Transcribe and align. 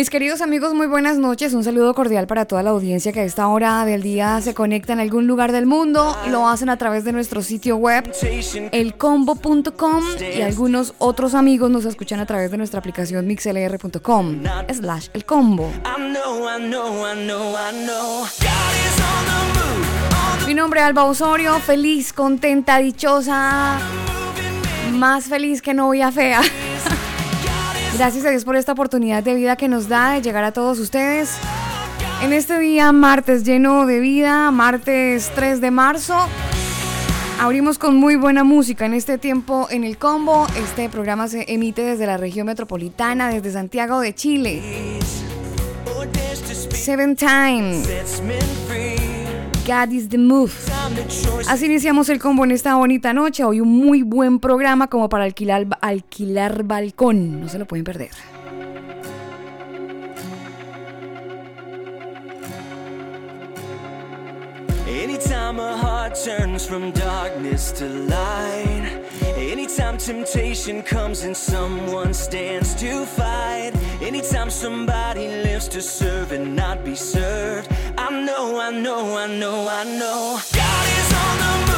Mis 0.00 0.08
queridos 0.08 0.40
amigos, 0.40 0.72
muy 0.72 0.86
buenas 0.86 1.18
noches. 1.18 1.52
Un 1.52 1.62
saludo 1.62 1.92
cordial 1.92 2.26
para 2.26 2.46
toda 2.46 2.62
la 2.62 2.70
audiencia 2.70 3.12
que 3.12 3.20
a 3.20 3.24
esta 3.24 3.46
hora 3.48 3.84
del 3.84 4.00
día 4.00 4.40
se 4.40 4.54
conecta 4.54 4.94
en 4.94 5.00
algún 5.00 5.26
lugar 5.26 5.52
del 5.52 5.66
mundo. 5.66 6.16
Lo 6.30 6.48
hacen 6.48 6.70
a 6.70 6.78
través 6.78 7.04
de 7.04 7.12
nuestro 7.12 7.42
sitio 7.42 7.76
web, 7.76 8.10
elcombo.com, 8.72 10.04
y 10.34 10.40
algunos 10.40 10.94
otros 10.96 11.34
amigos 11.34 11.70
nos 11.70 11.84
escuchan 11.84 12.18
a 12.18 12.24
través 12.24 12.50
de 12.50 12.56
nuestra 12.56 12.80
aplicación 12.80 13.26
mixlr.com 13.26 14.42
slash 14.72 15.08
elcombo. 15.12 15.70
Mi 20.46 20.54
nombre 20.54 20.80
es 20.80 20.86
Alba 20.86 21.04
Osorio, 21.04 21.58
feliz, 21.58 22.14
contenta, 22.14 22.78
dichosa, 22.78 23.78
más 24.92 25.24
feliz 25.24 25.60
que 25.60 25.74
novia 25.74 26.10
fea. 26.10 26.40
Gracias 27.96 28.24
a 28.24 28.30
Dios 28.30 28.44
por 28.44 28.56
esta 28.56 28.72
oportunidad 28.72 29.22
de 29.22 29.34
vida 29.34 29.56
que 29.56 29.68
nos 29.68 29.88
da 29.88 30.12
de 30.12 30.22
llegar 30.22 30.44
a 30.44 30.52
todos 30.52 30.78
ustedes. 30.78 31.32
En 32.22 32.32
este 32.32 32.58
día, 32.58 32.92
martes 32.92 33.44
lleno 33.44 33.86
de 33.86 34.00
vida, 34.00 34.50
martes 34.50 35.30
3 35.34 35.60
de 35.60 35.70
marzo, 35.70 36.16
abrimos 37.40 37.78
con 37.78 37.96
muy 37.96 38.16
buena 38.16 38.44
música 38.44 38.86
en 38.86 38.94
este 38.94 39.18
tiempo 39.18 39.66
en 39.70 39.84
el 39.84 39.98
combo. 39.98 40.46
Este 40.56 40.88
programa 40.88 41.28
se 41.28 41.52
emite 41.52 41.82
desde 41.82 42.06
la 42.06 42.16
región 42.16 42.46
metropolitana, 42.46 43.28
desde 43.28 43.52
Santiago 43.52 44.00
de 44.00 44.14
Chile. 44.14 44.62
Seven 46.72 47.16
Time. 47.16 47.82
God 49.66 49.92
is 49.92 50.08
the 50.08 50.18
move. 50.18 50.52
Así 51.48 51.66
iniciamos 51.66 52.08
el 52.08 52.18
combo 52.18 52.44
en 52.44 52.50
esta 52.50 52.74
bonita 52.76 53.12
noche. 53.12 53.44
Hoy 53.44 53.60
un 53.60 53.68
muy 53.68 54.02
buen 54.02 54.38
programa 54.38 54.88
como 54.88 55.08
para 55.08 55.24
alquilar, 55.24 55.66
alquilar 55.80 56.64
balcón. 56.64 57.40
No 57.40 57.48
se 57.48 57.58
lo 57.58 57.66
pueden 57.66 57.84
perder. 57.84 58.10
Anytime 69.40 69.96
temptation 69.96 70.82
comes 70.82 71.22
and 71.24 71.34
someone 71.34 72.12
stands 72.12 72.74
to 72.74 73.06
fight. 73.06 73.72
Anytime 74.02 74.50
somebody 74.50 75.28
lives 75.28 75.66
to 75.68 75.80
serve 75.80 76.32
and 76.32 76.54
not 76.54 76.84
be 76.84 76.94
served. 76.94 77.72
I 77.96 78.10
know, 78.10 78.60
I 78.60 78.70
know, 78.70 79.16
I 79.16 79.26
know, 79.26 79.66
I 79.66 79.84
know. 79.84 80.38
God 80.52 80.86
is 80.98 81.12
on 81.14 81.64
the 81.64 81.69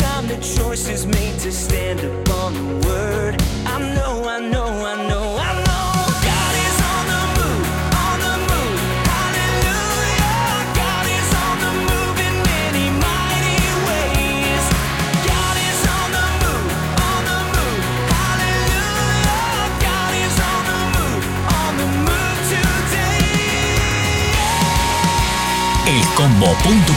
Anytime 0.00 0.28
the 0.28 0.36
choice 0.36 0.88
is 0.88 1.04
made 1.06 1.38
to 1.40 1.52
stand 1.52 2.00
upon 2.00 2.54
the 2.54 2.88
word, 2.88 3.42
I 3.66 3.78
know, 3.94 4.24
I 4.26 4.40
know, 4.40 4.64
I 4.64 5.08
know. 5.08 5.10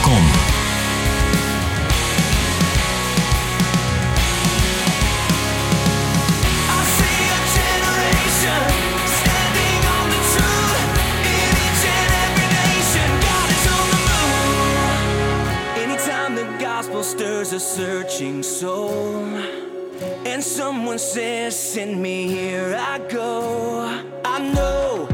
God 0.04 0.43
a 17.54 17.60
searching 17.60 18.42
soul, 18.42 19.14
and 20.26 20.42
someone 20.42 20.98
says, 20.98 21.56
"Send 21.56 22.02
me 22.02 22.26
here," 22.26 22.76
I 22.76 22.98
go. 22.98 24.02
I 24.24 24.38
know, 24.54 25.06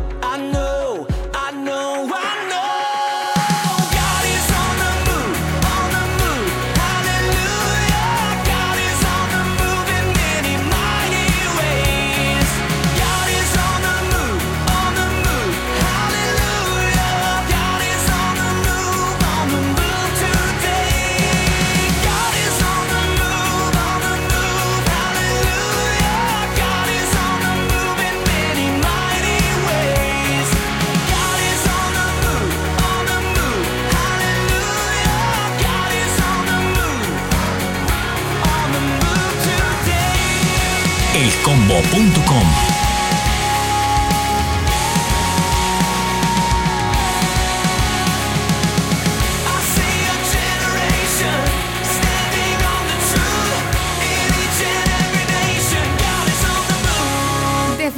combo.com 41.70 42.69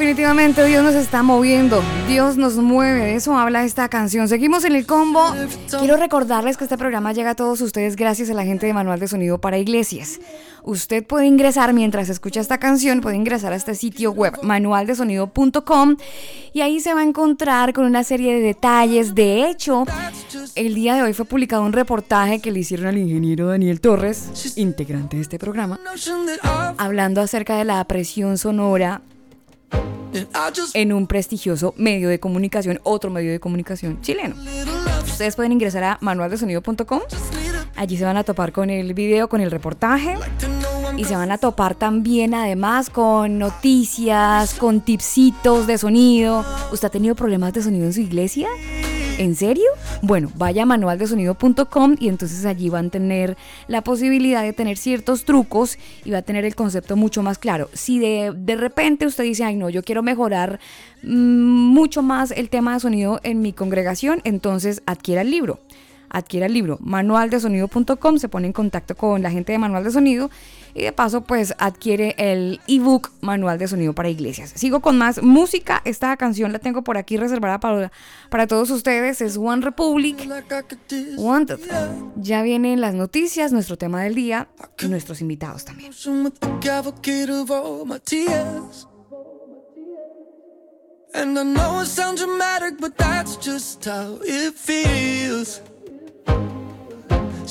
Definitivamente 0.02 0.66
Dios 0.66 0.82
nos 0.82 0.97
está 0.97 1.22
moviendo, 1.22 1.80
Dios 2.09 2.36
nos 2.36 2.56
mueve, 2.56 3.03
de 3.03 3.15
eso 3.15 3.38
habla 3.38 3.65
esta 3.65 3.88
canción. 3.88 4.27
Seguimos 4.27 4.65
en 4.65 4.74
el 4.74 4.84
combo. 4.84 5.32
Quiero 5.78 5.97
recordarles 5.97 6.56
que 6.56 6.65
este 6.65 6.77
programa 6.77 7.12
llega 7.12 7.30
a 7.30 7.34
todos 7.36 7.60
ustedes 7.60 7.94
gracias 7.94 8.28
a 8.28 8.34
la 8.34 8.44
gente 8.44 8.66
de 8.66 8.74
Manual 8.74 8.98
de 8.98 9.06
Sonido 9.06 9.41
para 9.41 9.59
Iglesias. 9.59 10.18
Usted 10.65 11.06
puede 11.06 11.27
ingresar 11.27 11.72
mientras 11.72 12.09
escucha 12.09 12.41
esta 12.41 12.59
canción, 12.59 13.00
puede 13.00 13.15
ingresar 13.15 13.53
a 13.53 13.56
este 13.56 13.77
sitio 13.77 14.10
web 14.10 14.41
manualdesonido.com 14.42 15.97
y 16.53 16.62
ahí 16.62 16.80
se 16.80 16.94
va 16.94 17.00
a 17.00 17.04
encontrar 17.04 17.72
con 17.72 17.84
una 17.84 18.03
serie 18.03 18.34
de 18.34 18.41
detalles. 18.41 19.15
De 19.15 19.48
hecho, 19.48 19.84
el 20.56 20.74
día 20.74 20.97
de 20.97 21.03
hoy 21.03 21.12
fue 21.12 21.27
publicado 21.27 21.62
un 21.62 21.72
reportaje 21.72 22.41
que 22.41 22.50
le 22.50 22.59
hicieron 22.59 22.86
al 22.86 22.98
ingeniero 22.98 23.47
Daniel 23.47 23.80
Torres, 23.80 24.53
integrante 24.56 25.15
de 25.16 25.22
este 25.22 25.38
programa, 25.38 25.78
hablando 26.77 27.21
acerca 27.21 27.56
de 27.56 27.65
la 27.65 27.84
presión 27.84 28.36
sonora 28.36 29.00
en 30.74 30.92
un 30.92 31.07
prestigioso 31.07 31.74
medio 31.77 32.09
de 32.09 32.21
comunicación, 32.21 32.80
otro 32.83 33.10
medio 33.10 33.33
de 33.33 33.41
comunicación 33.41 34.01
chileno. 34.01 34.34
Ustedes 35.04 35.36
pueden 35.36 35.53
ingresar 35.53 35.84
a 35.84 35.98
manualdesonido.com. 36.01 37.01
Allí 37.77 37.97
se 37.97 38.04
van 38.04 38.16
a 38.16 38.24
topar 38.24 38.53
con 38.53 38.71
el 38.71 38.95
video, 38.95 39.28
con 39.28 39.41
el 39.41 39.51
reportaje. 39.51 40.16
y 40.97 41.04
se 41.04 41.16
van 41.16 41.33
a 41.33 41.39
topar 41.39 41.74
también 41.74 42.34
además 42.34 42.91
con 42.91 43.39
noticias, 43.39 44.54
con 44.54 44.83
tipsitos 44.83 45.66
de 45.66 45.78
sonido. 45.78 46.45
¿Usted 46.71 46.89
ha 46.89 46.91
tenido 46.91 47.15
problemas 47.15 47.54
de 47.54 47.63
sonido 47.63 47.86
en 47.86 47.92
su 47.95 48.01
iglesia? 48.01 48.48
¿En 49.18 49.36
serio? 49.36 49.66
Bueno, 50.00 50.30
vaya 50.36 50.62
a 50.62 50.66
manualdesonido.com 50.66 51.97
y 52.00 52.09
entonces 52.09 52.44
allí 52.44 52.70
van 52.70 52.86
a 52.86 52.91
tener 52.91 53.36
la 53.68 53.82
posibilidad 53.82 54.42
de 54.42 54.53
tener 54.53 54.78
ciertos 54.78 55.24
trucos 55.24 55.78
y 56.04 56.10
va 56.10 56.18
a 56.18 56.22
tener 56.22 56.44
el 56.44 56.54
concepto 56.54 56.97
mucho 56.97 57.22
más 57.22 57.38
claro. 57.38 57.68
Si 57.72 57.98
de, 57.98 58.32
de 58.34 58.56
repente 58.56 59.06
usted 59.06 59.24
dice, 59.24 59.44
ay 59.44 59.56
no, 59.56 59.68
yo 59.68 59.82
quiero 59.82 60.03
mejorar 60.03 60.59
mm, 61.03 61.09
mucho 61.09 62.03
más 62.03 62.30
el 62.32 62.48
tema 62.48 62.74
de 62.74 62.80
sonido 62.80 63.20
en 63.22 63.42
mi 63.42 63.53
congregación, 63.53 64.20
entonces 64.24 64.82
adquiera 64.86 65.20
el 65.20 65.30
libro. 65.30 65.60
Adquiera 66.14 66.44
el 66.44 66.53
libro 66.53 66.76
manualdesonido.com, 66.82 68.18
se 68.18 68.28
pone 68.28 68.47
en 68.47 68.53
contacto 68.53 68.94
con 68.94 69.22
la 69.22 69.30
gente 69.30 69.53
de 69.53 69.59
Manual 69.59 69.82
de 69.82 69.91
Sonido 69.91 70.30
y 70.74 70.82
de 70.82 70.92
paso 70.92 71.22
pues 71.22 71.54
adquiere 71.59 72.14
el 72.18 72.60
ebook 72.68 73.10
Manual 73.22 73.59
de 73.59 73.66
Sonido 73.66 73.94
para 73.94 74.10
Iglesias. 74.10 74.53
Sigo 74.54 74.80
con 74.80 74.98
más 74.98 75.22
música, 75.22 75.80
esta 75.86 76.14
canción 76.18 76.53
la 76.53 76.59
tengo 76.59 76.82
por 76.82 76.98
aquí 76.98 77.16
reservada 77.16 77.60
para, 77.60 77.91
para 78.28 78.47
todos 78.47 78.70
ustedes, 78.70 79.22
es 79.22 79.38
One 79.38 79.62
Republic, 79.62 80.28
Wanted. 81.16 81.60
Ya 82.16 82.42
vienen 82.42 82.82
las 82.82 82.92
noticias, 82.92 83.50
nuestro 83.53 83.78
tema 83.78 84.03
del 84.03 84.15
día 84.15 84.48
y 84.82 84.88
nuestros 84.88 85.22
invitados 85.22 85.65
también. 85.65 85.92
And 91.15 91.38
I 91.38 91.42
know 91.42 91.80
it 91.80 91.86
sounds 91.86 92.22
dramatic, 92.22 92.80
but 92.80 92.97
that's 92.97 93.36
just 93.36 93.84
how 93.84 94.18
it 94.22 94.54
feels. 94.54 95.60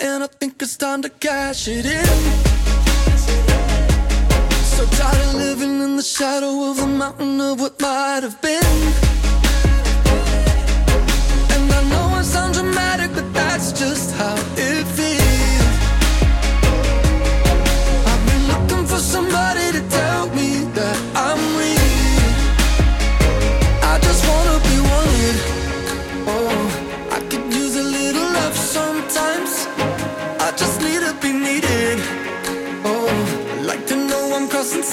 and 0.00 0.22
I 0.22 0.26
think 0.26 0.62
it's 0.62 0.76
time 0.76 1.02
to 1.02 1.08
cash 1.08 1.68
it 1.68 1.86
in. 1.86 2.04
So 4.74 4.84
tired 4.96 5.26
of 5.26 5.34
living 5.34 5.80
in 5.82 5.96
the 5.96 6.02
shadow 6.02 6.70
of 6.70 6.76
the 6.76 6.86
mountain 6.86 7.40
of 7.40 7.60
what 7.60 7.80
might 7.80 8.22
have 8.22 8.40
been. 8.40 8.62
And 11.54 11.72
I 11.72 11.82
know 11.90 12.18
it 12.18 12.24
sounds 12.24 12.58
dramatic, 12.58 13.14
but 13.14 13.32
that's 13.32 13.72
just 13.72 14.14
how 14.14 14.34
it 14.56 14.84
feels. 14.84 14.97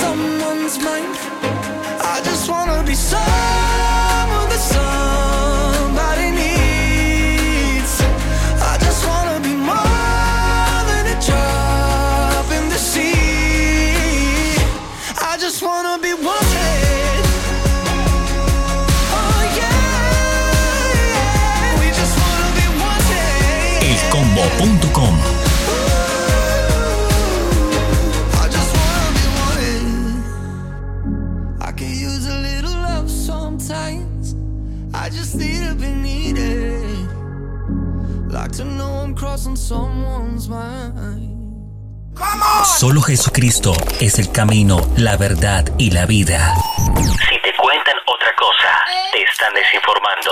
Someone's 0.05 0.77
mind. 0.83 1.14
Solo 42.79 43.01
Jesucristo 43.01 43.73
es 43.99 44.17
el 44.17 44.31
camino, 44.31 44.89
la 44.95 45.17
verdad 45.17 45.65
y 45.77 45.91
la 45.91 46.05
vida. 46.05 46.55
Si 46.87 47.41
te 47.41 47.53
cuentan 47.61 47.95
otra 48.07 48.29
cosa, 48.37 48.69
te 49.11 49.21
están 49.23 49.53
desinformando. 49.53 50.31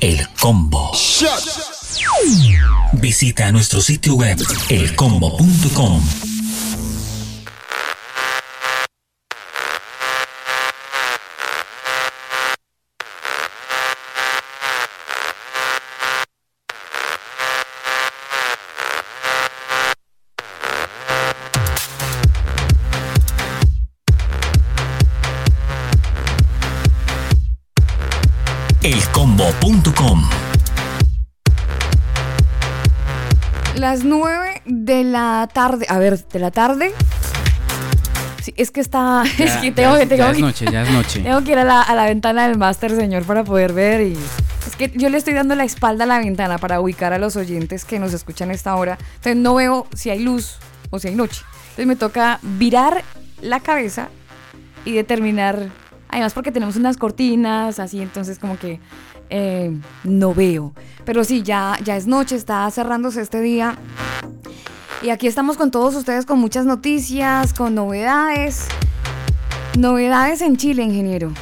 El 0.00 0.28
Combo. 0.40 0.90
Visita 2.94 3.52
nuestro 3.52 3.80
sitio 3.80 4.14
web 4.14 4.38
elcombo.com. 4.68 5.48
elcombo.com. 5.48 6.29
Las 33.90 34.04
9 34.04 34.62
de 34.66 35.02
la 35.02 35.48
tarde, 35.52 35.84
a 35.88 35.98
ver, 35.98 36.24
de 36.28 36.38
la 36.38 36.52
tarde. 36.52 36.92
Sí, 38.40 38.54
es 38.56 38.70
que 38.70 38.80
está, 38.80 39.24
es 39.38 39.50
que 39.56 39.72
tengo, 39.72 39.94
ya, 39.94 39.98
que- 39.98 40.06
tengo 40.06 40.22
ya 40.22 40.30
es 40.30 40.36
que- 40.36 40.42
noche, 40.42 40.64
ya 40.70 40.82
es 40.82 40.90
noche. 40.92 41.20
Tengo 41.24 41.42
que 41.42 41.50
ir 41.50 41.58
a 41.58 41.64
la, 41.64 41.82
a 41.82 41.92
la 41.96 42.04
ventana 42.04 42.46
del 42.46 42.56
máster, 42.56 42.94
señor, 42.94 43.24
para 43.24 43.42
poder 43.42 43.72
ver 43.72 44.02
y... 44.02 44.16
Es 44.68 44.76
que 44.76 44.92
yo 44.94 45.08
le 45.08 45.18
estoy 45.18 45.34
dando 45.34 45.56
la 45.56 45.64
espalda 45.64 46.04
a 46.04 46.06
la 46.06 46.18
ventana 46.20 46.56
para 46.58 46.80
ubicar 46.80 47.12
a 47.12 47.18
los 47.18 47.34
oyentes 47.34 47.84
que 47.84 47.98
nos 47.98 48.12
escuchan 48.14 48.50
a 48.50 48.52
esta 48.52 48.76
hora. 48.76 48.96
Entonces 49.16 49.36
no 49.38 49.56
veo 49.56 49.88
si 49.92 50.10
hay 50.10 50.20
luz 50.20 50.58
o 50.90 51.00
si 51.00 51.08
hay 51.08 51.16
noche. 51.16 51.42
Entonces 51.70 51.86
me 51.88 51.96
toca 51.96 52.38
virar 52.42 53.02
la 53.42 53.58
cabeza 53.58 54.08
y 54.84 54.92
determinar... 54.92 55.66
Además 56.10 56.32
porque 56.32 56.52
tenemos 56.52 56.76
unas 56.76 56.96
cortinas, 56.96 57.80
así, 57.80 58.00
entonces 58.00 58.38
como 58.38 58.56
que 58.56 58.78
eh, 59.30 59.74
no 60.04 60.34
veo. 60.34 60.74
Pero 61.04 61.24
sí, 61.24 61.42
ya, 61.42 61.78
ya 61.82 61.96
es 61.96 62.06
noche, 62.06 62.36
está 62.36 62.70
cerrándose 62.70 63.22
este 63.22 63.40
día. 63.40 63.76
Y 65.02 65.08
aquí 65.08 65.26
estamos 65.26 65.56
con 65.56 65.70
todos 65.70 65.94
ustedes 65.94 66.26
con 66.26 66.38
muchas 66.38 66.66
noticias, 66.66 67.54
con 67.54 67.74
novedades. 67.74 68.66
Novedades 69.78 70.42
en 70.42 70.56
Chile, 70.56 70.82
ingeniero. 70.82 71.32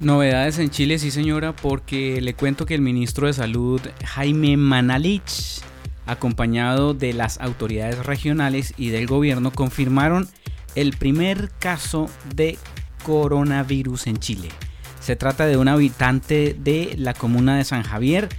Novedades 0.00 0.58
en 0.58 0.70
Chile, 0.70 0.98
sí 0.98 1.10
señora, 1.10 1.54
porque 1.54 2.20
le 2.20 2.34
cuento 2.34 2.66
que 2.66 2.74
el 2.74 2.80
ministro 2.80 3.28
de 3.28 3.32
Salud, 3.32 3.80
Jaime 4.04 4.56
Manalich, 4.56 5.62
acompañado 6.06 6.92
de 6.92 7.12
las 7.12 7.40
autoridades 7.40 8.04
regionales 8.04 8.74
y 8.76 8.88
del 8.88 9.06
gobierno, 9.06 9.52
confirmaron 9.52 10.28
el 10.74 10.96
primer 10.96 11.50
caso 11.60 12.10
de 12.34 12.58
coronavirus 13.04 14.08
en 14.08 14.18
Chile. 14.18 14.48
Se 15.04 15.16
trata 15.16 15.44
de 15.44 15.58
un 15.58 15.68
habitante 15.68 16.56
de 16.58 16.94
la 16.96 17.12
comuna 17.12 17.58
de 17.58 17.64
San 17.64 17.82
Javier, 17.82 18.30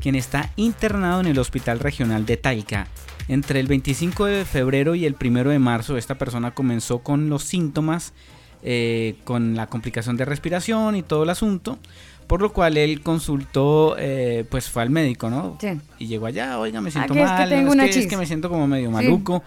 quien 0.00 0.14
está 0.14 0.48
internado 0.56 1.20
en 1.20 1.26
el 1.26 1.38
Hospital 1.38 1.80
Regional 1.80 2.24
de 2.24 2.38
Talca. 2.38 2.86
Entre 3.28 3.60
el 3.60 3.66
25 3.66 4.24
de 4.24 4.46
febrero 4.46 4.94
y 4.94 5.04
el 5.04 5.16
1 5.22 5.50
de 5.50 5.58
marzo, 5.58 5.98
esta 5.98 6.16
persona 6.16 6.52
comenzó 6.52 7.00
con 7.00 7.28
los 7.28 7.42
síntomas, 7.42 8.14
eh, 8.62 9.16
con 9.24 9.54
la 9.54 9.66
complicación 9.66 10.16
de 10.16 10.24
respiración 10.24 10.96
y 10.96 11.02
todo 11.02 11.24
el 11.24 11.28
asunto, 11.28 11.78
por 12.26 12.40
lo 12.40 12.54
cual 12.54 12.78
él 12.78 13.02
consultó, 13.02 13.94
eh, 13.98 14.46
pues 14.50 14.70
fue 14.70 14.80
al 14.80 14.88
médico, 14.88 15.28
¿no? 15.28 15.58
Sí. 15.60 15.78
Y 15.98 16.06
llegó 16.06 16.24
allá, 16.24 16.58
oiga, 16.58 16.80
me 16.80 16.90
siento 16.90 17.12
que 17.12 17.20
es 17.20 17.30
que 17.30 17.36
mal, 17.36 17.48
tengo 17.50 17.68
es, 17.68 17.74
una 17.74 17.84
que, 17.84 17.90
es 17.90 17.96
chis". 17.96 18.06
que 18.06 18.16
me 18.16 18.24
siento 18.24 18.48
como 18.48 18.66
medio 18.66 18.90
maluco. 18.90 19.42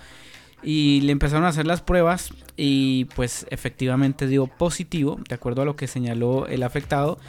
Y 0.69 0.99
le 0.99 1.13
empezaron 1.13 1.45
a 1.45 1.47
hacer 1.47 1.65
las 1.65 1.79
pruebas 1.79 2.33
y 2.57 3.05
pues 3.15 3.47
efectivamente 3.51 4.27
dio 4.27 4.47
positivo, 4.47 5.17
de 5.25 5.33
acuerdo 5.33 5.61
a 5.61 5.65
lo 5.65 5.77
que 5.77 5.87
señaló 5.87 6.45
el 6.45 6.61
afectado. 6.61 7.19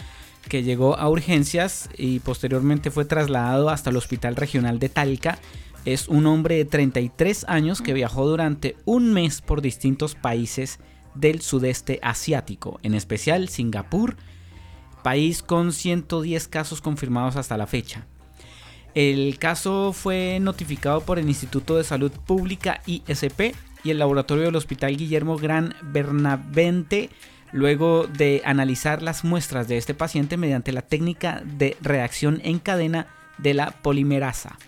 que 0.49 0.65
llegó 0.65 0.97
a 0.97 1.09
urgencias 1.09 1.89
y 1.97 2.19
posteriormente 2.19 2.91
fue 2.91 3.05
trasladado 3.05 3.69
hasta 3.69 3.91
el 3.91 3.97
Hospital 3.97 4.35
Regional 4.35 4.81
de 4.81 4.89
Talca. 4.89 5.39
Es 5.85 6.09
un 6.09 6.27
hombre 6.27 6.57
de 6.57 6.65
33 6.65 7.45
años 7.49 7.81
que 7.81 7.93
viajó 7.93 8.27
durante 8.27 8.75
un 8.85 9.13
mes 9.13 9.41
por 9.41 9.63
distintos 9.63 10.17
países 10.17 10.81
del 11.15 11.41
sudeste 11.41 12.01
asiático, 12.03 12.81
en 12.83 12.95
especial 12.95 13.49
Singapur, 13.49 14.17
país 15.05 15.45
con 15.45 15.73
110 15.73 16.49
casos 16.49 16.81
confirmados 16.81 17.37
hasta 17.37 17.57
la 17.57 17.69
fecha. 17.69 18.07
El 18.99 19.39
caso 19.39 19.93
fue 19.93 20.41
notificado 20.41 21.03
por 21.03 21.21
el 21.21 21.29
Instituto 21.29 21.77
de 21.77 21.85
Salud 21.85 22.11
Pública 22.11 22.83
ISP 22.85 23.55
y 23.85 23.91
el 23.91 24.01
laboratorio 24.01 24.47
del 24.47 24.57
Hospital 24.57 24.97
Guillermo 24.97 25.37
Gran 25.37 25.77
Bernavente 25.83 27.09
luego 27.53 28.09
de 28.09 28.43
analizar 28.45 29.01
las 29.01 29.23
muestras 29.23 29.69
de 29.69 29.77
este 29.77 29.95
paciente 29.95 30.37
mediante 30.37 30.73
la 30.73 30.83
técnica 30.83 31.41
de 31.45 31.77
reacción 31.81 32.41
en 32.43 32.59
cadena 32.59 33.07
de 33.39 33.55
la 33.55 33.71
polimerasa. 33.71 34.59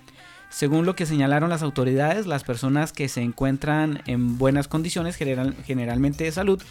Según 0.49 0.87
lo 0.87 0.95
que 0.95 1.07
señalaron 1.07 1.51
las 1.51 1.65
autoridades, 1.65 2.29
las 2.29 2.45
personas 2.45 2.93
que 2.93 3.09
se 3.09 3.23
encuentran 3.23 4.01
en 4.07 4.39
buenas 4.39 4.69
condiciones 4.69 5.17
general, 5.17 5.57
generalmente 5.67 6.23
de 6.23 6.31
salud 6.31 6.63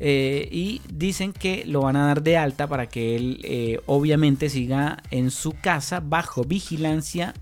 eh, 0.00 0.48
y 0.50 0.80
dicen 0.92 1.32
que 1.32 1.64
lo 1.66 1.82
van 1.82 1.96
a 1.96 2.06
dar 2.06 2.22
de 2.22 2.36
alta 2.36 2.66
para 2.66 2.88
que 2.88 3.16
él 3.16 3.40
eh, 3.42 3.80
obviamente 3.86 4.48
siga 4.48 5.02
en 5.10 5.30
su 5.30 5.52
casa 5.52 6.00
bajo 6.00 6.44
vigilancia 6.44 7.34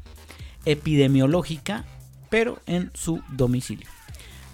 epidemiológica, 0.65 1.85
pero 2.31 2.61
en 2.67 2.91
su 2.95 3.23
domicilio. 3.31 3.89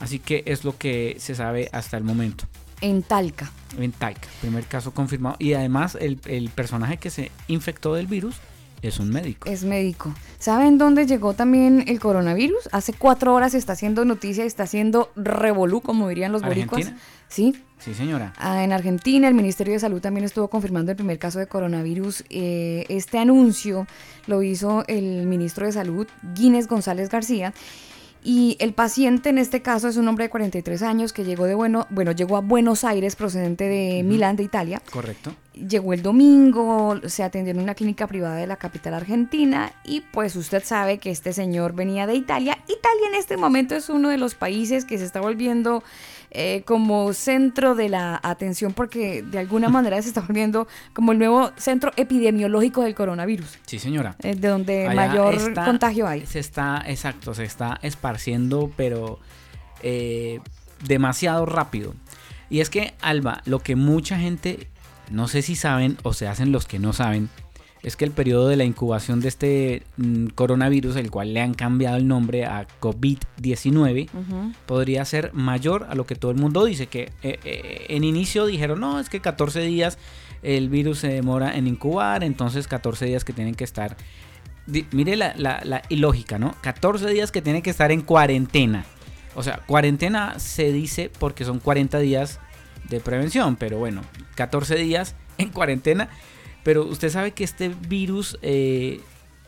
Así 0.00 0.18
que 0.18 0.42
es 0.46 0.64
lo 0.64 0.76
que 0.76 1.16
se 1.18 1.34
sabe 1.34 1.68
hasta 1.72 1.96
el 1.96 2.04
momento. 2.04 2.44
En 2.80 3.04
Talca. 3.04 3.50
En 3.78 3.92
Talca, 3.92 4.28
primer 4.40 4.64
caso 4.64 4.92
confirmado. 4.92 5.36
Y 5.38 5.52
además 5.52 5.96
el, 6.00 6.18
el 6.26 6.50
personaje 6.50 6.96
que 6.96 7.10
se 7.10 7.30
infectó 7.46 7.94
del 7.94 8.08
virus 8.08 8.36
es 8.82 8.98
un 8.98 9.10
médico. 9.10 9.48
Es 9.48 9.62
médico. 9.62 10.12
¿Saben 10.40 10.76
dónde 10.76 11.06
llegó 11.06 11.34
también 11.34 11.84
el 11.86 12.00
coronavirus? 12.00 12.68
Hace 12.72 12.92
cuatro 12.92 13.32
horas 13.32 13.54
está 13.54 13.74
haciendo 13.74 14.04
noticia, 14.04 14.44
está 14.44 14.64
haciendo 14.64 15.12
revolú, 15.14 15.80
como 15.80 16.08
dirían 16.08 16.32
los 16.32 16.42
boricuas. 16.42 16.86
¿Argentina? 16.86 17.00
Sí. 17.32 17.56
Sí, 17.78 17.94
señora. 17.94 18.34
Ah, 18.36 18.62
en 18.62 18.72
Argentina, 18.72 19.26
el 19.26 19.34
Ministerio 19.34 19.72
de 19.72 19.80
Salud 19.80 20.00
también 20.00 20.24
estuvo 20.24 20.48
confirmando 20.48 20.92
el 20.92 20.96
primer 20.96 21.18
caso 21.18 21.38
de 21.38 21.46
coronavirus. 21.46 22.24
Eh, 22.28 22.84
este 22.90 23.18
anuncio 23.18 23.86
lo 24.26 24.42
hizo 24.42 24.84
el 24.86 25.26
ministro 25.26 25.66
de 25.66 25.72
Salud, 25.72 26.06
Guínez 26.34 26.68
González 26.68 27.08
García. 27.08 27.54
Y 28.24 28.56
el 28.60 28.72
paciente 28.72 29.30
en 29.30 29.38
este 29.38 29.62
caso 29.62 29.88
es 29.88 29.96
un 29.96 30.06
hombre 30.06 30.26
de 30.26 30.30
43 30.30 30.82
años 30.82 31.12
que 31.12 31.24
llegó 31.24 31.46
de 31.46 31.56
bueno, 31.56 31.88
bueno, 31.90 32.12
llegó 32.12 32.36
a 32.36 32.40
Buenos 32.40 32.84
Aires 32.84 33.16
procedente 33.16 33.64
de 33.64 34.04
Milán, 34.04 34.36
de 34.36 34.44
Italia. 34.44 34.80
Correcto. 34.92 35.34
Llegó 35.54 35.92
el 35.92 36.02
domingo, 36.02 37.00
se 37.06 37.24
atendió 37.24 37.52
en 37.52 37.58
una 37.58 37.74
clínica 37.74 38.06
privada 38.06 38.36
de 38.36 38.46
la 38.46 38.56
capital 38.56 38.94
argentina 38.94 39.72
y 39.84 40.02
pues 40.12 40.36
usted 40.36 40.62
sabe 40.64 40.98
que 40.98 41.10
este 41.10 41.32
señor 41.32 41.74
venía 41.74 42.06
de 42.06 42.14
Italia. 42.14 42.58
Italia 42.68 43.08
en 43.08 43.16
este 43.16 43.36
momento 43.36 43.74
es 43.74 43.88
uno 43.88 44.08
de 44.08 44.18
los 44.18 44.36
países 44.36 44.84
que 44.84 44.98
se 44.98 45.04
está 45.04 45.20
volviendo 45.20 45.82
eh, 46.34 46.62
como 46.64 47.12
centro 47.12 47.74
de 47.74 47.88
la 47.90 48.18
atención 48.22 48.72
porque 48.72 49.22
de 49.22 49.38
alguna 49.38 49.68
manera 49.68 50.00
se 50.00 50.08
está 50.08 50.22
volviendo 50.22 50.66
como 50.94 51.12
el 51.12 51.18
nuevo 51.18 51.52
centro 51.56 51.92
epidemiológico 51.96 52.82
del 52.82 52.94
coronavirus. 52.94 53.58
Sí, 53.66 53.78
señora. 53.78 54.16
eh, 54.22 54.34
de 54.34 54.48
donde 54.48 54.86
Allá 54.88 54.94
mayor 54.94 55.34
está- 55.34 55.64
contagio 55.66 56.06
hay. 56.08 56.24
Se 56.26 56.38
está, 56.38 56.82
exacto, 56.86 57.34
se 57.34 57.44
está 57.44 57.78
esparciendo, 57.82 58.70
pero 58.76 59.18
eh, 59.82 60.40
demasiado 60.86 61.44
rápido. 61.46 61.94
Y 62.48 62.60
es 62.60 62.70
que, 62.70 62.94
Alba, 63.00 63.42
lo 63.44 63.58
que 63.60 63.76
mucha 63.76 64.18
gente, 64.18 64.68
no 65.10 65.28
sé 65.28 65.42
si 65.42 65.54
saben 65.56 65.96
o 66.02 66.12
se 66.14 66.28
hacen 66.28 66.52
los 66.52 66.66
que 66.66 66.78
no 66.78 66.92
saben, 66.92 67.28
es 67.82 67.96
que 67.96 68.04
el 68.04 68.12
periodo 68.12 68.48
de 68.48 68.56
la 68.56 68.64
incubación 68.64 69.20
de 69.20 69.28
este 69.28 69.82
mm, 69.96 70.26
coronavirus, 70.28 70.96
el 70.96 71.10
cual 71.10 71.34
le 71.34 71.40
han 71.40 71.54
cambiado 71.54 71.96
el 71.96 72.06
nombre 72.06 72.44
a 72.44 72.66
COVID-19, 72.80 74.08
Ujú. 74.12 74.52
podría 74.66 75.04
ser 75.04 75.32
mayor 75.32 75.86
a 75.90 75.94
lo 75.94 76.06
que 76.06 76.14
todo 76.14 76.30
el 76.30 76.36
mundo 76.36 76.64
dice. 76.64 76.86
Que 76.86 77.10
eh, 77.22 77.40
eh, 77.44 77.86
en 77.88 78.04
inicio 78.04 78.46
dijeron, 78.46 78.80
no, 78.80 79.00
es 79.00 79.08
que 79.08 79.20
14 79.20 79.62
días 79.62 79.98
el 80.42 80.68
virus 80.68 80.98
se 81.00 81.08
demora 81.08 81.56
en 81.56 81.66
incubar, 81.66 82.22
entonces 82.22 82.68
14 82.68 83.06
días 83.06 83.24
que 83.24 83.32
tienen 83.32 83.54
que 83.54 83.64
estar... 83.64 83.96
Mire 84.92 85.16
la, 85.16 85.34
la, 85.36 85.60
la 85.64 85.82
ilógica, 85.88 86.38
¿no? 86.38 86.54
14 86.62 87.08
días 87.08 87.32
que 87.32 87.42
tienen 87.42 87.62
que 87.62 87.70
estar 87.70 87.90
en 87.90 88.02
cuarentena. 88.02 88.84
O 89.34 89.42
sea, 89.42 89.58
cuarentena 89.66 90.38
se 90.38 90.70
dice 90.72 91.10
porque 91.18 91.44
son 91.44 91.58
40 91.58 91.98
días 91.98 92.38
de 92.88 93.00
prevención, 93.00 93.56
pero 93.56 93.78
bueno, 93.78 94.02
14 94.36 94.76
días 94.76 95.16
en 95.38 95.48
cuarentena. 95.48 96.08
Pero 96.62 96.84
usted 96.86 97.10
sabe 97.10 97.32
que 97.32 97.44
este 97.44 97.68
virus 97.88 98.38
eh, 98.42 99.00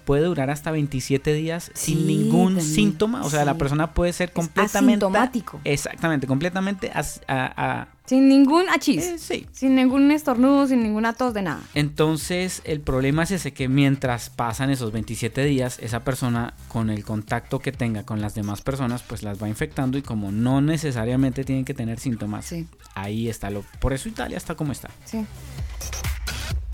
puede 0.04 0.24
durar 0.24 0.50
hasta 0.50 0.70
27 0.70 1.32
días 1.32 1.70
Sí, 1.74 1.94
sin 1.94 2.06
ningún 2.06 2.56
también, 2.56 2.74
síntoma. 2.74 3.24
O 3.24 3.30
sea, 3.30 3.44
la 3.46 3.54
persona 3.56 3.94
puede 3.94 4.12
ser 4.12 4.32
completamente... 4.32 5.04
asintomático. 5.06 5.60
Exactamente, 5.64 6.26
completamente... 6.26 6.90
as- 6.92 7.22
a- 7.26 7.52
a- 7.82 7.88
Sin 8.04 8.28
ningún 8.28 8.68
achis. 8.68 9.02
eh, 9.02 9.18
sí. 9.18 9.46
Sin 9.52 9.74
ningún 9.76 10.10
estornudo, 10.10 10.66
sin 10.66 10.82
ninguna 10.82 11.14
tos 11.14 11.32
de 11.32 11.40
nada. 11.40 11.62
Entonces, 11.74 12.60
el 12.64 12.80
problema 12.82 13.22
es 13.22 13.30
ese 13.30 13.54
que 13.54 13.66
mientras 13.68 14.28
pasan 14.28 14.68
esos 14.68 14.92
27 14.92 15.42
días, 15.44 15.78
esa 15.78 16.00
persona 16.04 16.52
con 16.68 16.90
el 16.90 17.02
contacto 17.02 17.60
que 17.60 17.72
tenga 17.72 18.02
con 18.02 18.20
las 18.20 18.34
demás 18.34 18.60
personas, 18.60 19.02
pues 19.02 19.22
las 19.22 19.42
va 19.42 19.48
infectando 19.48 19.96
y 19.96 20.02
como 20.02 20.32
no 20.32 20.60
necesariamente 20.60 21.44
tienen 21.44 21.64
que 21.64 21.72
tener 21.72 21.98
síntomas, 21.98 22.44
Sí. 22.44 22.66
ahí 22.94 23.30
está 23.30 23.48
lo. 23.48 23.64
Por 23.80 23.94
eso 23.94 24.10
Italia 24.10 24.36
está 24.36 24.54
como 24.54 24.72
está. 24.72 24.90
Sí. 25.06 25.24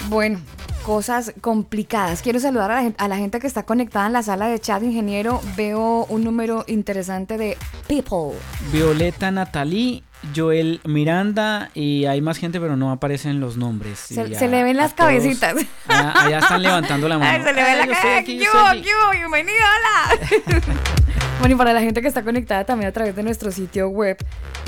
Bueno, 0.09 0.41
cosas 0.85 1.33
complicadas. 1.41 2.23
Quiero 2.23 2.41
saludar 2.41 2.71
a 2.71 2.75
la, 2.77 2.83
gen- 2.83 2.95
a 2.99 3.09
la 3.09 3.17
gente 3.17 3.39
que 3.39 3.47
está 3.47 3.65
conectada 3.65 4.07
en 4.07 4.13
la 4.13 4.23
sala 4.23 4.49
de 4.49 4.59
chat, 4.59 4.83
ingeniero. 4.83 5.41
Veo 5.57 6.07
un 6.09 6.25
número 6.25 6.65
interesante 6.67 7.37
de 7.39 7.57
people. 7.87 8.39
Violeta 8.73 9.31
Natalí, 9.31 10.03
Joel 10.35 10.81
Miranda 10.85 11.71
y 11.75 12.07
hay 12.07 12.21
más 12.23 12.39
gente, 12.39 12.61
pero 12.61 12.77
no 12.77 12.91
aparecen 12.91 13.41
los 13.41 13.57
nombres. 13.57 13.99
Se, 14.01 14.27
Y 14.29 14.35
se 14.35 14.45
a- 14.47 14.49
le 14.49 14.63
ven 14.65 14.77
las 14.77 14.95
todos- 14.97 15.09
cabecitas. 15.11 15.55
Allá, 15.87 16.13
allá 16.25 16.39
están 16.39 16.63
levantando 16.63 17.09
la 17.09 17.19
mano. 17.19 17.31
Ay, 17.31 17.43
se 17.43 17.53
le 17.53 17.63
ve 17.63 17.69
Ay, 17.71 17.79
la 17.79 17.87
yo 17.87 17.93
estoy 17.93 18.09
cara. 18.09 18.21
aquí, 18.21 18.39
¿Qué 18.39 18.45
yo 18.45 18.51
hubo? 18.51 18.59
estoy 18.61 18.79
aquí. 18.79 18.89
¿Qué 18.89 18.91
hubo? 18.95 19.11
Bienvenido, 19.13 19.65
hola. 19.77 20.65
bueno, 21.41 21.55
y 21.55 21.59
para 21.59 21.73
la 21.73 21.81
gente 21.81 22.03
que 22.03 22.09
está 22.09 22.23
conectada 22.23 22.65
también 22.65 22.91
a 22.91 22.93
través 22.93 23.17
de 23.17 23.23
nuestro 23.23 23.51
sitio 23.51 23.89
web. 23.89 24.19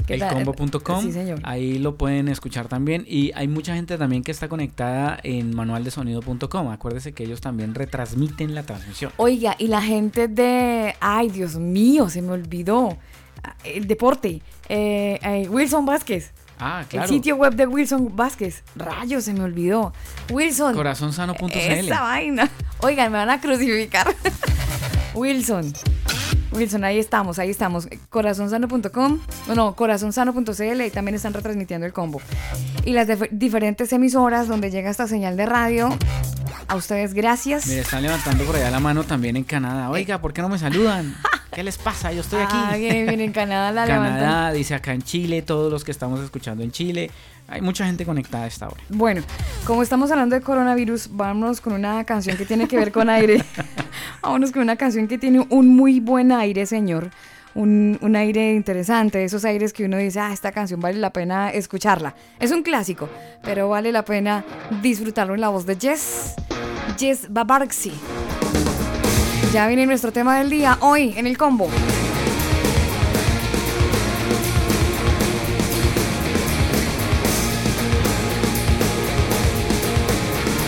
elcombo.com. 0.09 1.03
Sí, 1.03 1.13
señor. 1.13 1.39
Ahí 1.43 1.79
lo 1.79 1.97
pueden 1.97 2.29
escuchar 2.29 2.67
también. 2.67 3.05
Y 3.07 3.31
hay 3.35 3.47
mucha 3.47 3.75
gente 3.75 3.99
también 3.99 4.23
que 4.23 4.33
está 4.33 4.49
conectada 4.49 5.19
en 5.23 5.55
manualdesonido.com. 5.55 6.71
Acuérdese 6.71 7.13
que 7.13 7.25
ellos 7.25 7.43
también 7.43 7.75
retransmiten 7.75 8.55
la 8.55 8.63
transmisión. 8.63 9.13
Oiga, 9.19 9.55
y 9.59 9.69
la 9.69 9.83
gente 9.83 10.29
de. 10.29 10.95
Ay, 11.01 11.29
Dios 11.29 11.57
mío, 11.57 12.09
se 12.09 12.23
me 12.23 12.33
olvidó. 12.33 12.97
El 13.65 13.87
deporte. 13.87 14.41
Eh, 14.71 15.19
eh, 15.23 15.49
Wilson 15.51 15.85
Vázquez. 15.85 16.33
Ah, 16.59 16.85
claro. 16.89 17.05
El 17.05 17.15
sitio 17.15 17.37
web 17.37 17.55
de 17.55 17.67
Wilson 17.67 18.17
Vázquez. 18.17 18.63
Rayos, 18.77 19.25
se 19.25 19.35
me 19.35 19.43
olvidó. 19.43 19.93
Wilson. 20.31 20.75
Corazonsano.cl. 20.75 21.55
Esa 21.55 22.01
vaina. 22.01 22.49
Oigan, 22.79 23.13
me 23.13 23.19
van 23.19 23.29
a 23.29 23.41
crucificar. 23.43 24.07
Wilson. 25.15 25.75
Wilson, 26.53 26.85
ahí 26.85 26.99
estamos, 26.99 27.39
ahí 27.39 27.51
estamos. 27.51 27.89
Corazonsano.com, 28.11 29.19
no, 29.55 29.75
corazonsano.cl 29.75 30.81
y 30.83 30.91
también 30.91 31.15
están 31.15 31.33
retransmitiendo 31.35 31.87
el 31.87 31.93
combo. 31.93 32.21
Y 32.85 32.93
las 32.93 33.09
dif- 33.09 33.29
diferentes 33.31 33.93
emisoras 33.93 34.49
donde 34.49 34.71
llega 34.71 34.91
esta 34.91 35.07
señal 35.07 35.37
de 35.37 35.47
radio. 35.47 35.89
A 36.69 36.77
ustedes, 36.77 37.13
gracias. 37.15 37.67
Mire, 37.67 37.81
están 37.81 38.03
levantando 38.03 38.45
por 38.45 38.57
allá 38.57 38.71
la 38.71 38.81
mano 38.81 39.05
también 39.05 39.37
en 39.37 39.45
Canadá. 39.45 39.91
Oiga, 39.91 40.21
¿por 40.21 40.33
qué 40.33 40.43
no 40.43 40.49
me 40.49 40.59
saludan? 40.59 41.15
¿Qué 41.53 41.63
les 41.63 41.77
pasa? 41.77 42.13
Yo 42.13 42.21
estoy 42.23 42.43
aquí. 42.43 42.57
Ah, 42.57 42.77
bien, 42.77 43.07
bien, 43.07 43.21
en 43.21 43.33
Canadá 43.33 43.73
la 43.73 43.85
levantan. 43.87 44.19
Canadá, 44.21 44.53
dice 44.53 44.75
acá 44.75 44.95
en 44.95 45.03
Chile, 45.03 45.43
todos 45.43 45.71
los 45.71 45.85
que 45.85 45.91
estamos 45.91 46.21
escuchando 46.21 46.63
en 46.63 46.71
Chile. 46.73 47.11
Hay 47.53 47.61
mucha 47.61 47.85
gente 47.85 48.07
conectada 48.07 48.45
a 48.45 48.47
esta 48.47 48.67
hora. 48.67 48.83
Bueno, 48.89 49.21
como 49.67 49.83
estamos 49.83 50.11
hablando 50.11 50.35
de 50.35 50.41
coronavirus, 50.41 51.11
vámonos 51.13 51.61
con 51.61 51.75
una 51.75 52.03
canción 52.05 52.39
que 52.39 52.47
tiene 52.47 52.67
que 52.67 52.79
ver 52.79 52.93
con 52.93 53.11
aire. 53.11 53.45
vámonos 54.23 54.53
con 54.53 54.63
una 54.63 54.77
canción 54.77 55.07
que 55.07 55.19
tiene 55.19 55.47
un 55.51 55.69
muy 55.69 56.01
buen 56.01 56.33
aire, 56.33 56.65
señor. 56.65 57.11
Un, 57.55 57.99
un 58.01 58.17
aire 58.17 58.55
interesante, 58.55 59.23
esos 59.23 59.45
aires 59.45 59.75
que 59.75 59.85
uno 59.85 59.99
dice, 59.99 60.19
ah, 60.19 60.33
esta 60.33 60.51
canción 60.51 60.81
vale 60.81 60.99
la 60.99 61.13
pena 61.13 61.51
escucharla. 61.51 62.15
Es 62.41 62.53
un 62.53 62.63
clásico, 62.63 63.11
pero 63.43 63.69
vale 63.69 63.93
la 63.93 64.07
pena 64.07 64.43
disfrutarlo 64.81 65.35
en 65.35 65.43
la 65.43 65.51
voz 65.51 65.67
de 65.67 65.77
Jess, 65.77 66.35
Jess 66.99 67.27
Babarksi. 67.31 67.93
Ya 69.53 69.67
viene 69.67 69.85
nuestro 69.85 70.11
tema 70.11 70.39
del 70.39 70.49
día, 70.49 70.79
hoy 70.81 71.13
en 71.19 71.27
el 71.27 71.37
combo. 71.37 71.69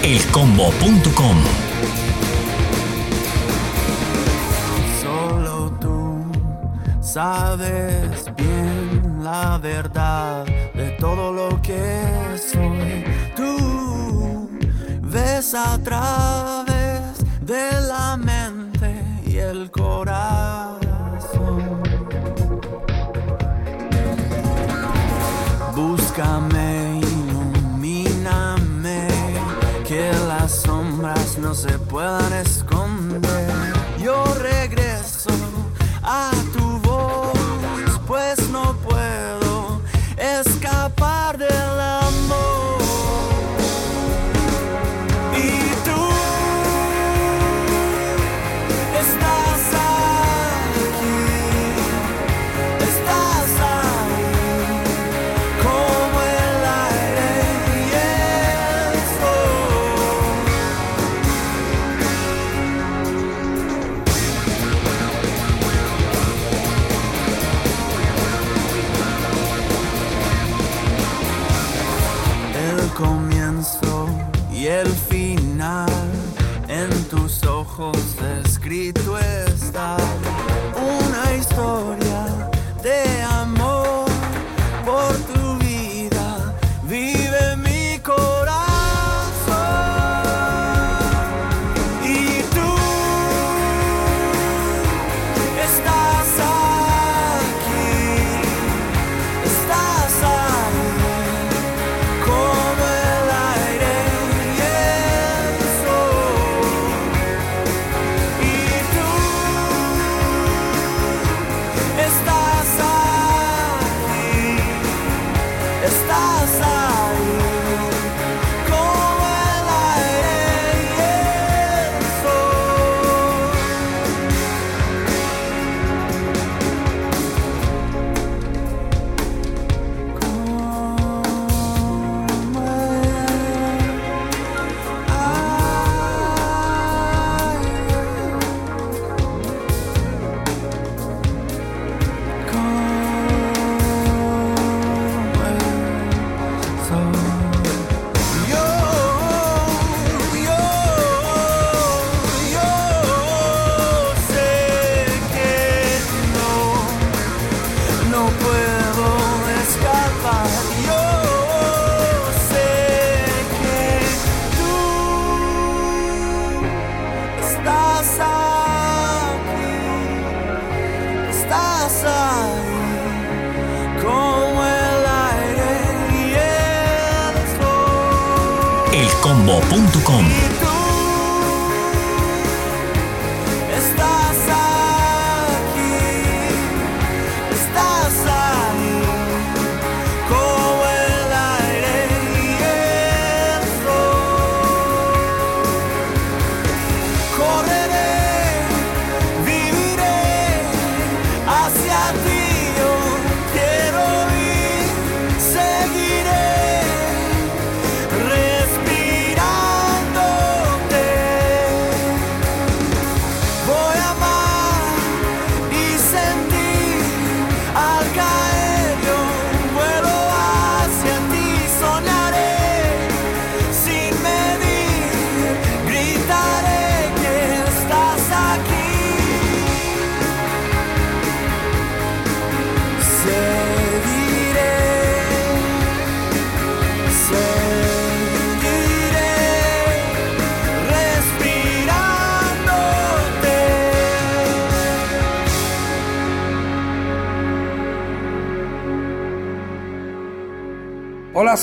elcombo.com. 0.05 1.37
Solo 5.01 5.73
tú 5.81 6.27
sabes 7.01 8.27
bien 8.37 9.25
la 9.25 9.57
verdad 9.57 10.45
de 10.75 10.91
todo 11.01 11.33
lo 11.33 11.63
que 11.63 12.03
soy. 12.37 13.03
Tú 13.35 14.51
ves 15.01 15.55
a 15.55 15.79
través 15.79 17.25
de 17.41 17.71
la 17.89 18.19
mente 18.19 19.03
y 19.25 19.39
el 19.39 19.71
corazón. 19.71 20.83
Búscame. 25.75 26.64
no 31.39 31.55
se 31.55 31.79
puedan 31.79 32.33
esconder. 32.33 33.53
Yo 33.99 34.25
regreso 34.41 35.29
a 36.03 36.31
tu 36.55 36.79
voz, 36.79 38.01
pues 38.07 38.49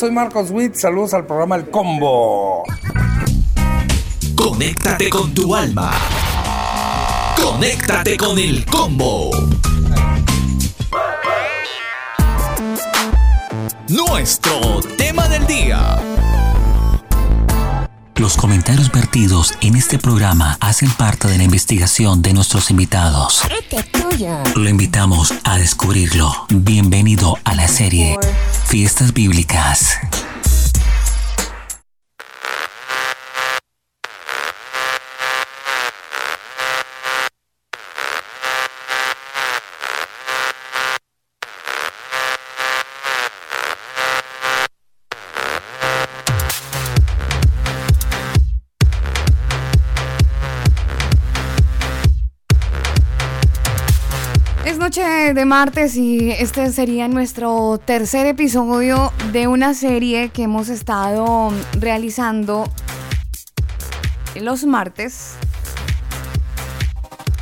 soy 0.02 0.10
Marcos 0.10 0.50
Witt. 0.50 0.74
Saludos 0.74 1.14
al 1.14 1.28
programa 1.28 1.58
El 1.58 1.70
Combo. 1.70 2.64
Conéctate 4.34 5.12
con 5.12 5.32
tu 5.32 5.54
alma. 5.54 5.92
Conéctate 7.40 8.18
con 8.18 8.40
el 8.40 8.66
combo. 8.66 9.30
Nuestro 13.90 14.80
tema 14.98 15.28
del 15.28 15.46
día. 15.46 16.00
Los 18.22 18.38
comentarios 18.38 18.92
vertidos 18.92 19.54
en 19.62 19.76
este 19.76 20.00
programa 20.00 20.58
hacen 20.62 20.90
parte 20.92 21.28
de 21.28 21.38
la 21.38 21.44
investigación 21.44 22.22
de 22.22 22.34
nuestros 22.34 22.70
invitados. 22.70 23.42
Este 23.50 23.84
Lo 24.56 24.70
invitamos 24.70 25.34
a 25.44 25.58
descubrirlo. 25.58 26.46
Bienvenido 26.50 27.40
serie 27.72 28.18
Fiestas 28.68 29.14
Bíblicas. 29.14 30.11
martes 55.46 55.96
y 55.98 56.32
este 56.32 56.72
sería 56.72 57.08
nuestro 57.08 57.80
tercer 57.84 58.26
episodio 58.28 59.12
de 59.32 59.48
una 59.48 59.74
serie 59.74 60.30
que 60.30 60.44
hemos 60.44 60.70
estado 60.70 61.52
realizando 61.80 62.66
los 64.40 64.66
martes. 64.66 65.36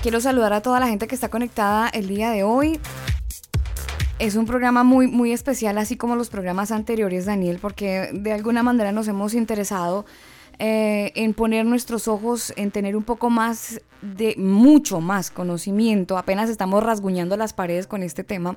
Quiero 0.02 0.22
saludar 0.22 0.54
a 0.54 0.62
toda 0.62 0.80
la 0.80 0.88
gente 0.88 1.08
que 1.08 1.16
está 1.16 1.30
conectada 1.30 1.90
el 1.90 2.08
día 2.08 2.32
de 2.32 2.44
hoy. 2.44 2.80
Es 4.18 4.36
un 4.36 4.46
programa 4.46 4.84
muy, 4.84 5.08
muy 5.08 5.32
especial, 5.32 5.78
así 5.78 5.98
como 5.98 6.16
los 6.16 6.30
programas 6.30 6.72
anteriores, 6.72 7.26
Daniel, 7.26 7.60
porque 7.62 8.10
de 8.14 8.34
alguna 8.34 8.64
manera 8.64 8.92
nos 8.92 9.08
hemos 9.08 9.34
interesado 9.34 10.06
eh, 10.60 11.12
en 11.16 11.34
poner 11.34 11.66
nuestros 11.66 12.08
ojos, 12.08 12.54
en 12.58 12.72
tener 12.72 12.96
un 12.96 13.04
poco 13.04 13.30
más 13.30 13.82
de, 14.02 14.36
mucho 14.38 15.00
más 15.02 15.32
conocimiento. 15.32 16.18
Apenas 16.18 16.50
estamos 16.50 16.84
rasguñando 16.84 17.38
las 17.38 17.54
paredes 17.54 17.88
con 17.88 18.04
este 18.04 18.24
tema. 18.24 18.56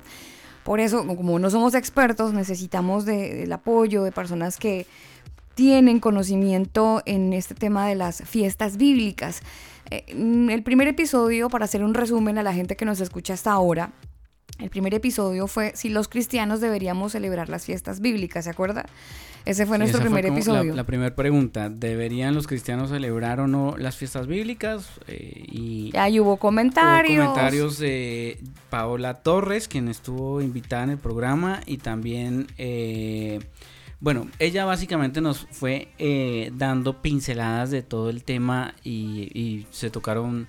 Por 0.63 0.79
eso, 0.79 1.05
como 1.07 1.39
no 1.39 1.49
somos 1.49 1.73
expertos, 1.73 2.33
necesitamos 2.33 3.05
de- 3.05 3.33
del 3.35 3.51
apoyo 3.53 4.03
de 4.03 4.11
personas 4.11 4.57
que 4.57 4.85
tienen 5.55 5.99
conocimiento 5.99 7.01
en 7.05 7.31
este 7.33 7.53
tema 7.55 7.87
de 7.87 7.95
las 7.95 8.23
fiestas 8.23 8.77
bíblicas. 8.77 9.41
Eh, 9.91 10.05
mm, 10.15 10.49
el 10.49 10.63
primer 10.63 10.87
episodio, 10.87 11.49
para 11.49 11.65
hacer 11.65 11.83
un 11.83 11.93
resumen 11.93 12.37
a 12.37 12.43
la 12.43 12.53
gente 12.53 12.75
que 12.75 12.85
nos 12.85 12.99
escucha 13.01 13.33
hasta 13.33 13.51
ahora, 13.51 13.91
el 14.59 14.69
primer 14.69 14.93
episodio 14.93 15.47
fue 15.47 15.71
si 15.75 15.89
los 15.89 16.07
cristianos 16.07 16.61
deberíamos 16.61 17.11
celebrar 17.11 17.49
las 17.49 17.65
fiestas 17.65 17.99
bíblicas, 17.99 18.45
¿se 18.45 18.51
acuerda? 18.51 18.85
Ese 19.45 19.65
fue 19.65 19.77
nuestro 19.77 19.99
primer 20.01 20.23
como 20.25 20.37
episodio. 20.37 20.71
La, 20.71 20.77
la 20.77 20.83
primera 20.85 21.13
pregunta, 21.15 21.69
¿deberían 21.69 22.33
los 22.33 22.47
cristianos 22.47 22.89
celebrar 22.91 23.39
o 23.41 23.47
no 23.47 23.75
las 23.77 23.97
fiestas 23.97 24.25
bíblicas? 24.27 24.87
Eh, 25.07 25.43
y 25.51 25.91
Ahí 25.97 26.19
hubo 26.19 26.37
comentarios. 26.37 27.17
Hubo 27.25 27.31
comentarios 27.33 27.77
de 27.77 28.39
Paola 28.69 29.15
Torres, 29.15 29.67
quien 29.67 29.89
estuvo 29.89 30.41
invitada 30.41 30.83
en 30.83 30.89
el 30.91 30.97
programa, 30.97 31.59
y 31.65 31.77
también, 31.77 32.47
eh, 32.57 33.39
bueno, 33.99 34.27
ella 34.39 34.63
básicamente 34.65 35.19
nos 35.19 35.47
fue 35.51 35.89
eh, 35.97 36.51
dando 36.55 37.01
pinceladas 37.01 37.69
de 37.69 37.81
todo 37.81 38.09
el 38.09 38.23
tema 38.23 38.75
y, 38.83 39.29
y 39.33 39.67
se 39.71 39.89
tocaron 39.89 40.47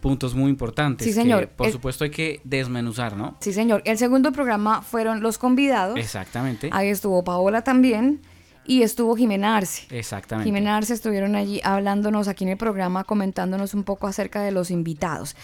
puntos 0.00 0.36
muy 0.36 0.48
importantes. 0.50 1.04
Sí, 1.04 1.10
que, 1.10 1.14
señor. 1.22 1.48
por 1.48 1.66
El- 1.66 1.72
supuesto 1.72 2.04
hay 2.04 2.10
que 2.10 2.40
desmenuzar, 2.44 3.16
¿no? 3.16 3.36
Sí, 3.40 3.52
señor. 3.52 3.82
El 3.84 3.98
segundo 3.98 4.30
programa 4.30 4.80
fueron 4.82 5.22
los 5.22 5.38
convidados. 5.38 5.98
Exactamente. 5.98 6.70
Ahí 6.72 6.88
estuvo 6.88 7.24
Paola 7.24 7.62
también 7.62 8.20
y 8.68 8.82
estuvo 8.82 9.16
Jimena 9.16 9.56
Arce. 9.56 9.86
Exactamente. 9.90 10.46
Jimena 10.46 10.76
Arce 10.76 10.92
estuvieron 10.92 11.34
allí 11.34 11.60
hablándonos 11.64 12.28
aquí 12.28 12.44
en 12.44 12.50
el 12.50 12.58
programa, 12.58 13.02
comentándonos 13.02 13.72
un 13.72 13.82
poco 13.82 14.06
acerca 14.06 14.42
de 14.42 14.52
los 14.52 14.70
invitados. 14.70 15.34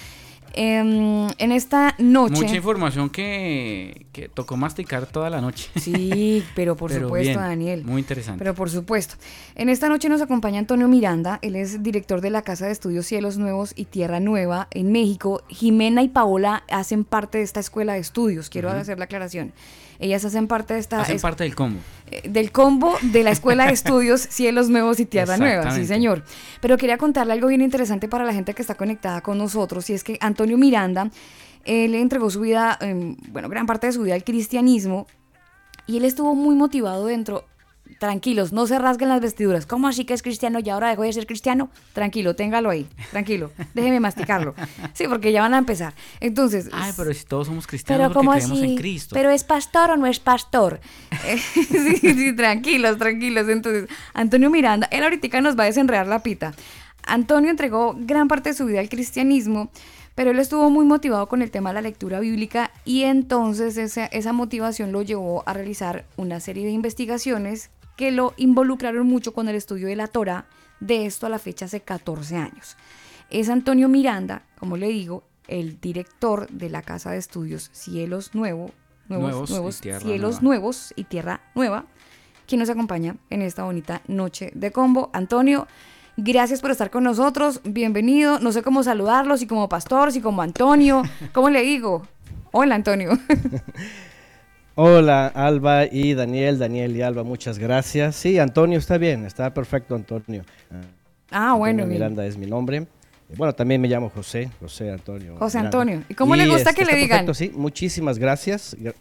Em, 0.57 1.27
en 1.39 1.53
esta 1.53 1.97
noche. 1.99 2.43
Mucha 2.43 2.55
información 2.55 3.11
que, 3.11 4.07
que 4.13 4.29
tocó 4.29 4.57
masticar 4.57 5.07
toda 5.07 5.29
la 5.31 5.41
noche. 5.41 5.69
Sí, 5.75 6.45
pero 6.55 6.77
por 6.77 6.93
Pero 6.93 7.07
supuesto, 7.07 7.31
bien, 7.31 7.41
Daniel. 7.41 7.85
Muy 7.85 8.03
interesante. 8.03 8.39
Pero 8.39 8.55
por 8.55 8.71
supuesto. 8.71 9.17
En 9.57 9.69
esta 9.69 9.89
noche 9.89 10.09
nos 10.09 10.21
acompaña 10.21 10.61
Antonio 10.61 10.87
Miranda, 10.87 11.39
él 11.43 11.57
es 11.57 11.83
director 11.83 12.21
de 12.21 12.31
la 12.31 12.43
Casa 12.43 12.67
de 12.67 12.73
Estudios 12.73 13.07
Cielos 13.07 13.39
Nuevos 13.39 13.73
y 13.75 13.87
Tierra 13.87 14.21
Nueva 14.21 14.69
en 14.71 14.93
México. 14.93 15.43
Jimena 15.49 16.03
y 16.03 16.09
Paola 16.09 16.63
hacen 16.71 17.05
parte 17.05 17.39
de 17.39 17.45
esta 17.45 17.59
escuela 17.59 17.95
de 17.95 18.01
estudios, 18.01 18.49
quiero 18.49 18.71
hacer 18.71 18.99
la 18.99 19.07
aclaración. 19.07 19.53
Ellas 19.99 20.25
hacen 20.25 20.47
parte 20.49 20.75
de 20.75 20.81
esta 20.81 21.01
Hacen 21.01 21.17
es- 21.17 21.23
parte 21.23 21.45
del 21.45 21.55
combo. 21.55 21.79
eh, 22.11 22.29
del 22.29 22.51
combo 22.53 22.97
de 23.03 23.23
la 23.23 23.31
Escuela 23.31 23.67
de 23.67 23.73
Estudios 23.73 24.21
Cielos 24.31 24.69
Nuevos 24.69 24.99
y 25.01 25.07
Tierra 25.07 25.37
Nueva, 25.37 25.71
sí 25.75 25.87
señor. 25.87 26.25
Pero 26.61 26.77
quería 26.77 26.99
contarle 26.99 27.33
algo 27.33 27.49
bien 27.49 27.61
interesante 27.63 28.09
para 28.09 28.25
la 28.25 28.33
gente 28.33 28.55
que 28.55 28.63
está 28.63 28.75
conectada 28.75 29.21
con 29.21 29.39
nosotros, 29.39 29.89
y 29.91 29.95
es 29.95 30.05
que 30.05 30.19
Antonio 30.21 30.59
Miranda, 30.59 31.11
él 31.65 31.93
le 31.93 32.01
entregó 32.01 32.29
su 32.31 32.41
vida, 32.41 32.77
em, 32.81 33.17
bueno, 33.31 33.49
gran 33.49 33.67
parte 33.67 33.87
de 33.87 33.93
su 33.95 34.03
vida 34.03 34.15
al 34.15 34.25
cristianismo, 34.25 35.07
y 35.87 35.97
él 35.99 36.05
estuvo 36.05 36.35
muy 36.35 36.55
motivado 36.55 37.07
dentro. 37.07 37.45
Tranquilos, 37.99 38.53
no 38.53 38.66
se 38.66 38.79
rasguen 38.79 39.09
las 39.09 39.20
vestiduras. 39.20 39.66
¿Cómo 39.66 39.88
así 39.88 40.05
que 40.05 40.14
es 40.14 40.23
cristiano 40.23 40.59
y 40.59 40.68
ahora 40.70 40.88
dejó 40.88 41.03
de 41.03 41.12
ser 41.12 41.27
cristiano? 41.27 41.70
Tranquilo, 41.92 42.35
téngalo 42.35 42.70
ahí, 42.70 42.87
tranquilo. 43.11 43.51
Déjeme 43.75 44.01
masticarlo. 44.01 44.55
Sí, 44.94 45.07
porque 45.09 45.33
ya 45.33 45.42
van 45.42 45.55
a 45.55 45.59
empezar. 45.59 45.94
Entonces. 46.20 46.68
Ay, 46.73 46.92
pero 46.97 47.12
si 47.12 47.25
todos 47.25 47.47
somos 47.49 47.66
cristianos 47.66 48.09
Pero 48.09 48.14
porque 48.14 48.38
creemos 48.38 48.59
así, 48.59 48.70
en 48.73 48.77
Cristo. 48.77 49.14
pero 49.14 49.31
es 49.31 49.44
pastor 49.44 49.90
o 49.90 49.97
no 49.97 50.07
es 50.07 50.18
pastor. 50.20 50.81
Eh, 51.27 51.38
sí, 51.38 51.97
sí, 52.14 52.37
tranquilos, 52.37 52.99
tranquilos. 52.99 53.49
Entonces, 53.49 53.88
Antonio 54.12 54.51
Miranda, 54.51 54.88
él 54.90 55.03
ahorita 55.03 55.40
nos 55.40 55.59
va 55.59 55.62
a 55.62 55.66
desenredar 55.66 56.07
la 56.07 56.23
pita. 56.23 56.55
Antonio 57.07 57.51
entregó 57.51 57.94
gran 57.99 58.29
parte 58.29 58.51
de 58.51 58.55
su 58.55 58.66
vida 58.66 58.81
al 58.81 58.88
cristianismo, 58.88 59.70
pero 60.14 60.31
él 60.31 60.38
estuvo 60.38 60.70
muy 60.70 60.85
motivado 60.85 61.29
con 61.29 61.42
el 61.42 61.50
tema 61.50 61.70
de 61.70 61.74
la 61.74 61.83
lectura 61.83 62.20
bíblica 62.20 62.70
y 62.85 63.03
entonces 63.03 63.77
esa, 63.77 64.07
esa 64.07 64.33
motivación 64.33 64.92
lo 64.92 65.03
llevó 65.03 65.42
a 65.46 65.53
realizar 65.53 66.05
una 66.16 66.40
serie 66.40 66.64
de 66.64 66.72
investigaciones 66.72 67.70
que 67.96 68.11
lo 68.11 68.35
involucraron 68.37 69.07
mucho 69.07 69.33
con 69.33 69.48
el 69.48 69.57
estudio 69.57 69.88
de 69.88 69.96
la 69.96 70.09
Torah, 70.09 70.46
de 70.81 71.07
esto 71.07 71.27
a 71.27 71.31
la 71.31 71.38
fecha 71.38 71.66
hace 71.66 71.81
14 71.81 72.37
años. 72.37 72.77
Es 73.31 73.48
Antonio 73.48 73.88
Miranda, 73.88 74.42
como 74.59 74.77
le 74.77 74.88
digo, 74.88 75.24
el 75.48 75.81
director 75.81 76.48
de 76.48 76.70
la 76.70 76.83
Casa 76.83 77.11
de 77.11 77.18
Estudios 77.18 77.70
Cielos 77.72 78.35
Nuevo, 78.35 78.70
Nuevos, 79.09 79.50
Nuevos 79.50 79.77
Cielos 79.77 80.05
Nueva. 80.05 80.38
Nuevos 80.40 80.94
y 80.96 81.05
Tierra 81.05 81.40
Nueva, 81.55 81.87
quien 82.46 82.61
nos 82.61 82.70
acompaña 82.70 83.16
en 83.31 83.42
esta 83.42 83.64
bonita 83.64 84.03
noche 84.07 84.50
de 84.55 84.70
combo. 84.70 85.11
Antonio, 85.12 85.66
gracias 86.16 86.61
por 86.61 86.70
estar 86.70 86.90
con 86.90 87.05
nosotros, 87.05 87.61
bienvenido. 87.64 88.38
No 88.40 88.53
sé 88.53 88.62
cómo 88.62 88.83
saludarlo, 88.83 89.37
si 89.37 89.46
como 89.46 89.68
pastor, 89.68 90.12
si 90.12 90.20
como 90.20 90.42
Antonio, 90.42 91.03
¿cómo 91.33 91.50
le 91.50 91.62
digo? 91.62 92.07
Hola, 92.53 92.74
Antonio. 92.77 93.18
Hola 94.77 95.29
Alba 95.29 95.85
y 95.87 96.14
Daniel, 96.14 96.59
Daniel 96.59 96.96
y 96.96 97.03
Alba, 97.03 97.22
muchas 97.22 97.59
gracias. 97.59 98.16
Sí, 98.16 98.38
Antonio 98.40 98.79
está 98.79 98.98
bien, 98.98 99.24
está 99.24 99.55
perfecto 99.55 99.94
Antonio. 99.94 100.42
Ah, 101.31 101.55
bueno, 101.55 101.79
bien. 101.85 101.90
Miranda 101.90 102.27
es 102.27 102.37
mi 102.37 102.46
nombre. 102.46 102.79
Eh, 102.79 102.87
Bueno, 103.37 103.53
también 103.55 103.81
me 103.81 103.87
llamo 103.88 104.11
José, 104.11 104.50
José 104.61 104.90
Antonio. 104.90 105.37
José 105.38 105.59
Miranda. 105.59 105.79
Antonio. 105.79 106.03
¿Y 106.09 106.14
cómo 106.14 106.35
le 106.35 106.48
gusta 106.48 106.72
que 106.72 106.85
le 106.85 106.96
digan? 106.96 107.24
perfecto, 107.24 107.35
sí, 107.35 107.53
muchísimas 107.55 108.18
gracias. 108.18 108.77
Gra- 108.77 108.94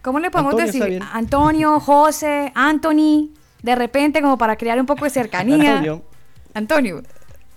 ¿Cómo 0.00 0.18
le 0.18 0.30
podemos 0.30 0.54
Antonio 0.54 0.72
decir? 0.88 1.02
Antonio, 1.12 1.78
José, 1.80 2.50
Anthony, 2.54 3.30
de 3.62 3.74
repente 3.74 4.22
como 4.22 4.38
para 4.38 4.56
crear 4.56 4.80
un 4.80 4.86
poco 4.86 5.04
de 5.04 5.10
cercanía. 5.10 5.72
Antonio. 5.76 6.04
Antonio. 6.58 7.02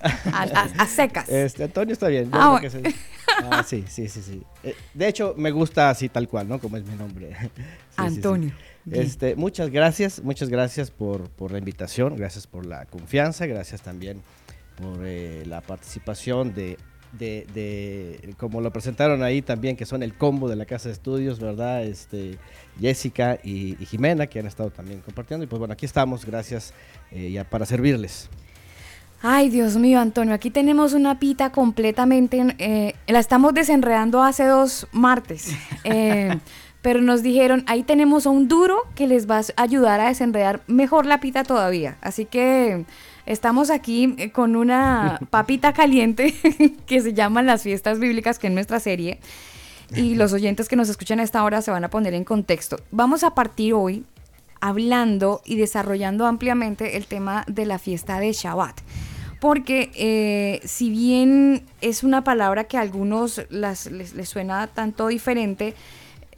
A, 0.02 0.44
a- 0.44 0.70
a 0.84 0.88
secas. 0.88 1.30
Este, 1.30 1.64
Antonio 1.66 1.94
está 1.94 2.08
bien. 2.08 2.26
yo 2.32 2.32
Ah. 2.40 2.60
Ah, 3.50 3.64
sí, 3.64 3.86
sí, 3.88 4.08
sí, 4.10 4.22
sí. 4.22 4.42
Eh, 4.64 4.76
de 4.94 5.08
hecho, 5.08 5.36
me 5.38 5.52
gusta 5.52 5.90
así 5.90 6.10
tal 6.10 6.28
cual, 6.28 6.48
¿no? 6.50 6.60
Como 6.60 6.78
es 6.78 6.84
mi 6.86 6.96
nombre. 6.96 7.30
Sí, 7.36 8.04
sí, 8.08 8.10
sí. 8.10 8.16
Antonio. 8.16 8.52
Este, 8.90 9.36
muchas 9.36 9.70
gracias, 9.70 10.24
muchas 10.24 10.50
gracias 10.50 10.90
por, 10.90 11.30
por 11.30 11.52
la 11.52 11.60
invitación, 11.60 12.16
gracias 12.16 12.48
por 12.48 12.66
la 12.66 12.86
confianza, 12.86 13.46
gracias 13.46 13.82
también 13.84 14.22
por 14.78 15.02
eh, 15.06 15.44
la 15.46 15.62
participación 15.62 16.54
de, 16.56 16.78
de, 17.12 17.46
de- 17.54 18.34
como 18.38 18.60
lo 18.62 18.72
presentaron 18.74 19.22
ahí 19.24 19.42
también, 19.44 19.76
que 19.76 19.86
son 19.86 20.02
el 20.02 20.16
combo 20.16 20.50
de 20.50 20.56
la 20.56 20.66
Casa 20.66 20.90
de 20.90 20.94
Estudios, 20.94 21.40
¿verdad? 21.40 21.84
Este, 21.84 22.40
Jessica 22.80 23.38
y, 23.44 23.76
y 23.82 23.86
Jimena, 23.86 24.26
que 24.26 24.40
han 24.40 24.48
estado 24.48 24.72
también 24.72 25.02
compartiendo. 25.02 25.44
Y 25.44 25.48
pues 25.48 25.60
bueno, 25.60 25.74
aquí 25.74 25.86
estamos, 25.86 26.26
gracias 26.26 26.74
eh, 27.12 27.30
ya 27.32 27.44
para 27.44 27.66
servirles. 27.68 28.30
Ay, 29.24 29.50
Dios 29.50 29.76
mío, 29.76 30.00
Antonio, 30.00 30.34
aquí 30.34 30.50
tenemos 30.50 30.94
una 30.94 31.20
pita 31.20 31.52
completamente, 31.52 32.56
eh, 32.58 32.96
la 33.06 33.20
estamos 33.20 33.54
desenredando 33.54 34.24
hace 34.24 34.46
dos 34.46 34.88
martes, 34.92 35.56
eh, 35.84 36.40
pero 36.82 37.02
nos 37.02 37.22
dijeron, 37.22 37.64
ahí 37.68 37.84
tenemos 37.84 38.26
a 38.26 38.32
un 38.32 38.48
duro 38.48 38.78
que 38.96 39.06
les 39.06 39.30
va 39.30 39.38
a 39.38 39.62
ayudar 39.62 40.00
a 40.00 40.08
desenredar 40.08 40.62
mejor 40.66 41.06
la 41.06 41.20
pita 41.20 41.44
todavía. 41.44 41.98
Así 42.02 42.26
que 42.26 42.86
estamos 43.28 43.70
aquí 43.70 44.16
eh, 44.18 44.32
con 44.32 44.56
una 44.56 45.20
papita 45.30 45.72
caliente 45.74 46.34
que 46.88 47.02
se 47.02 47.14
llama 47.14 47.44
Las 47.44 47.62
Fiestas 47.62 48.00
Bíblicas, 48.00 48.40
que 48.40 48.48
es 48.48 48.54
nuestra 48.54 48.80
serie, 48.80 49.20
y 49.96 50.16
los 50.16 50.34
oyentes 50.34 50.68
que 50.68 50.76
nos 50.76 50.90
escuchan 50.90 51.20
a 51.20 51.24
esta 51.24 51.44
hora 51.44 51.62
se 51.62 51.70
van 51.70 51.84
a 51.84 51.90
poner 51.90 52.16
en 52.16 52.24
contexto. 52.24 52.78
Vamos 52.90 53.24
a 53.24 53.36
partir 53.36 53.76
hoy 53.76 54.04
hablando 54.62 55.42
y 55.46 55.58
desarrollando 55.58 56.26
ampliamente 56.26 56.98
el 56.98 57.06
tema 57.06 57.44
de 57.48 57.66
la 57.66 57.78
fiesta 57.78 58.20
de 58.20 58.32
Shabbat. 58.32 58.80
Porque 59.42 59.90
eh, 59.96 60.62
si 60.68 60.92
bien 60.92 61.66
es 61.82 62.04
una 62.04 62.24
palabra 62.24 62.66
que 62.66 62.78
a 62.78 62.82
algunos 62.82 63.42
les, 63.50 63.90
suena 64.30 64.68
tanto 64.68 65.08
diferente, 65.08 65.74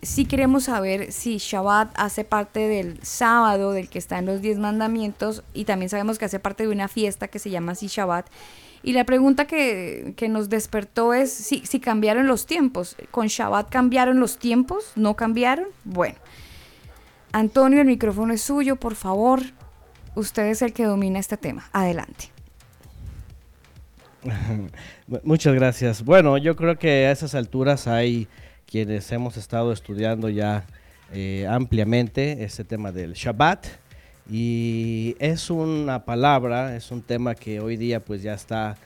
sí 0.02 0.24
queremos 0.24 0.64
saber 0.64 1.12
si 1.12 1.38
Shabbat 1.38 1.92
hace 1.98 2.24
parte 2.24 2.62
del 2.62 3.04
sábado, 3.04 3.74
del 3.74 3.90
que 3.90 4.00
está 4.00 4.20
en 4.20 4.26
los 4.26 4.42
diez 4.42 4.58
mandamientos, 4.58 5.44
y 5.54 5.66
también 5.66 5.90
sabemos 5.90 6.18
que 6.18 6.24
hace 6.24 6.40
parte 6.40 6.64
de 6.64 6.70
una 6.70 6.88
fiesta 6.88 7.28
que 7.28 7.40
se 7.40 7.50
llama 7.50 7.74
así 7.74 7.88
Shabbat. 7.88 8.26
Y 8.84 8.94
la 8.94 9.04
pregunta 9.04 9.48
que, 9.48 10.14
que 10.16 10.30
nos 10.30 10.48
despertó 10.48 11.14
es 11.14 11.30
si, 11.34 11.66
si 11.66 11.82
cambiaron 11.82 12.26
los 12.26 12.46
tiempos. 12.46 12.96
¿Con 13.12 13.28
Shabbat 13.28 13.70
cambiaron 13.70 14.22
los 14.22 14.38
tiempos? 14.38 14.94
¿No 14.96 15.18
cambiaron? 15.18 15.68
Bueno. 15.84 16.16
Antonio, 17.34 17.82
el 17.82 17.88
micrófono 17.88 18.34
es 18.34 18.42
suyo, 18.42 18.78
por 18.78 18.96
favor. 18.96 19.42
Usted 20.16 20.46
es 20.46 20.62
el 20.62 20.72
que 20.72 20.86
domina 20.86 21.20
este 21.20 21.36
tema. 21.36 21.68
Adelante. 21.74 22.33
Muchas 25.24 25.54
gracias. 25.54 26.04
Bueno, 26.04 26.38
yo 26.38 26.56
creo 26.56 26.78
que 26.78 27.08
a 27.08 27.12
esas 27.12 27.36
alturas 27.36 27.88
hay 27.88 28.28
quienes 28.66 29.12
hemos 29.12 29.38
estado 29.38 29.72
estudiando 29.72 30.30
ya 30.30 30.66
eh, 31.12 31.46
ampliamente 31.50 32.44
este 32.44 32.64
tema 32.64 32.92
del 32.92 33.14
Shabbat 33.14 33.68
Y 34.30 35.16
es 35.20 35.50
una 35.50 36.06
palabra, 36.06 36.76
es 36.76 36.92
un 36.92 37.02
tema 37.02 37.36
que 37.36 37.60
hoy 37.60 37.78
día 37.78 38.00
pues 38.04 38.24
ya 38.24 38.34
está 38.34 38.78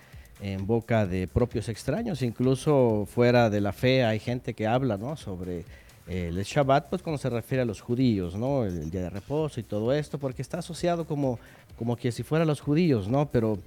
en 0.41 0.65
boca 0.67 1.06
de 1.06 1.28
propios 1.28 1.69
extraños, 1.69 2.21
incluso 2.21 3.08
fuera 3.12 3.50
de 3.50 3.62
la 3.62 3.73
fe 3.73 4.04
hay 4.04 4.19
gente 4.19 4.54
que 4.54 4.67
habla 4.67 4.97
¿no? 4.97 5.15
sobre 5.15 5.63
eh, 6.08 6.28
el 6.30 6.43
Shabbat, 6.43 6.89
pues 6.89 7.02
cuando 7.02 7.17
se 7.17 7.30
refiere 7.30 7.63
a 7.63 7.65
los 7.65 7.82
judíos, 7.82 8.36
¿no? 8.36 8.65
el 8.65 8.91
día 8.91 9.02
de 9.02 9.10
reposo 9.10 9.60
y 9.60 9.63
todo 9.63 9.93
esto, 9.93 10.19
porque 10.19 10.41
está 10.41 10.60
asociado 10.60 11.06
como, 11.06 11.39
como 11.78 11.95
que 11.95 12.12
si 12.12 12.23
fuera 12.23 12.45
los 12.45 12.62
judíos, 12.62 13.08
¿no? 13.08 13.30
pero 13.32 13.58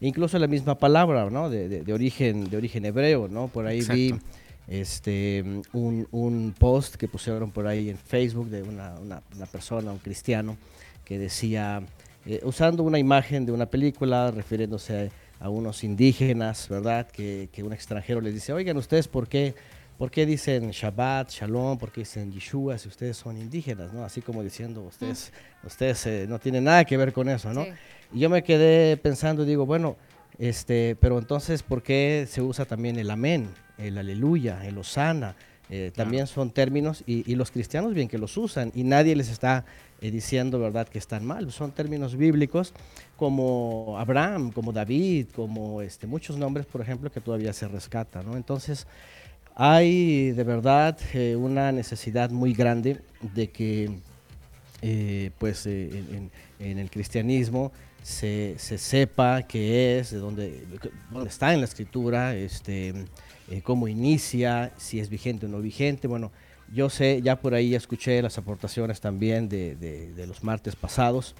incluso 0.00 0.38
la 0.38 0.46
misma 0.46 0.74
palabra 0.78 1.28
¿no? 1.30 1.50
de, 1.50 1.68
de- 1.68 1.82
de 1.82 1.92
origen, 1.92 2.48
de 2.50 2.56
origen 2.56 2.84
hebreo, 2.84 3.28
¿no? 3.28 3.48
por 3.48 3.66
ahí 3.66 3.80
vi 3.94 4.14
este, 4.68 5.44
un, 5.72 6.06
un 6.10 6.54
post 6.58 6.96
que 6.96 7.06
pusieron 7.08 7.50
por 7.50 7.66
ahí 7.66 7.90
en 7.90 7.98
Facebook 7.98 8.48
de 8.48 8.62
una, 8.62 8.94
una- 9.00 9.22
una 9.36 9.46
persona, 9.46 9.92
un 9.92 9.98
cristiano, 9.98 10.56
que 11.04 11.18
decía, 11.18 11.82
eh, 12.26 12.40
usando 12.44 12.82
una 12.82 12.98
imagen 12.98 13.44
de 13.46 13.52
una 13.52 13.66
película, 13.66 14.30
refiriéndose 14.30 15.10
a, 15.40 15.44
a 15.46 15.48
unos 15.50 15.84
indígenas, 15.84 16.68
¿verdad? 16.70 17.06
Que, 17.10 17.48
que 17.52 17.62
un 17.62 17.72
extranjero 17.74 18.20
les 18.22 18.32
dice, 18.32 18.52
oigan, 18.54 18.76
¿ustedes 18.78 19.06
por 19.08 19.28
qué, 19.28 19.54
por 19.98 20.10
qué 20.10 20.26
dicen 20.26 20.70
Shabbat, 20.70 21.30
Shalom, 21.30 21.78
por 21.78 21.92
qué 21.92 22.00
dicen 22.02 22.32
Yeshua 22.32 22.78
si 22.78 22.88
ustedes 22.88 23.16
son 23.16 23.36
indígenas, 23.36 23.92
¿no? 23.92 24.04
Así 24.04 24.20
como 24.20 24.42
diciendo, 24.42 24.82
ustedes, 24.82 25.32
ustedes 25.62 26.06
eh, 26.06 26.26
no 26.28 26.38
tienen 26.38 26.64
nada 26.64 26.84
que 26.84 26.96
ver 26.96 27.12
con 27.12 27.28
eso, 27.28 27.52
¿no? 27.52 27.64
Sí. 27.64 27.70
Y 28.14 28.18
yo 28.20 28.30
me 28.30 28.42
quedé 28.42 28.96
pensando, 28.96 29.44
digo, 29.44 29.66
bueno, 29.66 29.96
este, 30.38 30.96
pero 31.00 31.18
entonces, 31.18 31.62
¿por 31.62 31.82
qué 31.82 32.26
se 32.28 32.42
usa 32.42 32.64
también 32.64 32.98
el 32.98 33.10
amén, 33.10 33.48
el 33.78 33.98
aleluya, 33.98 34.66
el 34.66 34.78
osana? 34.78 35.36
Eh, 35.70 35.90
también 35.94 36.26
son 36.26 36.50
términos 36.50 37.02
y, 37.06 37.30
y 37.30 37.36
los 37.36 37.50
cristianos 37.50 37.94
bien 37.94 38.06
que 38.06 38.18
los 38.18 38.36
usan 38.36 38.70
y 38.74 38.84
nadie 38.84 39.16
les 39.16 39.30
está 39.30 39.64
eh, 40.04 40.10
diciendo, 40.10 40.58
¿verdad?, 40.58 40.86
que 40.86 40.98
están 40.98 41.24
mal. 41.24 41.50
Son 41.50 41.72
términos 41.72 42.16
bíblicos 42.16 42.74
como 43.16 43.96
Abraham, 43.98 44.52
como 44.52 44.70
David, 44.70 45.28
como 45.34 45.80
este, 45.80 46.06
muchos 46.06 46.36
nombres, 46.36 46.66
por 46.66 46.82
ejemplo, 46.82 47.10
que 47.10 47.22
todavía 47.22 47.54
se 47.54 47.68
rescatan, 47.68 48.26
¿no? 48.26 48.36
Entonces, 48.36 48.86
hay 49.54 50.32
de 50.32 50.44
verdad 50.44 50.98
eh, 51.12 51.36
una 51.36 51.70
necesidad 51.72 52.30
muy 52.30 52.52
grande 52.52 53.00
de 53.34 53.50
que 53.50 53.90
eh, 54.82 55.30
pues 55.38 55.66
eh, 55.66 56.02
en, 56.60 56.78
el 56.78 56.90
cristianismo 56.90 57.72
se, 58.02 58.54
se 58.58 58.78
sepa 58.78 59.42
qué 59.42 59.98
es, 59.98 60.10
de 60.10 60.18
dónde, 60.18 60.64
dónde 61.10 61.28
está 61.28 61.54
en 61.54 61.60
la 61.60 61.66
escritura, 61.66 62.34
este, 62.34 62.92
cómo 63.62 63.88
inicia, 63.88 64.72
si 64.76 65.00
es 65.00 65.08
vigente 65.08 65.46
o 65.46 65.48
no 65.48 65.60
vigente. 65.60 66.06
Bueno, 66.06 66.30
yo 66.72 66.90
sé, 66.90 67.20
ya 67.22 67.36
por 67.40 67.54
ahí 67.54 67.74
escuché 67.74 68.20
las 68.20 68.36
aportaciones 68.38 69.00
también 69.00 69.48
de, 69.48 69.76
de- 69.76 70.26
los 70.26 70.42
martes 70.42 70.76
pasados 70.76 71.34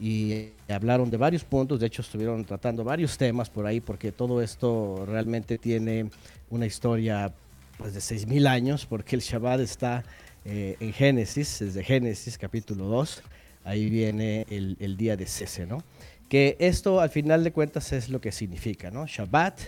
y 0.00 0.48
hablaron 0.68 1.10
de 1.10 1.16
varios 1.16 1.44
puntos, 1.44 1.78
de 1.78 1.86
hecho 1.86 2.02
estuvieron 2.02 2.44
tratando 2.44 2.82
varios 2.84 3.18
temas 3.18 3.50
por 3.50 3.66
ahí 3.66 3.80
porque 3.80 4.12
todo 4.12 4.40
esto 4.40 5.04
realmente 5.06 5.58
tiene 5.58 6.10
una 6.48 6.66
historia 6.66 7.32
pues 7.80 7.94
de 7.94 8.00
6.000 8.00 8.46
años 8.46 8.86
porque 8.86 9.16
el 9.16 9.22
Shabbat 9.22 9.60
está 9.60 10.04
eh, 10.44 10.76
en 10.80 10.92
Génesis, 10.92 11.58
desde 11.60 11.82
Génesis 11.82 12.36
capítulo 12.36 12.84
2, 12.84 13.22
ahí 13.64 13.88
viene 13.88 14.46
el, 14.50 14.96
día 14.96 15.16
de 15.16 15.26
cese, 15.26 15.66
¿no? 15.66 15.82
Que 16.28 16.56
esto 16.60 17.00
al 17.00 17.08
final 17.08 17.42
de 17.42 17.52
cuentas 17.52 17.92
es 17.92 18.10
lo 18.10 18.20
que 18.20 18.32
significa, 18.32 18.90
¿no? 18.90 19.06
Shabbat, 19.06 19.60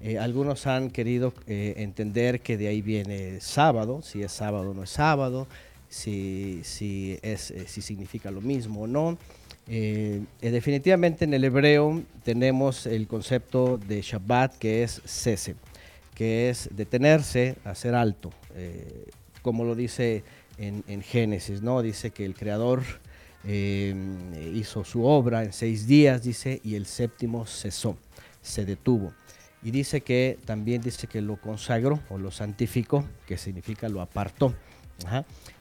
eh, 0.00 0.18
algunos 0.18 0.66
han 0.66 0.90
querido 0.90 1.34
eh, 1.46 1.74
entender 1.76 2.40
que 2.40 2.56
de 2.56 2.68
ahí 2.68 2.80
viene 2.80 3.40
sábado, 3.40 4.00
si 4.02 4.22
es 4.22 4.32
sábado 4.32 4.70
o 4.70 4.74
no 4.74 4.84
es 4.84 4.90
sábado, 4.90 5.46
si, 5.88 6.60
si, 6.64 7.18
es, 7.22 7.52
si 7.66 7.82
significa 7.82 8.30
lo 8.30 8.40
mismo 8.40 8.82
o 8.82 8.86
no. 8.86 9.18
Definitivamente 10.40 11.24
en 11.26 11.34
el 11.34 11.44
hebreo 11.44 12.02
tenemos 12.24 12.86
el 12.86 13.06
concepto 13.06 13.78
de 13.78 14.00
Shabbat 14.02 14.56
que 14.56 14.82
es 14.82 15.00
cese, 15.04 15.54
que 16.20 16.50
es 16.50 16.68
detenerse, 16.70 17.56
hacer 17.64 17.94
alto, 17.94 18.30
eh, 18.54 19.06
como 19.40 19.64
lo 19.64 19.74
dice 19.74 20.22
en, 20.58 20.84
en 20.86 21.00
Génesis, 21.00 21.62
¿no? 21.62 21.80
Dice 21.80 22.10
que 22.10 22.26
el 22.26 22.34
Creador 22.34 22.82
eh, 23.44 23.94
hizo 24.54 24.84
su 24.84 25.06
obra 25.06 25.44
en 25.44 25.54
seis 25.54 25.86
días, 25.86 26.22
dice, 26.22 26.60
y 26.62 26.74
el 26.74 26.84
séptimo 26.84 27.46
cesó, 27.46 27.96
se 28.42 28.66
detuvo. 28.66 29.14
Y 29.62 29.70
dice 29.70 30.02
que 30.02 30.38
también 30.44 30.82
dice 30.82 31.06
que 31.06 31.22
lo 31.22 31.40
consagró 31.40 32.00
o 32.10 32.18
lo 32.18 32.30
santificó, 32.30 33.02
que 33.26 33.38
significa 33.38 33.88
lo 33.88 34.02
apartó. 34.02 34.54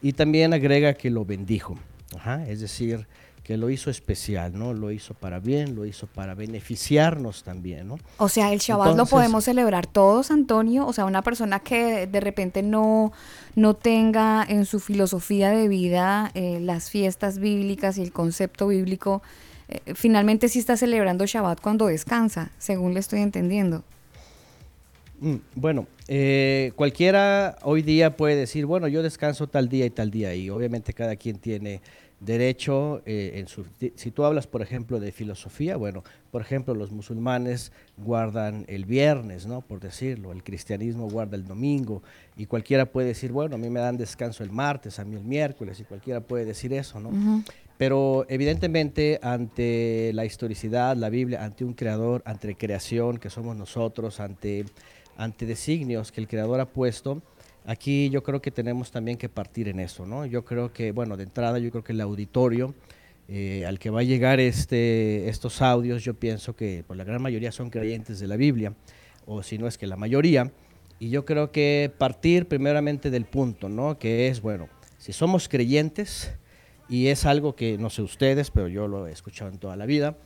Y 0.01 0.11
también 0.11 0.53
agrega 0.53 0.93
que 0.93 1.09
lo 1.09 1.23
bendijo. 1.23 1.79
Es 2.49 2.59
decir, 2.59 3.07
que 3.49 3.57
lo 3.57 3.71
hizo 3.71 3.89
especial, 3.89 4.55
¿no? 4.55 4.75
Lo 4.75 4.91
hizo 4.91 5.15
para 5.15 5.39
bien, 5.39 5.73
lo 5.73 5.83
hizo 5.83 6.05
para 6.05 6.35
beneficiarnos 6.35 7.41
también, 7.41 7.87
¿no? 7.87 7.97
O 8.17 8.29
sea, 8.29 8.53
el 8.53 8.59
Shabbat 8.59 8.95
lo 8.95 9.07
podemos 9.07 9.43
celebrar 9.43 9.87
todos, 9.87 10.29
Antonio. 10.29 10.85
O 10.85 10.93
sea, 10.93 11.05
una 11.05 11.23
persona 11.23 11.59
que 11.59 12.05
de 12.05 12.19
repente 12.19 12.61
no, 12.61 13.11
no 13.55 13.73
tenga 13.73 14.45
en 14.47 14.67
su 14.67 14.79
filosofía 14.79 15.49
de 15.49 15.67
vida 15.67 16.29
eh, 16.35 16.59
las 16.61 16.91
fiestas 16.91 17.39
bíblicas 17.39 17.97
y 17.97 18.03
el 18.03 18.11
concepto 18.11 18.67
bíblico, 18.67 19.23
eh, 19.67 19.95
finalmente 19.95 20.47
sí 20.47 20.59
está 20.59 20.77
celebrando 20.77 21.25
Shabbat 21.25 21.59
cuando 21.59 21.87
descansa, 21.87 22.51
según 22.59 22.93
le 22.93 22.99
estoy 22.99 23.21
entendiendo. 23.21 23.83
Mm, 25.21 25.37
Bueno, 25.55 25.87
eh, 26.07 26.71
cualquiera 26.75 27.57
hoy 27.63 27.81
día 27.81 28.15
puede 28.15 28.35
decir, 28.35 28.67
bueno, 28.67 28.87
yo 28.87 29.01
descanso 29.01 29.47
tal 29.47 29.69
día 29.69 29.87
y 29.87 29.89
tal 29.89 30.11
día, 30.11 30.35
y 30.35 30.51
obviamente 30.51 30.93
cada 30.93 31.15
quien 31.15 31.39
tiene 31.39 31.81
derecho 32.19 33.01
eh, 33.05 33.33
en 33.35 33.47
su... 33.47 33.65
Si 33.95 34.11
tú 34.11 34.23
hablas, 34.23 34.47
por 34.47 34.61
ejemplo, 34.61 34.99
de 34.99 35.11
filosofía, 35.11 35.77
bueno, 35.77 36.03
por 36.31 36.41
ejemplo, 36.41 36.73
los 36.73 36.91
musulmanes 36.91 37.71
guardan 37.97 38.65
el 38.67 38.85
viernes, 38.85 39.45
¿no? 39.45 39.61
Por 39.61 39.79
decirlo, 39.79 40.31
el 40.31 40.43
cristianismo 40.43 41.09
guarda 41.09 41.37
el 41.37 41.45
domingo, 41.45 42.03
y 42.35 42.45
cualquiera 42.45 42.85
puede 42.85 43.07
decir, 43.07 43.31
bueno, 43.31 43.55
a 43.55 43.57
mí 43.57 43.69
me 43.69 43.79
dan 43.79 43.97
descanso 43.97 44.43
el 44.43 44.51
martes, 44.51 44.99
a 44.99 45.05
mí 45.05 45.15
el 45.15 45.23
miércoles, 45.23 45.79
y 45.79 45.83
cualquiera 45.83 46.21
puede 46.21 46.45
decir 46.45 46.73
eso, 46.73 46.99
¿no? 46.99 47.43
Pero 47.77 48.25
evidentemente 48.27 49.19
ante 49.23 50.11
la 50.13 50.25
historicidad, 50.25 50.97
la 50.97 51.09
Biblia, 51.09 51.45
ante 51.45 51.63
un 51.63 51.73
creador, 51.73 52.21
ante 52.25 52.53
creación 52.55 53.19
que 53.19 53.29
somos 53.29 53.55
nosotros, 53.55 54.19
ante, 54.19 54.65
ante 55.15 55.45
designios 55.45 56.11
que 56.11 56.19
el 56.19 56.27
creador 56.27 56.59
ha 56.59 56.65
puesto, 56.65 57.21
aquí 57.65 58.09
yo 58.09 58.23
creo 58.23 58.41
que 58.41 58.51
tenemos 58.51 58.91
también 58.91 59.17
que 59.17 59.29
partir 59.29 59.67
en 59.67 59.79
eso, 59.79 60.05
¿no? 60.05 60.25
Yo 60.25 60.45
creo 60.45 60.73
que, 60.73 60.91
bueno, 60.91 61.17
de 61.17 61.23
entrada 61.23 61.59
yo 61.59 61.71
creo 61.71 61.83
que 61.83 61.93
el 61.93 62.01
auditorio 62.01 62.73
eh, 63.31 63.63
al 63.67 63.77
que 63.77 63.91
va 63.91 63.99
a 63.99 64.03
llegar 64.03 64.39
este, 64.39 65.29
estos 65.29 65.61
audios, 65.61 66.03
yo 66.03 66.15
pienso 66.15 66.55
que 66.55 66.83
por 66.87 66.97
la 66.97 67.03
gran 67.03 67.21
mayoría 67.21 67.51
son 67.51 67.69
creyentes 67.69 68.19
de 68.19 68.25
la 68.25 68.37
Biblia, 68.37 68.73
o 69.27 69.43
si 69.43 69.59
no 69.59 69.67
es 69.67 69.77
que 69.77 69.85
la 69.85 69.97
mayoría, 69.97 70.51
y 70.97 71.11
yo 71.11 71.25
creo 71.25 71.51
que 71.51 71.91
partir 71.95 72.47
primeramente 72.47 73.11
del 73.11 73.25
punto, 73.25 73.69
¿no? 73.69 73.99
Que 73.99 74.29
es, 74.29 74.41
bueno, 74.41 74.67
si 74.97 75.13
somos 75.13 75.47
creyentes, 75.47 76.31
y 76.89 77.07
es 77.07 77.27
algo 77.27 77.55
que 77.55 77.77
no 77.77 77.91
sé 77.91 78.01
ustedes, 78.01 78.49
pero 78.49 78.67
yo 78.67 78.87
lo 78.87 79.05
he 79.05 79.11
escuchado 79.11 79.51
en 79.51 79.59
toda 79.59 79.75
la 79.75 79.85
vida. 79.85 80.17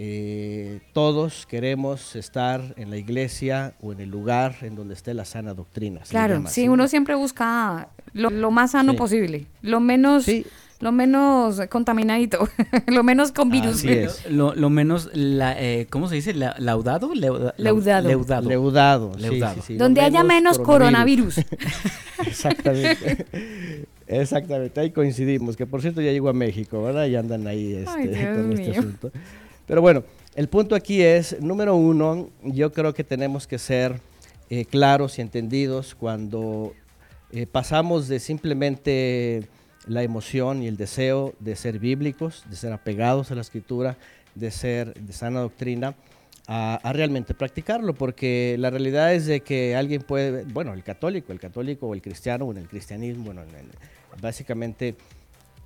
Eh, 0.00 0.80
todos 0.92 1.44
queremos 1.46 2.14
estar 2.14 2.62
en 2.76 2.88
la 2.90 2.96
iglesia 2.98 3.74
o 3.80 3.90
en 3.92 3.98
el 3.98 4.08
lugar 4.10 4.54
en 4.62 4.76
donde 4.76 4.94
esté 4.94 5.12
la 5.12 5.24
sana 5.24 5.54
doctrina. 5.54 6.02
Claro, 6.08 6.34
llama 6.34 6.50
sí, 6.50 6.68
uno 6.68 6.86
siempre 6.86 7.16
busca 7.16 7.88
lo, 8.12 8.30
lo 8.30 8.52
más 8.52 8.70
sano 8.70 8.92
Sí. 8.92 8.98
posible, 8.98 9.46
lo 9.60 9.80
menos, 9.80 10.24
Sí. 10.24 10.46
lo 10.78 10.92
menos 10.92 11.60
contaminadito, 11.68 12.48
lo 12.86 13.02
menos 13.02 13.32
con 13.32 13.50
virus. 13.50 13.78
Así 13.78 13.88
es. 13.90 14.30
Lo, 14.30 14.54
lo 14.54 14.70
menos, 14.70 15.10
la, 15.14 15.60
eh, 15.60 15.88
¿cómo 15.90 16.06
se 16.08 16.14
dice? 16.14 16.32
La- 16.32 16.54
¿Laudado? 16.60 17.12
Leuda- 17.12 17.54
Leudado. 17.56 18.08
Leudado. 18.08 18.48
Leudado. 18.48 19.12
sí, 19.16 19.20
Leudado. 19.20 19.54
sí, 19.56 19.60
sí, 19.66 19.72
lo 19.72 19.78
Donde 19.80 20.00
haya 20.02 20.22
menos 20.22 20.60
coronavirus. 20.60 21.38
Exactamente. 22.24 23.26
Exactamente, 24.06 24.80
ahí 24.80 24.90
coincidimos, 24.90 25.56
que 25.56 25.66
por 25.66 25.82
cierto 25.82 26.00
ya 26.00 26.12
llegó 26.12 26.28
a 26.28 26.32
México, 26.32 26.82
¿verdad? 26.84 27.06
Y 27.06 27.16
andan 27.16 27.46
ahí 27.46 27.74
este, 27.74 27.90
Ay, 27.90 28.06
con 28.36 28.52
este 28.52 28.70
mío. 28.70 28.80
asunto. 28.80 29.10
Pero 29.68 29.80
bueno, 29.82 30.02
el 30.34 30.48
punto 30.48 30.74
aquí 30.74 31.02
es, 31.02 31.40
número 31.40 31.76
uno, 31.76 32.30
yo 32.42 32.72
creo 32.72 32.94
que 32.94 33.04
tenemos 33.04 33.46
que 33.46 33.58
ser 33.58 34.00
eh, 34.50 34.64
claros 34.64 35.18
y 35.18 35.20
entendidos 35.22 35.94
cuando 35.94 36.72
eh, 37.32 37.46
pasamos 37.46 38.08
de 38.08 38.18
simplemente 38.18 39.46
la 39.86 40.02
emoción 40.02 40.62
y 40.62 40.68
el 40.68 40.76
deseo 40.76 41.34
de 41.38 41.54
ser 41.54 41.78
bíblicos, 41.78 42.44
de 42.48 42.56
ser 42.56 42.72
apegados 42.72 43.30
a 43.30 43.34
la 43.34 43.42
escritura, 43.42 43.96
de 44.34 44.50
ser 44.50 44.94
de 44.94 45.12
sana 45.12 45.40
doctrina, 45.40 45.94
a, 46.46 46.76
a 46.76 46.92
realmente 46.94 47.34
practicarlo, 47.34 47.92
porque 47.94 48.56
la 48.58 48.70
realidad 48.70 49.12
es 49.12 49.26
de 49.26 49.40
que 49.40 49.76
alguien 49.76 50.00
puede, 50.00 50.44
bueno, 50.44 50.72
el 50.72 50.82
católico, 50.82 51.30
el 51.32 51.40
católico 51.40 51.86
o 51.86 51.92
el 51.94 52.00
cristiano, 52.00 52.46
o 52.46 52.52
en 52.52 52.58
el 52.58 52.68
cristianismo, 52.68 53.24
bueno, 53.26 53.42
en 53.42 53.54
el- 53.54 53.68
básicamente 54.22 54.96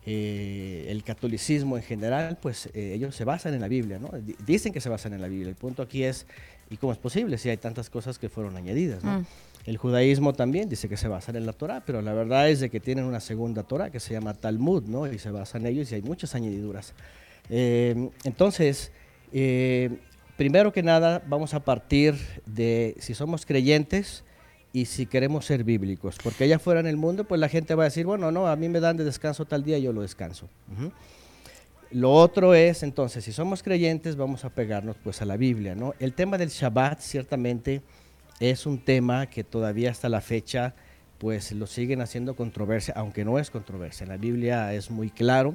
eh, 0.06 0.86
el 0.88 1.02
catolicismo 1.04 1.76
en 1.76 1.82
general, 1.82 2.38
pues 2.42 2.66
eh, 2.74 2.92
ellos 2.94 3.14
se 3.14 3.24
basan 3.24 3.54
en 3.54 3.60
la 3.60 3.68
Biblia, 3.68 3.98
¿no? 3.98 4.08
Di- 4.18 4.34
Dicen 4.44 4.72
que 4.72 4.80
se 4.80 4.88
basan 4.88 5.12
en 5.14 5.20
la 5.20 5.28
Biblia. 5.28 5.48
El 5.48 5.54
punto 5.56 5.82
aquí 5.82 6.02
es, 6.04 6.26
¿y 6.70 6.76
cómo 6.76 6.92
es 6.92 6.98
posible 6.98 7.38
si 7.38 7.48
hay 7.50 7.56
tantas 7.56 7.88
cosas 7.88 8.18
que 8.18 8.28
fueron 8.28 8.56
añadidas, 8.56 9.04
¿no? 9.04 9.20
Mm. 9.20 9.26
El 9.64 9.76
judaísmo 9.76 10.32
también 10.32 10.68
dice 10.68 10.88
que 10.88 10.96
se 10.96 11.06
basan 11.06 11.36
en 11.36 11.46
la 11.46 11.52
Torah, 11.52 11.84
pero 11.86 12.02
la 12.02 12.12
verdad 12.12 12.50
es 12.50 12.58
de 12.58 12.68
que 12.68 12.80
tienen 12.80 13.04
una 13.04 13.20
segunda 13.20 13.62
Torah 13.62 13.90
que 13.90 14.00
se 14.00 14.12
llama 14.12 14.34
Talmud, 14.34 14.82
¿no? 14.88 15.06
Y 15.10 15.20
se 15.20 15.30
basa 15.30 15.58
en 15.58 15.66
ellos 15.66 15.92
y 15.92 15.94
hay 15.94 16.02
muchas 16.02 16.34
añadiduras. 16.34 16.94
Eh, 17.48 18.08
entonces, 18.24 18.90
eh, 19.32 19.90
primero 20.36 20.72
que 20.72 20.82
nada, 20.82 21.22
vamos 21.28 21.54
a 21.54 21.60
partir 21.60 22.16
de 22.44 22.96
si 22.98 23.14
somos 23.14 23.46
creyentes 23.46 24.24
y 24.72 24.86
si 24.86 25.06
queremos 25.06 25.44
ser 25.44 25.64
bíblicos, 25.64 26.16
porque 26.22 26.44
allá 26.44 26.58
fuera 26.58 26.80
en 26.80 26.86
el 26.86 26.96
mundo, 26.96 27.24
pues 27.24 27.40
la 27.40 27.48
gente 27.48 27.74
va 27.74 27.84
a 27.84 27.86
decir, 27.86 28.06
bueno, 28.06 28.32
no, 28.32 28.48
a 28.48 28.56
mí 28.56 28.68
me 28.68 28.80
dan 28.80 28.96
de 28.96 29.04
descanso 29.04 29.44
tal 29.44 29.62
día, 29.62 29.78
yo 29.78 29.92
lo 29.92 30.02
descanso. 30.02 30.48
Ujú. 30.72 30.90
Lo 31.90 32.10
otro 32.12 32.54
es, 32.54 32.82
entonces, 32.82 33.22
si 33.22 33.32
somos 33.32 33.62
creyentes, 33.62 34.16
vamos 34.16 34.46
a 34.46 34.50
pegarnos 34.50 34.96
pues 35.04 35.20
a 35.20 35.26
la 35.26 35.36
Biblia, 35.36 35.74
¿no? 35.74 35.94
El 35.98 36.14
tema 36.14 36.38
del 36.38 36.48
Shabbat, 36.48 37.00
ciertamente, 37.00 37.82
es 38.40 38.64
un 38.64 38.78
tema 38.78 39.26
que 39.26 39.44
todavía 39.44 39.90
hasta 39.90 40.08
la 40.08 40.22
fecha, 40.22 40.74
pues 41.18 41.52
lo 41.52 41.66
siguen 41.66 42.00
haciendo 42.00 42.34
controversia, 42.34 42.94
aunque 42.96 43.26
no 43.26 43.38
es 43.38 43.50
controversia. 43.50 44.06
La 44.06 44.16
Biblia 44.16 44.72
es 44.72 44.90
muy 44.90 45.10
claro 45.10 45.54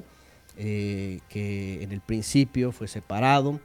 eh, 0.56 1.20
que 1.28 1.82
en 1.82 1.90
el 1.90 2.00
principio 2.00 2.70
fue 2.70 2.86
separado, 2.86 3.58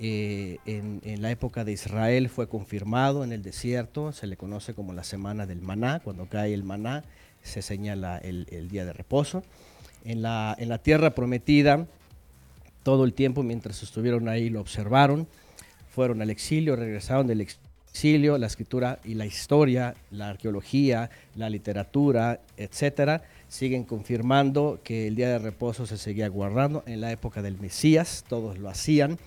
eh, 0.00 0.58
en, 0.66 1.22
la 1.22 1.30
época 1.30 1.64
de 1.64 1.72
Israel 1.72 2.28
fue 2.28 2.48
confirmado 2.48 3.24
en 3.24 3.32
el 3.32 3.42
desierto, 3.42 4.12
se 4.12 4.26
le 4.26 4.36
conoce 4.36 4.74
como 4.74 4.92
la 4.92 5.04
semana 5.04 5.46
del 5.46 5.60
maná, 5.60 6.00
cuando 6.00 6.26
cae 6.26 6.54
el 6.54 6.62
maná 6.62 7.04
se 7.42 7.62
señala 7.62 8.18
el, 8.18 8.46
el 8.50 8.68
día 8.68 8.84
de 8.84 8.92
reposo. 8.92 9.42
En 10.04 10.22
la, 10.22 10.54
en 10.58 10.68
la 10.68 10.78
tierra 10.78 11.14
prometida, 11.14 11.86
todo 12.82 13.04
el 13.04 13.12
tiempo 13.12 13.42
mientras 13.42 13.82
estuvieron 13.82 14.28
ahí 14.28 14.50
lo 14.50 14.60
observaron, 14.60 15.26
fueron 15.90 16.22
al 16.22 16.30
exilio, 16.30 16.76
regresaron 16.76 17.26
del 17.26 17.40
exilio, 17.40 18.38
la 18.38 18.46
escritura 18.46 19.00
y 19.04 19.14
la 19.14 19.26
historia, 19.26 19.94
la 20.10 20.28
arqueología, 20.28 21.10
la 21.34 21.50
literatura, 21.50 22.40
etcétera, 22.56 23.22
siguen 23.48 23.84
confirmando 23.84 24.80
que 24.84 25.08
el 25.08 25.16
día 25.16 25.30
de 25.30 25.38
reposo 25.38 25.86
se 25.86 25.98
seguía 25.98 26.28
guardando. 26.28 26.84
En 26.86 27.00
la 27.00 27.10
época 27.10 27.42
del 27.42 27.58
Mesías, 27.58 28.24
todos 28.28 28.58
lo 28.58 28.68
hacían. 28.68 29.18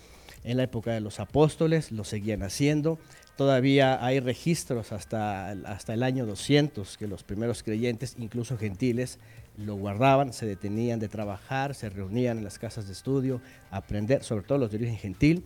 En 0.43 0.57
la 0.57 0.63
época 0.63 0.91
de 0.91 1.01
los 1.01 1.19
apóstoles, 1.19 1.91
lo 1.91 2.03
seguían 2.03 2.43
haciendo. 2.43 2.99
Todavía 3.37 4.03
hay 4.03 4.19
registros 4.19 4.91
hasta, 4.91 5.51
hasta 5.51 5.93
el 5.93 6.03
año 6.03 6.25
200 6.25 6.97
que 6.97 7.07
los 7.07 7.23
primeros 7.23 7.63
creyentes, 7.63 8.15
incluso 8.19 8.57
gentiles, 8.57 9.19
lo 9.57 9.75
guardaban, 9.75 10.33
se 10.33 10.45
detenían 10.45 10.99
de 10.99 11.09
trabajar, 11.09 11.75
se 11.75 11.89
reunían 11.89 12.39
en 12.39 12.43
las 12.43 12.59
casas 12.59 12.87
de 12.87 12.93
estudio, 12.93 13.41
a 13.69 13.77
aprender, 13.77 14.23
sobre 14.23 14.45
todo 14.45 14.57
los 14.57 14.71
de 14.71 14.77
origen 14.77 14.97
gentil. 14.97 15.43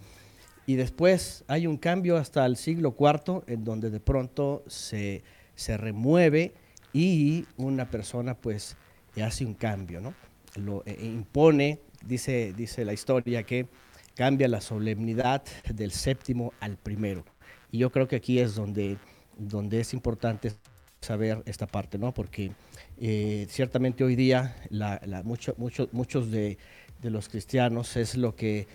Y 0.65 0.75
después 0.75 1.43
hay 1.47 1.67
un 1.67 1.77
cambio 1.77 2.17
hasta 2.17 2.45
el 2.45 2.57
siglo 2.57 2.95
IV 2.97 3.43
en 3.47 3.63
donde 3.63 3.89
de 3.89 3.99
pronto 3.99 4.63
se, 4.67 5.23
se 5.55 5.77
remueve 5.77 6.53
y 6.91 7.45
una 7.57 7.89
persona 7.89 8.35
pues 8.35 8.75
hace 9.21 9.45
un 9.45 9.53
cambio, 9.53 10.01
¿no? 10.01 10.13
Lo 10.55 10.83
eh, 10.85 10.97
impone, 11.01 11.79
dice, 12.05 12.53
dice 12.55 12.85
la 12.85 12.93
historia 12.93 13.43
que 13.43 13.67
cambia 14.15 14.47
la 14.47 14.61
solemnidad 14.61 15.43
del 15.73 15.91
séptimo 15.91 16.53
al 16.59 16.77
primero. 16.77 17.23
Y 17.71 17.79
yo 17.79 17.91
creo 17.91 18.07
que 18.07 18.15
aquí 18.15 18.39
es 18.39 18.55
donde, 18.55 18.97
donde 19.37 19.79
es 19.81 19.93
importante 19.93 20.53
saber 21.01 21.43
esta 21.45 21.67
parte, 21.67 21.97
¿no? 21.97 22.13
Porque 22.13 22.51
eh, 22.99 23.45
ciertamente 23.49 24.03
hoy 24.03 24.15
día 24.15 24.55
la, 24.69 24.99
la- 25.05 25.23
mucho- 25.23 25.53
mucho- 25.57 25.89
muchos 25.91 26.31
de, 26.31 26.57
de 27.01 27.09
los 27.09 27.29
cristianos 27.29 27.95
es 27.97 28.15
lo 28.15 28.35
que, 28.35 28.67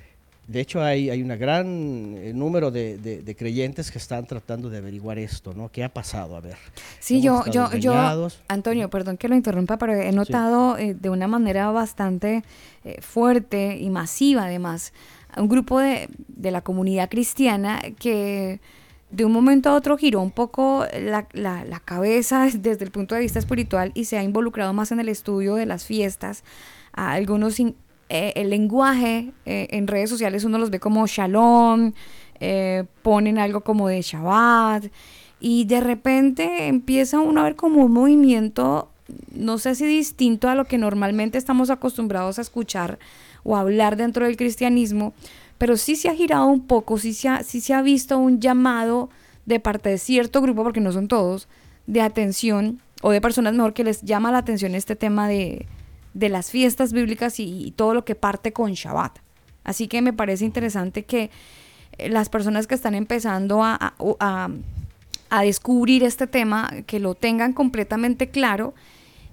de 0.46 0.61
hecho 0.61 0.83
hay, 0.83 1.11
hay 1.11 1.22
un 1.22 1.29
gran 1.38 2.14
eh, 2.18 2.33
número 2.35 2.70
de, 2.70 2.98
de- 2.98 3.22
de 3.22 3.35
creyentes 3.37 3.90
que 3.90 3.98
están 3.98 4.26
tratando 4.26 4.68
de 4.70 4.79
averiguar 4.79 5.18
esto, 5.18 5.55
¿no? 5.55 5.70
¿Qué 5.72 5.83
ha 5.83 5.88
pasado? 5.92 6.37
A 6.37 6.40
ver. 6.40 6.57
Sí, 7.00 7.20
yo, 7.22 7.42
yo. 7.81 7.92
Antonio, 8.48 8.90
perdón 8.90 9.16
que 9.16 9.26
lo 9.29 9.35
interrumpa, 9.35 9.79
pero 9.79 9.94
he 9.94 10.12
notado 10.12 10.76
eh, 10.79 10.94
de 10.94 11.09
una 11.11 11.26
manera 11.26 11.70
bastante 11.72 12.44
eh, 12.85 13.00
fuerte 13.00 13.76
y 13.79 13.90
masiva, 13.90 14.44
además, 14.44 14.92
un 15.37 15.49
grupo 15.49 15.79
de, 15.81 16.09
de 16.29 16.51
la 16.51 16.61
comunidad 16.62 17.09
cristiana 17.11 17.81
que 17.99 18.61
de 19.11 19.25
un 19.25 19.33
momento 19.33 19.71
a 19.71 19.75
otro 19.75 19.97
giró 19.99 20.21
un 20.21 20.31
poco 20.31 20.85
la, 21.01 21.27
la- 21.33 21.64
la 21.64 21.81
cabeza 21.81 22.49
desde 22.55 22.85
el 22.85 22.90
punto 22.90 23.14
de 23.14 23.21
vista 23.23 23.38
espiritual 23.38 23.90
y 23.95 24.05
se 24.05 24.19
ha 24.19 24.23
involucrado 24.23 24.73
más 24.73 24.93
en 24.93 25.01
el 25.01 25.09
estudio 25.09 25.55
de 25.57 25.66
las 25.66 25.85
fiestas. 25.85 26.45
A 26.93 27.12
algunos, 27.12 27.59
eh, 27.61 27.73
el 28.09 28.51
lenguaje 28.51 29.33
eh, 29.47 29.69
en 29.71 29.87
redes 29.87 30.11
sociales 30.11 30.45
uno 30.45 30.59
los 30.59 30.71
ve 30.71 30.81
como 30.81 31.07
shalom, 31.07 31.93
eh, 32.40 32.85
ponen 33.03 33.38
algo 33.38 33.61
como 33.62 33.88
de 33.88 34.01
Shabbat 34.03 34.87
y 35.40 35.64
de 35.66 35.81
repente 35.81 36.69
empieza 36.69 37.19
uno 37.21 37.40
a 37.40 37.45
ver 37.45 37.57
como 37.57 37.85
un 37.85 37.93
movimiento, 37.93 38.90
no 39.35 39.59
sé 39.59 39.75
si 39.75 39.87
distinto 39.87 40.49
a 40.49 40.55
lo 40.55 40.64
que 40.66 40.79
normalmente 40.79 41.37
estamos 41.38 41.69
acostumbrados 41.71 42.38
a 42.38 42.43
escuchar 42.43 42.99
o 43.42 43.57
hablar 43.57 43.96
dentro 43.96 44.26
del 44.26 44.37
cristianismo, 44.37 45.12
pero 45.59 45.76
sí 45.76 45.96
se 45.96 46.09
ha 46.09 46.14
girado 46.14 46.46
un 46.46 46.66
poco, 46.66 46.98
sí 46.98 47.12
se 47.14 47.29
ha, 47.29 47.42
sí 47.42 47.61
se 47.61 47.74
ha 47.74 47.83
visto 47.83 48.18
un 48.18 48.40
llamado 48.40 49.11
de 49.46 49.61
parte 49.61 49.90
de 49.90 49.98
cierto 49.98 50.40
grupo, 50.40 50.62
porque 50.62 50.81
no 50.81 50.92
son 50.92 51.09
todos, 51.09 51.48
de 51.87 52.00
atención 52.03 52.81
o 53.03 53.11
de 53.11 53.20
personas 53.20 53.55
mejor 53.55 53.72
que 53.72 53.85
les 53.85 54.03
llama 54.03 54.31
la 54.31 54.38
atención 54.38 54.74
este 54.74 54.96
tema 54.96 55.26
de, 55.29 55.66
de 56.14 56.29
las 56.29 56.50
fiestas 56.50 56.92
bíblicas 56.92 57.40
y, 57.40 57.64
y 57.66 57.70
todo 57.72 57.94
lo 57.94 58.05
que 58.05 58.14
parte 58.14 58.53
con 58.53 58.72
Shabbat. 58.72 59.18
Así 59.64 59.88
que 59.88 60.00
me 60.03 60.12
parece 60.12 60.44
interesante 60.44 61.05
que 61.05 61.31
eh, 61.98 62.09
las 62.09 62.29
personas 62.29 62.66
que 62.66 62.74
están 62.74 62.94
empezando 62.94 63.62
a, 63.64 63.74
a- 63.74 63.94
a- 64.20 64.48
a 65.33 65.42
descubrir 65.42 66.03
este 66.05 66.26
tema, 66.26 66.70
que 66.87 66.98
lo 66.98 67.14
tengan 67.14 67.53
completamente 67.53 68.31
claro. 68.31 68.74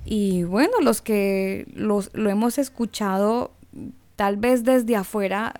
Y 0.06 0.44
bueno, 0.44 0.74
los 0.82 1.02
que 1.02 1.66
los, 1.74 2.12
lo 2.14 2.30
hemos 2.30 2.58
escuchado 2.60 3.52
tal 4.18 4.36
vez 4.36 4.66
desde 4.66 4.98
afuera, 4.98 5.54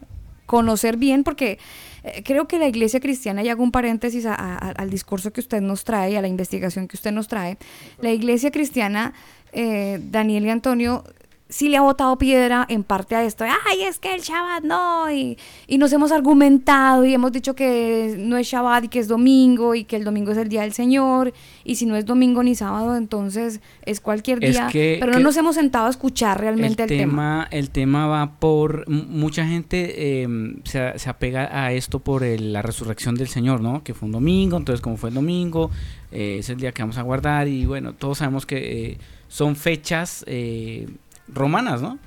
conocer 0.46 0.98
bien, 0.98 1.24
porque 1.24 1.60
eh, 2.04 2.24
creo 2.26 2.48
que 2.48 2.58
la 2.60 2.68
iglesia 2.68 3.00
cristiana, 3.00 3.44
y 3.44 3.50
hago 3.50 3.64
un 3.64 3.72
paréntesis 3.72 4.26
a- 4.26 4.34
a- 4.36 4.58
al 4.58 4.90
discurso 4.90 5.32
que 5.32 5.40
usted 5.42 5.62
nos 5.62 5.84
trae, 5.84 6.18
a 6.18 6.22
la 6.22 6.28
investigación 6.28 6.88
que 6.88 6.96
usted 6.98 7.12
nos 7.12 7.28
trae, 7.28 7.58
la 8.02 8.12
iglesia 8.12 8.52
cristiana, 8.52 9.14
eh, 9.54 10.00
Daniel 10.12 10.46
y 10.46 10.50
Antonio, 10.50 11.04
sí 11.50 11.70
le 11.70 11.78
ha 11.78 11.82
botado 11.82 12.18
piedra 12.18 12.66
en 12.70 12.84
parte 12.84 13.16
a 13.16 13.24
esto. 13.24 13.46
Ay, 13.46 13.84
es 13.84 14.00
que 14.00 14.14
el 14.14 14.22
Shabbat 14.22 14.64
no. 14.64 15.12
Y, 15.12 15.38
y 15.68 15.78
nos 15.78 15.94
hemos 15.94 16.12
argumentado 16.12 17.06
y 17.06 17.14
hemos 17.14 17.32
dicho 17.32 17.56
que 17.56 18.16
no 18.20 18.38
es 18.38 18.48
Shabbat 18.48 18.84
y 18.86 18.88
que 18.90 19.00
es 19.00 19.08
domingo 19.08 19.74
y 19.76 19.84
que 19.86 19.96
el 19.96 20.04
domingo 20.04 20.32
es 20.32 20.38
el 20.38 20.50
día 20.50 20.62
del 20.64 20.74
Señor. 20.74 21.34
Y 21.64 21.76
si 21.76 21.86
no 21.86 21.96
es 21.96 22.06
domingo 22.06 22.44
ni 22.44 22.54
sábado, 22.56 22.96
entonces 22.98 23.62
es 23.86 24.02
cualquier 24.02 24.44
Es 24.44 24.52
día. 24.56 24.68
que- 24.72 24.98
Pero 25.00 25.12
no 25.14 25.18
que 25.20 25.24
nos 25.24 25.38
hemos 25.38 25.56
sentado 25.56 25.88
a 25.88 25.90
escuchar 25.90 26.40
realmente 26.42 26.84
el, 26.84 26.92
el 26.92 26.98
tema. 26.98 27.12
tema, 27.12 27.48
el 27.52 27.70
tema 27.70 28.08
va 28.08 28.32
por 28.40 28.88
mucha 28.90 29.46
gente 29.48 30.24
eh, 30.24 30.28
se, 30.66 31.00
se 31.00 31.10
apega 31.10 31.50
a 31.64 31.72
esto 31.72 32.00
por 32.00 32.24
el- 32.24 32.52
la 32.54 32.62
resurrección 32.62 33.16
del 33.16 33.28
Señor, 33.30 33.62
¿no? 33.62 33.84
Que 33.84 33.94
fue 33.94 34.08
un 34.08 34.12
domingo, 34.12 34.58
entonces 34.58 34.82
como 34.82 34.98
fue 34.98 35.10
el 35.10 35.16
domingo, 35.16 35.72
eh, 36.12 36.38
es 36.40 36.50
el 36.50 36.58
día 36.58 36.72
que 36.72 36.82
vamos 36.82 36.98
a 36.98 37.02
guardar 37.04 37.48
y 37.48 37.66
bueno, 37.66 37.94
todos 37.94 38.18
sabemos 38.20 38.46
que 38.46 38.92
eh, 38.92 38.98
son 39.28 39.56
fechas 39.56 40.24
eh, 40.28 40.88
romanas, 41.28 41.82
¿no? 41.82 42.00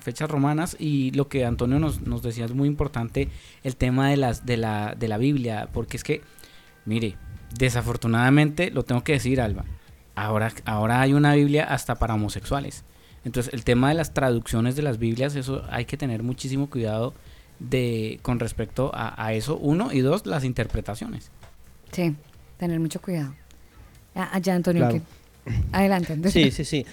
Fechas 0.00 0.30
romanas 0.30 0.76
y 0.78 1.10
lo 1.12 1.28
que 1.28 1.44
Antonio 1.44 1.78
nos, 1.80 2.02
nos 2.02 2.22
decía 2.22 2.44
es 2.44 2.52
muy 2.54 2.68
importante 2.68 3.28
el 3.64 3.76
tema 3.76 4.08
de 4.10 4.16
las 4.16 4.46
de 4.46 4.56
la 4.56 4.94
de 4.98 5.08
la 5.08 5.18
Biblia, 5.18 5.68
porque 5.72 5.96
es 5.96 6.04
que 6.04 6.22
mire, 6.84 7.16
desafortunadamente 7.58 8.70
lo 8.70 8.84
tengo 8.84 9.02
que 9.04 9.12
decir, 9.12 9.40
Alba. 9.40 9.64
Ahora 10.14 10.52
ahora 10.64 11.00
hay 11.00 11.12
una 11.12 11.34
Biblia 11.34 11.64
hasta 11.64 11.96
para 11.96 12.14
homosexuales. 12.14 12.84
Entonces, 13.24 13.52
el 13.52 13.64
tema 13.64 13.88
de 13.88 13.94
las 13.94 14.14
traducciones 14.14 14.76
de 14.76 14.82
las 14.82 14.98
Biblias, 14.98 15.34
eso 15.34 15.64
hay 15.68 15.84
que 15.84 15.96
tener 15.96 16.22
muchísimo 16.22 16.70
cuidado 16.70 17.12
de 17.58 18.20
con 18.22 18.38
respecto 18.38 18.92
a, 18.94 19.20
a 19.22 19.32
eso, 19.32 19.56
uno, 19.56 19.92
y 19.92 20.00
dos, 20.00 20.26
las 20.26 20.44
interpretaciones. 20.44 21.32
Sí, 21.90 22.14
tener 22.56 22.78
mucho 22.78 23.00
cuidado. 23.02 23.34
Allá, 24.14 24.54
Antonio, 24.54 24.82
Claro. 24.88 25.02
¿qué? 25.44 25.52
adelante. 25.72 26.12
Andrés. 26.12 26.32
Sí, 26.32 26.50
sí, 26.52 26.64
sí. 26.64 26.86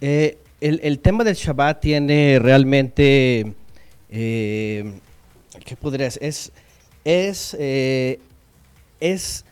Eh, 0.00 0.38
el, 0.60 0.80
el 0.82 0.98
tema 0.98 1.24
del 1.24 1.34
Shabbat 1.34 1.80
tiene 1.80 2.38
realmente, 2.40 3.54
eh, 4.10 4.92
¿qué 5.64 5.76
podría 5.76 6.10
ser? 6.10 6.24
Es, 6.24 6.52
es, 7.04 7.56
eh, 7.58 8.18
es 9.00 9.44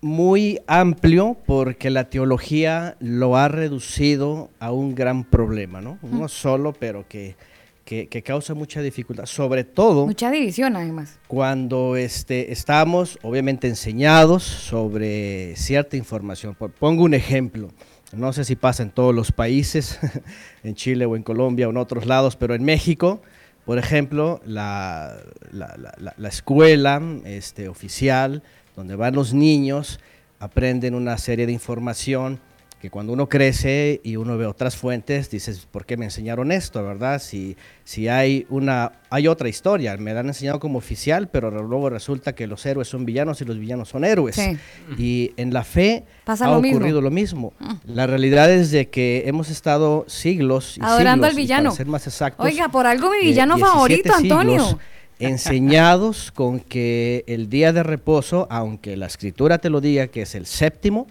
muy 0.00 0.60
amplio 0.66 1.36
porque 1.46 1.90
la 1.90 2.08
teología 2.10 2.96
lo 2.98 3.36
ha 3.36 3.48
reducido 3.48 4.50
a 4.58 4.72
un 4.72 4.94
gran 4.94 5.24
problema, 5.24 5.80
¿no? 5.80 5.98
No 6.02 6.28
solo, 6.28 6.72
pero 6.72 7.04
que, 7.08 7.36
que, 7.84 8.08
que 8.08 8.22
causa 8.22 8.54
mucha 8.54 8.80
dificultad, 8.82 9.26
sobre 9.26 9.62
todo 9.64 10.06
Mucha 10.06 10.30
división, 10.30 10.74
además. 10.76 11.18
cuando 11.28 11.94
este, 11.96 12.50
estamos 12.50 13.18
obviamente 13.22 13.68
enseñados 13.68 14.42
sobre 14.42 15.54
cierta 15.56 15.96
información. 15.96 16.56
Pongo 16.78 17.04
un 17.04 17.14
ejemplo, 17.14 17.68
no 18.12 18.32
sé 18.32 18.44
si 18.44 18.56
pasa 18.56 18.82
en 18.82 18.90
todos 18.90 19.14
los 19.14 19.32
países, 19.32 19.98
en 20.64 20.74
Chile 20.74 21.06
o 21.06 21.16
en 21.16 21.22
Colombia 21.22 21.66
o 21.66 21.70
en 21.70 21.76
otros 21.76 22.06
lados, 22.06 22.36
pero 22.36 22.54
en 22.54 22.64
México, 22.64 23.22
por 23.64 23.78
ejemplo, 23.78 24.40
la, 24.44 25.16
la- 25.52 25.74
la- 25.78 25.94
la- 25.98 26.14
la 26.16 26.28
escuela 26.28 27.00
este, 27.24 27.68
oficial, 27.68 28.42
donde 28.76 28.96
van 28.96 29.14
los 29.14 29.32
niños, 29.34 30.00
aprenden 30.40 30.94
una 30.94 31.16
serie 31.18 31.46
de 31.46 31.52
información 31.52 32.40
que 32.82 32.90
cuando 32.90 33.12
uno 33.12 33.28
crece 33.28 34.00
y 34.02 34.16
uno 34.16 34.36
ve 34.36 34.44
otras 34.44 34.74
fuentes, 34.74 35.30
dices, 35.30 35.68
¿por 35.70 35.86
qué 35.86 35.96
me 35.96 36.04
enseñaron 36.06 36.50
esto, 36.50 36.82
verdad? 36.82 37.22
Si, 37.22 37.56
si 37.84 38.08
hay, 38.08 38.44
una, 38.50 38.90
hay 39.08 39.28
otra 39.28 39.48
historia, 39.48 39.96
me 39.98 40.12
la 40.12 40.18
han 40.18 40.26
enseñado 40.26 40.58
como 40.58 40.78
oficial, 40.78 41.28
pero 41.28 41.52
luego 41.62 41.90
resulta 41.90 42.34
que 42.34 42.48
los 42.48 42.66
héroes 42.66 42.88
son 42.88 43.04
villanos 43.04 43.40
y 43.40 43.44
los 43.44 43.56
villanos 43.56 43.88
son 43.88 44.04
héroes. 44.04 44.34
Sí. 44.34 44.58
Y 44.98 45.30
en 45.36 45.54
la 45.54 45.62
fe 45.62 46.02
Pasa 46.24 46.46
ha 46.46 46.50
lo 46.50 46.60
mismo. 46.60 46.78
ocurrido 46.78 47.00
lo 47.00 47.12
mismo. 47.12 47.52
La 47.86 48.08
realidad 48.08 48.50
es 48.50 48.72
de 48.72 48.88
que 48.88 49.22
hemos 49.26 49.48
estado 49.48 50.04
siglos 50.08 50.76
y 50.76 50.80
Adorando 50.82 51.26
al 51.26 51.30
siglos, 51.30 51.34
y 51.34 51.36
villano. 51.46 51.70
para 51.70 51.76
ser 51.76 51.86
más 51.86 52.06
exactos, 52.08 52.44
Oiga, 52.44 52.68
por 52.68 52.88
algo 52.88 53.10
mi 53.12 53.20
villano 53.20 53.54
17 53.58 53.72
favorito, 53.76 54.12
Antonio. 54.12 54.78
enseñados 55.20 56.32
con 56.32 56.58
que 56.58 57.22
el 57.28 57.48
día 57.48 57.72
de 57.72 57.84
reposo, 57.84 58.48
aunque 58.50 58.96
la 58.96 59.06
escritura 59.06 59.58
te 59.58 59.70
lo 59.70 59.80
diga 59.80 60.08
que 60.08 60.22
es 60.22 60.34
el 60.34 60.46
séptimo, 60.46 61.06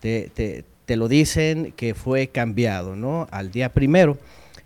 te, 0.00 0.30
te- 0.34 0.64
te 0.90 0.96
lo 0.96 1.06
dicen 1.06 1.72
que 1.76 1.94
fue 1.94 2.26
cambiado, 2.26 2.96
¿no? 2.96 3.28
Al 3.30 3.52
día 3.52 3.72
primero. 3.72 4.18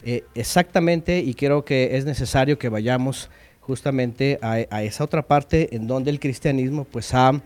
Eh, 0.05 0.25
exactamente, 0.35 1.19
y 1.19 1.35
creo 1.35 1.67
que 1.67 1.99
es 1.99 2.07
necesario 2.07 2.59
que 2.59 2.71
vayamos 2.71 3.29
justamente 3.61 4.39
a, 4.41 4.83
esa 4.83 5.05
otra 5.05 5.21
parte 5.21 5.77
en 5.77 5.87
donde 5.87 6.11
el 6.11 6.21
cristianismo 6.21 6.85
pues 6.85 7.13
ha, 7.13 7.43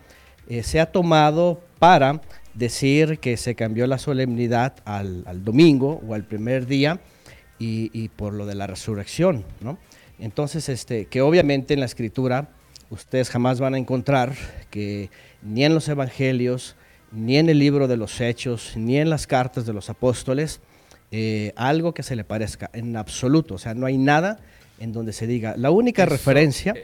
eh, 0.49 0.63
se 0.63 0.79
ha 0.79 0.87
tomado 0.93 1.61
para 1.81 2.21
decir 2.55 3.19
que 3.19 3.37
se 3.37 3.57
cambió 3.57 3.85
la 3.89 3.99
solemnidad 3.99 4.77
al, 4.85 5.25
al 5.27 5.43
domingo 5.43 6.01
o 6.07 6.15
al 6.15 6.23
primer 6.23 6.69
día 6.69 7.01
y, 7.59 7.91
y 7.93 8.11
por 8.11 8.33
lo 8.33 8.47
de 8.47 8.55
la 8.55 8.69
resurrección, 8.69 9.45
¿no? 9.61 9.77
Entonces, 10.21 10.69
este, 10.69 11.07
que 11.07 11.21
obviamente 11.21 11.75
en 11.75 11.81
la 11.81 11.87
escritura 11.87 12.49
ustedes 12.91 13.29
jamás 13.29 13.59
van 13.59 13.75
a 13.75 13.79
encontrar 13.79 14.35
que 14.71 15.11
ni 15.43 15.65
en 15.65 15.75
los 15.75 15.89
evangelios, 15.89 16.77
ni 17.13 17.37
en 17.39 17.49
el 17.49 17.59
libro 17.59 17.89
de 17.89 17.97
los 17.97 18.21
hechos, 18.21 18.73
ni 18.77 18.99
en 18.99 19.11
las 19.11 19.27
cartas 19.27 19.67
de 19.67 19.73
los 19.73 19.91
apóstoles, 19.91 20.61
eh, 21.11 21.53
algo 21.57 21.95
que 21.95 22.03
se 22.03 22.17
le 22.17 22.25
parezca 22.25 22.71
en 22.73 22.97
absoluto. 22.97 23.55
O 23.55 23.59
sea, 23.59 23.75
no 23.75 23.87
hay 23.87 23.97
nada 23.97 24.41
en 24.79 24.93
donde 24.93 25.13
se 25.13 25.27
diga. 25.27 25.55
La 25.57 25.71
única 25.71 26.07
referencia 26.07 26.75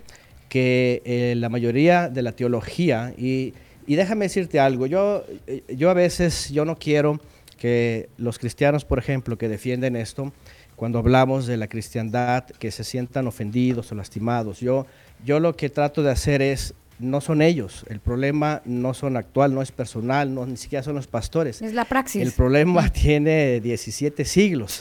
que 0.49 1.03
eh, 1.05 1.35
la 1.37 1.49
mayoría 1.49 2.09
de 2.09 2.23
la 2.23 2.33
teología, 2.33 3.13
y, 3.17 3.55
y 3.87 3.97
déjame 3.97 4.27
decirte 4.27 4.61
algo, 4.61 4.87
yo, 4.87 5.25
eh, 5.47 5.63
yo 5.69 5.91
a 5.91 5.95
veces, 5.95 6.51
yo 6.51 6.65
no 6.65 6.77
quiero 6.77 7.21
que 7.59 8.09
los 8.19 8.39
cristianos, 8.39 8.85
por 8.85 8.99
ejemplo, 8.99 9.37
que 9.37 9.49
defienden 9.49 9.97
esto, 9.97 10.33
cuando 10.77 10.99
hablamos 10.99 11.47
de 11.47 11.57
la 11.57 11.69
cristiandad, 11.69 12.45
que 12.45 12.71
se 12.71 12.85
sientan 12.85 13.27
ofendidos 13.27 13.93
o 13.93 13.95
lastimados. 13.95 14.61
Yo, 14.61 14.87
yo 15.25 15.41
lo 15.41 15.57
que 15.57 15.71
trato 15.71 16.03
de 16.03 16.11
hacer 16.11 16.43
es, 16.43 16.75
no 16.99 17.21
son 17.21 17.43
ellos, 17.43 17.85
el 17.89 18.01
problema 18.01 18.63
no 18.65 18.95
son 18.95 19.17
actual, 19.17 19.53
no 19.55 19.63
es 19.63 19.73
personal, 19.73 20.33
no, 20.35 20.47
ni 20.47 20.57
siquiera 20.57 20.83
son 20.83 20.95
los 20.95 21.07
pastores. 21.07 21.61
Es 21.61 21.75
la 21.75 21.85
praxis. 21.85 22.23
El 22.23 22.33
problema 22.33 22.89
tiene 22.93 23.61
17 23.61 24.25
siglos 24.25 24.81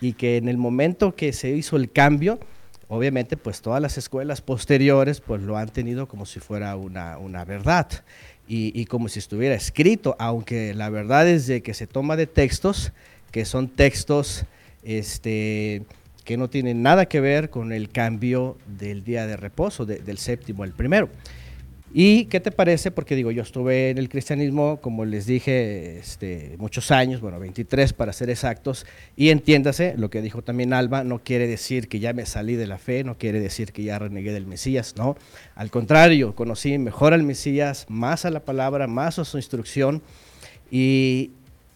y 0.00 0.12
que 0.12 0.36
en 0.36 0.48
el 0.48 0.56
momento 0.58 1.14
que 1.16 1.32
se 1.32 1.50
hizo 1.50 1.76
el 1.76 1.90
cambio, 1.90 2.38
obviamente 2.88 3.36
pues 3.38 3.62
todas 3.62 3.80
las 3.80 3.96
escuelas 3.96 4.40
posteriores 4.42 5.20
pues 5.20 5.40
lo 5.42 5.56
han 5.56 5.70
tenido 5.70 6.06
como 6.06 6.26
si 6.26 6.38
fuera 6.38 6.76
una, 6.76 7.16
una 7.18 7.44
verdad 7.46 7.88
y, 8.46 8.78
y 8.78 8.84
como 8.84 9.08
si 9.08 9.18
estuviera 9.18 9.54
escrito, 9.54 10.16
aunque 10.18 10.74
la 10.74 10.90
verdad 10.90 11.26
es 11.26 11.46
de 11.46 11.62
que 11.62 11.72
se 11.72 11.86
toma 11.86 12.16
de 12.16 12.26
textos 12.26 12.92
que 13.30 13.46
son 13.46 13.68
textos 13.68 14.44
este, 14.84 15.82
que 16.24 16.36
no 16.36 16.48
tienen 16.48 16.82
nada 16.82 17.06
que 17.06 17.20
ver 17.20 17.50
con 17.50 17.72
el 17.72 17.88
cambio 17.90 18.56
del 18.66 19.02
día 19.02 19.26
de 19.26 19.36
reposo, 19.36 19.84
de- 19.86 19.98
del 19.98 20.18
séptimo 20.18 20.62
al 20.62 20.72
primero. 20.72 21.08
¿Y 21.96 22.24
qué 22.24 22.40
te 22.40 22.50
parece? 22.50 22.90
Porque 22.90 23.14
digo, 23.14 23.30
yo 23.30 23.42
estuve 23.42 23.90
en 23.90 23.98
el 23.98 24.08
cristianismo, 24.08 24.80
como 24.80 25.04
les 25.04 25.26
dije, 25.26 25.98
este, 25.98 26.56
muchos 26.58 26.90
años, 26.90 27.20
bueno, 27.20 27.38
23 27.38 27.92
para 27.92 28.12
ser 28.12 28.30
exactos, 28.30 28.84
y 29.16 29.28
entiéndase, 29.28 29.94
lo 29.96 30.10
que 30.10 30.20
dijo 30.20 30.42
también 30.42 30.72
Alba, 30.72 31.04
no 31.04 31.20
quiere 31.20 31.46
decir 31.46 31.86
que 31.86 32.00
ya 32.00 32.12
me 32.12 32.26
salí 32.26 32.56
de 32.56 32.66
la 32.66 32.78
fe, 32.78 33.04
no 33.04 33.16
quiere 33.16 33.38
decir 33.38 33.72
que 33.72 33.84
ya 33.84 34.00
renegué 34.00 34.32
del 34.32 34.44
Mesías, 34.44 34.96
no. 34.96 35.16
Al 35.54 35.70
contrario, 35.70 36.34
conocí 36.34 36.78
mejor 36.78 37.14
al 37.14 37.22
Mesías, 37.22 37.86
más 37.88 38.24
a 38.24 38.30
la 38.30 38.40
palabra, 38.40 38.88
más 38.88 39.20
a 39.20 39.24
su 39.24 39.36
instrucción, 39.36 40.02
y, 40.72 41.30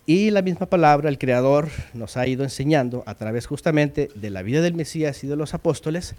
y 0.04 0.32
la 0.32 0.42
misma 0.42 0.66
palabra, 0.66 1.10
el 1.10 1.18
Creador 1.18 1.68
nos 1.94 2.16
ha 2.16 2.26
ido 2.26 2.42
enseñando 2.42 3.04
a 3.06 3.14
través 3.14 3.46
justamente 3.46 4.08
de 4.16 4.30
la 4.30 4.42
vida 4.42 4.62
del 4.62 4.74
Mesías 4.74 5.22
y 5.22 5.28
de 5.28 5.36
los 5.36 5.54
apóstoles, 5.54 6.16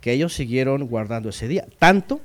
que 0.00 0.12
ellos 0.12 0.34
siguieron 0.34 0.86
guardando 0.86 1.30
ese 1.30 1.48
día. 1.48 1.66
Tanto 1.80 2.20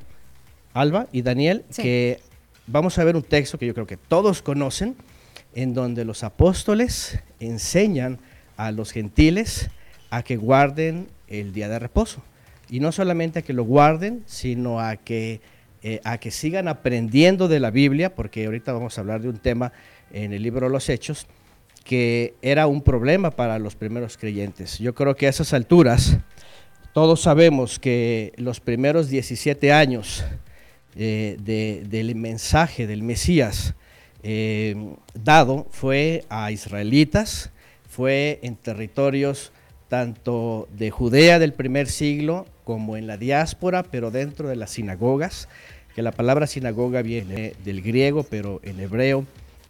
Alba 0.75 1.07
y 1.11 1.21
Daniel, 1.23 1.63
Sí. 1.69 1.81
que 1.81 2.19
vamos 2.67 2.99
a 2.99 3.03
ver 3.03 3.15
un 3.15 3.23
texto 3.23 3.57
que 3.57 3.65
yo 3.65 3.73
creo 3.73 3.87
que 3.87 3.97
todos 3.97 4.41
conocen, 4.41 4.95
en 5.55 5.73
donde 5.73 6.03
los 6.05 6.23
apóstoles 6.23 7.17
enseñan 7.39 8.19
a 8.57 8.71
los 8.71 8.91
gentiles 8.91 9.69
a 10.09 10.21
que 10.21 10.35
guarden 10.35 11.07
el 11.29 11.53
día 11.53 11.69
de 11.69 11.79
reposo. 11.79 12.21
Y 12.69 12.81
no 12.81 12.91
solamente 12.91 13.39
a 13.39 13.41
que 13.41 13.53
lo 13.53 13.63
guarden, 13.63 14.23
sino 14.25 14.79
a 14.81 14.97
que, 14.97 15.39
eh, 15.81 16.01
a 16.03 16.17
que 16.17 16.29
sigan 16.31 16.67
aprendiendo 16.67 17.47
de 17.47 17.59
la 17.61 17.71
Biblia, 17.71 18.13
porque 18.13 18.45
ahorita 18.45 18.73
vamos 18.73 18.97
a 18.97 19.01
hablar 19.01 19.21
de 19.21 19.29
un 19.29 19.37
tema 19.37 19.71
en 20.11 20.33
el 20.33 20.43
libro 20.43 20.65
de 20.67 20.73
los 20.73 20.89
Hechos, 20.89 21.25
que 21.85 22.33
era 22.41 22.67
un 22.67 22.81
problema 22.81 23.31
para 23.31 23.59
los 23.59 23.75
primeros 23.75 24.17
creyentes. 24.17 24.79
Yo 24.79 24.93
creo 24.95 25.15
que 25.15 25.27
a 25.27 25.29
esas 25.29 25.53
alturas 25.53 26.17
todos 26.93 27.21
sabemos 27.21 27.77
que 27.79 28.33
los 28.37 28.59
primeros 28.59 29.09
17 29.09 29.71
años 29.71 30.25
eh, 30.95 31.37
de- 31.39 31.83
del 31.89 32.15
mensaje 32.15 32.87
del 32.87 33.03
Mesías 33.03 33.73
eh, 34.23 34.75
dado 35.13 35.67
fue 35.69 36.23
a 36.29 36.51
israelitas, 36.51 37.51
fue 37.87 38.39
en 38.43 38.55
territorios 38.55 39.51
tanto 39.87 40.67
de 40.75 40.89
Judea 40.89 41.37
del 41.37 41.53
primer 41.53 41.87
siglo 41.87 42.45
como 42.63 42.97
en 42.97 43.05
la 43.07 43.17
diáspora, 43.17 43.83
pero 43.83 44.09
dentro 44.09 44.49
de 44.49 44.55
las 44.55 44.71
sinagogas, 44.71 45.47
que 45.93 46.01
la 46.01 46.11
palabra 46.11 46.47
sinagoga 46.47 47.01
viene 47.03 47.53
del 47.63 47.81
griego, 47.81 48.23
pero 48.23 48.59
en 48.63 48.79
hebreo 48.79 49.25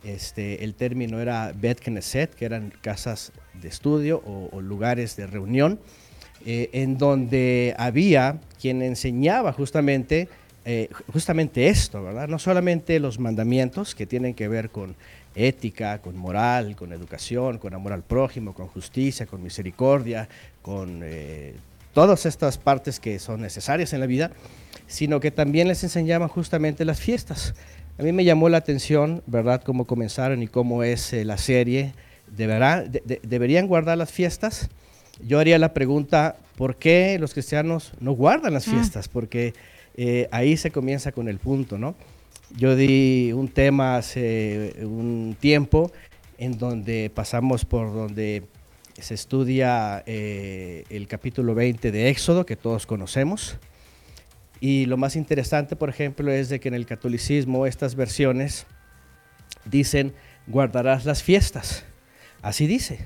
este, 0.06 0.64
el 0.64 0.74
término 0.76 1.20
era 1.20 1.52
Bet 1.54 1.82
Knesset, 1.82 2.34
que 2.34 2.46
eran 2.46 2.72
casas 2.82 3.32
de 3.62 3.68
estudio 3.68 4.22
o, 4.26 4.50
o 4.52 4.62
lugares 4.62 5.16
de 5.18 5.28
reunión, 5.28 5.80
eh, 6.46 6.70
en 6.74 6.98
donde 6.98 7.76
había 7.78 8.40
quien 8.62 8.82
enseñaba 8.82 9.52
justamente, 9.52 10.30
eh, 10.66 10.89
justamente 11.13 11.68
esto, 11.70 12.03
¿verdad? 12.03 12.28
No 12.28 12.39
solamente 12.39 12.99
los 12.99 13.20
mandamientos 13.20 13.93
que 13.95 14.05
tienen 14.05 14.34
que 14.34 14.47
ver 14.47 14.70
con 14.72 14.95
ética, 15.36 15.99
con 15.99 16.18
moral, 16.18 16.76
con 16.76 16.91
educación, 16.93 17.57
con 17.59 17.74
amor 17.74 17.93
al 17.93 18.03
prójimo, 18.03 18.53
con 18.53 18.68
justicia, 18.68 19.26
con 19.26 19.43
misericordia, 19.43 20.28
con 20.61 21.01
eh, 21.03 21.53
todas 21.93 22.26
estas 22.26 22.57
partes 22.57 22.99
que 22.99 23.20
son 23.20 23.41
necesarias 23.41 23.93
en 23.93 23.99
la 23.99 24.05
vida, 24.05 24.32
sino 24.88 25.20
que 25.20 25.32
también 25.32 25.68
les 25.68 25.84
enseñaban 25.84 26.30
justamente 26.30 26.84
las 26.86 26.99
fiestas. 26.99 27.53
A 27.97 28.03
mí 28.03 28.11
me 28.11 28.24
llamó 28.26 28.49
la 28.49 28.57
atención, 28.57 29.22
¿verdad?, 29.28 29.61
cómo 29.63 29.86
comenzaron 29.86 30.41
y 30.43 30.47
cómo 30.47 30.84
es 30.84 31.13
eh, 31.13 31.24
la 31.26 31.38
serie. 31.38 31.93
¿Deberá, 32.36 32.82
de- 32.82 33.01
de- 33.05 33.22
¿Deberían 33.24 33.68
guardar 33.68 33.97
las 33.97 34.11
fiestas? 34.11 34.70
Yo 35.26 35.39
haría 35.39 35.57
la 35.59 35.74
pregunta, 35.74 36.36
¿por 36.57 36.76
qué 36.76 37.18
los 37.20 37.34
cristianos 37.34 37.93
no 38.01 38.11
guardan 38.13 38.53
las 38.53 38.66
fiestas? 38.66 39.07
Porque 39.07 39.53
eh, 39.98 40.28
ahí 40.32 40.58
se 40.58 40.72
comienza 40.72 41.12
con 41.12 41.28
el 41.28 41.39
punto, 41.39 41.78
¿no? 41.78 41.96
Yo 42.58 42.76
di 42.76 43.32
un 43.34 43.48
tema 43.48 43.98
hace 43.98 44.76
un 44.84 45.36
tiempo 45.39 45.91
en 46.38 46.58
donde 46.58 47.12
pasamos 47.14 47.66
por 47.66 47.93
donde 47.93 48.43
se 49.00 49.14
estudia 49.14 50.04
eh, 50.06 50.84
el 50.89 51.08
capítulo 51.08 51.56
20 51.56 51.91
de 51.91 52.10
Éxodo, 52.10 52.46
que 52.46 52.56
todos 52.56 52.86
conocemos. 52.86 53.58
Y 54.62 54.86
lo 54.86 54.98
más 54.98 55.16
interesante, 55.16 55.76
por 55.76 55.89
ejemplo, 55.89 56.32
es 56.32 56.50
de 56.50 56.60
que 56.60 56.70
en 56.70 56.76
el 56.76 56.86
catolicismo 56.86 57.66
estas 57.66 57.96
versiones 57.96 58.66
dicen 59.66 60.14
guardarás 60.48 61.06
las 61.06 61.24
fiestas. 61.24 61.84
Así 62.41 62.68
dice. 62.68 63.06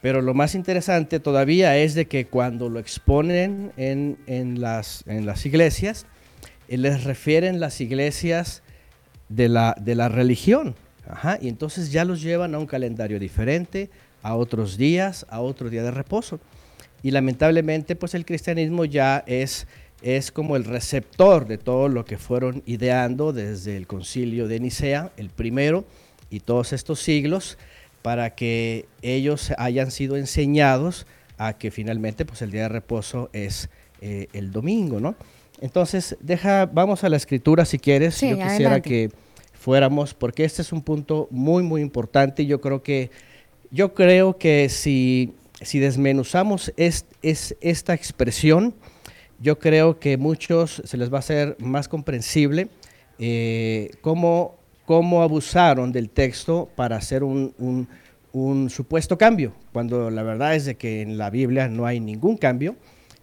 Pero 0.00 0.22
lo 0.22 0.32
más 0.32 0.54
interesante 0.54 1.20
todavía 1.20 1.76
es 1.76 1.94
de 1.94 2.06
que 2.06 2.26
cuando 2.26 2.70
lo 2.70 2.80
exponen 2.80 3.72
en, 3.76 4.18
en 4.26 4.60
las, 4.60 5.04
en 5.06 5.26
las 5.26 5.44
iglesias, 5.44 6.06
les 6.76 7.04
refieren 7.04 7.60
las 7.60 7.80
iglesias 7.80 8.62
de 9.28 9.48
la, 9.48 9.74
de 9.80 9.94
la 9.94 10.08
religión. 10.08 10.74
Y 11.40 11.48
entonces 11.48 11.90
ya 11.90 12.04
los 12.04 12.22
llevan 12.22 12.54
a 12.54 12.58
un 12.58 12.66
calendario 12.66 13.18
diferente, 13.18 13.90
a 14.22 14.36
otros 14.36 14.76
días, 14.76 15.26
a 15.28 15.40
otro 15.40 15.70
día 15.70 15.82
de 15.82 15.90
reposo. 15.90 16.40
Y 17.02 17.10
lamentablemente, 17.10 17.96
pues 17.96 18.14
el 18.14 18.24
cristianismo 18.24 18.84
ya 18.84 19.24
es, 19.26 19.66
es 20.02 20.30
como 20.30 20.56
el 20.56 20.64
receptor 20.64 21.46
de 21.46 21.58
todo 21.58 21.88
lo 21.88 22.04
que 22.04 22.18
fueron 22.18 22.62
ideando 22.66 23.32
desde 23.32 23.76
el 23.76 23.86
concilio 23.86 24.46
de 24.46 24.60
Nicea, 24.60 25.10
el 25.16 25.30
primero, 25.30 25.84
y 26.28 26.40
todos 26.40 26.72
estos 26.72 27.00
siglos, 27.00 27.58
para 28.02 28.34
que 28.34 28.86
ellos 29.02 29.52
hayan 29.58 29.90
sido 29.90 30.16
enseñados 30.16 31.06
a 31.38 31.54
que 31.54 31.70
finalmente 31.70 32.24
pues 32.24 32.42
el 32.42 32.50
día 32.50 32.62
de 32.62 32.68
reposo 32.68 33.30
es 33.32 33.70
eh, 34.00 34.28
el 34.32 34.52
domingo, 34.52 35.00
¿no? 35.00 35.16
Entonces, 35.60 36.16
deja, 36.20 36.66
vamos 36.66 37.04
a 37.04 37.08
la 37.08 37.16
escritura 37.16 37.64
si 37.64 37.78
quieres. 37.78 38.14
Sí, 38.14 38.30
Yo 38.30 38.36
quisiera 38.36 38.50
adelante. 38.76 38.88
que 38.88 39.10
fuéramos, 39.52 40.14
porque 40.14 40.44
este 40.44 40.62
es 40.62 40.72
un 40.72 40.82
punto 40.82 41.28
muy, 41.30 41.62
muy 41.62 41.82
importante. 41.82 42.46
Yo 42.46 42.60
creo 42.60 42.82
que, 42.82 43.10
yo 43.70 43.92
creo 43.94 44.38
que 44.38 44.68
si, 44.70 45.34
si 45.60 45.78
desmenuzamos 45.78 46.72
es, 46.76 47.04
es, 47.22 47.56
esta 47.60 47.92
expresión, 47.94 48.74
yo 49.38 49.58
creo 49.58 49.98
que 49.98 50.16
muchos 50.16 50.82
se 50.84 50.96
les 50.96 51.12
va 51.12 51.16
a 51.16 51.20
hacer 51.20 51.56
más 51.60 51.88
comprensible 51.88 52.68
eh, 53.18 53.90
cómo, 54.00 54.56
cómo 54.86 55.22
abusaron 55.22 55.92
del 55.92 56.08
texto 56.10 56.68
para 56.74 56.96
hacer 56.96 57.22
un, 57.22 57.54
un- 57.58 57.86
un 58.32 58.70
supuesto 58.70 59.18
cambio, 59.18 59.52
cuando 59.72 60.08
la 60.08 60.22
verdad 60.22 60.54
es 60.54 60.64
de 60.64 60.76
que 60.76 61.02
en 61.02 61.18
la 61.18 61.30
Biblia 61.30 61.66
no 61.68 61.84
hay 61.84 61.98
ningún 61.98 62.36
cambio 62.36 62.76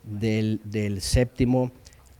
del, 0.03 0.59
del 0.65 0.99
séptimo 1.01 1.71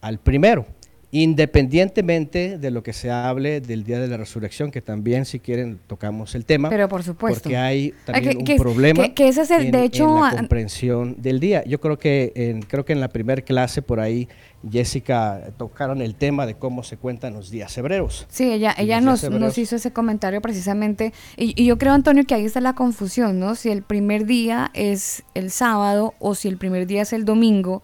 al 0.01 0.19
primero, 0.19 0.65
independientemente 1.11 2.57
de 2.57 2.71
lo 2.71 2.83
que 2.83 2.91
se 2.93 3.09
hable 3.09 3.61
del 3.61 3.83
día 3.83 3.99
de 3.99 4.07
la 4.07 4.17
resurrección, 4.17 4.71
que 4.71 4.81
también 4.81 5.23
si 5.25 5.39
quieren 5.39 5.79
tocamos 5.87 6.35
el 6.35 6.43
tema. 6.45 6.69
Pero 6.69 6.89
por 6.89 7.03
supuesto. 7.03 7.43
Porque 7.43 7.55
hay 7.57 7.93
Ah, 7.95 8.01
también 8.11 8.31
que- 8.31 8.37
un 8.39 8.43
que- 8.45 8.55
problema 8.57 9.03
que- 9.03 9.13
que 9.13 9.27
ese 9.29 9.41
es 9.43 9.51
el- 9.51 9.65
en, 9.67 9.71
de 9.71 9.77
en 9.79 9.83
hecho, 9.85 10.19
la 10.21 10.31
comprensión 10.35 11.15
del 11.21 11.39
día. 11.39 11.63
Yo 11.65 11.79
creo 11.79 11.97
que 11.97 12.33
en, 12.35 12.61
creo 12.61 12.83
que 12.85 12.93
en 12.93 12.99
la 12.99 13.07
primera 13.09 13.41
clase 13.41 13.81
por 13.81 13.99
ahí 13.99 14.27
Jessica 14.69 15.51
tocaron 15.57 16.01
el 16.01 16.15
tema 16.15 16.45
de 16.45 16.55
cómo 16.55 16.83
se 16.83 16.97
cuentan 16.97 17.33
los 17.33 17.49
días 17.51 17.77
hebreos. 17.77 18.25
Sí, 18.29 18.51
ella, 18.51 18.75
ella 18.77 18.99
nos, 18.99 19.29
nos 19.29 19.57
hizo 19.57 19.75
ese 19.77 19.91
comentario 19.93 20.41
precisamente. 20.41 21.13
Y, 21.37 21.53
y 21.61 21.65
yo 21.65 21.77
creo, 21.77 21.93
Antonio, 21.93 22.25
que 22.25 22.33
ahí 22.35 22.45
está 22.45 22.59
la 22.59 22.73
confusión, 22.73 23.39
¿no? 23.39 23.55
Si 23.55 23.69
el 23.69 23.83
primer 23.83 24.25
día 24.25 24.71
es 24.73 25.23
el 25.35 25.51
sábado 25.51 26.15
o 26.19 26.35
si 26.35 26.47
el 26.47 26.57
primer 26.57 26.87
día 26.87 27.03
es 27.03 27.13
el 27.13 27.23
domingo. 27.23 27.83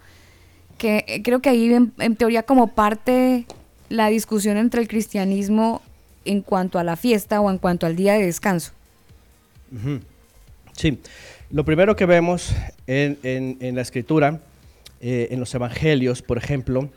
Que 0.77 1.05
eh, 1.07 1.21
creo 1.23 1.39
que 1.41 1.49
ahí, 1.49 1.73
en, 1.73 1.93
en 1.99 2.15
teoría, 2.15 2.43
como 2.43 2.67
parte 2.67 3.45
la 3.89 4.07
discusión 4.09 4.57
entre 4.57 4.81
el 4.81 4.87
cristianismo 4.87 5.81
en 6.25 6.41
cuanto 6.41 6.79
a 6.79 6.83
la 6.83 6.95
fiesta 6.95 7.39
o 7.41 7.49
en 7.51 7.57
cuanto 7.57 7.85
al 7.85 7.95
día 7.95 8.13
de 8.13 8.25
descanso. 8.25 8.71
Sí, 10.73 10.99
lo 11.51 11.65
primero 11.65 11.95
que 11.95 12.05
vemos 12.05 12.53
en, 12.87 13.17
en- 13.23 13.57
en 13.59 13.75
la 13.75 13.81
escritura, 13.81 14.39
eh, 15.01 15.27
en 15.31 15.39
los 15.39 15.53
evangelios, 15.53 16.21
por 16.21 16.37
ejemplo, 16.37 16.89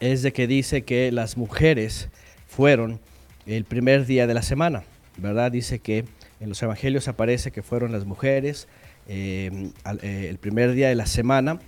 es 0.00 0.22
de 0.22 0.32
que 0.32 0.46
dice 0.46 0.82
que 0.82 1.10
las 1.12 1.36
mujeres 1.36 2.08
fueron 2.48 3.00
el 3.46 3.64
primer 3.64 4.06
día 4.06 4.26
de 4.26 4.34
la 4.34 4.42
semana, 4.42 4.84
¿verdad? 5.16 5.50
Dice 5.52 5.78
que 5.78 6.04
en 6.40 6.48
los 6.48 6.62
evangelios 6.62 7.08
aparece 7.08 7.50
que 7.50 7.62
fueron 7.62 7.92
las 7.92 8.04
mujeres 8.04 8.68
eh, 9.08 9.70
al- 9.84 10.00
eh, 10.02 10.28
el 10.28 10.38
primer 10.38 10.72
día 10.72 10.88
de 10.88 10.94
la 10.94 11.06
semana 11.06 11.60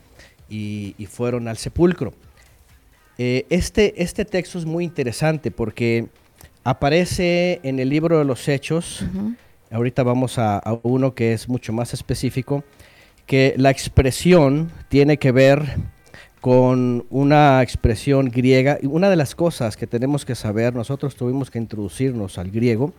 y, 0.48 0.94
y 0.98 1.06
fueron 1.06 1.48
al 1.48 1.56
sepulcro. 1.56 2.14
Eh, 3.18 3.46
este, 3.48 4.02
este 4.02 4.24
texto 4.24 4.58
es 4.58 4.66
muy 4.66 4.84
interesante 4.84 5.50
porque 5.50 6.08
aparece 6.64 7.60
en 7.62 7.78
el 7.78 7.88
libro 7.88 8.18
de 8.18 8.24
los 8.24 8.46
Hechos, 8.48 9.04
ahorita 9.70 10.02
vamos 10.02 10.38
a, 10.38 10.58
a 10.58 10.78
uno 10.82 11.14
que 11.14 11.32
es 11.32 11.48
mucho 11.48 11.72
más 11.72 11.94
específico, 11.94 12.64
que 13.24 13.54
la 13.56 13.70
expresión 13.70 14.70
tiene 14.88 15.16
que 15.16 15.32
ver 15.32 15.76
con 16.40 17.06
una 17.10 17.62
expresión 17.62 18.28
griega. 18.28 18.78
Y 18.80 18.86
una 18.86 19.10
de 19.10 19.16
las 19.16 19.34
cosas 19.34 19.76
que 19.76 19.86
tenemos 19.86 20.24
que 20.24 20.34
saber, 20.34 20.74
nosotros 20.74 21.16
tuvimos 21.16 21.50
que 21.50 21.58
introducirnos 21.58 22.38
al 22.38 22.50
griego 22.50 22.92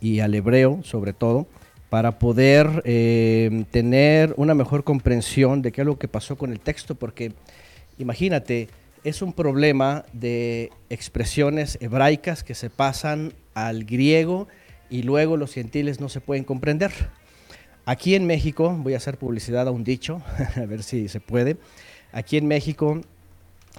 y 0.00 0.20
al 0.20 0.34
hebreo 0.34 0.80
sobre 0.82 1.12
todo, 1.12 1.46
para 1.92 2.18
poder 2.18 2.80
eh, 2.86 3.66
tener 3.70 4.32
una 4.38 4.54
mejor 4.54 4.82
comprensión 4.82 5.60
de 5.60 5.72
qué 5.72 5.82
es 5.82 5.86
lo 5.86 5.98
que 5.98 6.08
pasó 6.08 6.38
con 6.38 6.50
el 6.50 6.58
texto, 6.58 6.94
porque 6.94 7.34
imagínate, 7.98 8.70
es 9.04 9.20
un 9.20 9.34
problema 9.34 10.06
de 10.14 10.70
expresiones 10.88 11.76
hebraicas 11.82 12.44
que 12.44 12.54
se 12.54 12.70
pasan 12.70 13.34
al 13.52 13.84
griego 13.84 14.48
y 14.88 15.02
luego 15.02 15.36
los 15.36 15.52
gentiles 15.52 16.00
no 16.00 16.08
se 16.08 16.22
pueden 16.22 16.44
comprender. 16.44 16.92
Aquí 17.84 18.14
en 18.14 18.26
México, 18.26 18.74
voy 18.74 18.94
a 18.94 18.96
hacer 18.96 19.18
publicidad 19.18 19.68
a 19.68 19.70
un 19.70 19.84
dicho, 19.84 20.22
a 20.56 20.64
ver 20.64 20.82
si 20.82 21.08
se 21.08 21.20
puede. 21.20 21.58
Aquí 22.10 22.38
en 22.38 22.46
México 22.46 23.02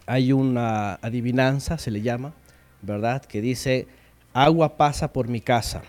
hay 0.06 0.34
una 0.34 1.00
adivinanza, 1.02 1.80
se 1.80 1.90
le 1.90 2.04
llama, 2.04 2.36
¿verdad? 2.84 3.26
Que 3.26 3.42
dice, 3.42 3.88
agua 4.34 4.78
pasa 4.78 5.12
por 5.12 5.30
mi 5.30 5.42
casa, 5.42 5.82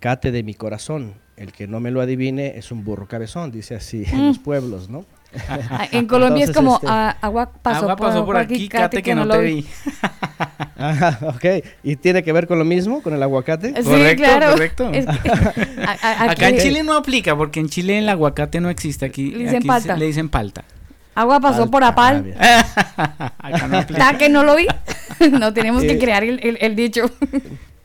cate 0.00 0.32
de 0.32 0.42
mi 0.42 0.54
corazón. 0.54 1.22
El 1.36 1.52
que 1.52 1.66
no 1.66 1.80
me 1.80 1.90
lo 1.90 2.00
adivine 2.00 2.56
es 2.58 2.70
un 2.70 2.84
burro 2.84 3.06
cabezón, 3.08 3.50
dice 3.50 3.74
así 3.74 4.04
en 4.10 4.28
los 4.28 4.38
pueblos, 4.38 4.88
¿no? 4.88 5.04
Ah, 5.48 5.88
En 5.90 6.06
Colombia 6.06 6.44
es 6.44 6.52
como 6.52 6.76
este, 6.76 6.86
ah, 6.88 7.16
agua 7.20 7.50
pasó, 7.60 7.80
Agua 7.90 7.96
pasó 7.96 8.24
por 8.24 8.36
aquí, 8.36 8.68
cate 8.68 9.02
que 9.02 9.16
no 9.16 9.24
lo 9.24 9.34
te 9.34 9.40
vi. 9.42 9.66
ok. 11.22 11.44
¿Y 11.82 11.96
tiene 11.96 12.22
que 12.22 12.32
ver 12.32 12.46
con 12.46 12.58
lo 12.60 12.64
mismo, 12.64 13.02
con 13.02 13.14
el 13.14 13.22
aguacate? 13.22 13.74
Sí, 13.76 13.82
Correcto, 13.82 14.22
claro. 14.22 14.52
correcto. 14.52 14.90
Es 14.92 15.06
que- 15.06 15.30
a- 15.30 15.98
a- 16.02 16.24
Acá 16.30 16.48
en 16.50 16.58
Chile 16.58 16.82
no 16.84 16.94
aplica 16.96 17.36
porque 17.36 17.58
en 17.58 17.68
Chile 17.68 17.98
el 17.98 18.08
aguacate 18.08 18.60
no 18.60 18.70
existe. 18.70 19.04
Aquí 19.06 19.30
Le 19.32 19.38
dicen 19.38 19.56
aquí 19.56 19.62
se- 19.64 19.68
palta. 19.68 19.96
le 19.96 20.06
dicen 20.06 20.28
palta. 20.28 20.64
Agua 21.16 21.40
pasó 21.40 21.68
por 21.70 21.82
Apal. 21.82 22.34
Acá 22.38 23.68
no 23.68 23.78
aplica. 23.78 24.02
¿Está 24.10 24.18
que 24.18 24.28
no 24.28 24.44
lo 24.44 24.54
vi? 24.56 24.66
no 25.32 25.52
tenemos 25.52 25.82
que 25.82 25.92
Eh, 25.92 25.98
crear 25.98 26.22
el, 26.24 26.38
el- 26.44 26.58
el 26.60 26.76
dicho. 26.76 27.10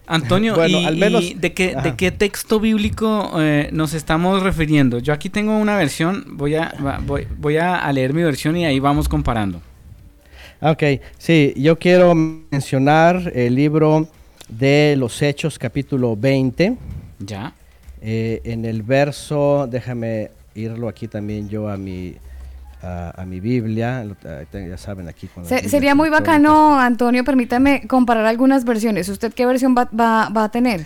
Antonio, 0.09 0.55
Bueno, 0.55 0.81
y, 0.81 0.85
al 0.85 0.97
menos- 0.97 1.23
y 1.23 1.33
de, 1.35 1.53
qué, 1.53 1.73
Ajá. 1.75 1.81
¿de 1.89 1.95
qué 1.95 2.11
texto 2.11 2.59
bíblico 2.59 3.31
eh, 3.39 3.69
nos 3.71 3.93
estamos 3.93 4.41
refiriendo? 4.43 4.99
Yo 4.99 5.13
aquí 5.13 5.29
tengo 5.29 5.55
una 5.57 5.77
versión, 5.77 6.25
voy 6.31 6.55
a, 6.55 6.73
va- 6.85 6.99
voy, 7.05 7.27
voy 7.37 7.57
a 7.57 7.77
a 7.77 7.93
leer 7.93 8.13
mi 8.13 8.23
versión 8.23 8.57
y 8.57 8.65
ahí 8.65 8.79
vamos 8.79 9.07
comparando. 9.07 9.61
Ok, 10.61 10.83
sí, 11.17 11.53
yo 11.55 11.77
quiero 11.77 12.13
mencionar 12.15 13.31
el 13.33 13.55
libro 13.55 14.07
de 14.49 14.95
los 14.97 15.21
Hechos, 15.21 15.57
capítulo 15.59 16.17
20. 16.17 16.75
¿Ya? 17.19 17.53
Eh, 18.01 18.41
en 18.43 18.65
el 18.65 18.81
verso, 18.83 19.67
déjame 19.69 20.31
irlo 20.55 20.87
aquí 20.89 21.07
también 21.07 21.47
yo 21.49 21.69
a 21.69 21.77
mi, 21.77 22.15
a, 22.81 23.21
a 23.21 23.25
mi 23.25 23.39
Biblia, 23.39 24.05
ya 24.53 24.77
saben 24.77 25.07
aquí. 25.09 25.27
con 25.27 25.45
Se- 25.45 25.67
sería 25.69 25.95
muy 25.95 26.09
bacano, 26.09 26.79
Antonio, 26.79 27.23
permítame 27.23 27.85
comparar 27.87 28.25
algunas 28.25 28.63
versiones. 28.65 29.09
¿Usted 29.09 29.33
qué 29.33 29.45
versión 29.45 29.75
va, 29.77 29.89
va- 29.97 30.29
va 30.29 30.45
a 30.45 30.49
tener? 30.51 30.85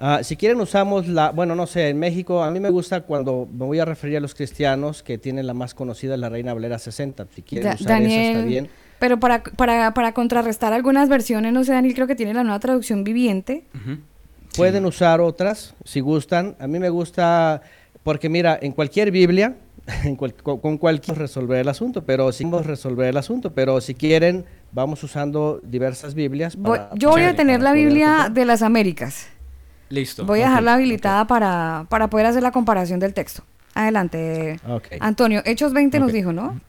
Ah, 0.00 0.20
si 0.22 0.36
quieren 0.36 0.60
usamos 0.60 1.08
la, 1.08 1.30
bueno, 1.32 1.56
no 1.56 1.66
sé, 1.66 1.88
en 1.88 1.98
México 1.98 2.44
a 2.44 2.50
mí 2.52 2.60
me 2.60 2.70
gusta 2.70 3.00
cuando 3.00 3.48
me 3.52 3.64
voy 3.66 3.80
a 3.80 3.84
referir 3.84 4.16
a 4.18 4.20
los 4.20 4.32
cristianos 4.34 5.02
que 5.02 5.18
tienen 5.18 5.46
la 5.46 5.54
más 5.54 5.74
conocida, 5.74 6.16
la 6.16 6.28
Reina 6.28 6.54
Valera 6.54 6.78
60. 6.78 7.26
Si 7.34 7.42
quieren 7.42 7.68
Da- 7.70 7.74
usar 7.74 8.02
esa 8.02 8.20
está 8.22 8.42
bien. 8.44 8.68
Pero 9.00 9.18
para, 9.20 9.42
para, 9.42 9.94
para 9.94 10.12
contrarrestar 10.12 10.72
algunas 10.72 11.08
versiones, 11.08 11.52
no 11.52 11.62
sé, 11.64 11.72
Daniel, 11.72 11.94
creo 11.94 12.06
que 12.06 12.14
tiene 12.16 12.34
la 12.34 12.42
nueva 12.44 12.58
traducción 12.60 13.04
viviente. 13.04 13.64
Pueden 14.56 14.86
usar 14.86 15.20
otras 15.20 15.74
si 15.84 16.00
gustan. 16.00 16.56
A 16.58 16.66
mí 16.66 16.78
me 16.80 16.88
gusta, 16.90 17.62
porque 18.02 18.28
mira, 18.28 18.58
en 18.60 18.72
cualquier 18.72 19.10
Biblia, 19.12 19.54
cual- 20.16 20.34
con, 20.34 20.58
con 20.58 20.78
cualquier 20.78 21.18
resolver 21.18 21.58
el 21.58 21.68
asunto, 21.68 22.04
pero 22.04 22.30
si 22.32 22.44
resolver 22.66 23.08
el 23.08 23.16
asunto, 23.16 23.52
pero 23.54 23.80
si 23.80 23.94
quieren, 23.94 24.44
vamos 24.72 25.02
usando 25.02 25.60
diversas 25.62 26.14
Biblias. 26.14 26.56
Voy- 26.56 26.78
para- 26.78 26.90
yo 26.94 27.10
voy 27.10 27.22
a 27.22 27.34
tener 27.34 27.60
la 27.62 27.72
Biblia 27.72 28.28
de 28.32 28.44
las 28.44 28.62
Américas. 28.62 29.28
Listo. 29.90 30.26
Voy 30.26 30.40
a 30.40 30.48
dejarla 30.48 30.74
habilitada 30.74 31.26
para, 31.26 31.86
para 31.88 32.08
poder 32.10 32.26
hacer 32.26 32.42
la 32.42 32.52
comparación 32.52 33.00
del 33.00 33.14
texto. 33.14 33.42
Adelante. 33.74 34.58
Antonio, 35.00 35.40
Hechos 35.44 35.72
20 35.72 35.98
nos 36.00 36.12
dijo, 36.12 36.32
¿no? 36.32 36.60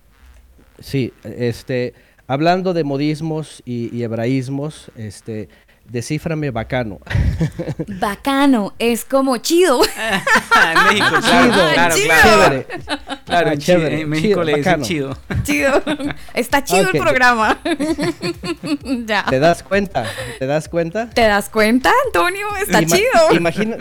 Sí, 0.80 1.12
este, 1.24 1.94
hablando 2.28 2.74
de 2.74 2.84
modismos 2.86 3.62
y, 3.66 3.94
y 3.96 4.04
hebraísmos, 4.04 4.92
este, 4.96 5.50
descíframe 5.90 6.52
bacano. 6.52 7.00
Bacano, 8.00 8.74
es 8.80 9.06
como 9.06 9.38
chido. 9.38 9.82
en 9.86 10.84
México, 10.98 11.16
claro, 11.22 11.52
Chido, 11.52 11.74
claro, 11.74 11.96
chido. 11.96 12.08
claro. 12.08 12.24
Chévere. 12.24 12.66
Claro, 13.26 13.50
Ah, 13.52 13.58
chévere, 13.58 13.96
Chi- 13.98 14.02
en 14.02 14.10
México 14.10 14.28
chido, 14.28 14.44
le 14.44 14.56
dicen 14.56 14.82
chido. 14.82 15.18
chido. 15.44 15.82
Está 16.34 16.64
chido 16.64 16.90
el 16.92 17.00
programa. 17.00 17.60
ya. 19.06 19.26
¿Te 19.30 19.40
das 19.40 19.64
cuenta? 19.64 20.06
¿Te 20.40 20.46
das 20.46 20.68
cuenta? 20.70 21.10
¿Te 21.10 21.22
das 21.22 21.50
cuenta, 21.50 21.92
Antonio? 22.08 22.48
Está 22.62 22.82
Ima- 22.82 22.96
chido. 22.96 23.36
imagina- 23.36 23.78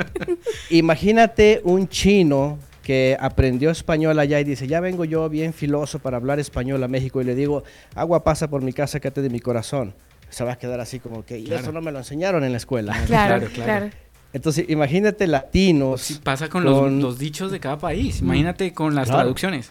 imagínate 0.70 1.61
un 1.64 1.88
chino 1.88 2.59
que 2.82 3.16
aprendió 3.20 3.70
español 3.70 4.18
allá 4.18 4.40
y 4.40 4.44
dice, 4.44 4.66
ya 4.66 4.80
vengo 4.80 5.04
yo 5.04 5.28
bien 5.28 5.52
filoso 5.52 5.98
para 5.98 6.16
hablar 6.16 6.38
español 6.40 6.82
a 6.82 6.88
México 6.88 7.20
y 7.20 7.24
le 7.24 7.34
digo, 7.34 7.62
agua 7.94 8.24
pasa 8.24 8.48
por 8.48 8.62
mi 8.62 8.72
casa, 8.72 8.98
cate 9.00 9.20
de 9.20 9.28
mi 9.30 9.40
corazón. 9.40 9.94
Se 10.30 10.44
va 10.44 10.52
a 10.52 10.58
quedar 10.58 10.80
así 10.80 10.98
como 11.00 11.24
que, 11.24 11.38
y 11.38 11.52
eso 11.52 11.72
no 11.72 11.80
me 11.80 11.90
lo 11.92 11.98
enseñaron 11.98 12.44
en 12.44 12.52
la 12.52 12.58
escuela. 12.58 12.92
Claro, 13.06 13.46
Claro, 13.46 13.46
claro. 13.52 13.64
claro. 13.80 13.90
Entonces, 14.32 14.66
imagínate 14.68 15.26
latinos. 15.26 16.02
Sí, 16.02 16.20
pasa 16.22 16.48
con, 16.48 16.62
los- 16.64 16.92
Los, 16.92 17.18
dichos 17.18 17.50
de 17.50 17.60
cada 17.60 17.78
país. 17.78 18.20
Imagínate 18.20 18.72
con 18.74 18.94
las 18.94 19.06
Claro. 19.08 19.22
traducciones. 19.22 19.70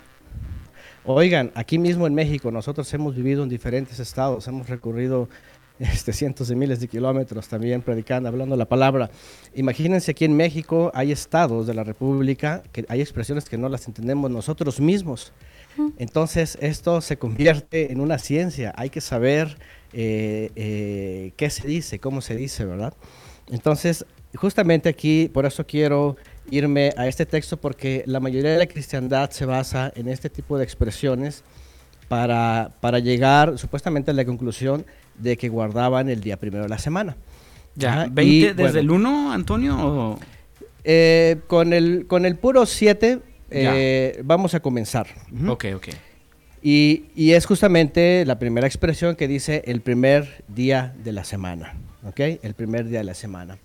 Oigan, 1.06 1.52
aquí 1.56 1.78
mismo 1.78 2.06
en 2.08 2.14
México 2.16 2.52
nosotros 2.52 2.92
hemos 2.94 3.16
vivido 3.16 3.44
en 3.44 3.50
diferentes 3.50 4.00
estados, 4.00 4.48
hemos 4.48 4.68
recorrido 4.68 5.30
este, 5.80 6.12
cientos 6.12 6.48
de 6.48 6.56
miles 6.56 6.80
de 6.80 6.88
kilómetros 6.88 7.48
también 7.48 7.82
predicando, 7.82 8.28
hablando 8.28 8.56
la 8.58 8.66
palabra. 8.66 9.10
Imagínense 9.54 10.12
aquí 10.12 10.26
en 10.26 10.36
México 10.36 10.92
hay 10.94 11.12
estados 11.12 11.68
de 11.68 11.76
la 11.76 11.84
República 11.84 12.64
que 12.74 12.84
hay 12.90 13.00
expresiones 13.00 13.46
que 13.48 13.58
no 13.60 13.70
las 13.70 13.88
entendemos 13.88 14.32
nosotros 14.32 14.80
mismos. 14.82 15.32
Entonces 16.00 16.58
esto 16.60 17.00
se 17.02 17.18
convierte 17.18 17.92
en 17.92 18.02
una 18.02 18.18
ciencia. 18.18 18.74
Hay 18.76 18.90
que 18.90 19.00
saber 19.00 19.58
eh, 20.00 20.52
eh, 20.56 21.32
qué 21.36 21.50
se 21.50 21.68
dice, 21.68 21.98
cómo 21.98 22.22
se 22.22 22.36
dice, 22.36 22.66
¿verdad? 22.66 22.94
Entonces, 23.50 24.06
justamente 24.36 24.90
aquí, 24.90 25.28
por 25.34 25.48
eso 25.48 25.66
quiero 25.66 26.18
irme 26.52 26.94
a 26.98 27.08
este 27.08 27.26
texto, 27.26 27.58
porque 27.58 28.04
la 28.06 28.20
mayoría 28.20 28.52
de 28.52 28.60
la 28.60 28.68
cristiandad 28.68 29.32
se 29.32 29.46
basa 29.46 29.92
en 29.96 30.08
este 30.08 30.30
tipo 30.30 30.56
de 30.60 30.64
expresiones 30.64 31.44
para, 32.08 32.74
para 32.80 33.00
llegar 33.00 33.58
supuestamente 33.58 34.12
a 34.12 34.14
la 34.14 34.24
conclusión 34.24 34.86
de 35.18 35.36
que 35.36 35.50
guardaban 35.50 36.10
el 36.10 36.22
día 36.22 36.38
primero 36.38 36.64
de 36.64 36.70
la 36.70 36.78
semana. 36.78 37.18
Ya, 37.76 37.92
Ajá, 37.94 38.08
20 38.12 38.24
y, 38.24 38.40
desde 38.42 38.62
bueno, 38.62 38.80
el 38.80 38.92
1, 38.92 39.32
Antonio, 39.34 39.78
o- 39.80 40.20
eh, 40.84 41.38
con, 41.48 41.74
el, 41.74 42.06
con 42.08 42.26
el 42.26 42.36
puro 42.38 42.66
7 42.68 43.20
eh, 43.50 44.22
vamos 44.24 44.54
a 44.54 44.60
comenzar. 44.60 45.08
Ujú. 45.32 45.52
Ok, 45.54 45.66
ok. 45.76 45.88
Y, 46.62 47.32
es 47.32 47.46
justamente 47.46 48.26
la 48.26 48.40
primera 48.40 48.68
expresión 48.68 49.16
que 49.16 49.28
dice 49.28 49.64
el 49.66 49.82
primer 49.82 50.44
día 50.48 50.94
de 51.04 51.12
la 51.12 51.24
semana. 51.24 51.76
¿Ok? 52.06 52.20
El 52.20 52.54
primer 52.54 52.88
día 52.88 53.00
de 53.00 53.06
la 53.06 53.14
semana. 53.14 53.58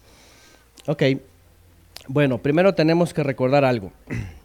Ok. 0.87 1.03
Bueno, 2.09 2.39
primero 2.39 2.75
tenemos 2.75 3.15
que 3.15 3.23
recordar 3.23 3.65
algo. 3.65 3.93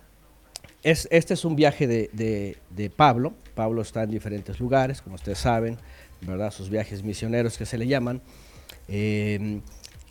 Es, 0.83 1.05
este 1.11 1.33
es 1.33 1.43
un 1.43 1.57
viaje 1.57 1.85
de, 1.85 2.91
Pablo. 2.95 3.33
Pablo 3.55 3.81
está 3.81 4.03
en 4.03 4.11
diferentes 4.11 4.57
lugares, 4.57 5.01
como 5.01 5.15
ustedes 5.15 5.39
saben, 5.39 5.75
¿verdad? 6.21 6.51
Sus 6.51 6.69
viajes 6.69 7.03
misioneros 7.03 7.57
que 7.57 7.65
se 7.65 7.77
le 7.77 7.87
llaman. 7.87 8.21
Eh, 8.87 9.59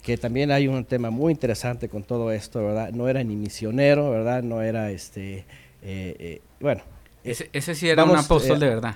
que 0.03 0.19
también 0.19 0.51
hay 0.51 0.69
un 0.69 0.85
tema 0.85 1.09
muy 1.09 1.33
interesante 1.33 1.89
con 1.89 2.03
todo 2.03 2.31
esto, 2.31 2.63
¿verdad? 2.63 2.91
No 2.93 3.09
era 3.09 3.25
ni 3.25 3.37
misionero, 3.37 4.11
¿verdad? 4.11 4.43
No 4.43 4.61
era 4.61 4.91
este. 4.91 5.39
eh, 5.39 6.17
eh, 6.19 6.41
bueno, 6.61 6.83
Ese, 7.31 7.51
ese 7.53 7.75
sí 7.75 7.89
era 7.89 8.05
un 8.05 8.17
apóstol 8.17 8.57
eh, 8.57 8.61
de 8.61 8.69
verdad. 8.75 8.95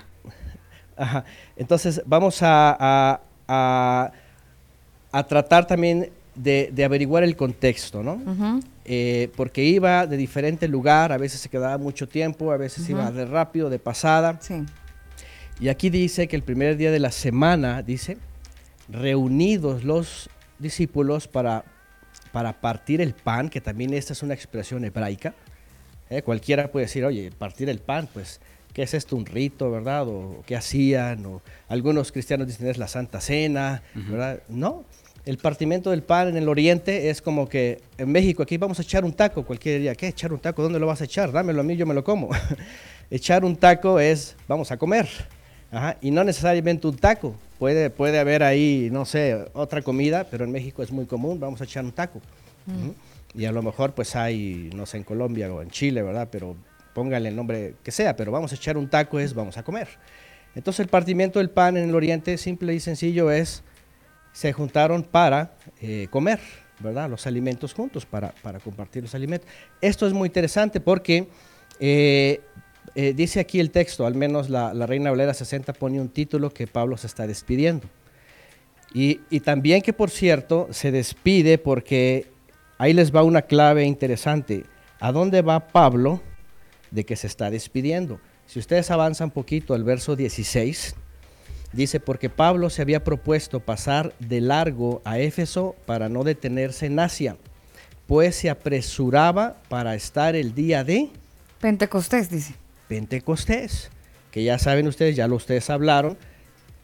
Ajá. 0.97 1.25
Entonces 1.55 2.01
vamos 2.05 2.41
a, 2.43 2.75
a- 2.79 3.21
a- 3.47 4.11
a 5.11 5.23
tratar 5.27 5.67
también 5.67 6.09
de, 6.35 6.69
de 6.71 6.85
averiguar 6.85 7.23
el 7.23 7.35
contexto, 7.35 8.01
¿no? 8.03 8.21
Eh, 8.85 9.29
porque 9.35 9.63
iba 9.63 10.07
de 10.07 10.15
diferente 10.17 10.67
lugar, 10.67 11.11
a 11.11 11.17
veces 11.17 11.41
se 11.41 11.49
quedaba 11.49 11.77
mucho 11.77 12.07
tiempo, 12.07 12.51
a 12.51 12.57
veces 12.57 12.87
iba 12.89 13.11
de 13.11 13.25
rápido, 13.25 13.69
de 13.69 13.79
pasada. 13.79 14.37
Sí. 14.41 14.63
Y 15.59 15.67
aquí 15.69 15.89
dice 15.89 16.27
que 16.27 16.35
el 16.37 16.43
primer 16.43 16.77
día 16.77 16.91
de 16.91 16.99
la 16.99 17.11
semana, 17.11 17.81
dice, 17.83 18.17
reunidos 18.89 19.83
los 19.83 20.29
discípulos 20.59 21.27
para, 21.27 21.65
para 22.31 22.53
partir 22.61 23.01
el 23.01 23.13
pan, 23.13 23.49
que 23.49 23.61
también 23.61 23.93
esta 23.93 24.13
es 24.13 24.23
una 24.23 24.33
expresión 24.33 24.83
hebraica. 24.85 25.33
¿Eh? 26.11 26.21
Cualquiera 26.21 26.71
puede 26.71 26.85
decir, 26.85 27.03
oye, 27.05 27.31
partir 27.31 27.69
el 27.69 27.79
pan, 27.79 28.07
pues, 28.13 28.39
¿qué 28.73 28.83
es 28.83 28.93
esto? 28.93 29.15
¿Un 29.15 29.25
rito, 29.25 29.71
verdad? 29.71 30.07
¿O 30.07 30.43
qué 30.45 30.55
hacían? 30.55 31.25
O 31.25 31.41
algunos 31.67 32.11
cristianos 32.11 32.45
dicen 32.45 32.67
es 32.67 32.77
la 32.77 32.87
Santa 32.87 33.19
Cena, 33.19 33.81
¿verdad? 33.95 34.43
No. 34.49 34.83
El 35.25 35.37
partimiento 35.37 35.91
del 35.91 36.01
pan 36.03 36.29
en 36.29 36.37
el 36.37 36.49
oriente 36.49 37.09
es 37.09 37.21
como 37.21 37.47
que 37.47 37.79
en 37.97 38.11
México 38.11 38.41
aquí 38.43 38.57
vamos 38.57 38.79
a 38.79 38.81
echar 38.81 39.05
un 39.05 39.13
taco, 39.13 39.45
cualquier 39.45 39.79
día, 39.79 39.95
¿qué? 39.95 40.07
¿Echar 40.07 40.33
un 40.33 40.39
taco? 40.39 40.63
¿Dónde 40.63 40.79
lo 40.79 40.87
vas 40.87 41.01
a 41.01 41.05
echar? 41.05 41.31
Dámelo 41.31 41.61
a 41.61 41.63
mí, 41.63 41.77
yo 41.77 41.85
me 41.85 41.93
lo 41.93 42.03
como. 42.03 42.29
echar 43.09 43.45
un 43.45 43.55
taco 43.55 43.99
es 43.99 44.35
vamos 44.47 44.71
a 44.71 44.77
comer. 44.77 45.07
Ajá, 45.71 45.97
y 46.01 46.11
no 46.11 46.23
necesariamente 46.23 46.87
un 46.87 46.97
taco. 46.97 47.35
Puede, 47.59 47.91
puede 47.91 48.19
haber 48.19 48.41
ahí, 48.41 48.89
no 48.91 49.05
sé, 49.05 49.45
otra 49.53 49.83
comida, 49.83 50.25
pero 50.29 50.43
en 50.43 50.51
México 50.51 50.81
es 50.81 50.91
muy 50.91 51.05
común, 51.05 51.39
vamos 51.39 51.61
a 51.61 51.63
echar 51.63 51.85
un 51.85 51.91
taco. 51.91 52.19
Ujú. 52.67 52.95
Y 53.33 53.45
a 53.45 53.51
lo 53.51 53.61
mejor 53.61 53.93
pues 53.93 54.15
hay, 54.15 54.69
no 54.75 54.85
sé, 54.85 54.97
en 54.97 55.03
Colombia 55.03 55.51
o 55.53 55.61
en 55.61 55.69
Chile, 55.69 56.01
¿verdad? 56.01 56.27
Pero 56.31 56.55
póngale 56.93 57.29
el 57.29 57.35
nombre 57.35 57.75
que 57.83 57.91
sea, 57.91 58.15
pero 58.15 58.31
vamos 58.31 58.51
a 58.51 58.55
echar 58.55 58.77
un 58.77 58.89
taco 58.89 59.19
es 59.19 59.33
vamos 59.33 59.57
a 59.57 59.63
comer. 59.63 59.87
Entonces 60.55 60.81
el 60.81 60.89
partimiento 60.89 61.39
del 61.39 61.49
pan 61.49 61.77
en 61.77 61.89
el 61.89 61.95
oriente, 61.95 62.37
simple 62.37 62.73
y 62.73 62.79
sencillo, 62.79 63.31
es 63.31 63.63
se 64.33 64.53
juntaron 64.53 65.03
para 65.03 65.55
eh, 65.81 66.07
comer, 66.09 66.39
¿verdad? 66.79 67.09
Los 67.09 67.27
alimentos 67.27 67.73
juntos, 67.73 68.05
para, 68.05 68.33
para 68.41 68.59
compartir 68.59 69.03
los 69.03 69.15
alimentos. 69.15 69.47
Esto 69.81 70.07
es 70.07 70.13
muy 70.13 70.27
interesante 70.27 70.79
porque 70.79 71.27
eh, 71.79 72.41
eh, 72.95 73.13
dice 73.13 73.39
aquí 73.39 73.59
el 73.59 73.71
texto, 73.71 74.05
al 74.05 74.15
menos 74.15 74.49
la, 74.49 74.73
la 74.73 74.85
Reina 74.85 75.09
Valera 75.09 75.33
60 75.33 75.73
pone 75.73 75.99
un 75.99 76.09
título 76.09 76.49
que 76.49 76.67
Pablo 76.67 76.97
se 76.97 77.07
está 77.07 77.27
despidiendo. 77.27 77.87
Y, 78.93 79.21
y 79.29 79.39
también 79.39 79.81
que, 79.81 79.93
por 79.93 80.09
cierto, 80.09 80.67
se 80.71 80.91
despide 80.91 81.57
porque 81.57 82.30
ahí 82.81 82.93
les 82.93 83.15
va 83.15 83.21
una 83.21 83.43
clave 83.43 83.83
interesante. 83.83 84.65
¿A 84.99 85.11
dónde 85.11 85.43
va 85.43 85.67
Pablo 85.67 86.19
de 86.89 87.05
que 87.05 87.15
se 87.15 87.27
está 87.27 87.51
despidiendo? 87.51 88.19
Si 88.47 88.57
ustedes 88.57 88.89
avanzan 88.89 89.27
un 89.27 89.31
poquito 89.31 89.75
al 89.75 89.83
verso 89.83 90.15
16, 90.15 90.95
Dice, 91.73 92.01
porque 92.01 92.29
Pablo 92.29 92.69
se 92.69 92.81
había 92.81 93.01
propuesto 93.05 93.61
pasar 93.61 94.13
de 94.19 94.41
largo 94.41 95.01
a 95.05 95.19
Éfeso 95.19 95.73
para 95.85 96.09
no 96.09 96.25
detenerse 96.25 96.87
en 96.87 96.99
Asia, 96.99 97.37
pues 98.07 98.35
se 98.35 98.49
apresuraba 98.49 99.55
para 99.69 99.95
estar 99.95 100.35
el 100.35 100.53
día 100.53 100.83
de 100.83 101.09
Pentecostés, 101.61 102.29
dice. 102.29 102.55
Pentecostés, 102.89 103.89
que 104.31 104.43
ya 104.43 104.59
saben 104.59 104.85
ustedes, 104.85 105.15
ya 105.15 105.29
lo 105.29 105.37
ustedes 105.37 105.69
hablaron, 105.69 106.17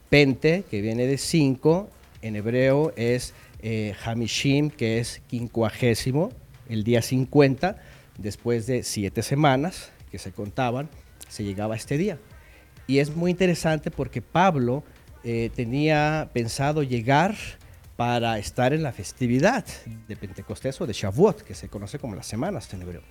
Pente, 0.08 0.64
que 0.72 0.80
viene 0.80 1.06
de 1.06 1.18
cinco, 1.18 1.90
en 2.22 2.38
hebreo 2.38 2.94
es 2.96 3.34
eh, 3.62 3.94
Hamishim, 4.06 4.70
que 4.70 5.00
es 5.00 5.22
quincuagésimo, 5.28 6.32
el 6.70 6.84
día 6.84 7.02
50, 7.02 7.78
después 8.18 8.68
de 8.68 8.84
siete 8.84 9.22
semanas 9.24 9.92
que 10.12 10.20
se 10.20 10.32
contaban, 10.32 10.90
se 11.30 11.44
llegaba 11.44 11.74
a 11.76 11.78
este 11.78 11.98
día. 11.98 12.18
Y 12.88 13.00
es 13.00 13.16
muy 13.16 13.32
interesante 13.32 13.92
porque 13.92 14.22
Pablo 14.22 14.84
eh, 15.24 15.50
tenía 15.56 16.30
pensado 16.34 16.84
llegar 16.84 17.36
para 17.98 18.38
estar 18.40 18.74
en 18.74 18.84
la 18.84 18.94
festividad 18.94 19.66
de 20.08 20.16
Pentecostés 20.16 20.80
o 20.80 20.88
de 20.88 20.94
Shavuot, 20.94 21.42
que 21.42 21.56
se 21.56 21.68
conoce 21.68 21.98
como 22.00 22.16
las 22.16 22.28
semanas 22.28 22.72
en 22.74 22.84
hebreo. 22.84 23.02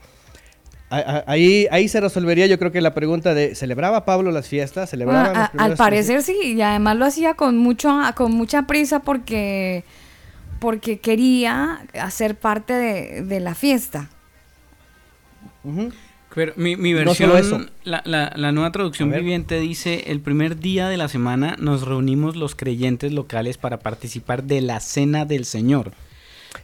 Ahí, 0.89 1.67
ahí 1.73 1.89
se 1.89 2.01
resolvería 2.01 2.47
yo 2.47 2.61
creo 2.61 2.71
que 2.71 2.81
la 2.81 2.95
pregunta 2.95 3.35
de, 3.35 3.57
¿celebraba 3.57 4.05
Pablo 4.05 4.31
las 4.31 4.47
fiestas? 4.47 4.89
¿Celebraba 4.91 5.33
Ah, 5.35 5.51
los 5.53 5.61
a- 5.61 5.65
al 5.65 5.77
parecer 5.77 6.23
sí, 6.23 6.37
y 6.55 6.63
además 6.63 6.97
lo 6.97 7.07
hacía 7.07 7.35
con 7.35 7.59
mucho, 7.59 7.91
con 8.15 8.31
mucha 8.33 8.69
prisa 8.69 9.01
porque, 9.01 9.83
porque 10.59 10.99
quería 10.99 11.87
hacer 12.01 12.37
parte 12.37 12.73
de, 12.73 13.23
de 13.23 13.41
la 13.41 13.55
fiesta. 13.55 14.09
Pero 16.35 16.53
mi, 16.57 16.77
mi 16.77 16.93
No 16.93 16.99
versión, 16.99 17.31
solo 17.31 17.39
eso. 17.39 17.67
La, 17.85 18.03
la- 18.05 18.33
la 18.37 18.53
nueva 18.53 18.71
traducción 18.71 19.11
viviente 19.11 19.59
dice, 19.59 20.05
el 20.11 20.21
primer 20.21 20.59
día 20.59 20.89
de 20.89 20.97
la 20.97 21.09
semana 21.09 21.57
nos 21.59 21.83
reunimos 21.83 22.37
los 22.37 22.55
creyentes 22.55 23.13
locales 23.13 23.57
para 23.59 23.79
participar 23.81 24.45
de 24.45 24.61
la 24.61 24.81
cena 24.81 25.25
del 25.25 25.45
Señor. 25.45 25.93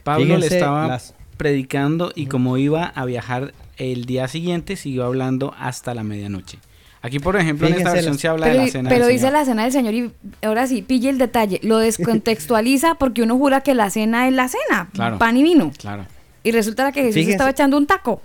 Pablo 0.03 0.37
le 0.37 0.45
estaba 0.47 0.87
las- 0.87 1.15
predicando 1.37 2.11
y 2.15 2.27
como 2.27 2.57
iba 2.57 2.85
a 2.85 3.05
viajar 3.05 3.53
el 3.77 4.05
día 4.05 4.27
siguiente, 4.27 4.75
siguió 4.75 5.05
hablando 5.05 5.53
hasta 5.57 5.93
la 5.95 6.03
medianoche. 6.03 6.59
Aquí, 7.03 7.19
por 7.19 7.35
ejemplo, 7.35 7.67
en 7.67 7.73
esta 7.75 7.91
versión 7.93 8.13
las- 8.13 8.21
se 8.21 8.27
habla 8.29 8.45
Pero, 8.47 8.59
de 8.59 8.65
la 8.65 8.71
cena 8.71 8.89
pero 8.89 9.05
del 9.05 9.13
dice 9.13 9.25
Señor. 9.27 9.39
la 9.39 9.45
cena 9.45 9.63
del 9.63 9.71
Señor 9.73 9.93
y 9.93 10.11
ahora 10.41 10.65
sí, 10.67 10.81
pille 10.81 11.09
el 11.09 11.17
detalle, 11.19 11.59
lo 11.61 11.77
descontextualiza 11.77 12.95
porque 12.99 13.21
uno 13.21 13.37
jura 13.37 13.61
que 13.61 13.75
la 13.75 13.89
cena 13.91 14.27
es 14.27 14.33
la 14.33 14.47
cena, 14.47 14.89
Claro. 14.93 15.17
pan 15.19 15.37
y 15.37 15.43
vino. 15.43 15.71
Claro. 15.77 16.05
Y 16.43 16.51
resulta 16.51 16.91
que 16.91 17.01
Jesús 17.01 17.13
Fíjense. 17.15 17.31
estaba 17.33 17.49
echando 17.51 17.77
un 17.77 17.85
taco. 17.87 18.21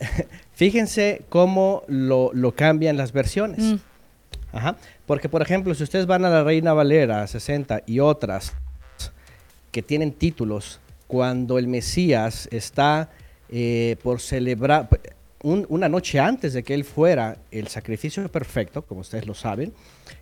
Fíjense 0.54 1.22
cómo 1.28 1.82
lo, 1.88 2.30
lo 2.34 2.52
cambian 2.54 2.96
las 2.96 3.12
versiones. 3.12 3.60
Mm. 3.60 3.76
Ajá. 4.52 4.76
Porque, 5.06 5.28
por 5.28 5.42
ejemplo, 5.42 5.74
si 5.74 5.82
ustedes 5.82 6.06
van 6.06 6.24
a 6.24 6.28
la 6.30 6.42
Reina 6.42 6.72
Valera 6.72 7.26
60 7.26 7.82
y 7.86 8.00
otras 8.00 8.52
que 9.72 9.82
tienen 9.82 10.12
títulos, 10.12 10.80
cuando 11.06 11.58
el 11.58 11.66
Mesías 11.68 12.48
está 12.50 13.10
eh, 13.48 13.96
por 14.02 14.20
celebrar, 14.20 14.88
un- 15.42 15.66
una 15.68 15.88
noche 15.88 16.18
antes 16.20 16.52
de 16.52 16.62
que 16.62 16.74
él 16.74 16.84
fuera 16.84 17.38
el 17.50 17.68
sacrificio 17.68 18.28
perfecto, 18.30 18.82
como 18.82 19.00
ustedes 19.00 19.26
lo 19.26 19.34
saben, 19.34 19.72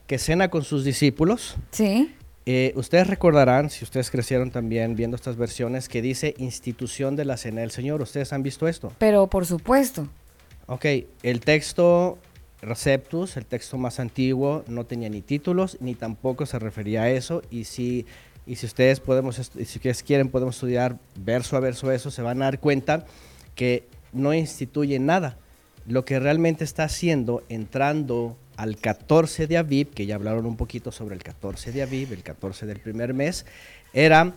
que 0.06 0.18
cena 0.18 0.48
con 0.48 0.62
sus 0.64 0.84
discípulos, 0.84 1.56
Sí. 1.72 2.14
eh, 2.46 2.72
ustedes 2.76 3.06
recordarán, 3.08 3.68
si 3.70 3.84
ustedes 3.84 4.10
crecieron 4.10 4.50
también 4.50 4.94
viendo 4.94 5.16
estas 5.16 5.36
versiones, 5.36 5.88
que 5.88 6.02
dice 6.02 6.34
institución 6.38 7.16
de 7.16 7.24
la 7.24 7.36
cena 7.36 7.60
del 7.62 7.70
Señor. 7.70 8.00
¿Ustedes 8.00 8.32
han 8.32 8.42
visto 8.42 8.68
esto? 8.68 8.92
Pero 8.98 9.26
por 9.26 9.44
supuesto. 9.44 10.08
Ok, 10.66 10.84
el 11.22 11.40
texto 11.40 12.18
Receptus, 12.60 13.36
el 13.36 13.46
texto 13.46 13.78
más 13.78 14.00
antiguo, 14.00 14.64
no 14.66 14.84
tenía 14.84 15.08
ni 15.08 15.20
títulos 15.22 15.76
ni 15.80 15.94
tampoco 15.94 16.44
se 16.46 16.58
refería 16.58 17.02
a 17.02 17.10
eso. 17.10 17.40
Y 17.50 17.64
si, 17.64 18.04
y 18.46 18.56
si 18.56 18.66
ustedes 18.66 18.98
podemos, 19.00 19.36
si 19.36 19.62
ustedes 19.62 20.02
quieren, 20.02 20.28
podemos 20.28 20.56
estudiar 20.56 20.96
verso 21.16 21.56
a 21.56 21.60
verso 21.60 21.92
eso, 21.92 22.10
se 22.10 22.20
van 22.22 22.42
a 22.42 22.46
dar 22.46 22.58
cuenta 22.60 23.04
que 23.54 23.84
no 24.12 24.32
instituye 24.34 24.98
nada. 24.98 25.36
Lo 25.86 26.04
que 26.04 26.18
realmente 26.18 26.64
está 26.64 26.84
haciendo, 26.84 27.42
entrando 27.48 28.36
al 28.56 28.76
14 28.76 29.46
de 29.46 29.56
Aviv, 29.56 29.90
que 29.90 30.04
ya 30.06 30.16
hablaron 30.16 30.44
un 30.46 30.56
poquito 30.56 30.92
sobre 30.92 31.14
el 31.14 31.22
14 31.22 31.72
de 31.72 31.82
Aviv, 31.82 32.12
el 32.12 32.22
14 32.22 32.66
del 32.66 32.80
primer 32.80 33.14
mes, 33.14 33.46
era 33.92 34.34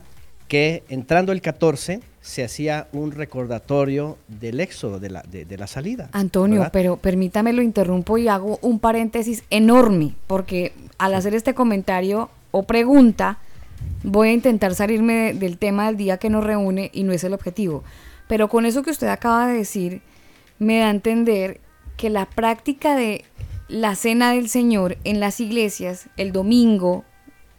que 0.48 0.84
entrando 0.90 1.32
el 1.32 1.42
14 1.42 2.02
se 2.22 2.44
hacía 2.44 2.88
un 2.92 3.12
recordatorio 3.12 4.18
del 4.28 4.60
éxodo, 4.60 5.00
de 5.00 5.10
la, 5.10 5.22
de, 5.24 5.46
de 5.46 5.58
la 5.58 5.66
salida. 5.68 6.10
Antonio, 6.12 6.60
¿verdad? 6.60 6.72
pero 6.74 6.98
permítame 6.98 7.52
lo 7.54 7.62
interrumpo 7.62 8.18
y 8.18 8.28
hago 8.28 8.60
un 8.62 8.80
paréntesis 8.80 9.44
enorme, 9.50 10.14
porque 10.28 10.74
al 10.98 11.16
hacer 11.16 11.34
este 11.34 11.54
comentario 11.54 12.30
o 12.52 12.64
pregunta, 12.64 13.40
voy 14.04 14.30
a 14.30 14.34
intentar 14.34 14.76
salirme 14.76 15.14
de- 15.14 15.34
del 15.36 15.58
tema 15.58 15.88
del 15.88 15.98
día 15.98 16.18
que 16.18 16.30
nos 16.30 16.44
reúne 16.44 16.92
y 16.94 17.04
no 17.04 17.12
es 17.14 17.24
el 17.24 17.34
objetivo. 17.34 17.84
Pero 18.32 18.48
con 18.48 18.66
eso 18.66 18.82
que 18.82 18.92
usted 18.92 19.10
acaba 19.10 19.46
de 19.46 19.58
decir, 19.58 20.02
me 20.58 20.80
da 20.80 20.88
a 20.88 20.92
entender 20.92 21.60
que 21.98 22.10
la 22.10 22.26
práctica 22.26 22.96
de 22.96 23.26
la 23.68 23.94
cena 23.96 24.32
del 24.32 24.48
Señor 24.48 24.98
en 25.04 25.20
las 25.20 25.42
iglesias, 25.42 26.08
el 26.16 26.32
domingo, 26.32 27.04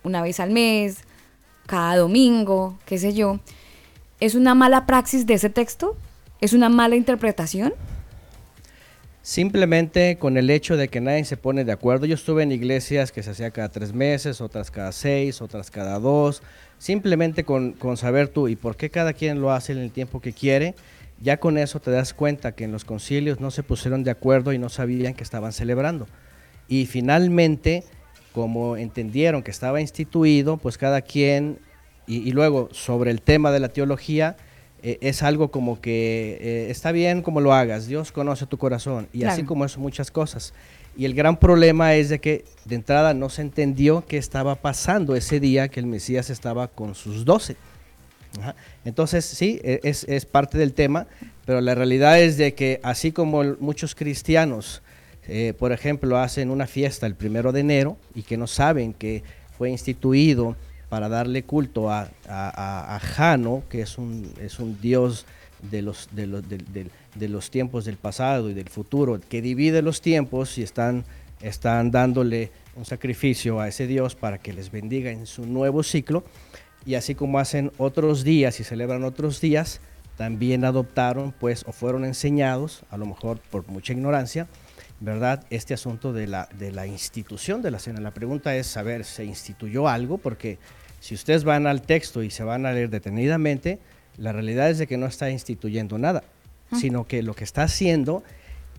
una 0.03 0.23
vez 0.23 0.41
al 0.41 0.49
mes, 0.49 1.01
cada 1.67 1.99
domingo, 1.99 2.79
qué 2.87 2.97
sé 2.97 3.13
yo, 3.13 3.39
¿es 4.19 4.35
una 4.35 4.55
mala 4.55 4.87
praxis 4.87 5.27
de 5.27 5.35
ese 5.35 5.51
texto? 5.51 5.95
¿Es 6.41 6.55
una 6.55 6.71
mala 6.71 6.97
interpretación? 6.97 7.75
Simplemente 9.21 10.17
con 10.17 10.39
el 10.39 10.49
hecho 10.49 10.79
de 10.79 10.89
que 10.89 11.03
nadie 11.03 11.27
se 11.27 11.37
pone 11.37 11.67
de 11.67 11.73
acuerdo. 11.73 12.07
Yo 12.07 12.15
estuve 12.15 12.45
en 12.45 12.51
iglesias 12.51 13.13
que 13.13 13.23
se 13.23 13.33
hacía 13.33 13.51
cada 13.51 13.69
tres 13.69 13.93
meses, 13.93 14.41
otras 14.41 14.71
cada 14.71 14.93
seis, 14.93 15.43
otras 15.43 15.71
cada 15.71 15.99
dos. 15.99 16.43
Simplemente 16.83 17.45
con, 17.45 17.75
con 17.75 17.97
saber 17.97 18.27
tú 18.27 18.49
y 18.49 18.57
por 18.57 18.75
qué 18.77 18.91
cada 18.91 19.13
quien 19.13 19.41
lo 19.41 19.53
hace 19.53 19.71
en 19.71 19.79
el 19.79 19.93
tiempo 19.93 20.21
que 20.21 20.33
quiere, 20.33 20.75
ya 21.21 21.37
con 21.37 21.57
eso 21.57 21.79
te 21.79 21.93
das 21.93 22.13
cuenta 22.13 22.57
que 22.57 22.65
en 22.65 22.73
los 22.73 22.85
concilios 22.85 23.39
no 23.39 23.53
se 23.53 23.63
pusieron 23.63 24.03
de 24.03 24.11
acuerdo 24.11 24.53
y 24.53 24.59
no 24.59 24.69
sabían 24.69 25.15
que 25.15 25.23
estaban 25.23 25.53
celebrando. 25.53 26.09
Y 26.67 26.87
finalmente, 26.87 27.85
como 28.33 28.77
entendieron 28.77 29.45
que 29.45 29.53
estaba 29.53 29.81
instituido, 29.81 30.57
pues 30.57 30.77
cada 30.77 31.03
quien, 31.03 31.61
y, 32.09 32.29
y 32.29 32.33
luego 32.33 32.69
sobre 32.73 33.13
el 33.13 33.23
tema 33.23 33.53
de 33.53 33.61
la 33.61 33.69
teología, 33.69 34.37
eh, 34.83 34.99
es 35.03 35.23
algo 35.23 35.53
como 35.53 35.81
que 35.81 36.39
eh, 36.41 36.67
está 36.69 36.91
bien 36.91 37.23
como 37.23 37.41
lo 37.41 37.55
hagas, 37.55 37.87
Dios 37.87 38.11
conoce 38.11 38.47
tu 38.47 38.59
corazón, 38.59 39.07
y 39.13 39.23
así 39.23 39.45
como 39.45 39.65
eso 39.65 39.79
muchas 39.79 40.11
cosas. 40.11 40.53
Y 40.97 41.05
el 41.07 41.15
gran 41.15 41.39
problema 41.39 41.95
es 41.95 42.09
de 42.11 42.19
que 42.21 42.45
de 42.65 42.75
entrada 42.75 43.15
no 43.15 43.31
se 43.31 43.43
entendió 43.43 44.05
qué 44.07 44.19
estaba 44.19 44.57
pasando 44.57 45.17
ese 45.17 45.41
día 45.41 45.69
que 45.69 45.81
el 45.81 45.87
Mesías 45.87 46.29
estaba 46.31 46.69
con 46.69 46.95
sus 46.95 47.25
doce. 47.25 47.57
Entonces, 48.85 49.25
sí, 49.25 49.61
e- 49.63 49.81
es, 49.83 50.27
parte 50.27 50.59
del 50.59 50.73
tema, 50.73 51.07
pero 51.45 51.61
la 51.61 51.75
realidad 51.75 52.21
es 52.21 52.37
de 52.37 52.55
que 52.55 52.81
así 52.83 53.13
como 53.13 53.43
muchos 53.61 53.95
cristianos, 53.95 54.83
eh, 55.29 55.55
por 55.59 55.73
ejemplo, 55.73 56.19
hacen 56.19 56.51
una 56.51 56.67
fiesta 56.67 57.07
el 57.07 57.15
primero 57.15 57.53
de 57.53 57.61
enero 57.61 57.97
y 58.15 58.23
que 58.23 58.37
no 58.37 58.47
saben 58.47 58.93
que 58.95 59.23
fue 59.57 59.71
instituido 59.71 60.57
para 60.89 61.09
darle 61.09 61.43
culto 61.43 61.91
a- 61.91 62.11
a 62.29 62.99
Jano, 63.01 63.63
que 63.69 63.83
es 63.83 63.99
un, 63.99 64.31
es 64.41 64.59
un 64.59 64.81
dios 64.81 65.27
de 65.71 65.83
los, 65.83 66.09
de, 66.13 66.27
los, 66.27 66.43
de 66.49 67.29
los 67.29 67.51
tiempos 67.51 67.85
del 67.85 67.97
pasado 67.97 68.51
y 68.51 68.55
del 68.55 68.69
futuro, 68.69 69.21
que 69.29 69.41
divide 69.41 69.83
los 69.83 70.01
tiempos 70.01 70.59
y 70.59 70.63
están, 70.63 71.05
están 71.41 71.91
dándole 71.91 72.51
un 72.75 72.85
sacrificio 72.85 73.61
a 73.61 73.69
ese 73.69 73.87
dios 73.87 74.15
para 74.15 74.39
que 74.39 74.53
les 74.53 74.71
bendiga 74.71 75.11
en 75.11 75.27
su 75.27 75.47
nuevo 75.47 75.83
ciclo. 75.83 76.25
Y 76.85 76.95
así 76.95 77.15
como 77.15 77.39
hacen 77.39 77.71
otros 77.79 78.25
días 78.25 78.59
y 78.59 78.65
celebran 78.65 79.05
otros 79.05 79.41
días, 79.41 79.81
también 80.17 80.65
adoptaron, 80.65 81.33
pues, 81.33 81.65
o 81.67 81.73
fueron 81.73 82.05
enseñados, 82.05 82.83
a 82.91 82.97
lo 82.97 83.07
mejor 83.07 83.39
por 83.39 83.67
mucha 83.69 83.93
ignorancia, 83.93 84.49
¿verdad? 85.01 85.45
Este 85.51 85.75
asunto 85.75 86.13
de 86.13 86.27
la, 86.27 86.49
de 86.59 86.73
la 86.73 86.87
institución 86.87 87.63
de 87.63 87.71
la 87.71 87.79
cena. 87.79 88.01
La 88.01 88.13
pregunta 88.13 88.55
es 88.57 88.67
saber, 88.67 89.05
¿se 89.05 89.25
instituyó 89.25 89.89
algo? 89.89 90.19
Porque 90.19 90.59
si 91.01 91.15
ustedes 91.15 91.45
van 91.45 91.67
al 91.67 91.83
texto 91.83 92.23
y 92.23 92.31
se 92.31 92.45
van 92.45 92.67
a 92.67 92.73
leer 92.73 92.91
detenidamente, 92.91 93.81
la 94.17 94.33
realidad 94.33 94.71
es 94.71 94.79
de 94.79 94.87
que 94.87 94.97
no 94.97 95.07
está 95.07 95.31
instituyendo 95.31 95.99
nada, 95.99 96.23
sino 96.79 97.07
que 97.07 97.23
lo 97.23 97.35
que 97.35 97.45
está 97.45 97.63
haciendo, 97.63 98.23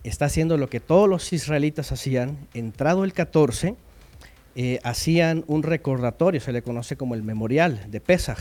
está 0.02 0.26
haciendo 0.26 0.56
lo 0.56 0.68
que 0.68 0.80
todos 0.80 1.08
los 1.08 1.32
israelitas 1.32 1.92
hacían, 1.92 2.36
entrado 2.54 3.04
el 3.04 3.12
14, 3.12 3.76
eh, 4.56 4.78
hacían 4.84 5.44
un 5.46 5.62
recordatorio, 5.62 6.40
se 6.40 6.52
le 6.52 6.62
conoce 6.62 6.96
como 6.96 7.14
el 7.14 7.22
memorial 7.22 7.84
de 7.88 8.00
Pesaj, 8.00 8.38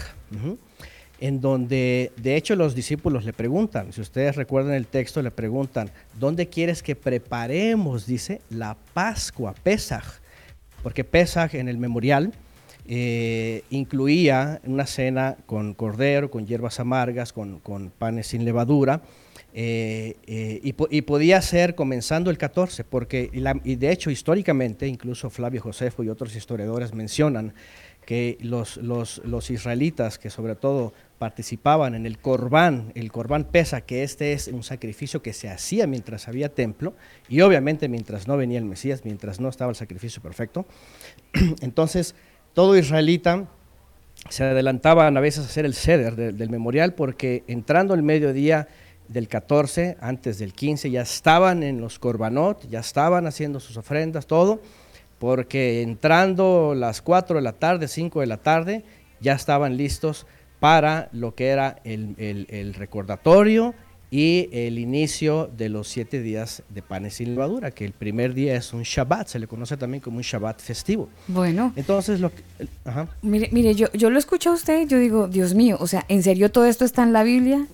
en 1.20 1.42
donde 1.42 2.12
de 2.18 2.36
hecho 2.36 2.56
los 2.56 2.76
discípulos 2.76 3.26
le 3.26 3.34
preguntan, 3.34 3.94
si 3.94 4.02
ustedes 4.02 4.36
recuerdan 4.36 4.74
el 4.74 4.86
texto, 4.88 5.22
le 5.22 5.32
preguntan, 5.32 5.90
¿dónde 6.20 6.50
quieres 6.50 6.84
que 6.84 6.96
preparemos, 6.96 8.06
dice, 8.06 8.42
la 8.50 8.78
Pascua, 8.94 9.54
Pesaj? 9.54 10.04
Porque 10.84 11.04
Pesaj 11.04 11.56
en 11.56 11.70
el 11.70 11.78
memorial 11.78 12.34
eh, 12.86 13.64
incluía 13.70 14.60
una 14.66 14.86
cena 14.86 15.38
con 15.46 15.74
cordero, 15.74 16.30
con 16.30 16.46
hierbas 16.46 16.80
amargas, 16.80 17.32
con, 17.32 17.62
panes 17.98 18.28
sin 18.28 18.46
levadura, 18.46 19.02
eh, 19.54 20.16
eh, 20.28 20.60
y, 20.64 20.74
po- 20.74 20.88
y 20.90 21.04
podía 21.04 21.42
ser 21.42 21.76
comenzando 21.76 22.30
el 22.30 22.38
14, 22.38 22.84
porque, 22.84 23.30
y, 23.64 23.76
de 23.76 23.92
hecho 23.92 24.10
históricamente, 24.10 24.88
incluso 24.88 25.30
Flavio 25.30 25.62
Josefo 25.62 26.04
y 26.04 26.10
otros 26.10 26.36
historiadores 26.36 26.94
mencionan 26.94 27.54
que 28.06 28.38
los 28.42 29.50
israelitas 29.50 30.20
que 30.20 30.30
sobre 30.30 30.56
todo 30.56 30.94
participaban 31.20 31.96
en 31.96 32.06
el 32.06 32.18
corbán, 32.20 32.92
el 32.96 33.14
corbán 33.14 33.46
pesa, 33.46 33.80
que 33.80 34.04
este 34.04 34.34
es 34.34 34.50
un 34.50 34.62
sacrificio 34.62 35.22
que 35.22 35.32
se 35.32 35.50
hacía 35.50 35.88
mientras 35.88 36.28
había 36.28 36.50
templo, 36.50 36.96
y 37.30 37.40
obviamente 37.40 37.88
mientras 37.88 38.28
no 38.28 38.36
venía 38.36 38.60
el 38.60 38.66
Mesías, 38.66 39.06
mientras 39.06 39.40
no 39.40 39.48
estaba 39.48 39.70
el 39.70 39.78
sacrificio 39.78 40.22
perfecto. 40.22 40.66
Entonces, 41.62 42.14
todo 42.54 42.78
israelita 42.78 43.46
se 44.30 44.44
adelantaban 44.44 45.18
a 45.18 45.20
veces 45.20 45.44
a 45.44 45.48
hacer 45.48 45.66
el 45.66 45.74
ceder 45.74 46.16
de- 46.16 46.32
del 46.34 46.50
memorial 46.50 46.94
porque 46.94 47.44
entrando 47.48 47.94
el 47.94 48.04
mediodía 48.04 48.68
del 49.08 49.28
14, 49.28 49.98
antes 50.00 50.40
del 50.40 50.54
15, 50.54 50.90
ya 50.90 51.02
estaban 51.02 51.62
en 51.62 51.82
los 51.82 52.00
corbanot, 52.00 52.68
ya 52.70 52.80
estaban 52.80 53.28
haciendo 53.28 53.60
sus 53.60 53.76
ofrendas, 53.78 54.28
todo, 54.28 54.62
porque 55.20 55.82
entrando 55.82 56.74
las 56.76 57.02
4 57.02 57.36
de 57.36 57.42
la 57.42 57.54
tarde, 57.54 57.88
5 57.88 58.22
de 58.22 58.28
la 58.28 58.38
tarde, 58.38 58.84
ya 59.20 59.34
estaban 59.34 59.76
listos 59.78 60.26
para 60.60 61.10
lo 61.12 61.36
que 61.36 61.48
era 61.50 61.80
el- 61.84 62.16
el 62.50 62.74
recordatorio 62.74 63.76
y 64.14 64.48
el 64.52 64.78
inicio 64.78 65.50
de 65.58 65.70
los 65.70 65.88
siete 65.88 66.22
días 66.22 66.62
de 66.70 66.84
panes 66.84 67.16
sin 67.16 67.32
levadura, 67.32 67.72
que 67.72 67.84
el 67.84 67.94
primer 67.94 68.36
día 68.36 68.56
es 68.56 68.72
un 68.72 68.84
Shabbat, 68.84 69.28
se 69.28 69.40
le 69.40 69.48
conoce 69.48 69.76
también 69.76 70.02
como 70.02 70.18
un 70.18 70.22
Shabbat 70.22 70.62
festivo. 70.62 71.10
Bueno, 71.28 71.74
Entonces, 71.76 72.20
lo 72.20 72.30
que, 72.30 72.44
ajá. 72.86 73.08
mire, 73.24 73.50
mire 73.52 73.74
yo, 73.74 73.92
yo 73.94 74.12
lo 74.12 74.20
escucho 74.20 74.52
a 74.52 74.54
usted, 74.54 74.88
yo 74.88 75.00
digo, 75.00 75.28
Dios 75.28 75.56
mío, 75.56 75.78
o 75.80 75.88
sea, 75.88 76.06
¿en 76.10 76.22
serio 76.22 76.52
todo 76.52 76.68
esto 76.68 76.86
está 76.86 77.02
en 77.02 77.12
la 77.12 77.24
Biblia? 77.24 77.66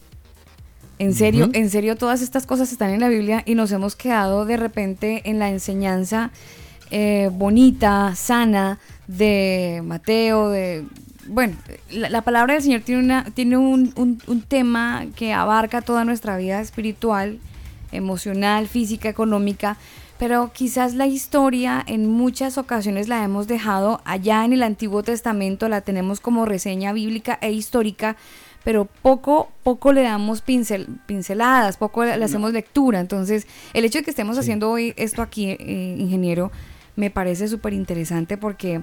¿En 0.97 1.13
serio, 1.13 1.49
en 1.51 1.69
serio 1.69 1.97
todas 1.97 2.21
estas 2.21 2.45
cosas 2.45 2.71
están 2.71 2.91
en 2.91 3.01
la 3.01 3.09
Biblia 3.09 3.43
y 3.45 3.55
nos 3.55 3.73
hemos 3.73 3.97
quedado 3.97 4.45
de 4.45 4.55
repente 4.55 5.21
en 5.25 5.39
la 5.39 5.49
enseñanza 5.49 6.31
eh, 6.89 7.29
bonita, 7.33 8.15
sana 8.15 8.79
de 9.07 9.81
Mateo, 9.83 10.47
de... 10.47 10.85
Bueno, 11.29 11.55
la, 11.91 12.09
la 12.09 12.21
palabra 12.23 12.55
del 12.55 12.63
Señor 12.63 12.81
tiene, 12.81 13.01
una, 13.03 13.23
tiene 13.25 13.57
un, 13.57 13.93
un- 13.95 14.21
un 14.27 14.41
tema 14.41 15.05
que 15.15 15.31
abarca 15.33 15.81
toda 15.81 16.03
nuestra 16.03 16.37
vida 16.37 16.59
espiritual, 16.59 17.39
emocional, 17.91 18.67
física, 18.67 19.09
económica, 19.09 19.77
pero 20.17 20.51
quizás 20.53 20.95
la 20.95 21.05
historia 21.07 21.83
en 21.87 22.07
muchas 22.09 22.57
ocasiones 22.57 23.07
la 23.07 23.23
hemos 23.23 23.47
dejado 23.47 24.01
allá 24.05 24.43
en 24.43 24.53
el 24.53 24.63
Antiguo 24.63 25.03
Testamento, 25.03 25.69
la 25.69 25.81
tenemos 25.81 26.19
como 26.19 26.45
reseña 26.45 26.93
bíblica 26.93 27.37
e 27.41 27.51
histórica, 27.51 28.17
pero 28.63 28.85
poco, 28.85 29.49
poco 29.63 29.93
le 29.93 30.01
damos 30.01 30.41
pincel, 30.41 30.87
pinceladas, 31.05 31.77
poco 31.77 32.03
le, 32.03 32.17
le 32.17 32.25
hacemos 32.25 32.51
lectura. 32.53 32.99
Entonces, 32.99 33.47
el 33.73 33.85
hecho 33.85 33.99
de 33.99 34.03
que 34.03 34.09
estemos 34.09 34.37
haciendo 34.37 34.69
hoy 34.69 34.93
esto 34.97 35.21
aquí, 35.21 35.51
eh, 35.51 35.95
ingeniero, 35.97 36.51
me 36.97 37.09
parece 37.09 37.47
súper 37.47 37.73
interesante 37.73 38.35
porque 38.35 38.81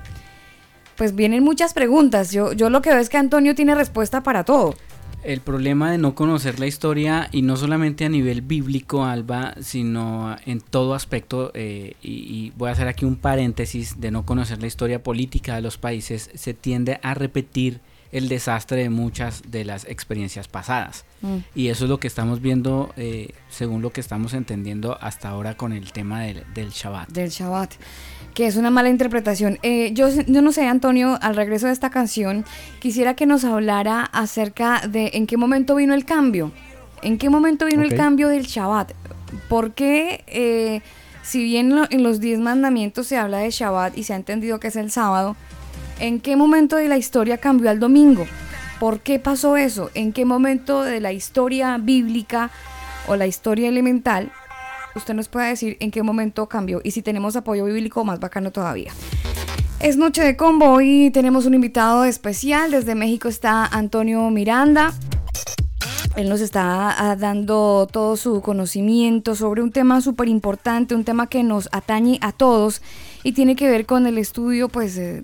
pues 0.96 1.14
vienen 1.14 1.42
muchas 1.42 1.74
preguntas. 1.74 2.32
Yo, 2.32 2.52
yo 2.52 2.70
lo 2.70 2.82
que 2.82 2.90
veo 2.90 2.98
es 2.98 3.08
que 3.08 3.16
Antonio 3.16 3.54
tiene 3.54 3.74
respuesta 3.74 4.22
para 4.22 4.44
todo. 4.44 4.74
El 5.22 5.40
problema 5.40 5.90
de 5.90 5.98
no 5.98 6.14
conocer 6.14 6.60
la 6.60 6.68
historia, 6.68 7.28
y 7.32 7.42
no 7.42 7.56
solamente 7.56 8.04
a 8.04 8.08
nivel 8.08 8.42
bíblico, 8.42 9.04
Alba, 9.04 9.54
sino 9.60 10.36
en 10.46 10.60
todo 10.60 10.94
aspecto, 10.94 11.50
eh, 11.54 11.94
y, 12.00 12.12
y 12.12 12.52
voy 12.56 12.68
a 12.68 12.72
hacer 12.72 12.86
aquí 12.86 13.04
un 13.04 13.16
paréntesis 13.16 14.00
de 14.00 14.12
no 14.12 14.24
conocer 14.24 14.60
la 14.60 14.68
historia 14.68 15.02
política 15.02 15.56
de 15.56 15.62
los 15.62 15.78
países, 15.78 16.30
se 16.34 16.54
tiende 16.54 17.00
a 17.02 17.14
repetir 17.14 17.80
el 18.12 18.28
desastre 18.28 18.82
de 18.82 18.90
muchas 18.90 19.42
de 19.50 19.64
las 19.64 19.84
experiencias 19.84 20.48
pasadas. 20.48 21.04
Mm. 21.22 21.38
Y 21.54 21.68
eso 21.68 21.84
es 21.84 21.90
lo 21.90 21.98
que 21.98 22.06
estamos 22.06 22.40
viendo, 22.40 22.92
eh, 22.96 23.30
según 23.50 23.82
lo 23.82 23.90
que 23.90 24.00
estamos 24.00 24.32
entendiendo 24.34 24.96
hasta 25.00 25.28
ahora 25.28 25.56
con 25.56 25.72
el 25.72 25.92
tema 25.92 26.22
del, 26.22 26.44
del 26.54 26.70
Shabbat. 26.70 27.08
del 27.10 27.30
Shabbat, 27.30 27.74
que 28.36 28.46
es 28.46 28.56
una 28.56 28.68
mala 28.70 28.90
interpretación. 28.90 29.58
Eh, 29.62 29.92
yo, 29.94 30.08
yo 30.10 30.42
no 30.42 30.52
sé, 30.52 30.66
Antonio, 30.68 31.18
al 31.22 31.34
regreso 31.36 31.68
de 31.68 31.72
esta 31.72 31.88
canción, 31.88 32.44
quisiera 32.80 33.14
que 33.14 33.24
nos 33.24 33.44
hablara 33.44 34.02
acerca 34.02 34.82
de 34.86 35.12
en 35.14 35.26
qué 35.26 35.38
momento 35.38 35.74
vino 35.74 35.94
el 35.94 36.04
cambio. 36.04 36.52
¿En 37.02 37.16
qué 37.16 37.30
momento 37.30 37.64
vino 37.64 37.82
el 37.82 37.88
cambio 37.96 38.28
del 38.28 38.44
Shabbat? 38.44 38.92
¿Por 39.48 39.72
qué 39.72 40.22
eh, 40.26 40.82
si 41.22 41.42
bien 41.44 41.74
lo- 41.74 41.86
en 41.90 42.02
los 42.02 42.20
diez 42.20 42.38
mandamientos 42.38 43.06
se 43.06 43.16
habla 43.16 43.38
de 43.38 43.50
Shabbat 43.50 43.96
y 43.96 44.02
se 44.02 44.12
ha 44.12 44.16
entendido 44.16 44.60
que 44.60 44.68
es 44.68 44.76
el 44.76 44.90
sábado, 44.90 45.34
¿en 45.98 46.20
qué 46.20 46.36
momento 46.36 46.76
de 46.76 46.88
la 46.88 46.98
historia 46.98 47.38
cambió 47.38 47.70
al 47.70 47.80
domingo? 47.80 48.26
¿Por 48.78 49.00
qué 49.00 49.18
pasó 49.18 49.56
eso? 49.56 49.90
¿En 49.94 50.12
qué 50.12 50.26
momento 50.26 50.82
de 50.82 51.00
la 51.00 51.12
historia 51.12 51.78
bíblica 51.78 52.50
o 53.08 53.16
la 53.16 53.26
historia 53.26 53.68
elemental 53.70 54.30
usted 54.96 55.14
nos 55.14 55.28
puede 55.28 55.48
decir 55.48 55.76
en 55.80 55.90
qué 55.90 56.02
momento 56.02 56.48
cambió? 56.48 56.80
Y 56.82 56.90
si 56.90 57.02
tenemos 57.02 57.36
apoyo 57.36 57.64
bíblico, 57.64 58.04
más 58.04 58.20
bacano 58.20 58.50
todavía. 58.50 58.92
Es 59.80 59.96
noche 59.96 60.22
de 60.22 60.36
combo 60.36 60.80
y 60.80 61.10
tenemos 61.10 61.46
un 61.46 61.54
invitado 61.54 62.04
especial. 62.04 62.70
Desde 62.70 62.94
México 62.94 63.28
está 63.28 63.66
Antonio 63.66 64.28
Miranda. 64.30 64.94
Él 66.16 66.30
nos 66.30 66.40
está 66.40 67.10
ah, 67.10 67.14
dando 67.14 67.86
todo 67.92 68.16
su 68.16 68.40
conocimiento 68.40 69.34
sobre 69.34 69.62
un 69.62 69.70
tema 69.70 70.00
súper 70.00 70.28
importante, 70.28 70.94
un 70.94 71.04
tema 71.04 71.26
que 71.26 71.42
nos 71.42 71.68
atañe 71.72 72.18
a 72.22 72.32
todos 72.32 72.80
y 73.22 73.32
tiene 73.32 73.54
que 73.54 73.68
ver 73.68 73.84
con 73.84 74.06
el 74.06 74.16
estudio 74.16 74.70
pues, 74.70 74.96
eh, 74.96 75.22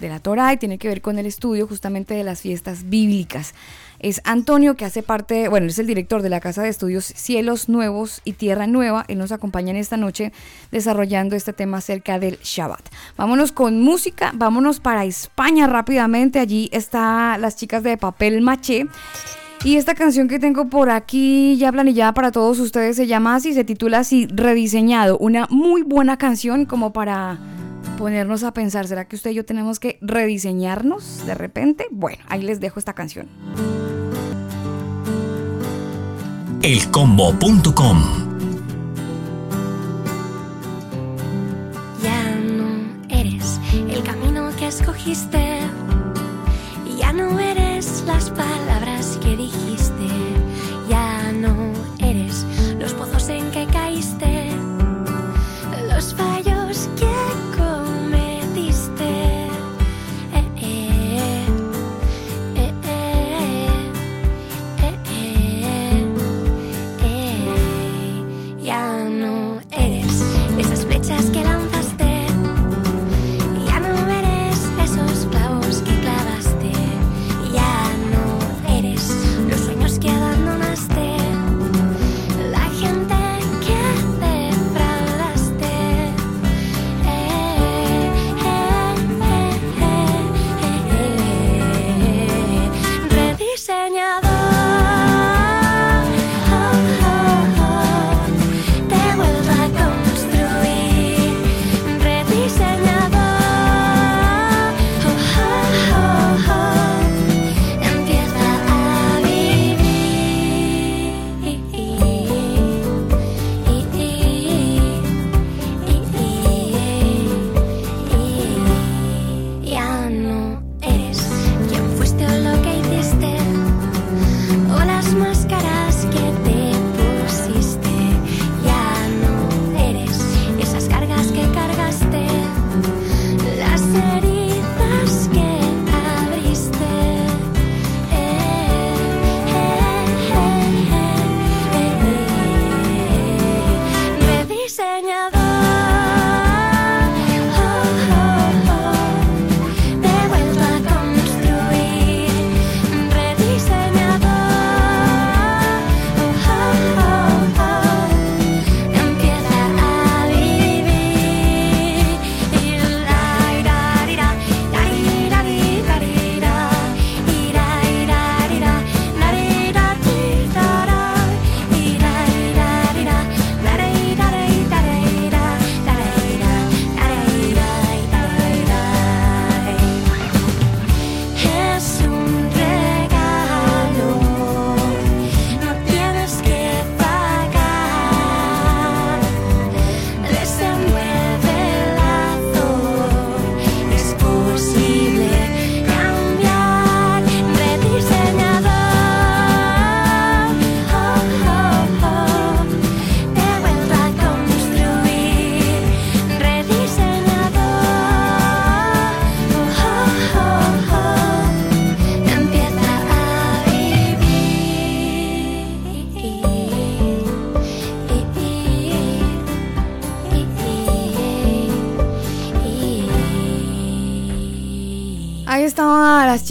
de 0.00 0.08
la 0.08 0.18
Torah 0.18 0.52
y 0.52 0.56
tiene 0.56 0.78
que 0.78 0.88
ver 0.88 1.00
con 1.00 1.18
el 1.20 1.26
estudio 1.26 1.68
justamente 1.68 2.14
de 2.14 2.24
las 2.24 2.40
fiestas 2.40 2.90
bíblicas. 2.90 3.54
Es 4.02 4.20
Antonio 4.24 4.74
que 4.74 4.84
hace 4.84 5.04
parte, 5.04 5.46
bueno, 5.46 5.68
es 5.68 5.78
el 5.78 5.86
director 5.86 6.22
de 6.22 6.28
la 6.28 6.40
Casa 6.40 6.62
de 6.62 6.68
Estudios 6.68 7.04
Cielos 7.04 7.68
Nuevos 7.68 8.20
y 8.24 8.32
Tierra 8.32 8.66
Nueva. 8.66 9.04
Él 9.06 9.18
nos 9.18 9.30
acompaña 9.30 9.70
en 9.70 9.76
esta 9.76 9.96
noche 9.96 10.32
desarrollando 10.72 11.36
este 11.36 11.52
tema 11.52 11.78
acerca 11.78 12.18
del 12.18 12.38
Shabbat. 12.42 12.88
Vámonos 13.16 13.52
con 13.52 13.80
música, 13.80 14.32
vámonos 14.34 14.80
para 14.80 15.04
España 15.04 15.68
rápidamente. 15.68 16.40
Allí 16.40 16.68
está 16.72 17.38
las 17.38 17.54
chicas 17.54 17.84
de 17.84 17.96
papel 17.96 18.40
maché. 18.40 18.88
Y 19.64 19.76
esta 19.76 19.94
canción 19.94 20.26
que 20.26 20.40
tengo 20.40 20.68
por 20.68 20.90
aquí 20.90 21.56
ya 21.56 21.70
planillada 21.70 22.12
para 22.12 22.32
todos 22.32 22.58
ustedes 22.58 22.96
se 22.96 23.06
llama 23.06 23.36
así, 23.36 23.54
se 23.54 23.62
titula 23.62 24.00
así, 24.00 24.26
Rediseñado. 24.26 25.16
Una 25.18 25.46
muy 25.50 25.82
buena 25.82 26.16
canción 26.16 26.64
como 26.66 26.92
para 26.92 27.38
ponernos 28.02 28.42
a 28.42 28.52
pensar, 28.52 28.88
¿será 28.88 29.06
que 29.06 29.14
usted 29.14 29.30
y 29.30 29.34
yo 29.34 29.44
tenemos 29.44 29.78
que 29.78 29.96
rediseñarnos 30.00 31.24
de 31.24 31.34
repente? 31.36 31.86
Bueno, 31.92 32.24
ahí 32.28 32.42
les 32.42 32.58
dejo 32.58 32.80
esta 32.80 32.94
canción. 32.94 33.28
elcombo.com 36.62 38.02
Ya 42.02 42.34
no 42.40 42.70
eres 43.08 43.60
el 43.72 44.02
camino 44.02 44.50
que 44.58 44.66
escogiste. 44.66 45.60
Ya 46.98 47.12
no 47.12 47.38
eres 47.38 48.02
las 48.04 48.30
palabras 48.30 49.16
que 49.22 49.36
dijiste. 49.36 49.81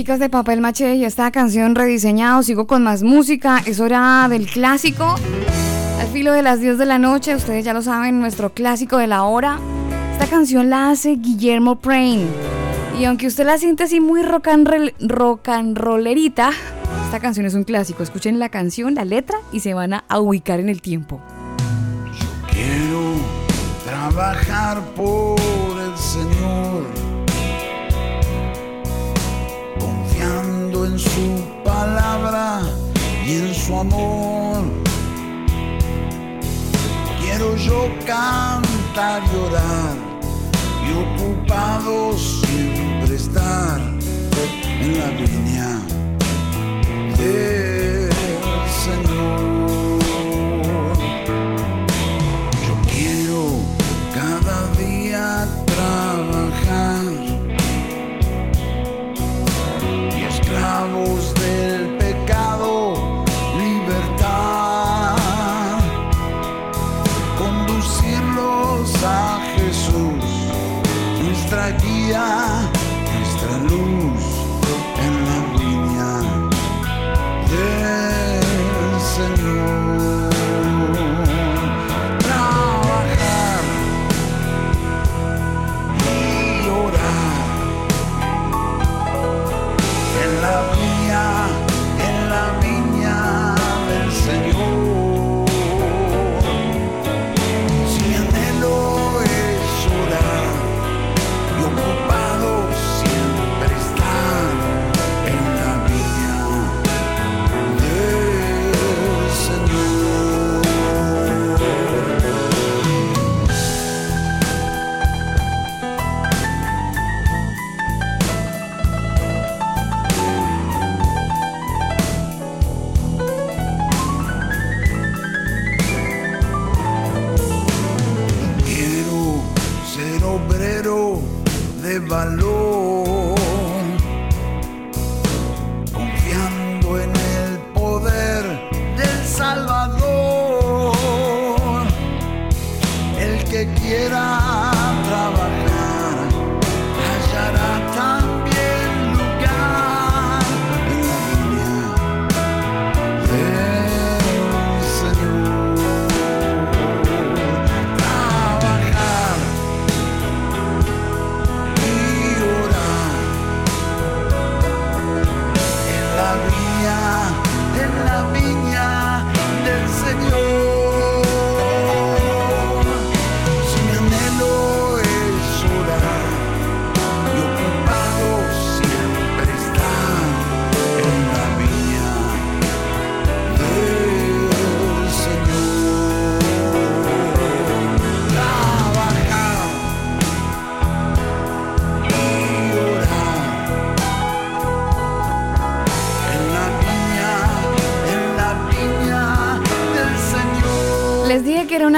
Chicas 0.01 0.17
de 0.17 0.29
papel 0.29 0.61
maché 0.61 0.95
y 0.95 1.05
esta 1.05 1.29
canción 1.29 1.75
rediseñado. 1.75 2.41
Sigo 2.41 2.65
con 2.65 2.81
más 2.81 3.03
música. 3.03 3.61
Es 3.67 3.79
hora 3.79 4.25
del 4.31 4.47
clásico. 4.47 5.13
Al 5.99 6.07
filo 6.07 6.33
de 6.33 6.41
las 6.41 6.59
10 6.59 6.79
de 6.79 6.87
la 6.87 6.97
noche, 6.97 7.35
ustedes 7.35 7.63
ya 7.63 7.71
lo 7.71 7.83
saben, 7.83 8.19
nuestro 8.19 8.51
clásico 8.51 8.97
de 8.97 9.05
la 9.05 9.21
hora. 9.25 9.59
Esta 10.13 10.25
canción 10.25 10.71
la 10.71 10.89
hace 10.89 11.17
Guillermo 11.17 11.79
Prain. 11.79 12.25
Y 12.99 13.05
aunque 13.05 13.27
usted 13.27 13.45
la 13.45 13.59
siente 13.59 13.83
así 13.83 13.99
muy 13.99 14.23
rock 14.23 14.47
and, 14.47 14.91
rock 15.01 15.49
and 15.49 15.77
rollerita, 15.77 16.49
esta 17.05 17.19
canción 17.19 17.45
es 17.45 17.53
un 17.53 17.63
clásico. 17.63 18.01
Escuchen 18.01 18.39
la 18.39 18.49
canción, 18.49 18.95
la 18.95 19.05
letra 19.05 19.37
y 19.51 19.59
se 19.59 19.75
van 19.75 19.93
a, 19.93 20.03
ubicar 20.17 20.59
en 20.59 20.69
el 20.69 20.81
tiempo. 20.81 21.21
Quiero 22.51 23.17
trabajar 23.85 24.81
por 24.95 25.40
amor. 33.81 34.63
Quiero 37.19 37.55
yo 37.57 37.89
cantar 38.05 39.21
y 39.31 39.35
orar 39.47 39.95
y 40.87 40.89
ocupado 41.03 41.93
siempre 42.17 43.15
estar 43.15 43.79
en 44.81 44.99
la 44.99 45.09
viña 45.17 45.30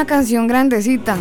una 0.04 0.10
canción 0.18 0.47
grandecita. 0.47 1.16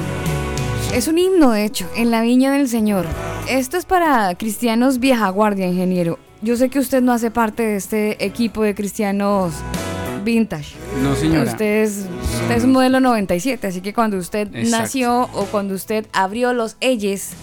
Es 0.93 1.07
un 1.07 1.16
himno, 1.16 1.53
de 1.53 1.64
hecho, 1.64 1.89
en 1.95 2.11
la 2.11 2.20
viña 2.20 2.51
del 2.51 2.68
Señor. 2.68 3.07
Esto 3.49 3.76
es 3.76 3.85
para 3.85 4.35
cristianos 4.35 4.99
vieja 4.99 5.28
guardia, 5.28 5.68
ingeniero. 5.68 6.18
Yo 6.41 6.57
sé 6.57 6.68
que 6.68 6.80
usted 6.80 7.01
no 7.01 7.12
hace 7.12 7.30
parte 7.30 7.62
de 7.62 7.76
este 7.76 8.24
equipo 8.26 8.64
de 8.64 8.74
cristianos 8.74 9.55
vintage. 10.24 10.74
No, 11.01 11.14
señora. 11.14 11.49
Usted 11.53 11.83
es, 11.85 12.07
usted 12.41 12.57
es 12.57 12.64
un 12.64 12.72
modelo 12.72 12.99
97, 12.99 13.68
así 13.68 13.83
que 13.83 13.95
cuando 13.95 14.16
usted 14.16 14.49
Exacto. 14.53 14.76
nació 14.83 15.22
o 15.33 15.45
cuando 15.45 15.74
usted 15.74 16.05
abrió 16.12 16.53
los 16.53 16.76
elles, 16.80 17.35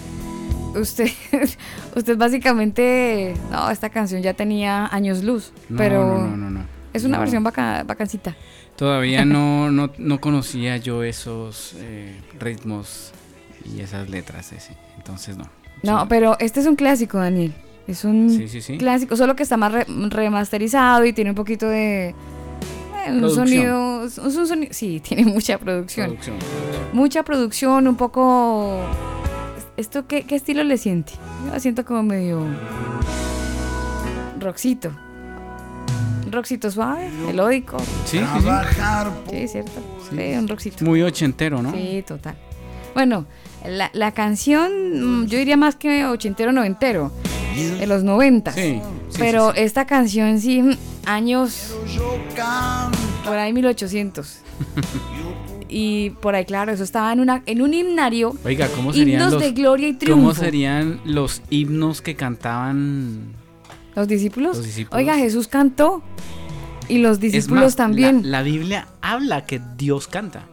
usted, 0.76 1.08
usted 1.96 2.18
básicamente, 2.18 3.34
no, 3.50 3.70
esta 3.72 3.90
canción 3.90 4.22
ya 4.22 4.34
tenía 4.34 4.88
años 4.88 5.24
luz, 5.24 5.54
No, 5.70 5.78
pero 5.78 6.06
no, 6.06 6.28
no, 6.28 6.36
no, 6.36 6.50
no. 6.50 6.60
es 6.92 7.06
una 7.06 7.18
versión 7.18 7.46
baca- 7.46 7.84
bacancita. 7.88 8.36
Todavía 8.80 9.26
no, 9.26 9.70
no, 9.72 9.92
no 9.98 10.22
conocía 10.22 10.78
yo 10.78 11.04
esos 11.04 11.74
eh, 11.78 12.18
ritmos 12.40 13.12
y 13.66 13.82
esas 13.82 14.10
letras 14.10 14.54
ese. 14.54 14.76
Entonces 14.98 15.38
no. 15.38 15.50
No, 15.84 16.08
pero 16.08 16.38
este 16.40 16.62
es 16.62 16.66
un 16.66 16.76
clásico, 16.78 17.18
Daniel. 17.18 17.54
Es 17.88 18.06
un 18.06 18.30
Sí, 18.30 18.48
sí, 18.48 18.62
sí. 18.62 18.78
clásico, 18.78 19.16
solo 19.18 19.36
que 19.36 19.44
está 19.44 19.58
más 19.58 19.72
re- 19.74 19.86
remasterizado 20.10 21.04
y 21.06 21.12
tiene 21.12 21.32
un 21.32 21.36
poquito 21.36 21.68
de... 21.68 22.10
eh, 22.10 23.12
un 23.12 23.30
sonido, 23.30 24.06
es 24.06 24.18
un 24.18 24.48
sonido... 24.48 24.72
Sí, 24.74 25.00
tiene 25.06 25.26
mucha 25.26 25.58
producción. 25.58 26.08
Producción. 26.12 26.38
Mucha 26.94 27.24
producción, 27.24 27.86
un 27.88 27.96
poco... 27.98 28.80
¿Esto 29.76 30.08
qué, 30.08 30.24
qué 30.24 30.36
estilo 30.36 30.64
le 30.64 30.78
siente? 30.78 31.14
Yo 31.46 31.52
la 31.52 31.60
siento 31.60 31.84
como 31.84 32.04
medio... 32.04 32.46
Roxito. 34.40 34.92
Roxito 36.32 36.72
suave, 36.72 37.10
melódico. 37.26 37.78
Sí, 38.06 38.20
sí, 38.20 38.24
sí. 38.42 38.48
Sí, 39.30 39.48
cierto. 39.48 39.72
Sí, 40.10 40.18
un 40.38 40.48
roxito. 40.48 40.86
Muy 40.86 41.02
ochentero, 41.02 41.62
¿no? 41.62 41.72
Sí, 41.72 42.04
total. 42.08 42.36
Bueno, 42.94 43.26
la, 43.66 43.90
la 43.94 44.12
canción, 44.14 45.22
mm, 45.22 45.28
yo 45.28 45.38
diría 45.38 45.58
más 45.58 45.76
que 45.76 46.06
ochentero, 46.06 46.52
noventero, 46.52 47.12
de 47.56 47.88
los 47.88 48.04
noventas. 48.04 48.56
Sí, 48.56 48.82
sí, 49.10 49.18
Pero 49.20 49.54
esta 49.54 49.86
canción 49.86 50.40
sí, 50.40 50.62
mm, 50.62 50.78
años, 51.06 51.76
por 53.26 53.38
ahí 53.38 53.54
1800. 53.54 54.40
y 55.70 56.12
por 56.22 56.36
ahí, 56.36 56.46
claro, 56.46 56.72
eso 56.72 56.84
estaba 56.84 57.12
en, 57.14 57.20
una, 57.20 57.44
en 57.46 57.62
un 57.62 57.74
himnario. 57.74 58.36
Oiga, 58.44 58.68
¿cómo 58.76 58.94
serían 58.94 59.22
Himnos 59.22 59.34
los 59.34 59.42
de 59.42 59.52
gloria 59.52 59.88
y 59.88 59.94
triunfo. 59.94 60.22
¿Cómo 60.22 60.34
serían 60.34 61.00
los 61.06 61.42
himnos 61.50 62.02
que 62.02 62.16
cantaban? 62.16 63.34
¿Los 64.00 64.08
discípulos? 64.08 64.56
Los 64.58 64.66
discípulos. 64.66 64.98
Oiga, 64.98 65.16
Jesús 65.18 65.48
cantó. 65.48 66.02
Y 66.88 67.00
los 67.00 67.20
discípulos 67.20 67.64
más, 67.64 67.76
también. 67.76 68.22
La, 68.24 68.40
la 68.40 68.44
Biblia 68.44 68.88
habla 69.02 69.46
que 69.46 69.62
Dios 69.78 70.08
canta. 70.08 70.46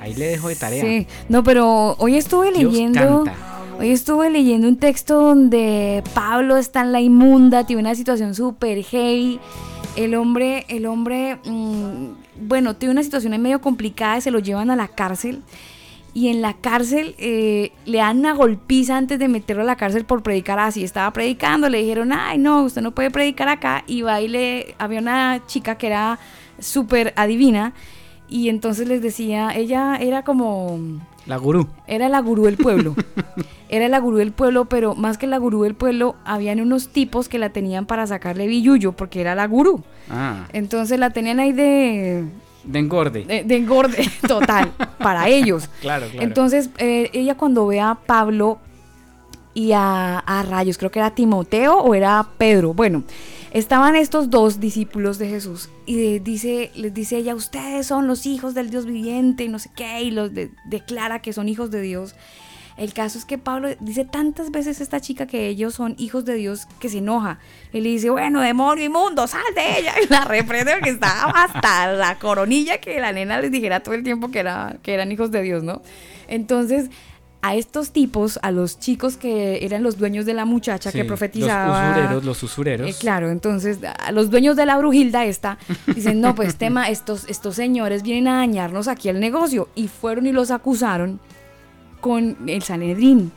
Ahí 0.00 0.14
le 0.14 0.26
dejo 0.28 0.48
de 0.48 0.56
tarea. 0.56 0.82
Sí, 0.82 1.06
no, 1.28 1.44
pero 1.44 1.94
hoy 1.98 2.16
estuve 2.16 2.52
Dios 2.52 2.72
leyendo. 2.72 3.24
canta. 3.24 3.34
Hoy 3.78 3.90
estuve 3.90 4.30
leyendo 4.30 4.66
un 4.66 4.76
texto 4.76 5.20
donde 5.20 6.02
Pablo 6.14 6.56
está 6.56 6.80
en 6.80 6.92
la 6.92 7.00
inmunda, 7.00 7.64
tiene 7.64 7.82
una 7.82 7.94
situación 7.94 8.34
súper 8.34 8.82
heavy. 8.82 9.38
El 9.94 10.14
hombre, 10.14 10.64
el 10.68 10.86
hombre, 10.86 11.36
mm, 11.44 12.46
bueno, 12.48 12.74
tiene 12.76 12.92
una 12.92 13.02
situación 13.02 13.40
medio 13.40 13.60
complicada 13.60 14.18
y 14.18 14.20
se 14.20 14.30
lo 14.30 14.38
llevan 14.38 14.70
a 14.70 14.76
la 14.76 14.88
cárcel. 14.88 15.42
Y 16.14 16.28
en 16.28 16.42
la 16.42 16.54
cárcel 16.54 17.14
eh, 17.18 17.70
le 17.84 17.98
dan 17.98 18.18
una 18.18 18.32
golpiza 18.34 18.96
antes 18.96 19.18
de 19.18 19.28
meterlo 19.28 19.62
a 19.62 19.66
la 19.66 19.76
cárcel 19.76 20.04
por 20.04 20.22
predicar 20.22 20.58
así. 20.58 20.82
Estaba 20.82 21.12
predicando, 21.12 21.68
le 21.68 21.78
dijeron, 21.78 22.12
ay, 22.12 22.38
no, 22.38 22.62
usted 22.64 22.82
no 22.82 22.92
puede 22.92 23.10
predicar 23.10 23.48
acá. 23.48 23.84
Y 23.86 24.02
va 24.02 24.20
y 24.20 24.28
le, 24.28 24.74
había 24.78 25.00
una 25.00 25.42
chica 25.46 25.76
que 25.76 25.86
era 25.86 26.18
súper 26.58 27.12
adivina. 27.16 27.72
Y 28.28 28.48
entonces 28.48 28.88
les 28.88 29.00
decía, 29.00 29.50
ella 29.54 29.96
era 29.96 30.22
como, 30.22 30.78
La 31.26 31.36
gurú. 31.36 31.68
era 31.86 32.08
la 32.08 32.20
gurú 32.20 32.44
del 32.44 32.56
pueblo. 32.56 32.94
Era 33.70 33.86
la 33.88 33.98
gurú 33.98 34.16
del 34.16 34.32
pueblo, 34.32 34.64
pero 34.64 34.94
más 34.94 35.18
que 35.18 35.26
la 35.26 35.36
gurú 35.36 35.64
del 35.64 35.74
pueblo, 35.74 36.16
habían 36.24 36.58
unos 36.58 36.88
tipos 36.88 37.28
que 37.28 37.38
la 37.38 37.50
tenían 37.50 37.84
para 37.84 38.06
sacarle 38.06 38.46
billullo, 38.46 38.92
porque 38.92 39.20
era 39.20 39.34
la 39.34 39.46
gurú. 39.46 39.82
Ah, 40.08 40.46
Entonces 40.54 40.98
la 40.98 41.10
tenían 41.10 41.38
ahí 41.38 41.52
de, 41.52 42.24
de 42.68 42.78
engorde. 42.78 43.24
de, 43.24 43.44
de 43.44 43.56
engorde 43.56 44.08
total. 44.28 44.72
para 44.98 45.28
ellos. 45.28 45.68
Claro, 45.80 46.06
claro. 46.10 46.26
Entonces, 46.26 46.70
eh, 46.78 47.10
ella 47.12 47.34
cuando 47.36 47.66
ve 47.66 47.80
a 47.80 47.94
Pablo 47.94 48.58
y 49.54 49.72
a, 49.72 50.18
a 50.18 50.42
Rayos, 50.42 50.78
creo 50.78 50.90
que 50.90 50.98
era 51.00 51.14
Timoteo 51.14 51.78
o 51.78 51.94
era 51.94 52.24
Pedro, 52.38 52.74
bueno, 52.74 53.02
estaban 53.52 53.96
estos 53.96 54.30
dos 54.30 54.60
discípulos 54.60 55.18
de 55.18 55.28
Jesús 55.28 55.68
y 55.86 55.96
de- 55.96 56.20
dice, 56.20 56.70
les 56.76 56.94
dice 56.94 57.16
ella, 57.16 57.34
ustedes 57.34 57.86
son 57.86 58.06
los 58.06 58.26
hijos 58.26 58.54
del 58.54 58.70
Dios 58.70 58.84
viviente 58.86 59.44
y 59.44 59.48
no 59.48 59.58
sé 59.58 59.70
qué, 59.74 60.02
y 60.02 60.10
los 60.12 60.32
de- 60.32 60.50
declara 60.66 61.20
que 61.22 61.32
son 61.32 61.48
hijos 61.48 61.70
de 61.70 61.80
Dios. 61.80 62.14
El 62.78 62.92
caso 62.94 63.18
es 63.18 63.24
que 63.24 63.38
Pablo 63.38 63.68
dice 63.80 64.04
tantas 64.04 64.52
veces 64.52 64.78
a 64.78 64.84
esta 64.84 65.00
chica 65.00 65.26
que 65.26 65.48
ellos 65.48 65.74
son 65.74 65.96
hijos 65.98 66.24
de 66.24 66.34
Dios 66.34 66.66
que 66.78 66.88
se 66.88 66.98
enoja. 66.98 67.40
Él 67.72 67.82
le 67.82 67.88
dice, 67.90 68.08
bueno, 68.08 68.40
demonio 68.40 68.84
inmundo, 68.84 69.26
sal 69.26 69.42
de 69.54 69.80
ella. 69.80 69.94
Y 70.02 70.06
la 70.06 70.24
reprende 70.24 70.74
porque 70.74 70.90
estaba 70.90 71.32
hasta 71.32 71.92
la 71.92 72.18
coronilla 72.20 72.78
que 72.78 73.00
la 73.00 73.12
nena 73.12 73.40
les 73.40 73.50
dijera 73.50 73.80
todo 73.80 73.96
el 73.96 74.04
tiempo 74.04 74.30
que, 74.30 74.38
era, 74.38 74.76
que 74.82 74.94
eran 74.94 75.10
hijos 75.10 75.32
de 75.32 75.42
Dios, 75.42 75.64
¿no? 75.64 75.82
Entonces, 76.28 76.88
a 77.42 77.56
estos 77.56 77.90
tipos, 77.90 78.38
a 78.42 78.52
los 78.52 78.78
chicos 78.78 79.16
que 79.16 79.64
eran 79.64 79.82
los 79.82 79.98
dueños 79.98 80.24
de 80.24 80.34
la 80.34 80.44
muchacha 80.44 80.92
Sí, 80.92 80.98
que 80.98 81.04
profetizaba. 81.04 81.66
Los 81.66 81.96
usureros, 81.96 82.24
los 82.24 82.42
usureros. 82.42 82.90
Eh, 82.90 82.94
claro, 82.98 83.30
entonces 83.30 83.78
a 83.82 84.12
los 84.12 84.30
dueños 84.30 84.54
de 84.56 84.66
la 84.66 84.78
brujilda 84.78 85.24
esta 85.24 85.58
dicen, 85.94 86.20
no, 86.20 86.36
pues 86.36 86.54
tema, 86.54 86.88
estos, 86.88 87.28
estos 87.28 87.56
señores 87.56 88.04
vienen 88.04 88.28
a 88.28 88.36
dañarnos 88.36 88.86
aquí 88.86 89.08
el 89.08 89.18
negocio. 89.18 89.68
Y 89.74 89.88
fueron 89.88 90.26
y 90.26 90.32
los 90.32 90.52
acusaron 90.52 91.18
con 92.00 92.36
el 92.46 92.62
Sanedrín. 92.62 93.32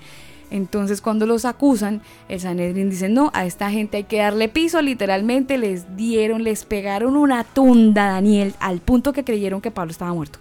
Entonces 0.52 1.02
cuando 1.02 1.26
los 1.26 1.46
acusan, 1.46 2.02
el 2.28 2.42
Sanedrín 2.42 2.90
dice, 2.90 3.08
no, 3.08 3.32
a 3.34 3.46
esta 3.46 3.72
gente 3.72 3.98
hay 3.98 4.04
que 4.04 4.18
darle 4.18 4.50
piso, 4.50 4.82
literalmente 4.82 5.58
les 5.58 5.96
dieron, 5.96 6.44
les 6.44 6.66
pegaron 6.66 7.16
una 7.16 7.46
tunda, 7.46 8.08
Daniel, 8.08 8.54
al 8.60 8.82
punto 8.82 9.14
que 9.14 9.24
creyeron 9.24 9.62
que 9.62 9.72
Pablo 9.72 9.92
estaba 9.92 10.14
muerto. 10.14 10.40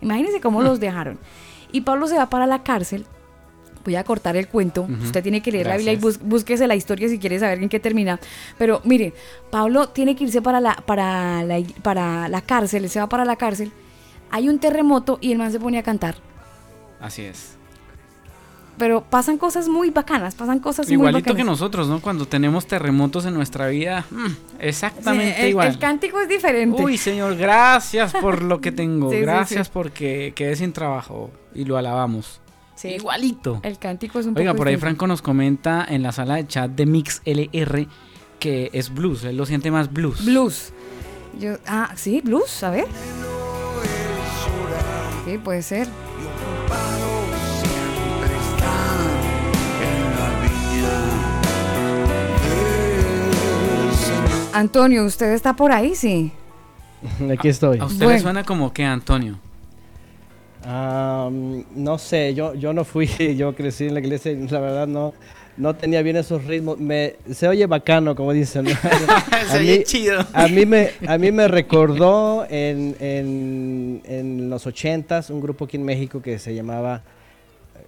Imagínense 0.00 0.40
cómo 0.40 0.62
los 0.62 0.80
dejaron. 0.80 1.18
Y 1.72 1.82
Pablo 1.82 2.06
se 2.06 2.16
va 2.16 2.30
para 2.30 2.46
la 2.46 2.62
cárcel. 2.62 3.04
Voy 3.84 3.96
a 3.96 4.04
cortar 4.04 4.36
el 4.36 4.48
cuento. 4.48 4.86
Usted 5.02 5.22
tiene 5.22 5.42
que 5.42 5.52
leer 5.52 5.66
la 5.66 5.76
Biblia 5.76 5.92
y 5.94 5.96
búsquese 5.96 6.66
la 6.66 6.74
historia 6.74 7.08
si 7.08 7.18
quiere 7.18 7.38
saber 7.38 7.62
en 7.62 7.68
qué 7.68 7.80
termina. 7.80 8.18
Pero 8.58 8.80
mire, 8.84 9.14
Pablo 9.50 9.88
tiene 9.88 10.16
que 10.16 10.24
irse 10.24 10.42
para 10.42 10.60
la, 10.60 10.74
para 10.74 11.42
la, 11.44 11.62
para 11.82 12.28
la 12.28 12.40
cárcel, 12.42 12.84
él 12.84 12.90
se 12.90 12.98
va 13.00 13.08
para 13.08 13.24
la 13.24 13.36
cárcel. 13.36 13.72
Hay 14.30 14.48
un 14.48 14.58
terremoto 14.58 15.18
y 15.20 15.32
el 15.32 15.38
man 15.38 15.52
se 15.52 15.60
pone 15.60 15.78
a 15.78 15.82
cantar. 15.82 16.16
Así 17.00 17.22
es. 17.22 17.59
Pero 18.80 19.02
pasan 19.02 19.36
cosas 19.36 19.68
muy 19.68 19.90
bacanas, 19.90 20.34
pasan 20.34 20.58
cosas 20.58 20.86
muy 20.86 20.94
Igualito 20.94 21.18
bacanas. 21.20 21.36
que 21.36 21.44
nosotros, 21.44 21.86
¿no? 21.86 22.00
Cuando 22.00 22.26
tenemos 22.26 22.66
terremotos 22.66 23.26
en 23.26 23.34
nuestra 23.34 23.68
vida, 23.68 24.06
mm, 24.10 24.26
exactamente 24.58 25.34
Sí, 25.36 25.42
el, 25.42 25.48
igual. 25.50 25.68
el 25.68 25.78
cántico 25.78 26.18
es 26.18 26.28
diferente. 26.28 26.82
Uy, 26.82 26.96
Señor, 26.96 27.36
gracias 27.36 28.12
por 28.14 28.42
lo 28.42 28.60
que 28.62 28.72
tengo. 28.72 29.10
Sí, 29.10 29.20
gracias 29.20 29.66
sí. 29.66 29.70
porque 29.72 30.32
quedé 30.34 30.56
sin 30.56 30.72
trabajo 30.72 31.30
y 31.54 31.66
lo 31.66 31.76
alabamos. 31.76 32.40
Igualito. 32.82 33.60
El 33.62 33.78
cántico 33.78 34.18
es 34.18 34.24
un 34.26 34.36
Oiga, 34.38 34.52
poco 34.52 34.58
por 34.60 34.68
ahí. 34.68 34.78
Franco 34.78 35.06
nos 35.06 35.20
comenta 35.20 35.84
en 35.86 36.02
la 36.02 36.12
sala 36.12 36.36
de 36.36 36.46
chat 36.46 36.70
de 36.70 36.86
Mix 36.86 37.20
LR 37.26 37.86
que 38.38 38.70
es 38.72 38.92
blues, 38.92 39.24
él 39.24 39.36
lo 39.36 39.44
siente 39.44 39.70
más 39.70 39.92
blues. 39.92 40.24
Blues. 40.24 40.72
Yo, 41.38 41.58
ah, 41.66 41.92
sí, 41.94 42.22
blues, 42.24 42.64
a 42.64 42.70
ver. 42.70 42.86
Sí, 45.26 45.38
puede 45.38 45.62
ser. 45.62 45.86
Antonio, 54.52 55.04
¿usted 55.04 55.32
está 55.32 55.54
por 55.54 55.72
ahí? 55.72 55.94
Sí. 55.94 56.32
Aquí 57.32 57.48
estoy. 57.48 57.78
A 57.78 57.84
usted 57.86 58.00
le 58.00 58.04
Bueno. 58.06 58.20
suena 58.22 58.44
como 58.44 58.72
que 58.72 58.84
Antonio. 58.84 59.38
No 60.66 61.98
sé, 61.98 62.34
yo, 62.34 62.54
yo 62.54 62.72
no 62.72 62.84
fui, 62.84 63.06
yo 63.36 63.54
crecí 63.54 63.86
en 63.86 63.94
la 63.94 64.00
iglesia 64.00 64.32
y 64.32 64.46
la 64.48 64.60
verdad 64.60 64.86
no, 64.86 65.14
no 65.56 65.74
tenía 65.74 66.02
bien 66.02 66.16
esos 66.16 66.44
ritmos. 66.44 66.78
Me, 66.78 67.16
se 67.32 67.48
oye 67.48 67.66
bacano, 67.66 68.14
como 68.14 68.32
dicen. 68.32 68.64
¿no? 68.64 68.70
Se 69.50 69.58
oye 69.58 69.82
chido. 69.84 70.24
A 70.34 70.48
mí 70.48 70.66
me, 70.66 70.90
a 71.06 71.16
mí 71.16 71.32
me 71.32 71.48
recordó 71.48 72.46
en, 72.50 72.94
en, 73.00 74.02
en 74.04 74.50
los 74.50 74.66
ochentas 74.66 75.30
un 75.30 75.40
grupo 75.40 75.64
aquí 75.64 75.76
en 75.78 75.84
México 75.84 76.20
que 76.20 76.38
se 76.38 76.54
llamaba 76.54 77.02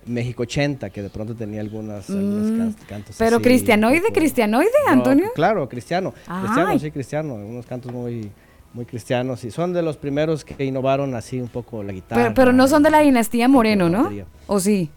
México 0.06 0.42
80, 0.42 0.90
que 0.90 1.02
de 1.02 1.10
pronto 1.10 1.34
tenía 1.34 1.60
algunas, 1.60 2.08
algunos 2.10 2.50
Mm, 2.50 2.56
can- 2.56 2.76
cantos 2.88 3.16
Pero 3.18 3.36
así, 3.36 3.42
cristianoide, 3.44 4.00
poco- 4.02 4.14
cristianoide, 4.14 4.70
No, 4.86 4.92
Antonio. 4.92 5.30
claro, 5.34 5.68
cristiano. 5.68 6.12
Ay. 6.26 6.42
Cristiano, 6.42 6.78
sí, 6.78 6.90
cristiano. 6.90 7.34
Unos 7.34 7.66
cantos 7.66 7.92
muy, 7.92 8.30
muy 8.74 8.84
cristianos. 8.84 9.44
Y 9.44 9.50
son 9.50 9.72
de 9.72 9.82
los 9.82 9.96
primeros 9.96 10.44
que 10.44 10.64
innovaron 10.64 11.14
así 11.14 11.40
un 11.40 11.48
poco 11.48 11.82
la 11.82 11.92
guitarra. 11.92 12.22
Pero, 12.22 12.34
pero 12.34 12.52
no 12.52 12.66
son 12.68 12.82
de 12.82 12.90
la 12.90 13.00
dinastía 13.00 13.48
Moreno, 13.48 13.88
¿no? 13.88 14.10
¿O 14.46 14.58
sí? 14.60 14.90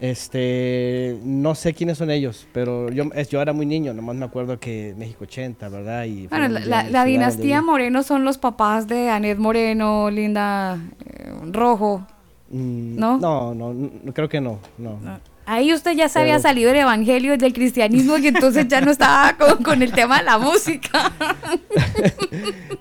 Este, 0.00 1.18
no 1.24 1.54
sé 1.54 1.74
quiénes 1.74 1.98
son 1.98 2.10
ellos, 2.10 2.46
pero 2.54 2.90
yo, 2.90 3.04
es, 3.14 3.28
yo 3.28 3.42
era 3.42 3.52
muy 3.52 3.66
niño, 3.66 3.92
nomás 3.92 4.16
me 4.16 4.24
acuerdo 4.24 4.58
que 4.58 4.94
México 4.96 5.24
80, 5.24 5.68
¿verdad? 5.68 6.04
Y 6.04 6.26
Bueno, 6.28 6.48
la, 6.48 7.04
dinastía 7.04 7.60
Moreno 7.60 8.02
son 8.02 8.24
los 8.24 8.38
papás 8.38 8.88
de 8.88 9.10
Anet 9.10 9.36
Moreno, 9.36 10.10
Linda 10.10 10.78
eh, 11.04 11.32
Rojo. 11.52 12.06
Mm, 12.50 12.96
¿no? 12.98 13.18
No, 13.18 13.54
no, 13.54 13.72
no, 13.72 14.12
creo 14.12 14.28
que 14.28 14.40
no, 14.40 14.58
no. 14.78 14.98
Ahí 15.46 15.72
usted 15.72 15.92
ya 15.92 16.08
se 16.08 16.18
había 16.20 16.34
Pero- 16.34 16.42
salido 16.42 16.68
del 16.70 16.80
evangelio 16.82 17.34
y 17.34 17.36
del 17.36 17.52
cristianismo 17.52 18.18
y 18.18 18.28
entonces 18.28 18.68
ya 18.68 18.80
no 18.80 18.90
estaba 18.90 19.36
con, 19.38 19.62
con 19.62 19.82
el 19.82 19.92
tema 19.92 20.18
de 20.18 20.24
la 20.24 20.38
música. 20.38 21.12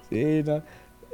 Sí, 0.09 0.43
no. 0.45 0.61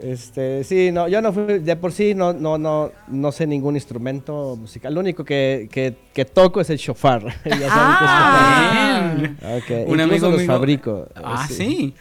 Este, 0.02 0.64
sí, 0.66 0.92
no, 0.92 1.08
yo 1.08 1.22
no 1.22 1.32
fui, 1.32 1.60
de 1.60 1.76
por 1.78 1.92
sí 1.94 2.14
no, 2.14 2.34
no, 2.34 2.58
no, 2.58 2.92
no 3.08 3.32
sé 3.32 3.48
ningún 3.48 3.76
instrumento 3.76 4.56
musical. 4.58 4.94
Lo 4.94 5.00
único 5.00 5.24
que, 5.24 5.70
que, 5.72 5.96
que 6.14 6.26
toco 6.26 6.60
es 6.62 6.70
el 6.70 6.78
shofar. 6.78 7.24
Ya 7.46 7.68
Ah. 7.70 9.14
shofar. 9.14 9.18
Bien. 9.18 9.38
Ok, 9.58 9.90
Un 9.90 10.00
incluso 10.00 10.26
amigo 10.28 10.30
los 10.32 10.46
fabrico. 10.46 11.08
Ah, 11.16 11.48
sí. 11.50 11.94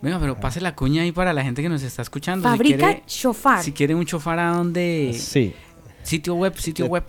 Venga, 0.00 0.18
pero 0.18 0.38
pase 0.40 0.60
la 0.60 0.74
cuña 0.74 1.02
ahí 1.02 1.12
para 1.12 1.32
la 1.32 1.42
gente 1.44 1.62
que 1.62 1.68
nos 1.68 1.82
está 1.82 2.02
escuchando. 2.02 2.48
Si 2.48 2.52
Fabrica 2.56 2.86
quiere- 2.86 3.02
shofar. 3.06 3.62
Si 3.62 3.72
quiere 3.72 3.94
un 3.94 4.04
chofar 4.06 4.38
a 4.38 4.50
donde... 4.52 5.12
Sí. 5.14 5.54
Sitio 6.02 6.34
web, 6.34 6.56
sitio 6.56 6.84
Sí. 6.86 6.90
web. 6.90 7.04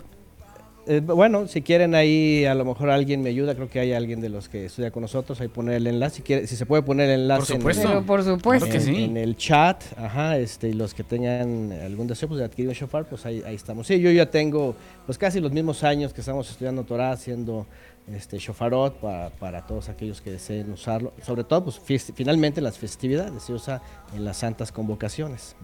Eh, 0.85 0.99
bueno, 0.99 1.47
si 1.47 1.61
quieren 1.61 1.95
ahí, 1.95 2.43
a 2.43 2.53
lo 2.55 2.65
mejor 2.65 2.89
alguien 2.89 3.21
me 3.21 3.29
ayuda, 3.29 3.55
creo 3.55 3.69
que 3.69 3.79
hay 3.79 3.93
alguien 3.93 4.19
de 4.19 4.27
los 4.27 4.49
que 4.49 4.65
estudia 4.65 4.91
con 4.91 4.99
nosotros, 5.01 5.39
ahí 5.39 5.47
poner 5.47 5.75
el 5.75 5.87
enlace, 5.87 6.17
si, 6.17 6.21
quiere, 6.23 6.45
si 6.45 6.57
se 6.57 6.65
puede 6.65 6.83
poner 6.83 7.09
el 7.09 7.21
enlace 7.21 7.53
en- 7.53 7.59
supuesto. 7.61 7.87
Pero 7.87 8.05
por 8.05 8.21
supuesto. 8.21 8.65
Claro 8.65 8.83
que 8.83 8.89
en, 8.89 8.95
sí. 8.97 9.03
en 9.05 9.15
el 9.15 9.37
chat, 9.37 9.81
ajá, 9.97 10.37
este, 10.37 10.67
y 10.67 10.73
los 10.73 10.93
que 10.93 11.05
tengan 11.05 11.71
algún 11.71 12.05
deseo 12.07 12.27
pues, 12.27 12.39
de 12.39 12.45
adquirir 12.45 12.67
un 12.67 12.75
shofar, 12.75 13.07
pues 13.07 13.25
ahí, 13.25 13.41
ahí 13.45 13.55
estamos. 13.55 13.87
Sí, 13.87 13.97
yo 14.01 14.11
ya 14.11 14.29
tengo 14.29 14.75
pues 15.05 15.17
casi 15.17 15.39
los 15.39 15.53
mismos 15.53 15.85
años 15.85 16.13
que 16.13 16.19
estamos 16.19 16.49
estudiando 16.51 16.83
Torah, 16.83 17.13
haciendo 17.13 17.65
este 18.13 18.37
shofarot 18.37 18.95
para, 18.99 19.29
para 19.29 19.65
todos 19.65 19.87
aquellos 19.87 20.19
que 20.19 20.31
deseen 20.31 20.69
usarlo, 20.69 21.13
sobre 21.25 21.45
todo 21.45 21.63
pues 21.63 21.79
finalmente 22.13 22.59
en 22.59 22.65
las 22.65 22.77
festividades, 22.77 23.41
se 23.41 23.53
usa 23.53 23.81
en 24.13 24.25
las 24.25 24.35
santas 24.35 24.73
convocaciones. 24.73 25.55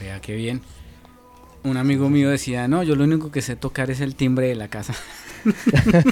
Vea 0.00 0.18
qué 0.22 0.34
bien. 0.34 0.62
Un 1.64 1.76
amigo 1.76 2.08
mío 2.10 2.28
decía, 2.30 2.66
no, 2.68 2.82
yo 2.82 2.96
lo 2.96 3.04
único 3.04 3.30
que 3.30 3.40
sé 3.40 3.54
tocar 3.56 3.90
es 3.90 4.00
el 4.00 4.14
timbre 4.16 4.48
de 4.48 4.54
la 4.56 4.68
casa. 4.68 4.94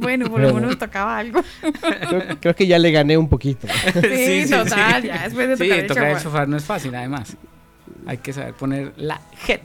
Bueno, 0.00 0.28
por 0.30 0.40
lo 0.40 0.54
menos 0.54 0.78
tocaba 0.78 1.18
algo. 1.18 1.40
creo, 2.08 2.22
creo 2.40 2.54
que 2.56 2.66
ya 2.66 2.78
le 2.78 2.90
gané 2.90 3.16
un 3.16 3.28
poquito. 3.28 3.66
Sí, 3.94 4.44
total, 4.50 5.02
ya 5.02 5.22
después 5.24 5.48
de 5.48 5.56
Sí, 5.56 5.64
tocar 5.68 5.78
el 5.78 5.86
tocar 5.86 6.06
el 6.08 6.18
shofar 6.18 6.48
no 6.48 6.56
es 6.56 6.64
fácil, 6.64 6.94
además. 6.94 7.36
Hay 8.06 8.18
que 8.18 8.32
saber 8.32 8.54
poner 8.54 8.92
la 8.96 9.20
het. 9.46 9.62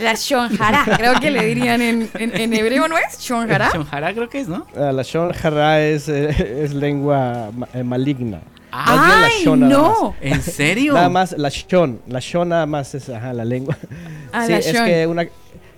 La 0.00 0.14
shonjara, 0.14 0.84
creo 0.96 1.20
que 1.20 1.30
le 1.30 1.44
dirían 1.44 1.80
en, 1.80 2.08
en, 2.14 2.36
en 2.40 2.52
hebreo, 2.54 2.88
¿no 2.88 2.96
es? 2.98 3.18
Shonjara. 3.20 3.70
Shonjara 3.72 4.12
creo 4.14 4.28
que 4.28 4.40
es, 4.40 4.48
¿no? 4.48 4.66
Ah, 4.76 4.90
la 4.92 5.02
Shon 5.02 5.32
Hara 5.42 5.80
es, 5.86 6.08
eh, 6.08 6.64
es 6.64 6.72
lengua 6.74 7.50
ma- 7.56 7.68
eh, 7.72 7.82
maligna. 7.84 8.40
Ah, 8.70 9.18
la 9.22 9.26
¡Ay, 9.26 9.44
Shon 9.44 9.60
no! 9.68 10.14
¿En 10.20 10.42
serio? 10.42 10.92
Nada 10.94 11.08
más 11.08 11.32
la 11.38 11.48
Shon, 11.48 12.00
la 12.06 12.20
Shon 12.20 12.48
nada 12.50 12.66
más 12.66 12.94
es 12.94 13.08
ajá, 13.08 13.32
la 13.32 13.44
lengua. 13.44 13.76
Ah, 14.32 14.44
sí, 14.44 14.52
la 14.52 14.58
es 14.58 14.72
Shon. 14.74 14.84
que 14.84 15.06
una 15.06 15.26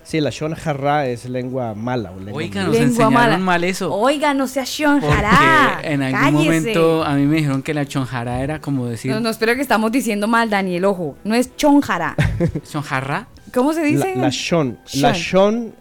sí, 0.03 0.19
la 0.19 0.29
Shon 0.29 0.53
Harra 0.65 1.07
es 1.07 1.23
lengua 1.29 1.73
mala 1.73 2.11
o 2.11 2.19
lengua 2.19 2.33
Oiga, 2.33 2.63
nos 2.65 2.73
Lengua 2.73 2.87
enseñaron 3.05 3.13
mala. 3.13 3.37
mal 3.37 3.63
eso. 3.63 3.93
Oiga, 3.93 4.33
no 4.33 4.45
sea 4.47 4.63
Porque 4.63 4.71
shonjara. 4.83 5.79
en 5.83 6.01
algún 6.01 6.19
Cállese. 6.19 6.43
momento 6.45 7.03
a 7.05 7.13
mí 7.15 7.25
me 7.25 7.37
dijeron 7.37 7.63
que 7.63 7.73
la 7.73 7.85
chonjara 7.85 8.41
era 8.43 8.59
como 8.59 8.87
decir 8.87 9.11
No, 9.11 9.21
no, 9.21 9.29
espero 9.29 9.55
que 9.55 9.61
estamos 9.61 9.89
diciendo 9.91 10.27
mal, 10.27 10.49
Daniel, 10.49 10.83
ojo. 10.83 11.15
No 11.23 11.33
es 11.33 11.55
chonjara. 11.55 12.15
chonjarra. 12.69 13.27
¿Cómo 13.53 13.71
se 13.73 13.83
dice? 13.83 14.15
La, 14.15 14.23
la 14.23 14.29
Shon, 14.31 14.77
la 14.95 15.13
Shon. 15.13 15.71
Shon 15.71 15.75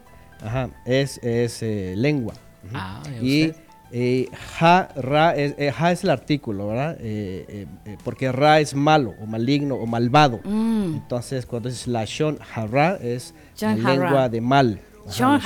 ajá, 0.47 0.71
es, 0.87 1.19
es 1.25 1.63
eh, 1.63 1.95
lengua. 1.97 2.35
Ah, 2.73 3.01
y 3.21 3.49
usted. 3.49 3.63
Eh, 3.93 4.29
ha, 4.61 4.89
ra, 4.97 5.35
es, 5.35 5.55
eh, 5.59 5.73
ha 5.77 5.91
es 5.91 6.05
el 6.05 6.11
artículo, 6.11 6.69
¿verdad? 6.69 6.97
Eh, 7.01 7.67
eh, 7.85 7.97
porque 8.05 8.31
ra 8.31 8.61
es 8.61 8.75
malo 8.75 9.15
o 9.21 9.27
maligno 9.27 9.75
o 9.75 9.87
malvado. 9.87 10.41
Mm. 10.45 10.95
Entonces, 10.95 11.47
cuando 11.47 11.69
dices 11.69 11.87
la 11.89 12.05
Shon 12.05 12.39
Harra 12.55 12.97
es 13.01 13.35
la 13.61 13.75
lengua 13.75 14.29
de 14.29 14.41
mal. 14.41 14.81
Ajá, 15.09 15.13
Shon. 15.13 15.41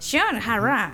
Shonjara. 0.00 0.92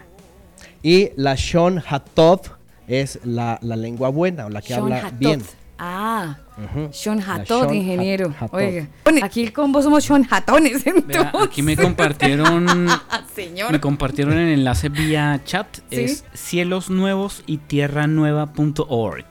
Y 0.83 1.11
la 1.17 1.35
Shon 1.35 1.83
Hatov 1.87 2.41
es 2.87 3.19
la, 3.25 3.59
la 3.63 3.77
lengua 3.77 4.09
buena 4.09 4.47
o 4.47 4.51
la 4.51 4.63
que 4.63 4.75
Shon 4.75 4.93
habla 4.93 5.11
bien. 5.11 5.43
Ah, 5.79 6.37
Ujú. 6.57 6.89
Sean 6.93 7.21
Sean 7.21 7.75
ingeniero. 7.75 8.33
Hat-. 8.39 8.55
Oiga, 8.55 8.89
aquí 9.23 9.43
el 9.43 9.53
combo 9.53 9.83
somos 9.83 10.05
Sean 10.05 10.25
Hatones. 10.31 10.85
Vea, 11.07 11.33
aquí 11.43 11.63
me 11.63 11.77
compartieron 11.77 12.67
Señor. 13.35 13.73
me 13.73 13.81
compartieron 13.81 14.35
el 14.39 14.51
enlace 14.51 14.89
vía 14.89 15.41
chat 15.45 15.67
¿Sí? 15.91 16.01
es 16.03 16.25
cielos 16.33 16.91
nuevos 16.91 17.43
y 17.47 17.59
tierranueva.org 17.59 19.27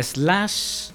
slash 0.00 0.90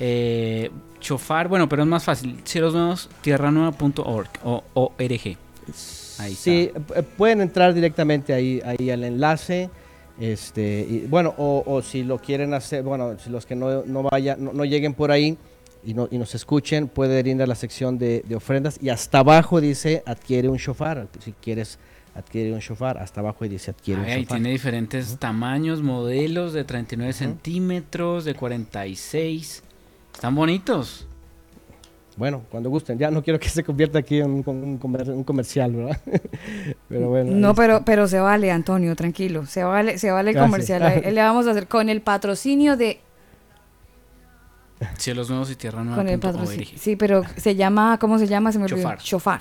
eh, 0.00 0.70
chofar 1.00 1.48
bueno 1.48 1.68
pero 1.68 1.82
es 1.82 1.88
más 1.88 2.04
fácil 2.04 2.40
cielos 2.44 2.74
nuevos 2.74 3.08
tierranueva.org 3.22 4.28
o 4.44 4.64
org 4.74 5.36
ahí. 6.18 6.34
Sí, 6.34 6.70
eh, 6.94 7.02
pueden 7.16 7.40
entrar 7.40 7.74
directamente 7.74 8.32
ahí, 8.34 8.60
ahí 8.64 8.90
al 8.90 9.04
enlace. 9.04 9.70
Este, 10.18 10.86
y, 10.88 11.06
bueno, 11.08 11.34
o, 11.38 11.62
o 11.66 11.82
si 11.82 12.04
lo 12.04 12.18
quieren 12.18 12.54
hacer, 12.54 12.82
bueno, 12.82 13.18
si 13.18 13.30
los 13.30 13.46
que 13.46 13.56
no, 13.56 13.84
no 13.84 14.02
vayan, 14.04 14.42
no, 14.44 14.52
no 14.52 14.64
lleguen 14.64 14.94
por 14.94 15.10
ahí 15.10 15.36
y, 15.84 15.94
no, 15.94 16.08
y 16.10 16.18
nos 16.18 16.34
escuchen, 16.34 16.88
pueden 16.88 17.26
ir 17.26 17.42
a 17.42 17.46
la 17.46 17.54
sección 17.56 17.98
de, 17.98 18.22
de 18.26 18.36
ofrendas 18.36 18.78
y 18.80 18.90
hasta 18.90 19.18
abajo 19.18 19.60
dice 19.60 20.02
adquiere 20.06 20.48
un 20.48 20.56
shofar. 20.58 21.08
Si 21.20 21.32
quieres 21.32 21.78
adquiere 22.14 22.52
un 22.52 22.60
shofar, 22.60 22.96
hasta 22.98 23.20
abajo 23.20 23.44
dice 23.48 23.72
adquiere 23.72 24.02
Ay, 24.02 24.06
un 24.06 24.12
ahí 24.12 24.22
shofar. 24.22 24.36
tiene 24.38 24.50
diferentes 24.50 25.18
tamaños 25.18 25.82
modelos 25.82 26.52
de 26.52 26.62
39 26.64 27.12
centímetros 27.12 28.24
de 28.24 28.34
46 28.34 29.62
están 30.14 30.34
bonitos 30.36 31.08
Bueno, 32.16 32.42
cuando 32.50 32.70
gusten, 32.70 32.96
ya 32.98 33.10
no 33.10 33.22
quiero 33.22 33.40
que 33.40 33.48
se 33.48 33.64
convierta 33.64 33.98
aquí 33.98 34.18
en 34.20 34.30
un, 34.30 34.44
un 34.46 34.78
comer- 34.78 35.10
un 35.10 35.24
comercial, 35.24 35.72
¿verdad? 35.72 36.00
pero 36.88 37.08
bueno. 37.08 37.32
No, 37.32 37.54
pero, 37.54 37.82
pero 37.84 38.06
se 38.06 38.20
vale, 38.20 38.50
Antonio, 38.52 38.94
tranquilo. 38.94 39.46
Se 39.46 39.64
vale, 39.64 39.98
se 39.98 40.10
vale 40.10 40.30
el 40.30 40.34
Gracias. 40.36 40.50
comercial. 40.50 41.14
Le 41.14 41.20
vamos 41.20 41.46
a 41.46 41.50
hacer 41.50 41.66
con 41.66 41.88
el 41.88 42.00
patrocinio 42.02 42.76
de. 42.76 43.00
cielos 44.98 45.28
nuevos 45.30 45.50
y 45.50 45.56
Con 45.56 46.08
el 46.08 46.18
patrocinio. 46.18 46.66
Sí, 46.76 46.96
pero 46.96 47.22
se 47.36 47.54
llama, 47.54 47.98
¿cómo 47.98 48.18
se 48.18 48.26
llama? 48.26 48.52
Se 48.52 48.58
me 48.58 48.64
olvidó. 48.64 48.78
Shofar. 48.78 48.98
Shofar. 49.00 49.40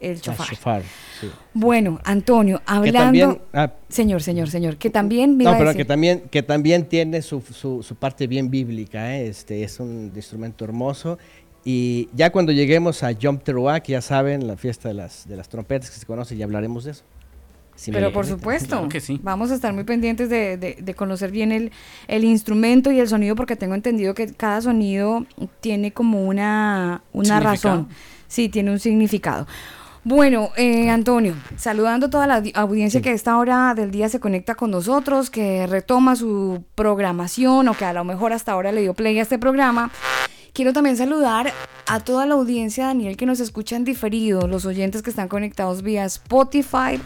El 0.00 0.16
Ah, 0.16 0.20
chofar. 0.20 0.46
shofar, 0.48 0.82
sí. 1.20 1.30
Bueno, 1.54 2.00
Antonio, 2.02 2.58
Que 2.58 2.64
hablando. 2.66 2.98
también, 2.98 3.38
ah, 3.52 3.70
Señor, 3.88 4.20
señor, 4.20 4.50
señor, 4.50 4.76
que 4.76 4.90
también 4.90 5.36
me 5.36 5.44
iba 5.44 5.52
No, 5.52 5.54
a 5.54 5.58
pero 5.60 5.70
decir- 5.70 5.76
que 5.78 5.84
también, 5.84 6.22
que 6.28 6.42
también 6.42 6.86
tiene 6.88 7.22
su, 7.22 7.40
su- 7.40 7.84
su 7.84 7.94
parte 7.94 8.26
bien 8.26 8.50
bíblica, 8.50 9.14
¿eh? 9.16 9.28
este 9.28 9.62
es 9.62 9.78
un 9.78 10.10
instrumento 10.12 10.64
hermoso. 10.64 11.18
Y 11.64 12.08
ya 12.14 12.30
cuando 12.30 12.50
lleguemos 12.52 13.02
a 13.02 13.12
Yom 13.12 13.38
Teruah, 13.38 13.80
que 13.80 13.92
ya 13.92 14.00
saben, 14.02 14.46
la 14.48 14.56
fiesta 14.56 14.88
de 14.88 14.94
las, 14.94 15.28
de 15.28 15.36
las 15.36 15.48
trompetas 15.48 15.90
que 15.90 15.96
se 15.98 16.06
conoce, 16.06 16.36
ya 16.36 16.44
hablaremos 16.44 16.84
de 16.84 16.90
eso. 16.92 17.02
Si 17.76 17.90
Pero 17.90 18.12
por 18.12 18.26
supuesto, 18.26 18.76
Claro 18.76 18.88
que 18.88 19.00
sí. 19.00 19.18
vamos 19.22 19.50
a 19.50 19.54
estar 19.54 19.72
muy 19.72 19.84
pendientes 19.84 20.28
de, 20.28 20.56
de- 20.56 20.76
de 20.80 20.94
conocer 20.94 21.30
bien 21.30 21.52
el, 21.52 21.72
el 22.06 22.24
instrumento 22.24 22.90
y 22.92 23.00
el 23.00 23.08
sonido, 23.08 23.34
porque 23.34 23.56
tengo 23.56 23.74
entendido 23.74 24.12
que 24.14 24.26
cada 24.34 24.60
sonido 24.60 25.24
tiene 25.60 25.92
como 25.92 26.22
una, 26.26 27.02
una 27.12 27.40
razón. 27.40 27.88
Sí, 28.28 28.48
tiene 28.48 28.70
un 28.72 28.78
significado. 28.78 29.46
Bueno, 30.04 30.50
eh, 30.56 30.90
Antonio, 30.90 31.34
saludando 31.56 32.06
a 32.06 32.10
toda 32.10 32.26
la 32.26 32.42
audi- 32.42 32.52
audiencia 32.56 33.00
que 33.00 33.10
a 33.10 33.12
esta 33.12 33.38
hora 33.38 33.72
del 33.74 33.90
día 33.92 34.08
se 34.08 34.18
conecta 34.20 34.54
con 34.56 34.70
nosotros, 34.72 35.30
que 35.30 35.66
retoma 35.66 36.16
su 36.16 36.64
programación 36.74 37.68
o 37.68 37.74
que 37.74 37.84
a 37.84 37.92
lo 37.92 38.02
mejor 38.04 38.32
hasta 38.32 38.52
ahora 38.52 38.72
le 38.72 38.80
dio 38.82 38.94
play 38.94 39.18
a 39.18 39.22
este 39.22 39.38
programa. 39.38 39.90
Quiero 40.52 40.74
también 40.74 40.98
saludar 40.98 41.50
a 41.86 42.00
toda 42.00 42.26
la 42.26 42.34
audiencia, 42.34 42.84
Daniel, 42.84 43.16
que 43.16 43.24
nos 43.24 43.40
escucha 43.40 43.74
en 43.74 43.84
diferido, 43.84 44.46
los 44.46 44.66
oyentes 44.66 45.00
que 45.00 45.08
están 45.08 45.28
conectados 45.28 45.80
vía 45.80 46.04
Spotify, 46.04 47.00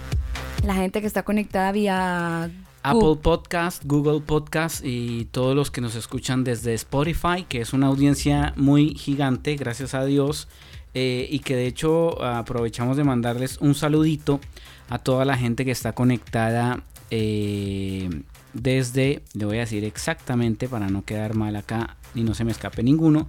la 0.64 0.74
gente 0.74 1.00
que 1.00 1.06
está 1.06 1.22
conectada 1.22 1.70
vía 1.70 2.50
Apple 2.82 3.16
Podcast, 3.22 3.84
Google 3.84 4.20
Podcast 4.20 4.84
y 4.84 5.26
todos 5.26 5.54
los 5.54 5.70
que 5.70 5.80
nos 5.80 5.94
escuchan 5.94 6.42
desde 6.42 6.74
Spotify, 6.74 7.44
que 7.48 7.60
es 7.60 7.72
una 7.72 7.86
audiencia 7.86 8.52
muy 8.56 8.96
gigante, 8.96 9.54
gracias 9.54 9.94
a 9.94 10.04
Dios, 10.04 10.48
eh, 10.94 11.28
y 11.30 11.38
que 11.38 11.54
de 11.54 11.68
hecho 11.68 12.20
aprovechamos 12.24 12.96
de 12.96 13.04
mandarles 13.04 13.58
un 13.60 13.76
saludito 13.76 14.40
a 14.88 14.98
toda 14.98 15.24
la 15.24 15.36
gente 15.36 15.64
que 15.64 15.70
está 15.70 15.92
conectada 15.92 16.82
eh, 17.12 18.10
desde, 18.54 19.22
le 19.34 19.44
voy 19.44 19.58
a 19.58 19.60
decir 19.60 19.84
exactamente 19.84 20.68
para 20.68 20.88
no 20.88 21.04
quedar 21.04 21.34
mal 21.34 21.54
acá 21.54 21.96
y 22.16 22.24
no 22.24 22.34
se 22.34 22.44
me 22.44 22.50
escape 22.50 22.82
ninguno. 22.82 23.28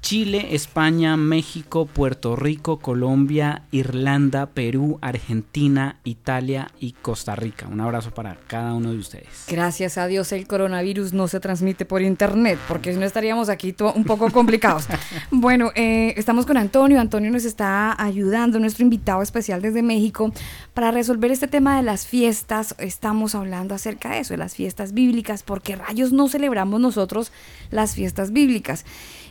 Chile, 0.00 0.48
España, 0.52 1.16
México, 1.16 1.86
Puerto 1.86 2.36
Rico, 2.36 2.78
Colombia, 2.78 3.62
Irlanda, 3.72 4.46
Perú, 4.46 4.98
Argentina, 5.02 5.98
Italia 6.04 6.68
y 6.78 6.92
Costa 6.92 7.34
Rica. 7.34 7.66
Un 7.66 7.80
abrazo 7.80 8.12
para 8.12 8.36
cada 8.46 8.74
uno 8.74 8.92
de 8.92 8.98
ustedes. 8.98 9.46
Gracias 9.48 9.98
a 9.98 10.06
Dios 10.06 10.30
el 10.30 10.46
coronavirus 10.46 11.12
no 11.12 11.26
se 11.26 11.40
transmite 11.40 11.84
por 11.84 12.02
internet, 12.02 12.58
porque 12.68 12.92
si 12.92 12.98
no 12.98 13.04
estaríamos 13.04 13.48
aquí 13.48 13.74
un 13.94 14.04
poco 14.04 14.30
complicados. 14.30 14.86
bueno, 15.30 15.72
eh, 15.74 16.14
estamos 16.16 16.46
con 16.46 16.56
Antonio. 16.56 17.00
Antonio 17.00 17.30
nos 17.30 17.44
está 17.44 18.00
ayudando, 18.00 18.60
nuestro 18.60 18.84
invitado 18.84 19.22
especial 19.22 19.60
desde 19.60 19.82
México, 19.82 20.32
para 20.72 20.90
resolver 20.92 21.32
este 21.32 21.48
tema 21.48 21.76
de 21.76 21.82
las 21.82 22.06
fiestas. 22.06 22.76
Estamos 22.78 23.34
hablando 23.34 23.74
acerca 23.74 24.10
de 24.10 24.20
eso, 24.20 24.34
de 24.34 24.38
las 24.38 24.54
fiestas 24.54 24.92
bíblicas, 24.92 25.42
porque 25.42 25.74
rayos 25.74 26.12
no 26.12 26.28
celebramos 26.28 26.80
nosotros 26.80 27.32
las 27.70 27.94
fiestas 27.94 28.32
bíblicas. 28.32 28.84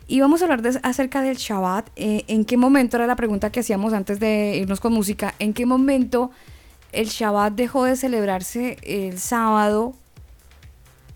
Y 0.08 0.20
vamos 0.22 0.42
a 0.42 0.46
hablar 0.46 0.62
de- 0.62 0.80
acerca 0.84 1.22
del 1.22 1.38
Shabbat. 1.38 1.90
Eh, 1.96 2.24
¿En 2.28 2.46
qué 2.46 2.58
momento 2.58 2.98
era 2.98 3.08
la 3.08 3.16
pregunta 3.16 3.52
que 3.52 3.62
hacíamos 3.62 3.94
antes 3.94 4.20
de 4.20 4.58
irnos 4.58 4.80
con 4.80 4.94
música? 4.94 5.34
¿En 5.40 5.54
qué 5.54 5.66
momento 5.66 6.32
el 6.92 7.08
Shabbat 7.08 7.54
dejó 7.54 7.86
de 7.86 7.96
celebrarse 7.96 8.78
el 8.84 9.18
sábado 9.20 9.94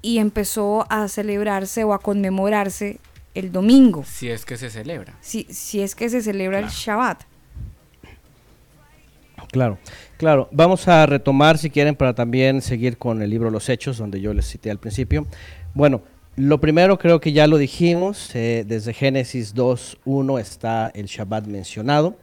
y 0.01 0.17
empezó 0.17 0.85
a 0.91 1.07
celebrarse 1.07 1.83
o 1.83 1.93
a 1.93 1.99
conmemorarse 1.99 2.99
el 3.35 3.51
domingo? 3.51 4.03
Si 4.05 4.29
es 4.29 4.43
que 4.43 4.57
se 4.57 4.69
celebra. 4.71 5.13
Si, 5.21 5.43
si 5.51 5.81
es 5.81 5.93
que 5.93 6.09
se 6.09 6.21
celebra 6.23 6.57
el 6.59 6.67
Shabbat. 6.69 7.23
Claro, 9.51 9.77
claro. 10.17 10.47
Vamos 10.51 10.87
a 10.87 11.05
retomar, 11.05 11.57
si 11.57 11.69
quieren, 11.69 11.95
para 11.95 12.13
también 12.13 12.61
seguir 12.61 12.97
con 12.97 13.21
el 13.21 13.29
libro 13.29 13.49
Los 13.49 13.69
Hechos, 13.69 13.97
donde 13.97 14.19
yo 14.21 14.33
les 14.33 14.45
cité 14.47 14.69
al 14.69 14.77
principio. 14.79 15.25
Bueno, 15.73 16.01
lo 16.35 16.59
primero 16.59 16.97
creo 16.97 17.19
que 17.19 17.31
ya 17.31 17.47
lo 17.47 17.57
dijimos, 17.57 18.33
eh, 18.35 18.63
desde 18.67 18.93
Génesis 18.93 19.55
2.1 19.55 20.39
está 20.39 20.91
el 20.93 21.07
Shabbat 21.07 21.45
mencionado, 21.47 22.17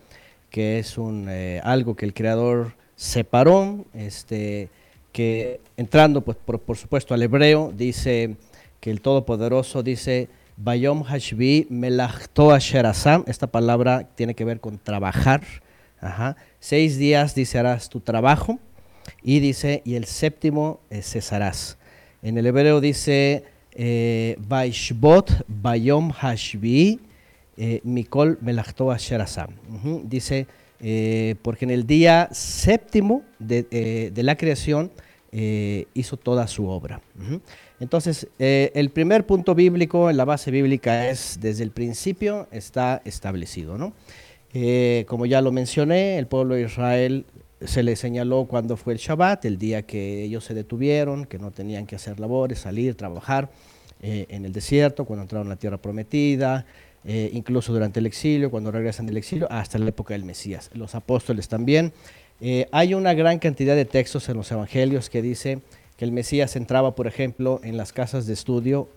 que 0.51 0.79
es 0.79 0.97
un, 0.97 1.27
eh, 1.29 1.61
algo 1.65 1.97
que 1.97 2.07
el 2.07 2.15
Creador 2.15 2.75
separó, 2.95 3.85
este, 3.95 4.71
que 5.13 5.61
entrando 5.77 6.23
pues, 6.23 6.37
por, 6.37 6.61
por 6.61 6.77
supuesto 6.77 7.15
al 7.15 7.23
hebreo, 7.23 7.73
dice 7.77 8.37
que 8.81 8.91
el 8.91 9.01
Todopoderoso 9.01 9.83
dice, 9.83 10.29
Bayom 10.57 11.03
Hashvi 11.03 11.67
Melachto 11.69 12.53
Asher 12.53 12.87
Asam", 12.87 13.25
esta 13.27 13.47
palabra 13.47 14.09
tiene 14.15 14.35
que 14.35 14.45
ver 14.45 14.61
con 14.61 14.79
trabajar. 14.79 15.43
Seis 16.61 16.99
días 16.99 17.35
dice 17.35 17.59
harás 17.59 17.89
tu 17.89 18.01
trabajo 18.01 18.59
y 19.23 19.41
dice 19.41 19.83
y 19.85 19.97
el 19.97 20.05
séptimo 20.07 20.81
eh, 20.91 21.03
cesarás. 21.03 21.79
En 22.23 22.39
el 22.39 22.47
hebreo 22.47 22.81
dice 22.81 23.45
Vaishbot 23.77 25.45
Bayom 25.47 26.11
Hashvi 26.11 27.01
eh, 27.57 27.81
Mikol 27.85 28.39
Melachto 28.41 28.91
Asher. 28.91 29.25
Dice 30.05 30.47
eh, 30.81 31.37
porque 31.43 31.65
en 31.65 31.71
el 31.71 31.87
día 31.87 32.29
séptimo 32.33 33.23
de, 33.39 33.67
eh, 33.71 34.13
la 34.17 34.37
creación 34.37 34.91
eh, 35.33 35.87
hizo 35.95 36.17
toda 36.17 36.47
su 36.47 36.69
obra. 36.69 37.01
Entonces, 37.81 38.29
eh, 38.39 38.73
el 38.75 38.91
primer 38.91 39.27
punto 39.27 39.55
bíblico 39.55 40.09
en 40.09 40.17
la 40.17 40.25
base 40.25 40.51
bíblica 40.51 41.11
es 41.11 41.39
desde 41.41 41.63
el 41.65 41.71
principio 41.71 42.49
está 42.51 43.03
establecido, 43.05 43.77
¿no? 43.77 43.93
Eh, 44.55 45.05
como 45.09 45.27
ya 45.27 45.43
lo 45.43 45.53
mencioné, 45.53 46.19
el 46.19 46.27
pueblo 46.27 46.55
de 46.55 46.63
Israel 46.63 47.27
se 47.65 47.83
le 47.83 47.97
señaló 47.97 48.45
cuando 48.45 48.77
fue 48.77 48.93
el 48.93 48.99
Shabbat, 48.99 49.45
el 49.47 49.59
día 49.59 49.83
que 49.83 50.23
ellos 50.23 50.45
se 50.45 50.55
detuvieron, 50.55 51.25
que 51.25 51.39
no 51.39 51.51
tenían 51.51 51.87
que 51.87 51.97
hacer 51.97 52.21
labores, 52.21 52.59
salir, 52.59 52.95
trabajar 52.95 53.49
eh, 54.03 54.27
en 54.29 54.45
el 54.45 54.53
desierto, 54.53 55.07
cuando 55.07 55.23
entraron 55.23 55.47
a 55.47 55.51
la 55.51 55.57
tierra 55.57 55.79
prometida, 55.79 56.67
eh, 57.05 57.31
incluso 57.33 57.73
durante 57.73 58.01
el 58.01 58.07
exilio, 58.07 58.51
cuando 58.51 58.71
regresan 58.71 59.07
del 59.07 59.17
exilio, 59.17 59.47
hasta 59.51 59.79
la 59.79 59.89
época 59.89 60.13
del 60.13 60.25
Mesías. 60.25 60.71
Los 60.75 60.95
apóstoles 60.95 61.49
también. 61.49 61.93
Eh, 62.41 62.69
hay 62.73 62.93
una 62.93 63.15
gran 63.15 63.39
cantidad 63.39 63.75
de 63.75 63.87
textos 63.87 64.29
en 64.29 64.37
los 64.37 64.51
evangelios 64.53 65.09
que 65.09 65.23
dice 65.23 65.61
que 65.97 66.05
el 66.05 66.13
Mesías 66.13 66.57
entraba, 66.57 66.95
por 66.95 67.07
ejemplo, 67.07 67.61
en 67.65 67.79
las 67.79 67.93
casas 67.93 68.27
de 68.27 68.35
estudio, 68.35 68.89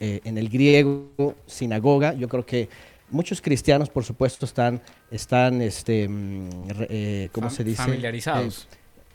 en 0.00 0.36
el 0.36 0.48
griego, 0.48 1.36
sinagoga. 1.46 2.12
Yo 2.14 2.28
creo 2.28 2.44
que 2.44 2.68
muchos 3.12 3.40
cristianos, 3.40 3.88
por 3.90 4.04
supuesto, 4.04 4.44
están, 4.46 4.80
están 5.10 5.62
este, 5.62 6.08
mm, 6.08 6.48
eh, 6.88 7.28
¿cómo 7.32 7.48
Fam- 7.48 7.52
se 7.56 7.64
dice? 7.64 7.82
familiarizados. 7.82 8.68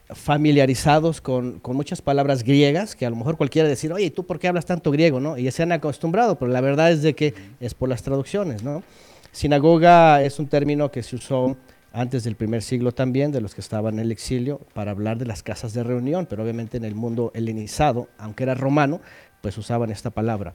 Eh, 0.10 0.14
familiarizados 0.16 1.20
con, 1.20 1.60
con 1.60 1.76
muchas 1.76 2.02
palabras 2.02 2.44
griegas, 2.44 2.96
que 2.96 3.06
a 3.06 3.10
lo 3.10 3.16
mejor 3.18 3.36
cualquiera 3.38 3.68
decir, 3.68 3.92
oye, 3.92 4.10
¿tú 4.12 4.26
por 4.26 4.40
qué 4.40 4.48
hablas 4.48 4.66
tanto 4.66 4.92
griego? 4.92 5.20
¿no? 5.20 5.38
Y 5.38 5.44
ya 5.44 5.52
se 5.52 5.64
han 5.64 5.72
acostumbrado, 5.72 6.38
pero 6.40 6.52
la 6.52 6.62
verdad 6.62 6.92
es 6.92 7.02
de 7.02 7.14
que 7.14 7.34
es 7.60 7.74
por 7.74 7.90
las 7.90 8.04
traducciones. 8.04 8.64
¿no? 8.64 8.84
Sinagoga 9.32 10.24
es 10.24 10.40
un 10.40 10.48
término 10.48 10.92
que 10.92 11.04
se 11.04 11.16
usó 11.16 11.58
antes 11.92 12.24
del 12.24 12.36
primer 12.36 12.62
siglo 12.62 12.92
también, 12.94 13.32
de 13.32 13.42
los 13.42 13.56
que 13.56 13.62
estaban 13.62 13.96
en 13.96 14.00
el 14.02 14.12
exilio, 14.12 14.60
para 14.74 14.92
hablar 14.92 15.18
de 15.18 15.26
las 15.26 15.44
casas 15.44 15.74
de 15.74 15.84
reunión, 15.84 16.26
pero 16.30 16.44
obviamente 16.44 16.78
en 16.78 16.86
el 16.86 16.96
mundo 16.96 17.32
helenizado, 17.34 18.08
aunque 18.18 18.44
era 18.44 18.54
romano, 18.56 19.02
pues 19.42 19.58
usaban 19.58 19.90
esta 19.92 20.10
palabra. 20.10 20.54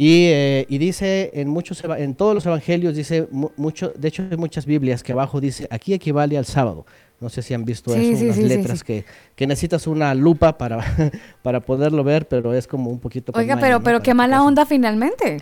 Y, 0.00 0.26
eh, 0.26 0.64
y 0.68 0.78
dice 0.78 1.30
en 1.34 1.48
muchos 1.48 1.82
en 1.84 2.14
todos 2.14 2.32
los 2.32 2.46
evangelios 2.46 2.94
dice 2.94 3.26
mu- 3.32 3.50
mucho, 3.56 3.92
de 3.96 4.06
hecho 4.08 4.24
hay 4.30 4.36
muchas 4.36 4.64
Biblias 4.64 5.02
que 5.02 5.10
abajo 5.10 5.40
dice 5.40 5.66
aquí 5.70 5.92
equivale 5.92 6.38
al 6.38 6.44
sábado. 6.46 6.86
No 7.20 7.28
sé 7.28 7.42
si 7.42 7.52
han 7.52 7.64
visto 7.64 7.92
Sí, 7.92 8.10
eso, 8.12 8.20
sí, 8.20 8.26
las 8.26 8.36
sí, 8.36 8.42
sí, 8.42 8.48
letras. 8.48 8.84
Que, 8.84 9.04
que 9.34 9.46
necesitas 9.48 9.88
una 9.88 10.14
lupa 10.14 10.56
para, 10.56 10.78
para 11.42 11.58
poderlo 11.58 12.04
ver, 12.04 12.28
pero 12.28 12.54
es 12.54 12.68
como 12.68 12.90
un 12.90 13.00
poquito. 13.00 13.32
Oiga, 13.34 13.56
pero, 13.56 13.78
¿no? 13.78 13.82
pero 13.82 13.98
Para 13.98 14.02
qué 14.04 14.14
mala 14.14 14.44
onda 14.44 14.64
finalmente. 14.64 15.38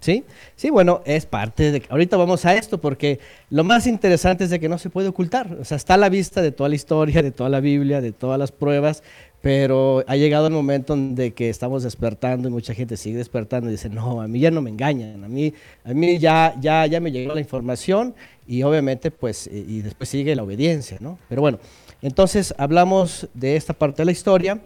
Sí, 0.00 0.22
sí, 0.54 0.68
bueno, 0.68 1.00
es 1.06 1.24
parte 1.24 1.72
de... 1.72 1.82
Ahorita 1.88 2.18
vamos 2.18 2.44
a 2.44 2.54
esto 2.54 2.78
porque 2.78 3.20
lo 3.48 3.64
más 3.64 3.86
interesante 3.86 4.44
es 4.44 4.50
de 4.50 4.60
que 4.60 4.68
no 4.68 4.76
se 4.76 4.90
puede 4.90 5.08
ocultar. 5.08 5.56
O 5.60 5.64
sea, 5.64 5.78
está 5.78 5.94
a 5.94 5.96
la 5.96 6.10
vista 6.10 6.42
de 6.42 6.52
toda 6.52 6.68
la 6.68 6.74
historia, 6.74 7.22
de 7.22 7.30
toda 7.30 7.48
la 7.48 7.60
Biblia, 7.60 8.02
de 8.02 8.12
todas 8.12 8.38
las 8.38 8.52
pruebas, 8.52 9.02
pero 9.40 10.04
ha 10.08 10.16
llegado 10.16 10.48
el 10.48 10.52
momento 10.52 10.94
en 10.94 11.14
de 11.14 11.32
que 11.32 11.48
estamos 11.48 11.84
despertando 11.84 12.48
y 12.48 12.50
mucha 12.50 12.74
gente 12.74 12.96
sigue 12.96 13.18
despertando 13.18 13.68
y 13.68 13.72
dice, 13.72 13.88
no, 13.88 14.20
a 14.20 14.26
mí 14.28 14.40
ya 14.40 14.50
no 14.50 14.60
me 14.60 14.70
engañan, 14.70 15.22
a 15.22 15.28
mí, 15.28 15.54
a 15.84 15.94
mí 15.94 16.18
ya, 16.18 16.54
ya, 16.60 16.86
ya 16.86 17.00
me 17.00 17.12
llegó 17.12 17.34
la 17.34 17.40
información 17.40 18.14
y 18.46 18.62
obviamente 18.64 19.10
pues, 19.10 19.46
y 19.46 19.82
después 19.82 20.08
sigue 20.08 20.34
la 20.34 20.42
obediencia, 20.42 20.98
¿no? 21.00 21.18
Pero 21.28 21.40
bueno, 21.40 21.58
entonces 22.02 22.52
hablamos 22.58 23.28
de 23.34 23.56
esta 23.56 23.74
parte 23.74 24.02
de 24.02 24.06
la 24.06 24.12
historia. 24.12 24.60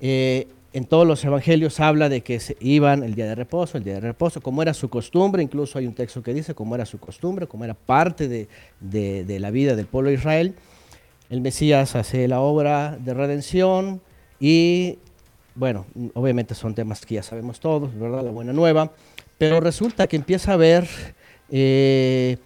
Eh, 0.00 0.48
en 0.72 0.86
todos 0.86 1.06
los 1.06 1.24
evangelios 1.24 1.78
habla 1.78 2.08
de 2.08 2.22
que 2.22 2.40
se 2.40 2.56
iban 2.60 3.04
el 3.04 3.14
día 3.14 3.26
de 3.26 3.36
reposo, 3.36 3.78
el 3.78 3.84
día 3.84 3.94
de 3.94 4.00
reposo, 4.00 4.40
como 4.40 4.60
era 4.60 4.74
su 4.74 4.88
costumbre, 4.88 5.40
incluso 5.40 5.78
hay 5.78 5.86
un 5.86 5.94
texto 5.94 6.20
que 6.20 6.34
dice 6.34 6.52
cómo 6.52 6.74
era 6.74 6.84
su 6.84 6.98
costumbre, 6.98 7.46
cómo 7.46 7.64
era 7.64 7.74
parte 7.74 8.26
de, 8.26 8.48
de- 8.80 9.24
de 9.24 9.38
la 9.38 9.52
vida 9.52 9.76
del 9.76 9.86
pueblo 9.86 10.08
de 10.10 10.16
Israel. 10.16 10.54
El 11.34 11.40
Mesías 11.40 11.96
hace 11.96 12.28
la 12.28 12.38
obra 12.40 12.96
de 12.96 13.12
redención 13.12 14.00
y, 14.38 14.98
bueno, 15.56 15.84
obviamente 16.14 16.54
son 16.54 16.76
temas 16.76 17.04
que 17.04 17.16
ya 17.16 17.24
sabemos 17.24 17.58
todos, 17.58 17.92
¿verdad? 17.98 18.22
La 18.22 18.30
buena 18.30 18.52
nueva, 18.52 18.92
pero 19.36 19.58
resulta 19.58 20.06
que 20.06 20.14
empieza 20.14 20.52
a 20.52 20.54
haber 20.54 20.88
eh, 21.50 22.36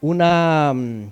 una, 0.00 0.72
mm, 0.72 1.02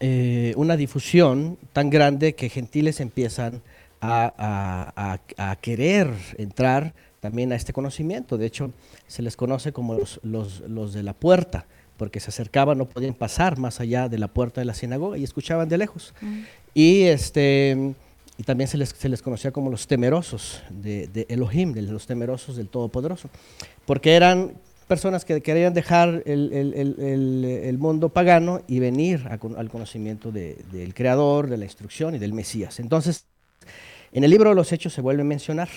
eh, 0.00 0.52
una 0.56 0.76
difusión 0.76 1.58
tan 1.72 1.90
grande 1.90 2.34
que 2.34 2.48
gentiles 2.48 2.98
empiezan 2.98 3.62
a, 4.00 4.32
a- 4.36 5.20
a- 5.36 5.50
a 5.50 5.56
querer 5.56 6.08
entrar 6.38 6.92
también 7.20 7.52
a 7.52 7.54
este 7.54 7.72
conocimiento. 7.72 8.36
De 8.36 8.46
hecho, 8.46 8.72
se 9.06 9.22
les 9.22 9.36
conoce 9.36 9.72
como 9.72 9.94
los, 9.94 10.18
los- 10.24 10.58
los 10.62 10.92
de 10.92 11.04
la 11.04 11.12
puerta, 11.12 11.66
porque 11.98 12.20
se 12.20 12.30
acercaban, 12.30 12.78
no 12.78 12.88
podían 12.88 13.12
pasar 13.12 13.58
más 13.58 13.80
allá 13.80 14.08
de 14.08 14.16
la 14.18 14.28
puerta 14.28 14.60
de 14.62 14.64
la 14.64 14.72
sinagoga 14.74 15.18
y 15.18 15.24
escuchaban 15.24 15.68
de 15.68 15.76
lejos. 15.76 16.14
Y, 16.72 17.02
este, 17.02 17.94
y 18.38 18.42
también 18.44 18.68
se 18.68 18.78
les, 18.78 18.88
se 18.90 19.08
les 19.10 19.20
conocía 19.20 19.50
como 19.50 19.68
los 19.70 19.86
temerosos 19.86 20.62
de, 20.70 21.08
de 21.08 21.26
Elohim, 21.28 21.72
de 21.74 21.82
los 21.82 22.06
temerosos 22.06 22.56
del 22.56 22.68
Todopoderoso, 22.68 23.28
porque 23.84 24.14
eran 24.14 24.52
personas 24.86 25.26
que 25.26 25.42
querían 25.42 25.74
dejar 25.74 26.22
el, 26.24 26.50
el- 26.52 26.72
el- 26.74 27.44
el- 27.44 27.78
mundo 27.78 28.08
pagano 28.08 28.62
y 28.66 28.78
venir 28.78 29.26
a 29.28 29.38
al 29.58 29.68
conocimiento 29.68 30.32
de- 30.32 30.56
del 30.72 30.94
Creador, 30.94 31.50
de 31.50 31.58
la 31.58 31.64
instrucción 31.66 32.14
y 32.14 32.18
del 32.18 32.32
Mesías. 32.32 32.80
Entonces, 32.80 33.26
en 34.12 34.24
el 34.24 34.30
libro 34.30 34.48
de 34.48 34.54
los 34.56 34.72
Hechos 34.72 34.94
se 34.94 35.02
vuelve 35.02 35.22
a 35.22 35.26
mencionar. 35.26 35.68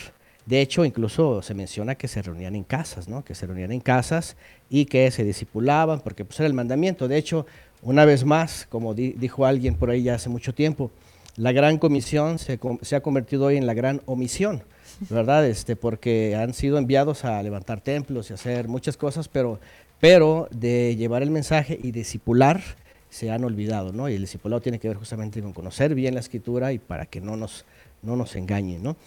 De 0.51 0.59
hecho, 0.59 0.83
incluso 0.83 1.41
se 1.41 1.53
menciona 1.53 1.95
que 1.95 2.09
se 2.09 2.21
reunían 2.21 2.57
en 2.57 2.65
casas, 2.65 3.07
¿no? 3.07 3.23
Que 3.23 3.35
se 3.35 3.47
reunían 3.47 3.71
en 3.71 3.79
casas 3.79 4.35
y 4.69 4.83
que 4.83 5.09
se 5.09 5.23
discipulaban, 5.23 6.01
porque 6.01 6.25
pues 6.25 6.37
era 6.41 6.47
el 6.47 6.53
mandamiento. 6.53 7.07
De 7.07 7.15
hecho, 7.17 7.45
una 7.81 8.03
vez 8.03 8.25
más, 8.25 8.67
como 8.69 8.93
di- 8.93 9.13
dijo 9.13 9.45
alguien 9.45 9.75
por 9.75 9.89
ahí 9.89 10.03
ya 10.03 10.15
hace 10.15 10.27
mucho 10.27 10.53
tiempo, 10.53 10.91
la 11.37 11.53
gran 11.53 11.77
comisión 11.77 12.37
se, 12.37 12.59
se 12.81 12.95
ha 12.97 13.01
convertido 13.01 13.45
hoy 13.45 13.55
en 13.55 13.65
la 13.65 13.73
gran 13.73 14.01
omisión, 14.05 14.61
¿verdad? 15.09 15.47
Este, 15.47 15.77
porque 15.77 16.35
han 16.35 16.53
sido 16.53 16.77
enviados 16.77 17.23
a 17.23 17.41
levantar 17.41 17.79
templos 17.79 18.29
y 18.29 18.33
hacer 18.33 18.67
muchas 18.67 18.97
cosas, 18.97 19.29
pero, 19.29 19.57
pero 20.01 20.49
de 20.51 20.97
llevar 20.97 21.23
el 21.23 21.31
mensaje 21.31 21.79
y 21.81 21.91
discipular 21.91 22.61
se 23.09 23.31
han 23.31 23.45
olvidado, 23.45 23.93
¿no? 23.93 24.09
Y 24.09 24.15
el 24.15 24.21
discipulado 24.21 24.59
tiene 24.61 24.79
que 24.79 24.89
ver 24.89 24.97
justamente 24.97 25.41
con 25.41 25.53
conocer 25.53 25.95
bien 25.95 26.13
la 26.13 26.19
escritura 26.19 26.73
y 26.73 26.77
para 26.79 27.05
que 27.05 27.21
no 27.21 27.37
nos, 27.37 27.63
no 28.01 28.17
nos 28.17 28.35
engañen, 28.35 28.83
¿no? 28.83 28.97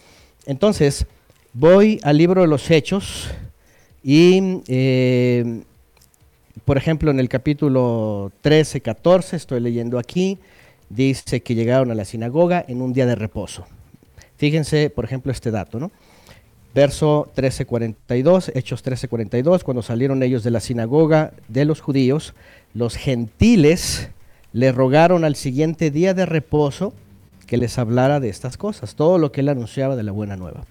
Entonces, 0.47 1.05
voy 1.55 2.01
al 2.03 2.17
libro 2.17 2.41
de 2.41 2.47
los 2.47 2.69
Hechos 2.69 3.29
y, 4.03 4.61
eh, 4.67 5.63
por 6.65 6.77
ejemplo, 6.77 7.11
en 7.11 7.19
el 7.19 7.29
capítulo 7.29 8.31
13, 8.41 8.81
14, 8.81 9.37
estoy 9.37 9.61
leyendo 9.61 9.97
aquí, 9.97 10.37
dice 10.89 11.41
que 11.41 11.55
llegaron 11.55 11.91
a 11.91 11.95
la 11.95 12.03
sinagoga 12.03 12.63
en 12.67 12.81
un 12.81 12.91
día 12.91 13.05
de 13.05 13.15
reposo. 13.15 13.65
Fíjense, 14.35 14.89
por 14.89 15.05
ejemplo, 15.05 15.31
este 15.31 15.49
dato, 15.49 15.79
¿no? 15.79 15.91
Verso 16.73 17.31
13:42, 17.35 18.51
Hechos 18.53 18.83
13:42, 18.83 19.63
cuando 19.63 19.81
salieron 19.81 20.21
ellos 20.23 20.43
de 20.43 20.51
la 20.51 20.59
sinagoga 20.59 21.31
de 21.47 21.63
los 21.63 21.79
judíos, 21.79 22.33
los 22.73 22.97
gentiles 22.97 24.09
le 24.51 24.73
rogaron 24.73 25.23
al 25.23 25.37
siguiente 25.37 25.89
día 25.89 26.13
de 26.13 26.25
reposo 26.25 26.93
que 27.47 27.55
les 27.55 27.79
hablara 27.79 28.19
de 28.19 28.27
estas 28.27 28.57
cosas, 28.57 28.95
todo 28.95 29.17
lo 29.17 29.31
que 29.31 29.39
él 29.39 29.47
anunciaba 29.47 29.95
de 29.95 30.03
la 30.03 30.11
buena 30.11 30.35
nueva. 30.35 30.65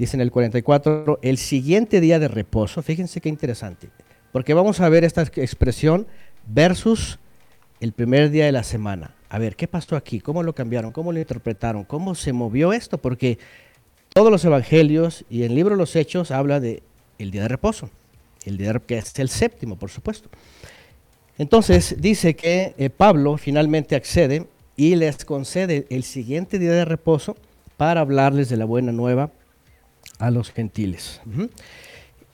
Dice 0.00 0.16
en 0.16 0.22
el 0.22 0.30
44, 0.30 1.18
el 1.20 1.36
siguiente 1.36 2.00
día 2.00 2.18
de 2.18 2.26
reposo, 2.26 2.80
fíjense 2.80 3.20
qué 3.20 3.28
interesante, 3.28 3.90
porque 4.32 4.54
vamos 4.54 4.80
a 4.80 4.88
ver 4.88 5.04
esta 5.04 5.20
expresión 5.20 6.06
versus 6.46 7.18
el 7.80 7.92
primer 7.92 8.30
día 8.30 8.46
de 8.46 8.52
la 8.52 8.62
semana. 8.62 9.14
A 9.28 9.38
ver, 9.38 9.56
¿qué 9.56 9.68
pasó 9.68 9.96
aquí? 9.96 10.18
¿Cómo 10.18 10.42
lo 10.42 10.54
cambiaron? 10.54 10.90
¿Cómo 10.90 11.12
lo 11.12 11.18
interpretaron? 11.18 11.84
¿Cómo 11.84 12.14
se 12.14 12.32
movió 12.32 12.72
esto? 12.72 12.96
Porque 12.96 13.38
todos 14.14 14.32
los 14.32 14.42
evangelios 14.42 15.26
y 15.28 15.42
el 15.42 15.54
libro 15.54 15.74
de 15.74 15.80
los 15.80 15.94
Hechos 15.94 16.30
habla 16.30 16.60
de 16.60 16.82
el 17.18 17.30
día 17.30 17.42
de 17.42 17.48
reposo, 17.48 17.90
el 18.46 18.56
día 18.56 18.72
que 18.78 18.96
es 18.96 19.18
el 19.18 19.28
séptimo, 19.28 19.76
por 19.76 19.90
supuesto. 19.90 20.30
Entonces 21.36 21.96
dice 21.98 22.34
que 22.34 22.74
eh, 22.78 22.88
Pablo 22.88 23.36
finalmente 23.36 23.96
accede 23.96 24.46
y 24.76 24.96
les 24.96 25.26
concede 25.26 25.86
el 25.90 26.04
siguiente 26.04 26.58
día 26.58 26.72
de 26.72 26.86
reposo 26.86 27.36
para 27.76 28.00
hablarles 28.00 28.48
de 28.48 28.56
la 28.56 28.64
buena 28.64 28.92
nueva 28.92 29.30
a 30.20 30.30
los 30.30 30.52
gentiles. 30.52 31.20
Ujú. 31.26 31.50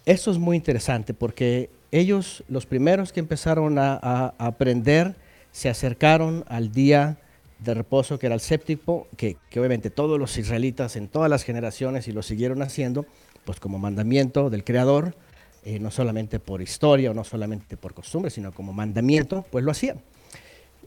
Esto 0.05 0.31
es 0.31 0.39
muy 0.39 0.57
interesante 0.57 1.15
porque 1.15 1.71
ellos, 1.91 2.45
los 2.49 2.67
primeros 2.67 3.13
que 3.13 3.21
empezaron 3.21 3.79
a 3.79 4.35
aprender, 4.39 5.17
se 5.57 5.71
acercaron 5.71 6.45
al 6.49 6.71
día 6.71 7.17
de 7.61 7.73
reposo 7.73 8.19
que 8.19 8.27
era 8.27 8.35
el 8.35 8.43
séptimo, 8.43 9.07
que, 9.17 9.39
que 9.49 9.59
obviamente 9.59 9.89
todos 9.89 10.19
los 10.19 10.37
israelitas 10.37 10.97
en 10.97 11.09
todas 11.09 11.31
las 11.31 11.45
generaciones 11.45 12.07
y 12.09 12.13
lo 12.13 12.23
siguieron 12.23 12.61
haciendo, 12.61 13.07
pues 13.47 13.59
como 13.59 13.79
mandamiento 13.79 14.51
del 14.51 14.65
Creador, 14.65 15.15
eh, 15.65 15.79
no 15.79 15.91
solamente 15.91 16.39
por 16.39 16.61
historia 16.61 17.11
o 17.11 17.15
no 17.15 17.25
solamente 17.25 17.79
por 17.79 17.95
costumbre, 17.95 18.31
sino 18.31 18.53
como 18.53 18.75
mandamiento, 18.75 19.47
pues 19.51 19.65
lo 19.65 19.71
hacían. 19.71 20.03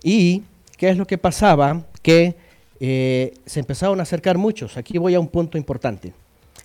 ¿Y 0.03 0.43
qué 0.77 0.89
es 0.89 0.97
lo 0.97 1.07
que 1.07 1.17
pasaba? 1.17 1.87
Que 2.03 2.35
eh, 2.79 3.33
se 3.47 3.59
empezaron 3.59 3.99
a 3.99 4.03
acercar 4.03 4.37
muchos. 4.37 4.77
Aquí 4.77 4.99
voy 4.99 5.15
a 5.15 5.19
un 5.19 5.29
punto 5.29 5.57
importante. 5.57 6.13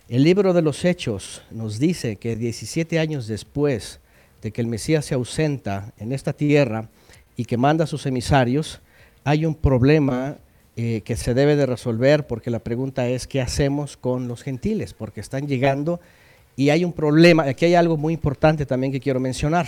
El 0.07 0.23
libro 0.23 0.53
de 0.53 0.61
los 0.61 0.85
Hechos 0.85 1.41
nos 1.49 1.79
dice 1.79 2.17
que 2.17 2.35
17 2.35 2.99
años 2.99 3.25
después 3.25 3.99
de 4.43 4.51
que 4.51 4.61
el 4.61 4.67
Mesías 4.67 5.05
se 5.05 5.15
ausenta 5.15 5.93
en 5.97 6.11
esta 6.11 6.31
tierra 6.31 6.89
y 7.35 7.45
que 7.45 7.57
manda 7.57 7.85
a 7.85 7.87
sus 7.87 8.05
emisarios, 8.05 8.81
hay 9.23 9.47
un 9.47 9.55
problema 9.55 10.37
eh, 10.75 11.01
que 11.03 11.15
se 11.15 11.33
debe 11.33 11.55
de 11.55 11.65
resolver 11.65 12.27
porque 12.27 12.51
la 12.51 12.59
pregunta 12.59 13.07
es 13.07 13.25
qué 13.25 13.41
hacemos 13.41 13.97
con 13.97 14.27
los 14.27 14.43
gentiles, 14.43 14.93
porque 14.93 15.21
están 15.21 15.47
llegando 15.47 15.99
y 16.55 16.69
hay 16.69 16.85
un 16.85 16.93
problema. 16.93 17.41
Aquí 17.41 17.65
hay 17.65 17.73
algo 17.73 17.97
muy 17.97 18.13
importante 18.13 18.67
también 18.67 18.91
que 18.91 18.99
quiero 18.99 19.19
mencionar 19.19 19.65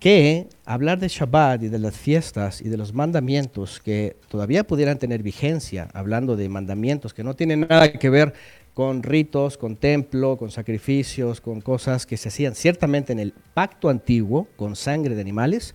que 0.00 0.46
hablar 0.64 0.98
de 0.98 1.08
Shabbat 1.08 1.62
y 1.62 1.68
de 1.68 1.78
las 1.78 1.96
fiestas 1.96 2.60
y 2.60 2.68
de 2.68 2.76
los 2.76 2.92
mandamientos 2.92 3.80
que 3.80 4.16
todavía 4.28 4.64
pudieran 4.64 4.98
tener 4.98 5.22
vigencia, 5.22 5.88
hablando 5.94 6.36
de 6.36 6.48
mandamientos 6.48 7.14
que 7.14 7.24
no 7.24 7.34
tienen 7.34 7.60
nada 7.60 7.90
que 7.92 8.10
ver 8.10 8.34
con 8.76 9.02
ritos, 9.02 9.56
con 9.56 9.76
templo, 9.76 10.36
con 10.36 10.50
sacrificios, 10.50 11.40
con 11.40 11.62
cosas 11.62 12.04
que 12.04 12.18
se 12.18 12.28
hacían 12.28 12.54
ciertamente 12.54 13.10
en 13.10 13.18
el 13.18 13.32
pacto 13.54 13.88
antiguo 13.88 14.48
con 14.54 14.76
sangre 14.76 15.14
de 15.14 15.22
animales, 15.22 15.74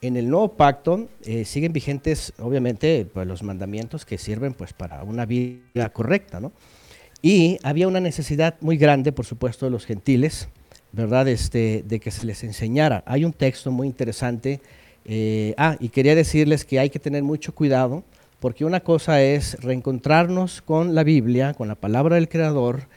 en 0.00 0.16
el 0.16 0.30
nuevo 0.30 0.52
pacto 0.52 1.08
eh, 1.24 1.44
siguen 1.44 1.72
vigentes 1.72 2.32
obviamente 2.38 3.04
pues, 3.12 3.26
los 3.26 3.42
mandamientos 3.42 4.04
que 4.04 4.16
sirven 4.16 4.54
pues 4.54 4.72
para 4.72 5.02
una 5.02 5.26
vida 5.26 5.88
correcta, 5.92 6.38
¿no? 6.38 6.52
Y 7.20 7.58
había 7.64 7.88
una 7.88 7.98
necesidad 7.98 8.54
muy 8.60 8.76
grande, 8.76 9.10
por 9.10 9.26
supuesto, 9.26 9.66
de 9.66 9.72
los 9.72 9.84
gentiles, 9.84 10.48
¿verdad? 10.92 11.26
Este, 11.26 11.82
de 11.84 11.98
que 11.98 12.12
se 12.12 12.26
les 12.26 12.44
enseñara. 12.44 13.02
Hay 13.06 13.24
un 13.24 13.32
texto 13.32 13.72
muy 13.72 13.88
interesante. 13.88 14.60
eh, 15.04 15.52
ah, 15.56 15.76
y 15.80 15.88
quería 15.88 16.14
decirles 16.14 16.64
que 16.64 16.78
hay 16.78 16.90
que 16.90 17.00
tener 17.00 17.24
mucho 17.24 17.52
cuidado, 17.52 18.04
porque 18.40 18.64
una 18.64 18.80
cosa 18.80 19.22
es 19.22 19.60
reencontrarnos 19.60 20.62
con 20.62 20.94
la 20.94 21.04
Biblia, 21.04 21.54
con 21.54 21.68
la 21.68 21.74
palabra 21.74 22.16
del 22.16 22.28
Creador, 22.28 22.88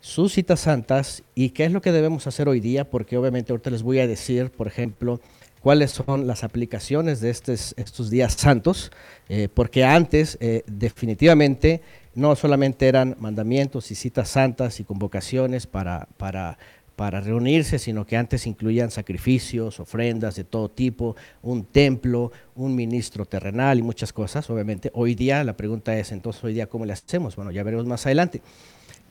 sus 0.00 0.32
citas 0.32 0.60
santas, 0.60 1.22
y 1.34 1.50
qué 1.50 1.64
es 1.64 1.72
lo 1.72 1.80
que 1.80 1.92
debemos 1.92 2.26
hacer 2.26 2.48
hoy 2.48 2.60
día, 2.60 2.90
porque 2.90 3.16
obviamente 3.16 3.52
ahorita 3.52 3.70
les 3.70 3.82
voy 3.82 4.00
a 4.00 4.06
decir, 4.06 4.50
por 4.50 4.66
ejemplo, 4.66 5.20
cuáles 5.60 5.92
son 5.92 6.26
las 6.26 6.44
aplicaciones 6.44 7.20
de 7.20 7.30
estos, 7.30 8.10
días 8.10 8.34
santos, 8.34 8.90
eh, 9.28 9.48
porque 9.52 9.84
antes 9.84 10.36
eh, 10.40 10.64
definitivamente 10.66 11.80
no 12.14 12.34
solamente 12.36 12.88
eran 12.88 13.16
mandamientos 13.20 13.90
y 13.90 13.94
citas 13.94 14.28
santas 14.28 14.80
y 14.80 14.84
convocaciones 14.84 15.66
para, 15.66 16.08
para, 16.16 16.58
para 16.96 17.20
reunirse, 17.20 17.78
sino 17.78 18.06
que 18.06 18.16
antes 18.16 18.46
incluían 18.46 18.90
sacrificios, 18.90 19.80
ofrendas 19.80 20.36
de 20.36 20.44
todo 20.44 20.68
tipo, 20.68 21.16
un 21.42 21.64
templo, 21.64 22.32
un 22.54 22.74
ministro 22.74 23.24
terrenal 23.24 23.78
y 23.78 23.82
muchas 23.82 24.12
cosas, 24.12 24.48
obviamente. 24.50 24.90
Hoy 24.94 25.14
día 25.14 25.42
la 25.44 25.56
pregunta 25.56 25.96
es, 25.98 26.12
entonces 26.12 26.42
hoy 26.44 26.54
día, 26.54 26.66
¿cómo 26.66 26.84
le 26.84 26.92
hacemos? 26.92 27.36
Bueno, 27.36 27.50
ya 27.50 27.62
veremos 27.62 27.86
más 27.86 28.04
adelante. 28.06 28.42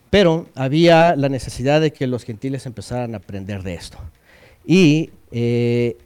Pero 0.09 0.47
había 0.55 1.15
la 1.15 1.29
necesidad 1.29 1.79
de 1.79 1.93
que 1.93 2.05
los 2.05 2.25
gentiles 2.25 2.65
empezaran 2.65 3.13
a 3.13 3.17
aprender 3.17 3.63
de 3.63 3.75
esto. 3.75 3.97
Y 4.65 5.09
eh, 5.31 5.97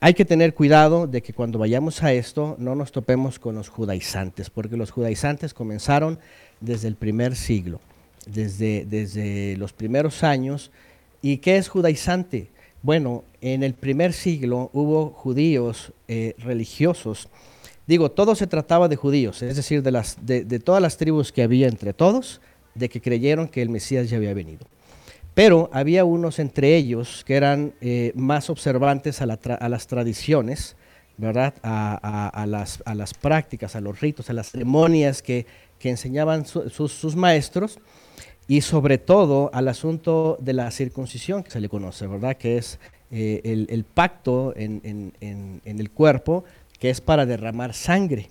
hay 0.00 0.14
que 0.14 0.24
tener 0.24 0.54
cuidado 0.54 1.06
de 1.06 1.22
que 1.22 1.34
cuando 1.34 1.58
vayamos 1.58 2.02
a 2.02 2.12
esto 2.14 2.56
no 2.58 2.74
nos 2.74 2.90
topemos 2.90 3.38
con 3.38 3.54
los 3.54 3.68
judaizantes, 3.68 4.48
porque 4.48 4.78
los 4.78 4.90
judaizantes 4.90 5.52
comenzaron 5.52 6.18
desde 6.60 6.88
el 6.88 6.96
primer 6.96 7.36
siglo, 7.36 7.80
desde, 8.26 8.86
desde 8.86 9.58
los 9.58 9.74
primeros 9.74 10.24
años. 10.24 10.70
¿Y 11.22 11.38
qué 11.38 11.56
es 11.56 11.68
judaizante? 11.68 12.50
Bueno, 12.82 13.24
en 13.40 13.62
el 13.62 13.74
primer 13.74 14.12
siglo 14.12 14.70
hubo 14.72 15.10
judíos 15.10 15.92
eh, 16.08 16.34
religiosos. 16.38 17.28
Digo, 17.86 18.10
todo 18.10 18.34
se 18.34 18.46
trataba 18.46 18.88
de 18.88 18.96
judíos, 18.96 19.42
es 19.42 19.56
decir, 19.56 19.82
de, 19.82 20.58
todas 20.60 20.80
las 20.80 20.96
tribus 20.96 21.32
que 21.32 21.42
había 21.42 21.68
entre 21.68 21.92
todos, 21.92 22.40
de 22.74 22.88
que 22.88 23.00
creyeron 23.00 23.48
que 23.48 23.62
el 23.62 23.68
Mesías 23.68 24.08
ya 24.08 24.16
había 24.16 24.32
venido. 24.32 24.66
Pero 25.34 25.68
había 25.72 26.04
unos 26.04 26.38
entre 26.38 26.76
ellos 26.76 27.24
que 27.26 27.34
eran 27.34 27.74
eh, 27.80 28.12
más 28.14 28.48
observantes 28.48 29.20
a, 29.20 29.26
las 29.26 29.86
tradiciones, 29.86 30.76
¿verdad? 31.18 31.54
A, 31.62 32.46
las, 32.46 33.14
prácticas, 33.14 33.76
a 33.76 33.80
los 33.80 34.00
ritos, 34.00 34.30
a 34.30 34.32
las 34.32 34.50
ceremonias 34.50 35.22
que, 35.22 35.46
enseñaban 35.82 36.46
su- 36.46 36.68
sus, 36.70 36.92
sus 36.92 37.16
maestros 37.16 37.78
y 38.50 38.62
sobre 38.62 38.98
todo 38.98 39.48
al 39.54 39.68
asunto 39.68 40.36
de 40.40 40.54
la 40.54 40.68
circuncisión 40.72 41.44
que 41.44 41.52
se 41.52 41.60
le 41.60 41.68
conoce, 41.68 42.08
¿verdad? 42.08 42.36
Que 42.36 42.56
es 42.56 42.80
eh, 43.12 43.40
el, 43.44 43.84
pacto 43.84 44.54
en, 44.56 45.12
el 45.20 45.90
cuerpo 45.92 46.42
que 46.80 46.90
es 46.90 47.00
para 47.00 47.26
derramar 47.26 47.74
sangre 47.74 48.28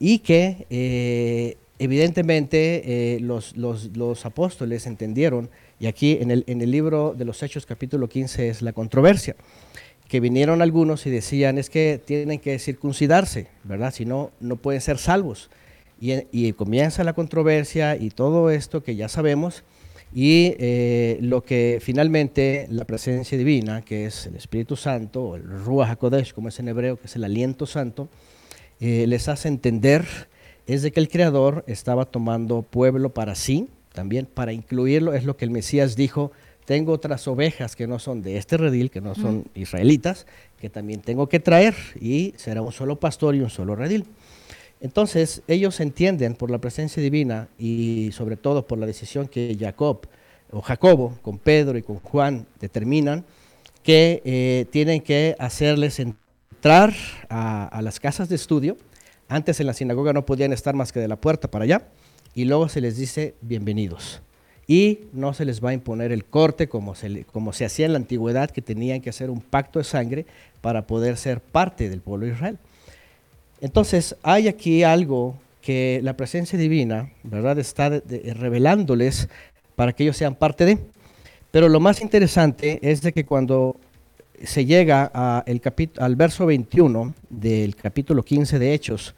y 0.00 0.18
que 0.18 0.66
eh, 0.70 1.56
evidentemente 1.78 3.14
eh, 3.14 3.20
los, 3.20 4.26
apóstoles 4.26 4.88
entendieron, 4.88 5.48
y 5.78 5.86
aquí 5.86 6.18
en 6.20 6.32
el, 6.32 6.42
en 6.48 6.60
el 6.60 6.72
libro 6.72 7.14
de 7.16 7.24
los 7.24 7.40
Hechos 7.40 7.64
capítulo 7.64 8.08
15 8.08 8.48
es 8.48 8.60
la 8.60 8.72
controversia, 8.72 9.36
que 10.08 10.18
vinieron 10.18 10.62
algunos 10.62 11.06
y 11.06 11.10
decían 11.10 11.58
es 11.58 11.70
que 11.70 12.00
tienen 12.04 12.40
que 12.40 12.58
circuncidarse, 12.58 13.46
¿verdad? 13.62 13.94
Si 13.94 14.04
no, 14.04 14.32
no 14.40 14.56
pueden 14.56 14.80
ser 14.80 14.98
salvos. 14.98 15.48
Y, 16.00 16.12
y 16.32 16.52
comienza 16.52 17.04
la 17.04 17.12
controversia 17.12 17.96
y 17.96 18.10
todo 18.10 18.50
esto 18.50 18.82
que 18.82 18.96
ya 18.96 19.08
sabemos, 19.08 19.64
y 20.14 20.54
eh, 20.58 21.18
lo 21.20 21.42
que 21.42 21.78
finalmente 21.82 22.66
la 22.70 22.84
presencia 22.84 23.36
divina, 23.36 23.82
que 23.82 24.06
es 24.06 24.26
el 24.26 24.36
Espíritu 24.36 24.76
Santo, 24.76 25.22
o 25.24 25.36
el 25.36 25.42
Ruach 25.42 25.90
HaKodesh, 25.90 26.32
como 26.32 26.48
es 26.48 26.60
en 26.60 26.68
hebreo, 26.68 26.96
que 26.96 27.06
es 27.06 27.16
el 27.16 27.24
aliento 27.24 27.66
santo, 27.66 28.08
eh, 28.80 29.06
les 29.08 29.28
hace 29.28 29.48
entender 29.48 30.04
es 30.66 30.82
de 30.82 30.92
que 30.92 31.00
el 31.00 31.08
Creador 31.08 31.64
estaba 31.66 32.06
tomando 32.06 32.62
pueblo 32.62 33.12
para 33.12 33.34
sí, 33.34 33.68
también 33.92 34.26
para 34.26 34.52
incluirlo, 34.52 35.12
es 35.12 35.24
lo 35.24 35.36
que 35.36 35.44
el 35.44 35.50
Mesías 35.50 35.94
dijo, 35.96 36.32
tengo 36.64 36.92
otras 36.92 37.28
ovejas 37.28 37.76
que 37.76 37.86
no 37.86 37.98
son 37.98 38.22
de 38.22 38.38
este 38.38 38.56
redil, 38.56 38.90
que 38.90 39.00
no 39.00 39.14
son 39.14 39.44
israelitas, 39.54 40.26
que 40.58 40.70
también 40.70 41.00
tengo 41.00 41.28
que 41.28 41.40
traer, 41.40 41.74
y 42.00 42.32
será 42.36 42.62
un 42.62 42.72
solo 42.72 42.98
pastor 42.98 43.34
y 43.34 43.40
un 43.40 43.50
solo 43.50 43.76
redil. 43.76 44.06
Entonces, 44.84 45.40
ellos 45.48 45.80
entienden 45.80 46.34
por 46.34 46.50
la 46.50 46.58
presencia 46.58 47.02
divina 47.02 47.48
y 47.58 48.10
sobre 48.12 48.36
todo 48.36 48.66
por 48.66 48.76
la 48.78 48.84
decisión 48.84 49.28
que 49.28 49.56
Jacob 49.58 50.06
o 50.50 50.60
Jacobo 50.60 51.18
con 51.22 51.38
Pedro 51.38 51.78
y 51.78 51.82
con 51.82 52.00
Juan 52.00 52.46
determinan 52.60 53.24
que 53.82 54.20
eh, 54.26 54.66
tienen 54.70 55.00
que 55.00 55.36
hacerles 55.38 56.00
entrar 56.00 56.92
a, 57.30 57.80
las 57.80 57.98
casas 57.98 58.28
de 58.28 58.36
estudio. 58.36 58.76
Antes 59.26 59.58
en 59.58 59.68
la 59.68 59.72
sinagoga 59.72 60.12
no 60.12 60.26
podían 60.26 60.52
estar 60.52 60.74
más 60.74 60.92
que 60.92 61.00
de 61.00 61.08
la 61.08 61.16
puerta 61.16 61.50
para 61.50 61.64
allá 61.64 61.88
y 62.34 62.44
luego 62.44 62.68
se 62.68 62.82
les 62.82 62.98
dice 62.98 63.36
bienvenidos. 63.40 64.20
Y 64.66 65.06
no 65.14 65.32
se 65.32 65.46
les 65.46 65.64
va 65.64 65.70
a 65.70 65.72
imponer 65.72 66.12
el 66.12 66.26
corte 66.26 66.68
como 66.68 66.94
se 66.94 67.64
hacía 67.64 67.86
en 67.86 67.92
la 67.94 67.98
antigüedad, 67.98 68.50
que 68.50 68.60
tenían 68.60 69.00
que 69.00 69.08
hacer 69.08 69.30
un 69.30 69.40
pacto 69.40 69.78
de 69.78 69.86
sangre 69.86 70.26
para 70.60 70.86
poder 70.86 71.16
ser 71.16 71.40
parte 71.40 71.88
del 71.88 72.02
pueblo 72.02 72.26
de 72.26 72.32
Israel. 72.32 72.58
Entonces, 73.64 74.14
hay 74.22 74.46
aquí 74.46 74.82
algo 74.82 75.38
que 75.62 75.98
la 76.02 76.18
presencia 76.18 76.58
divina, 76.58 77.10
¿verdad?, 77.22 77.58
está 77.58 77.88
revelándoles 77.88 79.30
para 79.74 79.94
que 79.94 80.02
ellos 80.02 80.18
sean 80.18 80.34
parte 80.34 80.66
de. 80.66 80.78
Pero 81.50 81.70
lo 81.70 81.80
más 81.80 82.02
interesante 82.02 82.78
es 82.82 83.00
de 83.00 83.14
que 83.14 83.24
cuando 83.24 83.80
se 84.42 84.66
llega 84.66 85.06
al 85.06 86.16
verso 86.16 86.44
21 86.44 87.14
del 87.30 87.74
capítulo 87.74 88.22
15 88.22 88.58
de 88.58 88.74
Hechos, 88.74 89.14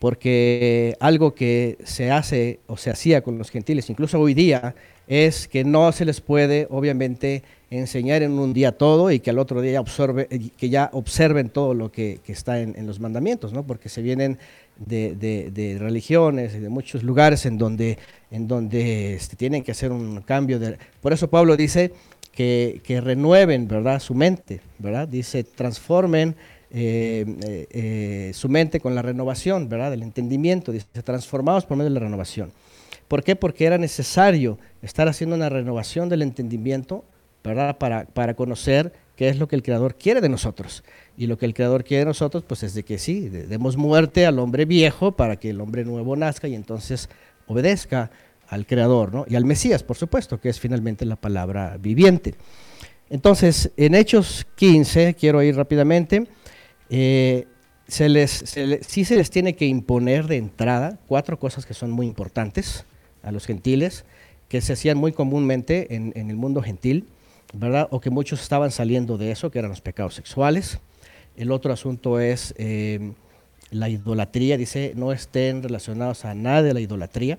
porque 0.00 0.96
algo 0.98 1.36
que 1.36 1.78
se 1.84 2.10
hace 2.10 2.58
o 2.66 2.76
se 2.76 2.90
hacía 2.90 3.22
con 3.22 3.38
los 3.38 3.50
gentiles, 3.50 3.88
incluso 3.88 4.18
hoy 4.18 4.34
día, 4.34 4.74
es 5.08 5.48
que 5.48 5.64
no 5.64 5.92
se 5.92 6.04
les 6.04 6.20
puede, 6.20 6.66
obviamente, 6.70 7.42
enseñar 7.70 8.22
en 8.22 8.32
un 8.32 8.52
día 8.52 8.72
todo 8.72 9.10
y 9.10 9.20
que 9.20 9.30
al 9.30 9.38
otro 9.38 9.60
día 9.60 9.80
observe- 9.80 10.28
eh, 10.30 10.50
que 10.56 10.68
ya 10.68 10.88
observen 10.92 11.48
todo 11.50 11.74
lo 11.74 11.90
que, 11.90 12.20
que 12.24 12.32
está 12.32 12.60
en, 12.60 12.74
en 12.76 12.86
los 12.86 13.00
mandamientos, 13.00 13.52
¿no? 13.52 13.64
porque 13.66 13.88
se 13.88 14.02
vienen 14.02 14.38
de, 14.76 15.16
de- 15.16 15.78
religiones 15.78 16.54
y 16.54 16.58
de 16.60 16.68
muchos 16.68 17.02
lugares 17.02 17.46
en 17.46 17.58
donde, 17.58 17.98
en 18.30 18.46
donde 18.46 19.14
este, 19.14 19.36
tienen 19.36 19.62
que 19.62 19.72
hacer 19.72 19.90
un 19.90 20.20
cambio. 20.22 20.58
De, 20.58 20.76
por 21.00 21.12
eso 21.12 21.28
Pablo 21.28 21.56
dice 21.56 21.92
que, 22.32 22.80
que 22.84 23.00
renueven 23.00 23.66
¿verdad? 23.66 24.00
su 24.00 24.14
mente, 24.14 24.60
¿verdad? 24.78 25.08
dice 25.08 25.42
transformen 25.44 26.36
eh, 26.70 27.24
eh, 27.70 28.30
su 28.34 28.48
mente 28.48 28.80
con 28.80 28.94
la 28.94 29.00
renovación, 29.02 29.68
¿verdad? 29.68 29.90
Del 29.92 30.02
entendimiento, 30.02 30.72
dice, 30.72 30.86
transformados 31.04 31.64
por 31.64 31.76
medio 31.76 31.90
de 31.90 31.94
la 31.94 32.00
renovación. 32.04 32.50
¿Por 33.08 33.22
qué? 33.22 33.36
Porque 33.36 33.66
era 33.66 33.78
necesario 33.78 34.58
estar 34.82 35.08
haciendo 35.08 35.36
una 35.36 35.48
renovación 35.48 36.08
del 36.08 36.22
entendimiento, 36.22 37.04
¿verdad? 37.44 37.78
Para, 37.78 38.04
para 38.06 38.34
conocer 38.34 38.92
qué 39.14 39.28
es 39.28 39.38
lo 39.38 39.46
que 39.48 39.56
el 39.56 39.62
Creador 39.62 39.94
quiere 39.96 40.20
de 40.20 40.28
nosotros. 40.28 40.82
Y 41.16 41.26
lo 41.26 41.38
que 41.38 41.46
el 41.46 41.54
Creador 41.54 41.84
quiere 41.84 42.00
de 42.00 42.06
nosotros, 42.06 42.44
pues 42.46 42.62
es 42.64 42.74
de 42.74 42.82
que 42.84 42.98
sí, 42.98 43.28
de- 43.28 43.46
demos 43.46 43.76
muerte 43.76 44.26
al 44.26 44.38
hombre 44.38 44.64
viejo 44.64 45.12
para 45.12 45.36
que 45.36 45.50
el 45.50 45.60
hombre 45.60 45.84
nuevo 45.84 46.16
nazca 46.16 46.48
y 46.48 46.54
entonces 46.54 47.08
obedezca 47.46 48.10
al 48.48 48.66
Creador, 48.66 49.14
¿no? 49.14 49.24
Y 49.28 49.36
al 49.36 49.44
Mesías, 49.44 49.82
por 49.82 49.96
supuesto, 49.96 50.40
que 50.40 50.48
es 50.48 50.58
finalmente 50.60 51.04
la 51.06 51.16
palabra 51.16 51.76
viviente. 51.78 52.34
Entonces, 53.08 53.70
en 53.76 53.94
Hechos 53.94 54.46
15, 54.56 55.14
quiero 55.14 55.42
ir 55.42 55.54
rápidamente, 55.56 56.26
eh, 56.90 57.46
sí 57.88 59.04
se 59.04 59.16
les 59.16 59.30
tiene 59.30 59.54
que 59.54 59.66
imponer 59.66 60.26
de 60.26 60.36
entrada 60.36 60.98
cuatro 61.06 61.38
cosas 61.38 61.64
que 61.66 61.74
son 61.74 61.90
muy 61.92 62.06
importantes 62.06 62.84
a 63.26 63.32
los 63.32 63.44
gentiles, 63.44 64.04
que 64.48 64.60
se 64.60 64.72
hacían 64.72 64.96
muy 64.96 65.12
comúnmente 65.12 65.94
en, 65.94 66.12
el 66.14 66.36
mundo 66.36 66.62
gentil, 66.62 67.04
¿verdad? 67.52 67.88
O 67.90 68.00
que 68.00 68.10
muchos 68.10 68.40
estaban 68.40 68.70
saliendo 68.70 69.18
de 69.18 69.32
eso, 69.32 69.50
que 69.50 69.58
eran 69.58 69.70
los 69.70 69.80
pecados 69.80 70.14
sexuales. 70.14 70.78
El 71.36 71.50
otro 71.50 71.72
asunto 71.72 72.20
es 72.20 72.54
eh, 72.56 73.12
la 73.70 73.88
idolatría, 73.88 74.56
dice, 74.56 74.92
no 74.94 75.12
estén 75.12 75.62
relacionados 75.62 76.24
a 76.24 76.34
nada 76.34 76.62
de 76.62 76.74
la 76.74 76.80
idolatría. 76.80 77.38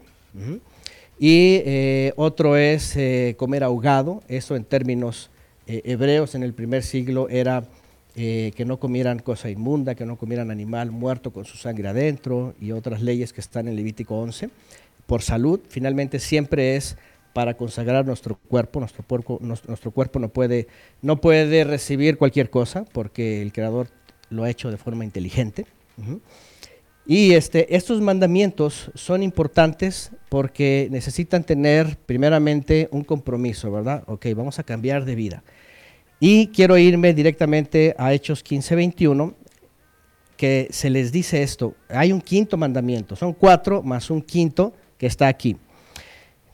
Y 1.18 1.61
eh, 1.65 2.14
otro 2.15 2.57
es 2.57 2.95
eh, 2.95 3.35
comer 3.38 3.64
ahogado, 3.64 4.22
eso 4.27 4.55
en 4.55 4.65
términos 4.65 5.31
hebreos 5.65 6.34
en 6.35 6.43
el 6.43 6.53
primer 6.53 6.81
siglo 6.84 7.27
era 7.27 7.64
que 8.15 8.64
no 8.65 8.80
comieran 8.80 9.19
cosa 9.19 9.49
inmunda, 9.49 9.93
que 9.93 10.05
no 10.05 10.15
comieran 10.15 10.49
animal 10.49 10.91
muerto 10.91 11.31
con 11.31 11.45
su 11.45 11.57
sangre 11.57 11.89
adentro 11.89 12.55
y 12.59 12.72
otras 12.72 13.01
leyes 13.01 13.34
que 13.34 13.41
están 13.41 13.68
en 13.68 13.76
Levítico 13.76 14.18
11. 14.18 14.49
Por 15.07 15.23
salud, 15.23 15.61
finalmente 15.67 16.19
siempre 16.19 16.75
es 16.75 16.97
para 17.34 17.55
consagrar 17.55 18.05
nuestro 18.05 18.35
cuerpo, 18.35 18.79
nuestro 18.79 19.03
cuerpo, 19.03 19.39
nuestro, 19.41 19.69
nuestro 19.69 19.91
cuerpo 19.91 20.19
no 20.19 20.29
puede, 20.29 20.67
no 21.01 21.19
puede 21.21 21.63
recibir 21.63 22.17
cualquier 22.17 22.49
cosa 22.49 22.85
porque 22.93 23.41
el 23.41 23.51
Creador 23.51 23.89
lo 24.29 24.43
ha 24.43 24.49
hecho 24.49 24.71
de 24.71 24.77
forma 24.77 25.03
inteligente. 25.05 25.65
Y 27.05 27.34
este, 27.34 27.75
estos 27.75 28.01
mandamientos 28.01 28.91
son 28.93 29.23
importantes 29.23 30.11
porque 30.29 30.89
necesitan 30.91 31.43
tener 31.43 31.97
primeramente 32.05 32.89
un 32.91 33.03
compromiso, 33.03 33.71
¿verdad? 33.71 34.03
Ok, 34.07 34.25
vamos 34.35 34.59
a 34.59 34.63
cambiar 34.63 35.05
de 35.05 35.15
vida. 35.15 35.43
Y 36.19 36.47
quiero 36.47 36.77
irme 36.77 37.13
directamente 37.13 37.95
a 37.97 38.13
Hechos 38.13 38.43
15, 38.43 38.75
21, 38.75 39.35
que 40.35 40.67
se 40.71 40.89
les 40.89 41.11
dice 41.11 41.43
esto. 41.43 41.75
Hay 41.89 42.11
un 42.11 42.19
quinto 42.19 42.57
mandamiento, 42.57 43.15
son 43.15 43.34
cuatro 43.34 43.81
más 43.84 44.09
un 44.09 44.21
quinto 44.21 44.73
que 44.97 45.07
está 45.07 45.27
aquí. 45.27 45.57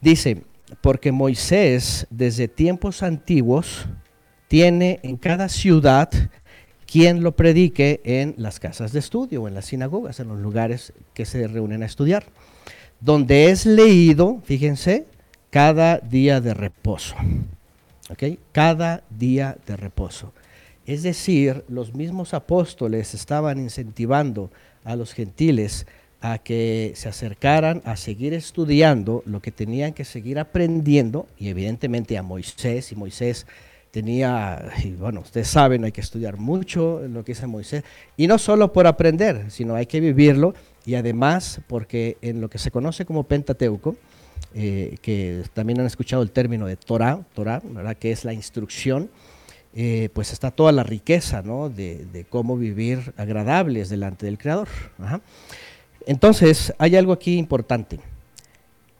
Dice, 0.01 0.43
porque 0.81 1.11
Moisés 1.11 2.07
desde 2.09 2.47
tiempos 2.47 3.03
antiguos 3.03 3.85
tiene 4.47 4.99
en 5.03 5.17
cada 5.17 5.49
ciudad 5.49 6.09
quien 6.85 7.23
lo 7.23 7.35
predique 7.35 8.01
en 8.03 8.35
las 8.37 8.59
casas 8.59 8.91
de 8.91 8.99
estudio 8.99 9.47
en 9.47 9.55
las 9.55 9.65
sinagogas, 9.65 10.19
en 10.19 10.27
los 10.27 10.39
lugares 10.39 10.93
que 11.13 11.25
se 11.25 11.47
reúnen 11.47 11.81
a 11.81 11.87
estudiar, 11.87 12.25
donde 12.99 13.49
es 13.49 13.65
leído, 13.65 14.41
fíjense, 14.43 15.05
cada 15.49 15.97
día 15.97 16.39
de 16.41 16.53
reposo. 16.53 17.15
¿ok? 18.09 18.39
Cada 18.51 19.03
día 19.09 19.57
de 19.65 19.75
reposo. 19.75 20.33
Es 20.85 21.03
decir, 21.03 21.63
los 21.67 21.93
mismos 21.93 22.33
apóstoles 22.33 23.13
estaban 23.13 23.57
incentivando 23.59 24.51
a 24.83 24.95
los 24.95 25.13
gentiles 25.13 25.87
a 26.25 26.37
que 26.37 26.93
se 26.95 27.09
acercaran 27.09 27.81
a 27.83 27.97
seguir 27.97 28.33
estudiando 28.33 29.23
lo 29.25 29.41
que 29.41 29.51
tenían 29.51 29.91
que 29.91 30.05
seguir 30.05 30.39
aprendiendo 30.39 31.27
y 31.37 31.49
evidentemente 31.49 32.17
a 32.17 32.23
Moisés 32.23 32.93
y 32.93 32.95
Moisés 32.95 33.45
tenía, 33.91 34.71
y 34.85 34.91
bueno, 34.91 35.19
ustedes 35.19 35.49
saben, 35.49 35.83
hay 35.83 35.91
que 35.91 35.99
estudiar 35.99 36.37
mucho 36.37 37.01
lo 37.09 37.25
que 37.25 37.33
dice 37.33 37.45
Moisés 37.45 37.83
y 38.15 38.27
no 38.27 38.37
solo 38.37 38.71
por 38.71 38.87
aprender, 38.87 39.51
sino 39.51 39.75
hay 39.75 39.85
que 39.85 39.99
vivirlo 39.99 40.53
y 40.85 40.95
además 40.95 41.59
porque 41.67 42.15
en 42.21 42.39
lo 42.39 42.49
que 42.49 42.57
se 42.57 42.71
conoce 42.71 43.03
como 43.03 43.25
Pentateuco, 43.25 43.97
eh, 44.55 44.95
que 45.01 45.43
también 45.53 45.81
han 45.81 45.87
escuchado 45.87 46.23
el 46.23 46.31
término 46.31 46.67
de 46.67 46.77
Torah, 46.77 47.19
Torah, 47.33 47.61
¿verdad? 47.65 47.97
que 47.97 48.13
es 48.13 48.23
la 48.23 48.31
instrucción, 48.31 49.09
eh, 49.75 50.07
pues 50.13 50.31
está 50.31 50.51
toda 50.51 50.71
la 50.71 50.83
riqueza 50.83 51.41
¿no? 51.41 51.69
de, 51.69 52.05
de 52.05 52.23
cómo 52.23 52.55
vivir 52.55 53.13
agradables 53.17 53.89
delante 53.89 54.25
del 54.25 54.37
Creador. 54.37 54.69
Entonces, 56.05 56.73
hay 56.77 56.95
algo 56.95 57.13
aquí 57.13 57.37
importante. 57.37 57.99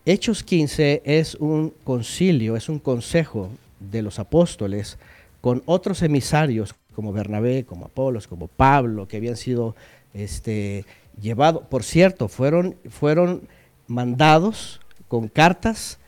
Hechos 0.05 0.43
15 0.43 1.01
es 1.05 1.35
un 1.35 1.73
concilio, 1.83 2.55
es 2.55 2.69
un 2.69 2.79
consejo 2.79 3.49
de 3.79 4.01
los 4.01 4.19
apóstoles 4.19 4.97
con 5.41 5.63
otros 5.65 6.01
emisarios 6.01 6.75
como 6.95 7.11
Bernabé, 7.11 7.65
como 7.65 7.85
Apolos, 7.85 8.27
como 8.27 8.47
Pablo, 8.47 9.07
que 9.07 9.17
habían 9.17 9.37
sido 9.37 9.75
este, 10.13 10.85
llevados, 11.21 11.63
por 11.67 11.83
cierto, 11.83 12.27
fueron, 12.27 12.75
fueron 12.89 13.47
mandados 13.87 14.79
con 15.07 15.27
cartas 15.27 15.99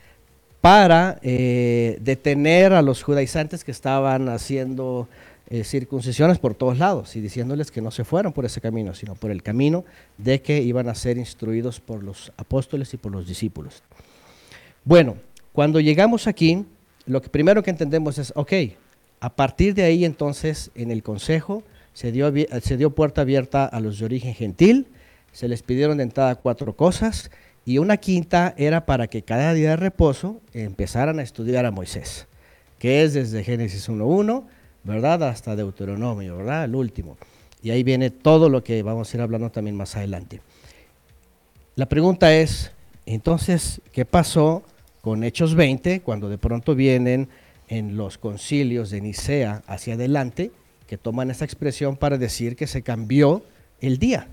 para 0.62 1.20
eh, 1.22 1.98
detener 2.02 2.74
a 2.74 2.82
los 2.82 3.04
judaizantes 3.04 3.64
que 3.64 3.72
estaban 3.72 4.30
haciendo 4.30 5.08
eh, 5.48 5.64
circuncisiones 5.64 6.40
por 6.40 6.56
todos 6.56 6.80
lados 6.80 7.16
y 7.16 7.22
diciéndoles 7.22 7.70
que 7.70 7.82
no 7.82 7.92
se 7.92 8.04
fueran 8.04 8.34
por 8.34 8.46
ese 8.46 8.62
camino, 8.62 8.96
sino 8.96 9.14
por 9.14 9.30
el 9.30 9.44
camino 9.44 9.86
de 10.18 10.42
que 10.42 10.62
iban 10.62 10.90
a 10.90 10.96
ser 10.96 11.18
instruidos 11.18 11.80
por 11.80 12.04
los 12.04 12.32
apóstoles 12.38 12.94
y 12.94 12.98
por 12.98 13.12
los 13.12 13.28
discípulos. 13.28 13.84
Bueno, 14.84 15.18
cuando 15.54 15.80
llegamos 15.80 16.28
aquí, 16.28 16.66
lo 17.06 17.22
que 17.22 17.30
primero 17.30 17.62
que 17.62 17.70
entendemos 17.70 18.18
es, 18.18 18.34
ok, 18.36 18.54
a 19.20 19.36
partir 19.36 19.74
de 19.76 19.84
ahí 19.84 20.04
entonces 20.04 20.72
en 20.76 20.92
el 20.92 21.04
consejo 21.04 21.64
se 21.94 22.12
dio, 22.12 22.34
se 22.62 22.78
dio 22.78 22.90
puerta 22.90 23.22
abierta 23.22 23.66
a 23.66 23.80
los 23.80 24.00
de 24.00 24.06
origen 24.06 24.34
gentil, 24.34 24.88
se 25.32 25.48
les 25.48 25.62
pidieron 25.64 25.98
de 25.98 26.04
entrada 26.04 26.36
cuatro 26.36 26.76
cosas 26.76 27.30
y 27.66 27.78
una 27.78 27.98
quinta 27.98 28.54
era 28.58 28.86
para 28.86 29.08
que 29.08 29.22
cada 29.22 29.54
día 29.54 29.72
de 29.72 29.76
reposo 29.76 30.42
empezaran 30.54 31.20
a 31.20 31.24
estudiar 31.24 31.66
a 31.66 31.72
Moisés, 31.72 32.28
que 32.80 33.04
es 33.04 33.14
desde 33.14 33.44
Génesis 33.44 33.90
1.1, 33.90 34.44
¿verdad? 34.86 35.24
Hasta 35.24 35.56
Deuteronomio, 35.56 36.38
¿verdad? 36.38 36.64
El 36.66 36.76
último. 36.76 37.18
Y 37.62 37.72
ahí 37.72 37.84
viene 37.84 38.10
todo 38.12 38.48
lo 38.50 38.64
que 38.64 38.82
vamos 38.84 39.12
a 39.14 39.18
ir 39.18 39.22
hablando 39.22 39.50
también 39.50 39.76
más 39.76 39.96
adelante. 39.96 40.40
La 41.76 41.88
pregunta 41.88 42.34
es, 42.36 42.72
entonces, 43.06 43.82
¿qué 43.92 44.06
pasó 44.06 44.64
con 45.02 45.24
Hechos 45.24 45.56
20 45.56 46.02
cuando 46.02 46.30
de 46.30 46.38
pronto 46.38 46.74
vienen 46.76 47.28
en 47.68 47.98
los 47.98 48.18
concilios 48.18 48.90
de 48.92 49.02
Nicea 49.02 49.64
hacia 49.68 49.96
adelante, 49.96 50.52
que 50.88 50.98
toman 50.98 51.32
esta 51.32 51.46
expresión 51.46 51.98
para 51.98 52.18
decir 52.18 52.56
que 52.56 52.68
se 52.68 52.82
cambió 52.82 53.44
el 53.82 53.98
día? 54.00 54.28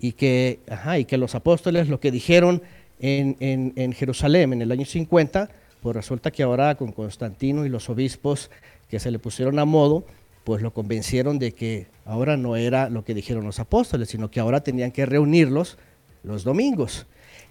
y 0.00 0.12
que, 0.12 0.58
ajá, 0.68 0.98
y 0.98 1.04
que 1.04 1.16
los 1.16 1.34
apóstoles 1.36 1.88
lo 1.88 2.00
que 2.00 2.10
dijeron 2.10 2.62
en, 3.00 3.36
en- 3.40 3.72
en 3.76 3.92
Jerusalén 3.92 4.52
en 4.52 4.62
el 4.62 4.72
año 4.72 4.84
50, 4.84 5.48
pues 5.80 5.94
resulta 5.96 6.30
que 6.30 6.42
ahora 6.42 6.74
con 6.76 6.90
Constantino 6.92 7.64
y 7.66 7.68
los 7.68 7.88
obispos 7.90 8.50
que 8.92 9.00
se 9.00 9.10
le 9.10 9.18
pusieron 9.18 9.58
a 9.58 9.64
modo, 9.64 10.04
pues 10.44 10.60
lo 10.60 10.74
convencieron 10.74 11.38
de 11.38 11.52
que 11.52 11.86
ahora 12.04 12.36
no 12.36 12.56
era 12.56 12.90
lo 12.90 13.06
que 13.06 13.14
dijeron 13.14 13.42
los 13.46 13.58
apóstoles, 13.58 14.10
sino 14.10 14.30
que 14.30 14.38
ahora 14.38 14.62
tenían 14.62 14.92
que 14.92 15.06
reunirlos 15.06 15.78
los 16.22 16.44
domingos. 16.44 17.06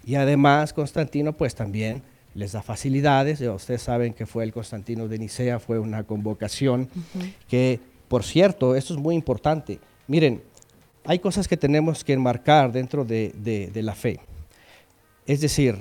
Y 0.06 0.14
además 0.14 0.72
Constantino 0.72 1.32
pues 1.32 1.56
también 1.56 2.02
les 2.36 2.52
da 2.52 2.62
facilidades, 2.62 3.40
ustedes 3.40 3.82
saben 3.82 4.14
que 4.14 4.24
fue 4.24 4.44
el 4.44 4.52
Constantino 4.52 5.08
de 5.08 5.18
Nicea, 5.18 5.58
fue 5.58 5.80
una 5.80 6.04
convocación 6.04 6.88
que, 7.48 7.80
por 8.06 8.22
cierto, 8.22 8.76
esto 8.76 8.94
es 8.94 9.00
muy 9.00 9.16
importante. 9.16 9.80
Miren, 10.06 10.44
hay 11.04 11.18
cosas 11.18 11.48
que 11.48 11.56
tenemos 11.56 12.04
que 12.04 12.12
enmarcar 12.12 12.70
dentro 12.70 13.04
de, 13.04 13.34
de- 13.36 13.66
de 13.72 13.82
la 13.82 13.96
fe. 13.96 14.20
Es 15.26 15.40
decir, 15.40 15.76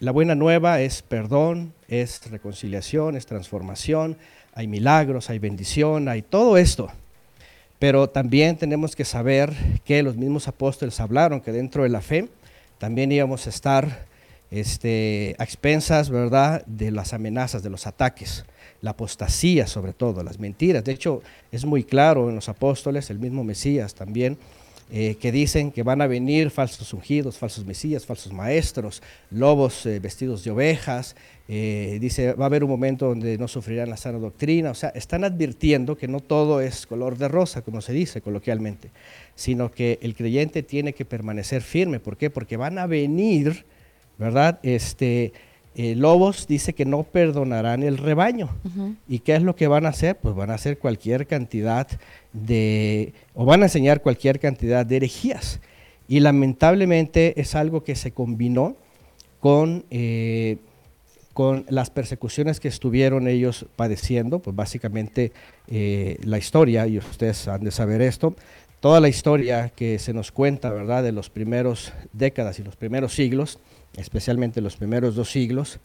la 0.00 0.10
buena 0.10 0.34
nueva 0.34 0.80
es 0.80 1.02
perdón, 1.02 1.72
es 1.86 2.28
reconciliación, 2.32 3.14
es 3.16 3.26
transformación, 3.26 4.18
hay 4.54 4.66
milagros, 4.66 5.30
hay 5.30 5.38
bendición, 5.38 6.08
hay 6.08 6.22
todo 6.22 6.56
esto. 6.56 6.90
Pero 7.78 8.08
también 8.08 8.56
tenemos 8.56 8.94
que 8.94 9.04
saber 9.04 9.52
que 9.84 10.02
los 10.02 10.16
mismos 10.16 10.46
apóstoles 10.46 11.00
hablaron 11.00 11.40
que 11.40 11.52
dentro 11.52 11.82
de 11.82 11.88
la 11.88 12.00
fe 12.00 12.28
también 12.78 13.10
íbamos 13.10 13.46
a 13.46 13.50
estar 13.50 14.06
este, 14.50 15.34
a 15.38 15.44
expensas, 15.44 16.10
¿verdad?, 16.10 16.64
de 16.66 16.90
las 16.90 17.14
amenazas, 17.14 17.62
de 17.62 17.70
los 17.70 17.86
ataques, 17.86 18.44
la 18.82 18.90
apostasía 18.90 19.66
sobre 19.66 19.94
todo, 19.94 20.22
las 20.22 20.38
mentiras. 20.38 20.84
De 20.84 20.92
hecho, 20.92 21.22
es 21.50 21.64
muy 21.64 21.84
claro 21.84 22.28
en 22.28 22.34
los 22.34 22.48
apóstoles, 22.48 23.10
el 23.10 23.18
mismo 23.18 23.44
Mesías 23.44 23.94
también, 23.94 24.38
eh, 24.94 25.14
que 25.14 25.32
dicen 25.32 25.72
que 25.72 25.82
van 25.82 26.02
a 26.02 26.06
venir 26.06 26.50
falsos 26.50 26.92
ungidos, 26.92 27.38
falsos 27.38 27.64
mesías, 27.64 28.04
falsos 28.04 28.30
maestros, 28.30 29.02
lobos 29.30 29.86
eh, 29.86 30.00
vestidos 30.00 30.44
de 30.44 30.50
ovejas. 30.50 31.16
eh, 31.48 31.96
dice, 31.98 32.34
va 32.34 32.44
a 32.44 32.46
haber 32.48 32.62
un 32.62 32.68
momento 32.68 33.06
donde 33.06 33.38
no 33.38 33.48
sufrirán 33.48 33.88
la 33.88 33.96
sana 33.96 34.18
doctrina. 34.18 34.70
O 34.70 34.74
sea, 34.74 34.90
están 34.90 35.24
advirtiendo 35.24 35.96
que 35.96 36.08
no 36.08 36.20
todo 36.20 36.60
es 36.60 36.86
color 36.86 37.16
de 37.16 37.28
rosa, 37.28 37.62
como 37.62 37.80
se 37.80 37.94
dice 37.94 38.20
coloquialmente, 38.20 38.90
sino 39.34 39.70
que 39.70 39.98
el 40.02 40.14
creyente 40.14 40.62
tiene 40.62 40.92
que 40.92 41.06
permanecer 41.06 41.62
firme. 41.62 41.98
¿Por 41.98 42.18
qué? 42.18 42.28
Porque 42.28 42.58
van 42.58 42.76
a 42.76 42.86
venir, 42.86 43.64
¿verdad? 44.18 44.60
Este, 44.62 45.32
eh, 45.74 45.94
lobos 45.94 46.46
dice 46.46 46.74
que 46.74 46.84
no 46.84 47.02
perdonarán 47.02 47.82
el 47.82 47.98
rebaño. 47.98 48.50
¿Y 49.08 49.20
qué 49.20 49.36
es 49.36 49.42
lo 49.42 49.56
que 49.56 49.68
van 49.68 49.86
a 49.86 49.90
hacer? 49.90 50.16
Pues 50.16 50.34
van 50.34 50.50
a 50.50 50.54
hacer 50.54 50.78
cualquier 50.78 51.26
cantidad 51.26 51.88
de, 52.32 53.14
o 53.34 53.44
van 53.44 53.62
a 53.62 53.66
enseñar 53.66 54.02
cualquier 54.02 54.38
cantidad 54.38 54.84
de 54.84 54.96
herejías. 54.96 55.60
Y 56.08 56.20
lamentablemente 56.20 57.40
es 57.40 57.54
algo 57.54 57.84
que 57.84 57.94
se 57.94 58.10
combinó 58.10 58.76
con, 59.40 59.84
eh, 59.90 60.58
con 61.32 61.64
las 61.68 61.88
persecuciones 61.90 62.60
que 62.60 62.68
estuvieron 62.68 63.26
ellos 63.26 63.64
padeciendo, 63.74 64.40
pues 64.40 64.54
básicamente 64.54 65.32
eh, 65.68 66.18
la 66.22 66.36
historia, 66.36 66.86
y 66.86 66.98
ustedes 66.98 67.48
han 67.48 67.64
de 67.64 67.70
saber 67.70 68.02
esto, 68.02 68.36
toda 68.80 69.00
la 69.00 69.08
historia 69.08 69.70
que 69.74 69.98
se 69.98 70.12
nos 70.12 70.32
cuenta, 70.32 70.70
¿verdad?, 70.70 71.02
de 71.02 71.12
los 71.12 71.30
primeros 71.30 71.92
décadas 72.12 72.58
y 72.58 72.62
los 72.62 72.76
primeros 72.76 73.14
siglos, 73.14 73.58
especialmente 73.96 74.60
los 74.60 74.76
primeros 74.76 75.14
dos 75.14 75.30
siglos, 75.30 75.80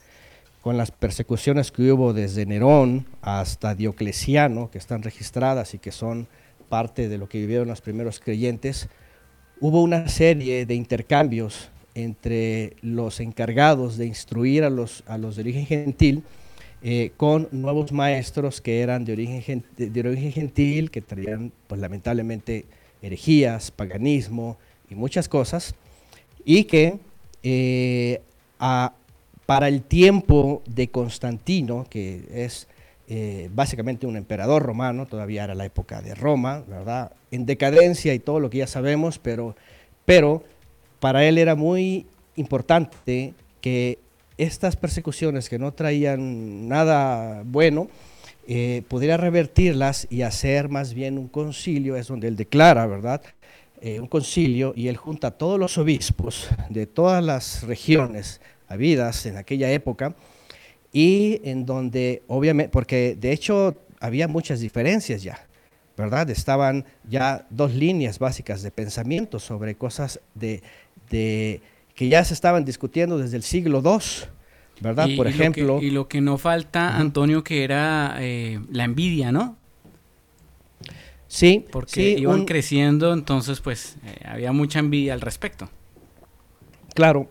con 0.61 0.75
las 0.77 0.91
persecuciones 0.91 1.71
que 1.71 1.91
hubo 1.91 2.13
desde 2.13 2.45
Nerón 2.45 3.05
hasta 3.21 3.75
Diocleciano, 3.75 4.69
que 4.69 4.77
están 4.77 5.03
registradas 5.03 5.73
y 5.73 5.79
que 5.79 5.91
son 5.91 6.27
parte 6.67 7.07
de 7.07 7.17
lo 7.17 7.29
que 7.29 7.39
vivieron 7.39 7.67
los 7.69 7.79
primeros 7.81 8.19
creyentes, 8.19 8.89
hubo 9.61 9.81
una 9.81 10.07
serie 10.09 10.65
de 10.65 10.75
intercambios 10.75 11.69
entre 11.95 12.75
los 12.81 13.19
encargados 13.19 13.97
de 13.97 14.05
instruir 14.05 14.63
a 14.63 14.69
los, 14.69 15.03
a 15.07 15.17
los 15.17 15.35
de 15.35 15.41
origen 15.43 15.65
gentil 15.65 16.23
eh, 16.83 17.11
con 17.17 17.47
nuevos 17.51 17.91
maestros 17.91 18.61
que 18.61 18.81
eran 18.81 19.03
de 19.03 19.13
origen, 19.13 19.41
gen- 19.41 19.65
de- 19.77 19.89
de 19.89 19.99
origen 20.01 20.31
gentil, 20.31 20.91
que 20.91 21.01
traían 21.01 21.51
pues 21.67 21.81
lamentablemente 21.81 22.65
herejías, 23.01 23.71
paganismo 23.71 24.57
y 24.89 24.95
muchas 24.95 25.27
cosas, 25.27 25.73
y 26.45 26.65
que 26.65 26.99
eh, 27.49 28.21
para 29.45 29.67
el 29.69 29.81
tiempo 29.81 30.61
de 30.67 30.89
Constantino, 30.89 31.85
que 31.89 32.27
es 32.33 32.67
eh, 33.07 33.49
básicamente 33.53 34.05
un 34.05 34.17
emperador 34.17 34.63
romano, 34.63 35.05
todavía 35.05 35.45
era 35.45 35.55
la 35.55 35.63
época 35.63 36.01
de 36.01 36.13
Roma, 36.13 36.63
¿verdad? 36.67 37.13
En 37.31 37.45
decadencia 37.45 38.13
y 38.13 38.19
todo 38.19 38.41
lo 38.41 38.49
que 38.49 38.57
ya 38.57 38.67
sabemos, 38.67 39.17
pero, 39.17 39.55
pero 40.03 40.43
para 40.99 41.23
él 41.23 41.37
era 41.37 41.55
muy 41.55 42.05
importante 42.35 43.33
que 43.61 43.99
estas 44.37 44.75
persecuciones 44.75 45.47
que 45.47 45.57
no 45.57 45.71
traían 45.71 46.67
nada 46.67 47.43
bueno, 47.45 47.87
eh, 48.49 48.83
pudiera 48.89 49.15
revertirlas 49.15 50.07
y 50.09 50.23
hacer 50.23 50.67
más 50.67 50.93
bien 50.93 51.17
un 51.17 51.29
concilio, 51.29 51.95
es 51.95 52.07
donde 52.07 52.27
él 52.27 52.35
declara, 52.35 52.85
¿verdad? 52.87 53.21
Eh, 53.81 53.99
un 53.99 54.07
concilio 54.07 54.73
y 54.75 54.87
él 54.87 54.97
junta 54.97 55.27
a 55.27 55.31
todos 55.31 55.59
los 55.59 55.77
obispos 55.77 56.47
de 56.69 56.87
todas 56.87 57.23
las 57.23 57.61
regiones 57.63 58.41
habidas 58.67 59.25
en 59.27 59.37
aquella 59.37 59.71
época 59.71 60.15
y 60.91 61.39
en 61.43 61.65
donde 61.65 62.23
obviamente, 62.27 62.69
porque 62.71 63.15
de 63.19 63.31
hecho 63.31 63.75
había 63.99 64.27
muchas 64.27 64.59
diferencias 64.61 65.21
ya. 65.23 65.39
¿verdad? 65.95 66.29
Estaban 66.29 66.85
ya 67.09 67.47
dos 67.49 67.73
líneas 67.73 68.19
básicas 68.19 68.61
de 68.61 68.69
pensamiento 68.69 69.39
sobre 69.39 69.73
cosas 69.75 70.19
de, 70.35 70.61
de- 71.09 71.59
que 71.95 72.07
ya 72.07 72.23
se 72.23 72.35
estaban 72.35 72.63
discutiendo 72.65 73.17
desde 73.17 73.37
el 73.37 73.41
siglo 73.43 73.81
II, 73.83 74.27
¿verdad? 74.79 75.07
Y- 75.07 75.17
Por 75.17 75.25
y 75.27 75.31
lo 75.31 75.35
que- 75.37 75.41
ejemplo, 75.43 75.79
y 75.81 75.89
lo 75.89 76.07
que 76.07 76.21
no 76.21 76.37
falta, 76.37 76.97
Antonio, 76.97 77.43
que 77.43 77.63
era 77.63 78.15
eh, 78.19 78.59
la 78.71 78.83
envidia, 78.83 79.31
¿no? 79.31 79.57
Sí, 81.27 81.65
Porque 81.71 82.15
sí, 82.15 82.21
iban 82.21 82.41
un- 82.41 82.45
creciendo, 82.45 83.13
entonces 83.13 83.59
pues 83.61 83.97
eh, 84.05 84.15
había 84.25 84.51
mucha 84.51 84.79
envidia 84.79 85.13
al 85.13 85.21
respecto. 85.21 85.69
Claro, 86.93 87.27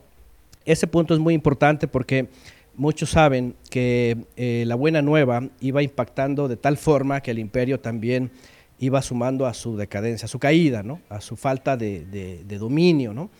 ese 0.65 0.87
punto 0.87 1.15
es 1.15 1.21
muy 1.21 1.35
importante 1.35 1.89
porque 1.89 2.29
muchos 2.75 3.11
saben 3.11 3.55
que 3.71 4.17
eh, 4.37 4.65
la 4.67 4.75
buena 4.75 5.03
nueva 5.03 5.49
iba 5.61 5.83
impactando 5.83 6.49
de 6.49 6.57
tal 6.57 6.77
forma 6.77 7.21
que 7.21 7.31
el 7.33 7.39
imperio 7.39 7.81
también 7.81 8.31
iba 8.79 9.01
sumando 9.03 9.47
a 9.47 9.55
su 9.55 9.77
decadencia, 9.77 10.27
a 10.27 10.29
su 10.29 10.39
caída, 10.39 10.83
¿no? 10.83 11.01
a 11.09 11.21
su 11.21 11.37
falta 11.37 11.77
de, 11.77 12.05
de- 12.05 12.45
de 12.45 12.59
dominio. 12.59 13.15
¿no? 13.15 13.31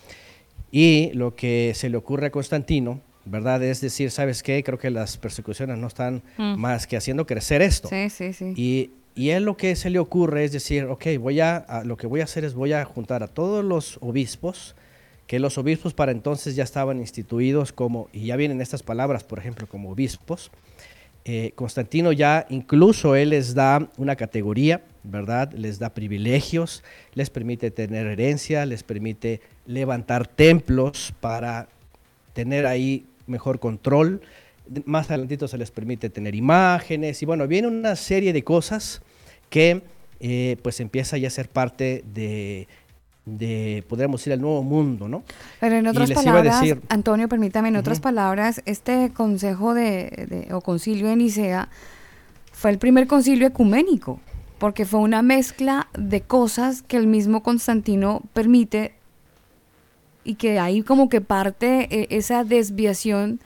Y 0.73 1.11
lo 1.13 1.35
que 1.37 1.73
se 1.75 1.89
le 1.91 1.97
ocurre 1.97 2.27
a 2.27 2.31
Constantino, 2.31 3.01
¿verdad? 3.25 3.63
Es 3.63 3.81
decir, 3.81 4.11
¿sabes 4.11 4.43
qué? 4.43 4.63
Creo 4.65 4.79
que 4.79 4.91
las 4.91 5.17
persecuciones 5.19 5.79
no 5.79 5.87
están 5.89 6.23
Mm. 6.39 6.55
más 6.57 6.87
que 6.87 6.97
haciendo 6.97 7.27
crecer 7.27 7.61
esto. 7.63 7.89
Sí, 7.89 8.09
sí, 8.11 8.33
sí. 8.33 8.53
Y, 8.57 8.91
y 9.17 9.31
él 9.31 9.45
lo 9.45 9.57
que 9.57 9.75
se 9.77 9.89
le 9.89 9.99
ocurre 9.99 10.45
es 10.45 10.53
decir, 10.53 10.85
ok, 10.85 11.07
voy 11.19 11.41
a, 11.41 11.83
lo 11.85 11.97
que 11.97 12.07
voy 12.07 12.21
a 12.21 12.25
hacer 12.25 12.45
es 12.45 12.53
voy 12.53 12.75
a 12.75 12.85
juntar 12.85 13.23
a 13.23 13.29
todos 13.29 13.65
los 13.65 13.97
obispos, 14.03 14.77
que 15.27 15.41
los 15.41 15.57
obispos 15.57 15.95
para 15.95 16.13
entonces 16.13 16.55
ya 16.55 16.63
estaban 16.63 17.01
instituidos 17.01 17.73
como, 17.73 18.09
y 18.13 18.27
ya 18.27 18.37
vienen 18.37 18.61
estas 18.61 18.83
palabras, 18.83 19.25
por 19.25 19.39
ejemplo, 19.39 19.67
como 19.67 19.91
obispos. 19.91 20.51
Eh, 21.25 21.53
Constantino 21.55 22.13
ya 22.13 22.47
incluso 22.51 23.17
él 23.17 23.31
les 23.31 23.55
da 23.55 23.89
una 23.97 24.17
categoría, 24.17 24.83
¿verdad? 25.03 25.51
Les 25.53 25.79
da 25.79 25.95
privilegios, 25.95 26.85
les 27.15 27.31
permite 27.31 27.71
tener 27.71 28.07
herencia, 28.07 28.67
les 28.67 28.83
permite 28.83 29.41
levantar 29.65 30.29
templos 30.29 31.15
para 31.21 31.69
tener 32.35 32.67
ahí 32.67 33.07
mejor 33.27 33.61
control. 33.61 34.21
Más 34.85 35.09
adelantito 35.11 35.49
se 35.49 35.57
les 35.57 35.71
permite 35.71 36.11
tener 36.11 36.35
imágenes 36.35 37.23
y 37.23 37.27
bueno, 37.27 37.49
viene 37.49 37.67
una 37.67 37.97
serie 37.97 38.35
de 38.35 38.45
cosas 38.45 39.01
que 39.51 39.83
eh, 40.21 40.57
pues 40.63 40.81
empieza 40.81 41.17
ya 41.19 41.29
a 41.29 41.31
ser 41.31 41.49
parte 41.49 42.03
de, 42.15 42.67
de, 43.27 43.85
podríamos 43.89 44.21
decir, 44.21 44.33
el 44.33 44.41
nuevo 44.41 44.63
mundo, 44.63 45.09
¿no? 45.09 45.23
Pero 45.61 45.77
en 45.77 45.87
otras 45.87 46.11
palabras, 46.13 46.61
decir- 46.63 46.81
Antonio, 46.89 47.29
permítame, 47.29 47.69
en 47.69 47.77
otras 47.77 48.01
palabras, 48.01 48.63
este 48.67 49.11
consejo 49.13 49.75
de, 49.75 50.27
de- 50.47 50.55
o 50.55 50.61
concilio 50.61 51.09
de 51.09 51.17
Nicea 51.17 51.69
fue 52.53 52.71
el 52.71 52.79
primer 52.79 53.07
concilio 53.07 53.47
ecuménico, 53.47 54.21
porque 54.59 54.87
fue 54.87 55.01
una 55.01 55.21
mezcla 55.23 55.89
de 55.99 56.23
cosas 56.23 56.81
que 56.83 56.97
el 56.97 57.07
mismo 57.07 57.43
Constantino 57.43 58.23
permite 58.33 58.95
y 60.25 60.35
que 60.37 60.59
ahí 60.59 60.83
como 60.83 61.09
que 61.09 61.21
parte 61.21 61.89
eh, 61.95 62.07
esa 62.11 62.43
desviación 62.43 63.39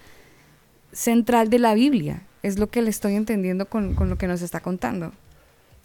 central 0.93 1.51
de 1.51 1.59
la 1.59 1.75
Biblia. 1.75 2.23
Es 2.43 2.59
lo 2.59 2.69
que 2.71 2.81
le 2.81 2.91
estoy 2.91 3.15
entendiendo 3.17 3.67
con, 3.67 3.95
con 3.95 4.09
lo 4.09 4.17
que 4.17 4.27
nos 4.27 4.41
está 4.41 4.61
contando. 4.61 5.13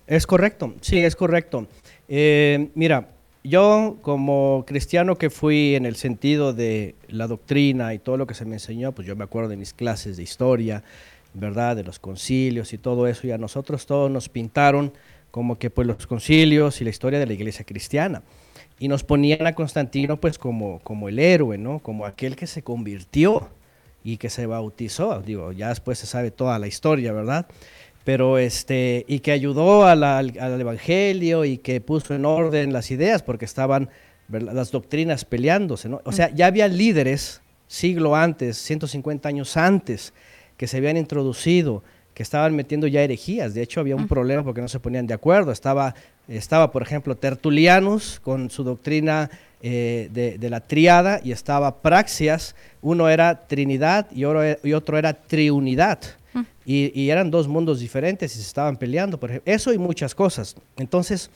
Es 0.07 0.27
correcto, 0.27 0.73
sí, 0.81 0.99
es 0.99 1.15
correcto. 1.15 1.67
Eh, 2.07 2.69
mira, 2.75 3.09
yo 3.43 3.97
como 4.01 4.63
cristiano 4.67 5.17
que 5.17 5.29
fui 5.29 5.75
en 5.75 5.85
el 5.85 5.95
sentido 5.95 6.53
de 6.53 6.95
la 7.07 7.27
doctrina 7.27 7.93
y 7.93 7.99
todo 7.99 8.17
lo 8.17 8.27
que 8.27 8.33
se 8.33 8.45
me 8.45 8.53
enseñó, 8.53 8.91
pues 8.91 9.07
yo 9.07 9.15
me 9.15 9.23
acuerdo 9.23 9.49
de 9.49 9.57
mis 9.57 9.73
clases 9.73 10.17
de 10.17 10.23
historia, 10.23 10.83
¿verdad? 11.33 11.75
De 11.75 11.83
los 11.83 11.99
concilios 11.99 12.73
y 12.73 12.77
todo 12.77 13.07
eso, 13.07 13.27
y 13.27 13.31
a 13.31 13.37
nosotros 13.37 13.85
todos 13.85 14.11
nos 14.11 14.29
pintaron 14.29 14.93
como 15.31 15.57
que 15.57 15.69
pues 15.69 15.87
los 15.87 16.07
concilios 16.07 16.79
y 16.81 16.83
la 16.83 16.91
historia 16.91 17.19
de 17.19 17.25
la 17.25 17.33
iglesia 17.33 17.65
cristiana. 17.65 18.21
Y 18.79 18.87
nos 18.87 19.03
ponían 19.03 19.45
a 19.47 19.53
Constantino 19.53 20.19
pues 20.19 20.37
como, 20.37 20.79
como 20.79 21.09
el 21.09 21.19
héroe, 21.19 21.57
¿no? 21.57 21.79
Como 21.79 22.05
aquel 22.05 22.35
que 22.35 22.47
se 22.47 22.61
convirtió 22.61 23.49
y 24.03 24.17
que 24.17 24.29
se 24.29 24.45
bautizó. 24.45 25.21
Digo, 25.21 25.51
ya 25.51 25.69
después 25.69 25.97
se 25.97 26.05
sabe 26.05 26.31
toda 26.31 26.59
la 26.59 26.67
historia, 26.67 27.11
¿verdad? 27.11 27.47
Pero 28.05 28.37
este, 28.37 29.03
y 29.07 29.19
que 29.19 29.31
ayudó 29.33 29.85
a 29.85 29.95
la- 29.95 30.19
al, 30.19 30.31
al 30.39 30.61
evangelio 30.61 31.43
y 31.43 31.57
que 31.57 31.81
puso 31.81 32.13
en 32.15 32.23
orden 32.23 32.71
las 32.71 32.89
ideas 32.91 33.21
porque 33.23 33.43
estaban 33.45 33.89
¿verdad? 34.29 34.53
las 34.53 34.71
doctrinas 34.71 35.25
peleándose, 35.25 35.89
¿no? 35.89 35.99
O 36.05 36.11
sea, 36.13 36.29
ya 36.33 36.45
había 36.45 36.67
líderes 36.69 37.41
siglo 37.67 38.15
antes, 38.15 38.57
150 38.57 39.27
años 39.27 39.57
antes, 39.57 40.13
que 40.55 40.67
se 40.67 40.77
habían 40.77 40.97
introducido, 40.97 41.83
que 42.13 42.23
estaban 42.23 42.55
metiendo 42.55 42.87
ya 42.87 43.01
herejías. 43.01 43.53
De 43.53 43.61
hecho, 43.63 43.79
había 43.81 43.95
un 43.95 44.07
problema 44.07 44.43
porque 44.43 44.61
no 44.61 44.67
se 44.69 44.79
ponían 44.79 45.05
de 45.07 45.13
acuerdo. 45.15 45.51
Estaba, 45.51 45.95
estaba 46.27 46.71
por 46.71 46.81
ejemplo, 46.83 47.15
Tertulianus 47.17 48.19
con 48.23 48.49
su 48.49 48.63
doctrina 48.63 49.29
eh, 49.61 50.09
de, 50.13 50.37
de 50.37 50.49
la 50.49 50.61
triada 50.61 51.19
y 51.23 51.31
estaba 51.31 51.81
Praxias. 51.81 52.55
Uno 52.81 53.09
era 53.09 53.47
Trinidad 53.47 54.07
y 54.13 54.23
otro 54.25 54.97
era 54.97 55.13
Triunidad. 55.13 55.99
Y, 56.65 56.91
y 56.99 57.09
eran 57.09 57.31
dos 57.31 57.47
mundos 57.47 57.79
diferentes 57.79 58.33
y 58.33 58.35
se 58.37 58.41
estaban 58.47 58.77
peleando. 58.77 59.19
Por 59.19 59.29
ejemplo. 59.31 59.51
Eso 59.53 59.71
y 59.73 59.77
muchas 59.77 60.13
cosas. 60.15 60.55
Entonces, 60.77 61.29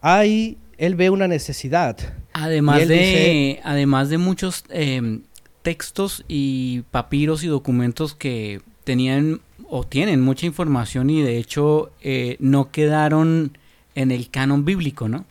ahí 0.00 0.58
él 0.78 0.94
ve 0.94 1.10
una 1.10 1.26
necesidad. 1.28 1.96
Además 2.32 2.86
de, 2.86 2.94
dice- 2.98 3.60
además 3.64 4.08
de 4.10 4.18
muchos 4.18 4.64
em, 4.70 5.22
textos 5.62 6.24
y 6.28 6.82
papiros 6.90 7.42
y 7.44 7.48
documentos 7.48 8.14
que 8.14 8.60
tenían 8.84 9.40
o 9.68 9.82
tienen 9.84 10.20
mucha 10.20 10.46
información 10.46 11.10
y 11.10 11.22
de 11.22 11.38
hecho 11.38 11.90
eh, 12.02 12.36
no 12.38 12.70
quedaron 12.70 13.58
en 13.96 14.12
el 14.12 14.30
canon 14.30 14.64
bíblico, 14.64 15.08
¿no? 15.08 15.24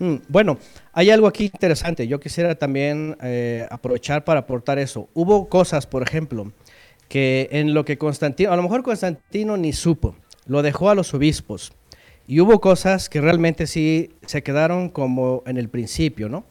Mm, 0.00 0.16
Bueno, 0.28 0.58
hay 0.92 1.10
algo 1.10 1.26
aquí 1.28 1.44
interesante. 1.44 2.06
Yo 2.08 2.20
quisiera 2.20 2.54
también 2.56 3.16
eh, 3.22 3.66
aprovechar 3.70 4.24
para 4.24 4.40
aportar 4.40 4.78
eso. 4.78 5.08
Hubo 5.14 5.48
cosas, 5.48 5.86
por 5.86 6.02
ejemplo, 6.02 6.52
que 7.12 7.50
en 7.52 7.74
lo 7.74 7.84
que 7.84 7.98
Constantino, 7.98 8.52
a 8.52 8.56
lo 8.56 8.62
mejor 8.62 8.82
Constantino 8.82 9.58
ni 9.58 9.74
supo, 9.74 10.16
lo 10.46 10.62
dejó 10.62 10.88
a 10.88 10.94
los 10.94 11.12
obispos. 11.12 11.74
Y 12.26 12.40
hubo 12.40 12.58
cosas 12.62 13.10
que 13.10 13.20
realmente 13.20 13.66
sí 13.66 14.12
se 14.24 14.42
quedaron 14.42 14.88
como 14.88 15.42
en 15.44 15.58
el 15.58 15.68
principio, 15.68 16.30
¿no? 16.30 16.46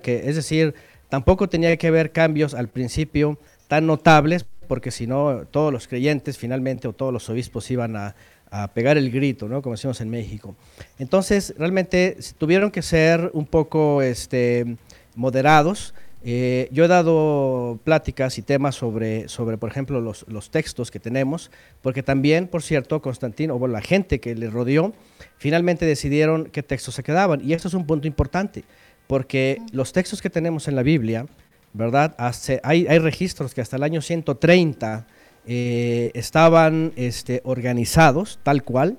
Que, 0.00 0.28
es 0.28 0.36
decir, 0.36 0.76
tampoco 1.08 1.48
tenía 1.48 1.76
que 1.76 1.88
haber 1.88 2.12
cambios 2.12 2.54
al 2.54 2.68
principio 2.68 3.40
tan 3.66 3.88
notables, 3.88 4.46
porque 4.68 4.92
si 4.92 5.08
no, 5.08 5.44
todos 5.50 5.72
los 5.72 5.88
creyentes 5.88 6.38
finalmente 6.38 6.86
o 6.86 6.92
todos 6.92 7.12
los 7.12 7.28
obispos 7.28 7.68
iban 7.68 7.96
a, 7.96 8.14
a 8.52 8.68
pegar 8.68 8.98
el 8.98 9.10
grito, 9.10 9.48
¿no? 9.48 9.62
Como 9.62 9.74
decimos 9.74 10.00
en 10.00 10.10
México. 10.10 10.54
Entonces, 11.00 11.54
realmente 11.58 12.18
tuvieron 12.38 12.70
que 12.70 12.82
ser 12.82 13.32
un 13.34 13.46
poco 13.46 14.00
este, 14.00 14.76
moderados. 15.16 15.92
Eh, 16.24 16.68
yo 16.72 16.84
he 16.84 16.88
dado 16.88 17.78
pláticas 17.84 18.38
y 18.38 18.42
temas 18.42 18.74
sobre, 18.74 19.28
sobre 19.28 19.56
por 19.56 19.70
ejemplo, 19.70 20.00
los, 20.00 20.26
los 20.28 20.50
textos 20.50 20.90
que 20.90 20.98
tenemos, 20.98 21.50
porque 21.80 22.02
también, 22.02 22.48
por 22.48 22.62
cierto, 22.62 23.00
Constantino, 23.00 23.54
o 23.54 23.58
bueno, 23.58 23.72
la 23.72 23.80
gente 23.82 24.18
que 24.20 24.34
le 24.34 24.50
rodeó, 24.50 24.92
finalmente 25.36 25.86
decidieron 25.86 26.46
qué 26.46 26.62
textos 26.62 26.94
se 26.96 27.02
quedaban. 27.02 27.40
Y 27.44 27.52
esto 27.52 27.68
es 27.68 27.74
un 27.74 27.86
punto 27.86 28.08
importante, 28.08 28.64
porque 29.06 29.62
los 29.72 29.92
textos 29.92 30.20
que 30.20 30.28
tenemos 30.30 30.66
en 30.68 30.74
la 30.74 30.82
Biblia, 30.82 31.26
¿verdad? 31.72 32.14
Hace- 32.18 32.60
hay, 32.64 32.86
hay 32.88 32.98
registros 32.98 33.54
que 33.54 33.60
hasta 33.60 33.76
el 33.76 33.82
año 33.84 34.00
130 34.02 35.06
eh, 35.46 36.10
estaban 36.14 36.92
este, 36.96 37.40
organizados 37.44 38.38
tal 38.42 38.64
cual 38.64 38.98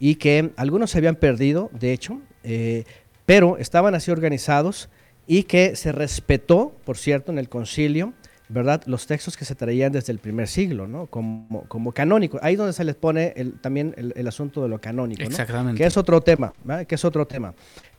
y 0.00 0.16
que 0.16 0.50
algunos 0.56 0.90
se 0.90 0.98
habían 0.98 1.16
perdido, 1.16 1.70
de 1.78 1.92
hecho, 1.92 2.20
eh, 2.42 2.84
pero 3.26 3.58
estaban 3.58 3.94
así 3.94 4.10
organizados 4.10 4.88
y 5.26 5.44
que 5.44 5.76
se 5.76 5.92
respetó, 5.92 6.72
por 6.84 6.96
cierto, 6.98 7.32
en 7.32 7.38
el 7.38 7.48
concilio, 7.48 8.12
¿verdad? 8.48 8.82
Los 8.86 9.06
textos 9.06 9.36
que 9.36 9.44
se 9.44 9.54
traían 9.54 9.90
desde 9.92 10.12
el 10.12 10.18
primer 10.18 10.48
siglo, 10.48 10.86
¿no? 10.86 11.06
Como, 11.06 11.64
como 11.68 11.92
canónico. 11.92 12.38
Ahí 12.42 12.56
donde 12.56 12.72
se 12.74 12.84
les 12.84 12.94
pone 12.94 13.32
el- 13.36 13.54
también 13.58 13.94
el, 13.96 14.12
el 14.16 14.28
asunto 14.28 14.62
de 14.62 14.68
lo 14.68 14.80
canónico, 14.80 15.22
¿no? 15.22 15.28
Exactamente. 15.28 15.78
Que 15.78 15.86
es 15.86 15.96
otro 15.96 16.20
tema, 16.20 16.52
¿verdad? 16.62 16.86
Que 16.86 16.94
es 16.96 17.04
otro 17.04 17.26
tema. 17.26 17.54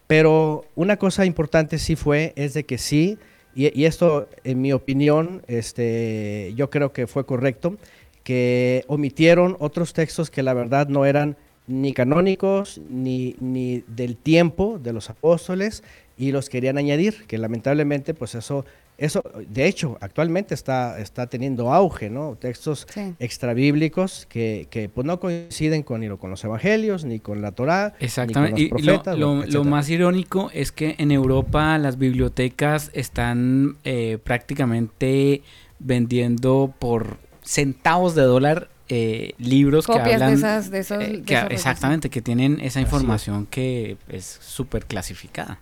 Pero 0.08 0.66
una 0.76 0.98
cosa 0.98 1.26
importante 1.26 1.80
sí 1.80 1.96
fue, 1.96 2.32
es 2.36 2.54
de 2.54 2.64
que 2.64 2.78
sí, 2.78 3.18
y, 3.56 3.78
y 3.80 3.86
esto 3.86 4.30
en 4.44 4.62
mi 4.62 4.72
opinión, 4.72 5.42
este, 5.48 6.54
yo 6.56 6.70
creo 6.70 6.94
que 6.94 7.08
fue 7.08 7.26
correcto, 7.26 7.78
que 8.24 8.84
omitieron 8.88 9.56
otros 9.60 9.94
textos 9.94 10.30
que 10.30 10.44
la 10.44 10.54
verdad 10.54 10.88
no 10.88 11.06
eran 11.06 11.38
ni 11.68 11.94
canónicos 11.94 12.80
ni, 12.90 13.36
ni 13.40 13.84
del 13.88 14.16
tiempo 14.16 14.78
de 14.78 14.94
los 14.94 15.10
apóstoles 15.10 15.84
y 16.18 16.32
los 16.32 16.50
querían 16.50 16.78
añadir, 16.78 17.26
que 17.28 17.38
lamentablemente 17.38 18.14
pues 18.14 18.36
eso, 18.36 18.66
eso 18.98 19.22
de 19.50 19.68
hecho 19.68 19.98
actualmente 20.00 20.54
está, 20.54 20.98
está 21.00 21.28
teniendo 21.28 21.74
auge, 21.74 22.10
¿no? 22.10 22.36
Textos 22.40 22.88
Sí. 22.94 23.14
extrabíblicos 23.20 24.26
que, 24.30 24.68
que 24.70 24.88
pues 24.90 25.06
no 25.06 25.20
coinciden 25.20 25.84
con, 25.84 26.02
ni 26.02 26.10
con 26.18 26.30
los 26.30 26.44
evangelios, 26.44 27.04
ni 27.06 27.20
con 27.20 27.42
la 27.42 27.52
Torá, 27.52 27.94
Exactamente. 28.00 28.62
ni 28.62 28.70
con 28.70 28.78
los 28.78 28.86
lo, 28.86 29.04
profetas. 29.04 29.54
lo- 29.54 29.64
más 29.66 29.90
irónico 29.90 30.50
es 30.54 30.72
que 30.72 30.96
en 30.98 31.12
Europa 31.12 31.78
las 31.78 31.98
bibliotecas 31.98 32.90
están 32.94 33.78
eh, 33.84 34.18
prácticamente 34.24 35.42
vendiendo 35.80 36.74
por 36.80 37.18
centavos 37.44 38.16
de 38.16 38.24
dólar 38.24 38.70
eh, 38.88 39.34
libros 39.40 39.88
que 39.88 39.94
Copias 39.94 40.08
de 40.08 40.14
hablan... 40.26 40.34
esas- 40.34 40.70
de 40.72 40.80
esos- 40.80 41.04
eh, 41.04 41.08
de 41.08 41.22
que- 41.24 41.34
esos 41.34 41.50
registros. 41.50 41.52
exactamente, 41.54 42.10
que 42.10 42.22
tienen 42.22 42.60
esa 42.62 42.80
es. 42.80 42.86
información 42.86 43.46
que 43.48 43.98
es 44.08 44.26
súper 44.42 44.86
clasificada. 44.86 45.60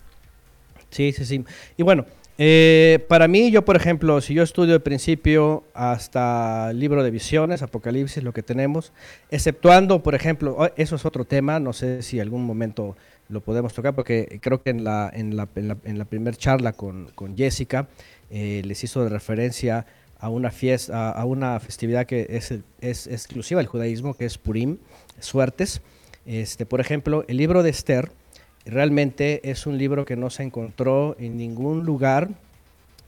Sí, 0.94 1.12
sí, 1.12 1.26
sí. 1.26 1.44
Y 1.76 1.84
bueno, 1.84 2.06
eh, 2.38 3.06
para 3.08 3.28
mí, 3.28 3.52
yo 3.52 3.64
por 3.64 3.76
ejemplo, 3.76 4.20
si 4.22 4.34
yo 4.34 4.44
estudio 4.44 4.74
de 4.74 4.80
principio 4.80 5.64
hasta 5.74 6.72
el 6.72 6.80
libro 6.80 7.04
de 7.04 7.12
visiones, 7.12 7.62
Apocalipsis, 7.62 8.24
lo 8.24 8.34
que 8.34 8.44
tenemos, 8.44 8.92
exceptuando, 9.30 10.02
por 10.02 10.16
ejemplo, 10.16 10.56
oh, 10.58 10.70
eso 10.76 10.96
es 10.96 11.06
otro 11.06 11.26
tema, 11.26 11.60
no 11.60 11.74
sé 11.74 12.02
si 12.02 12.20
algún 12.20 12.44
momento 12.44 12.96
lo 13.30 13.42
podemos 13.42 13.74
tocar, 13.74 13.94
porque 13.94 14.40
creo 14.42 14.62
que 14.62 14.72
en 14.72 14.84
la, 14.84 15.12
en 15.14 15.36
la, 15.36 15.48
en 15.56 15.68
la, 15.68 15.78
en 15.84 15.98
la 16.00 16.06
primer 16.06 16.36
charla 16.36 16.74
con, 16.74 17.10
con 17.16 17.38
Jessica 17.38 17.88
eh, 18.30 18.62
les 18.66 18.84
hizo 18.84 19.04
de 19.04 19.10
referencia 19.10 19.86
a 20.20 20.30
una 20.30 20.52
fiesta, 20.52 21.12
a, 21.12 21.26
una 21.26 21.60
festividad 21.60 22.06
que 22.06 22.28
es, 22.30 22.54
es 22.82 23.08
exclusiva 23.08 23.60
del 23.60 23.68
judaísmo, 23.68 24.16
que 24.16 24.26
es 24.26 24.38
Purim, 24.38 24.78
suertes. 25.20 25.82
Este, 26.26 26.66
por 26.66 26.80
ejemplo, 26.80 27.26
el 27.28 27.38
libro 27.38 27.62
de 27.62 27.70
Esther, 27.70 28.12
realmente 28.66 29.50
es 29.50 29.66
un 29.68 29.78
libro 29.78 30.06
que 30.06 30.16
no 30.16 30.30
se 30.30 30.44
encontró 30.44 31.16
en 31.20 31.38
ningún 31.38 31.86
lugar 31.86 32.30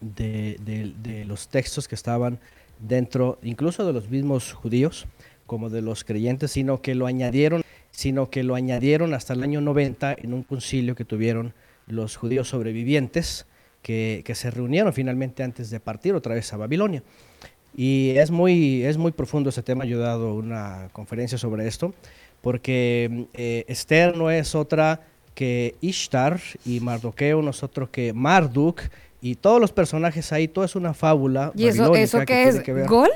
de, 0.02 0.58
de- 0.64 1.26
los 1.26 1.48
textos 1.48 1.88
que 1.88 1.96
estaban 1.96 2.40
dentro, 2.80 3.40
incluso 3.42 3.86
de 3.86 3.94
los 3.94 4.10
mismos 4.10 4.54
judíos, 4.54 5.08
como 5.46 5.70
de 5.70 5.82
los 5.82 6.04
creyentes, 6.04 6.52
sino 6.52 6.82
que 6.82 6.96
lo 6.96 7.08
añadieron, 7.08 7.64
sino 7.92 8.30
que 8.30 8.44
lo 8.44 8.56
añadieron 8.56 9.14
hasta 9.14 9.34
el 9.34 9.44
año 9.44 9.62
90 9.62 10.16
en 10.22 10.34
un 10.34 10.44
concilio 10.44 10.96
que 10.96 11.06
tuvieron 11.06 11.54
los 11.88 12.16
judíos 12.18 12.50
sobrevivientes 12.50 13.46
que, 13.82 14.24
que 14.26 14.36
se 14.36 14.50
reunieron 14.52 14.92
finalmente 14.94 15.44
antes 15.44 15.70
de 15.70 15.80
partir 15.80 16.14
otra 16.16 16.34
vez 16.36 16.52
a 16.54 16.58
Babilonia. 16.58 17.04
Y 17.78 18.12
es 18.18 18.32
muy, 18.32 18.84
es 18.84 18.98
muy 18.98 19.12
profundo 19.12 19.50
ese 19.50 19.62
tema. 19.62 19.86
Yo 19.86 19.98
he 19.98 20.02
dado 20.02 20.34
una 20.34 20.90
conferencia 20.94 21.38
sobre 21.38 21.68
esto, 21.68 21.94
porque 22.42 23.28
eh, 23.34 23.66
Esther 23.68 24.18
no 24.18 24.32
es 24.32 24.56
otra 24.56 25.02
que 25.36 25.76
Ishtar 25.82 26.40
y 26.66 26.80
Mardoqueo 26.80 27.42
no 27.44 27.52
es 27.52 27.62
otro 27.62 27.92
que 27.92 28.12
Marduk 28.14 28.82
y 29.22 29.36
todos 29.36 29.62
los 29.62 29.72
personajes 29.72 30.32
ahí, 30.32 30.48
todo 30.48 30.66
es 30.66 30.76
una 30.76 30.94
fábula. 30.96 31.52
¿Y 31.56 31.68
eso, 31.68 31.94
eso 31.94 32.20
qué 32.26 32.46
es? 32.48 32.60
que 32.62 32.74
ver- 32.74 32.88
¿Gol? 32.88 33.10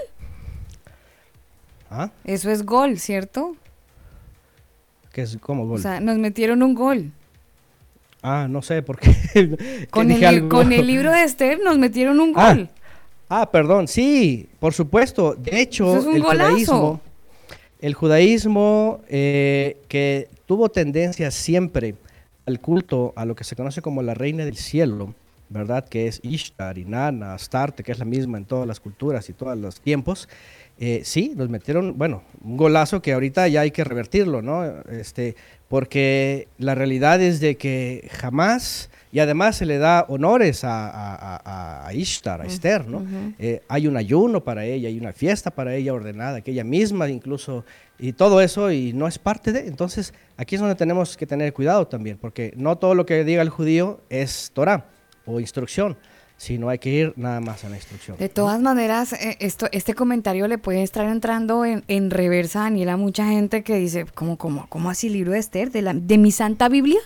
¿Ah? 1.89 2.11
Eso 2.23 2.51
es 2.51 2.63
gol, 2.65 2.99
¿cierto? 2.99 3.55
¿Qué 5.11 5.21
es 5.23 5.37
como 5.37 5.65
gol? 5.65 5.79
O 5.79 5.81
sea, 5.81 5.99
nos 5.99 6.17
metieron 6.17 6.61
un 6.61 6.75
gol. 6.75 7.11
ah, 8.21 8.47
no 8.49 8.61
sé 8.61 8.81
por 8.83 8.99
qué. 8.99 9.15
que 9.33 9.87
Con 9.91 10.11
el, 10.11 10.23
algo. 10.23 10.49
con 10.49 10.71
el 10.71 10.85
libro 10.85 11.11
de 11.11 11.23
Esther 11.23 11.59
nos 11.63 11.77
metieron 11.77 12.19
un 12.19 12.33
Ah, 12.35 12.53
gol. 12.53 12.69
Ah, 13.27 13.49
perdón, 13.51 13.87
sí, 13.87 14.47
por 14.59 14.73
supuesto. 14.73 15.35
De 15.35 15.61
hecho, 15.61 15.97
es 15.97 16.05
el 16.05 16.21
judaísmo, 16.21 17.01
el 17.79 17.93
judaísmo 17.93 19.01
eh, 19.07 19.77
que 19.87 20.27
tuvo 20.47 20.69
tendencia 20.69 21.29
siempre 21.31 21.95
al 22.49 22.59
culto 22.59 23.13
a 23.15 23.25
lo 23.25 23.35
que 23.35 23.43
se 23.43 23.55
conoce 23.55 23.81
como 23.81 24.01
la 24.01 24.13
reina 24.13 24.43
del 24.43 24.57
cielo, 24.57 25.13
¿verdad? 25.49 25.87
Que 25.87 26.07
es 26.07 26.19
Ishtar, 26.23 26.77
Inanna, 26.77 27.33
Astarte, 27.33 27.83
que 27.83 27.91
es 27.91 27.99
la 27.99 28.05
misma 28.05 28.37
en 28.37 28.45
todas 28.45 28.67
las 28.67 28.79
culturas 28.79 29.29
y 29.29 29.33
todos 29.33 29.57
los 29.57 29.79
tiempos. 29.79 30.27
Eh, 30.77 31.01
sí, 31.03 31.33
nos 31.35 31.49
metieron, 31.49 31.97
bueno, 31.97 32.23
un 32.43 32.57
golazo 32.57 33.01
que 33.01 33.13
ahorita 33.13 33.47
ya 33.47 33.61
hay 33.61 33.71
que 33.71 33.83
revertirlo, 33.83 34.41
¿no? 34.41 34.63
Este, 34.89 35.35
porque 35.69 36.47
la 36.57 36.75
realidad 36.75 37.21
es 37.21 37.39
de 37.39 37.55
que 37.55 38.09
jamás, 38.11 38.89
y 39.11 39.19
además 39.19 39.55
se 39.55 39.65
le 39.65 39.77
da 39.77 40.05
honores 40.09 40.63
a, 40.63 40.89
a- 40.89 41.85
a- 41.87 41.93
Ishtar, 41.93 42.41
a 42.41 42.45
Esther, 42.45 42.87
¿no? 42.87 43.03
Eh, 43.39 43.61
hay 43.67 43.87
un 43.87 43.95
ayuno 43.95 44.43
para 44.43 44.65
ella, 44.65 44.87
hay 44.89 44.99
una 44.99 45.13
fiesta 45.13 45.51
para 45.51 45.73
ella 45.75 45.93
ordenada, 45.93 46.41
que 46.41 46.51
ella 46.51 46.63
misma 46.63 47.07
incluso, 47.07 47.63
y 47.99 48.13
todo 48.13 48.41
eso, 48.41 48.71
y 48.71 48.93
no 48.93 49.07
es 49.07 49.17
parte 49.19 49.51
de. 49.51 49.67
Entonces, 49.67 50.13
aquí 50.37 50.55
es 50.55 50.61
donde 50.61 50.75
tenemos 50.75 51.15
que 51.15 51.25
tener 51.27 51.53
cuidado 51.53 51.87
también, 51.87 52.17
porque 52.19 52.51
no 52.57 52.77
todo 52.77 52.93
lo 52.95 53.05
que 53.05 53.23
diga 53.23 53.41
el 53.43 53.49
judío 53.49 54.01
es 54.09 54.51
Torah 54.53 54.85
o 55.25 55.39
instrucción, 55.39 55.97
sino 56.39 56.69
hay 56.69 56.79
que 56.79 56.89
ir 56.89 57.13
nada 57.17 57.41
más 57.41 57.65
a 57.65 57.69
la 57.69 57.75
instrucción. 57.75 58.15
De 58.17 58.29
todas 58.29 58.61
maneras, 58.61 59.11
eh, 59.11 59.35
esto, 59.41 59.67
este 59.73 59.93
comentario 59.93 60.47
le 60.47 60.57
puede 60.57 60.83
estar 60.83 61.05
entrando 61.05 61.65
en, 61.65 61.83
en 61.89 62.09
reversa, 62.09 62.61
Daniel, 62.61 62.87
a 62.89 62.97
mucha 62.97 63.25
gente 63.27 63.61
que 63.61 63.75
dice, 63.75 64.05
¿cómo, 64.15 64.37
cómo, 64.37 64.65
cómo 64.69 64.89
así 64.89 65.09
libro 65.09 65.33
de 65.33 65.39
Esther? 65.39 65.69
¿De, 65.71 65.81
la, 65.81 65.93
¿De 65.93 66.17
mi 66.17 66.31
santa 66.31 66.69
Biblia? 66.69 66.99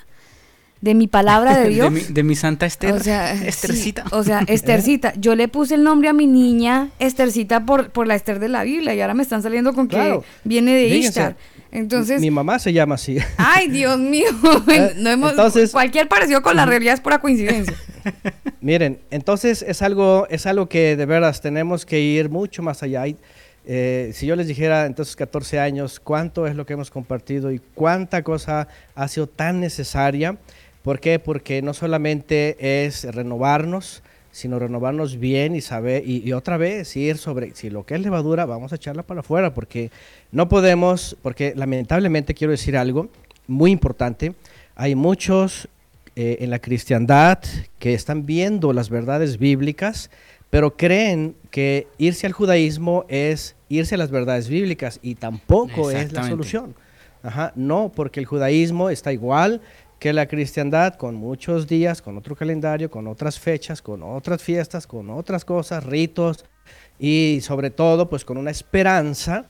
¿De 0.82 0.94
mi 0.94 1.08
palabra 1.08 1.58
de 1.58 1.70
Dios? 1.74 1.92
mi, 1.92 2.02
de 2.02 2.22
mi 2.24 2.36
santa 2.36 2.68
Esther. 2.68 2.94
O 2.94 3.00
sea, 3.00 3.36
sí, 3.42 3.48
Esthercita. 3.48 4.04
o 4.12 4.24
sea, 4.24 4.42
Esthercita. 4.48 5.14
Yo 5.18 5.34
le 5.36 5.48
puse 5.48 5.74
el 5.76 5.84
nombre 5.84 6.10
a 6.10 6.14
mi 6.14 6.28
niña 6.28 6.90
Esthercita 7.00 7.66
por, 7.66 7.90
por 7.90 8.06
la 8.06 8.14
Esther 8.16 8.38
de 8.40 8.50
la 8.50 8.64
Biblia 8.64 8.94
y 8.94 9.02
ahora 9.02 9.16
me 9.16 9.24
están 9.24 9.42
saliendo 9.42 9.74
con 9.74 9.88
Claro. 9.88 10.22
que 10.22 10.28
viene 10.44 10.76
de 10.76 10.90
Fíjense, 10.90 11.08
Ishtar. 11.08 11.36
Entonces, 11.74 12.22
Mi 12.22 12.30
mamá 12.30 12.60
se 12.60 12.72
llama 12.72 12.96
así. 12.96 13.18
ay, 13.38 13.68
Dios 13.68 13.98
mío. 13.98 14.28
no 14.98 15.10
hemos, 15.10 15.32
entonces- 15.32 15.72
cualquier 15.72 16.08
parecido 16.08 16.42
con 16.44 16.56
la 16.56 16.66
realidad 16.68 16.94
es 16.94 17.02
pura 17.02 17.20
coincidencia. 17.20 17.76
Miren, 18.62 19.00
entonces 19.10 19.64
es 19.68 19.82
algo, 19.82 20.28
es 20.30 20.46
algo 20.46 20.70
que 20.70 20.96
de 20.96 21.06
veras 21.08 21.42
tenemos 21.42 21.86
que 21.86 22.00
ir 22.00 22.30
mucho 22.30 22.62
más 22.62 22.84
allá. 22.84 23.08
Y, 23.08 23.18
eh, 23.66 24.12
si 24.14 24.28
yo 24.28 24.36
les 24.36 24.48
dijera 24.48 24.86
entonces 24.86 25.16
14 25.16 25.60
años 25.60 26.00
cuánto 26.00 26.46
es 26.46 26.56
lo 26.56 26.66
que 26.66 26.74
hemos 26.74 26.92
compartido 26.92 27.52
y 27.52 27.60
cuánta 27.74 28.22
cosa 28.22 28.68
ha 28.94 29.08
sido 29.08 29.26
tan 29.28 29.60
necesaria, 29.60 30.38
¿por 30.84 31.00
qué? 31.00 31.18
Porque 31.18 31.62
no 31.64 31.74
solamente 31.74 32.86
es 32.86 33.04
renovarnos, 33.04 34.04
sino 34.34 34.58
renovarnos 34.58 35.20
bien 35.20 35.56
y 35.56 35.62
saber, 35.62 36.04
y, 36.06 36.28
y 36.28 36.34
otra 36.34 36.58
vez 36.58 36.98
ir 36.98 37.18
sobre, 37.18 37.54
si 37.54 37.70
lo 37.70 37.86
que 37.86 37.94
es 37.94 38.02
levadura, 38.02 38.46
vamos 38.46 38.74
a 38.74 38.76
echarla 38.76 39.04
para 39.04 39.20
afuera, 39.20 39.54
porque 39.54 39.92
no 40.32 40.50
podemos, 40.50 41.16
porque 41.22 41.54
lamentablemente 41.56 42.34
quiero 42.34 42.50
decir 42.50 42.76
algo 42.76 43.10
muy 43.48 43.70
importante, 43.72 44.34
hay 44.76 44.96
muchos 44.96 45.70
eh, 46.16 46.38
en 46.42 46.50
la 46.50 46.60
cristiandad 46.60 47.40
que 47.78 47.94
están 47.94 48.26
viendo 48.26 48.74
las 48.74 48.90
verdades 48.90 49.38
bíblicas, 49.38 50.10
pero 50.50 50.76
creen 50.76 51.36
que 51.52 51.88
irse 52.00 52.26
al 52.26 52.34
judaísmo 52.34 53.06
es 53.08 53.56
irse 53.70 53.96
a 53.96 53.98
las 54.00 54.10
verdades 54.10 54.50
bíblicas 54.50 55.00
y 55.04 55.16
tampoco 55.16 55.92
es 55.92 56.12
la 56.12 56.28
solución. 56.28 56.74
Ajá, 57.24 57.54
no, 57.56 57.92
porque 57.96 58.20
el 58.20 58.26
judaísmo 58.26 58.90
está 58.90 59.14
igual 59.14 59.62
que 60.04 60.12
la 60.12 60.26
cristiandad, 60.28 60.96
con 60.96 61.16
muchos 61.16 61.66
días, 61.66 62.02
con 62.02 62.18
otro 62.18 62.36
calendario, 62.36 62.92
con 62.92 63.08
otras 63.08 63.40
fechas, 63.40 63.82
con 63.82 64.04
otras 64.04 64.44
fiestas, 64.44 64.86
con 64.86 65.10
otras 65.10 65.46
cosas, 65.46 65.86
ritos 65.86 66.44
y 67.00 67.40
sobre 67.42 67.70
todo 67.70 68.10
pues 68.10 68.26
con 68.26 68.38
una 68.38 68.52
esperanza 68.52 69.50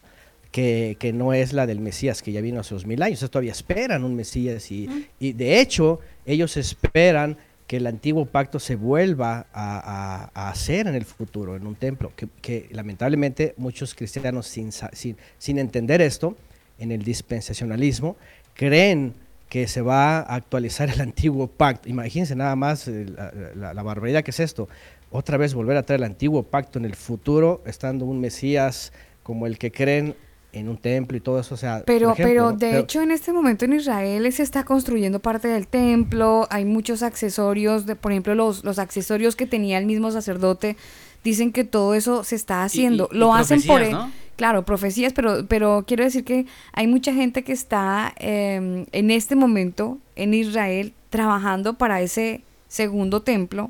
que, 0.52 0.96
que 1.00 1.12
no 1.12 1.34
es 1.34 1.54
la 1.54 1.66
del 1.66 1.80
Mesías 1.80 2.22
que 2.22 2.32
ya 2.32 2.40
vino 2.40 2.60
hace 2.60 2.76
dos 2.76 2.86
mil 2.86 3.02
años. 3.02 3.18
Ellos 3.18 3.32
todavía 3.32 3.52
esperan 3.52 4.04
un 4.04 4.16
Mesías 4.16 4.70
y, 4.72 5.08
y 5.20 5.34
de 5.34 5.60
hecho 5.60 6.02
ellos 6.24 6.56
esperan 6.56 7.36
que 7.66 7.78
el 7.78 7.88
antiguo 7.88 8.28
pacto 8.28 8.60
se 8.60 8.76
vuelva 8.76 9.48
a, 9.54 9.80
a- 9.80 10.32
a 10.36 10.50
hacer 10.52 10.86
en 10.86 10.94
el 10.94 11.06
futuro, 11.06 11.56
en 11.56 11.66
un 11.66 11.74
templo, 11.74 12.12
que, 12.16 12.28
que 12.44 12.70
lamentablemente 12.74 13.56
muchos 13.58 13.96
cristianos 13.96 14.46
sin, 14.46 14.72
sin, 14.72 15.18
sin 15.40 15.58
entender 15.58 16.00
esto, 16.00 16.38
en 16.78 16.92
el 16.92 17.02
dispensacionalismo, 17.02 18.18
creen 18.54 19.16
que 19.54 19.68
se 19.68 19.84
va 19.84 20.18
a 20.18 20.34
actualizar 20.34 20.90
el 20.90 21.00
antiguo 21.10 21.46
pacto. 21.48 21.88
Imagínense 21.88 22.36
nada 22.36 22.56
más 22.56 22.88
eh, 22.88 23.06
la, 23.16 23.32
la- 23.56 23.74
la 23.76 23.84
barbaridad 23.84 24.24
que 24.24 24.32
es 24.32 24.40
esto. 24.40 24.68
Otra 25.12 25.38
vez 25.38 25.54
volver 25.54 25.78
a 25.78 25.84
traer 25.84 26.00
el 26.02 26.06
antiguo 26.06 26.42
pacto 26.42 26.80
en 26.80 26.86
el 26.86 26.96
futuro, 26.96 27.62
estando 27.68 28.04
un 28.06 28.20
Mesías 28.20 28.92
como 29.22 29.46
el 29.46 29.60
que 29.60 29.72
creen 29.72 30.16
en 30.54 30.70
un 30.70 30.78
templo 30.78 31.16
y 31.16 31.20
todo 31.20 31.40
eso. 31.40 31.54
O 31.54 31.58
sea, 31.58 31.84
Pero, 31.86 32.14
ejemplo, 32.14 32.26
pero 32.34 32.52
de 32.54 32.58
Pero- 32.72 32.80
hecho 32.80 33.02
en 33.04 33.12
este 33.12 33.32
momento 33.32 33.66
en 33.66 33.74
Israel 33.74 34.34
se 34.34 34.42
está 34.42 34.64
construyendo 34.64 35.20
parte 35.20 35.48
del 35.48 35.68
templo, 35.68 36.48
hay 36.50 36.66
muchos 36.66 37.04
accesorios, 37.04 37.86
de, 37.86 37.96
por 37.96 38.12
ejemplo 38.12 38.34
los, 38.34 38.64
los 38.64 38.80
accesorios 38.80 39.36
que 39.36 39.46
tenía 39.46 39.78
el 39.78 39.86
mismo 39.86 40.10
sacerdote, 40.10 40.78
dicen 41.24 41.52
que 41.52 41.64
todo 41.64 41.94
eso 41.94 42.24
se 42.24 42.36
está 42.36 42.64
haciendo, 42.64 43.10
y 43.12 43.18
lo 43.18 43.34
hacen 43.34 43.62
por... 43.64 43.82
e- 43.82 43.92
¿no? 43.92 44.12
Claro, 44.36 44.66
profecías, 44.66 45.14
pero, 45.14 45.46
pero 45.48 45.84
quiero 45.88 46.04
decir 46.04 46.24
que 46.24 46.48
hay 46.74 46.88
mucha 46.88 47.14
gente 47.14 47.44
que 47.44 47.54
está 47.54 48.14
eh, 48.18 48.86
en 48.92 49.12
este 49.12 49.36
momento 49.36 50.00
en 50.16 50.34
Israel 50.34 50.94
trabajando 51.12 51.76
para 51.76 52.02
ese 52.02 52.42
segundo 52.68 53.22
templo. 53.22 53.70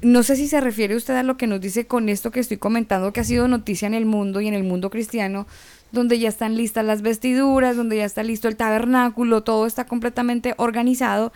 No 0.00 0.22
sé 0.22 0.36
si 0.36 0.48
se 0.48 0.60
refiere 0.62 0.96
usted 0.96 1.14
a 1.16 1.22
lo 1.22 1.36
que 1.36 1.46
nos 1.46 1.60
dice 1.60 1.86
con 1.86 2.08
esto 2.08 2.30
que 2.30 2.40
estoy 2.40 2.56
comentando, 2.56 3.12
que 3.12 3.20
ha 3.20 3.24
sido 3.24 3.46
noticia 3.46 3.86
en 3.86 3.92
el 3.92 4.06
mundo 4.06 4.40
y 4.40 4.48
en 4.48 4.54
el 4.54 4.64
mundo 4.64 4.88
cristiano, 4.88 5.46
donde 5.90 6.18
ya 6.18 6.30
están 6.30 6.56
listas 6.56 6.86
las 6.86 7.02
vestiduras, 7.02 7.76
donde 7.76 7.98
ya 7.98 8.06
está 8.06 8.22
listo 8.22 8.48
el 8.48 8.56
tabernáculo, 8.56 9.42
todo 9.42 9.66
está 9.66 9.84
completamente 9.84 10.54
organizado. 10.56 11.30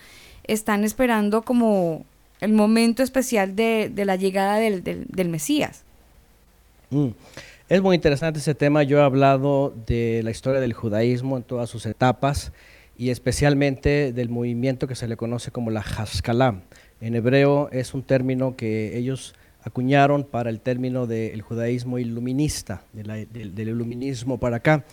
Están 0.44 0.84
esperando 0.84 1.42
como 1.42 2.06
el 2.40 2.52
momento 2.52 3.02
especial 3.02 3.56
de, 3.56 3.90
de 3.92 4.04
la 4.04 4.16
llegada 4.16 4.56
del, 4.56 4.82
del, 4.84 5.28
Mesías. 5.28 5.82
Mm. 6.90 7.08
Es 7.68 7.82
muy 7.82 7.96
interesante 7.96 8.38
ese 8.38 8.54
tema. 8.54 8.82
Yo 8.84 8.98
he 8.98 9.02
hablado 9.02 9.74
de 9.86 10.20
la 10.22 10.30
historia 10.30 10.60
del 10.60 10.72
judaísmo 10.72 11.36
en 11.36 11.42
todas 11.42 11.68
sus 11.68 11.84
etapas 11.86 12.52
y 12.96 13.10
especialmente 13.10 14.12
del 14.12 14.28
movimiento 14.28 14.86
que 14.86 14.94
se 14.94 15.08
le 15.08 15.16
conoce 15.16 15.50
como 15.50 15.70
la 15.70 15.80
Haskalah. 15.80 16.60
En 17.00 17.14
hebreo 17.14 17.68
es 17.72 17.92
un 17.92 18.02
término 18.02 18.54
que 18.56 18.96
ellos 18.96 19.34
acuñaron 19.64 20.22
para 20.22 20.48
el 20.48 20.60
término 20.60 21.06
del 21.08 21.42
judaísmo 21.42 21.98
iluminista, 21.98 22.82
de 22.92 23.02
la- 23.04 23.16
del, 23.16 23.54
del 23.54 23.68
iluminismo 23.70 24.38
para 24.38 24.58
acá, 24.58 24.84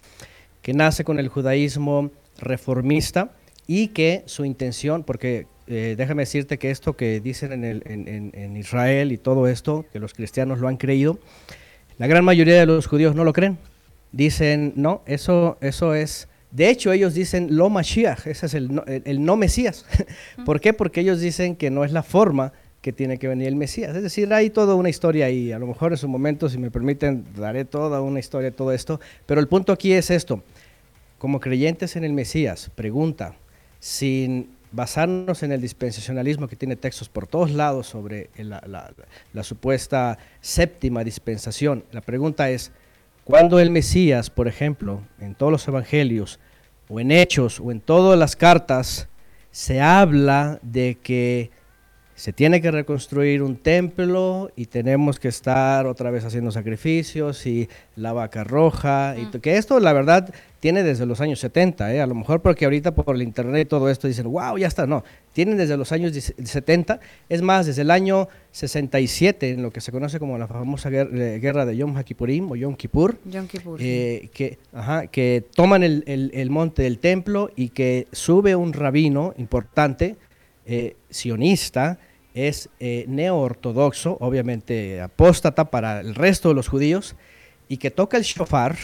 que 0.64 0.74
nace 0.74 1.04
con 1.04 1.20
el 1.20 1.28
judaísmo 1.28 2.10
reformista 2.40 3.30
y 3.68 3.90
que 3.90 4.24
su 4.26 4.46
intención, 4.46 5.04
porque 5.04 5.46
eh, 5.68 5.96
déjame 5.98 6.24
decirte 6.24 6.58
que 6.58 6.72
esto 6.72 6.96
que 6.96 7.20
dicen 7.22 7.52
en, 7.54 7.64
el- 7.64 7.84
en- 7.86 8.58
Israel 8.58 9.12
y 9.12 9.18
todo 9.18 9.48
esto, 9.48 9.86
que 9.92 10.00
los 10.00 10.14
cristianos 10.14 10.60
lo 10.60 10.68
han 10.68 10.78
creído, 10.78 11.20
la 11.98 12.08
gran 12.08 12.24
mayoría 12.26 12.60
de 12.60 12.66
los 12.66 12.88
judíos 12.88 13.16
no 13.16 13.24
lo 13.24 13.34
creen. 13.34 13.58
Dicen, 14.12 14.74
no, 14.76 15.02
eso, 15.06 15.58
eso 15.62 15.94
es... 15.96 16.28
De 16.52 16.70
hecho, 16.70 16.92
ellos 16.92 17.16
dicen 17.16 17.56
lo 17.58 17.70
Mashiach, 17.70 18.28
ese 18.28 18.46
es 18.46 18.54
el 18.54 18.76
no, 18.76 18.84
el- 18.86 19.02
el 19.06 19.24
no 19.26 19.36
Mesías. 19.38 19.86
¿Por 20.46 20.60
qué? 20.62 20.72
Porque 20.74 21.02
ellos 21.02 21.20
dicen 21.20 21.56
que 21.56 21.72
no 21.72 21.84
es 21.84 21.92
la 21.92 22.04
forma 22.04 22.54
que 22.82 22.92
tiene 22.94 23.18
que 23.18 23.28
venir 23.28 23.48
el 23.48 23.56
Mesías. 23.56 23.96
Es 23.96 24.04
decir, 24.04 24.32
hay 24.34 24.50
toda 24.52 24.76
una 24.76 24.90
historia 24.90 25.26
ahí. 25.26 25.52
A 25.52 25.58
lo 25.58 25.66
mejor 25.66 25.94
en 25.94 25.98
su 25.98 26.08
momento, 26.08 26.50
si 26.50 26.58
me 26.60 26.70
permiten, 26.70 27.26
daré 27.36 27.66
toda 27.66 28.02
una 28.02 28.20
historia 28.20 28.52
de 28.52 28.56
todo 28.56 28.72
esto. 28.72 29.00
Pero 29.26 29.40
el 29.42 29.48
punto 29.48 29.72
aquí 29.74 29.94
es 29.94 30.12
esto. 30.12 30.44
Como 31.18 31.40
creyentes 31.40 31.96
en 31.96 32.04
el 32.04 32.12
Mesías, 32.14 32.70
pregunta, 32.76 33.34
sin 33.80 34.50
basarnos 34.74 35.44
en 35.44 35.52
el 35.54 35.62
dispensacionalismo 35.62 36.48
que 36.48 36.56
tiene 36.58 36.76
textos 36.76 37.08
por 37.08 37.28
todos 37.28 37.52
lados 37.52 37.88
sobre 37.88 38.30
la, 38.38 38.62
la- 38.68 38.92
la 39.32 39.44
supuesta 39.44 40.18
séptima 40.42 41.04
dispensación, 41.04 41.86
la 41.92 42.02
pregunta 42.02 42.50
es, 42.50 42.72
¿cuándo 43.24 43.60
el 43.60 43.70
Mesías, 43.70 44.30
por 44.30 44.48
ejemplo, 44.48 45.02
en 45.20 45.36
todos 45.36 45.52
los 45.52 45.68
evangelios, 45.68 46.40
o 46.90 47.00
en 47.00 47.12
hechos, 47.12 47.60
o 47.60 47.72
en 47.72 47.80
todas 47.80 48.20
las 48.20 48.36
cartas, 48.36 49.08
se 49.52 49.80
habla 49.80 50.60
de 50.64 50.98
que 51.02 51.52
se 52.16 52.34
tiene 52.34 52.62
que 52.62 52.70
reconstruir 52.72 53.42
un 53.42 53.56
templo 53.56 54.52
y 54.56 54.66
tenemos 54.68 55.20
que 55.20 55.28
estar 55.30 55.88
otra 55.88 56.12
vez 56.12 56.26
haciendo 56.26 56.52
sacrificios 56.52 57.46
y 57.48 57.70
la 57.96 58.14
vaca 58.14 58.44
roja. 58.44 59.16
Y 59.18 59.26
to- 59.32 59.42
que 59.42 59.58
esto, 59.58 59.80
la 59.80 59.94
verdad, 59.94 60.32
tiene 60.64 60.82
desde 60.82 61.06
los 61.06 61.20
años 61.20 61.42
70. 61.42 61.94
¿eh? 61.94 62.00
A 62.00 62.08
lo 62.08 62.16
mejor 62.16 62.42
porque 62.42 62.64
ahorita 62.64 62.96
por 62.96 63.14
el 63.16 63.22
internet 63.22 63.64
y 63.66 63.70
todo 63.70 63.90
esto 63.90 64.08
dicen, 64.08 64.32
wow, 64.32 64.58
ya 64.58 64.68
está. 64.68 64.88
No, 64.88 65.04
tienen 65.34 65.58
desde 65.58 65.76
los 65.76 65.92
años 65.92 66.14
10 66.14 66.36
70. 66.42 67.02
Es 67.28 67.42
más, 67.42 67.66
desde 67.66 67.82
el 67.82 67.92
año 67.92 68.30
67, 68.52 69.50
en 69.50 69.62
lo 69.62 69.72
que 69.72 69.82
se 69.82 69.92
conoce 69.92 70.20
como 70.20 70.38
la 70.38 70.48
famosa 70.48 70.90
eh, 70.90 71.40
guerra 71.42 71.66
de 71.66 71.76
Yom 71.76 71.98
HaKippurim 71.98 72.50
o 72.50 72.56
Yom 72.56 72.76
Kippur. 72.76 73.18
Yom 73.26 73.46
Kippur, 73.46 73.78
sí. 73.78 73.86
eh, 73.86 74.30
que, 74.34 74.58
ajá, 74.72 75.08
que 75.08 75.44
toman 75.54 75.84
el, 75.84 76.06
el- 76.08 76.32
el 76.34 76.50
monte 76.50 76.84
del 76.84 77.00
templo 77.00 77.50
y 77.58 77.68
que 77.70 78.08
sube 78.14 78.56
un 78.56 78.72
rabino 78.72 79.34
importante, 79.38 80.16
eh, 80.66 80.96
sionista, 81.10 82.00
es 82.34 82.70
neoortodoxo, 82.80 84.18
obviamente 84.22 85.02
apóstata 85.02 85.66
para 85.70 86.00
el 86.00 86.16
resto 86.16 86.48
de 86.50 86.56
los 86.56 86.70
judíos, 86.70 87.16
y 87.68 87.78
que 87.78 87.92
toca 87.92 88.16
el 88.18 88.24
shofar, 88.24 88.76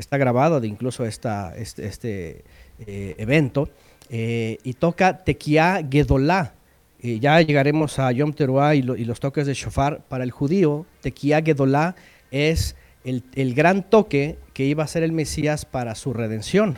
está 0.00 0.16
grabado 0.18 0.60
de 0.60 0.66
incluso 0.68 1.04
esta, 1.04 1.54
este, 1.56 1.86
este, 1.86 2.44
eh, 2.86 3.14
evento, 3.18 3.68
eh, 4.08 4.58
y 4.64 4.72
toca 4.74 5.18
Tequia 5.18 5.86
Gedolá. 5.88 6.54
Eh, 7.02 7.18
ya 7.20 7.40
llegaremos 7.40 7.98
a 7.98 8.10
Yom 8.12 8.32
Teruah 8.32 8.74
y, 8.74 8.82
lo- 8.82 8.96
y 8.96 9.04
los 9.04 9.20
toques 9.20 9.46
de 9.46 9.54
shofar. 9.54 10.00
Para 10.08 10.24
el 10.24 10.30
judío, 10.32 10.84
Tequia 11.00 11.40
Gedolá 11.42 11.94
es 12.30 12.76
el, 13.04 13.22
el 13.34 13.54
gran 13.54 13.88
toque 13.88 14.36
que 14.52 14.64
iba 14.64 14.84
a 14.84 14.86
ser 14.86 15.02
el 15.02 15.12
Mesías 15.12 15.64
para 15.64 15.94
su 15.94 16.12
redención. 16.12 16.76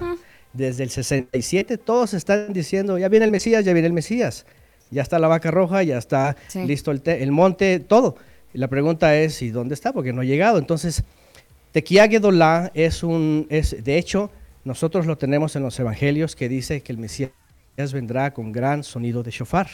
Desde 0.53 0.83
el 0.85 0.91
67 0.91 1.79
todos 1.79 2.13
están 2.15 2.53
diciendo, 2.53 2.99
ya 2.99 3.09
viene 3.09 3.25
el 3.25 3.31
Mesías, 3.33 3.65
ya 3.65 3.73
viene 3.73 3.87
el 3.89 3.95
Mesías. 3.95 4.45
Ya 4.91 5.01
está 5.03 5.19
la 5.19 5.27
vaca 5.27 5.51
roja, 5.51 5.83
ya 5.83 5.97
está 5.97 6.37
Sí. 6.49 6.65
listo 6.67 6.93
el 6.93 7.33
monte, 7.33 7.81
todo. 7.81 8.17
Y 8.53 8.59
la 8.59 8.69
pregunta 8.69 9.17
es, 9.19 9.41
¿y 9.41 9.49
dónde 9.51 9.75
está? 9.75 9.93
Porque 9.95 10.13
no 10.13 10.21
ha 10.21 10.25
llegado. 10.25 10.59
Entonces, 10.59 11.03
Tequia 11.73 12.07
Gedolá 12.09 12.71
es 12.75 13.03
un, 13.03 13.47
es, 13.51 13.83
de 13.83 13.99
hecho, 13.99 14.31
nosotros 14.65 15.07
lo 15.07 15.17
tenemos 15.17 15.57
en 15.57 15.63
los 15.63 15.79
evangelios 15.81 16.37
que 16.37 16.49
dice 16.49 16.83
que 16.83 16.93
el 16.93 16.99
Mesías 16.99 17.31
vendrá 17.93 18.33
con 18.33 18.53
gran 18.53 18.85
sonido 18.85 19.23
de 19.23 19.31
shofar, 19.31 19.69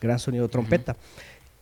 gran 0.00 0.18
sonido 0.18 0.44
de 0.46 0.52
trompeta. 0.52 0.96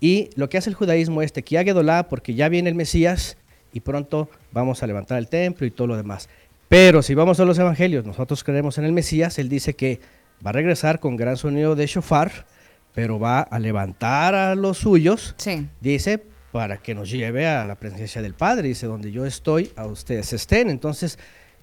Y 0.01 0.31
lo 0.35 0.49
que 0.49 0.59
hace 0.59 0.69
el 0.71 0.75
judaísmo 0.77 1.23
es 1.23 1.33
Tequia 1.33 1.63
Gedolá 1.65 2.09
porque 2.09 2.35
ya 2.35 2.49
viene 2.49 2.69
el 2.69 2.75
Mesías 2.75 3.37
y 3.73 3.81
pronto 3.81 4.29
vamos 4.53 4.83
a 4.83 4.87
levantar 4.87 5.19
el 5.19 5.29
templo 5.29 5.67
y 5.67 5.71
todo 5.71 5.87
lo 5.87 5.97
demás. 5.97 6.29
Pero 6.69 7.01
si 7.03 7.15
vamos 7.15 7.39
a 7.39 7.45
los 7.45 7.59
evangelios, 7.59 8.05
nosotros 8.05 8.43
creemos 8.43 8.77
en 8.79 8.85
el 8.85 8.93
Mesías, 8.93 9.39
él 9.39 9.49
dice 9.49 9.75
que 9.75 10.01
va 10.45 10.51
a 10.51 10.53
regresar 10.53 10.99
con 10.99 11.17
gran 11.17 11.37
sonido 11.37 11.77
de 11.77 11.87
shofar, 11.87 12.45
pero 12.93 13.21
va 13.21 13.41
a 13.41 13.59
levantar 13.61 14.35
a 14.35 14.55
los 14.57 14.79
suyos, 14.79 15.35
Sí. 15.39 15.67
dice, 15.81 16.25
para 16.57 16.79
que 16.79 16.95
nos 16.95 17.11
lleve 17.11 17.47
a 17.47 17.67
la 17.67 17.75
presencia 17.75 18.23
del 18.23 18.33
Padre, 18.33 18.69
dice, 18.69 18.87
donde 18.87 19.13
yo 19.13 19.27
estoy, 19.27 19.73
a 19.77 19.85
ustedes 19.85 20.33
estén. 20.33 20.71
Entonces, 20.71 21.19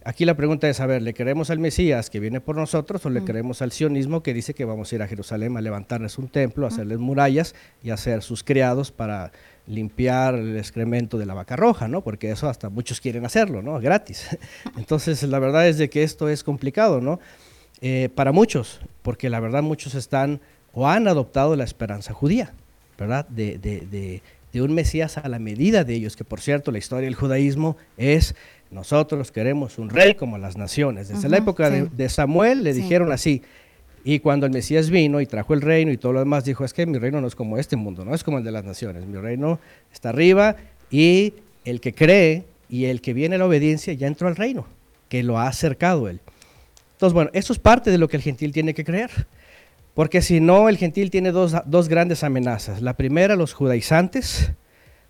aquí 0.06 0.24
la 0.24 0.36
pregunta 0.36 0.70
es, 0.70 0.80
a 0.80 0.86
ver, 0.86 1.02
¿le 1.02 1.16
creemos 1.16 1.50
al 1.50 1.58
Mesías 1.58 2.12
que 2.12 2.20
viene 2.20 2.40
por 2.42 2.56
nosotros 2.56 3.04
o 3.08 3.10
le 3.10 3.24
creemos 3.24 3.64
al 3.64 3.72
sionismo 3.72 4.22
que 4.22 4.36
dice 4.36 4.54
que 4.54 4.66
vamos 4.66 4.92
a 4.92 4.96
ir 4.96 5.02
a 5.02 5.08
Jerusalén 5.08 5.58
a 5.58 5.62
levantarles 5.62 6.20
un 6.20 6.28
templo, 6.28 6.66
a 6.66 6.70
hacerles 6.70 7.00
murallas 7.00 7.56
y 7.82 7.90
a 7.90 7.96
hacer 7.96 8.22
sus 8.22 8.44
criados 8.44 8.92
para 8.92 9.32
limpiar 9.66 10.36
el 10.36 10.58
excremento 10.58 11.18
de 11.18 11.26
la 11.26 11.34
vaca 11.34 11.56
roja, 11.56 11.88
¿no? 11.88 12.02
Porque 12.04 12.30
eso 12.30 12.48
hasta 12.48 12.70
muchos 12.70 13.02
quieren 13.02 13.26
hacerlo, 13.26 13.64
¿no? 13.64 13.80
Gratis. 13.80 14.28
Entonces, 14.78 15.24
la 15.24 15.40
verdad 15.40 15.68
es 15.68 15.80
de 15.80 15.90
que 15.90 16.04
esto 16.04 16.30
es 16.30 16.44
complicado, 16.44 17.02
¿no? 17.02 17.20
Eh, 17.82 18.10
para 18.14 18.32
muchos, 18.32 18.80
porque 19.02 19.32
la 19.32 19.40
verdad 19.40 19.64
muchos 19.64 19.96
están 19.96 20.40
o 20.72 20.88
han 20.88 21.08
adoptado 21.08 21.56
la 21.56 21.64
esperanza 21.64 22.14
judía, 22.14 22.54
¿verdad? 23.00 23.28
De, 23.30 23.58
de- 23.58 23.88
de- 23.90 24.22
de 24.54 24.62
un 24.62 24.74
Mesías 24.74 25.18
a 25.18 25.28
la 25.28 25.40
medida 25.40 25.84
de 25.84 25.96
ellos, 25.96 26.16
que 26.16 26.24
por 26.24 26.40
cierto 26.40 26.72
la 26.72 26.78
historia 26.78 27.06
del 27.08 27.16
judaísmo 27.16 27.76
es, 27.98 28.36
nosotros 28.72 29.32
queremos 29.32 29.80
un 29.80 29.90
rey 29.90 30.14
como 30.14 30.38
las 30.38 30.56
naciones. 30.58 31.10
Desde 31.10 31.28
la 31.28 31.38
época 31.38 31.70
de, 31.70 32.10
Samuel 32.10 32.64
le 32.64 32.74
Sí. 32.74 32.82
dijeron 32.82 33.12
así, 33.12 33.42
y 34.06 34.20
cuando 34.20 34.46
el 34.46 34.52
Mesías 34.52 34.90
vino 34.90 35.22
y 35.22 35.26
trajo 35.26 35.54
el 35.54 35.62
reino 35.62 35.92
y 35.92 35.98
todo 35.98 36.14
lo 36.14 36.20
demás, 36.20 36.46
dijo, 36.46 36.64
es 36.66 36.74
que 36.74 36.86
mi 36.86 36.98
reino 37.00 37.20
no 37.20 37.28
es 37.28 37.36
como 37.36 37.58
este 37.58 37.76
mundo, 37.76 38.06
no 38.06 38.14
es 38.14 38.24
como 38.24 38.38
el 38.38 38.44
de 38.44 38.52
las 38.52 38.64
naciones, 38.64 39.06
mi 39.06 39.18
reino 39.18 39.60
está 39.92 40.10
arriba 40.10 40.56
y 40.92 41.34
el 41.66 41.82
que 41.82 41.94
cree 41.94 42.44
y 42.70 42.86
el 42.86 43.02
que 43.02 43.14
viene 43.14 43.36
a 43.36 43.38
la 43.40 43.46
obediencia 43.46 43.94
ya 43.94 44.08
entró 44.08 44.28
al 44.28 44.36
reino, 44.36 44.68
que 45.10 45.24
lo 45.24 45.40
ha 45.40 45.48
acercado 45.48 46.10
él. 46.10 46.20
Entonces, 46.94 47.14
bueno, 47.14 47.32
eso 47.34 47.54
es 47.54 47.60
parte 47.60 47.90
de 47.92 47.98
lo 47.98 48.08
que 48.08 48.18
el 48.18 48.24
gentil 48.24 48.52
tiene 48.52 48.74
que 48.74 48.84
creer. 48.84 49.10
Porque 49.94 50.22
si 50.22 50.40
no, 50.40 50.70
el 50.70 50.78
gentil 50.78 51.12
tiene 51.12 51.32
dos, 51.32 51.56
dos 51.66 51.88
grandes 51.88 52.24
amenazas. 52.24 52.82
La 52.82 52.96
primera, 52.96 53.36
los 53.36 53.54
judaizantes. 53.54 54.52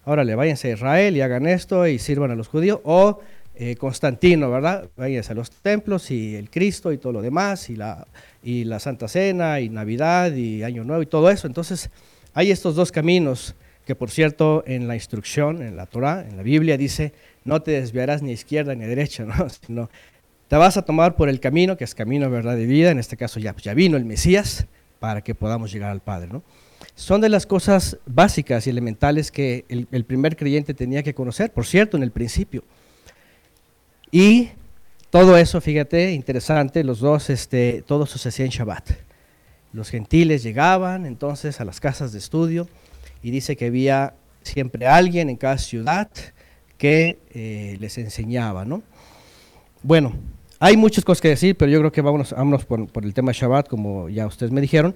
Órale, 0.05 0.35
váyanse 0.35 0.69
a 0.69 0.73
Israel 0.73 1.15
y 1.15 1.21
hagan 1.21 1.47
esto 1.47 1.87
y 1.87 1.99
sirvan 1.99 2.31
a 2.31 2.35
los 2.35 2.49
judíos. 2.49 2.81
O 2.83 3.19
eh, 3.55 3.75
Constantino, 3.75 4.49
¿verdad? 4.49 4.89
Váyanse 4.97 5.31
a 5.31 5.35
los 5.35 5.51
templos 5.51 6.11
y 6.11 6.35
el 6.35 6.49
Cristo 6.49 6.91
y 6.91 6.97
todo 6.97 7.13
lo 7.13 7.21
demás, 7.21 7.69
y 7.69 7.75
la, 7.75 8.07
y 8.41 8.65
la 8.65 8.79
Santa 8.79 9.07
Cena, 9.07 9.61
y 9.61 9.69
Navidad, 9.69 10.33
y 10.33 10.63
Año 10.63 10.83
Nuevo, 10.83 11.03
y 11.03 11.05
todo 11.05 11.29
eso. 11.29 11.47
Entonces, 11.47 11.89
hay 12.33 12.51
estos 12.51 12.75
dos 12.75 12.91
caminos 12.91 13.55
que, 13.85 13.95
por 13.95 14.09
cierto, 14.09 14.63
en 14.65 14.87
la 14.87 14.95
instrucción, 14.95 15.61
en 15.61 15.77
la 15.77 15.85
Torah, 15.85 16.25
en 16.27 16.35
la 16.35 16.43
Biblia, 16.43 16.77
dice, 16.77 17.13
no 17.45 17.61
te 17.61 17.71
desviarás 17.71 18.21
ni 18.21 18.31
a 18.31 18.33
izquierda 18.33 18.75
ni 18.75 18.83
a 18.85 18.87
derecha, 18.87 19.25
¿no? 19.67 19.89
Te 20.53 20.57
vas 20.57 20.77
a 20.77 20.83
tomar 20.83 21.15
por 21.15 21.29
el 21.29 21.39
camino, 21.39 21.77
que 21.77 21.83
es 21.83 21.95
camino, 21.95 22.29
verdad, 22.29 22.55
de 22.55 22.67
vida. 22.67 22.91
En 22.91 22.99
este 22.99 23.17
caso 23.17 23.39
ya, 23.39 23.53
pues, 23.53 23.63
ya 23.63 23.73
vino 23.73 23.97
el 23.97 24.05
Mesías 24.05 24.67
para 24.99 25.23
que 25.23 25.33
podamos 25.33 25.73
llegar 25.73 25.89
al 25.89 26.01
Padre, 26.01 26.27
¿no? 26.31 26.43
Son 26.93 27.21
de 27.21 27.29
las 27.29 27.47
cosas 27.47 27.97
básicas 28.05 28.67
y 28.67 28.69
elementales 28.69 29.31
que 29.31 29.65
el, 29.67 29.87
el 29.91 30.05
primer 30.05 30.37
creyente 30.37 30.75
tenía 30.75 31.01
que 31.01 31.15
conocer, 31.15 31.51
por 31.51 31.65
cierto, 31.65 31.97
en 31.97 32.03
el 32.03 32.11
principio. 32.11 32.63
Y 34.11 34.49
todo 35.09 35.37
eso, 35.37 35.59
fíjate, 35.59 36.11
interesante, 36.11 36.83
los 36.83 36.99
dos, 36.99 37.31
este, 37.31 37.83
todo 37.87 38.03
eso 38.03 38.19
se 38.19 38.29
hacía 38.29 38.45
en 38.45 38.51
Shabbat. 38.51 38.91
Los 39.71 39.89
gentiles 39.89 40.43
llegaban 40.43 41.07
entonces 41.07 41.61
a 41.61 41.65
las 41.65 41.79
casas 41.79 42.11
de 42.11 42.19
estudio 42.19 42.67
y 43.23 43.31
dice 43.31 43.55
que 43.55 43.65
había 43.65 44.13
siempre 44.43 44.85
alguien 44.85 45.31
en 45.31 45.35
cada 45.35 45.57
ciudad 45.57 46.11
que 46.77 47.17
eh, 47.33 47.75
les 47.79 47.97
enseñaba, 47.97 48.65
¿no? 48.65 48.83
Bueno, 49.81 50.13
hay 50.65 50.77
muchas 50.77 51.03
cosas 51.03 51.21
que 51.21 51.27
decir, 51.29 51.55
pero 51.57 51.71
yo 51.71 51.79
creo 51.79 51.91
que 51.91 52.01
vámonos, 52.01 52.31
vámonos 52.31 52.65
por, 52.65 52.87
por 52.87 53.03
el 53.03 53.13
tema 53.13 53.31
Shabbat, 53.33 53.67
como 53.67 54.07
ya 54.09 54.25
ustedes 54.27 54.51
me 54.51 54.61
dijeron. 54.61 54.95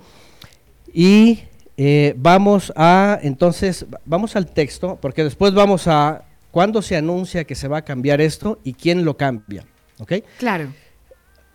Y 0.94 1.40
eh, 1.76 2.14
vamos 2.18 2.72
a, 2.76 3.20
entonces, 3.22 3.86
va- 3.94 4.00
vamos 4.06 4.36
al 4.36 4.48
texto, 4.48 4.98
porque 5.02 5.24
después 5.24 5.54
vamos 5.54 5.88
a 5.88 6.24
cuándo 6.52 6.82
se 6.82 6.96
anuncia 6.96 7.44
que 7.44 7.56
se 7.56 7.68
va 7.68 7.78
a 7.80 7.82
cambiar 7.84 8.22
esto 8.22 8.60
y 8.64 8.74
quién 8.74 9.04
lo 9.06 9.18
cambia. 9.18 9.66
¿Ok? 10.00 10.14
Claro. 10.40 10.74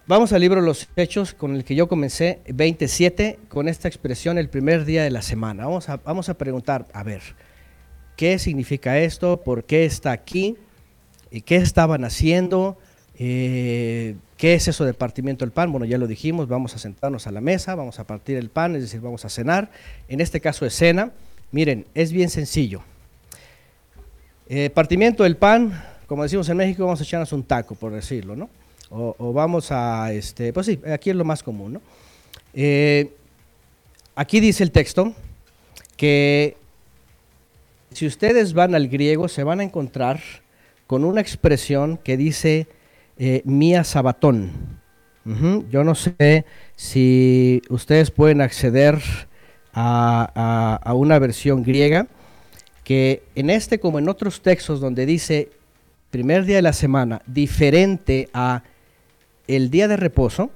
Vamos 0.07 0.33
al 0.33 0.41
libro 0.41 0.61
de 0.61 0.67
Los 0.67 0.89
Hechos, 0.97 1.33
con 1.33 1.55
el 1.55 1.65
que 1.65 1.75
yo 1.75 1.89
comencé, 1.89 2.41
27, 2.53 3.39
con 3.49 3.69
esta 3.69 3.89
expresión, 3.89 4.37
el 4.37 4.49
primer 4.49 4.85
día 4.85 5.05
de 5.05 5.11
la 5.11 5.23
semana. 5.23 5.65
Vamos 5.65 5.89
a, 5.89 5.97
vamos 5.99 6.29
a 6.29 6.35
preguntar, 6.35 6.87
a 6.93 7.03
ver, 7.03 7.23
¿qué 8.17 8.39
significa 8.39 8.99
esto? 8.99 9.41
¿Por 9.43 9.65
qué 9.65 9.85
está 9.85 10.11
aquí? 10.13 10.57
¿Y 11.31 11.41
¿Qué 11.43 11.57
estaban 11.57 12.05
haciendo? 12.05 12.77
Eh, 13.25 14.17
¿Qué 14.37 14.55
es 14.55 14.67
eso 14.67 14.85
de 14.85 14.95
partimiento 14.95 15.45
del 15.45 15.53
pan? 15.53 15.71
Bueno, 15.71 15.87
ya 15.87 15.97
lo 15.97 16.09
dijimos, 16.09 16.49
vamos 16.49 16.75
a 16.75 16.79
sentarnos 16.79 17.29
a 17.29 17.31
la 17.31 17.41
mesa, 17.41 17.77
vamos 17.77 18.01
a 18.01 18.05
partir 18.05 18.37
el 18.37 18.51
pan, 18.51 18.75
es 18.75 18.83
decir, 18.83 19.01
vamos 19.01 19.25
a 19.25 19.29
cenar. 19.29 19.71
En 20.09 20.21
este 20.21 20.41
caso 20.41 20.67
es 20.67 20.75
cena. 20.75 21.13
Miren, 21.53 21.87
es 21.95 22.11
bien 22.11 22.29
sencillo. 22.31 22.83
Eh, 24.49 24.71
partimiento 24.71 25.23
del 25.23 25.37
pan, 25.37 25.85
como 26.09 26.25
decimos 26.25 26.49
en 26.49 26.57
México, 26.57 26.85
vamos 26.85 26.99
a 26.99 27.05
echarnos 27.05 27.33
un 27.33 27.45
taco, 27.45 27.77
por 27.77 27.93
decirlo, 27.93 28.35
¿no? 28.35 28.51
O, 28.91 29.33
vamos 29.33 29.71
a, 29.71 30.13
este, 30.13 30.53
pues 30.53 30.67
sí, 30.67 30.81
aquí 30.93 31.11
es 31.11 31.17
lo 31.17 31.25
más 31.25 31.45
común, 31.45 31.75
¿no? 31.75 31.83
Eh, 32.55 33.09
aquí 34.17 34.41
dice 34.41 34.65
el 34.65 34.73
texto 34.73 35.15
que 35.97 36.57
si 37.93 38.05
ustedes 38.05 38.53
van 38.53 38.75
al 38.75 38.89
griego 38.89 39.29
se 39.29 39.45
van 39.45 39.61
a 39.61 39.63
encontrar 39.63 40.21
con 40.89 41.05
una 41.05 41.21
expresión 41.21 41.99
que 41.99 42.17
dice 42.17 42.67
eh, 43.19 43.43
mía 43.45 43.85
sabatón. 43.85 44.51
Yo 45.71 45.85
no 45.85 45.95
sé 45.95 46.45
si 46.75 47.63
ustedes 47.69 48.11
pueden 48.11 48.41
acceder 48.41 48.99
a, 49.73 50.31
a- 50.35 50.81
a 50.83 50.95
una 50.95 51.19
versión 51.21 51.63
griega 51.63 52.09
que 52.83 53.23
en 53.37 53.49
este 53.51 53.79
como 53.79 54.01
en 54.01 54.09
otros 54.09 54.43
textos 54.43 54.81
donde 54.81 55.07
dice 55.07 55.51
primer 56.11 56.45
día 56.45 56.57
de 56.57 56.63
la 56.63 56.73
semana 56.73 57.23
diferente 57.27 58.29
a 58.35 58.65
el 59.47 59.71
día 59.71 59.87
de 59.87 59.97
reposo, 59.97 60.51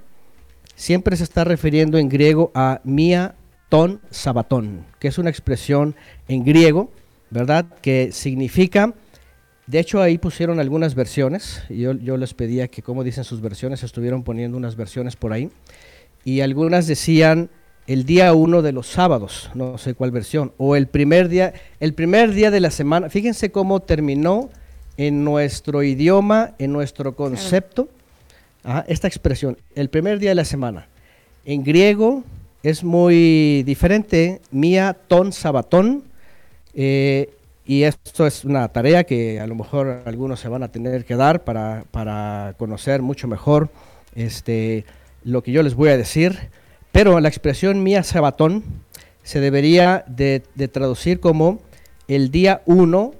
siempre 0.74 1.16
se 1.16 1.22
está 1.24 1.44
refiriendo 1.44 1.96
en 1.98 2.08
griego 2.08 2.50
a 2.54 2.80
mía 2.82 3.36
ton 3.68 4.00
sabatón, 4.10 4.84
que 4.98 5.06
es 5.08 5.18
una 5.18 5.30
expresión 5.30 5.94
en 6.28 6.44
griego, 6.44 6.90
¿verdad? 7.30 7.66
Que 7.82 8.10
significa, 8.12 8.94
de 9.66 9.78
hecho 9.78 10.00
ahí 10.00 10.18
pusieron 10.18 10.60
algunas 10.60 10.94
versiones, 10.94 11.62
y 11.68 11.78
yo, 11.78 11.92
yo 11.92 12.16
les 12.16 12.34
pedía 12.34 12.68
que 12.68 12.82
como 12.82 13.04
dicen 13.04 13.24
sus 13.24 13.40
versiones, 13.40 13.82
estuvieron 13.82 14.22
poniendo 14.22 14.56
unas 14.56 14.76
versiones 14.76 15.16
por 15.16 15.32
ahí, 15.32 15.50
y 16.24 16.40
algunas 16.40 16.86
decían 16.86 17.50
el 17.86 18.04
día 18.04 18.32
uno 18.34 18.62
de 18.62 18.72
los 18.72 18.88
sábados, 18.88 19.50
no 19.54 19.78
sé 19.78 19.94
cuál 19.94 20.10
versión, 20.10 20.52
o 20.58 20.76
el 20.76 20.86
primer 20.86 21.28
día, 21.28 21.54
el 21.80 21.94
primer 21.94 22.32
día 22.32 22.50
de 22.50 22.60
la 22.60 22.70
semana, 22.70 23.10
fíjense 23.10 23.50
cómo 23.50 23.80
terminó 23.80 24.50
en 24.96 25.24
nuestro 25.24 25.82
idioma, 25.82 26.54
en 26.58 26.72
nuestro 26.72 27.14
concepto, 27.14 27.88
Ajá, 28.66 28.84
esta 28.88 29.06
expresión, 29.06 29.56
el 29.76 29.90
primer 29.90 30.18
día 30.18 30.30
de 30.30 30.34
la 30.34 30.44
semana. 30.44 30.88
En 31.44 31.62
griego 31.62 32.24
es 32.64 32.82
muy 32.82 33.62
diferente, 33.62 34.40
mía 34.50 34.96
ton 35.06 35.32
sabatón, 35.32 36.02
eh, 36.74 37.30
y 37.66 37.82
esto 37.82 38.26
es 38.26 38.44
una 38.44 38.68
tarea 38.68 39.04
que 39.04 39.40
a 39.40 39.46
lo 39.46 39.56
mejor 39.56 40.02
algunos 40.06 40.38
se 40.38 40.48
van 40.48 40.62
a 40.62 40.68
tener 40.68 41.04
que 41.04 41.16
dar 41.16 41.42
para, 41.42 41.84
para 41.90 42.54
conocer 42.58 43.02
mucho 43.02 43.26
mejor 43.26 43.70
este, 44.14 44.84
lo 45.24 45.42
que 45.42 45.50
yo 45.50 45.64
les 45.64 45.74
voy 45.74 45.90
a 45.90 45.96
decir. 45.96 46.50
Pero 46.92 47.18
la 47.18 47.28
expresión 47.28 47.82
mía 47.82 48.04
sabatón 48.04 48.62
se 49.24 49.40
debería 49.40 50.04
de, 50.06 50.40
traducir 50.72 51.18
como 51.18 51.60
el 52.06 52.30
día 52.30 52.62
uno 52.66 53.14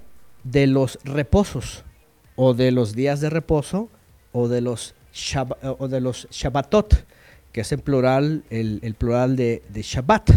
de 0.45 0.65
los 0.65 0.97
reposos, 1.03 1.83
o 2.37 2.53
de 2.53 2.71
los 2.71 2.95
días 2.95 3.19
de 3.19 3.29
reposo, 3.29 3.89
o 4.31 4.47
de 4.47 4.61
los, 4.61 4.95
o 5.77 5.89
de 5.89 5.99
los 5.99 6.29
Shabbatot, 6.31 7.05
que 7.51 7.61
es 7.61 7.71
en 7.73 7.81
plural, 7.81 8.43
el, 8.49 8.79
el 8.81 8.93
plural 8.93 9.35
de, 9.35 9.61
de 9.67 9.81
Shabbat. 9.81 10.31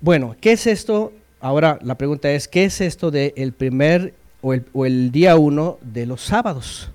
Bueno, 0.00 0.36
¿qué 0.40 0.52
es 0.52 0.68
esto? 0.68 1.12
Ahora 1.44 1.78
la 1.82 1.98
pregunta 1.98 2.30
es, 2.30 2.48
¿qué 2.48 2.64
es 2.64 2.80
esto 2.80 3.10
de 3.10 3.34
el 3.36 3.52
primer 3.52 4.14
o 4.40 4.54
el, 4.54 4.64
o 4.72 4.86
el 4.86 5.12
día 5.12 5.36
uno 5.36 5.76
de 5.82 6.06
los 6.06 6.22
sábados? 6.22 6.90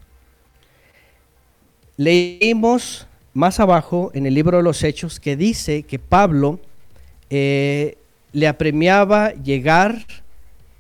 Leímos 1.97 3.05
más 3.35 3.59
abajo 3.59 4.09
en 4.15 4.25
el 4.25 4.33
libro 4.33 4.57
de 4.57 4.63
los 4.63 4.81
Hechos 4.81 5.19
que 5.19 5.37
dice 5.37 5.83
que 5.83 5.99
Pablo 5.99 6.59
eh, 7.29 7.99
le 8.31 8.47
apremiaba 8.47 9.33
llegar 9.33 10.07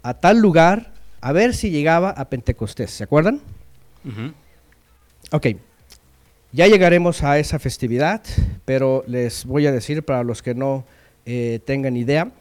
a 0.01 0.15
tal 0.15 0.39
lugar 0.39 0.91
a 1.21 1.31
ver 1.31 1.53
si 1.53 1.69
llegaba 1.69 2.09
a 2.09 2.25
Pentecostés. 2.25 2.89
¿Se 2.89 3.03
acuerdan? 3.03 3.39
Ujú. 4.03 4.33
Ok, 5.29 5.45
ya 6.53 6.65
llegaremos 6.65 7.21
a 7.21 7.37
esa 7.37 7.59
festividad, 7.59 8.23
pero 8.65 9.03
les 9.05 9.45
voy 9.45 9.67
a 9.67 9.71
decir 9.71 10.01
para 10.01 10.23
los 10.23 10.41
que 10.41 10.55
no 10.55 10.85
eh, 11.27 11.59
tengan 11.65 11.95
idea 11.95 12.31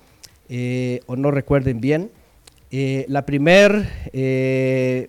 eh, 0.49 1.01
o 1.07 1.16
no 1.16 1.31
recuerden 1.31 1.81
bien, 1.81 2.11
eh, 2.70 3.05
la 3.09 3.25
primer 3.27 3.89
eh, 4.12 5.09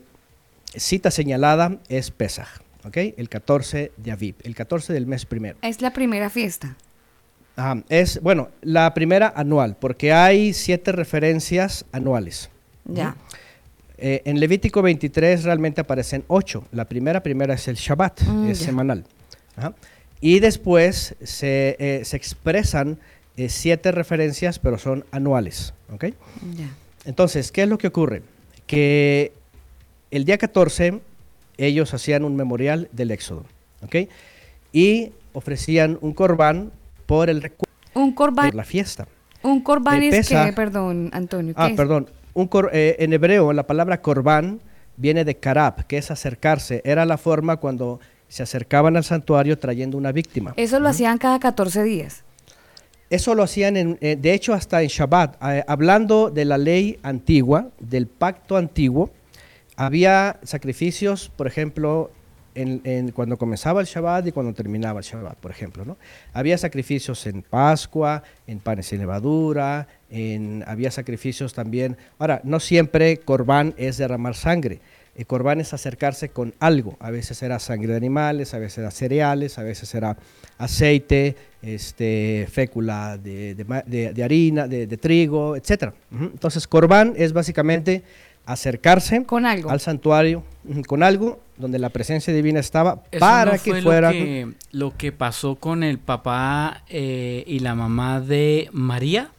cita 0.76 1.12
señalada 1.12 1.78
es 1.90 2.12
Pesaj, 2.12 2.48
¿ok? 2.86 2.98
El 3.18 3.30
14 3.30 3.92
de 3.98 4.12
Aviv, 4.12 4.36
el 4.44 4.56
14 4.56 4.94
del 4.94 5.06
mes 5.08 5.26
primero. 5.26 5.58
Es 5.62 5.82
la 5.82 5.92
primera 5.92 6.30
fiesta. 6.30 6.76
Es, 7.90 8.22
bueno, 8.22 8.48
la 8.62 8.94
primera 8.94 9.34
anual, 9.36 9.76
porque 9.78 10.14
hay 10.14 10.54
siete 10.54 10.94
referencias 10.94 11.84
anuales. 11.92 12.50
Ya. 12.86 13.18
Eh, 13.98 14.22
en 14.24 14.40
Levítico 14.40 14.82
23 14.82 15.44
realmente 15.44 15.82
aparecen 15.82 16.24
ocho. 16.30 16.64
La 16.72 16.86
primera, 16.86 17.22
primera 17.22 17.56
es 17.56 17.68
el 17.68 17.76
Shabbat, 17.76 18.22
Mm, 18.24 18.50
es 18.50 18.60
ya. 18.60 18.66
semanal. 18.68 19.04
Ajá. 19.58 19.74
Y 20.22 20.40
después 20.40 21.16
se, 21.22 22.02
se 22.06 22.16
expresan 22.16 22.98
eh, 23.40 23.48
siete 23.50 23.92
referencias, 23.94 24.60
pero 24.60 24.78
son 24.78 25.06
anuales. 25.12 25.74
¿ok? 25.94 26.06
Entonces, 27.06 27.52
¿qué 27.52 27.64
es 27.64 27.70
lo 27.70 27.78
que 27.78 27.88
ocurre? 27.88 28.22
Que 28.68 29.32
el 30.12 30.26
día 30.26 30.38
14 30.38 31.00
ellos 31.58 31.94
hacían 31.94 32.24
un 32.26 32.36
memorial 32.36 32.90
del 32.92 33.12
Éxodo. 33.12 33.46
¿ok? 33.84 33.96
Y 34.74 35.12
ofrecían 35.34 35.98
un 36.02 36.14
corbán 36.14 36.72
por 37.06 37.30
el 37.30 37.42
recuerdo 37.42 37.74
Un 37.94 38.14
corbán, 38.14 38.48
por 38.48 38.56
la 38.56 38.64
fiesta. 38.66 39.08
un 39.42 39.62
corbán 39.62 40.04
es 40.04 40.28
que, 40.28 40.54
perdón, 40.54 41.10
Antonio. 41.14 41.54
¿qué 41.56 41.62
Ah, 41.62 41.70
es? 41.70 41.76
perdón. 41.78 42.10
Un 42.34 42.48
cor- 42.48 42.70
eh, 42.74 42.98
en 43.00 43.14
hebreo, 43.14 43.54
la 43.54 43.66
palabra 43.66 44.02
corbán 44.02 44.60
viene 44.98 45.24
de 45.26 45.38
karab, 45.38 45.88
que 45.88 45.98
es 45.98 46.12
acercarse. 46.12 46.82
Era 46.84 47.06
la 47.06 47.18
forma 47.18 47.56
cuando 47.58 48.00
se 48.28 48.44
acercaban 48.44 48.98
al 48.98 49.04
santuario 49.04 49.58
trayendo 49.58 49.98
una 49.98 50.12
víctima. 50.12 50.54
Eso 50.58 50.80
lo 50.80 50.90
hacían 50.90 51.18
cada 51.18 51.40
14 51.40 51.84
días. 51.84 52.24
Eso 53.10 53.34
lo 53.34 53.42
hacían, 53.42 53.98
eh, 54.02 54.18
de 54.20 54.34
hecho, 54.34 54.54
hasta 54.54 54.84
en 54.84 54.88
Shabbat. 54.88 55.38
Eh, 55.44 55.64
hablando 55.68 56.30
de 56.30 56.46
la 56.46 56.58
ley 56.60 57.00
antigua, 57.02 57.70
del 57.80 58.06
pacto 58.06 58.56
antiguo, 58.56 59.10
había 59.76 60.40
sacrificios, 60.44 61.32
por 61.36 61.48
ejemplo, 61.48 62.12
cuando 63.14 63.38
comenzaba 63.38 63.80
el 63.80 63.88
Shabbat 63.88 64.28
y 64.28 64.32
cuando 64.34 64.54
terminaba 64.54 65.00
el 65.00 65.06
Shabbat, 65.06 65.38
por 65.38 65.50
ejemplo. 65.50 65.86
¿no? 65.86 65.98
Había 66.34 66.58
sacrificios 66.58 67.26
en 67.26 67.42
Pascua, 67.42 68.22
en 68.48 68.60
panes 68.60 68.88
sin 68.88 69.00
levadura, 69.00 69.88
había 70.66 70.92
sacrificios 70.92 71.54
también. 71.54 71.96
Ahora, 72.18 72.42
no 72.44 72.60
siempre 72.60 73.18
corbán 73.18 73.74
es 73.78 73.98
derramar 73.98 74.36
sangre. 74.36 74.82
El 75.20 75.26
corbán 75.28 75.60
es 75.60 75.74
acercarse 75.74 76.30
con 76.30 76.54
algo. 76.62 76.96
A 77.02 77.12
veces 77.12 77.44
era 77.44 77.60
sangre 77.60 77.90
de 77.92 77.98
animales, 77.98 78.54
a 78.54 78.58
veces 78.58 78.78
era 78.78 78.90
cereales, 78.90 79.58
a 79.60 79.64
veces 79.64 79.94
era 79.94 80.16
aceite, 80.58 81.36
este, 81.62 82.48
fécula 82.50 83.18
de, 83.18 83.54
de 83.54 83.66
de- 83.86 84.14
de 84.14 84.24
harina, 84.24 84.66
de, 84.70 84.88
de 84.88 84.96
trigo, 84.98 85.58
etc. 85.58 85.92
Entonces, 86.10 86.68
corbán 86.70 87.16
es 87.18 87.34
básicamente 87.34 88.02
acercarse 88.46 89.26
Con 89.26 89.46
algo. 89.46 89.70
al 89.70 89.82
santuario 89.82 90.44
con 90.88 91.04
algo 91.04 91.42
donde 91.58 91.80
la 91.80 91.90
presencia 91.90 92.34
divina 92.34 92.62
estaba 92.62 93.04
Eso 93.12 93.20
para 93.20 93.52
no 93.58 93.64
que 93.64 93.72
fue 93.72 93.82
fuera 93.82 94.12
Lo 94.12 94.18
que, 94.18 94.48
lo 94.72 94.98
que 94.98 95.12
pasó 95.12 95.56
con 95.56 95.84
el 95.84 96.00
papá 96.00 96.84
eh, 96.88 97.44
y 97.46 97.60
la 97.60 97.76
mamá 97.76 98.22
de 98.22 98.70
María. 98.72 99.32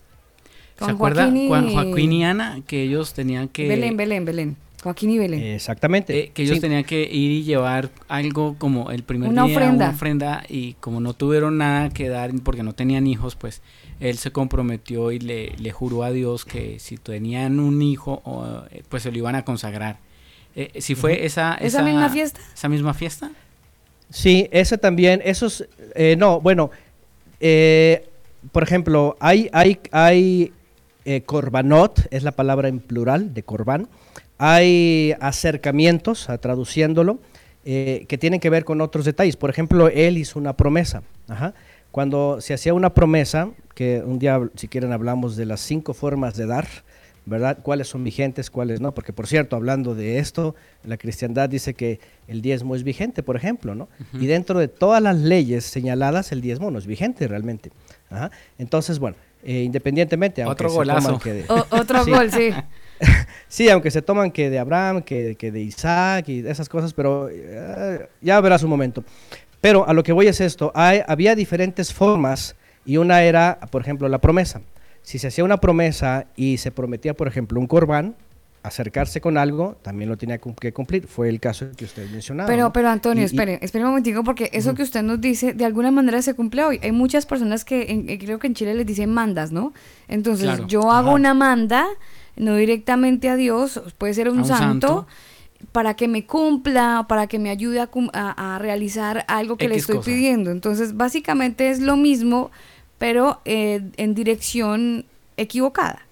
¿Se 0.74 0.81
Con 0.85 0.90
acuerda? 0.90 1.31
Juan 1.31 1.73
Joaquín 1.73 2.12
y 2.12 2.24
Ana, 2.24 2.61
que 2.66 2.82
ellos 2.82 3.15
tenían 3.15 3.48
que... 3.48 3.66
Belén, 3.66 3.97
Belén, 3.97 4.24
Belén. 4.27 4.57
Joaquín 4.82 5.11
y 5.11 5.19
Belén. 5.19 5.43
exactamente 5.43 6.19
eh, 6.19 6.31
que 6.32 6.43
ellos 6.43 6.57
sí. 6.57 6.61
tenían 6.61 6.85
que 6.85 7.02
ir 7.02 7.31
y 7.31 7.43
llevar 7.44 7.90
algo 8.09 8.57
como 8.59 8.90
el 8.90 9.02
primer 9.02 9.28
Una 9.28 9.44
día, 9.44 9.57
ofrenda. 9.57 9.85
una 9.86 9.94
ofrenda, 9.94 10.44
y 10.48 10.74
como 10.74 11.01
no 11.01 11.12
tuvieron 11.15 11.59
nada 11.59 11.90
que 11.90 12.09
dar 12.09 12.31
porque 12.43 12.62
no 12.62 12.73
tenían 12.74 13.07
hijos, 13.07 13.36
pues 13.36 13.61
él 14.01 14.16
se 14.16 14.31
comprometió 14.32 15.12
y 15.12 15.19
le, 15.19 15.51
le 15.59 15.70
juró 15.73 16.02
a 16.02 16.11
Dios 16.11 16.44
que 16.44 16.78
si 16.78 16.97
tenían 16.97 17.61
un 17.61 17.82
hijo, 17.82 18.23
eh, 18.70 18.82
pues 18.89 19.02
se 19.02 19.11
lo 19.12 19.19
iban 19.19 19.35
a 19.35 19.44
consagrar. 19.44 19.98
Eh, 20.57 20.81
si 20.81 20.94
fue 20.94 21.24
esa, 21.27 21.55
¿Esa 21.55 21.82
misma 21.82 22.09
fiesta? 22.09 22.40
¿Esa 22.55 22.69
misma 22.69 22.94
fiesta? 22.94 23.31
Sí, 24.09 24.48
ese 24.51 24.78
también, 24.78 25.20
esos, 25.24 25.66
eh, 25.94 26.16
no, 26.19 26.40
bueno, 26.40 26.70
eh, 27.39 28.09
por 28.51 28.62
ejemplo, 28.62 29.16
hay, 29.20 29.48
hay, 29.52 29.78
hay 29.93 30.52
eh, 31.05 31.23
corbanot, 31.23 32.09
es 32.11 32.23
la 32.24 32.32
palabra 32.32 32.69
en 32.69 32.81
plural 32.81 33.32
de 33.35 33.43
corbán, 33.43 33.89
hay 34.43 35.15
acercamientos, 35.21 36.31
a 36.31 36.39
traduciéndolo, 36.39 37.19
eh, 37.67 38.07
que 38.09 38.17
tienen 38.17 38.41
que 38.41 38.49
ver 38.49 38.65
con 38.65 38.81
otros 38.81 39.05
detalles. 39.05 39.37
Por 39.37 39.51
ejemplo, 39.51 39.89
él 39.89 40.17
hizo 40.17 40.39
una 40.39 40.57
promesa. 40.57 41.03
Ajá. 41.29 41.53
Cuando 41.91 42.41
se 42.41 42.55
hacía 42.55 42.73
una 42.73 42.95
promesa, 42.95 43.51
que 43.75 44.03
un 44.05 44.19
día, 44.19 44.41
si 44.55 44.67
quieren, 44.69 44.93
hablamos 44.93 45.37
de 45.37 45.45
las 45.45 45.61
cinco 45.61 45.93
formas 45.93 46.37
de 46.37 46.47
dar, 46.47 46.67
¿verdad? 47.27 47.59
¿Cuáles 47.62 47.89
son 47.89 48.03
vigentes, 48.03 48.49
cuáles 48.51 48.81
no? 48.81 48.95
Porque, 48.95 49.12
por 49.12 49.27
cierto, 49.27 49.57
hablando 49.57 49.95
de 49.95 50.19
esto, 50.19 50.55
la 50.85 50.97
cristiandad 50.97 51.51
dice 51.51 51.75
que 51.75 52.01
el 52.27 52.41
diezmo 52.41 52.75
es 52.77 52.83
vigente, 52.83 53.23
por 53.23 53.37
ejemplo, 53.37 53.75
¿no? 53.75 53.89
Y 54.15 54.27
dentro 54.27 54.59
de 54.59 54.69
todas 54.69 55.03
las 55.03 55.17
leyes 55.19 55.65
señaladas, 55.65 56.33
el 56.33 56.41
diezmo 56.41 56.71
no 56.71 56.79
es 56.79 56.87
vigente 56.87 57.29
realmente. 57.29 57.71
Ajá. 58.09 58.31
Entonces, 58.59 58.99
bueno, 58.99 59.17
eh, 59.45 59.62
independientemente, 59.65 60.45
Otro 60.47 60.71
golazo. 60.73 61.19
que 61.19 61.33
de- 61.35 61.45
O- 61.49 61.67
otro 61.71 62.03
Sí. 62.05 62.11
gol, 62.11 62.31
sí. 62.33 62.51
sí, 63.49 63.69
aunque 63.69 63.91
se 63.91 64.03
toman 64.03 64.31
que 64.31 64.51
de 64.51 64.59
Abraham, 64.59 65.03
que, 65.03 65.35
que 65.37 65.51
de 65.51 65.61
Isaac 65.61 66.29
y 66.29 66.47
esas 66.47 66.69
cosas, 66.69 66.93
pero 66.93 67.29
eh, 67.31 68.09
ya 68.21 68.41
verás 68.41 68.63
un 68.63 68.71
momento. 68.71 69.05
Pero 69.61 69.87
a 69.89 69.93
lo 69.93 70.03
que 70.03 70.13
voy 70.13 70.27
es 70.27 70.41
esto, 70.41 70.73
hay- 70.75 71.03
había 71.07 71.35
diferentes 71.35 71.93
formas 71.93 72.57
y 72.85 72.97
una 72.97 73.23
era, 73.23 73.59
por 73.71 73.83
ejemplo, 73.83 74.09
la 74.09 74.19
promesa. 74.19 74.63
Si 75.03 75.19
se 75.19 75.29
hacía 75.29 75.45
una 75.45 75.59
promesa 75.59 76.27
y 76.37 76.59
se 76.59 76.71
prometía, 76.71 77.15
por 77.15 77.27
ejemplo, 77.29 77.59
un 77.61 77.67
corbán, 77.67 78.15
acercarse 78.63 79.23
con 79.23 79.39
algo, 79.39 79.79
también 79.81 80.11
lo 80.11 80.19
tenía 80.19 80.37
que 80.37 80.73
cumplir. 80.75 81.07
Fue 81.07 81.31
el 81.31 81.41
caso 81.41 81.67
que 81.75 81.87
usted 81.87 82.11
mencionaba. 82.11 82.47
Pero, 82.47 82.65
¿no? 82.65 82.73
pero 82.75 82.91
Antonio, 82.91 83.23
Y- 83.23 83.25
y- 83.25 83.27
espere, 83.27 83.59
espere 83.63 83.85
un 83.85 83.91
momentico 83.91 84.23
porque 84.23 84.51
eso 84.53 84.75
que 84.75 84.83
usted 84.83 85.03
nos 85.03 85.19
dice 85.19 85.55
de 85.55 85.65
alguna 85.65 85.91
manera 85.91 86.21
se 86.21 86.35
cumple 86.35 86.63
hoy. 86.65 86.79
Hay 86.83 86.93
muchas 86.93 87.25
personas 87.25 87.65
que 87.65 87.91
en- 87.91 88.11
eh, 88.11 88.19
creo 88.19 88.39
que 88.39 88.49
en 88.49 88.55
Chile 88.55 88.75
les 88.75 88.85
dicen 88.85 89.11
mandas, 89.11 89.51
¿no? 89.51 89.73
Entonces 90.09 90.45
Claro. 90.47 90.67
yo 90.67 90.91
hago 90.93 91.09
Ajá. 91.09 91.17
una 91.17 91.33
manda, 91.33 91.87
no 92.36 92.57
directamente 92.57 93.28
a 93.28 93.36
Dios, 93.36 93.81
puede 93.98 94.15
ser 94.15 94.28
un, 94.28 94.39
A 94.39 94.43
un 94.43 94.47
santo, 94.48 94.86
santo. 94.89 95.07
para 95.73 95.94
que 95.94 96.09
me 96.09 96.24
cumpla, 96.27 97.07
para 97.09 97.27
que 97.27 97.39
me 97.39 97.51
ayude 97.51 97.81
a, 97.81 97.86
cum- 97.86 98.11
a- 98.12 98.55
a 98.55 98.59
realizar 98.59 99.24
algo 99.28 99.57
que 99.57 99.69
le 99.69 99.77
estoy 99.77 99.97
cosa. 99.97 100.11
pidiendo. 100.11 100.51
Entonces 100.51 100.97
básicamente 100.97 101.70
es 101.70 101.81
lo 101.81 101.97
mismo, 101.97 102.51
pero 102.98 103.40
eh, 103.44 103.81
en 103.97 104.15
dirección 104.15 105.05
equivocada. 105.36 106.07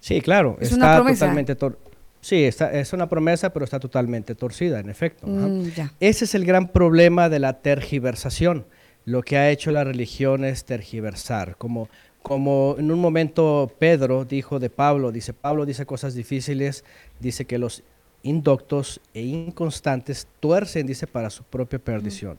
Sí, 0.00 0.20
claro, 0.20 0.56
Es 0.60 0.72
una 0.72 0.86
está 0.86 0.96
promesa. 0.96 1.26
totalmente 1.26 1.56
tor- 1.56 1.78
Sí, 2.20 2.44
está, 2.44 2.72
es 2.72 2.92
una 2.92 3.08
promesa, 3.08 3.52
pero 3.52 3.64
está 3.64 3.80
totalmente 3.80 4.34
torcida, 4.36 4.78
en 4.78 4.88
efecto. 4.90 5.26
Mm. 5.26 5.64
Ese 5.98 6.24
es 6.24 6.34
el 6.36 6.44
gran 6.44 6.68
problema 6.68 7.28
de 7.28 7.40
la 7.40 7.54
tergiversación. 7.60 8.64
Lo 9.04 9.22
que 9.22 9.36
ha 9.38 9.50
hecho 9.50 9.72
la 9.72 9.82
religión 9.82 10.44
es 10.44 10.64
tergiversar. 10.64 11.56
Como, 11.56 11.88
como 12.22 12.76
en 12.78 12.90
un 12.90 12.98
momento 13.00 13.70
Pedro 13.78 14.24
dijo 14.24 14.58
de 14.58 14.70
Pablo, 14.70 15.12
dice 15.12 15.32
Pablo 15.32 15.66
dice 15.66 15.86
cosas 15.86 16.14
difíciles, 16.14 16.84
dice 17.20 17.44
que 17.44 17.58
los 17.58 17.82
indoctos 18.22 19.00
e 19.14 19.22
inconstantes 19.22 20.28
tuercen, 20.40 20.86
dice, 20.86 21.06
para 21.06 21.30
su 21.30 21.42
propia 21.42 21.78
perdición. 21.78 22.38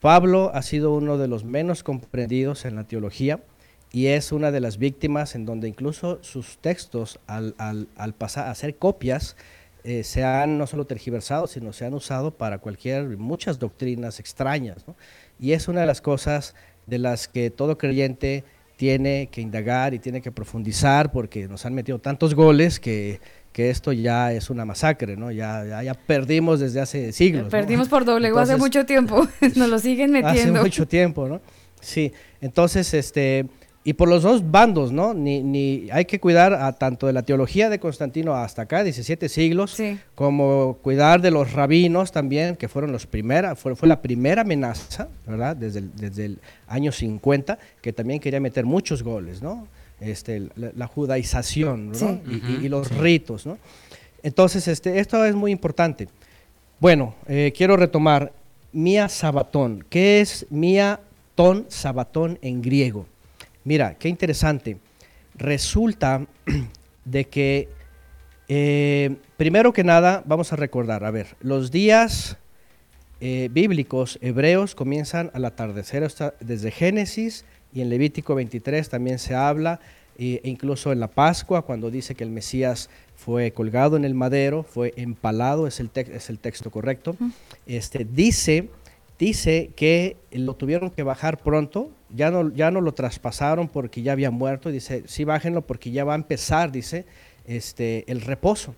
Pablo 0.00 0.50
ha 0.54 0.62
sido 0.62 0.92
uno 0.92 1.16
de 1.16 1.28
los 1.28 1.44
menos 1.44 1.82
comprendidos 1.82 2.64
en 2.64 2.76
la 2.76 2.84
teología 2.84 3.40
y 3.92 4.06
es 4.08 4.32
una 4.32 4.50
de 4.50 4.60
las 4.60 4.78
víctimas 4.78 5.34
en 5.34 5.46
donde 5.46 5.68
incluso 5.68 6.18
sus 6.22 6.58
textos 6.58 7.18
al, 7.26 7.54
al- 7.58 7.88
al 7.96 8.12
pasar 8.14 8.48
a 8.48 8.54
ser 8.54 8.76
copias 8.76 9.36
eh, 9.84 10.04
se 10.04 10.22
han 10.24 10.58
no 10.58 10.66
solo 10.66 10.86
tergiversado, 10.86 11.46
sino 11.46 11.72
se 11.72 11.84
han 11.84 11.94
usado 11.94 12.30
para 12.32 12.58
cualquier, 12.58 13.16
muchas 13.16 13.58
doctrinas 13.58 14.20
extrañas. 14.20 14.86
¿no? 14.86 14.96
Y 15.40 15.52
es 15.52 15.66
una 15.68 15.80
de 15.80 15.86
las 15.86 16.00
cosas 16.00 16.54
de 16.86 16.98
las 16.98 17.26
que 17.28 17.50
todo 17.50 17.78
creyente 17.78 18.44
tiene 18.82 19.28
que 19.30 19.40
indagar 19.40 19.94
y 19.94 20.00
tiene 20.00 20.20
que 20.20 20.32
profundizar 20.32 21.12
porque 21.12 21.46
nos 21.46 21.64
han 21.64 21.72
metido 21.72 22.00
tantos 22.00 22.34
goles 22.34 22.80
que, 22.80 23.20
que 23.52 23.70
esto 23.70 23.92
ya 23.92 24.32
es 24.32 24.50
una 24.50 24.64
masacre, 24.64 25.16
¿no? 25.16 25.30
Ya, 25.30 25.64
ya, 25.64 25.84
ya 25.84 25.94
perdimos 25.94 26.58
desde 26.58 26.80
hace 26.80 27.12
siglos. 27.12 27.44
¿no? 27.44 27.48
Perdimos 27.48 27.86
por 27.86 28.04
doble 28.04 28.32
hace 28.36 28.56
mucho 28.56 28.84
tiempo, 28.84 29.28
nos 29.54 29.68
lo 29.68 29.78
siguen 29.78 30.10
metiendo. 30.10 30.54
Hace 30.58 30.62
mucho 30.64 30.88
tiempo, 30.88 31.28
¿no? 31.28 31.40
Sí, 31.80 32.12
entonces, 32.40 32.92
este, 32.92 33.46
y 33.84 33.94
por 33.94 34.08
los 34.08 34.22
dos 34.22 34.48
bandos, 34.50 34.92
¿no? 34.92 35.12
Ni, 35.12 35.42
ni 35.42 35.88
hay 35.90 36.04
que 36.04 36.20
cuidar 36.20 36.52
a 36.54 36.72
tanto 36.72 37.08
de 37.08 37.12
la 37.12 37.22
teología 37.22 37.68
de 37.68 37.80
Constantino 37.80 38.34
hasta 38.34 38.62
acá, 38.62 38.84
17 38.84 39.28
siglos, 39.28 39.72
Sí. 39.72 39.98
como 40.14 40.78
cuidar 40.82 41.20
de 41.20 41.30
los 41.32 41.52
rabinos 41.52 42.12
también, 42.12 42.54
que 42.56 42.68
fueron 42.68 42.92
los 42.92 43.06
primera, 43.06 43.56
fue, 43.56 43.74
fue 43.74 43.88
la 43.88 44.00
primera 44.00 44.42
amenaza, 44.42 45.08
¿verdad? 45.26 45.56
Desde 45.56 45.80
el, 45.80 45.96
desde 45.96 46.24
el 46.26 46.38
año 46.68 46.92
50, 46.92 47.58
que 47.80 47.92
también 47.92 48.20
quería 48.20 48.38
meter 48.40 48.64
muchos 48.64 49.02
goles, 49.02 49.42
¿no? 49.42 49.66
Este, 50.00 50.48
la, 50.56 50.70
la 50.76 50.86
judaización, 50.86 51.88
¿no? 51.88 51.94
Sí. 51.94 52.20
Y, 52.26 52.34
y- 52.34 52.66
y 52.66 52.68
los 52.68 52.90
ritos, 52.96 53.46
¿no? 53.46 53.58
Entonces, 54.22 54.68
este, 54.68 55.00
esto 55.00 55.24
es 55.24 55.34
muy 55.34 55.50
importante. 55.50 56.08
Bueno, 56.78 57.14
eh, 57.26 57.52
quiero 57.56 57.76
retomar 57.76 58.32
Mía 58.72 59.08
Sabatón. 59.08 59.84
¿Qué 59.90 60.20
es 60.20 60.46
Mía 60.50 61.00
Ton 61.34 61.66
Sabatón 61.68 62.38
en 62.42 62.62
griego? 62.62 63.06
Mira, 63.64 63.94
qué 63.98 64.08
interesante. 64.08 64.78
Resulta 65.34 66.26
de 67.04 67.24
que, 67.26 67.68
eh, 68.48 69.16
primero 69.36 69.72
que 69.72 69.84
nada, 69.84 70.22
vamos 70.26 70.52
a 70.52 70.56
recordar, 70.56 71.04
a 71.04 71.10
ver, 71.10 71.28
los 71.40 71.70
días 71.70 72.36
eh, 73.20 73.48
bíblicos 73.52 74.18
hebreos 74.20 74.74
comienzan 74.74 75.30
al 75.32 75.44
atardecer 75.44 76.02
hasta- 76.04 76.34
desde 76.40 76.70
Génesis 76.72 77.44
y 77.72 77.80
en 77.80 77.88
Levítico 77.88 78.34
23 78.34 78.88
también 78.88 79.18
se 79.18 79.34
habla, 79.34 79.78
e 80.18 80.40
incluso 80.44 80.92
en 80.92 81.00
la 81.00 81.08
Pascua, 81.08 81.62
cuando 81.62 81.90
dice 81.90 82.14
que 82.14 82.24
el 82.24 82.30
Mesías 82.30 82.90
fue 83.16 83.52
colgado 83.52 83.96
en 83.96 84.04
el 84.04 84.14
madero, 84.14 84.62
fue 84.64 84.92
empalado, 84.96 85.66
es 85.66 85.80
el, 85.80 85.90
es 85.94 86.28
el 86.28 86.38
texto 86.38 86.70
correcto, 86.70 87.16
este, 87.66 88.04
dice, 88.04 88.68
dice 89.22 89.70
que 89.76 90.16
lo 90.32 90.56
tuvieron 90.56 90.90
que 90.90 91.04
bajar 91.04 91.38
pronto, 91.38 91.92
ya 92.10 92.32
no, 92.32 92.52
ya 92.52 92.72
no 92.72 92.80
lo 92.80 92.92
traspasaron 92.92 93.68
porque 93.68 94.02
ya 94.02 94.10
había 94.10 94.32
muerto, 94.32 94.72
dice, 94.72 95.04
sí 95.06 95.22
bájenlo 95.22 95.62
porque 95.62 95.92
ya 95.92 96.02
va 96.02 96.14
a 96.14 96.16
empezar, 96.16 96.72
dice, 96.72 97.04
este, 97.46 98.04
el 98.10 98.20
reposo. 98.20 98.74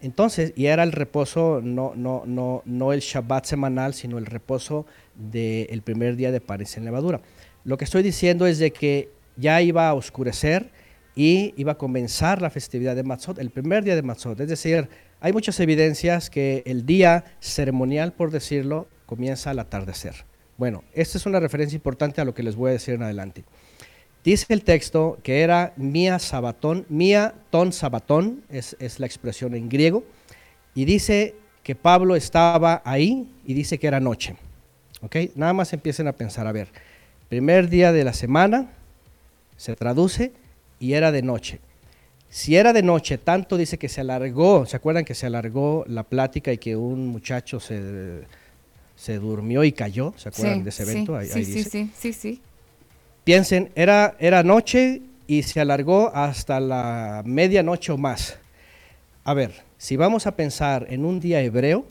Entonces, 0.00 0.52
y 0.54 0.66
era 0.66 0.84
el 0.84 0.92
reposo, 0.92 1.60
no, 1.64 1.94
no, 1.96 2.22
no, 2.26 2.62
no 2.64 2.92
el 2.92 3.00
Shabbat 3.00 3.44
semanal, 3.44 3.92
sino 3.94 4.18
el 4.18 4.26
reposo 4.26 4.86
del 5.16 5.82
primer 5.82 6.14
día 6.14 6.30
de 6.30 6.40
panes 6.40 6.70
sin 6.70 6.84
levadura. 6.84 7.20
Lo 7.64 7.76
que 7.76 7.84
estoy 7.84 8.04
diciendo 8.04 8.46
es 8.46 8.58
de 8.58 8.72
que 8.72 9.10
ya 9.36 9.62
iba 9.62 9.88
a 9.88 9.94
oscurecer 9.94 10.70
y 11.16 11.54
iba 11.56 11.72
a 11.72 11.78
comenzar 11.78 12.40
la 12.40 12.50
festividad 12.50 12.94
de 12.94 13.02
Matzot, 13.02 13.40
el 13.40 13.50
primer 13.50 13.82
día 13.82 13.96
de 13.96 14.02
Matzot. 14.02 14.38
Es 14.38 14.48
decir, 14.48 14.88
hay 15.20 15.32
muchas 15.32 15.58
evidencias 15.58 16.30
que 16.30 16.62
el 16.66 16.86
día 16.86 17.24
ceremonial, 17.40 18.12
por 18.12 18.30
decirlo, 18.30 18.86
comienza 19.12 19.50
al 19.50 19.58
atardecer. 19.58 20.14
Bueno, 20.56 20.84
esta 20.94 21.18
es 21.18 21.26
una 21.26 21.38
referencia 21.38 21.76
importante 21.76 22.22
a 22.22 22.24
lo 22.24 22.32
que 22.32 22.42
les 22.42 22.56
voy 22.56 22.70
a 22.70 22.72
decir 22.72 22.94
en 22.94 23.02
adelante. 23.02 23.44
Dice 24.24 24.46
el 24.48 24.64
texto 24.64 25.18
que 25.22 25.42
era 25.42 25.74
mía 25.76 26.18
sabatón, 26.18 26.86
mía 26.88 27.34
ton 27.50 27.74
sabatón, 27.74 28.42
es, 28.48 28.74
es 28.80 29.00
la 29.00 29.04
expresión 29.04 29.54
en 29.54 29.68
griego, 29.68 30.02
y 30.74 30.86
dice 30.86 31.34
que 31.62 31.74
Pablo 31.74 32.16
estaba 32.16 32.80
ahí 32.86 33.28
y 33.44 33.52
dice 33.52 33.76
que 33.76 33.86
era 33.86 34.00
noche. 34.00 34.34
¿Ok? 35.02 35.16
Nada 35.34 35.52
más 35.52 35.74
empiecen 35.74 36.08
a 36.08 36.12
pensar, 36.12 36.46
a 36.46 36.52
ver, 36.52 36.68
primer 37.28 37.68
día 37.68 37.92
de 37.92 38.04
la 38.04 38.14
semana, 38.14 38.72
se 39.58 39.76
traduce 39.76 40.32
y 40.80 40.94
era 40.94 41.12
de 41.12 41.20
noche. 41.20 41.60
Si 42.30 42.56
era 42.56 42.72
de 42.72 42.82
noche, 42.82 43.18
tanto 43.18 43.58
dice 43.58 43.76
que 43.76 43.90
se 43.90 44.00
alargó, 44.00 44.64
¿se 44.64 44.74
acuerdan 44.74 45.04
que 45.04 45.14
se 45.14 45.26
alargó 45.26 45.84
la 45.86 46.02
plática 46.02 46.50
y 46.50 46.56
que 46.56 46.76
un 46.76 47.08
muchacho 47.08 47.60
se, 47.60 48.22
se 49.02 49.18
durmió 49.18 49.64
y 49.64 49.72
cayó? 49.72 50.14
¿Se 50.16 50.28
acuerdan 50.28 50.58
Sí, 50.58 50.62
de 50.62 50.68
ese 50.70 50.84
sí, 50.86 50.90
evento? 50.92 51.16
Ahí- 51.16 51.26
sí, 51.26 51.32
ahí 51.40 51.44
sí, 51.44 51.54
dice. 51.54 51.70
sí, 51.70 51.90
sí, 51.98 52.12
sí. 52.12 52.40
Piensen, 53.24 53.72
era, 53.74 54.14
era 54.20 54.44
noche 54.44 55.02
y 55.26 55.42
se 55.42 55.60
alargó 55.60 56.14
hasta 56.14 56.60
la 56.60 57.22
medianoche 57.24 57.90
o 57.90 57.98
más. 57.98 58.38
A 59.24 59.34
ver, 59.34 59.64
si 59.76 59.96
vamos 59.96 60.28
a 60.28 60.36
pensar 60.36 60.86
en 60.88 61.04
un 61.04 61.18
día 61.18 61.40
hebreo 61.40 61.84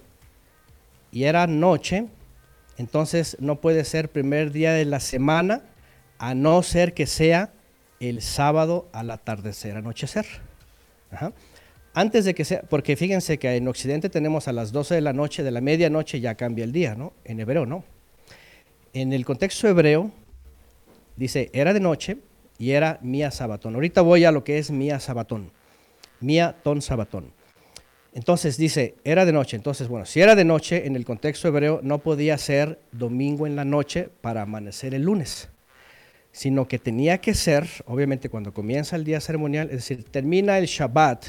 y 1.12 1.26
era 1.26 1.48
noche, 1.48 2.06
entonces 2.78 3.36
no 3.42 3.58
puede 3.58 3.84
ser 3.84 4.08
primer 4.10 4.54
día 4.54 4.72
de 4.72 4.86
la 4.86 5.02
semana, 5.02 5.64
a 6.18 6.34
no 6.34 6.64
ser 6.64 6.94
que 6.94 7.08
sea 7.08 7.52
el 8.00 8.22
sábado 8.22 8.88
al 8.94 9.12
atardecer, 9.12 9.76
anochecer. 9.76 10.26
Ajá. 11.12 11.34
Antes 11.94 12.24
de 12.24 12.34
que 12.34 12.46
sea, 12.46 12.62
porque 12.62 12.96
fíjense 12.96 13.38
que 13.38 13.54
en 13.56 13.68
Occidente 13.68 14.10
tenemos 14.10 14.48
a 14.48 14.54
las 14.54 14.72
12 14.72 14.96
de 14.96 15.02
la 15.02 15.12
noche, 15.12 15.44
de 15.44 15.52
la 15.52 15.60
medianoche 15.60 16.22
ya 16.22 16.36
cambia 16.36 16.64
el 16.64 16.72
día, 16.72 16.96
¿no? 16.96 17.14
En 17.26 17.40
hebreo 17.40 17.66
no. 17.66 17.84
En 18.94 19.12
el 19.12 19.26
contexto 19.26 19.68
hebreo, 19.68 20.12
dice, 21.18 21.50
era 21.54 21.74
de 21.74 21.82
noche 21.82 22.18
y 22.58 22.72
era 22.72 22.98
mía 23.02 23.32
sabatón. 23.32 23.76
Ahorita 23.76 24.02
voy 24.02 24.24
a 24.24 24.32
lo 24.32 24.44
que 24.44 24.58
es 24.58 24.72
mía 24.72 25.00
sabatón. 25.00 25.52
Mía 26.22 26.56
ton 26.64 26.82
sabatón. 26.82 27.34
Entonces 28.14 28.58
dice, 28.58 28.96
era 29.04 29.26
de 29.26 29.34
noche. 29.34 29.58
Entonces, 29.58 29.88
bueno, 29.88 30.06
si 30.06 30.22
era 30.22 30.36
de 30.36 30.46
noche, 30.46 30.86
en 30.86 30.96
el 30.96 31.06
contexto 31.06 31.48
hebreo 31.48 31.80
no 31.84 32.00
podía 32.00 32.38
ser 32.38 32.80
domingo 32.92 33.48
en 33.48 33.56
la 33.56 33.66
noche 33.66 34.10
para 34.22 34.44
amanecer 34.44 34.94
el 34.94 35.04
lunes, 35.04 35.50
sino 36.32 36.68
que 36.68 36.80
tenía 36.80 37.20
que 37.20 37.34
ser, 37.34 37.68
obviamente 37.86 38.30
cuando 38.30 38.54
comienza 38.54 38.96
el 38.96 39.04
día 39.04 39.20
ceremonial, 39.22 39.68
es 39.68 39.78
decir, 39.78 40.04
termina 40.04 40.58
el 40.58 40.66
Shabbat 40.66 41.26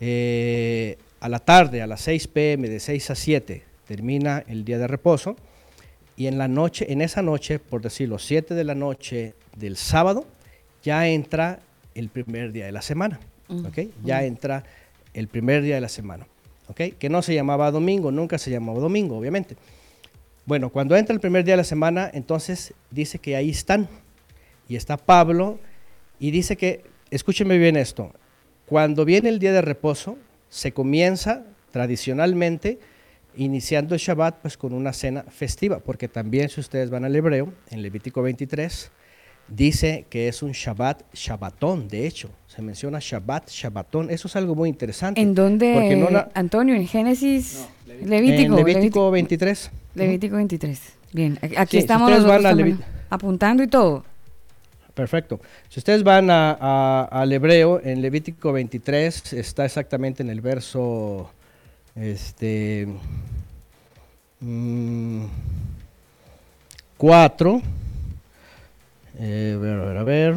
eh, 0.00 0.98
a 1.20 1.28
la 1.28 1.38
tarde, 1.38 1.82
a 1.82 1.86
las 1.86 2.00
6 2.02 2.28
pm, 2.28 2.68
de 2.68 2.80
6 2.80 3.10
a 3.10 3.14
7, 3.14 3.62
termina 3.86 4.44
el 4.46 4.64
día 4.64 4.78
de 4.78 4.86
reposo, 4.86 5.36
y 6.16 6.26
en 6.26 6.38
la 6.38 6.48
noche, 6.48 6.92
en 6.92 7.00
esa 7.00 7.22
noche, 7.22 7.58
por 7.58 7.82
decirlo, 7.82 8.18
7 8.18 8.54
de 8.54 8.64
la 8.64 8.74
noche 8.74 9.34
del 9.56 9.76
sábado, 9.76 10.26
ya 10.82 11.08
entra 11.08 11.60
el 11.94 12.08
primer 12.08 12.52
día 12.52 12.66
de 12.66 12.72
la 12.72 12.82
semana. 12.82 13.18
¿ok? 13.48 13.88
Ya 14.04 14.24
entra 14.24 14.64
el 15.12 15.28
primer 15.28 15.62
día 15.62 15.76
de 15.76 15.80
la 15.80 15.88
semana. 15.88 16.26
¿ok? 16.68 16.80
Que 16.98 17.08
no 17.08 17.22
se 17.22 17.34
llamaba 17.34 17.70
domingo, 17.70 18.10
nunca 18.10 18.38
se 18.38 18.50
llamaba 18.50 18.78
domingo, 18.78 19.18
obviamente. 19.18 19.56
Bueno, 20.46 20.70
cuando 20.70 20.96
entra 20.96 21.14
el 21.14 21.20
primer 21.20 21.44
día 21.44 21.54
de 21.54 21.58
la 21.58 21.64
semana, 21.64 22.10
entonces 22.12 22.74
dice 22.90 23.18
que 23.18 23.34
ahí 23.34 23.50
están. 23.50 23.88
Y 24.68 24.76
está 24.76 24.96
Pablo 24.96 25.58
y 26.18 26.30
dice 26.30 26.56
que, 26.56 26.84
escúchenme 27.10 27.58
bien 27.58 27.76
esto, 27.76 28.12
Cuando 28.66 29.04
viene 29.04 29.28
el 29.28 29.38
día 29.38 29.52
de 29.52 29.62
reposo, 29.62 30.16
se 30.48 30.72
comienza 30.72 31.42
tradicionalmente 31.70 32.78
iniciando 33.36 33.94
el 33.94 34.00
Shabbat 34.00 34.36
pues 34.42 34.56
con 34.56 34.72
una 34.72 34.92
cena 34.92 35.24
festiva, 35.24 35.80
porque 35.80 36.08
también 36.08 36.48
si 36.48 36.60
ustedes 36.60 36.88
van 36.90 37.04
al 37.04 37.14
hebreo, 37.16 37.52
en 37.70 37.82
Levítico 37.82 38.22
23, 38.22 38.90
dice 39.48 40.06
que 40.08 40.28
es 40.28 40.42
un 40.42 40.52
Shabbat, 40.52 41.02
Shabbatón, 41.12 41.88
de 41.88 42.06
hecho, 42.06 42.30
se 42.46 42.62
menciona 42.62 42.98
Shabbat, 43.00 43.50
Shabbatón, 43.50 44.08
eso 44.10 44.28
es 44.28 44.36
algo 44.36 44.54
muy 44.54 44.68
interesante. 44.68 45.20
¿En 45.20 45.34
dónde, 45.34 45.74
Porque 45.74 45.96
no 45.96 46.10
la- 46.10 46.30
Antonio? 46.34 46.74
¿En 46.76 46.86
Génesis? 46.86 47.66
en 47.88 48.08
Levítico. 48.08 48.56
Levítico 48.56 49.10
23. 49.10 49.70
Levítico 49.96 50.36
23. 50.36 50.80
Bien, 51.12 51.38
aquí 51.42 51.54
Sí, 51.56 51.66
si 51.70 51.78
estamos 51.78 52.08
ustedes 52.08 52.24
nosotros 52.24 52.42
van 52.44 52.46
a 52.46 52.56
también 52.56 52.78
Levi- 52.78 52.84
apuntando 53.10 53.62
y 53.62 53.66
todo. 53.68 54.04
Perfecto. 54.94 55.40
Si 55.68 55.80
ustedes 55.80 56.04
van 56.04 56.30
a- 56.30 56.56
a- 56.60 57.04
al 57.10 57.32
hebreo, 57.32 57.80
en 57.82 58.00
Levítico 58.00 58.52
23 58.52 59.32
está 59.32 59.64
exactamente 59.64 60.22
en 60.22 60.30
el 60.30 60.40
verso, 60.40 61.30
este, 61.96 62.86
4. 66.96 67.62
Eh, 69.18 69.52
a 69.56 69.58
ver, 69.58 69.78
a 69.80 69.84
ver, 69.84 69.96
a 69.96 70.04
ver. 70.04 70.36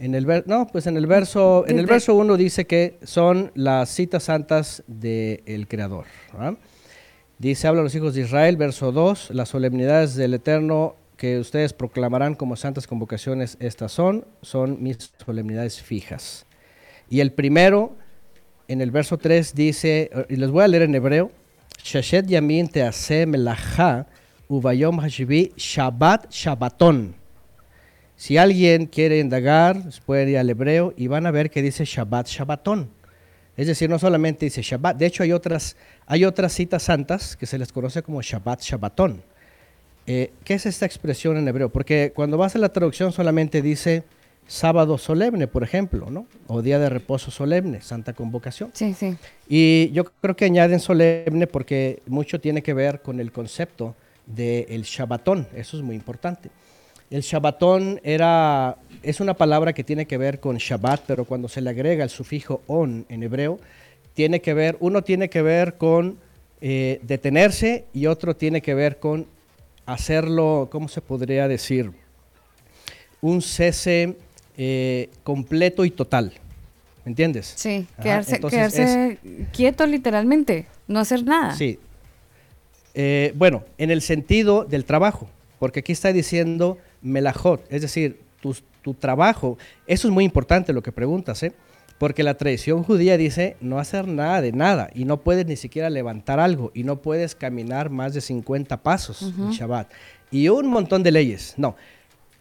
En 0.00 0.14
el 0.14 0.26
ver- 0.26 0.44
no, 0.46 0.68
pues 0.70 0.86
en 0.86 0.96
el 0.96 1.06
verso, 1.06 1.64
en 1.66 1.78
el 1.80 1.86
verso 1.86 2.14
1 2.14 2.36
dice 2.36 2.66
que 2.66 2.98
son 3.02 3.50
las 3.56 3.88
citas 3.90 4.22
santas 4.24 4.84
del 4.86 5.66
Creador. 5.68 6.04
¿verdad? 6.32 6.54
Dice, 7.38 7.66
habla 7.66 7.80
a 7.80 7.84
los 7.84 7.94
hijos 7.96 8.14
de 8.14 8.22
Israel, 8.22 8.56
verso 8.56 8.92
2, 8.92 9.30
las 9.32 9.48
solemnidades 9.48 10.14
del 10.14 10.34
Eterno 10.34 10.94
que 11.18 11.38
ustedes 11.38 11.74
proclamarán 11.74 12.34
como 12.34 12.56
santas 12.56 12.86
convocaciones, 12.86 13.58
estas 13.60 13.92
son, 13.92 14.24
son 14.40 14.82
mis 14.82 15.12
solemnidades 15.24 15.82
fijas. 15.82 16.46
Y 17.10 17.20
el 17.20 17.32
primero, 17.32 17.96
en 18.68 18.80
el 18.80 18.90
verso 18.90 19.18
3, 19.18 19.54
dice, 19.54 20.10
y 20.30 20.36
les 20.36 20.50
voy 20.50 20.64
a 20.64 20.68
leer 20.68 20.84
en 20.84 20.94
hebreo, 20.94 21.30
Shashet 21.82 22.26
yamin 22.26 22.68
tease 22.68 23.26
melacha 23.26 24.06
ubayom 24.48 25.00
hashivi 25.00 25.52
shabbat 25.56 26.30
shabbaton. 26.30 27.14
Si 28.16 28.36
alguien 28.36 28.86
quiere 28.86 29.20
indagar, 29.20 29.76
puede 30.06 30.30
ir 30.30 30.38
al 30.38 30.50
hebreo 30.50 30.92
y 30.96 31.06
van 31.06 31.26
a 31.26 31.30
ver 31.30 31.50
que 31.50 31.62
dice 31.62 31.84
Shabbat 31.84 32.26
Shabbatón. 32.26 32.90
Es 33.56 33.68
decir, 33.68 33.88
no 33.88 33.96
solamente 34.00 34.44
dice 34.44 34.60
Shabbat, 34.60 34.96
de 34.96 35.06
hecho 35.06 35.22
hay 35.22 35.30
otras, 35.30 35.76
hay 36.04 36.24
otras 36.24 36.52
citas 36.52 36.82
santas 36.82 37.36
que 37.36 37.46
se 37.46 37.58
les 37.58 37.70
conoce 37.70 38.02
como 38.02 38.20
Shabbat 38.20 38.60
Shabbatón. 38.60 39.22
Eh, 40.10 40.32
¿Qué 40.42 40.54
es 40.54 40.64
esta 40.64 40.86
expresión 40.86 41.36
en 41.36 41.46
hebreo? 41.46 41.68
Porque 41.68 42.12
cuando 42.14 42.38
vas 42.38 42.56
a 42.56 42.58
la 42.58 42.70
traducción 42.70 43.12
solamente 43.12 43.60
dice 43.60 44.04
sábado 44.46 44.96
solemne, 44.96 45.46
por 45.46 45.62
ejemplo, 45.62 46.10
¿no? 46.10 46.26
O 46.46 46.62
día 46.62 46.78
de 46.78 46.88
reposo 46.88 47.30
solemne, 47.30 47.82
santa 47.82 48.14
convocación. 48.14 48.70
Sí, 48.72 48.94
sí. 48.94 49.18
Y 49.50 49.90
yo 49.92 50.04
creo 50.04 50.34
que 50.34 50.46
añaden 50.46 50.80
solemne 50.80 51.46
porque 51.46 52.00
mucho 52.06 52.40
tiene 52.40 52.62
que 52.62 52.72
ver 52.72 53.02
con 53.02 53.20
el 53.20 53.30
concepto 53.30 53.94
del 54.24 54.82
Shabbatón, 54.82 55.46
eso 55.54 55.76
es 55.76 55.82
muy 55.82 55.94
importante. 55.94 56.48
El 57.10 57.20
Shabbatón 57.20 58.00
era, 58.02 58.76
es 59.02 59.20
una 59.20 59.34
palabra 59.34 59.74
que 59.74 59.84
tiene 59.84 60.06
que 60.06 60.16
ver 60.16 60.40
con 60.40 60.56
Shabbat, 60.56 61.02
pero 61.06 61.26
cuando 61.26 61.48
se 61.48 61.60
le 61.60 61.68
agrega 61.68 62.02
el 62.02 62.10
sufijo 62.10 62.62
on 62.66 63.04
en 63.10 63.22
hebreo, 63.22 63.60
tiene 64.14 64.40
que 64.40 64.54
ver, 64.54 64.78
uno 64.80 65.02
tiene 65.02 65.28
que 65.28 65.42
ver 65.42 65.76
con 65.76 66.18
eh, 66.62 66.98
detenerse 67.02 67.84
y 67.92 68.06
otro 68.06 68.34
tiene 68.34 68.62
que 68.62 68.74
ver 68.74 68.98
con 68.98 69.26
hacerlo, 69.88 70.68
¿cómo 70.70 70.86
se 70.86 71.00
podría 71.00 71.48
decir? 71.48 71.90
Un 73.22 73.40
cese 73.40 74.16
eh, 74.56 75.08
completo 75.24 75.84
y 75.84 75.90
total. 75.90 76.34
¿Me 77.04 77.10
entiendes? 77.10 77.54
Sí, 77.56 77.86
Ajá, 77.94 78.02
quedarse, 78.02 78.34
entonces 78.36 78.74
quedarse 78.74 79.18
quieto 79.50 79.86
literalmente, 79.86 80.66
no 80.86 81.00
hacer 81.00 81.24
nada. 81.24 81.54
Sí. 81.56 81.78
Eh, 82.92 83.32
bueno, 83.34 83.64
en 83.78 83.90
el 83.90 84.02
sentido 84.02 84.64
del 84.64 84.84
trabajo, 84.84 85.28
porque 85.58 85.80
aquí 85.80 85.92
está 85.92 86.12
diciendo 86.12 86.76
melajot, 87.00 87.64
es 87.72 87.80
decir, 87.80 88.20
tu, 88.42 88.54
tu 88.82 88.92
trabajo, 88.92 89.56
eso 89.86 90.06
es 90.06 90.12
muy 90.12 90.24
importante 90.24 90.74
lo 90.74 90.82
que 90.82 90.92
preguntas, 90.92 91.42
¿eh? 91.42 91.52
Porque 91.98 92.22
la 92.22 92.34
tradición 92.34 92.84
judía 92.84 93.16
dice 93.16 93.56
no 93.60 93.78
hacer 93.78 94.06
nada 94.06 94.40
de 94.40 94.52
nada 94.52 94.88
y 94.94 95.04
no 95.04 95.20
puedes 95.20 95.46
ni 95.46 95.56
siquiera 95.56 95.90
levantar 95.90 96.40
algo 96.40 96.70
y 96.74 96.84
no 96.84 97.02
puedes 97.02 97.34
caminar 97.34 97.90
más 97.90 98.14
de 98.14 98.20
50 98.20 98.82
pasos 98.82 99.22
en 99.22 99.28
Ujú. 99.28 99.52
Shabbat 99.52 99.90
y 100.30 100.48
un 100.48 100.68
montón 100.68 101.02
de 101.02 101.10
leyes. 101.10 101.54
No, 101.56 101.76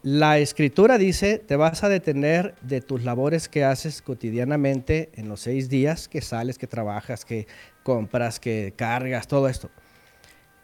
la 0.03 0.37
escritura 0.37 0.97
dice 0.97 1.39
te 1.39 1.55
vas 1.55 1.83
a 1.83 1.89
detener 1.89 2.55
de 2.61 2.81
tus 2.81 3.03
labores 3.03 3.49
que 3.49 3.65
haces 3.65 4.01
cotidianamente 4.01 5.09
en 5.15 5.27
los 5.27 5.41
seis 5.41 5.69
días 5.69 6.07
que 6.07 6.21
sales, 6.21 6.57
que 6.57 6.67
trabajas, 6.67 7.25
que 7.25 7.47
compras, 7.83 8.39
que 8.39 8.73
cargas, 8.75 9.27
todo 9.27 9.47
esto. 9.47 9.69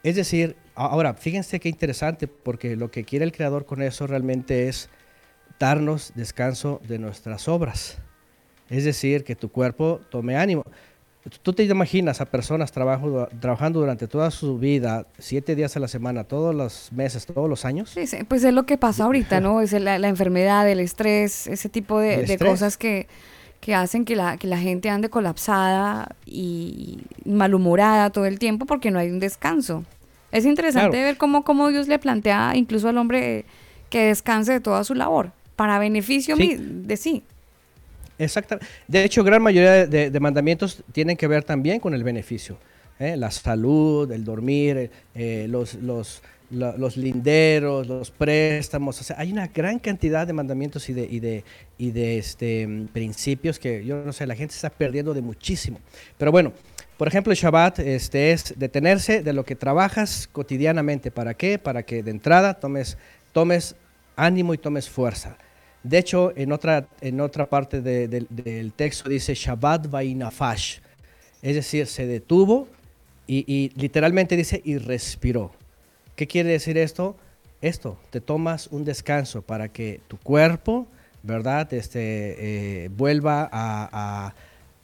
Es 0.04 0.16
decir, 0.16 0.56
ahora, 0.74 1.14
fíjense 1.14 1.58
qué 1.60 1.70
interesante, 1.70 2.28
porque 2.28 2.76
lo 2.76 2.90
que 2.90 3.04
quiere 3.04 3.24
el 3.24 3.32
Creador 3.32 3.64
con 3.64 3.80
eso 3.80 4.06
realmente 4.06 4.68
es 4.68 4.90
darnos 5.58 6.12
descanso 6.14 6.80
de 6.86 6.98
nuestras 6.98 7.48
obras. 7.48 7.98
Es 8.70 8.84
decir, 8.84 9.24
que 9.24 9.34
tu 9.36 9.48
cuerpo 9.50 10.00
tome 10.10 10.36
ánimo. 10.36 10.64
Tú 11.42 11.54
te 11.54 11.62
imaginas 11.64 12.20
a 12.20 12.26
personas 12.26 12.70
trabajo- 12.70 13.28
trabajando 13.40 13.80
durante 13.80 14.06
toda 14.06 14.30
su 14.30 14.58
vida, 14.58 15.06
siete 15.18 15.54
días 15.54 15.74
a 15.76 15.80
la 15.80 15.88
semana, 15.88 16.24
todos 16.24 16.54
los 16.54 16.92
meses, 16.92 17.24
todos 17.24 17.48
los 17.48 17.64
años. 17.64 17.90
Sí, 17.94 18.06
sí, 18.06 18.18
pues 18.28 18.44
es 18.44 18.52
lo 18.52 18.66
que 18.66 18.76
pasa 18.76 19.04
ahorita, 19.04 19.40
¿no? 19.40 19.62
Es 19.62 19.72
la, 19.72 19.98
la 19.98 20.08
enfermedad, 20.08 20.68
el 20.68 20.80
estrés, 20.80 21.46
ese 21.46 21.70
tipo 21.70 21.98
de, 21.98 22.36
cosas 22.38 22.76
que, 22.76 23.06
que 23.60 23.74
hacen 23.74 24.04
que 24.04 24.16
la, 24.16 24.36
que 24.36 24.46
la 24.46 24.58
gente 24.58 24.90
ande 24.90 25.08
colapsada 25.08 26.14
y 26.26 26.98
malhumorada 27.24 28.10
todo 28.10 28.26
el 28.26 28.38
tiempo 28.38 28.66
porque 28.66 28.90
no 28.90 28.98
hay 28.98 29.10
un 29.10 29.18
descanso. 29.18 29.82
Es 30.30 30.44
interesante 30.44 30.90
Claro. 30.90 31.04
ver 31.06 31.16
cómo, 31.16 31.42
cómo 31.42 31.68
Dios 31.70 31.88
le 31.88 31.98
plantea 31.98 32.52
incluso 32.54 32.88
al 32.90 32.98
hombre 32.98 33.46
que 33.88 34.06
descanse 34.06 34.52
de 34.52 34.60
toda 34.60 34.84
su 34.84 34.94
labor, 34.94 35.30
para 35.56 35.78
beneficio 35.78 36.36
Sí. 36.36 36.56
de 36.58 36.96
sí. 36.98 37.22
Exactamente. 38.18 38.66
De 38.86 39.04
hecho, 39.04 39.24
gran 39.24 39.42
mayoría 39.42 39.86
de, 39.86 40.10
de- 40.10 40.20
mandamientos 40.20 40.82
tienen 40.92 41.16
que 41.16 41.26
ver 41.26 41.42
también 41.44 41.80
con 41.80 41.94
el 41.94 42.04
beneficio. 42.04 42.58
¿eh? 42.98 43.16
La 43.16 43.30
salud, 43.30 44.10
el 44.12 44.24
dormir, 44.24 44.90
eh, 45.14 45.46
los, 45.48 45.74
los, 45.74 46.22
los 46.50 46.96
linderos, 46.96 47.86
los 47.88 48.10
préstamos. 48.12 49.00
O 49.00 49.04
sea, 49.04 49.16
hay 49.18 49.32
una 49.32 49.48
gran 49.48 49.78
cantidad 49.80 50.26
de 50.26 50.32
mandamientos 50.32 50.88
y 50.88 50.92
de, 50.92 51.08
y 51.10 51.18
de, 51.20 51.44
y 51.76 51.90
de 51.90 52.18
este, 52.18 52.86
principios 52.92 53.58
que 53.58 53.84
yo 53.84 54.04
no 54.04 54.12
sé, 54.12 54.26
la 54.26 54.36
gente 54.36 54.54
está 54.54 54.70
perdiendo 54.70 55.12
de 55.12 55.20
muchísimo. 55.22 55.80
Pero 56.16 56.30
bueno, 56.30 56.52
por 56.96 57.08
ejemplo, 57.08 57.32
el 57.32 57.36
Shabbat 57.38 57.80
este, 57.80 58.30
es 58.30 58.54
detenerse 58.56 59.22
de 59.24 59.32
lo 59.32 59.44
que 59.44 59.56
trabajas 59.56 60.28
cotidianamente. 60.30 61.10
¿Para 61.10 61.34
qué? 61.34 61.58
Para 61.58 61.82
que 61.82 62.04
de 62.04 62.12
entrada 62.12 62.54
tomes, 62.54 62.96
tomes 63.32 63.74
ánimo 64.14 64.54
y 64.54 64.58
tomes 64.58 64.88
fuerza. 64.88 65.36
De 65.84 65.98
hecho, 65.98 66.32
en 66.34 66.50
otra, 66.50 66.88
en 67.00 67.20
otra 67.20 67.46
parte 67.48 67.80
de- 67.80 68.08
del- 68.08 68.72
texto 68.72 69.08
dice 69.08 69.34
Shabbat 69.34 69.88
Vainafash. 69.90 70.78
Es 71.42 71.54
decir, 71.54 71.86
se 71.86 72.06
detuvo 72.06 72.66
y, 73.26 73.70
literalmente 73.76 74.36
dice 74.36 74.60
y 74.64 74.78
respiró. 74.78 75.52
¿Qué 76.16 76.26
quiere 76.26 76.50
decir 76.50 76.76
esto? 76.78 77.16
Esto, 77.60 77.98
te 78.10 78.20
tomas 78.20 78.66
un 78.68 78.84
descanso 78.84 79.42
para 79.42 79.68
que 79.68 80.00
tu 80.08 80.16
cuerpo, 80.18 80.86
¿verdad? 81.22 81.72
Este, 81.72 82.84
eh, 82.84 82.88
vuelva 82.88 83.48
a, 83.52 84.32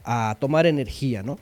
a- 0.05 0.35
tomar 0.39 0.67
energía, 0.67 1.23
¿no? 1.23 1.39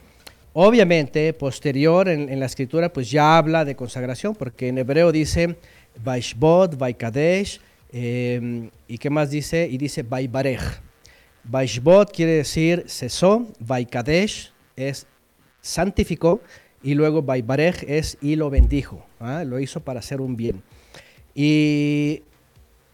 Obviamente, 0.53 1.31
posterior 1.33 2.09
en, 2.09 2.39
la 2.39 2.45
escritura, 2.45 2.91
pues 2.91 3.09
ya 3.11 3.37
habla 3.37 3.63
de 3.65 3.75
consagración, 3.75 4.35
porque 4.35 4.67
en 4.67 4.77
hebreo 4.77 5.11
dice 5.11 5.55
Vaishbot, 6.03 6.77
Vaikadesh, 6.77 7.61
eh, 7.91 8.69
¿y 8.87 8.97
qué 8.97 9.09
más 9.09 9.29
dice? 9.31 9.67
Y 9.69 9.77
dice 9.77 10.03
Vaibarej. 10.03 10.59
Vaishbot 11.43 12.11
quiere 12.13 12.33
decir 12.33 12.83
cesó, 12.87 13.47
Vaikadesh 13.59 14.51
es 14.75 15.07
santificó, 15.61 16.41
y 16.83 16.93
luego 16.93 17.21
Vaibarej 17.23 17.83
es 17.87 18.17
y 18.21 18.35
lo 18.35 18.49
bendijo, 18.49 19.05
¿ah? 19.19 19.43
lo 19.45 19.59
hizo 19.59 19.79
para 19.81 19.99
hacer 19.99 20.21
un 20.21 20.35
bien. 20.37 20.61
Y, 21.35 22.23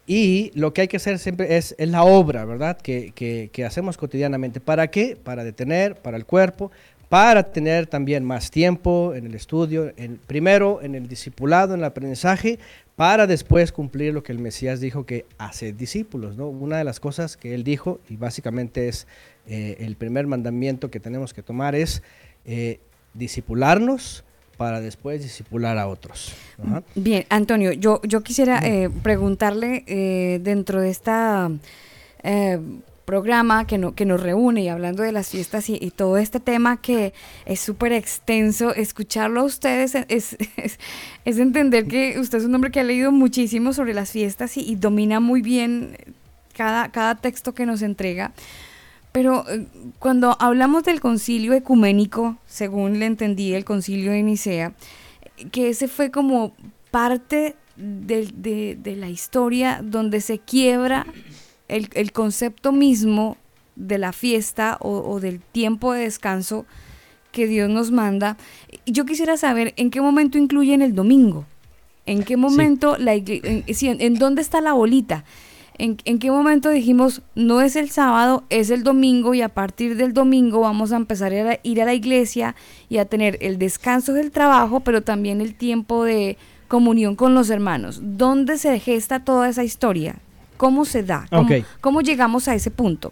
y 0.08 0.52
lo 0.56 0.74
que 0.74 0.82
hay 0.82 0.88
que 0.88 0.98
hacer 0.98 1.20
siempre 1.20 1.58
es, 1.58 1.76
es 1.78 1.90
la 1.90 2.04
obra, 2.04 2.46
¿verdad? 2.46 2.78
Que, 2.78 3.12
que- 3.16 3.50
que 3.52 3.66
hacemos 3.66 3.98
cotidianamente. 3.98 4.60
¿Para 4.60 4.88
qué? 4.90 5.18
Para 5.22 5.44
detener, 5.44 5.96
para 5.96 6.18
el 6.18 6.26
cuerpo, 6.26 6.72
para 7.10 7.44
tener 7.52 7.88
también 7.88 8.24
más 8.24 8.52
tiempo 8.52 9.14
en 9.16 9.26
el 9.26 9.36
estudio, 9.36 9.94
en, 9.98 10.18
primero 10.18 10.82
en 10.82 10.96
el 10.96 11.08
discipulado, 11.08 11.74
en 11.74 11.80
el 11.80 11.86
aprendizaje, 11.86 12.60
para 12.96 13.28
después 13.28 13.72
cumplir 13.72 14.14
lo 14.14 14.24
que 14.24 14.32
el 14.32 14.40
Mesías 14.40 14.80
dijo 14.80 15.06
que 15.06 15.26
hace 15.38 15.74
discípulos, 15.74 16.38
¿no? 16.38 16.48
Una 16.48 16.78
de 16.78 16.84
las 16.84 17.00
cosas 17.00 17.36
que 17.36 17.54
él 17.54 17.64
dijo, 17.64 18.00
y 18.10 18.16
básicamente 18.16 18.88
es 18.88 19.08
eh, 19.48 19.78
el 19.80 19.96
primer 19.96 20.28
mandamiento 20.28 20.90
que 20.90 21.00
tenemos 21.00 21.34
que 21.34 21.44
tomar, 21.44 21.76
es 21.76 22.04
eh, 22.46 22.80
discipularnos 23.14 24.24
para 24.58 24.80
después 24.80 25.22
discipular 25.22 25.78
a 25.78 25.88
otros. 25.88 26.34
Ajá. 26.64 26.84
Bien, 26.96 27.26
Antonio, 27.30 27.74
yo, 27.74 28.02
yo 28.04 28.22
quisiera 28.22 28.60
eh, 28.66 28.90
preguntarle 29.04 29.84
eh, 29.88 30.40
dentro 30.42 30.82
de 30.82 30.90
esta 30.90 31.52
programa 33.06 33.66
que, 33.68 33.78
no, 33.78 33.94
que 33.94 34.06
nos 34.06 34.22
reúne 34.22 34.64
y 34.64 34.68
hablando 34.68 35.04
de 35.04 35.12
las 35.12 35.30
fiestas 35.30 35.70
y, 35.70 35.92
todo 35.96 36.18
este 36.18 36.40
tema 36.40 36.78
que 36.78 37.14
es 37.46 37.60
súper 37.60 37.94
extenso, 37.94 38.74
escucharlo 38.74 39.42
a 39.42 39.44
ustedes 39.44 39.96
es, 40.10 40.36
es, 40.58 40.80
es 41.24 41.38
entender 41.40 41.88
que 41.88 42.20
usted 42.20 42.40
es 42.40 42.46
un 42.46 42.56
hombre 42.56 42.72
que 42.72 42.80
ha 42.80 42.84
leído 42.84 43.12
muchísimo 43.12 43.74
sobre 43.74 43.94
las 43.94 44.12
fiestas 44.12 44.58
y, 44.58 44.76
domina 44.76 45.20
muy 45.20 45.42
bien 45.42 45.96
cada, 46.54 46.92
cada 46.92 47.16
texto 47.16 47.54
que 47.54 47.66
nos 47.66 47.82
entrega. 47.82 48.34
Pero 49.12 49.46
eh, 49.50 49.68
cuando 50.00 50.36
hablamos 50.42 50.84
del 50.84 51.00
concilio 51.00 51.54
ecuménico, 51.54 52.38
según 52.48 53.00
le 53.00 53.06
entendí, 53.06 53.54
el 53.54 53.64
concilio 53.64 54.12
de 54.12 54.24
Nicea, 54.24 54.74
que 55.52 55.70
ese 55.70 55.88
fue 55.88 56.12
como 56.12 56.54
parte 56.92 57.56
del- 57.78 58.42
de, 58.42 58.78
de 58.82 58.96
la 58.96 59.10
historia 59.10 59.80
donde 59.84 60.22
se 60.22 60.40
quiebra 60.40 61.06
el, 61.68 61.90
el 61.94 62.12
concepto 62.12 62.72
mismo 62.72 63.38
de 63.76 63.98
la 63.98 64.14
fiesta 64.14 64.78
o, 64.82 65.00
o 65.00 65.20
del 65.20 65.40
tiempo 65.42 65.94
de 65.94 66.02
descanso 66.04 66.66
que 67.32 67.48
Dios 67.48 67.70
nos 67.70 67.92
manda. 67.92 68.38
Yo 68.86 69.06
quisiera 69.06 69.36
saber 69.38 69.74
en 69.78 69.90
qué 69.92 70.00
momento 70.02 70.38
incluyen 70.38 70.82
el 70.82 70.96
domingo. 70.96 71.46
¿En 72.06 72.24
qué 72.24 72.38
momento 72.38 72.98
la 72.98 73.14
en, 73.16 73.64
sí, 73.74 73.88
en- 73.90 74.00
en 74.00 74.16
dónde 74.16 74.42
está 74.42 74.62
la 74.62 74.74
bolita? 74.74 75.26
¿En, 75.78 75.98
en 76.06 76.20
qué 76.20 76.32
momento 76.32 76.70
dijimos 76.70 77.22
no 77.34 77.60
es 77.62 77.76
el 77.76 77.90
sábado, 77.90 78.44
es 78.50 78.70
el 78.70 78.84
domingo 78.84 79.34
y 79.34 79.42
a 79.42 79.50
partir 79.50 79.98
del 79.98 80.14
domingo 80.14 80.62
vamos 80.62 80.94
a 80.94 80.96
empezar 80.96 81.34
a 81.34 81.36
ir 81.36 81.48
a, 81.48 81.60
ir 81.64 81.82
a 81.82 81.86
la 81.86 81.94
iglesia 81.94 82.56
y 82.90 83.00
a 83.00 83.06
tener 83.06 83.38
el 83.42 83.58
descanso 83.58 84.14
del 84.14 84.32
trabajo, 84.32 84.80
pero 84.82 85.02
también 85.02 85.42
el 85.42 85.56
tiempo 85.56 86.06
de 86.06 86.38
comunión 86.70 87.16
con 87.18 87.34
los 87.34 87.50
hermanos? 87.50 88.00
¿Dónde 88.02 88.58
se 88.58 88.80
gesta 88.80 89.26
toda 89.26 89.50
esa 89.50 89.64
historia? 89.66 90.16
¿Cómo 90.58 90.86
se 90.86 91.04
da? 91.04 91.28
¿Cómo, 91.82 92.02
llegamos 92.02 92.48
a 92.48 92.56
ese 92.56 92.72
punto? 92.72 93.12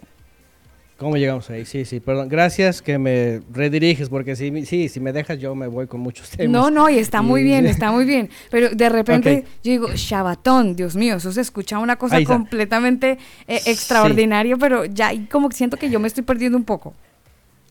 ¿Cómo 0.96 1.16
llegamos 1.16 1.50
ahí? 1.50 1.64
Sí, 1.64 1.84
sí, 1.84 1.98
perdón. 1.98 2.28
Gracias 2.28 2.80
que 2.80 2.98
me 2.98 3.42
rediriges, 3.52 4.08
porque 4.08 4.36
si, 4.36 4.64
sí, 4.64 4.88
si 4.88 5.00
me 5.00 5.12
dejas 5.12 5.40
yo 5.40 5.54
me 5.56 5.66
voy 5.66 5.88
con 5.88 6.00
muchos 6.00 6.30
temas. 6.30 6.52
No, 6.52 6.70
no, 6.70 6.88
y 6.88 6.98
está 6.98 7.20
muy 7.20 7.42
bien, 7.42 7.66
está 7.70 7.90
muy 7.90 8.04
bien. 8.04 8.30
Pero 8.50 8.70
de 8.70 8.88
repente 8.88 9.44
yo 9.64 9.72
digo, 9.72 9.88
Shabatón, 9.94 10.76
Dios 10.76 10.94
mío, 10.94 11.16
eso 11.16 11.32
se 11.32 11.40
escucha 11.40 11.78
una 11.80 11.96
cosa 11.96 12.16
completamente 12.24 13.18
eh, 13.48 13.60
extraordinaria, 13.66 14.56
pero 14.56 14.84
ya 14.84 15.08
ahí 15.08 15.26
como 15.26 15.48
que 15.48 15.56
siento 15.56 15.76
que 15.76 15.90
yo 15.90 15.98
me 15.98 16.06
estoy 16.06 16.22
perdiendo 16.22 16.56
un 16.56 16.64
poco. 16.64 16.94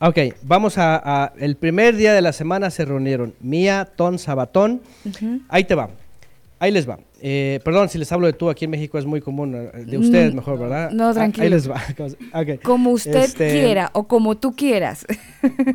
Ok, 0.02 0.18
vamos 0.42 0.78
a, 0.78 1.02
a- 1.24 1.34
El 1.40 1.56
primer 1.56 1.96
día 1.96 2.14
de 2.14 2.22
la 2.22 2.34
semana 2.34 2.70
se 2.72 2.84
reunieron 2.84 3.34
Mía, 3.40 3.88
Ton, 3.96 4.20
Sabatón. 4.20 4.82
Ahí 5.48 5.64
te 5.64 5.76
va. 5.76 5.90
Ahí 6.60 6.72
les 6.72 6.88
va. 6.88 7.00
Eh, 7.26 7.62
perdón, 7.64 7.88
si 7.88 7.98
les 7.98 8.12
hablo 8.12 8.28
de 8.28 8.34
tú, 8.34 8.50
aquí 8.50 8.66
en 8.66 8.72
México 8.72 8.98
es 9.00 9.06
muy 9.06 9.22
común. 9.22 9.56
eh, 9.56 9.86
De 9.86 9.98
ustedes 9.98 10.34
mejor, 10.34 10.60
¿verdad? 10.60 10.92
no, 10.92 11.08
Ah, 11.08 11.14
tranquilo. 11.14 11.44
Ahí 11.46 11.50
les 11.50 11.72
va. 11.72 11.82
Como 12.64 12.92
usted 12.92 13.16
Este, 13.16 13.50
quiera 13.50 13.90
o 13.94 14.06
como 14.10 14.36
tú 14.36 14.54
quieras. 14.54 15.06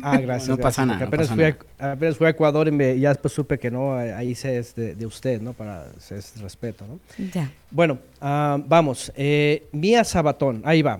Ah, 0.03 0.19
gracias. 0.19 0.47
No 0.47 0.57
pasa 0.57 0.85
nada, 0.85 0.99
no 0.99 1.07
Apenas, 1.07 1.27
pasa 1.29 1.33
fui 1.35 1.43
nada. 1.45 1.57
A, 1.79 1.91
apenas 1.93 2.17
fui 2.17 2.27
a 2.27 2.29
Ecuador 2.29 2.67
y 2.67 2.71
me- 2.71 2.99
ya 2.99 3.09
después 3.09 3.33
supe 3.33 3.57
que 3.57 3.71
no, 3.71 3.99
eh, 3.99 4.13
ahí 4.13 4.35
se 4.35 4.59
es 4.59 4.75
de, 4.75 4.93
de 4.93 5.05
usted, 5.07 5.41
¿no? 5.41 5.53
Para 5.53 5.87
es 6.11 6.39
respeto, 6.39 6.85
¿no? 6.87 6.99
ya. 7.33 7.49
Bueno, 7.71 7.97
ah, 8.21 8.59
vamos. 8.67 9.11
Eh, 9.15 9.63
Mía 9.71 10.03
Sabatón, 10.03 10.61
ahí 10.65 10.83
va. 10.83 10.99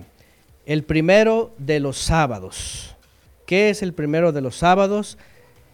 El 0.66 0.82
primero 0.82 1.52
de 1.58 1.78
los 1.78 1.96
sábados. 1.96 2.96
¿Qué 3.46 3.70
es 3.70 3.82
el 3.82 3.92
primero 3.92 4.32
de 4.32 4.40
los 4.40 4.56
sábados? 4.56 5.16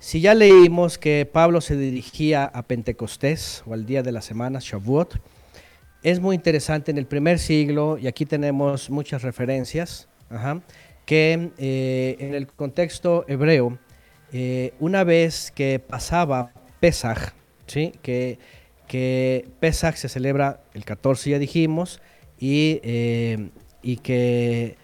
Si 0.06 0.20
ya 0.20 0.34
leímos 0.34 0.98
que 0.98 1.26
Pablo 1.26 1.60
se 1.60 1.76
dirigía 1.76 2.44
a 2.44 2.62
Pentecostés 2.62 3.64
o 3.66 3.74
al 3.74 3.86
día 3.86 4.04
de 4.04 4.12
la 4.12 4.22
semana, 4.22 4.60
Shavuot, 4.62 5.20
es 6.04 6.20
muy 6.20 6.36
interesante 6.36 6.92
en 6.92 6.98
el 6.98 7.06
primer 7.06 7.40
siglo, 7.40 7.98
y 7.98 8.06
aquí 8.06 8.24
tenemos 8.24 8.88
muchas 8.88 9.22
referencias, 9.22 10.06
que 11.06 11.50
eh, 11.58 12.16
en 12.20 12.34
el 12.34 12.46
contexto 12.46 13.24
hebreo, 13.26 13.80
eh, 14.32 14.74
una 14.78 15.02
vez 15.02 15.50
que 15.50 15.80
pasaba 15.80 16.52
Pesaj, 16.78 17.32
¿sí? 17.66 17.92
que, 18.00 18.38
que 18.86 19.48
Pesaj 19.58 19.96
se 19.96 20.08
celebra 20.08 20.60
el 20.74 20.84
14, 20.84 21.30
ya 21.30 21.40
dijimos, 21.40 22.00
y, 22.38 22.78
eh, 22.84 23.50
y 23.82 23.96
que 23.96 24.76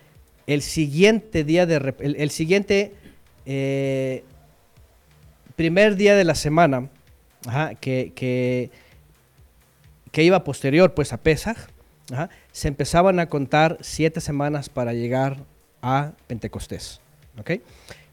el 0.49 0.63
siguiente 0.63 1.45
día 1.45 1.65
de 1.65 1.95
el, 2.01 2.17
el 2.17 2.31
siguiente 2.31 2.95
primer 5.63 5.95
día 5.95 6.17
de 6.17 6.25
la 6.25 6.35
semana 6.35 6.89
ajá, 7.47 7.77
que, 7.77 8.13
que, 8.17 8.73
que 10.11 10.25
iba 10.25 10.43
posterior 10.43 10.93
pues 10.93 11.13
a 11.13 11.19
Pesaj, 11.19 11.57
ajá, 12.13 12.31
se 12.51 12.67
empezaban 12.67 13.21
a 13.21 13.29
contar 13.29 13.79
siete 13.81 14.21
semanas 14.21 14.69
para 14.69 14.93
llegar 14.93 15.37
a 15.81 16.15
Pentecostés. 16.27 17.01
¿ok? 17.39 17.63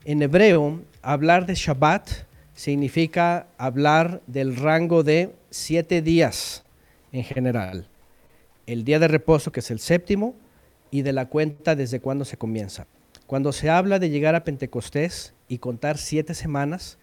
En 0.05 0.21
hebreo, 0.21 0.79
hablar 1.01 1.47
de 1.47 1.55
Shabbat 1.55 2.07
significa 2.53 3.47
hablar 3.57 4.21
del 4.27 4.55
rango 4.55 5.01
de 5.01 5.33
siete 5.49 6.03
días 6.03 6.63
en 7.11 7.23
general. 7.23 7.87
El 8.67 8.83
día 8.83 8.99
de 8.99 9.07
reposo, 9.07 9.51
que 9.51 9.61
es 9.61 9.71
el 9.71 9.79
séptimo, 9.79 10.35
y 10.91 11.01
de 11.01 11.13
la 11.13 11.25
cuenta 11.25 11.75
desde 11.75 11.99
cuándo 11.99 12.25
se 12.25 12.37
comienza. 12.37 12.85
Cuando 13.25 13.53
se 13.53 13.71
habla 13.71 13.97
de 13.97 14.11
llegar 14.11 14.35
a 14.35 14.43
Pentecostés 14.43 15.33
y 15.47 15.57
contar 15.57 15.97
siete 15.97 16.35
semanas, 16.35 16.99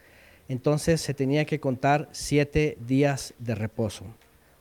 entonces 0.48 1.01
se 1.01 1.14
tenía 1.14 1.44
que 1.44 1.60
contar 1.60 2.09
siete 2.12 2.78
días 2.86 3.35
de 3.39 3.55
reposo. 3.55 4.05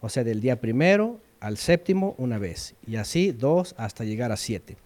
O 0.01 0.09
sea, 0.09 0.23
del 0.23 0.41
día 0.41 0.59
primero 0.59 1.19
al 1.39 1.57
séptimo 1.57 2.15
una 2.17 2.37
vez. 2.39 2.75
Y 2.87 2.95
así 2.95 3.31
dos 3.31 3.75
hasta 3.77 4.03
llegar 4.03 4.31
a 4.31 4.37
siete. 4.37 4.77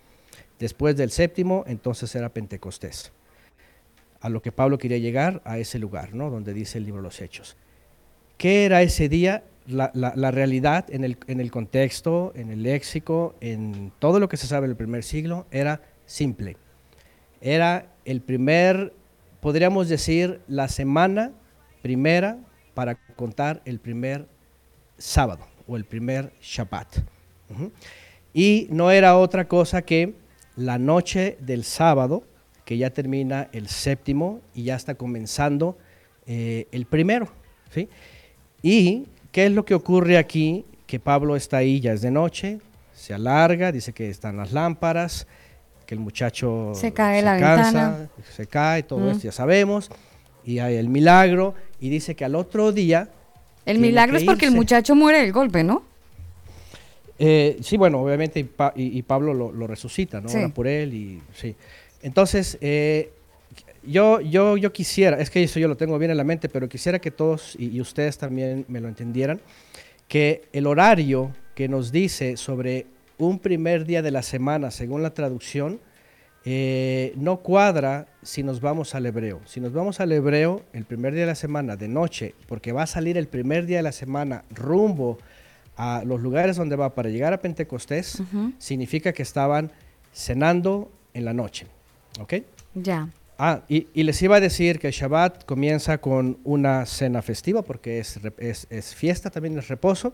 Después 0.60 0.98
del 0.98 1.10
séptimo, 1.10 1.64
entonces 1.68 2.14
era 2.16 2.30
Pentecostés. 2.30 3.14
A 4.20 4.28
lo 4.28 4.42
que 4.42 4.52
Pablo 4.52 4.78
quería 4.78 4.98
llegar, 4.98 5.42
a 5.46 5.58
ese 5.58 5.80
lugar, 5.80 6.14
¿no? 6.14 6.30
Donde 6.30 6.54
dice 6.54 6.78
el 6.78 6.84
libro 6.84 7.02
de 7.02 7.08
los 7.08 7.22
Hechos. 7.22 7.56
¿Qué 8.38 8.66
era 8.66 8.82
ese 8.82 9.08
día? 9.08 9.44
La, 9.68 10.32
realidad 10.32 10.86
en 10.90 11.04
el, 11.04 11.18
en 11.28 11.40
el 11.40 11.52
contexto, 11.52 12.34
en 12.36 12.50
el 12.50 12.64
léxico, 12.64 13.36
en 13.40 13.94
todo 14.00 14.20
lo 14.20 14.28
que 14.28 14.36
se 14.36 14.48
sabe 14.48 14.68
del 14.68 14.76
primer 14.76 15.04
siglo, 15.04 15.46
era 15.52 15.82
simple. 16.06 16.58
Era 17.40 17.94
el 18.04 18.22
primer, 18.22 18.94
podríamos 19.42 19.90
decir, 19.90 20.42
la 20.48 20.68
semana 20.68 21.32
primera 21.82 22.38
para 22.74 22.96
contar 23.16 23.62
el 23.66 23.80
primer 23.80 24.28
sábado 24.98 25.46
o 25.68 25.78
el 25.78 25.86
primer 25.86 26.34
Shabbat. 26.42 27.00
Y 28.34 28.68
no 28.70 28.92
era 28.92 29.18
otra 29.18 29.48
cosa 29.48 29.82
que 29.82 30.14
la 30.56 30.78
noche 30.78 31.38
del 31.40 31.64
sábado, 31.64 32.24
que 32.66 32.78
ya 32.78 32.92
termina 32.92 33.50
el 33.54 33.68
séptimo 33.68 34.42
y 34.54 34.64
ya 34.64 34.76
está 34.76 34.96
comenzando 34.96 35.78
eh, 36.28 36.68
el 36.72 36.86
primero. 36.86 37.30
¿sí? 37.72 37.90
¿Y 38.62 39.08
qué 39.32 39.48
es 39.48 39.52
lo 39.52 39.66
que 39.66 39.74
ocurre 39.74 40.18
aquí? 40.18 40.66
Que 40.86 41.00
Pablo 41.00 41.36
está 41.36 41.58
ahí, 41.58 41.80
ya 41.80 41.94
es 41.94 42.02
de 42.02 42.12
noche, 42.12 42.60
se 42.94 43.14
alarga, 43.14 43.72
dice 43.72 43.94
que 43.94 44.10
están 44.10 44.38
las 44.38 44.52
lámparas, 44.52 45.28
que 45.90 45.96
el 45.96 46.02
muchacho 46.02 46.72
Se 46.76 46.92
cae 46.94 47.24
la 47.24 47.40
cansa, 47.40 47.64
ventana. 47.90 48.10
se 48.36 48.46
cae, 48.46 48.84
todo 48.84 49.00
Mm. 49.00 49.10
esto 49.10 49.24
ya 49.24 49.32
sabemos, 49.32 49.90
y 50.46 50.60
hay 50.60 50.76
el 50.76 50.88
milagro, 50.88 51.56
y 51.80 51.90
dice 51.90 52.14
que 52.14 52.24
al 52.24 52.36
otro 52.36 52.72
día... 52.72 53.10
El 53.66 53.80
milagro 53.80 54.18
es 54.18 54.24
porque 54.24 54.46
el 54.46 54.52
muchacho 54.52 54.94
muere 54.94 55.22
del 55.22 55.32
golpe, 55.32 55.64
¿no? 55.64 55.82
Eh, 57.18 57.58
sí, 57.62 57.76
bueno, 57.76 58.02
obviamente 58.04 58.40
y, 58.40 58.44
Pa- 58.44 58.72
y- 58.76 59.00
y 59.00 59.02
Pablo 59.02 59.34
lo, 59.34 59.52
lo 59.52 59.66
resucita, 59.66 60.22
¿no? 60.22 60.30
Sí. 60.30 60.38
Ora 60.38 60.50
por 60.50 60.68
él 60.68 60.94
y 60.94 61.22
sí. 61.34 61.56
Entonces, 62.04 62.60
eh, 62.62 63.12
yo, 63.84 64.22
yo, 64.22 64.58
yo 64.58 64.72
quisiera, 64.72 65.20
es 65.20 65.32
que 65.32 65.42
eso 65.44 65.60
yo 65.60 65.68
lo 65.68 65.76
tengo 65.76 65.98
bien 65.98 66.12
en 66.12 66.18
la 66.18 66.24
mente, 66.24 66.50
pero 66.50 66.70
quisiera 66.70 67.00
que 67.00 67.10
todos 67.10 67.56
y, 67.58 67.70
y 67.70 67.82
ustedes 67.82 68.20
también 68.20 68.64
me 68.68 68.80
lo 68.80 68.88
entendieran, 68.90 69.42
que 70.08 70.44
el 70.54 70.68
horario 70.68 71.32
que 71.56 71.68
nos 71.68 71.92
dice 71.92 72.38
sobre 72.38 72.86
un 73.20 73.38
primer 73.40 73.86
día 73.86 74.02
de 74.02 74.12
la 74.12 74.24
semana, 74.24 74.72
según 74.72 75.04
la 75.04 75.14
traducción, 75.14 75.80
eh, 76.46 77.14
no 77.18 77.38
cuadra 77.38 78.08
si 78.24 78.44
nos 78.44 78.62
vamos 78.62 78.96
al 78.96 79.06
hebreo. 79.06 79.42
Si 79.46 79.60
nos 79.60 79.74
vamos 79.74 80.00
al 80.00 80.12
hebreo, 80.12 80.64
el 80.74 80.86
primer 80.86 81.14
día 81.14 81.22
de 81.22 81.28
la 81.28 81.36
semana, 81.36 81.76
de 81.76 81.90
noche, 81.90 82.34
porque 82.48 82.72
va 82.72 82.84
a 82.84 82.88
salir 82.88 83.18
el 83.18 83.28
primer 83.28 83.66
día 83.66 83.78
de 83.78 83.84
la 83.84 83.92
semana 83.92 84.46
rumbo 84.50 85.20
a 85.76 86.04
los 86.06 86.22
lugares 86.22 86.56
donde 86.56 86.76
va 86.76 86.96
para 86.96 87.10
llegar 87.10 87.34
a 87.34 87.42
Pentecostés, 87.42 88.24
significa 88.58 89.14
que 89.14 89.22
estaban 89.22 89.72
cenando 90.14 90.92
en 91.14 91.26
la 91.26 91.34
noche. 91.34 91.68
¿Ok? 92.20 92.36
Ya. 92.74 93.10
Ah, 93.38 93.62
y, 93.70 93.88
y 93.94 94.04
les 94.04 94.22
iba 94.22 94.38
a 94.38 94.40
decir 94.40 94.80
que 94.80 94.92
Shabbat 94.92 95.46
comienza 95.46 96.00
con 96.00 96.38
una 96.44 96.86
cena 96.86 97.22
festiva 97.22 97.62
porque 97.62 98.00
es, 98.00 98.20
es, 98.38 98.68
es 98.70 98.96
fiesta, 98.96 99.30
también 99.30 99.58
es 99.58 99.68
reposo. 99.68 100.14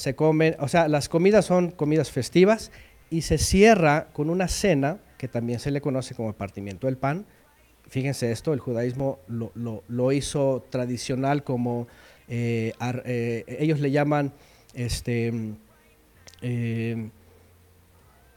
Se 0.00 0.14
comen, 0.14 0.56
o 0.60 0.66
sea, 0.66 0.88
las 0.88 1.10
comidas 1.10 1.44
son 1.44 1.72
comidas 1.72 2.10
festivas 2.10 2.72
y 3.10 3.20
se 3.20 3.36
cierra 3.36 4.06
con 4.14 4.30
una 4.30 4.48
cena 4.48 4.96
que 5.18 5.28
también 5.28 5.60
se 5.60 5.70
le 5.70 5.82
conoce 5.82 6.14
como 6.14 6.32
partimiento 6.32 6.86
del 6.86 6.96
pan. 6.96 7.26
Fíjense 7.86 8.32
esto, 8.32 8.54
el 8.54 8.60
judaísmo 8.60 9.18
lo, 9.28 9.52
lo- 9.88 10.12
hizo 10.12 10.64
tradicional 10.70 11.44
como 11.44 11.86
eh, 12.28 12.72
eh, 13.04 13.44
ellos 13.60 13.80
le 13.80 13.90
llaman 13.90 14.32
este, 14.72 15.34
eh, 16.40 17.10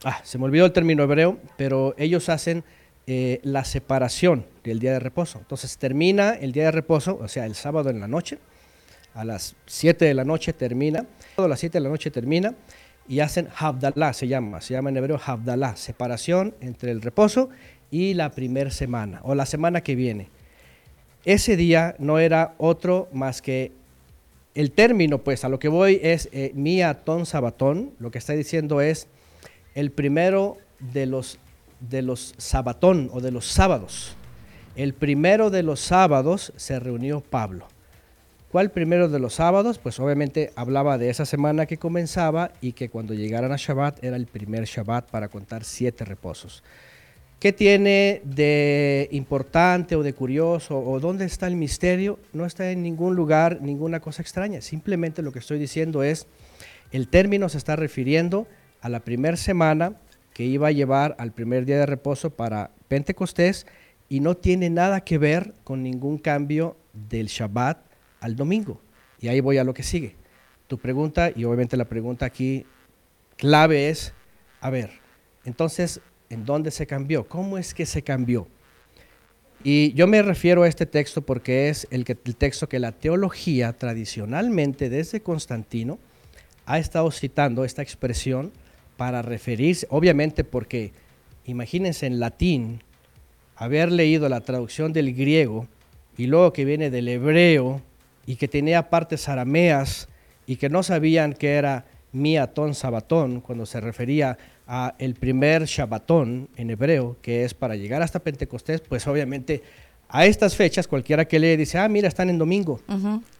ah, 0.04 0.20
se 0.22 0.36
me 0.36 0.44
olvidó 0.44 0.66
el 0.66 0.72
término 0.72 1.02
hebreo, 1.04 1.38
pero 1.56 1.94
ellos 1.96 2.28
hacen 2.28 2.62
la 3.06 3.64
separación 3.64 4.44
del 4.64 4.80
día 4.80 4.92
de 4.92 4.98
reposo. 5.00 5.38
Entonces 5.38 5.78
termina 5.78 6.32
el 6.34 6.52
día 6.52 6.64
de 6.64 6.70
reposo, 6.72 7.18
o 7.22 7.28
sea, 7.28 7.46
el 7.46 7.54
sábado 7.54 7.88
en 7.88 8.00
la 8.00 8.08
noche, 8.08 8.38
a 9.14 9.24
las 9.24 9.54
7 9.66 10.04
de 10.04 10.14
la 10.14 10.24
noche 10.24 10.52
termina, 10.52 11.06
a 11.36 11.48
las 11.48 11.60
7 11.60 11.78
de 11.78 11.82
la 11.82 11.88
noche 11.88 12.10
termina, 12.10 12.54
y 13.08 13.20
hacen 13.20 13.48
Havdalah, 13.56 14.12
se 14.12 14.28
llama, 14.28 14.60
se 14.60 14.74
llama 14.74 14.90
en 14.90 14.96
hebreo 14.96 15.20
Havdalah, 15.24 15.76
separación 15.76 16.54
entre 16.60 16.90
el 16.90 17.02
reposo 17.02 17.50
y 17.90 18.14
la 18.14 18.30
primer 18.30 18.72
semana, 18.72 19.20
o 19.22 19.34
la 19.34 19.46
semana 19.46 19.82
que 19.82 19.94
viene. 19.94 20.28
Ese 21.24 21.56
día 21.56 21.94
no 21.98 22.18
era 22.18 22.54
otro 22.58 23.08
más 23.12 23.40
que 23.40 23.72
el 24.54 24.70
término, 24.70 25.18
pues 25.18 25.44
a 25.44 25.48
lo 25.48 25.58
que 25.58 25.68
voy 25.68 26.00
es 26.02 26.28
eh, 26.32 26.52
miatón 26.54 27.26
sabatón, 27.26 27.92
lo 27.98 28.10
que 28.10 28.18
está 28.18 28.34
diciendo 28.34 28.80
es 28.80 29.08
el 29.74 29.90
primero 29.90 30.58
de 30.78 31.06
los, 31.06 31.38
de 31.80 32.02
los 32.02 32.34
sabatón 32.38 33.10
o 33.12 33.20
de 33.20 33.30
los 33.30 33.46
sábados. 33.46 34.16
El 34.76 34.94
primero 34.94 35.50
de 35.50 35.62
los 35.62 35.80
sábados 35.80 36.52
se 36.56 36.78
reunió 36.80 37.20
Pablo. 37.20 37.68
¿Cuál 38.54 38.70
primero 38.70 39.08
de 39.08 39.18
los 39.18 39.34
sábados? 39.34 39.78
Pues 39.78 39.98
obviamente 39.98 40.52
hablaba 40.54 40.96
de 40.96 41.10
esa 41.10 41.26
semana 41.26 41.66
que 41.66 41.76
comenzaba 41.76 42.52
y 42.60 42.70
que 42.70 42.88
cuando 42.88 43.12
llegaran 43.12 43.50
a 43.50 43.56
Shabbat 43.56 44.04
era 44.04 44.14
el 44.14 44.26
primer 44.26 44.62
Shabbat 44.62 45.10
para 45.10 45.26
contar 45.26 45.64
siete 45.64 46.04
reposos. 46.04 46.62
¿Qué 47.40 47.52
tiene 47.52 48.22
de 48.22 49.08
importante 49.10 49.96
o 49.96 50.04
de 50.04 50.12
curioso 50.12 50.78
o 50.78 51.00
dónde 51.00 51.24
está 51.24 51.48
el 51.48 51.56
misterio? 51.56 52.20
No 52.32 52.46
está 52.46 52.70
en 52.70 52.84
ningún 52.84 53.16
lugar, 53.16 53.58
ninguna 53.60 53.98
cosa 53.98 54.22
extraña. 54.22 54.60
Simplemente 54.60 55.20
lo 55.20 55.32
que 55.32 55.40
estoy 55.40 55.58
diciendo 55.58 56.04
es, 56.04 56.28
el 56.92 57.08
término 57.08 57.48
se 57.48 57.58
está 57.58 57.74
refiriendo 57.74 58.46
a 58.80 58.88
la 58.88 59.00
primera 59.00 59.36
semana 59.36 59.94
que 60.32 60.44
iba 60.44 60.68
a 60.68 60.70
llevar 60.70 61.16
al 61.18 61.32
primer 61.32 61.64
día 61.64 61.78
de 61.78 61.86
reposo 61.86 62.30
para 62.30 62.70
Pentecostés 62.86 63.66
y 64.08 64.20
no 64.20 64.36
tiene 64.36 64.70
nada 64.70 65.00
que 65.00 65.18
ver 65.18 65.54
con 65.64 65.82
ningún 65.82 66.18
cambio 66.18 66.76
del 66.92 67.26
Shabbat 67.26 67.93
al 68.24 68.36
domingo. 68.36 68.80
Y 69.20 69.28
ahí 69.28 69.40
voy 69.40 69.58
a 69.58 69.64
lo 69.64 69.74
que 69.74 69.82
sigue. 69.82 70.16
Tu 70.66 70.78
pregunta, 70.78 71.30
y 71.34 71.44
obviamente 71.44 71.76
la 71.76 71.84
pregunta 71.84 72.24
aquí 72.24 72.64
clave 73.36 73.90
es, 73.90 74.14
a 74.62 74.70
ver, 74.70 74.90
entonces, 75.44 76.00
¿en 76.30 76.46
dónde 76.46 76.70
se 76.70 76.86
cambió? 76.86 77.28
¿Cómo 77.28 77.58
es 77.58 77.74
que 77.74 77.84
se 77.84 78.02
cambió? 78.02 78.48
Y 79.62 79.92
yo 79.92 80.06
me 80.06 80.22
refiero 80.22 80.62
a 80.62 80.68
este 80.68 80.86
texto 80.86 81.20
porque 81.20 81.68
es 81.68 81.86
el, 81.90 82.06
que, 82.06 82.16
el 82.24 82.36
texto 82.36 82.66
que 82.66 82.78
la 82.78 82.92
teología 82.92 83.74
tradicionalmente 83.74 84.88
desde 84.88 85.20
Constantino 85.20 85.98
ha 86.64 86.78
estado 86.78 87.10
citando 87.10 87.64
esta 87.66 87.82
expresión 87.82 88.52
para 88.96 89.20
referirse, 89.20 89.86
obviamente 89.90 90.44
porque 90.44 90.92
imagínense 91.44 92.06
en 92.06 92.20
latín 92.20 92.82
haber 93.54 93.92
leído 93.92 94.30
la 94.30 94.40
traducción 94.40 94.94
del 94.94 95.14
griego 95.14 95.66
y 96.16 96.26
luego 96.26 96.54
que 96.54 96.64
viene 96.64 96.90
del 96.90 97.08
hebreo 97.08 97.82
y 98.26 98.36
que 98.36 98.48
tenía 98.48 98.90
partes 98.90 99.28
arameas 99.28 100.08
y 100.46 100.56
que 100.56 100.68
no 100.68 100.82
sabían 100.82 101.32
que 101.32 101.54
era 101.54 101.84
miatón 102.12 102.74
sabatón 102.74 103.40
cuando 103.40 103.66
se 103.66 103.80
refería 103.80 104.38
a 104.66 104.94
el 104.98 105.14
primer 105.14 105.64
Shabbatón 105.64 106.48
en 106.56 106.70
hebreo, 106.70 107.16
que 107.20 107.44
es 107.44 107.52
para 107.54 107.76
llegar 107.76 108.02
hasta 108.02 108.20
Pentecostés, 108.20 108.80
pues 108.80 109.06
obviamente 109.06 109.62
a 110.08 110.26
estas 110.26 110.54
fechas 110.54 110.86
cualquiera 110.86 111.24
que 111.24 111.38
lee 111.40 111.56
dice, 111.56 111.76
ah, 111.78 111.88
mira, 111.88 112.06
están 112.08 112.30
en 112.30 112.38
domingo. 112.38 112.80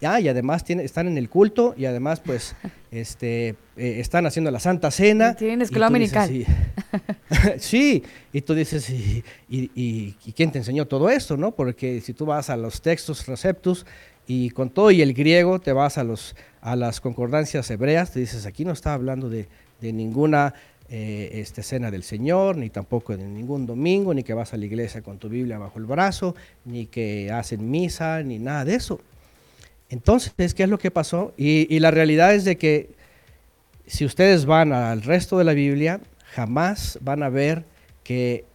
Ah, 0.03 0.19
y 0.19 0.27
además 0.27 0.63
tiene, 0.65 0.83
están 0.83 1.07
en 1.07 1.17
el 1.17 1.29
culto 1.29 1.73
y 1.77 1.85
además 1.85 2.19
pues 2.19 2.53
este, 2.91 3.49
eh, 3.49 3.55
están 3.99 4.25
haciendo 4.25 4.51
la 4.51 4.59
Santa 4.59 4.91
Cena. 4.91 5.35
Tienen 5.35 5.61
escuela 5.61 5.85
dominical. 5.87 6.27
Sí. 6.27 6.45
sí, 7.59 8.03
y 8.33 8.41
tú 8.41 8.53
dices, 8.53 8.89
¿y, 8.89 9.23
y, 9.49 9.71
y- 9.75 10.15
y 10.25 10.31
quién 10.33 10.51
te 10.51 10.57
enseñó 10.59 10.85
todo 10.85 11.09
esto? 11.09 11.37
no? 11.37 11.51
Porque 11.55 12.01
si 12.01 12.13
tú 12.13 12.25
vas 12.25 12.49
a 12.49 12.57
los 12.57 12.81
textos 12.81 13.25
receptus 13.27 13.85
y 14.27 14.49
con 14.51 14.69
todo 14.69 14.91
y 14.91 15.01
el 15.01 15.13
griego 15.13 15.59
te 15.59 15.73
vas 15.73 15.97
a, 15.97 16.03
los, 16.03 16.35
a 16.61 16.75
las 16.75 17.01
concordancias 17.01 17.69
hebreas, 17.69 18.11
te 18.11 18.19
dices, 18.19 18.45
aquí 18.45 18.65
no 18.65 18.73
está 18.73 18.93
hablando 18.93 19.29
de, 19.29 19.47
de 19.81 19.93
ninguna 19.93 20.53
eh, 20.89 21.41
este, 21.41 21.63
cena 21.63 21.91
del 21.91 22.03
Señor, 22.03 22.57
ni 22.57 22.69
tampoco 22.69 23.15
de 23.17 23.23
ningún 23.23 23.65
domingo, 23.65 24.13
ni 24.13 24.23
que 24.23 24.33
vas 24.33 24.53
a 24.53 24.57
la 24.57 24.65
iglesia 24.65 25.01
con 25.01 25.17
tu 25.17 25.29
Biblia 25.29 25.57
bajo 25.57 25.79
el 25.79 25.85
brazo, 25.85 26.35
ni 26.63 26.85
que 26.85 27.31
hacen 27.31 27.69
misa, 27.69 28.21
ni 28.23 28.39
nada 28.39 28.65
de 28.65 28.75
eso. 28.75 28.99
Entonces, 29.89 30.53
¿qué 30.53 30.63
es 30.63 30.69
lo 30.69 30.79
que 30.79 30.91
pasó? 30.91 31.33
Y, 31.37 31.73
y 31.73 31.79
la 31.79 31.91
realidad 31.91 32.33
es 32.33 32.45
de 32.45 32.57
que 32.57 32.89
si 33.87 34.05
ustedes 34.05 34.45
van 34.45 34.73
al 34.73 35.01
resto 35.03 35.37
de 35.37 35.43
la 35.43 35.53
Biblia, 35.53 36.01
jamás 36.33 36.97
van 37.01 37.23
a 37.23 37.29
ver 37.29 37.63
que 38.03 38.45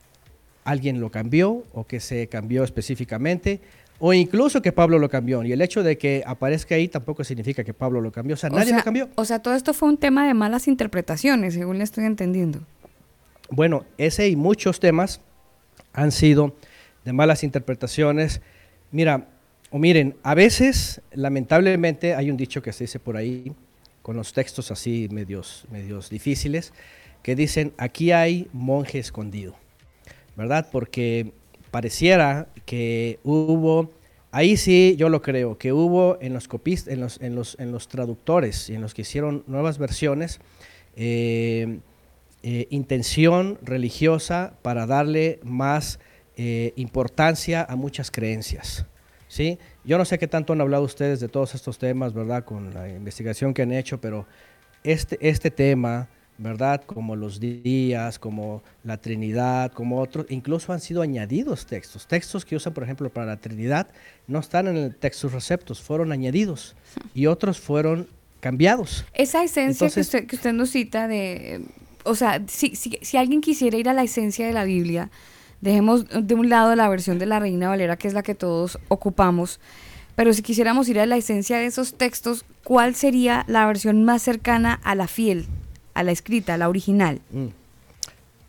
alguien 0.64 1.00
lo 1.00 1.10
cambió 1.10 1.64
o 1.72 1.84
que 1.86 2.00
se 2.00 2.28
cambió 2.28 2.64
específicamente 2.64 3.60
o 4.00 4.14
incluso 4.14 4.62
que 4.62 4.72
Pablo 4.72 4.98
lo 4.98 5.08
cambió. 5.08 5.44
Y 5.44 5.52
el 5.52 5.60
hecho 5.60 5.82
de 5.82 5.98
que 5.98 6.24
aparezca 6.26 6.74
ahí 6.74 6.88
tampoco 6.88 7.22
significa 7.22 7.62
que 7.62 7.74
Pablo 7.74 8.00
lo 8.00 8.10
cambió. 8.10 8.34
O 8.34 8.36
sea, 8.36 8.50
O 8.50 8.54
nadie 8.54 8.68
sea, 8.68 8.78
lo 8.78 8.84
cambió. 8.84 9.08
O 9.14 9.24
sea, 9.26 9.40
todo 9.40 9.54
esto 9.54 9.74
fue 9.74 9.90
un 9.90 9.98
tema 9.98 10.26
de 10.26 10.32
malas 10.34 10.66
interpretaciones, 10.66 11.54
según 11.54 11.78
le 11.78 11.84
estoy 11.84 12.06
entendiendo. 12.06 12.60
Bueno, 13.50 13.84
ese 13.98 14.28
y 14.28 14.36
muchos 14.36 14.80
temas 14.80 15.20
han 15.92 16.12
sido 16.12 16.56
de 17.04 17.12
malas 17.12 17.44
interpretaciones. 17.44 18.40
Mira, 18.90 19.28
o 19.70 19.78
miren, 19.78 20.16
a 20.22 20.34
veces, 20.34 21.02
lamentablemente, 21.12 22.14
hay 22.14 22.30
un 22.30 22.38
dicho 22.38 22.62
que 22.62 22.72
se 22.72 22.84
dice 22.84 22.98
por 22.98 23.18
ahí, 23.18 23.52
con 24.00 24.16
los 24.16 24.32
textos 24.32 24.70
así 24.70 25.08
medios, 25.12 25.66
medios 25.70 26.08
difíciles, 26.08 26.72
que 27.22 27.36
dicen, 27.36 27.74
aquí 27.76 28.12
hay 28.12 28.48
monje 28.54 28.98
escondido, 28.98 29.56
¿verdad? 30.36 30.68
Porque 30.72 31.32
pareciera 31.70 32.48
que 32.66 33.18
hubo, 33.22 33.90
ahí 34.30 34.56
sí 34.56 34.94
yo 34.98 35.08
lo 35.08 35.22
creo, 35.22 35.58
que 35.58 35.72
hubo 35.72 36.18
en 36.20 36.32
los, 36.32 36.48
copis, 36.48 36.86
en 36.86 37.00
los, 37.00 37.20
en 37.20 37.34
los, 37.34 37.58
en 37.58 37.72
los 37.72 37.88
traductores 37.88 38.70
y 38.70 38.74
en 38.74 38.80
los 38.80 38.94
que 38.94 39.02
hicieron 39.02 39.44
nuevas 39.46 39.78
versiones, 39.78 40.40
eh, 40.96 41.78
eh, 42.42 42.66
intención 42.70 43.58
religiosa 43.62 44.54
para 44.62 44.86
darle 44.86 45.40
más 45.42 45.98
eh, 46.36 46.72
importancia 46.76 47.66
a 47.68 47.76
muchas 47.76 48.10
creencias. 48.10 48.86
¿sí? 49.28 49.58
Yo 49.84 49.98
no 49.98 50.04
sé 50.04 50.18
qué 50.18 50.26
tanto 50.26 50.52
han 50.52 50.60
hablado 50.60 50.84
ustedes 50.84 51.20
de 51.20 51.28
todos 51.28 51.54
estos 51.54 51.78
temas, 51.78 52.14
¿verdad? 52.14 52.44
Con 52.44 52.72
la 52.72 52.88
investigación 52.88 53.52
que 53.52 53.62
han 53.62 53.72
hecho, 53.72 54.00
pero 54.00 54.26
este, 54.82 55.18
este 55.20 55.50
tema, 55.50 56.08
¿verdad? 56.40 56.82
Como 56.86 57.16
los 57.16 57.38
días, 57.38 58.18
como 58.18 58.62
la 58.82 58.96
Trinidad, 58.96 59.72
como 59.72 60.00
otros, 60.00 60.24
incluso 60.30 60.72
han 60.72 60.80
sido 60.80 61.02
añadidos 61.02 61.66
textos. 61.66 62.06
Textos 62.06 62.46
que 62.46 62.56
usan, 62.56 62.72
por 62.72 62.82
ejemplo, 62.82 63.10
para 63.10 63.26
la 63.26 63.36
Trinidad, 63.36 63.88
no 64.26 64.38
están 64.38 64.66
en 64.66 64.76
el 64.78 64.94
textos 64.96 65.32
receptos, 65.32 65.82
fueron 65.82 66.12
añadidos 66.12 66.74
y 67.14 67.26
otros 67.26 67.60
fueron 67.60 68.08
cambiados. 68.40 69.04
Esa 69.12 69.44
esencia 69.44 69.86
Entonces- 69.86 69.94
que, 69.94 70.00
usted, 70.16 70.26
que 70.28 70.36
usted 70.36 70.52
nos 70.54 70.70
cita 70.70 71.08
de, 71.08 71.60
o 72.04 72.14
sea, 72.14 72.42
si, 72.48 72.74
si, 72.74 72.98
si 73.02 73.18
alguien 73.18 73.42
quisiera 73.42 73.76
ir 73.76 73.90
a 73.90 73.92
la 73.92 74.02
esencia 74.02 74.46
de 74.46 74.54
la 74.54 74.64
Biblia, 74.64 75.10
dejemos 75.60 76.06
de 76.08 76.34
un 76.34 76.48
lado 76.48 76.74
la 76.74 76.88
versión 76.88 77.18
de 77.18 77.26
la 77.26 77.38
Reina 77.38 77.68
Valera, 77.68 77.98
que 77.98 78.08
es 78.08 78.14
la 78.14 78.22
que 78.22 78.34
todos 78.34 78.78
ocupamos, 78.88 79.60
pero 80.16 80.32
si 80.32 80.40
quisiéramos 80.40 80.88
ir 80.88 80.98
a 81.00 81.04
la 81.04 81.18
esencia 81.18 81.58
de 81.58 81.66
esos 81.66 81.98
textos, 81.98 82.46
¿cuál 82.64 82.94
sería 82.94 83.44
la 83.46 83.66
versión 83.66 84.04
más 84.04 84.22
cercana 84.22 84.80
a 84.82 84.94
la 84.94 85.06
fiel, 85.06 85.46
a 85.94 86.02
la 86.02 86.12
escrita, 86.12 86.54
a 86.54 86.58
la 86.58 86.68
original? 86.68 87.20
Mm. 87.30 87.46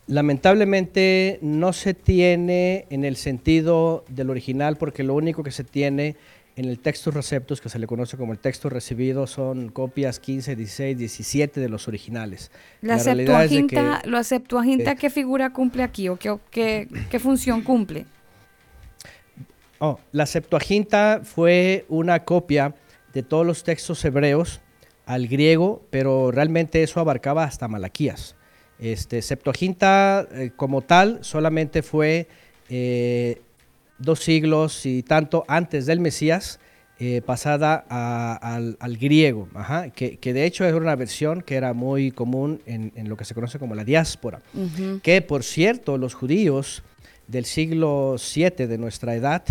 Lamentablemente 0.07 1.39
no 1.41 1.73
se 1.73 1.93
tiene 1.93 2.85
en 2.89 3.05
el 3.05 3.15
sentido 3.15 4.03
del 4.09 4.29
original 4.29 4.75
porque 4.77 5.03
lo 5.03 5.13
único 5.13 5.43
que 5.43 5.51
se 5.51 5.63
tiene 5.63 6.15
en 6.57 6.65
el 6.65 6.79
texto 6.79 7.11
receptus, 7.11 7.61
que 7.61 7.69
se 7.69 7.79
le 7.79 7.87
conoce 7.87 8.17
como 8.17 8.33
el 8.33 8.39
texto 8.39 8.69
recibido, 8.69 9.25
son 9.25 9.69
copias 9.69 10.19
15, 10.19 10.55
16, 10.55 10.97
17 10.97 11.59
de 11.61 11.69
los 11.69 11.87
originales. 11.87 12.51
La, 12.81 12.97
es 12.97 13.05
que- 13.05 13.15
Septuaginta, 13.15 14.01
¿la 14.05 14.23
Septuaginta 14.23 14.91
eh, 14.91 14.95
qué 14.99 15.09
figura 15.09 15.53
cumple 15.53 15.83
aquí 15.83 16.09
o 16.09 16.17
qué, 16.17 16.29
o 16.29 16.41
qué, 16.51 16.87
qué 17.09 17.19
función 17.19 17.61
cumple? 17.61 18.05
Oh, 19.79 19.99
la 20.11 20.25
Septuaginta 20.25 21.21
fue 21.23 21.85
una 21.89 22.23
copia 22.25 22.75
de 23.13 23.23
todos 23.23 23.45
los 23.45 23.63
textos 23.63 24.03
hebreos 24.05 24.61
al 25.13 25.27
griego, 25.27 25.81
pero 25.89 26.31
realmente 26.31 26.83
eso 26.83 26.99
abarcaba 26.99 27.43
hasta 27.43 27.67
Malaquías. 27.67 28.35
Este, 28.79 29.21
Septuaginta 29.21 30.27
eh, 30.31 30.51
como 30.55 30.81
tal 30.81 31.19
solamente 31.21 31.81
fue 31.83 32.27
eh, 32.69 33.41
dos 33.99 34.19
siglos 34.23 34.85
y 34.85 35.03
tanto 35.03 35.43
antes 35.47 35.85
del 35.85 35.99
Mesías, 35.99 36.59
eh, 36.99 37.21
pasada 37.25 37.83
a- 37.89 38.35
al, 38.55 38.77
al 38.79 38.97
griego, 38.97 39.49
ajá, 39.55 39.89
que, 39.89 40.17
que 40.17 40.33
de 40.33 40.45
hecho 40.45 40.65
era 40.65 40.77
una 40.77 40.95
versión 40.95 41.41
que 41.41 41.55
era 41.55 41.73
muy 41.73 42.11
común 42.11 42.61
en, 42.65 42.91
en 42.95 43.09
lo 43.09 43.17
que 43.17 43.25
se 43.25 43.33
conoce 43.33 43.57
como 43.59 43.73
la 43.75 43.83
diáspora 43.83 44.39
que 45.03 45.21
por 45.23 45.43
cierto 45.43 45.97
los 45.97 46.13
judíos 46.13 46.83
del 47.27 47.45
siglo 47.45 48.15
VII 48.17 48.67
de 48.67 48.77
nuestra 48.77 49.15
edad 49.15 49.43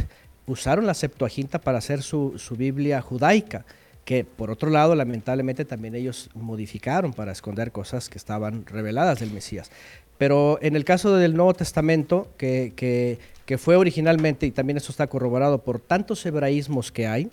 usaron 0.47 0.87
la 0.87 0.95
Septuaginta 0.95 1.59
para 1.61 1.79
hacer 1.79 2.03
su, 2.03 2.35
su 2.39 2.55
Biblia 2.57 3.01
judaica. 3.03 3.65
Que 4.05 4.25
por 4.25 4.51
otro 4.51 4.71
lado, 4.71 4.95
lamentablemente 4.95 5.65
también 5.65 5.95
ellos 5.95 6.31
modificaron 6.35 7.13
para 7.13 7.33
esconder 7.33 7.71
cosas 7.73 8.09
que 8.09 8.19
estaban 8.19 8.67
reveladas 8.67 9.21
del 9.21 9.31
Mesías. 9.31 9.71
Pero 10.19 10.59
en 10.61 10.77
el 10.77 10.85
caso 10.85 11.17
del 11.17 11.35
Nuevo 11.35 11.55
Testamento, 11.55 12.29
que, 12.37 12.73
que- 12.77 13.19
fue 13.59 13.75
originalmente, 13.75 14.47
y 14.47 14.53
también 14.53 14.77
eso 14.77 14.93
está 14.93 15.09
corroborado 15.09 15.59
por 15.65 15.81
tantos 15.81 16.25
hebraísmos 16.25 16.93
que 16.93 17.09
hay, 17.09 17.31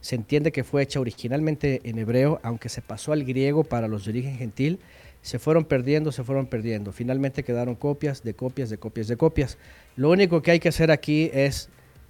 se 0.00 0.14
entiende 0.14 0.50
que 0.50 0.64
fue 0.64 0.82
hecha 0.82 0.98
originalmente 0.98 1.82
en 1.84 1.98
hebreo, 1.98 2.40
aunque 2.42 2.70
se 2.70 2.80
pasó 2.80 3.12
al 3.12 3.22
griego 3.24 3.64
para 3.64 3.86
los 3.86 4.06
de 4.06 4.12
origen 4.12 4.38
gentil, 4.38 4.78
se 5.20 5.38
fueron 5.38 5.66
perdiendo, 5.66 6.10
se 6.10 6.24
fueron 6.24 6.46
perdiendo. 6.46 6.90
Finalmente 6.92 7.42
quedaron 7.42 7.74
copias 7.74 8.22
de 8.22 8.32
copias 8.32 8.70
de 8.70 8.78
copias 8.78 9.08
de 9.08 9.16
copias. 9.18 9.58
Lo 9.96 10.08
único 10.08 10.40
que 10.40 10.52
hay 10.52 10.58
que 10.60 10.70
hacer 10.70 10.90
aquí 10.90 11.30
es 11.34 11.68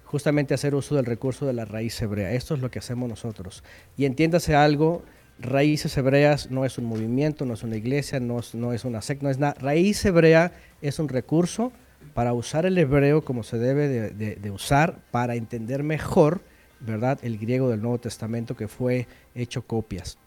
justamente 0.09 0.53
hacer 0.55 0.73
uso 0.73 0.95
del 0.95 1.05
recurso 1.05 1.45
de 1.45 1.53
la 1.53 1.65
raíz 1.65 2.01
hebrea. 2.01 2.31
Esto 2.33 2.55
es 2.55 2.61
lo 2.61 2.71
que 2.71 2.79
hacemos 2.79 3.07
nosotros. 3.07 3.63
Y 3.95 4.05
entiéndase 4.05 4.55
algo, 4.55 5.03
raíces 5.39 5.95
hebreas 5.97 6.49
no 6.49 6.65
es 6.65 6.77
un 6.79 6.85
movimiento, 6.85 7.45
no 7.45 7.53
es 7.53 7.61
una 7.63 7.75
iglesia, 7.77 8.19
no 8.19 8.39
es, 8.39 8.55
no 8.55 8.73
es 8.73 8.85
una 8.85 9.01
secta, 9.03 9.23
no 9.25 9.29
es 9.29 9.37
nada. 9.37 9.53
Raíz 9.59 10.03
hebrea 10.03 10.51
es 10.81 10.97
un 10.97 11.09
recurso 11.09 11.71
para 12.15 12.33
usar 12.33 12.65
el 12.65 12.77
hebreo 12.77 13.23
como 13.23 13.43
se 13.43 13.59
debe 13.59 13.87
de, 13.87 14.09
de- 14.09 14.35
de 14.35 14.51
usar 14.51 14.97
para 15.11 15.35
entender 15.35 15.83
mejor, 15.83 16.41
¿verdad? 16.79 17.19
El 17.21 17.37
griego 17.37 17.69
del 17.69 17.81
Nuevo 17.81 17.99
Testamento 17.99 18.55
que 18.55 18.67
fue 18.67 19.05
hecho 19.35 19.61
copias. 19.61 20.17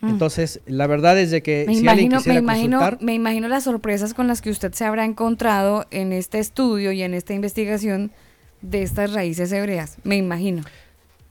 Mm. 0.00 0.08
Entonces, 0.08 0.60
la 0.66 0.86
verdad 0.86 1.18
es 1.18 1.30
de 1.30 1.42
que 1.42 1.64
Me 1.66 1.74
si 1.74 1.86
alguien 1.86 2.12
imagino, 2.12 2.32
me 2.34 2.38
imagino, 2.40 2.78
consultar, 2.78 3.04
me 3.04 3.14
imagino 3.14 3.48
las 3.48 3.64
sorpresas 3.64 4.14
con 4.14 4.26
las 4.26 4.40
que 4.40 4.50
usted 4.50 4.72
se 4.72 4.84
habrá 4.86 5.04
encontrado 5.04 5.86
en 5.90 6.12
este 6.12 6.38
estudio 6.38 6.92
y 6.92 7.02
en 7.02 7.12
esta 7.14 7.34
investigación 7.34 8.10
de 8.62 8.82
estas 8.82 9.12
raíces 9.12 9.52
hebreas. 9.52 9.96
Me 10.04 10.16
imagino. 10.16 10.62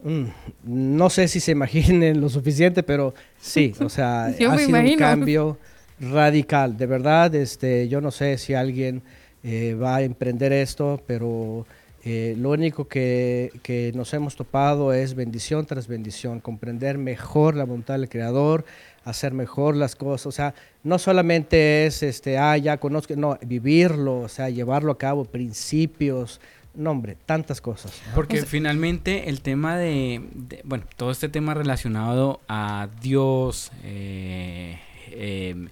Mm, 0.04 0.26
no 0.64 1.10
sé 1.10 1.28
si 1.28 1.40
se 1.40 1.52
imaginen 1.52 2.22
lo 2.22 2.30
suficiente, 2.30 2.84
pero 2.84 3.14
sí, 3.40 3.74
o 3.80 3.90
sea, 3.90 4.26
ha 4.26 4.34
sido 4.34 4.52
un 4.52 4.98
cambio 4.98 5.58
radical. 6.00 6.78
De 6.78 6.86
verdad, 6.86 7.34
este, 7.36 7.88
yo 7.88 8.02
no 8.02 8.12
sé 8.12 8.38
si 8.38 8.54
alguien 8.54 9.02
eh, 9.44 9.76
va 9.76 9.98
a 9.98 10.02
emprender 10.02 10.52
esto, 10.52 11.02
pero 11.06 11.66
eh, 12.04 12.36
lo 12.38 12.50
único 12.50 12.88
que, 12.88 13.52
que 13.62 13.92
nos 13.94 14.14
hemos 14.14 14.36
topado 14.36 14.92
es 14.92 15.14
bendición 15.14 15.66
tras 15.68 15.88
bendición, 15.88 16.40
comprender 16.40 16.98
mejor 16.98 17.56
la 17.56 17.64
voluntad 17.64 18.00
del 18.00 18.10
Creador, 18.10 18.66
hacer 19.04 19.34
mejor 19.34 19.76
las 19.76 19.96
cosas. 19.96 20.26
O 20.26 20.32
sea, 20.32 20.56
no 20.84 20.98
solamente 20.98 21.86
es, 21.86 22.02
este, 22.02 22.38
ah, 22.40 22.58
ya 22.58 22.78
conozco, 22.78 23.16
no, 23.16 23.38
vivirlo, 23.46 24.22
o 24.22 24.28
sea, 24.28 24.50
llevarlo 24.50 24.92
a 24.92 24.98
cabo, 24.98 25.26
principios, 25.26 26.42
no, 26.74 26.92
hombre, 26.92 27.18
tantas 27.26 27.60
cosas. 27.62 28.02
Porque 28.16 28.38
finalmente 28.46 29.30
el 29.30 29.42
tema 29.42 29.78
de, 29.78 30.22
de- 30.34 30.62
bueno, 30.64 30.86
todo 30.96 31.12
este 31.12 31.30
tema 31.30 31.54
relacionado 31.54 32.40
a 32.48 32.88
Dios, 33.02 33.72
eh, 33.84 34.80
em, 35.12 35.68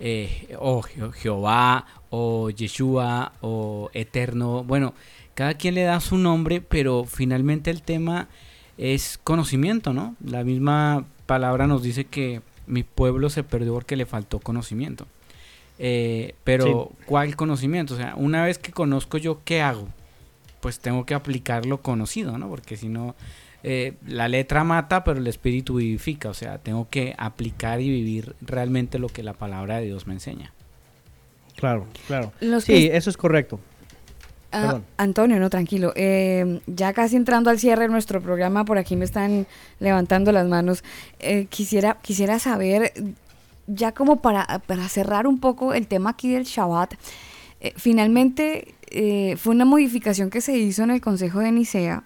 eh, 0.00 0.56
o 0.58 0.82
Je- 0.82 1.12
Jehová, 1.12 1.86
o 2.10 2.50
Yeshua, 2.50 3.32
o 3.40 3.90
Eterno, 3.94 4.64
bueno, 4.64 4.94
cada 5.34 5.54
quien 5.54 5.74
le 5.74 5.82
da 5.82 6.00
su 6.00 6.18
nombre, 6.18 6.60
pero 6.60 7.04
finalmente 7.04 7.70
el 7.70 7.82
tema 7.82 8.28
es 8.78 9.18
conocimiento, 9.22 9.92
¿no? 9.92 10.16
La 10.24 10.42
misma 10.42 11.04
palabra 11.26 11.66
nos 11.66 11.82
dice 11.82 12.04
que 12.06 12.40
mi 12.66 12.82
pueblo 12.82 13.30
se 13.30 13.42
perdió 13.44 13.74
porque 13.74 13.94
le 13.96 14.06
faltó 14.06 14.38
conocimiento. 14.40 15.06
Eh, 15.78 16.34
pero, 16.44 16.90
¿cuál 17.06 17.36
conocimiento? 17.36 17.94
O 17.94 17.96
sea, 17.96 18.14
una 18.16 18.44
vez 18.44 18.58
que 18.58 18.72
conozco 18.72 19.16
yo, 19.18 19.40
¿qué 19.44 19.62
hago? 19.62 19.88
Pues 20.60 20.78
tengo 20.80 21.06
que 21.06 21.14
aplicar 21.14 21.66
lo 21.66 21.80
conocido, 21.82 22.36
¿no? 22.38 22.48
Porque 22.48 22.76
si 22.76 22.88
no, 22.88 23.14
eh, 23.62 23.94
la 24.06 24.28
letra 24.28 24.62
mata, 24.64 25.04
pero 25.04 25.18
el 25.18 25.26
espíritu 25.26 25.74
vivifica. 25.76 26.28
O 26.28 26.34
sea, 26.34 26.58
tengo 26.58 26.88
que 26.90 27.14
aplicar 27.18 27.80
y 27.80 27.88
vivir 27.88 28.34
realmente 28.42 28.98
lo 28.98 29.08
que 29.08 29.22
la 29.22 29.32
palabra 29.32 29.78
de 29.78 29.86
Dios 29.86 30.06
me 30.06 30.14
enseña. 30.14 30.52
Claro, 31.56 31.86
claro. 32.06 32.32
Los 32.40 32.64
sí, 32.64 32.72
que- 32.88 32.96
eso 32.96 33.10
es 33.10 33.16
correcto. 33.16 33.60
Ah, 34.52 34.62
Perdón. 34.62 34.84
Antonio, 34.96 35.38
no, 35.38 35.48
tranquilo. 35.48 35.92
Eh, 35.94 36.60
ya 36.66 36.92
casi 36.92 37.14
entrando 37.16 37.50
al 37.50 37.58
cierre 37.60 37.82
de 37.82 37.88
nuestro 37.88 38.20
programa, 38.20 38.64
por 38.64 38.78
aquí 38.78 38.96
me 38.96 39.04
están 39.04 39.46
levantando 39.78 40.32
las 40.32 40.46
manos. 40.48 40.82
Eh, 41.20 41.46
quisiera, 41.48 41.98
quisiera 42.02 42.38
saber, 42.40 42.92
ya 43.68 43.92
como 43.92 44.20
para, 44.20 44.58
para 44.66 44.88
cerrar 44.88 45.28
un 45.28 45.38
poco 45.38 45.72
el 45.72 45.86
tema 45.86 46.10
aquí 46.10 46.32
del 46.32 46.44
Shabbat, 46.44 46.94
eh, 47.60 47.72
finalmente 47.76 48.74
eh, 48.90 49.36
fue 49.36 49.54
una 49.54 49.64
modificación 49.64 50.30
que 50.30 50.40
se 50.40 50.56
hizo 50.56 50.82
en 50.82 50.90
el 50.90 51.00
Consejo 51.00 51.40
de 51.40 51.52
Nicea 51.52 52.04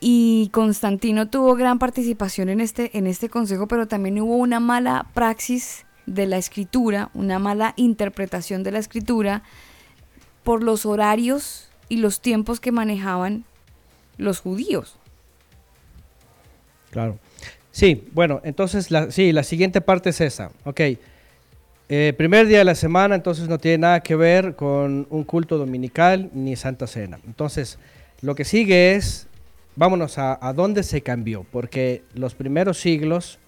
y 0.00 0.48
Constantino 0.52 1.28
tuvo 1.28 1.54
gran 1.54 1.78
participación 1.78 2.48
en 2.48 2.60
este, 2.60 2.96
en 2.98 3.06
este 3.06 3.28
consejo, 3.28 3.68
pero 3.68 3.86
también 3.86 4.20
hubo 4.20 4.36
una 4.36 4.58
mala 4.58 5.06
praxis 5.14 5.86
de 6.06 6.26
la 6.26 6.38
escritura, 6.38 7.10
una 7.14 7.38
mala 7.38 7.72
interpretación 7.76 8.64
de 8.64 8.72
la 8.72 8.80
escritura 8.80 9.44
por 10.42 10.64
los 10.64 10.86
horarios 10.86 11.70
y 11.88 11.98
los 11.98 12.20
tiempos 12.20 12.58
que 12.58 12.72
manejaban 12.72 13.44
los 14.18 14.40
judíos. 14.40 14.96
Claro. 16.90 17.18
Sí, 17.70 18.08
bueno, 18.12 18.40
entonces 18.44 18.90
la, 18.90 19.10
sí, 19.12 19.32
la 19.32 19.44
siguiente 19.44 19.80
parte 19.80 20.10
es 20.10 20.20
esa. 20.20 20.50
Ok. 20.64 20.80
Eh, 21.94 22.14
primer 22.16 22.46
día 22.46 22.56
de 22.60 22.64
la 22.64 22.74
semana, 22.74 23.14
entonces 23.14 23.48
no 23.50 23.58
tiene 23.58 23.76
nada 23.78 24.00
que 24.00 24.16
ver 24.16 24.56
con 24.56 25.06
un 25.10 25.24
culto 25.24 25.58
dominical 25.58 26.30
ni 26.32 26.56
Santa 26.56 26.86
Cena. 26.86 27.18
Entonces, 27.26 27.78
lo 28.22 28.34
que 28.34 28.46
sigue 28.46 28.94
es, 28.94 29.26
vámonos 29.76 30.16
a, 30.16 30.38
a 30.40 30.54
dónde 30.54 30.84
se 30.84 31.02
cambió, 31.02 31.44
porque 31.52 32.02
los 32.14 32.34
primeros 32.34 32.78
siglos, 32.80 33.38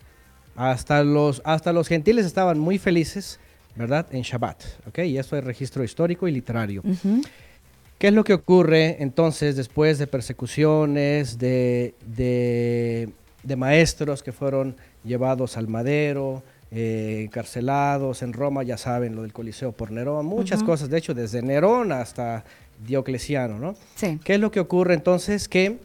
hasta 0.56 1.02
los, 1.04 1.40
hasta 1.46 1.72
los 1.72 1.88
gentiles 1.88 2.26
estaban 2.26 2.58
muy 2.58 2.76
felices, 2.76 3.40
¿verdad? 3.76 4.04
En 4.12 4.20
Shabbat, 4.20 4.62
¿ok? 4.88 4.98
Y 5.06 5.16
esto 5.16 5.38
es 5.38 5.44
registro 5.44 5.82
histórico 5.82 6.28
y 6.28 6.32
literario. 6.32 6.82
¿Qué 7.98 8.08
es 8.08 8.12
lo 8.12 8.24
que 8.24 8.34
ocurre 8.34 8.98
entonces 9.02 9.56
después 9.56 9.98
de 9.98 10.06
persecuciones, 10.06 11.38
de, 11.38 11.94
de- 12.14 13.08
de 13.42 13.56
maestros 13.56 14.22
que 14.22 14.32
fueron 14.32 14.76
llevados 15.02 15.56
al 15.56 15.68
madero, 15.68 16.42
eh, 16.74 17.22
encarcelados 17.24 18.22
en 18.22 18.32
Roma, 18.32 18.62
ya 18.64 18.76
saben, 18.76 19.14
lo 19.14 19.22
del 19.22 19.32
Coliseo 19.32 19.72
por 19.72 19.90
Nerón, 19.92 20.26
muchas 20.26 20.62
cosas, 20.64 20.90
de 20.90 20.98
hecho, 20.98 21.14
desde 21.14 21.40
Nerón 21.40 21.92
hasta 21.92 22.44
Diocleciano, 22.84 23.58
¿no? 23.58 23.74
Sí. 23.94 24.18
¿Qué 24.24 24.34
es 24.34 24.40
lo 24.40 24.50
que 24.50 24.58
ocurre 24.60 24.94
entonces? 24.94 25.48
Que, 25.48 25.78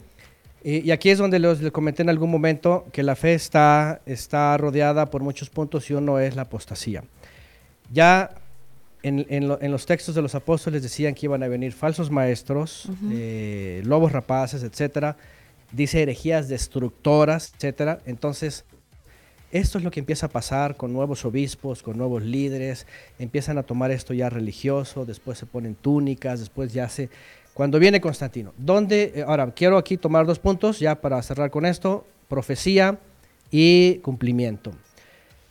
y, 0.64 0.80
y 0.80 0.90
aquí 0.90 1.10
es 1.10 1.18
donde 1.18 1.38
les, 1.38 1.60
les 1.62 1.70
comenté 1.72 2.02
en 2.02 2.10
algún 2.10 2.30
momento 2.30 2.84
que 2.92 3.02
la 3.04 3.14
fe 3.14 3.34
está, 3.34 4.00
está 4.04 4.56
rodeada 4.58 5.06
por 5.06 5.22
muchos 5.22 5.48
puntos 5.48 5.88
y 5.90 5.94
uno 5.94 6.18
es 6.18 6.34
la 6.34 6.42
apostasía. 6.42 7.04
Ya 7.92 8.30
en, 9.02 9.24
en 9.30 9.48
lo- 9.48 9.60
en 9.62 9.70
los 9.70 9.86
textos 9.86 10.14
de 10.14 10.22
los 10.22 10.34
apóstoles 10.34 10.82
decían 10.82 11.14
que 11.14 11.26
iban 11.26 11.42
a 11.42 11.48
venir 11.48 11.72
falsos 11.72 12.10
maestros, 12.10 12.88
eh, 13.12 13.80
lobos 13.84 14.12
rapaces, 14.12 14.62
etcétera. 14.62 15.16
Dice 15.72 16.02
herejías 16.02 16.48
destructoras, 16.48 17.52
etcétera. 17.56 18.00
Entonces, 18.04 18.64
esto 19.50 19.78
es 19.78 19.84
lo 19.84 19.90
que 19.90 20.00
empieza 20.00 20.26
a 20.26 20.28
pasar 20.28 20.76
con 20.76 20.92
nuevos 20.92 21.24
obispos, 21.24 21.82
con 21.82 21.98
nuevos 21.98 22.22
líderes. 22.22 22.86
Empiezan 23.18 23.58
a 23.58 23.62
tomar 23.62 23.90
esto 23.90 24.14
ya 24.14 24.30
religioso, 24.30 25.04
después 25.04 25.38
se 25.38 25.46
ponen 25.46 25.74
túnicas, 25.74 26.40
después 26.40 26.72
ya 26.72 26.88
se... 26.88 27.08
Cuando 27.52 27.78
viene 27.78 28.00
Constantino, 28.00 28.54
¿dónde? 28.56 29.12
eh, 29.14 29.24
Ahora, 29.26 29.52
quiero 29.52 29.76
aquí 29.76 29.96
tomar 29.96 30.24
dos 30.24 30.38
puntos 30.38 30.78
ya 30.78 31.00
para 31.00 31.20
cerrar 31.22 31.50
con 31.50 31.66
esto. 31.66 32.06
Profecía 32.28 32.98
y 33.50 33.96
cumplimiento. 33.96 34.72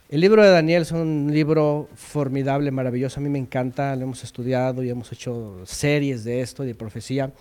El 0.10 0.22
libro 0.22 0.42
de 0.42 0.50
Daniel 0.50 0.82
es 0.82 0.92
un 0.92 1.30
libro 1.32 1.88
formidable, 1.94 2.72
maravilloso. 2.72 3.20
A 3.20 3.24
mí 3.24 3.30
me 3.30 3.38
encanta, 3.38 3.96
lo 3.96 4.04
hemos 4.04 4.24
estudiado 4.24 4.82
y 4.82 4.90
hemos 4.90 5.12
hecho 5.12 5.62
series 5.66 6.24
de 6.24 6.42
esto, 6.42 6.64
de 6.64 6.74
profecía, 6.74 7.32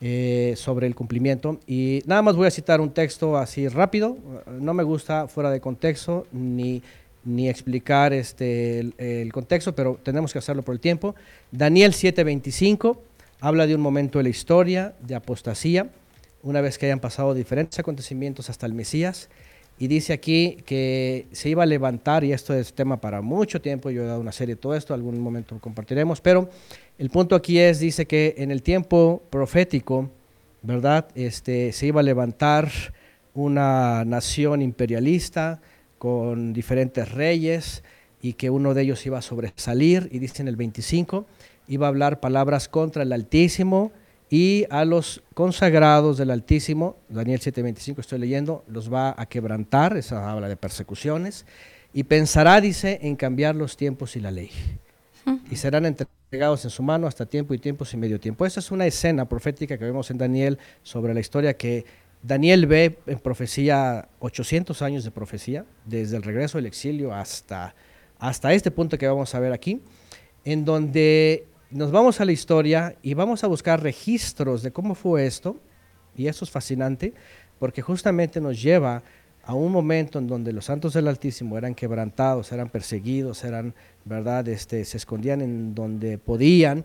eh, 0.00 0.54
sobre 0.56 0.86
el 0.86 0.94
cumplimiento. 0.94 1.60
Y 1.66 2.02
nada 2.06 2.22
más 2.22 2.36
voy 2.36 2.46
a 2.46 2.50
citar 2.50 2.80
un 2.80 2.90
texto 2.90 3.36
así 3.36 3.68
rápido. 3.68 4.16
No 4.60 4.74
me 4.74 4.82
gusta 4.82 5.28
fuera 5.28 5.50
de 5.50 5.60
contexto 5.60 6.26
ni, 6.32 6.82
ni 7.24 7.48
explicar 7.48 8.12
este, 8.12 8.80
el, 8.80 8.94
el 8.98 9.32
contexto, 9.32 9.74
pero 9.74 9.98
tenemos 10.02 10.32
que 10.32 10.38
hacerlo 10.38 10.62
por 10.62 10.74
el 10.74 10.80
tiempo. 10.80 11.14
Daniel 11.50 11.92
7:25 11.92 12.98
habla 13.40 13.66
de 13.66 13.74
un 13.74 13.80
momento 13.80 14.18
de 14.18 14.24
la 14.24 14.30
historia 14.30 14.94
de 15.00 15.14
apostasía, 15.14 15.88
una 16.42 16.60
vez 16.60 16.78
que 16.78 16.86
hayan 16.86 17.00
pasado 17.00 17.34
diferentes 17.34 17.78
acontecimientos 17.78 18.50
hasta 18.50 18.66
el 18.66 18.74
Mesías. 18.74 19.28
Y 19.80 19.86
dice 19.86 20.12
aquí 20.12 20.58
que 20.66 21.26
se 21.30 21.48
iba 21.48 21.62
a 21.62 21.66
levantar, 21.66 22.24
y 22.24 22.32
esto 22.32 22.52
es 22.52 22.72
tema 22.72 23.00
para 23.00 23.22
mucho 23.22 23.60
tiempo, 23.60 23.90
yo 23.90 24.02
he 24.02 24.06
dado 24.06 24.20
una 24.20 24.32
serie 24.32 24.56
de 24.56 24.60
todo 24.60 24.74
esto, 24.74 24.92
algún 24.92 25.20
momento 25.20 25.54
lo 25.54 25.60
compartiremos, 25.60 26.20
pero 26.20 26.48
el 26.98 27.10
punto 27.10 27.36
aquí 27.36 27.60
es, 27.60 27.78
dice 27.78 28.06
que 28.06 28.34
en 28.38 28.50
el 28.50 28.62
tiempo 28.62 29.22
profético, 29.30 30.10
¿verdad? 30.62 31.06
Este, 31.14 31.72
se 31.72 31.86
iba 31.86 32.00
a 32.00 32.04
levantar 32.04 32.70
una 33.34 34.04
nación 34.04 34.62
imperialista 34.62 35.60
con 35.98 36.52
diferentes 36.52 37.12
reyes 37.12 37.84
y 38.20 38.32
que 38.32 38.50
uno 38.50 38.74
de 38.74 38.82
ellos 38.82 39.06
iba 39.06 39.18
a 39.18 39.22
sobresalir, 39.22 40.08
y 40.10 40.18
dice 40.18 40.42
en 40.42 40.48
el 40.48 40.56
25, 40.56 41.24
iba 41.68 41.86
a 41.86 41.90
hablar 41.90 42.18
palabras 42.18 42.68
contra 42.68 43.04
el 43.04 43.12
Altísimo 43.12 43.92
y 44.30 44.66
a 44.70 44.84
los 44.84 45.22
consagrados 45.34 46.18
del 46.18 46.30
Altísimo, 46.30 46.96
Daniel 47.08 47.40
7:25 47.40 48.00
estoy 48.00 48.18
leyendo, 48.18 48.64
los 48.68 48.92
va 48.92 49.14
a 49.16 49.26
quebrantar, 49.26 49.96
esa 49.96 50.30
habla 50.30 50.48
de 50.48 50.56
persecuciones, 50.56 51.46
y 51.92 52.04
pensará, 52.04 52.60
dice, 52.60 52.98
en 53.02 53.16
cambiar 53.16 53.54
los 53.54 53.76
tiempos 53.76 54.16
y 54.16 54.20
la 54.20 54.30
ley. 54.30 54.50
Y 55.50 55.56
serán 55.56 55.84
entregados 55.84 56.64
en 56.64 56.70
su 56.70 56.82
mano 56.82 57.06
hasta 57.06 57.26
tiempo 57.26 57.54
y 57.54 57.58
tiempos 57.58 57.92
y 57.92 57.96
medio 57.96 58.20
tiempo. 58.20 58.46
Esa 58.46 58.60
es 58.60 58.70
una 58.70 58.86
escena 58.86 59.26
profética 59.28 59.76
que 59.76 59.84
vemos 59.84 60.10
en 60.10 60.18
Daniel 60.18 60.58
sobre 60.82 61.12
la 61.12 61.20
historia 61.20 61.54
que 61.54 61.84
Daniel 62.22 62.66
ve 62.66 62.98
en 63.06 63.18
profecía, 63.18 64.08
800 64.20 64.80
años 64.82 65.04
de 65.04 65.10
profecía, 65.10 65.64
desde 65.84 66.16
el 66.16 66.22
regreso 66.22 66.58
del 66.58 66.66
exilio 66.66 67.14
hasta, 67.14 67.74
hasta 68.18 68.52
este 68.52 68.70
punto 68.70 68.98
que 68.98 69.06
vamos 69.06 69.34
a 69.34 69.40
ver 69.40 69.52
aquí, 69.52 69.80
en 70.44 70.64
donde 70.64 71.46
nos 71.70 71.90
vamos 71.90 72.20
a 72.20 72.24
la 72.24 72.32
historia 72.32 72.96
y 73.02 73.14
vamos 73.14 73.44
a 73.44 73.46
buscar 73.46 73.82
registros 73.82 74.62
de 74.62 74.70
cómo 74.70 74.94
fue 74.94 75.26
esto, 75.26 75.56
y 76.16 76.26
eso 76.26 76.44
es 76.44 76.50
fascinante, 76.50 77.12
porque 77.58 77.82
justamente 77.82 78.40
nos 78.40 78.60
lleva 78.60 79.02
a 79.44 79.54
un 79.54 79.72
momento 79.72 80.18
en 80.18 80.26
donde 80.26 80.52
los 80.52 80.66
santos 80.66 80.92
del 80.94 81.08
Altísimo 81.08 81.56
eran 81.56 81.74
quebrantados, 81.74 82.52
eran 82.52 82.68
perseguidos, 82.68 83.44
eran, 83.44 83.74
¿verdad?, 84.04 84.48
este, 84.48 84.84
se 84.84 84.96
escondían 84.96 85.40
en 85.40 85.74
donde 85.74 86.18
podían, 86.18 86.84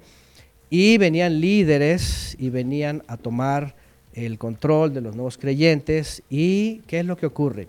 y 0.70 0.98
venían 0.98 1.40
líderes 1.40 2.36
y 2.40 2.50
venían 2.50 3.04
a 3.08 3.18
tomar 3.18 3.76
el 4.14 4.38
control 4.38 4.94
de 4.94 5.02
los 5.02 5.16
nuevos 5.16 5.38
creyentes, 5.38 6.24
y 6.30 6.80
¿qué 6.88 7.00
es 7.00 7.06
lo 7.06 7.16
que 7.16 7.26
ocurre? 7.26 7.68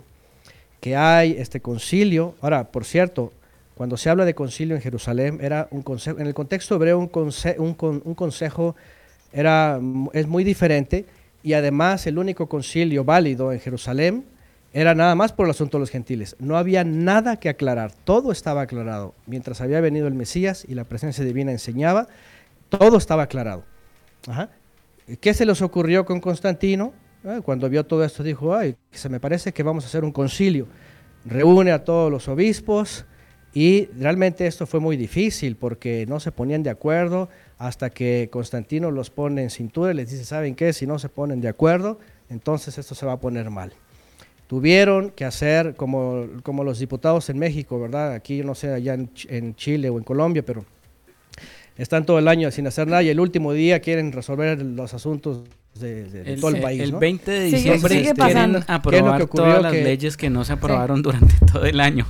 Que 0.81 0.95
hay 0.95 1.35
este 1.37 1.61
concilio, 1.61 2.35
ahora, 2.41 2.71
por 2.71 2.85
cierto, 2.85 3.31
cuando 3.75 3.97
se 3.97 4.09
habla 4.09 4.25
de 4.25 4.33
concilio 4.33 4.75
en 4.75 4.81
Jerusalén, 4.81 5.39
era 5.41 5.67
un 5.71 5.81
consejo, 5.83 6.19
en 6.19 6.27
el 6.27 6.33
contexto 6.33 6.75
hebreo 6.75 6.97
un, 6.97 7.11
conse- 7.11 7.55
un 7.59 7.73
con- 7.73 8.01
un 8.05 8.15
consejo 8.15 8.75
era, 9.33 9.79
es 10.13 10.27
muy 10.27 10.43
diferente 10.43 11.05
y 11.43 11.53
además 11.53 12.07
el 12.07 12.17
único 12.17 12.47
concilio 12.47 13.03
válido 13.03 13.51
en 13.51 13.59
Jerusalén 13.59 14.25
era 14.73 14.95
nada 14.95 15.15
más 15.15 15.31
por 15.31 15.45
el 15.45 15.51
asunto 15.51 15.77
de 15.77 15.81
los 15.81 15.89
gentiles. 15.89 16.35
No 16.39 16.57
había 16.57 16.83
nada 16.83 17.37
que 17.37 17.47
aclarar, 17.49 17.91
todo 18.03 18.31
estaba 18.31 18.61
aclarado. 18.61 19.13
Mientras 19.25 19.61
había 19.61 19.79
venido 19.79 20.07
el 20.07 20.13
Mesías 20.15 20.65
y 20.67 20.73
la 20.75 20.83
presencia 20.83 21.23
divina 21.23 21.51
enseñaba, 21.51 22.07
todo 22.69 22.97
estaba 22.97 23.23
aclarado. 23.23 23.63
Ajá. 24.27 24.49
¿Qué 25.21 25.33
se 25.33 25.45
les 25.45 25.61
ocurrió 25.61 26.05
con 26.05 26.19
Constantino? 26.19 26.93
Ah, 27.23 27.39
Cuando 27.43 27.69
vio 27.69 27.85
todo 27.85 28.03
esto 28.03 28.23
dijo, 28.23 28.55
ay, 28.55 28.75
se 28.91 29.07
me 29.07 29.19
parece 29.19 29.53
que 29.53 29.63
vamos 29.63 29.83
a 29.83 29.87
hacer 29.87 30.03
un 30.03 30.11
concilio. 30.11 30.67
Reúne 31.25 31.71
a 31.71 31.83
todos 31.83 32.11
los 32.11 32.27
obispos 32.27 33.05
y 33.55 33.85
realmente 33.97 34.45
esto 34.45 34.67
fue 34.67 34.79
muy 34.79 34.97
difícil 34.97 35.55
porque 35.55 36.05
no 36.07 36.19
se 36.19 36.31
ponían 36.31 36.61
de 36.61 36.69
acuerdo 36.69 37.29
hasta 37.57 37.89
que 37.89 38.27
Constantino 38.31 38.91
los 38.91 39.09
pone 39.09 39.41
en 39.41 39.49
cintura 39.49 39.91
y 39.91 39.95
les 39.95 40.11
dice, 40.11 40.25
¿saben 40.25 40.53
qué? 40.55 40.73
Si 40.73 40.85
no 40.85 40.99
se 40.99 41.09
ponen 41.09 41.41
de 41.41 41.47
acuerdo, 41.47 41.97
entonces 42.29 42.77
esto 42.77 42.93
se 42.93 43.05
va 43.05 43.13
a 43.13 43.19
poner 43.19 43.49
mal. 43.49 43.71
Tuvieron 44.47 45.09
que 45.09 45.25
hacer 45.25 45.73
como, 45.75 46.27
como 46.43 46.63
los 46.63 46.77
diputados 46.79 47.29
en 47.31 47.39
México, 47.39 47.79
¿verdad? 47.79 48.13
Aquí, 48.13 48.43
no 48.43 48.53
sé, 48.53 48.71
allá 48.73 48.93
en, 48.93 49.09
en 49.29 49.55
Chile 49.55 49.89
o 49.89 49.97
en 49.97 50.03
Colombia, 50.03 50.43
pero 50.45 50.65
están 51.77 52.05
todo 52.05 52.19
el 52.19 52.27
año 52.27 52.51
sin 52.51 52.67
hacer 52.67 52.87
nada 52.87 53.01
y 53.03 53.09
el 53.09 53.19
último 53.19 53.53
día 53.53 53.79
quieren 53.79 54.11
resolver 54.11 54.61
los 54.61 54.93
asuntos 54.93 55.43
de, 55.79 56.03
de- 56.09 56.23
de 56.23 56.33
El, 56.33 56.39
todo 56.41 56.51
el 56.51 56.61
país. 56.61 56.81
el 56.81 56.91
¿no? 56.91 56.99
20 56.99 57.31
de 57.31 57.43
diciembre 57.45 57.89
sigue 57.95 58.13
quieren 58.13 58.17
pasando. 58.17 58.59
¿Qué 58.59 58.65
es 58.97 59.01
lo 59.01 59.13
aprobar 59.13 59.25
todas 59.27 59.61
las 59.63 59.71
Que- 59.73 59.83
leyes 59.83 60.17
que 60.17 60.29
no 60.29 60.43
se 60.45 60.53
aprobaron 60.53 61.01
durante 61.01 61.33
todo 61.51 61.65
el 61.65 61.79
año. 61.79 62.05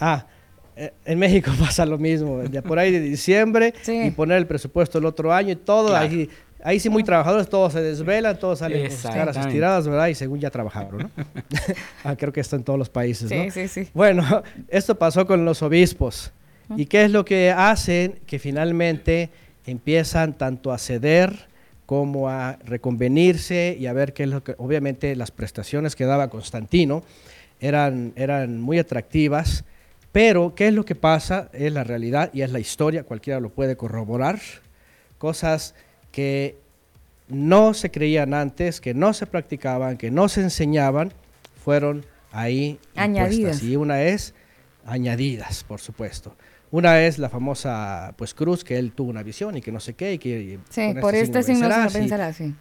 Ah, 0.00 0.26
eh, 0.76 0.92
en 1.04 1.18
México 1.18 1.50
pasa 1.58 1.84
lo 1.86 1.98
mismo, 1.98 2.42
ya 2.44 2.62
por 2.62 2.78
ahí 2.78 2.90
de 2.92 3.00
diciembre 3.00 3.74
Sí. 3.82 4.00
y 4.06 4.10
poner 4.10 4.38
el 4.38 4.46
presupuesto 4.46 4.98
el 4.98 5.04
otro 5.06 5.32
año 5.32 5.52
y 5.52 5.56
todo, 5.56 5.88
Claro. 5.88 6.06
ahí, 6.06 6.28
ahí 6.62 6.78
sí 6.80 6.88
muy 6.88 7.02
trabajadores, 7.04 7.48
todos 7.48 7.72
se 7.72 7.82
desvelan, 7.82 8.38
todos 8.38 8.60
salen 8.60 8.82
con 8.82 8.90
sus 8.90 9.10
caras 9.10 9.36
estiradas, 9.36 9.86
¿verdad? 9.88 10.08
Y 10.08 10.14
según 10.14 10.38
ya 10.40 10.50
trabajaron, 10.50 10.98
¿no? 10.98 11.10
ah, 12.04 12.14
creo 12.16 12.32
que 12.32 12.40
esto 12.40 12.56
en 12.56 12.62
todos 12.64 12.78
los 12.78 12.88
países, 12.88 13.30
¿no? 13.30 13.44
Sí, 13.44 13.50
sí, 13.50 13.68
sí. 13.68 13.90
Bueno, 13.94 14.42
esto 14.68 14.96
pasó 14.98 15.26
con 15.26 15.44
los 15.44 15.62
obispos. 15.62 16.32
¿Y 16.76 16.84
qué 16.84 17.04
es 17.04 17.10
lo 17.10 17.24
que 17.24 17.50
hacen? 17.50 18.18
Que 18.26 18.38
finalmente 18.38 19.30
empiezan 19.66 20.34
tanto 20.34 20.70
a 20.70 20.76
ceder 20.78 21.48
como 21.86 22.28
a 22.28 22.58
reconvenirse 22.64 23.74
y 23.80 23.86
a 23.86 23.94
ver 23.94 24.12
qué 24.12 24.24
es 24.24 24.28
lo 24.28 24.44
que, 24.44 24.54
obviamente 24.58 25.16
las 25.16 25.30
prestaciones 25.30 25.96
que 25.96 26.04
daba 26.04 26.28
Constantino 26.28 27.02
eran, 27.60 28.12
eran 28.16 28.60
muy 28.60 28.78
atractivas, 28.78 29.64
pero 30.12 30.54
¿qué 30.54 30.68
es 30.68 30.74
lo 30.74 30.84
que 30.84 30.94
pasa? 30.94 31.48
Es 31.52 31.72
la 31.72 31.84
realidad 31.84 32.30
y 32.32 32.42
es 32.42 32.50
la 32.52 32.60
historia, 32.60 33.02
cualquiera 33.04 33.40
lo 33.40 33.50
puede 33.50 33.76
corroborar, 33.76 34.40
cosas 35.18 35.74
que 36.12 36.56
no 37.28 37.74
se 37.74 37.90
creían 37.90 38.32
antes, 38.34 38.80
que 38.80 38.94
no 38.94 39.12
se 39.12 39.26
practicaban, 39.26 39.96
que 39.98 40.10
no 40.10 40.28
se 40.28 40.40
enseñaban, 40.40 41.12
fueron 41.64 42.04
ahí 42.32 42.78
Añadidas. 42.96 43.34
impuestas. 43.38 43.62
Y 43.64 43.76
una 43.76 44.02
es 44.02 44.34
añadidas, 44.86 45.64
por 45.64 45.80
supuesto. 45.80 46.34
Una 46.70 47.02
es 47.02 47.18
la 47.18 47.28
famosa 47.28 48.14
pues 48.16 48.34
cruz 48.34 48.62
que 48.64 48.78
él 48.78 48.92
tuvo 48.92 49.10
una 49.10 49.22
visión 49.22 49.56
y 49.56 49.60
que 49.62 49.72
no 49.72 49.80
sé 49.80 49.94
qué 49.94 50.14
y 50.14 50.18
que 50.18 50.58
Sí, 50.70 50.94
por 51.00 51.14
este 51.14 51.42
signo 51.42 51.68
se 51.88 51.98
vencerás 51.98 52.40
y- 52.40 52.44
sí. 52.44 52.54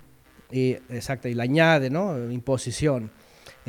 y, 0.51 0.71
exacto, 0.93 1.27
y 1.27 1.33
la 1.33 1.43
añade, 1.43 1.89
¿no? 1.89 2.31
Imposición. 2.31 3.11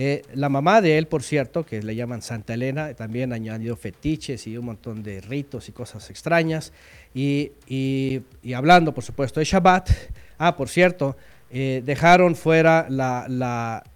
Eh, 0.01 0.23
la 0.35 0.49
mamá 0.49 0.81
de 0.81 0.97
él, 0.97 1.09
por 1.09 1.25
cierto, 1.25 1.67
que 1.67 1.83
le 1.83 1.97
llaman 1.97 2.23
Santa 2.23 2.55
Elena, 2.55 2.95
también 2.95 3.33
añadió 3.33 3.75
fetiches 3.75 4.47
y 4.47 4.57
un 4.57 4.67
montón 4.67 5.03
de 5.03 5.21
ritos 5.21 5.69
y 5.69 5.73
cosas 5.73 6.09
extrañas. 6.09 6.73
Y, 7.13 7.51
hablando, 8.55 8.95
por 8.95 9.03
supuesto, 9.03 9.41
de 9.41 9.45
Shabbat, 9.45 9.91
ah, 10.39 10.57
por 10.57 10.69
cierto, 10.69 11.17
eh, 11.51 11.83
dejaron 11.85 12.37
fuera 12.37 12.87
mm, 12.89 12.95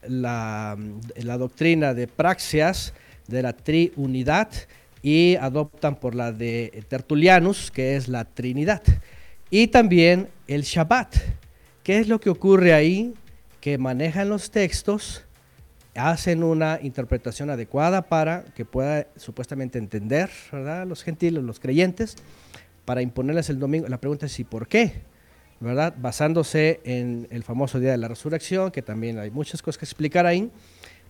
la 0.02 1.38
doctrina 1.38 1.94
de 1.94 2.08
Praxias, 2.08 2.94
de 3.28 3.42
la 3.42 3.52
triunidad, 3.52 4.48
y 5.02 5.36
adoptan 5.36 5.94
por 5.94 6.16
la 6.16 6.32
de 6.32 6.82
Tertulianus, 6.88 7.70
que 7.70 7.94
es 7.94 8.08
la 8.08 8.24
Trinidad. 8.24 8.82
Y 9.50 9.68
también 9.68 10.28
el 10.48 10.62
Shabbat. 10.62 11.14
¿Qué 11.84 11.98
es 11.98 12.08
lo 12.08 12.18
que 12.18 12.30
ocurre 12.30 12.74
ahí? 12.74 13.14
Que 13.60 13.78
manejan 13.78 14.28
los 14.28 14.50
textos, 14.50 15.24
hacen 15.94 16.42
una 16.42 16.78
interpretación 16.82 17.50
adecuada 17.50 18.02
para 18.02 18.44
que 18.54 18.64
pueda 18.64 19.06
supuestamente 19.16 19.78
entender, 19.78 20.30
¿verdad? 20.50 20.86
Los 20.86 21.02
gentiles, 21.02 21.42
los 21.42 21.60
creyentes, 21.60 22.16
para 22.84 23.02
imponerles 23.02 23.50
el 23.50 23.58
domingo. 23.58 23.88
La 23.88 24.00
pregunta 24.00 24.26
es, 24.26 24.40
¿y 24.40 24.44
por 24.44 24.68
qué? 24.68 25.02
¿Verdad? 25.60 25.94
Basándose 25.98 26.80
en 26.84 27.28
el 27.30 27.44
famoso 27.44 27.78
Día 27.78 27.92
de 27.92 27.98
la 27.98 28.08
Resurrección, 28.08 28.70
que 28.70 28.82
también 28.82 29.18
hay 29.18 29.30
muchas 29.30 29.62
cosas 29.62 29.78
que 29.78 29.84
explicar 29.84 30.26
ahí, 30.26 30.50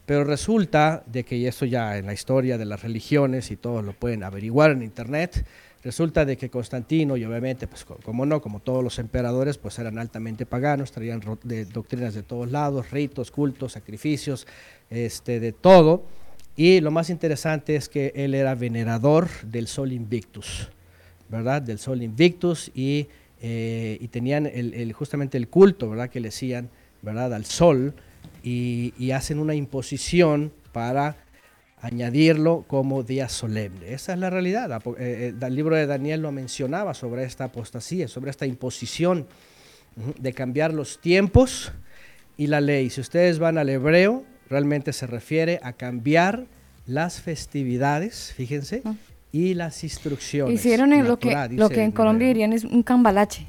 pero 0.04 0.24
resulta 0.24 1.04
de 1.06 1.24
que, 1.24 1.36
y 1.36 1.46
esto 1.46 1.64
ya 1.64 1.96
en 1.96 2.06
la 2.06 2.12
historia 2.12 2.58
de 2.58 2.64
las 2.64 2.82
religiones 2.82 3.50
y 3.50 3.56
todos 3.56 3.84
lo 3.84 3.92
pueden 3.92 4.24
averiguar 4.24 4.72
en 4.72 4.82
internet, 4.82 5.46
resulta 5.82 6.24
de 6.24 6.36
que 6.36 6.48
Constantino, 6.48 7.16
y 7.16 7.24
obviamente, 7.24 7.66
pues 7.66 7.84
co- 7.84 7.98
como 8.04 8.24
no, 8.24 8.40
como 8.40 8.60
todos 8.60 8.84
los 8.84 8.98
emperadores, 8.98 9.58
pues 9.58 9.78
eran 9.78 9.98
altamente 9.98 10.46
paganos, 10.46 10.92
traían 10.92 11.20
de 11.42 11.64
doctrinas 11.64 12.14
de 12.14 12.22
todos 12.22 12.50
lados, 12.50 12.90
ritos, 12.90 13.30
cultos, 13.30 13.72
sacrificios, 13.72 14.46
este, 14.90 15.40
de 15.40 15.52
todo. 15.52 16.04
Y 16.56 16.80
lo 16.80 16.90
más 16.90 17.10
interesante 17.10 17.76
es 17.76 17.88
que 17.88 18.12
él 18.14 18.34
era 18.34 18.54
venerador 18.54 19.28
del 19.42 19.66
Sol 19.66 19.90
Invictus, 19.92 20.68
¿verdad? 21.28 21.62
Del 21.62 21.78
Sol 21.78 22.02
Invictus 22.02 22.70
y, 22.74 23.08
eh, 23.40 23.96
y 24.00 24.08
tenían 24.08 24.46
el, 24.46 24.92
justamente 24.92 25.38
el 25.38 25.48
culto, 25.48 25.88
¿verdad? 25.90 26.10
Que 26.10 26.20
le 26.20 26.28
hacían, 26.28 26.68
¿verdad? 27.00 27.32
Al 27.34 27.44
Sol 27.46 27.94
y 28.44 29.10
hacen 29.12 29.38
una 29.38 29.54
imposición 29.54 30.52
para 30.72 31.16
añadirlo 31.82 32.64
como 32.68 33.02
día 33.02 33.28
solemne. 33.28 33.92
Esa 33.92 34.14
es 34.14 34.18
la 34.18 34.30
realidad. 34.30 34.70
Eh, 34.70 34.94
eh, 34.98 35.34
el 35.38 35.54
libro 35.54 35.74
de 35.74 35.86
Daniel 35.86 36.22
lo 36.22 36.30
mencionaba 36.30 36.94
sobre 36.94 37.24
esta 37.24 37.44
apostasía, 37.44 38.06
sobre 38.08 38.30
esta 38.30 38.46
imposición 38.46 39.26
de 40.18 40.32
cambiar 40.32 40.72
los 40.72 41.00
tiempos 41.00 41.72
y 42.36 42.46
la 42.46 42.60
ley. 42.60 42.88
Si 42.88 43.00
ustedes 43.00 43.40
van 43.40 43.58
al 43.58 43.68
hebreo, 43.68 44.24
realmente 44.48 44.92
se 44.92 45.08
refiere 45.08 45.58
a 45.62 45.72
cambiar 45.72 46.46
las 46.86 47.20
festividades, 47.20 48.32
fíjense, 48.36 48.82
y 49.32 49.54
las 49.54 49.82
instrucciones. 49.82 50.54
Hicieron 50.54 50.92
en 50.92 51.06
lo 51.08 51.18
que, 51.18 51.30
Torá 51.30 51.48
lo 51.48 51.68
que 51.68 51.82
en 51.82 51.90
Colombia 51.90 52.28
dirían 52.28 52.52
es 52.52 52.64
un 52.64 52.84
cambalache. 52.84 53.46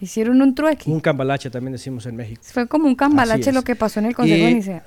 Hicieron 0.00 0.42
un 0.42 0.54
trueque. 0.54 0.90
Un 0.90 1.00
cambalache 1.00 1.48
también 1.48 1.72
decimos 1.72 2.06
en 2.06 2.16
México. 2.16 2.42
Fue 2.44 2.66
como 2.66 2.86
un 2.86 2.96
cambalache 2.96 3.52
lo 3.52 3.62
que 3.62 3.76
pasó 3.76 4.00
en 4.00 4.06
el 4.06 4.14
Consejo 4.16 4.44
de 4.44 4.50
Y- 4.50 4.54
Nicea. 4.54 4.86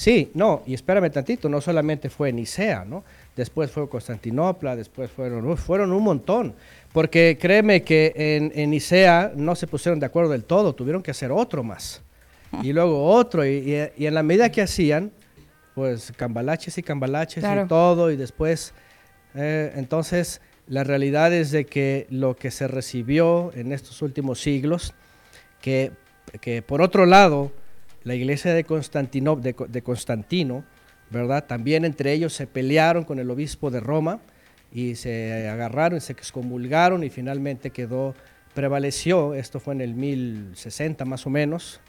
Sí, 0.00 0.30
no, 0.32 0.62
y 0.66 0.72
espérame 0.72 1.10
tantito, 1.10 1.50
no 1.50 1.60
solamente 1.60 2.08
fue 2.08 2.32
Nicea, 2.32 2.86
¿no? 2.86 3.04
Después 3.36 3.70
fue 3.70 3.86
Constantinopla, 3.86 4.74
después 4.74 5.10
fueron, 5.10 5.58
fueron 5.58 5.92
un 5.92 6.02
montón. 6.02 6.54
Porque 6.94 7.36
créeme 7.38 7.82
que 7.82 8.14
en, 8.16 8.50
en 8.54 8.70
Nicea 8.70 9.32
no 9.36 9.54
se 9.54 9.66
pusieron 9.66 10.00
de 10.00 10.06
acuerdo 10.06 10.30
del 10.30 10.44
todo, 10.44 10.74
tuvieron 10.74 11.02
que 11.02 11.10
hacer 11.10 11.30
otro 11.30 11.62
más. 11.62 12.00
Y 12.62 12.72
luego 12.72 13.04
otro, 13.12 13.44
y, 13.44 13.50
y- 13.74 14.02
y 14.02 14.06
en 14.06 14.14
la 14.14 14.22
medida 14.22 14.50
que 14.50 14.62
hacían, 14.62 15.12
pues 15.74 16.12
cambalaches 16.16 16.78
y 16.78 16.82
cambalaches 16.82 17.44
Claro. 17.44 17.64
y 17.66 17.68
todo, 17.68 18.10
y 18.10 18.16
después, 18.16 18.72
eh, 19.34 19.70
entonces 19.76 20.40
La 20.66 20.82
realidad 20.84 21.30
es 21.34 21.50
de 21.50 21.66
que 21.66 22.06
lo 22.10 22.36
que 22.36 22.50
se 22.50 22.68
recibió 22.68 23.50
en 23.54 23.72
estos 23.72 24.00
últimos 24.02 24.40
siglos, 24.40 24.94
que, 25.60 25.90
que 26.40 26.62
por 26.62 26.80
otro 26.80 27.04
lado, 27.06 27.52
la 28.04 28.14
iglesia 28.14 28.54
de 28.54 28.64
Constantino, 28.64 29.36
de, 29.36 29.54
Co- 29.54 29.66
de 29.66 29.82
Constantino, 29.82 30.64
¿verdad? 31.10 31.44
También 31.46 31.84
entre 31.84 32.12
ellos 32.12 32.32
se 32.32 32.46
pelearon 32.46 33.04
con 33.04 33.18
el 33.18 33.30
obispo 33.30 33.70
de 33.70 33.80
Roma 33.80 34.20
y 34.72 34.94
se 34.94 35.48
agarraron, 35.48 36.00
se 36.00 36.12
excomulgaron 36.12 37.02
y 37.04 37.10
finalmente 37.10 37.70
quedó, 37.70 38.14
prevaleció, 38.54 39.34
esto 39.34 39.58
fue 39.60 39.74
en 39.74 39.80
el 39.80 39.94
1060 39.94 41.04
más 41.04 41.26
o 41.26 41.30
menos, 41.30 41.80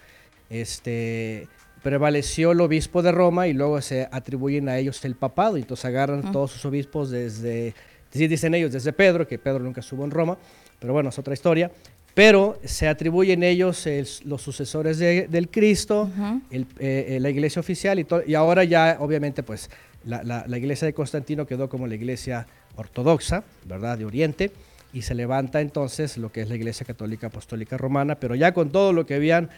este, 0.49 1.47
prevaleció 1.83 2.51
el 2.51 2.61
obispo 2.61 3.01
de 3.01 3.11
Roma 3.11 3.47
y 3.47 3.53
luego 3.53 3.81
se 3.81 4.07
atribuyen 4.11 4.69
a 4.69 4.77
ellos 4.77 5.03
el 5.05 5.15
papado, 5.15 5.57
y 5.57 5.61
entonces 5.61 5.85
agarran 5.85 6.19
Mm. 6.25 6.31
todos 6.31 6.51
sus 6.51 6.65
obispos 6.65 7.09
desde, 7.09 7.73
dicen 8.13 8.53
ellos 8.53 8.71
desde 8.71 8.93
Pedro, 8.93 9.27
que 9.27 9.39
Pedro 9.39 9.59
nunca 9.63 9.79
estuvo 9.81 10.03
en 10.03 10.11
Roma, 10.11 10.37
pero 10.79 10.93
bueno, 10.93 11.09
es 11.09 11.17
otra 11.19 11.33
historia, 11.33 11.71
pero 12.13 12.59
se 12.65 12.87
atribuyen 12.87 13.43
ellos 13.43 13.85
el- 13.87 14.07
los 14.25 14.41
sucesores 14.41 14.97
de- 14.97 15.27
del 15.27 15.49
Cristo, 15.49 16.09
el- 16.51 16.67
eh, 16.79 17.05
eh, 17.15 17.19
la 17.19 17.29
iglesia 17.29 17.59
oficial 17.59 17.99
y, 18.27 18.33
ahora 18.35 18.63
ya 18.63 18.97
obviamente 18.99 19.43
pues 19.43 19.69
la, 20.05 20.23
la- 20.23 20.45
la 20.47 20.57
iglesia 20.57 20.85
de 20.85 20.93
Constantino 20.93 21.45
quedó 21.45 21.69
como 21.69 21.87
la 21.87 21.95
iglesia 21.95 22.47
ortodoxa, 22.75 23.43
¿verdad? 23.65 23.97
De 23.97 24.05
Oriente 24.05 24.51
y 24.93 25.03
se 25.03 25.15
levanta 25.15 25.61
entonces 25.61 26.17
lo 26.17 26.31
que 26.33 26.41
es 26.41 26.49
la 26.49 26.55
iglesia 26.55 26.85
católica 26.85 27.27
apostólica 27.27 27.77
romana, 27.77 28.15
pero 28.15 28.35
ya 28.35 28.53
con 28.53 28.71
todo 28.71 28.91
lo 28.91 29.05
que 29.05 29.15
habían 29.15 29.45
eh, 29.45 29.49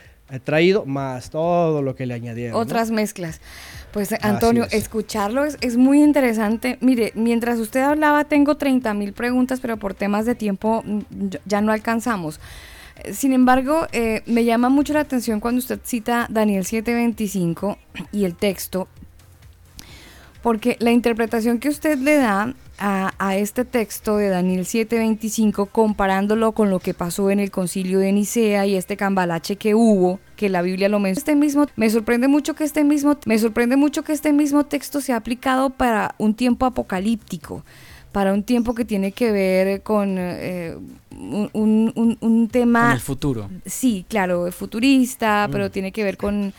traído, 0.43 0.85
más 0.85 1.29
todo 1.29 1.81
lo 1.81 1.95
que 1.95 2.05
le 2.05 2.13
añadieron. 2.13 2.53
¿no? 2.53 2.59
Otras 2.59 2.91
mezclas. 2.91 3.39
Pues 3.91 4.11
Antonio, 4.21 4.63
es. 4.63 4.73
escucharlo 4.73 5.45
es, 5.45 5.57
es 5.61 5.77
muy 5.77 6.01
interesante. 6.01 6.77
Mire, 6.81 7.11
mientras 7.15 7.59
usted 7.59 7.81
hablaba 7.81 8.23
tengo 8.23 8.57
30 8.57 8.93
mil 8.95 9.13
preguntas, 9.13 9.59
pero 9.59 9.77
por 9.77 9.93
temas 9.93 10.25
de 10.25 10.33
tiempo 10.35 10.81
mm, 10.85 10.99
ya- 11.45 11.61
no 11.61 11.71
alcanzamos. 11.71 12.39
Sin 13.11 13.33
embargo, 13.33 13.87
eh, 13.91 14.21
me 14.25 14.45
llama 14.45 14.69
mucho 14.69 14.93
la 14.93 15.01
atención 15.01 15.39
cuando 15.39 15.59
usted 15.59 15.79
cita 15.83 16.27
Daniel 16.29 16.63
7:25 16.65 17.77
y 18.11 18.25
el 18.25 18.35
texto, 18.35 18.87
porque 20.43 20.77
la 20.79 20.91
interpretación 20.91 21.57
que 21.57 21.69
usted 21.69 21.97
le 21.97 22.17
da 22.17 22.53
a, 22.77 23.13
a 23.17 23.37
este 23.37 23.65
texto 23.65 24.17
de 24.17 24.27
Daniel 24.29 24.65
7:25, 24.65 25.69
comparándolo 25.71 26.51
con 26.51 26.69
lo 26.69 26.79
que 26.79 26.93
pasó 26.93 27.31
en 27.31 27.39
el 27.39 27.49
concilio 27.49 27.97
de 27.99 28.11
Nicea 28.11 28.65
y 28.67 28.75
este 28.75 28.97
cambalache 28.97 29.55
que 29.55 29.73
hubo, 29.73 30.19
que 30.35 30.49
la 30.49 30.61
Biblia 30.61 30.89
lo 30.89 30.99
menciona, 30.99 31.19
este 31.19 31.35
mismo, 31.35 31.65
me 31.75 31.89
sorprende 31.89 32.27
mucho 32.27 32.53
que 32.55 32.63
este 32.65 32.83
mismo, 32.83 33.17
me 33.25 33.39
sorprende 33.39 33.75
mucho 33.77 34.03
que 34.03 34.11
este 34.13 34.33
mismo 34.33 34.65
texto 34.65 35.01
sea 35.01 35.15
aplicado 35.15 35.69
para 35.71 36.13
un 36.19 36.33
tiempo 36.35 36.65
apocalíptico 36.65 37.63
para 38.11 38.31
un 38.31 38.43
tiempo 38.43 38.75
que 38.75 38.85
tiene 38.85 39.11
que 39.11 39.31
ver 39.31 39.81
con 39.81 40.17
eh, 40.19 40.77
un, 41.09 41.49
un- 41.53 41.91
un- 41.95 42.17
un 42.21 42.47
tema 42.47 42.81
Con 42.83 42.91
el 42.91 42.99
futuro. 42.99 43.49
sí, 43.65 44.05
claro, 44.07 44.51
futurista, 44.51 45.47
Mm. 45.47 45.51
pero 45.51 45.71
tiene 45.71 45.91
que 45.91 46.03
ver 46.03 46.17
con 46.17 46.53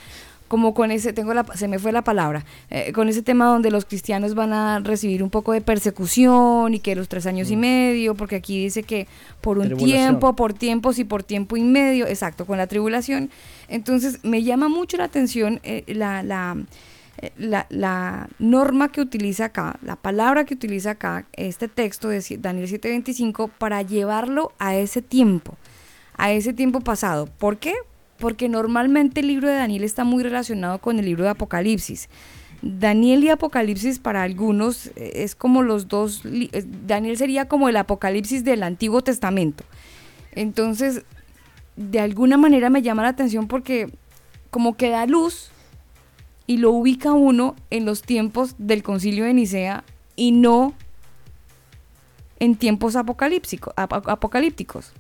como 0.49 0.75
con 0.75 0.91
ese, 0.91 1.13
tengo 1.13 1.35
la, 1.35 1.45
se 1.55 1.69
me 1.69 1.79
fue 1.79 1.93
la 1.93 2.03
palabra, 2.03 2.45
eh, 2.71 2.93
con 2.93 3.09
ese 3.09 3.23
tema 3.23 3.47
donde 3.47 3.71
los 3.71 3.85
cristianos 3.85 4.35
van 4.35 4.53
a 4.53 4.79
recibir 4.81 5.23
un 5.23 5.31
poco 5.31 5.53
de 5.53 5.61
persecución 5.61 6.75
y 6.75 6.81
que 6.81 6.95
los 6.95 7.09
tres 7.09 7.27
años 7.27 7.51
y 7.51 7.57
medio, 7.57 8.15
porque 8.15 8.37
aquí 8.37 8.63
dice 8.63 8.83
que 8.83 9.07
por 9.41 9.59
un 9.59 9.77
tiempo, 9.77 10.37
por 10.37 10.53
tiempos 10.53 10.99
y 10.99 11.05
por 11.05 11.23
tiempo 11.23 11.57
y 11.57 11.63
medio, 11.63 12.07
exacto, 12.07 12.47
con 12.47 12.59
la 12.59 12.67
tribulación. 12.67 13.31
Entonces 13.69 14.21
me 14.23 14.43
llama 14.43 14.69
mucho 14.69 14.97
la 14.97 15.05
atención 15.05 15.61
eh, 15.63 15.83
la, 15.89 16.23
la, 16.23 16.57
eh, 17.19 17.33
la, 17.39 17.67
la 17.71 18.29
norma 18.39 18.93
que 18.93 19.01
utiliza 19.01 19.47
acá, 19.47 19.79
la 19.83 19.97
palabra 19.97 20.45
que 20.45 20.55
utiliza 20.55 20.91
acá, 20.91 21.27
este 21.33 21.69
texto 21.69 22.09
de 22.09 22.23
Daniel 22.39 22.69
7:25, 22.69 23.51
para 23.57 23.83
llevarlo 23.83 24.53
a 24.59 24.77
ese 24.77 25.01
tiempo, 25.01 25.57
a 26.17 26.33
ese 26.33 26.53
tiempo 26.53 26.81
pasado. 26.81 27.27
¿Por 27.39 27.57
qué? 27.57 27.75
Porque 28.25 28.49
normalmente 28.49 29.21
el 29.21 29.27
libro 29.27 29.49
de 29.49 29.57
Daniel 29.57 29.85
está 29.85 30.03
muy 30.03 30.23
relacionado 30.23 30.79
con 30.79 30.99
el 30.99 31.05
libro 31.05 31.25
de 31.25 31.29
Apocalipsis. 31.29 32.09
Daniel 32.63 33.23
y 33.23 33.29
Apocalipsis 33.29 33.99
para 33.99 34.23
algunos 34.23 34.87
eh, 34.97 35.13
es 35.17 35.35
como 35.35 35.63
los 35.63 35.89
dos, 35.89 36.23
eh, 36.25 36.65
Daniel 36.87 37.19
sería 37.19 37.49
como 37.49 37.69
el 37.69 37.77
Apocalipsis 37.77 38.43
del 38.43 38.63
Antiguo 38.63 39.03
Testamento. 39.03 39.63
Entonces, 40.33 41.03
de 41.77 42.01
alguna 42.01 42.39
manera 42.39 42.71
me 42.71 42.81
llama 42.81 43.03
la 43.03 43.11
atención 43.11 43.47
porque 43.47 43.91
como 44.49 44.75
que 44.79 44.89
da 44.89 45.05
luz 45.05 45.51
y 46.47 46.57
lo 46.57 46.71
ubica 46.71 47.13
uno 47.13 47.57
en 47.69 47.85
los 47.85 48.01
tiempos 48.01 48.55
del 48.57 48.83
concilio 48.83 49.25
de 49.27 49.35
Nicea 49.35 49.85
y 50.17 50.33
no 50.33 50.73
en 52.41 52.57
tiempos 52.57 52.97
apocalíptico- 52.97 53.75
ap- 53.77 54.09
apocalípticos. 54.09 54.95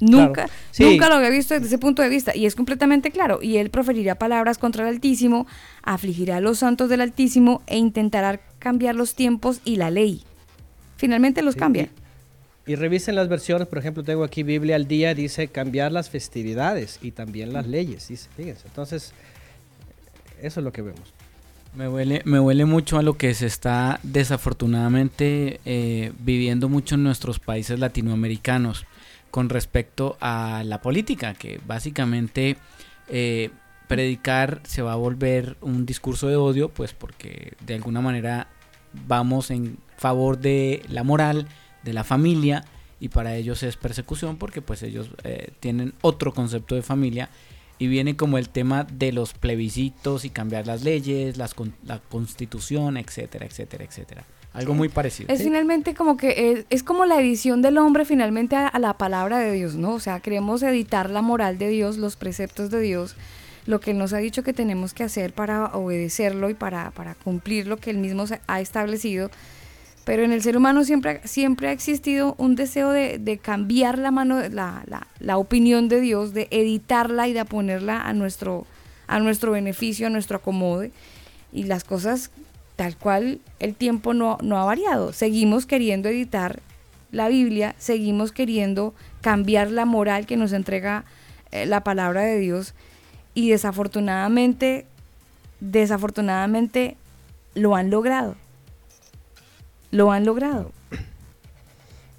Nunca, 0.00 0.32
Claro. 0.32 0.52
Sí. 0.72 0.84
nunca 0.84 1.08
lo 1.08 1.14
había 1.14 1.30
visto 1.30 1.54
desde 1.54 1.66
ese 1.68 1.78
punto 1.78 2.02
de 2.02 2.08
vista 2.08 2.34
y 2.36 2.46
es 2.46 2.54
completamente 2.56 3.10
claro. 3.10 3.38
Y 3.42 3.58
él 3.58 3.70
proferirá 3.70 4.16
palabras 4.16 4.58
contra 4.58 4.82
el 4.88 4.94
Altísimo, 4.94 5.46
afligirá 5.82 6.38
a 6.38 6.40
los 6.40 6.58
santos 6.58 6.88
del 6.88 7.00
Altísimo 7.00 7.62
e 7.66 7.78
intentará 7.78 8.40
cambiar 8.58 8.94
los 8.96 9.14
tiempos 9.14 9.60
y 9.64 9.76
la 9.76 9.90
ley. 9.90 10.22
Finalmente 10.96 11.42
los 11.42 11.54
Sí, 11.54 11.60
cambia. 11.60 11.88
Y, 12.66 12.72
y 12.72 12.74
revisen 12.76 13.14
las 13.14 13.28
versiones, 13.28 13.68
por 13.68 13.78
ejemplo, 13.78 14.02
tengo 14.02 14.24
aquí 14.24 14.42
Biblia 14.42 14.76
al 14.76 14.88
día, 14.88 15.14
dice 15.14 15.48
cambiar 15.48 15.92
las 15.92 16.10
festividades 16.10 16.98
y 17.02 17.10
también 17.12 17.52
las 17.52 17.66
leyes, 17.66 18.08
dice, 18.08 18.28
fíjense. 18.36 18.66
Entonces, 18.66 19.12
eso 20.42 20.60
es 20.60 20.64
lo 20.64 20.72
que 20.72 20.82
vemos. 20.82 21.12
Me 21.76 21.88
huele, 21.88 22.22
me 22.24 22.38
huele 22.40 22.64
mucho 22.64 22.98
a 22.98 23.02
lo 23.02 23.14
que 23.18 23.34
se 23.34 23.46
está 23.46 23.98
desafortunadamente 24.04 25.60
eh, 25.64 26.12
viviendo 26.20 26.68
mucho 26.68 26.94
en 26.94 27.02
nuestros 27.02 27.38
países 27.40 27.80
latinoamericanos 27.80 28.86
con 29.34 29.48
respecto 29.48 30.16
a 30.20 30.62
la 30.64 30.80
política, 30.80 31.34
que 31.34 31.60
básicamente 31.66 32.56
eh, 33.08 33.50
predicar 33.88 34.60
se 34.62 34.80
va 34.80 34.92
a 34.92 34.94
volver 34.94 35.56
un 35.60 35.86
discurso 35.86 36.28
de 36.28 36.36
odio, 36.36 36.68
pues 36.68 36.92
porque 36.92 37.54
de 37.66 37.74
alguna 37.74 38.00
manera 38.00 38.46
vamos 39.08 39.50
en 39.50 39.78
favor 39.96 40.38
de 40.38 40.84
la 40.88 41.02
moral, 41.02 41.48
de 41.82 41.92
la 41.92 42.04
familia, 42.04 42.64
y 43.00 43.08
para 43.08 43.34
ellos 43.34 43.64
es 43.64 43.76
persecución 43.76 44.36
porque 44.36 44.62
pues 44.62 44.84
ellos 44.84 45.10
eh, 45.24 45.50
tienen 45.58 45.94
otro 46.00 46.32
concepto 46.32 46.76
de 46.76 46.82
familia 46.82 47.28
y 47.80 47.88
viene 47.88 48.14
como 48.14 48.38
el 48.38 48.50
tema 48.50 48.84
de 48.84 49.10
los 49.10 49.32
plebiscitos 49.32 50.24
y 50.24 50.30
cambiar 50.30 50.68
las 50.68 50.84
leyes, 50.84 51.38
las 51.38 51.56
la 51.84 51.98
constitución, 51.98 52.96
etcétera, 52.98 53.46
etcétera, 53.46 53.82
etcétera. 53.82 54.24
Algo 54.54 54.72
muy 54.72 54.88
parecido. 54.88 55.32
Es 55.32 55.42
finalmente 55.42 55.94
como 55.94 56.16
que 56.16 56.52
es, 56.52 56.66
es 56.70 56.82
como 56.82 57.04
la 57.04 57.20
edición 57.20 57.60
del 57.60 57.76
hombre 57.76 58.04
finalmente 58.04 58.56
a, 58.56 58.68
a 58.68 58.78
la 58.78 58.94
palabra 58.96 59.38
de 59.38 59.52
Dios, 59.52 59.74
¿no? 59.74 59.92
O 59.94 60.00
sea, 60.00 60.20
queremos 60.20 60.62
editar 60.62 61.10
la 61.10 61.22
moral 61.22 61.58
de 61.58 61.68
Dios, 61.68 61.98
los 61.98 62.14
preceptos 62.16 62.70
de 62.70 62.80
Dios, 62.80 63.16
lo 63.66 63.80
que 63.80 63.90
Él 63.90 63.98
nos 63.98 64.12
ha 64.12 64.18
dicho 64.18 64.42
que 64.44 64.52
tenemos 64.52 64.94
que 64.94 65.02
hacer 65.02 65.32
para 65.32 65.66
obedecerlo 65.74 66.50
y 66.50 66.54
para, 66.54 66.92
para 66.92 67.14
cumplir 67.16 67.66
lo 67.66 67.78
que 67.78 67.90
Él 67.90 67.98
mismo 67.98 68.26
se- 68.28 68.40
ha 68.46 68.60
establecido. 68.60 69.30
Pero 70.04 70.22
en 70.22 70.32
el 70.32 70.42
ser 70.42 70.56
humano 70.56 70.84
siempre, 70.84 71.20
siempre 71.24 71.68
ha 71.68 71.72
existido 71.72 72.34
un 72.38 72.54
deseo 72.56 72.90
de, 72.90 73.18
de 73.18 73.38
cambiar 73.38 73.98
la, 73.98 74.10
mano, 74.10 74.38
la, 74.50 74.84
la, 74.86 75.06
la 75.18 75.38
opinión 75.38 75.88
de 75.88 76.00
Dios, 76.00 76.32
de 76.34 76.46
editarla 76.50 77.26
y 77.26 77.32
de 77.32 77.44
ponerla 77.46 78.02
a 78.02 78.12
nuestro, 78.12 78.66
a 79.06 79.18
nuestro 79.18 79.50
beneficio, 79.52 80.06
a 80.06 80.10
nuestro 80.10 80.36
acomode. 80.36 80.92
Y 81.54 81.64
las 81.64 81.84
cosas 81.84 82.30
tal 82.76 82.96
cual 82.96 83.40
el 83.60 83.74
tiempo 83.74 84.14
no, 84.14 84.38
no 84.42 84.58
ha 84.58 84.64
variado. 84.64 85.12
Seguimos 85.12 85.66
queriendo 85.66 86.08
editar 86.08 86.60
la 87.12 87.28
Biblia, 87.28 87.74
seguimos 87.78 88.32
queriendo 88.32 88.94
cambiar 89.20 89.70
la 89.70 89.84
moral 89.84 90.26
que 90.26 90.36
nos 90.36 90.52
entrega 90.52 91.04
eh, 91.52 91.66
la 91.66 91.84
palabra 91.84 92.22
de 92.22 92.38
Dios 92.38 92.74
y 93.34 93.50
desafortunadamente, 93.50 94.86
desafortunadamente 95.60 96.96
lo 97.54 97.76
han 97.76 97.90
logrado. 97.90 98.34
Lo 99.90 100.10
han 100.10 100.24
logrado. 100.24 100.72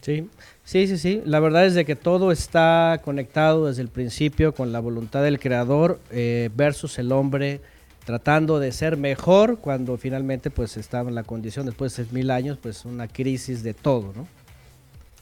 Sí, 0.01 0.29
sí, 0.63 0.87
sí, 0.87 0.97
sí. 0.97 1.21
La 1.25 1.39
verdad 1.39 1.65
es 1.65 1.73
de 1.73 1.83
que 1.83 1.95
todo 1.95 2.31
está 2.31 3.01
conectado 3.03 3.67
desde 3.67 3.81
el 3.81 3.89
principio 3.89 4.53
con 4.53 4.71
la 4.71 4.79
voluntad 4.79 5.23
del 5.23 5.39
creador 5.39 5.99
eh, 6.11 6.49
versus 6.55 6.97
el 6.99 7.11
hombre 7.11 7.59
tratando 8.05 8.59
de 8.59 8.71
ser 8.71 8.97
mejor 8.97 9.57
cuando 9.59 9.97
finalmente 9.97 10.49
pues 10.51 10.77
estaba 10.77 11.09
en 11.09 11.15
la 11.15 11.23
condición 11.23 11.65
después 11.65 11.95
de 11.97 12.05
mil 12.11 12.29
años 12.31 12.57
pues 12.61 12.85
una 12.85 13.07
crisis 13.07 13.63
de 13.63 13.73
todo, 13.73 14.13
¿no? 14.15 14.27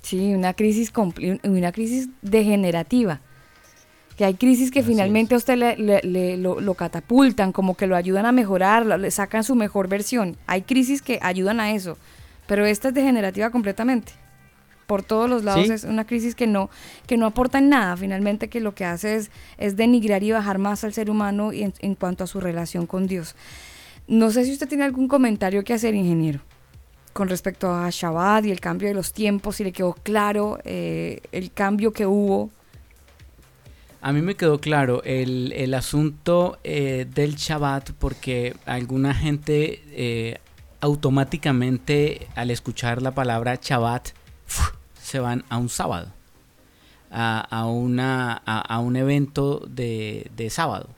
Sí, 0.01 0.33
una 0.33 0.53
crisis, 0.53 0.91
una 1.43 1.71
crisis 1.71 2.09
degenerativa. 2.21 3.21
Que 4.17 4.25
hay 4.25 4.35
crisis 4.35 4.69
que 4.69 4.83
finalmente 4.83 5.33
a 5.33 5.37
usted 5.37 5.55
le, 5.57 5.75
le- 5.77 6.01
le- 6.03 6.37
lo, 6.37 6.59
lo 6.59 6.73
catapultan, 6.75 7.51
como 7.51 7.75
que 7.75 7.87
lo 7.87 7.95
ayudan 7.95 8.25
a 8.27 8.31
mejorar, 8.31 8.85
le 8.85 9.09
sacan 9.09 9.43
su 9.43 9.55
mejor 9.55 9.87
versión. 9.87 10.35
Hay 10.45 10.61
crisis 10.63 11.01
que 11.01 11.17
ayudan 11.23 11.59
a 11.59 11.71
eso, 11.73 11.97
pero 12.45 12.65
esta 12.65 12.89
es 12.89 12.93
degenerativa 12.93 13.49
completamente. 13.49 14.11
Por 14.87 15.01
todos 15.03 15.29
los 15.29 15.43
lados 15.43 15.67
Sí. 15.67 15.71
es 15.73 15.83
una 15.85 16.05
crisis 16.05 16.35
que 16.35 16.45
no, 16.47 16.69
que 17.07 17.17
no 17.17 17.25
aporta 17.25 17.59
en 17.59 17.69
nada, 17.69 17.95
finalmente 17.97 18.49
que 18.49 18.59
lo 18.59 18.75
que 18.75 18.85
hace 18.85 19.15
es, 19.15 19.31
es 19.57 19.75
denigrar 19.77 20.23
y 20.23 20.31
bajar 20.31 20.57
más 20.57 20.83
al 20.83 20.93
ser 20.93 21.09
humano 21.09 21.53
y 21.53 21.63
en, 21.63 21.73
en 21.79 21.95
cuanto 21.95 22.23
a 22.23 22.27
su 22.27 22.39
relación 22.39 22.85
con 22.85 23.07
Dios. 23.07 23.35
No 24.07 24.29
sé 24.31 24.43
si 24.45 24.51
usted 24.51 24.67
tiene 24.67 24.83
algún 24.83 25.07
comentario 25.07 25.63
que 25.63 25.73
hacer, 25.73 25.95
ingeniero. 25.95 26.41
con 27.13 27.29
respecto 27.29 27.71
a 27.71 27.89
Shabbat 27.91 28.45
y 28.45 28.51
el 28.51 28.59
cambio 28.59 28.87
de 28.87 28.95
los 28.95 29.13
tiempos, 29.13 29.57
si 29.57 29.63
le 29.63 29.71
quedó 29.71 29.93
claro 29.93 30.57
eh, 30.65 31.21
el 31.31 31.51
cambio 31.51 31.93
que 31.93 32.05
hubo. 32.07 32.49
A 34.01 34.11
mí 34.11 34.21
me 34.21 34.35
quedó 34.35 34.59
claro 34.59 35.01
el, 35.05 35.53
el 35.55 35.73
asunto 35.75 36.57
eh, 36.63 37.05
del 37.13 37.35
Shabbat 37.35 37.91
porque 37.99 38.55
alguna 38.65 39.13
gente 39.13 39.81
eh, 39.91 40.39
automáticamente 40.81 42.27
al 42.35 42.51
escuchar 42.51 43.01
la 43.01 43.11
palabra 43.11 43.57
Shabbat. 43.61 44.09
Se 45.01 45.19
van 45.19 45.43
a 45.49 45.57
un 45.57 45.69
sábado, 45.69 46.07
a, 47.11 47.39
a 47.41 47.65
una, 47.67 48.41
a, 48.45 48.59
a 48.59 48.79
un 48.79 48.95
evento 48.95 49.63
de, 49.67 50.29
de 50.35 50.49
sábado. 50.49 50.89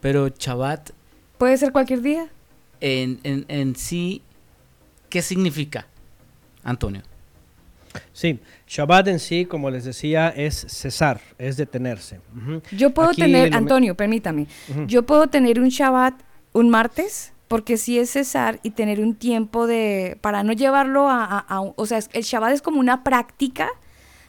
Pero 0.00 0.28
Shabbat 0.28 0.90
¿Puede 1.38 1.56
ser 1.58 1.72
cualquier 1.72 2.00
día? 2.02 2.28
en, 2.80 3.20
en, 3.24 3.44
en 3.48 3.76
sí, 3.76 4.22
¿qué 5.08 5.22
significa, 5.22 5.86
Antonio? 6.62 7.02
Sí, 8.12 8.40
Shabbat 8.66 9.08
en 9.08 9.20
sí, 9.20 9.44
como 9.44 9.70
les 9.70 9.84
decía, 9.84 10.28
es 10.28 10.54
cesar, 10.68 11.20
es 11.38 11.56
detenerse. 11.56 12.20
Yo 12.72 12.90
puedo 12.90 13.10
Aquí 13.10 13.20
tener, 13.22 13.54
Antonio, 13.54 13.94
permítame, 13.94 14.46
yo 14.86 15.04
puedo 15.04 15.28
tener 15.28 15.60
un 15.60 15.68
Shabbat 15.68 16.14
un 16.52 16.70
martes, 16.70 17.32
porque 17.48 17.76
sí 17.76 17.98
es 17.98 18.10
cesar 18.10 18.58
y 18.62 18.70
tener 18.70 19.00
un 19.00 19.14
tiempo 19.14 19.66
de, 19.66 20.16
para 20.20 20.42
no 20.42 20.52
llevarlo 20.52 21.08
a, 21.08 21.38
a- 21.48 21.60
o 21.60 21.86
sea, 21.86 22.00
el 22.12 22.22
Shabbat 22.22 22.52
es 22.52 22.62
como 22.62 22.80
una 22.80 23.04
práctica 23.04 23.68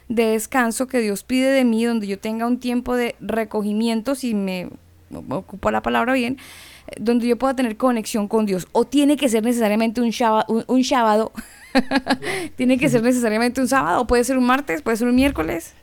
de 0.08 0.26
descanso 0.26 0.86
que 0.86 1.00
Dios 1.00 1.24
pide 1.24 1.50
de 1.50 1.64
mí, 1.64 1.84
donde 1.84 2.06
yo 2.06 2.18
tenga 2.18 2.46
un 2.46 2.60
tiempo 2.60 2.94
de 2.94 3.16
recogimiento, 3.20 4.14
si 4.14 4.34
me 4.34 4.68
ocupo 5.30 5.70
la 5.70 5.82
palabra 5.82 6.12
bien, 6.12 6.36
eh, 6.88 6.92
donde 7.00 7.26
yo 7.26 7.36
pueda 7.36 7.56
tener 7.56 7.76
conexión 7.76 8.28
con 8.28 8.46
Dios. 8.46 8.68
O 8.72 8.84
tiene 8.84 9.16
que 9.16 9.28
ser 9.28 9.42
necesariamente 9.42 10.00
un 10.00 10.10
Shabbat, 10.10 10.48
un, 10.68 10.84
sábado, 10.84 11.32
tiene 12.56 12.78
que 12.78 12.88
ser 12.88 13.02
necesariamente 13.02 13.60
un 13.60 13.68
sábado, 13.68 14.06
puede 14.06 14.24
ser 14.24 14.38
un 14.38 14.44
martes, 14.46 14.82
puede 14.82 14.96
ser 14.96 15.08
un 15.08 15.14
miércoles. 15.16 15.74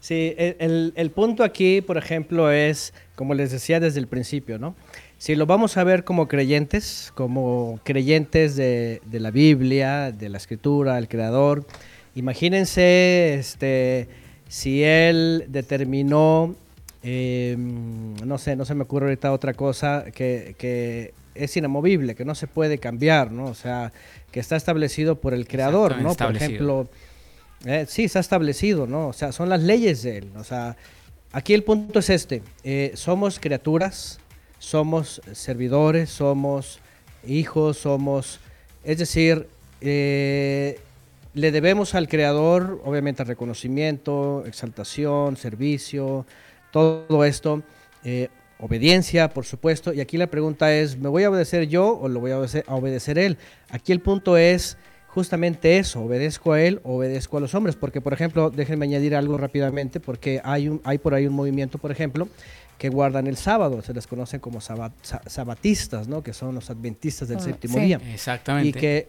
Sí, 0.00 0.34
el- 0.38 0.92
el 0.96 1.10
punto 1.10 1.44
aquí, 1.44 1.82
por 1.82 1.98
ejemplo, 1.98 2.50
es, 2.50 2.94
como 3.14 3.34
les 3.34 3.50
decía 3.50 3.78
desde 3.78 4.00
el 4.00 4.06
principio, 4.08 4.58
¿no? 4.58 4.74
Si 5.20 5.34
lo 5.34 5.44
vamos 5.44 5.76
a 5.76 5.84
ver 5.84 6.04
como 6.04 6.28
creyentes, 6.28 7.12
como 7.14 7.78
creyentes 7.84 8.56
de, 8.56 9.02
de 9.04 9.20
la 9.20 9.30
Biblia, 9.30 10.12
de 10.12 10.30
la 10.30 10.38
Escritura, 10.38 10.96
el 10.96 11.08
Creador, 11.08 11.66
imagínense 12.14 13.34
este, 13.34 14.08
si 14.48 14.82
Él 14.82 15.44
determinó, 15.48 16.54
eh, 17.02 17.54
no 17.58 18.38
sé, 18.38 18.56
no 18.56 18.64
se 18.64 18.74
me 18.74 18.84
ocurre 18.84 19.08
ahorita 19.08 19.30
otra 19.30 19.52
cosa, 19.52 20.06
que, 20.10 20.54
que 20.56 21.12
es 21.34 21.54
inamovible, 21.54 22.14
que 22.14 22.24
no 22.24 22.34
se 22.34 22.46
puede 22.46 22.78
cambiar, 22.78 23.30
¿no? 23.30 23.44
O 23.44 23.54
sea, 23.54 23.92
que 24.32 24.40
está 24.40 24.56
establecido 24.56 25.20
por 25.20 25.34
el 25.34 25.46
Creador, 25.46 26.00
¿no? 26.00 26.14
Por 26.14 26.34
ejemplo, 26.34 26.88
eh, 27.66 27.84
sí, 27.86 28.04
está 28.04 28.20
establecido, 28.20 28.86
¿no? 28.86 29.08
O 29.08 29.12
sea, 29.12 29.32
son 29.32 29.50
las 29.50 29.62
leyes 29.62 30.02
de 30.02 30.16
él. 30.16 30.30
O 30.36 30.44
sea, 30.44 30.78
aquí 31.30 31.52
el 31.52 31.62
punto 31.62 31.98
es 31.98 32.08
este. 32.08 32.40
eh, 32.64 32.92
somos 32.94 33.38
criaturas, 33.38 34.18
somos 34.60 35.20
servidores, 35.32 36.10
somos 36.10 36.78
hijos, 37.26 37.78
somos... 37.78 38.38
Es 38.84 38.98
decir, 38.98 39.48
eh, 39.80 40.78
le 41.34 41.50
debemos 41.50 41.94
al 41.94 42.08
Creador, 42.08 42.80
obviamente, 42.84 43.24
reconocimiento, 43.24 44.44
exaltación, 44.46 45.36
servicio, 45.36 46.26
todo 46.70 47.24
esto, 47.24 47.62
eh, 48.04 48.28
obediencia, 48.58 49.30
por 49.30 49.46
supuesto. 49.46 49.94
Y 49.94 50.00
aquí 50.00 50.18
la 50.18 50.28
pregunta 50.28 50.72
es, 50.74 50.98
¿me 50.98 51.08
voy 51.08 51.24
a 51.24 51.30
obedecer 51.30 51.66
yo 51.66 51.98
o 51.98 52.08
lo 52.08 52.20
voy 52.20 52.32
a 52.32 52.38
obedecer, 52.38 52.64
a 52.68 52.74
obedecer 52.74 53.18
él? 53.18 53.38
Aquí 53.70 53.92
el 53.92 54.00
punto 54.00 54.36
es 54.36 54.76
justamente 55.06 55.78
eso, 55.78 56.02
obedezco 56.02 56.52
a 56.52 56.60
él, 56.60 56.80
obedezco 56.84 57.38
a 57.38 57.40
los 57.40 57.54
hombres, 57.54 57.76
porque 57.76 58.00
por 58.00 58.12
ejemplo, 58.12 58.50
déjenme 58.50 58.84
añadir 58.84 59.16
algo 59.16 59.38
rápidamente, 59.38 59.98
porque 60.00 60.40
hay, 60.44 60.68
un, 60.68 60.80
hay 60.84 60.98
por 60.98 61.14
ahí 61.14 61.26
un 61.26 61.34
movimiento, 61.34 61.78
por 61.78 61.90
ejemplo, 61.90 62.28
que 62.80 62.88
guardan 62.88 63.26
el 63.26 63.36
sábado, 63.36 63.82
se 63.82 63.92
les 63.92 64.06
conocen 64.06 64.40
como 64.40 64.58
sabat- 64.62 64.94
sa- 65.02 65.20
sabatistas, 65.26 66.08
¿no? 66.08 66.22
que 66.22 66.32
son 66.32 66.54
los 66.54 66.70
adventistas 66.70 67.28
del 67.28 67.36
Ah, 67.36 67.42
séptimo 67.42 67.74
sí. 67.74 67.80
día. 67.84 68.00
Exactamente. 68.14 68.68
Y 68.70 68.72
que, 68.72 69.08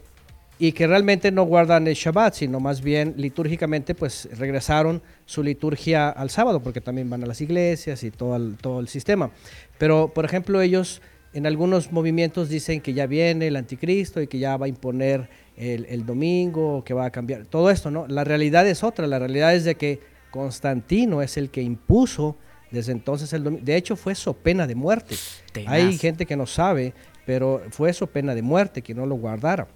y 0.60 0.72
que 0.74 0.88
realmente 0.88 1.32
no 1.32 1.44
guardan 1.44 1.88
el 1.88 1.94
Shabbat, 1.96 2.34
sino 2.34 2.60
más 2.60 2.82
bien 2.82 3.14
litúrgicamente 3.16 3.96
pues 3.96 4.28
regresaron 4.38 5.02
su 5.26 5.42
liturgia 5.42 6.10
al 6.10 6.30
sábado, 6.30 6.60
porque 6.62 6.82
también 6.82 7.10
van 7.10 7.24
a 7.24 7.28
las 7.28 7.40
iglesias 7.40 8.04
y 8.04 8.12
todo 8.12 8.36
el, 8.36 8.58
todo 8.58 8.82
el 8.82 8.90
sistema. 8.90 9.32
Pero, 9.78 10.10
por 10.14 10.26
ejemplo, 10.26 10.60
ellos 10.62 11.02
en 11.34 11.48
algunos 11.48 11.94
movimientos 11.94 12.50
dicen 12.50 12.82
que 12.82 12.94
ya 12.94 13.08
viene 13.08 13.48
el 13.48 13.56
anticristo 13.56 14.22
y 14.22 14.28
que 14.28 14.38
ya 14.38 14.58
va 14.58 14.66
a 14.66 14.70
imponer 14.70 15.30
el, 15.56 15.86
el 15.86 16.06
domingo, 16.06 16.84
que 16.84 16.94
va 16.94 17.06
a 17.06 17.10
cambiar 17.10 17.46
todo 17.46 17.72
esto, 17.72 17.90
¿no? 17.90 18.06
La 18.10 18.26
realidad 18.26 18.68
es 18.68 18.84
otra, 18.84 19.08
la 19.08 19.18
realidad 19.18 19.56
es 19.56 19.64
de 19.64 19.76
que 19.76 20.02
Constantino 20.30 21.22
es 21.22 21.38
el 21.38 21.50
que 21.50 21.62
impuso 21.62 22.36
desde 22.72 22.92
entonces 22.94 23.32
el 23.34 23.44
domingo. 23.44 23.64
De 23.66 23.76
hecho, 23.76 23.96
fue 23.96 24.16
so 24.16 24.34
pena 24.34 24.66
de 24.68 24.76
muerte. 24.76 25.16
Tenaz. 25.52 25.74
Hay 25.74 25.98
gente 25.98 26.26
que 26.26 26.36
no 26.36 26.46
sabe, 26.46 26.94
pero 27.26 27.62
fue 27.72 27.94
so 27.94 28.08
pena 28.08 28.34
de 28.36 28.42
muerte 28.42 28.82
que 28.82 28.94
no 28.96 29.06
lo 29.06 29.16
guardara. 29.16 29.68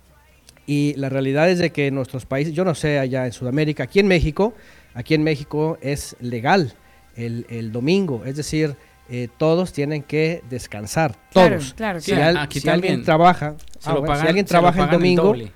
Y 0.67 0.93
la 0.95 1.09
realidad 1.09 1.49
es 1.49 1.59
de 1.59 1.71
que 1.71 1.87
en 1.87 1.95
nuestros 1.95 2.25
países, 2.25 2.53
yo 2.53 2.65
no 2.65 2.73
sé 2.73 2.97
allá 2.99 3.25
en 3.25 3.31
Sudamérica, 3.33 3.83
aquí 3.83 3.99
en 3.99 4.07
México, 4.07 4.53
aquí 4.95 5.13
en 5.13 5.23
México 5.23 5.77
es 5.81 6.15
legal 6.19 6.73
el, 7.15 7.45
el 7.49 7.71
domingo, 7.71 8.23
es 8.25 8.35
decir, 8.35 8.75
eh, 9.07 9.27
todos 9.37 9.71
tienen 9.73 10.01
que 10.01 10.41
descansar, 10.49 11.15
Claro, 11.31 11.57
todos. 11.57 11.73
claro, 11.75 11.99
si 12.01 12.11
claro. 12.13 12.39
al- 12.39 12.45
Aquí 12.45 12.59
si 12.59 12.67
alguien 12.67 13.03
trabaja, 13.03 13.55
Se 13.79 13.89
ah, 13.91 13.93
lo 13.93 13.99
bueno, 13.99 14.15
si 14.19 14.27
alguien 14.27 14.47
se 14.47 14.53
lo 14.55 14.59
trabaja 14.61 14.85
el 14.85 14.89
domingo, 14.89 15.23
doble. 15.23 15.51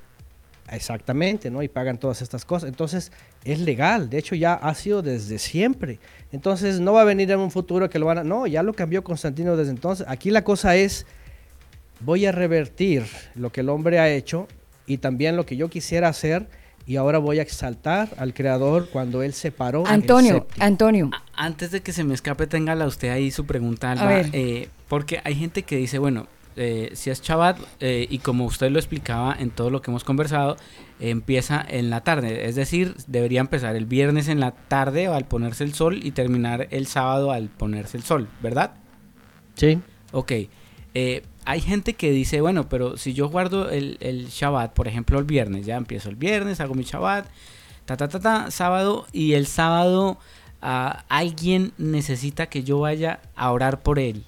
Exactamente, 0.72 1.49
¿no? 1.49 1.61
Y 1.64 1.67
pagan 1.67 1.98
todas 1.98 2.22
estas 2.22 2.45
cosas. 2.45 2.69
Entonces, 2.69 3.11
es 3.43 3.59
legal. 3.59 4.09
De 4.09 4.17
hecho, 4.17 4.35
ya 4.35 4.53
ha 4.53 4.73
sido 4.75 5.01
desde 5.01 5.39
siempre. 5.39 5.99
Entonces, 6.31 6.80
no 6.80 6.93
va 6.93 7.01
a 7.01 7.06
venir 7.06 7.30
en 7.31 7.39
un 7.39 7.51
futuro 7.51 7.89
que 7.89 7.99
lo 7.99 8.06
van 8.06 8.19
a... 8.19 8.23
No, 8.23 8.48
ya 8.48 8.64
lo 8.64 8.73
cambió 8.73 9.03
Constantino 9.03 9.56
desde 9.57 9.72
entonces. 9.72 10.06
Aquí 10.09 10.30
la 10.31 10.43
cosa 10.43 10.75
es, 10.75 11.06
voy 12.01 12.25
a 12.25 12.31
revertir 12.31 13.03
lo 13.35 13.51
que 13.51 13.61
el 13.61 13.69
hombre 13.69 13.99
ha 13.99 14.09
hecho 14.09 14.48
y 14.85 14.98
también 14.98 15.35
lo 15.35 15.45
que 15.45 15.56
yo 15.57 15.69
quisiera 15.69 16.07
hacer 16.07 16.48
y 16.85 16.95
ahora 16.95 17.19
voy 17.19 17.38
a 17.39 17.43
exaltar 17.43 18.09
al 18.17 18.33
Creador 18.33 18.89
cuando 18.89 19.22
Él 19.22 19.33
separó 19.33 19.81
el 19.85 19.91
Antonio. 19.91 20.48
Antonio, 20.59 21.09
A- 21.14 21.45
Antes 21.45 21.69
de 21.72 21.81
que 21.81 21.93
se 21.93 22.03
me 22.03 22.14
escape, 22.15 22.48
téngala 22.48 22.88
usted 22.88 23.09
ahí 23.09 23.30
su 23.31 23.45
pregunta, 23.45 23.91
Alba. 23.91 24.06
ver. 24.07 24.30
eh, 24.33 24.69
porque 24.88 25.19
hay 25.23 25.35
gente 25.35 25.61
que 25.64 25.75
dice, 25.75 25.99
bueno, 25.99 26.25
eh, 26.55 26.91
si 26.93 27.09
es 27.09 27.21
Shabbat, 27.21 27.57
eh, 27.79 28.07
y 28.09 28.19
como 28.19 28.45
usted 28.45 28.69
lo 28.71 28.79
explicaba 28.79 29.35
en 29.37 29.49
todo 29.49 29.69
lo 29.69 29.81
que 29.81 29.91
hemos 29.91 30.03
conversado, 30.03 30.57
eh, 30.99 31.09
empieza 31.09 31.65
en 31.67 31.89
la 31.89 32.01
tarde. 32.01 32.47
Es 32.47 32.55
decir, 32.55 32.95
debería 33.07 33.41
empezar 33.41 33.75
el 33.75 33.85
viernes 33.85 34.27
en 34.27 34.39
la 34.39 34.51
tarde 34.51 35.07
o 35.07 35.13
al 35.13 35.25
ponerse 35.25 35.63
el 35.63 35.73
sol 35.73 35.99
y 36.03 36.11
terminar 36.11 36.67
el 36.71 36.87
sábado 36.87 37.31
al 37.31 37.49
ponerse 37.49 37.97
el 37.97 38.03
sol, 38.03 38.27
¿verdad? 38.41 38.73
Sí. 39.55 39.79
Ok. 40.11 40.31
eh, 40.93 41.23
hay 41.45 41.61
gente 41.61 41.93
que 41.93 42.11
dice, 42.11 42.41
bueno, 42.41 42.69
pero 42.69 42.97
si 42.97 43.13
yo 43.13 43.29
guardo 43.29 43.69
el, 43.71 43.97
el 44.01 44.27
Shabbat, 44.27 44.73
por 44.73 44.87
ejemplo, 44.87 45.17
el 45.17 45.25
viernes, 45.25 45.65
ya 45.65 45.77
empiezo 45.77 46.09
el 46.09 46.15
viernes, 46.15 46.59
hago 46.59 46.75
mi 46.75 46.83
Shabbat, 46.83 47.27
ta, 47.85 47.97
ta, 47.97 48.07
ta, 48.07 48.19
ta, 48.19 48.51
sábado, 48.51 49.07
y 49.11 49.33
el 49.33 49.47
sábado 49.47 50.19
ah, 50.61 51.05
alguien 51.09 51.71
necesita 51.77 52.47
que 52.47 52.63
yo 52.63 52.79
vaya 52.79 53.21
a 53.35 53.51
orar 53.51 53.81
por 53.81 53.97
él. 53.97 54.25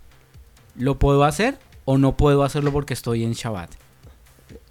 ¿Lo 0.76 0.98
puedo 0.98 1.24
hacer 1.24 1.60
o 1.86 1.98
no 1.98 2.16
puedo 2.18 2.44
hacerlo 2.44 2.72
porque 2.72 2.94
estoy 2.94 3.24
en 3.24 3.34
Shabbat? 3.34 3.72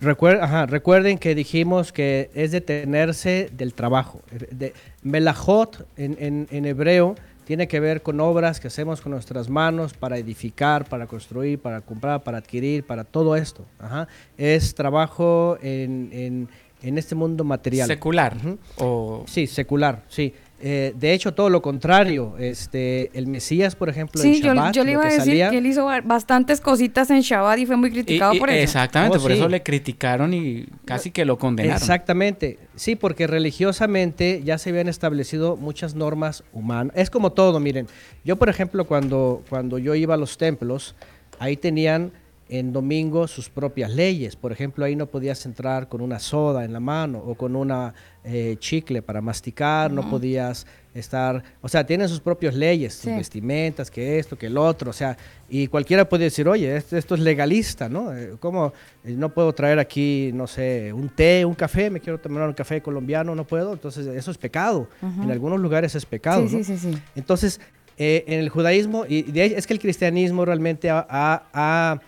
Recuer- 0.00 0.40
ajá, 0.42 0.66
recuerden 0.66 1.18
que 1.18 1.34
dijimos 1.34 1.92
que 1.92 2.30
es 2.34 2.52
detenerse 2.52 3.50
del 3.52 3.74
trabajo. 3.74 4.20
De, 4.50 4.72
melajot 5.02 5.86
en, 5.97 6.16
en- 6.18 6.48
en 6.50 6.64
hebreo 6.66 7.14
tiene 7.44 7.66
que 7.66 7.80
ver 7.80 8.02
con 8.02 8.20
obras 8.20 8.60
que 8.60 8.68
hacemos 8.68 9.00
con 9.00 9.12
nuestras 9.12 9.48
manos 9.48 9.92
para 9.94 10.18
edificar, 10.18 10.86
para 10.89 11.06
construir, 11.06 11.58
para 11.58 11.80
comprar, 11.80 12.22
para 12.22 12.39
adquirir, 12.39 12.84
para 12.84 13.05
todo 13.05 13.36
esto. 13.36 13.64
Ajá. 13.78 14.06
Es 14.39 14.74
trabajo 14.74 15.58
en, 15.62 16.10
en- 16.12 16.48
en 16.82 16.97
este 16.98 17.14
mundo 17.14 17.44
material. 17.44 17.86
Secular. 17.89 18.36
O 18.78 19.24
Sí, 19.26 19.47
secular, 19.47 20.02
sí. 20.08 20.32
Eh, 20.62 20.92
de 20.94 21.14
hecho, 21.14 21.32
todo 21.32 21.48
lo 21.48 21.62
contrario. 21.62 22.34
Este, 22.39 23.10
el 23.18 23.26
Mesías, 23.26 23.74
por 23.74 23.89
ejemplo, 23.89 24.20
sí, 24.20 24.36
en 24.36 24.42
yo, 24.42 24.55
Shabbat, 24.55 24.74
yo 24.74 24.84
le 24.84 24.92
lo 24.92 24.98
iba 24.98 25.02
a 25.05 25.08
que 25.08 25.14
decir 25.14 25.32
salía- 25.32 25.50
que 25.50 25.58
él 25.58 25.66
hizo 25.66 25.86
ba- 25.86 26.02
bastantes 26.02 26.60
cositas 26.60 27.08
en 27.10 27.20
Shabbat 27.22 27.58
y 27.60 27.66
fue 27.66 27.76
muy 27.76 27.90
criticado 27.90 28.34
y- 28.34 28.39
por 28.39 28.50
eso. 28.50 28.62
Exactamente, 28.62 29.16
Oh, 29.16 29.20
por 29.22 29.30
sí. 29.30 29.39
eso 29.39 29.48
le 29.48 29.62
criticaron 29.62 30.34
y 30.34 30.66
casi 30.84 31.10
que 31.10 31.24
lo 31.24 31.39
condenaron. 31.39 31.80
Exactamente, 31.80 32.58
sí, 32.76 32.94
porque 32.94 33.26
religiosamente 33.26 34.42
ya 34.44 34.58
se 34.58 34.70
habían 34.70 34.89
establecido 34.89 35.56
muchas 35.56 35.94
normas 35.94 36.44
humanas. 36.52 36.92
Es 36.97 37.08
como 37.10 37.32
todo, 37.32 37.60
miren. 37.60 37.86
Yo, 38.24 38.36
por 38.36 38.48
ejemplo, 38.48 38.84
cuando, 38.84 39.42
cuando 39.48 39.78
yo 39.78 39.94
iba 39.94 40.14
a 40.14 40.18
los 40.18 40.36
templos, 40.36 40.94
ahí 41.39 41.56
tenían, 41.56 42.12
en 42.50 42.72
domingo 42.72 43.26
sus 43.28 43.48
propias 43.48 43.90
leyes. 43.94 44.36
Por 44.36 44.50
ejemplo, 44.52 44.84
ahí 44.84 44.96
no 44.96 45.06
podías 45.06 45.46
entrar 45.46 45.88
con 45.88 46.00
una 46.00 46.18
soda 46.18 46.64
en 46.64 46.72
la 46.72 46.80
mano 46.80 47.18
o 47.24 47.34
con 47.36 47.54
una 47.56 47.94
eh, 48.24 48.56
chicle 48.58 49.00
para 49.02 49.20
masticar, 49.20 49.90
no 49.92 50.10
podías 50.10 50.66
estar, 50.92 51.42
o 51.62 51.68
sea, 51.68 51.86
tienen 51.86 52.08
sus 52.08 52.18
propias 52.20 52.54
leyes, 52.54 52.94
sus 52.94 53.14
vestimentas, 53.14 53.90
que 53.90 54.18
esto, 54.18 54.36
que 54.36 54.46
el 54.46 54.58
otro, 54.58 54.90
o 54.90 54.92
sea, 54.92 55.16
y 55.48 55.68
cualquiera 55.68 56.08
puede 56.08 56.24
decir, 56.24 56.48
oye, 56.48 56.76
esto, 56.76 56.96
esto 56.96 57.14
es 57.14 57.20
legalista, 57.20 57.88
¿no? 57.88 58.12
Eh, 58.14 58.32
¿Cómo 58.40 58.72
eh, 59.04 59.12
no 59.16 59.28
puedo 59.32 59.52
traer 59.54 59.78
aquí, 59.78 60.32
no 60.34 60.48
sé, 60.48 60.92
un 60.92 61.08
té, 61.08 61.44
un 61.44 61.54
café, 61.54 61.88
me 61.90 62.00
quiero 62.00 62.18
tomar 62.18 62.46
un 62.48 62.54
café 62.54 62.82
colombiano, 62.82 63.34
no 63.36 63.46
puedo? 63.46 63.72
Entonces, 63.72 64.06
eso 64.08 64.30
es 64.32 64.36
pecado. 64.38 64.88
Ujú. 65.00 65.22
En 65.22 65.30
algunos 65.30 65.60
lugares 65.60 65.94
es 65.94 66.04
pecado, 66.04 66.48
Sí, 66.48 66.56
¿no? 66.56 66.64
sí, 66.64 66.76
sí, 66.76 66.90
sí. 66.92 66.98
Entonces, 67.14 67.60
eh, 67.96 68.24
en 68.26 68.40
el 68.40 68.48
judaísmo, 68.48 69.04
y 69.08 69.22
de 69.22 69.42
ahí 69.42 69.54
es 69.56 69.66
que 69.68 69.74
el 69.74 69.78
cristianismo 69.78 70.44
realmente 70.44 70.90
ha, 70.90 71.06
ha- 71.08 71.44
ha- 71.52 72.00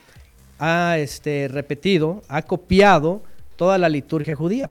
ha, 0.64 0.96
este, 0.98 1.48
repetido, 1.48 2.22
ha 2.28 2.42
copiado 2.42 3.22
toda 3.56 3.78
la 3.78 3.88
liturgia 3.88 4.36
judía, 4.36 4.70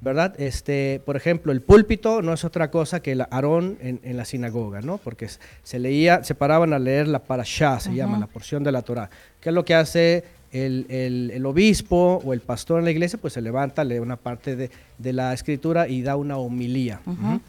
¿verdad? 0.00 0.34
Este, 0.38 1.00
por 1.04 1.16
ejemplo, 1.16 1.52
el 1.52 1.60
púlpito 1.60 2.22
no 2.22 2.32
es 2.32 2.44
otra 2.44 2.70
cosa 2.70 3.00
que 3.00 3.12
el 3.12 3.20
Aarón 3.22 3.76
en, 3.80 4.00
en 4.02 4.16
la 4.16 4.24
sinagoga, 4.24 4.80
¿no? 4.80 4.98
Porque 4.98 5.28
se 5.62 5.78
leía, 5.78 6.24
se 6.24 6.34
paraban 6.34 6.72
a 6.72 6.78
leer 6.78 7.06
la 7.08 7.18
parashá, 7.18 7.78
se 7.80 7.90
Ajá. 7.90 7.96
llama, 7.98 8.18
la 8.18 8.26
porción 8.26 8.64
de 8.64 8.72
la 8.72 8.82
Torah. 8.82 9.10
¿Qué 9.40 9.50
es 9.50 9.54
lo 9.54 9.64
que 9.64 9.74
hace 9.74 10.24
el, 10.52 10.86
el- 10.88 11.30
el 11.34 11.44
obispo 11.46 12.22
o 12.24 12.32
el 12.32 12.40
pastor 12.40 12.78
en 12.78 12.84
la 12.86 12.90
iglesia? 12.90 13.18
Pues 13.20 13.32
se 13.34 13.40
levanta, 13.42 13.84
lee 13.84 13.98
una 13.98 14.16
parte 14.16 14.56
de, 14.56 14.70
de 14.98 15.12
la 15.12 15.32
escritura 15.34 15.86
y 15.88 16.02
da 16.02 16.16
una 16.16 16.36
homilía. 16.38 17.00
Ujú. 17.06 17.40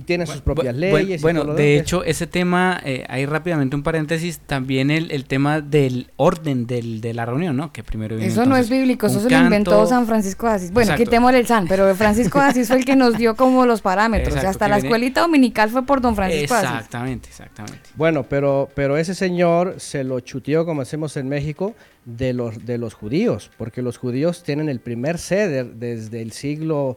Y 0.00 0.02
tiene 0.02 0.26
sus 0.26 0.40
propias 0.40 0.74
Bu- 0.74 0.78
leyes. 0.78 1.20
y 1.20 1.22
Bueno, 1.22 1.40
todo 1.42 1.52
lo 1.52 1.54
de 1.56 1.62
demás. 1.64 1.82
hecho, 1.82 2.04
ese 2.04 2.26
tema, 2.26 2.80
eh, 2.84 3.04
ahí 3.08 3.26
rápidamente 3.26 3.76
un 3.76 3.82
paréntesis, 3.82 4.38
también 4.38 4.90
el, 4.90 5.10
el 5.10 5.26
tema 5.26 5.60
del 5.60 6.10
orden 6.16 6.66
del, 6.66 7.00
de 7.02 7.12
la 7.12 7.26
reunión, 7.26 7.56
¿no? 7.56 7.72
Que 7.72 7.82
primero 7.82 8.16
viene 8.16 8.32
Eso 8.32 8.46
no 8.46 8.56
es 8.56 8.70
bíblico, 8.70 9.06
eso 9.08 9.20
se 9.20 9.28
lo 9.28 9.38
inventó. 9.38 9.86
San 9.86 10.06
Francisco 10.06 10.46
de 10.46 10.52
Asís. 10.54 10.70
Bueno, 10.72 10.94
quitémosle 10.96 11.38
el 11.38 11.46
San, 11.46 11.66
pero 11.68 11.94
Francisco 11.94 12.38
de 12.40 12.46
Asís 12.46 12.68
fue 12.68 12.78
el 12.78 12.84
que 12.84 12.96
nos 12.96 13.16
dio 13.18 13.36
como 13.36 13.66
los 13.66 13.82
parámetros. 13.82 14.28
Exacto, 14.28 14.48
hasta 14.50 14.68
la 14.68 14.76
viene- 14.76 14.88
escuelita 14.88 15.20
dominical 15.20 15.68
fue 15.70 15.84
por 15.84 16.00
don 16.00 16.16
Francisco 16.16 16.54
de 16.54 16.60
Asís. 16.60 16.70
Exactamente, 16.70 17.28
exactamente. 17.28 17.78
Bueno, 17.96 18.22
pero, 18.28 18.68
pero 18.74 18.96
ese 18.96 19.14
señor 19.14 19.74
se 19.78 20.04
lo 20.04 20.20
chuteó, 20.20 20.64
como 20.64 20.82
hacemos 20.82 21.16
en 21.16 21.28
México, 21.28 21.74
de 22.06 22.32
los, 22.32 22.64
de 22.64 22.78
los 22.78 22.94
judíos, 22.94 23.50
porque 23.58 23.82
los 23.82 23.98
judíos 23.98 24.42
tienen 24.42 24.68
el 24.70 24.80
primer 24.80 25.18
ceder 25.18 25.74
desde 25.74 26.22
el 26.22 26.32
siglo 26.32 26.96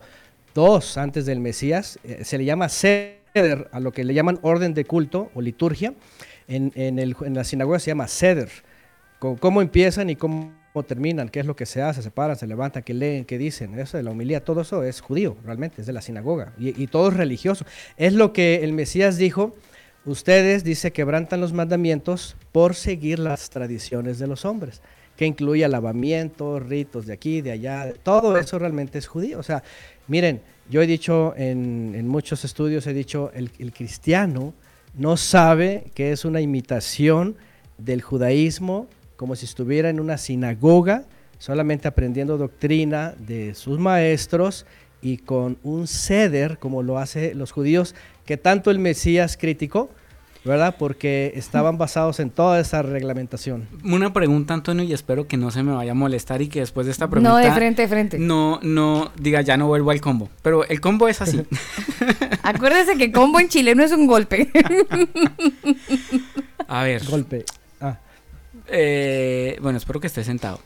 II 0.55 0.79
antes 0.95 1.25
del 1.25 1.39
Mesías. 1.39 1.99
eh, 2.03 2.23
se 2.23 2.37
le 2.37 2.45
llama 2.45 2.69
ceder 2.69 3.69
a 3.71 3.79
lo 3.79 3.91
que 3.91 4.03
le 4.03 4.13
llaman 4.13 4.39
orden 4.41 4.73
de 4.73 4.85
culto 4.85 5.31
o 5.33 5.41
liturgia. 5.41 5.93
En, 6.47 6.71
en, 6.75 6.99
el, 6.99 7.15
en 7.25 7.33
la 7.33 7.43
sinagoga 7.43 7.79
se 7.79 7.91
llama 7.91 8.07
ceder. 8.07 8.49
Cómo 9.19 9.61
empiezan 9.61 10.09
y 10.09 10.17
cómo 10.17 10.51
terminan, 10.85 11.29
qué 11.29 11.39
es 11.39 11.45
lo 11.45 11.55
que 11.55 11.65
se 11.65 11.81
hace, 11.81 12.01
se 12.01 12.11
paran, 12.11 12.35
se 12.35 12.45
levantan, 12.45 12.83
qué 12.83 12.93
leen, 12.93 13.23
qué 13.23 13.37
dicen, 13.37 13.79
eso 13.79 13.95
de 13.95 14.03
la 14.03 14.11
homilía, 14.11 14.43
todo 14.43 14.61
eso 14.61 14.83
es 14.83 14.99
judío, 14.99 15.37
realmente, 15.45 15.79
es 15.79 15.87
de 15.87 15.93
la 15.93 16.01
sinagoga, 16.01 16.51
y, 16.57 16.81
y 16.81 16.87
todo 16.87 17.07
es 17.09 17.15
religioso. 17.15 17.65
Es 17.95 18.11
lo 18.13 18.33
que 18.33 18.63
el 18.63 18.73
Mesías 18.73 19.15
dijo, 19.17 19.55
ustedes, 20.03 20.65
dice, 20.65 20.91
quebrantan 20.91 21.39
los 21.39 21.53
mandamientos 21.53 22.35
por 22.51 22.75
seguir 22.75 23.19
las 23.19 23.49
tradiciones 23.49 24.19
de 24.19 24.27
los 24.27 24.43
hombres, 24.43 24.81
que 25.15 25.25
incluye 25.25 25.65
lavamiento, 25.67 26.59
ritos 26.59 27.05
de 27.05 27.13
aquí, 27.13 27.41
de 27.41 27.51
allá, 27.51 27.93
todo 28.01 28.37
eso 28.37 28.57
realmente 28.57 28.97
es 28.97 29.07
judío. 29.07 29.39
O 29.39 29.43
sea, 29.43 29.63
miren, 30.07 30.41
yo 30.69 30.81
he 30.81 30.87
dicho 30.87 31.33
en, 31.35 32.07
muchos 32.07 32.45
estudios, 32.45 32.87
he 32.87 32.93
dicho, 32.93 33.31
el, 33.33 33.51
el 33.59 33.73
cristiano 33.73 34.53
no 34.95 35.17
sabe 35.17 35.91
que 35.95 36.11
es 36.11 36.25
una 36.25 36.41
imitación 36.41 37.35
del 37.77 38.01
judaísmo 38.01 38.87
como 39.15 39.35
si 39.35 39.45
estuviera 39.45 39.89
en 39.89 39.99
una 39.99 40.17
sinagoga, 40.17 41.05
solamente 41.37 41.87
aprendiendo 41.87 42.37
doctrina 42.37 43.13
de 43.17 43.53
sus 43.55 43.79
maestros 43.79 44.65
y 45.01 45.17
con 45.17 45.57
un 45.63 45.87
ceder, 45.87 46.57
como 46.57 46.83
lo 46.83 46.97
hacen 46.97 47.37
los 47.37 47.51
judíos, 47.51 47.95
que 48.25 48.37
tanto 48.37 48.71
el 48.71 48.79
Mesías 48.79 49.37
criticó, 49.37 49.89
¿verdad? 50.45 50.75
Porque 50.77 51.31
estaban 51.35 51.77
basados 51.77 52.19
en 52.19 52.29
toda 52.29 52.59
esa 52.59 52.81
reglamentación. 52.81 53.67
Una 53.83 54.11
pregunta, 54.11 54.53
Antonio, 54.53 54.83
y 54.83 54.93
espero 54.93 55.27
que 55.27 55.37
no 55.37 55.51
se 55.51 55.63
me 55.63 55.71
vaya 55.71 55.91
a 55.91 55.95
molestar 55.95 56.41
y 56.41 56.47
que 56.47 56.59
después 56.59 56.85
de 56.85 56.91
esta 56.91 57.09
pregunta... 57.09 57.29
No, 57.29 57.37
de 57.37 57.51
frente, 57.51 57.83
de 57.83 57.87
frente. 57.87 58.19
No, 58.19 58.59
no, 58.61 59.11
diga, 59.17 59.41
ya 59.41 59.55
no 59.57 59.67
vuelvo 59.67 59.91
al 59.91 60.01
combo. 60.01 60.29
Pero 60.41 60.65
el 60.65 60.81
combo 60.81 61.07
es 61.07 61.21
así. 61.21 61.43
Acuérdese 62.43 62.97
que 62.97 63.11
combo 63.11 63.39
en 63.39 63.47
chileno 63.47 63.83
es 63.83 63.91
un 63.91 64.07
golpe. 64.07 64.49
A 66.67 66.83
ver. 66.83 67.03
Golpe. 67.05 67.45
Ah. 67.79 67.97
Eh, 68.67 69.57
bueno, 69.61 69.77
espero 69.77 69.99
que 69.99 70.07
esté 70.07 70.23
sentado. 70.23 70.59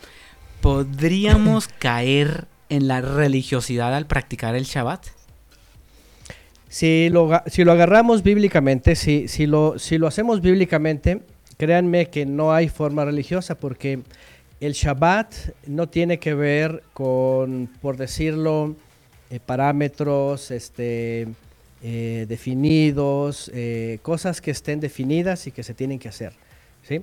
¿Podríamos 0.61 1.67
caer 1.79 2.47
en 2.69 2.87
la 2.87 3.01
religiosidad 3.01 3.93
al 3.93 4.07
practicar 4.07 4.55
el 4.55 4.65
Shabbat? 4.65 5.16
Si 6.69 7.09
lo, 7.09 7.41
si 7.47 7.63
lo 7.63 7.71
agarramos 7.71 8.23
bíblicamente, 8.23 8.95
si, 8.95 9.27
si, 9.27 9.45
lo, 9.45 9.79
si 9.79 9.97
lo 9.97 10.07
hacemos 10.07 10.41
bíblicamente, 10.41 11.21
créanme 11.57 12.09
que 12.09 12.25
no 12.25 12.53
hay 12.53 12.69
forma 12.69 13.05
religiosa 13.05 13.55
porque 13.55 14.01
el 14.59 14.73
Shabbat 14.73 15.33
no 15.67 15.87
tiene 15.87 16.19
que 16.19 16.33
ver 16.33 16.83
con, 16.93 17.69
por 17.81 17.97
decirlo, 17.97 18.75
eh, 19.29 19.39
parámetros 19.45 20.51
este, 20.51 21.27
eh, 21.83 22.25
definidos, 22.27 23.51
eh, 23.53 23.99
cosas 24.01 24.41
que 24.41 24.51
estén 24.51 24.79
definidas 24.79 25.47
y 25.47 25.51
que 25.51 25.63
se 25.63 25.73
tienen 25.73 25.99
que 25.99 26.09
hacer. 26.09 26.33
¿sí? 26.83 27.01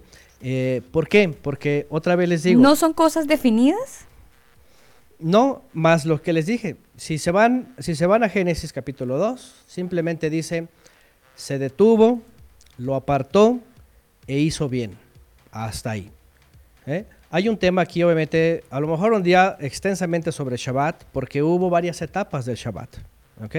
¿Por 0.91 1.09
qué? 1.09 1.29
Porque 1.29 1.87
otra 1.91 2.17
vez 2.17 2.29
les 2.29 2.43
digo... 2.43 2.61
¿No 2.61 2.77
son 2.77 2.93
cosas 2.93 3.27
definidas? 3.27 4.07
No, 5.19 5.63
más 5.73 6.05
lo 6.05 6.21
que 6.21 6.33
les 6.33 6.47
dije. 6.47 6.77
Si 6.97 7.19
se 7.19 7.31
van, 7.31 7.75
si 7.79 7.95
se 7.95 8.07
van 8.07 8.23
a 8.23 8.29
Génesis 8.29 8.73
capítulo 8.73 9.19
2, 9.19 9.65
simplemente 9.67 10.31
dice, 10.31 10.69
se 11.35 11.59
detuvo, 11.59 12.23
lo 12.79 12.95
apartó 12.95 13.61
e 14.27 14.39
hizo 14.39 14.69
bien. 14.69 14.97
Hasta 15.51 15.93
ahí. 15.93 16.11
¿eh? 16.87 17.05
Hay 17.31 17.49
un 17.49 17.57
tema 17.57 17.83
aquí, 17.83 18.03
obviamente, 18.03 18.65
a 18.71 18.79
lo 18.79 18.87
mejor 18.87 19.13
un 19.13 19.23
día 19.23 19.57
extensamente 19.61 20.31
sobre 20.31 20.57
Shabbat, 20.57 21.05
porque 21.13 21.43
hubo 21.43 21.69
varias 21.71 22.01
etapas 22.03 22.45
del 22.45 22.57
Shabbat. 22.57 22.97
¿ok? 23.43 23.57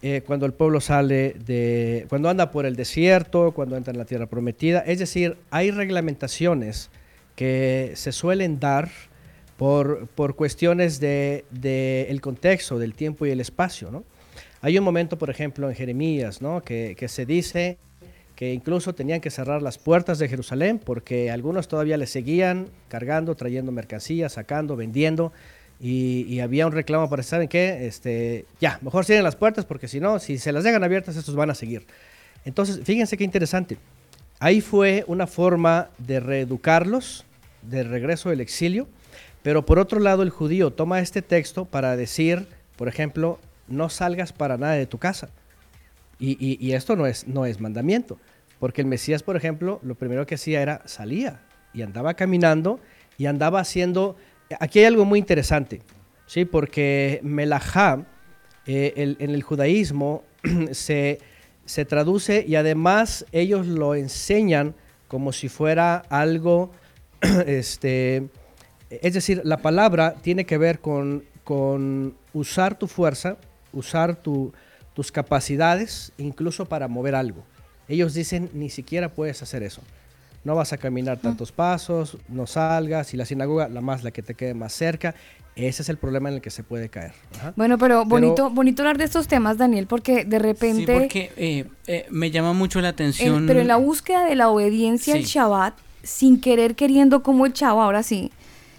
Eh, 0.00 0.22
cuando 0.26 0.46
el 0.46 0.52
pueblo 0.52 0.80
sale 0.80 1.34
de, 1.44 2.06
cuando 2.08 2.28
anda 2.28 2.50
por 2.50 2.66
el 2.66 2.76
desierto, 2.76 3.52
cuando 3.52 3.76
entra 3.76 3.92
en 3.92 3.98
la 3.98 4.04
tierra 4.04 4.26
prometida. 4.26 4.80
Es 4.80 4.98
decir, 4.98 5.36
hay 5.50 5.70
reglamentaciones 5.70 6.90
que 7.34 7.92
se 7.94 8.12
suelen 8.12 8.60
dar 8.60 8.90
por, 9.58 10.06
por 10.14 10.36
cuestiones 10.36 11.00
de, 11.00 11.44
de 11.50 12.06
el 12.08 12.20
contexto, 12.22 12.78
del 12.78 12.94
tiempo 12.94 13.26
y 13.26 13.30
el 13.30 13.40
espacio. 13.40 13.90
¿no? 13.90 14.04
Hay 14.62 14.78
un 14.78 14.84
momento, 14.84 15.18
por 15.18 15.28
ejemplo, 15.28 15.68
en 15.68 15.74
Jeremías, 15.74 16.40
¿no? 16.40 16.62
que, 16.62 16.94
que 16.96 17.08
se 17.08 17.26
dice 17.26 17.76
que 18.36 18.54
incluso 18.54 18.94
tenían 18.94 19.20
que 19.20 19.30
cerrar 19.30 19.60
las 19.60 19.76
puertas 19.76 20.20
de 20.20 20.28
Jerusalén 20.28 20.80
porque 20.82 21.32
algunos 21.32 21.66
todavía 21.66 21.96
le 21.96 22.06
seguían 22.06 22.68
cargando, 22.86 23.34
trayendo 23.34 23.72
mercancías, 23.72 24.34
sacando, 24.34 24.76
vendiendo. 24.76 25.32
Y, 25.80 26.24
y 26.28 26.38
había 26.38 26.64
un 26.64 26.72
reclamo 26.72 27.10
para, 27.10 27.24
¿saben 27.24 27.48
qué? 27.48 27.86
Este, 27.86 28.46
ya, 28.60 28.78
mejor 28.80 29.04
cierren 29.04 29.24
las 29.24 29.34
puertas 29.34 29.64
porque 29.64 29.88
si 29.88 29.98
no, 29.98 30.20
si 30.20 30.38
se 30.38 30.52
las 30.52 30.62
dejan 30.62 30.84
abiertas, 30.84 31.16
estos 31.16 31.34
van 31.34 31.50
a 31.50 31.56
seguir. 31.56 31.84
Entonces, 32.44 32.80
fíjense 32.84 33.16
qué 33.16 33.24
interesante. 33.24 33.76
Ahí 34.38 34.60
fue 34.60 35.02
una 35.08 35.26
forma 35.26 35.90
de 35.98 36.20
reeducarlos 36.20 37.24
de 37.62 37.82
regreso 37.82 38.30
del 38.30 38.40
exilio, 38.40 38.86
pero 39.42 39.64
por 39.64 39.78
otro 39.78 40.00
lado 40.00 40.22
el 40.22 40.30
judío 40.30 40.72
toma 40.72 41.00
este 41.00 41.22
texto 41.22 41.64
para 41.64 41.96
decir, 41.96 42.46
por 42.76 42.88
ejemplo, 42.88 43.38
no 43.68 43.88
salgas 43.88 44.32
para 44.32 44.56
nada 44.56 44.74
de 44.74 44.86
tu 44.86 44.98
casa. 44.98 45.30
Y, 46.18 46.36
y- 46.40 46.72
esto 46.72 46.96
no 46.96 47.06
es, 47.06 47.28
no 47.28 47.46
es 47.46 47.60
mandamiento, 47.60 48.18
porque 48.58 48.80
el 48.80 48.88
Mesías, 48.88 49.22
por 49.22 49.36
ejemplo, 49.36 49.78
lo 49.82 49.94
primero 49.94 50.26
que 50.26 50.34
hacía 50.34 50.60
era 50.62 50.82
salía 50.84 51.40
y 51.72 51.82
andaba 51.82 52.14
caminando 52.14 52.80
y 53.18 53.26
andaba 53.26 53.60
haciendo... 53.60 54.16
Aquí 54.58 54.80
hay 54.80 54.86
algo 54.86 55.04
muy 55.04 55.18
interesante, 55.20 55.82
¿sí? 56.26 56.44
porque 56.44 57.20
melajá 57.22 58.04
eh, 58.66 58.94
el- 58.96 59.16
en 59.20 59.30
el 59.30 59.42
judaísmo 59.42 60.24
se, 60.72 61.20
se 61.66 61.84
traduce 61.84 62.44
y 62.48 62.56
además 62.56 63.24
ellos 63.30 63.66
lo 63.66 63.94
enseñan 63.94 64.74
como 65.06 65.32
si 65.32 65.48
fuera 65.48 65.98
algo, 66.10 66.72
este, 67.46 68.28
es 68.90 69.14
decir, 69.14 69.42
la 69.44 69.58
palabra 69.58 70.14
tiene 70.22 70.44
que 70.46 70.58
ver 70.58 70.78
con, 70.80 71.24
con 71.44 72.14
usar 72.32 72.78
tu 72.78 72.86
fuerza, 72.86 73.36
usar 73.72 74.16
tu- 74.16 74.52
tus 74.94 75.12
capacidades, 75.12 76.12
incluso 76.18 76.66
para 76.66 76.88
mover 76.88 77.14
algo. 77.14 77.44
Ellos 77.88 78.14
dicen, 78.14 78.50
ni 78.52 78.70
siquiera 78.70 79.08
puedes 79.10 79.42
hacer 79.42 79.62
eso. 79.62 79.80
No 80.44 80.54
vas 80.54 80.72
a 80.72 80.78
caminar 80.78 81.18
tantos 81.18 81.52
pasos, 81.52 82.16
no 82.28 82.46
salgas, 82.46 83.12
y 83.14 83.16
la 83.16 83.24
sinagoga, 83.24 83.68
la 83.68 83.80
más 83.80 84.02
la 84.04 84.10
que 84.10 84.22
te 84.22 84.34
quede 84.34 84.54
más 84.54 84.72
cerca. 84.72 85.14
Ese 85.56 85.82
es 85.82 85.88
el 85.88 85.96
problema 85.98 86.28
en 86.28 86.36
el 86.36 86.40
que 86.40 86.50
se 86.50 86.62
puede 86.62 86.88
caer. 86.88 87.12
Ajá. 87.36 87.52
Bueno, 87.56 87.78
pero 87.78 88.00
Pero- 88.04 88.08
bonito, 88.08 88.50
bonito 88.50 88.82
hablar 88.82 88.98
de 88.98 89.04
estos 89.04 89.26
temas, 89.26 89.58
Daniel, 89.58 89.86
porque 89.86 90.24
de 90.24 90.36
Sí, 90.38 90.42
repente... 90.42 90.98
porque 90.98 91.32
eh, 91.36 91.64
eh, 91.86 92.06
me 92.10 92.30
llama 92.30 92.52
mucho 92.52 92.80
la 92.80 92.88
en- 92.90 92.94
atención. 92.94 93.46
pero 93.46 93.60
en 93.60 93.68
la 93.68 93.76
búsqueda 93.76 94.24
de 94.24 94.36
la 94.36 94.48
obediencia 94.48 95.14
al 95.14 95.24
Sí. 95.24 95.32
Shabbat, 95.32 95.74
sin 96.04 96.40
querer 96.40 96.76
queriendo 96.76 97.22
como 97.24 97.44
el 97.44 97.52
chavo, 97.52 97.82
ahora 97.82 98.02
sí, 98.04 98.30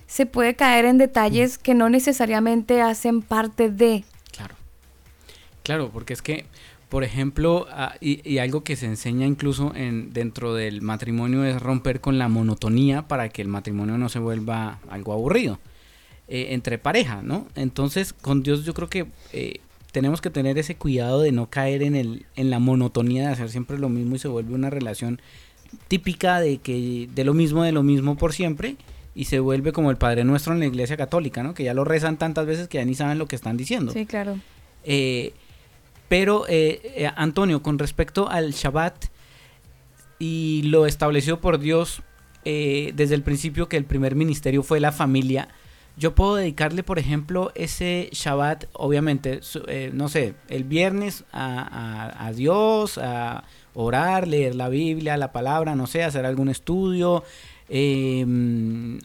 se 0.10 0.26
puede 0.26 0.56
caer 0.56 0.86
en 0.86 0.98
detalles 0.98 1.60
que 1.60 1.76
no 1.76 1.88
necesariamente 1.88 2.82
hacen 2.82 3.22
parte 3.22 3.70
de... 3.70 4.04
Claro. 4.32 4.56
Claro, 5.62 5.92
porque 5.94 6.14
es 6.14 6.24
que, 6.24 6.46
por 6.90 7.04
ejemplo, 7.04 7.68
ah, 7.70 7.94
y, 8.02 8.28
y 8.28 8.40
algo 8.40 8.64
que 8.64 8.76
se 8.76 8.88
enseña 8.88 9.28
incluso 9.28 9.72
en, 9.76 10.12
dentro 10.12 10.56
del 10.56 10.82
matrimonio 10.82 11.46
es 11.46 11.62
romper 11.62 12.02
con 12.02 12.18
la 12.18 12.28
monotonía 12.28 13.08
para 13.08 13.30
que 13.30 13.44
el 13.44 13.50
matrimonio 13.50 14.00
no 14.00 14.10
se 14.10 14.18
vuelva 14.18 14.80
algo 14.90 15.14
aburrido 15.14 15.60
eh, 16.28 16.48
entre 16.56 16.80
pareja, 16.80 17.22
¿no? 17.22 17.48
Entonces, 17.54 18.12
con 18.12 18.42
Dios 18.42 18.66
yo 18.66 18.74
creo 18.74 18.90
que 18.90 19.06
eh, 19.32 19.60
tenemos 19.92 20.22
que 20.22 20.32
tener 20.32 20.58
ese 20.58 20.76
cuidado 20.76 21.22
de 21.22 21.32
no 21.32 21.52
caer 21.52 21.84
en, 21.84 21.96
el, 21.96 22.26
en 22.36 22.50
la 22.50 22.58
monotonía 22.58 23.28
de 23.28 23.34
hacer 23.34 23.50
siempre 23.50 23.78
lo 23.78 23.90
mismo 23.90 24.16
y 24.16 24.20
se 24.20 24.28
vuelve 24.28 24.56
una 24.56 24.72
relación 24.72 25.22
típica 25.88 26.40
de 26.40 26.58
que 26.58 27.08
de 27.14 27.24
lo 27.24 27.36
mismo, 27.36 27.62
de 27.62 27.74
lo 27.74 27.84
mismo 27.84 28.18
por 28.18 28.34
siempre 28.34 28.76
y 29.16 29.26
se 29.26 29.40
vuelve 29.40 29.72
como 29.74 29.92
el 29.92 29.98
Padre 29.98 30.24
Nuestro 30.24 30.54
en 30.54 30.60
la 30.60 30.66
Iglesia 30.68 30.96
Católica, 30.98 31.44
¿no? 31.44 31.54
Que 31.54 31.64
ya 31.64 31.74
lo 31.74 31.84
rezan 31.84 32.18
tantas 32.18 32.46
veces 32.46 32.68
que 32.68 32.78
ya 32.78 32.86
ni 32.86 32.96
saben 32.96 33.18
lo 33.18 33.28
que 33.28 33.36
están 33.36 33.58
diciendo. 33.58 33.92
Sí, 33.92 34.06
claro. 34.06 34.38
Eh, 34.84 35.34
pero, 36.08 36.46
eh, 36.48 36.82
eh, 36.96 37.12
Antonio, 37.16 37.62
con 37.62 37.78
respecto 37.80 38.30
al 38.30 38.52
Shabbat, 38.52 39.06
y 40.20 40.64
lo 40.66 40.86
estableció 40.86 41.40
por 41.40 41.60
Dios 41.60 42.02
eh, 42.46 42.92
desde 42.96 43.16
el 43.16 43.24
principio 43.24 43.68
que 43.70 43.78
el 43.78 43.86
primer 43.86 44.16
ministerio 44.16 44.64
fue 44.64 44.80
la 44.80 44.92
familia, 44.92 45.50
yo 45.98 46.16
puedo 46.16 46.36
dedicarle, 46.36 46.84
por 46.84 46.98
ejemplo, 47.00 47.52
ese 47.56 48.10
Shabbat, 48.14 48.66
obviamente, 48.74 49.42
su- 49.42 49.64
eh, 49.68 49.92
no 49.94 50.08
sé, 50.08 50.34
el 50.48 50.64
viernes 50.64 51.26
a, 51.34 52.14
a- 52.16 52.28
a 52.28 52.32
Dios, 52.32 52.98
a 52.98 53.44
orar, 53.74 54.28
leer 54.28 54.56
la 54.56 54.70
Biblia, 54.70 55.18
la 55.18 55.32
palabra, 55.34 55.76
no 55.76 55.88
sé, 55.88 56.04
hacer 56.04 56.26
algún 56.26 56.48
estudio, 56.50 57.24
eh, 57.70 58.26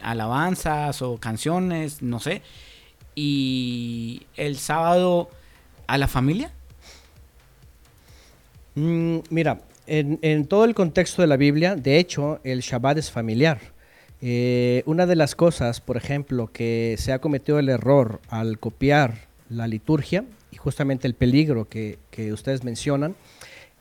alabanzas 0.01 1.01
o 1.01 1.17
canciones, 1.17 2.01
no 2.01 2.19
sé. 2.19 2.41
Y 3.15 4.23
el 4.35 4.57
sábado 4.57 5.29
a 5.87 5.97
la 5.97 6.07
familia. 6.07 6.51
Mm, 8.75 9.19
mira, 9.29 9.61
en, 9.87 10.19
en 10.21 10.45
todo 10.45 10.65
el 10.65 10.75
contexto 10.75 11.21
de 11.21 11.27
la 11.27 11.37
Biblia, 11.37 11.75
de 11.75 11.97
hecho, 11.97 12.39
el 12.43 12.61
Shabbat 12.61 12.97
es 12.97 13.11
familiar. 13.11 13.59
Eh, 14.21 14.83
una 14.85 15.05
de 15.05 15.15
las 15.15 15.35
cosas, 15.35 15.81
por 15.81 15.97
ejemplo, 15.97 16.49
que 16.51 16.95
se 16.97 17.13
ha 17.13 17.19
cometido 17.19 17.59
el 17.59 17.69
error 17.69 18.21
al 18.29 18.59
copiar 18.59 19.27
la 19.49 19.67
liturgia, 19.67 20.25
y 20.51 20.57
justamente 20.57 21.07
el 21.07 21.13
peligro 21.13 21.69
que, 21.69 21.99
que 22.11 22.33
ustedes 22.33 22.63
mencionan, 22.63 23.15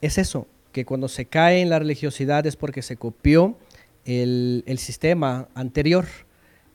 es 0.00 0.18
eso, 0.18 0.46
que 0.72 0.84
cuando 0.84 1.08
se 1.08 1.24
cae 1.24 1.60
en 1.60 1.70
la 1.70 1.78
religiosidad 1.78 2.46
es 2.46 2.56
porque 2.56 2.82
se 2.82 2.96
copió 2.96 3.56
el, 4.04 4.64
el 4.66 4.78
sistema 4.78 5.48
anterior. 5.54 6.06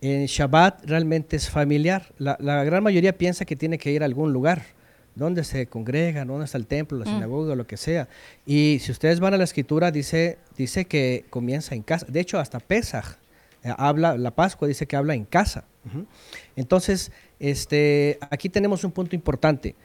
En 0.01 0.25
Shabbat 0.27 0.85
realmente 0.85 1.35
es 1.35 1.49
familiar. 1.49 2.13
La, 2.17 2.37
la 2.39 2.63
gran 2.63 2.83
mayoría 2.83 3.17
piensa 3.17 3.43
que 3.45 3.55
tiene 3.55 3.77
que 3.77 3.91
ir 3.91 4.01
a 4.01 4.05
algún 4.05 4.31
lugar 4.31 4.63
donde 5.15 5.43
se 5.43 5.67
congrega, 5.67 6.23
dónde 6.23 6.45
está 6.45 6.57
el 6.57 6.65
templo, 6.67 6.97
la 6.99 7.05
Mm. 7.05 7.13
sinagoga, 7.15 7.55
lo 7.55 7.67
que 7.67 7.75
sea. 7.75 8.07
Y 8.45 8.79
si 8.79 8.91
ustedes 8.93 9.19
van 9.19 9.33
a 9.33 9.37
la 9.37 9.43
escritura, 9.43 9.91
dice, 9.91 10.37
dice 10.57 10.85
que 10.85 11.25
comienza 11.29 11.75
en 11.75 11.81
casa. 11.81 12.05
De 12.07 12.21
hecho, 12.21 12.39
hasta 12.39 12.59
Pesaj 12.59 13.17
eh, 13.63 13.73
habla, 13.77 14.17
la 14.17 14.31
Pascua 14.31 14.69
dice 14.69 14.85
que 14.85 14.95
habla 14.95 15.15
en 15.15 15.25
casa. 15.25 15.65
Ujú. 15.85 16.05
Entonces, 16.55 17.11
este, 17.39 18.17
aquí 18.29 18.47
tenemos 18.47 18.85
un 18.85 18.91
punto 18.91 19.15
importante. 19.15 19.75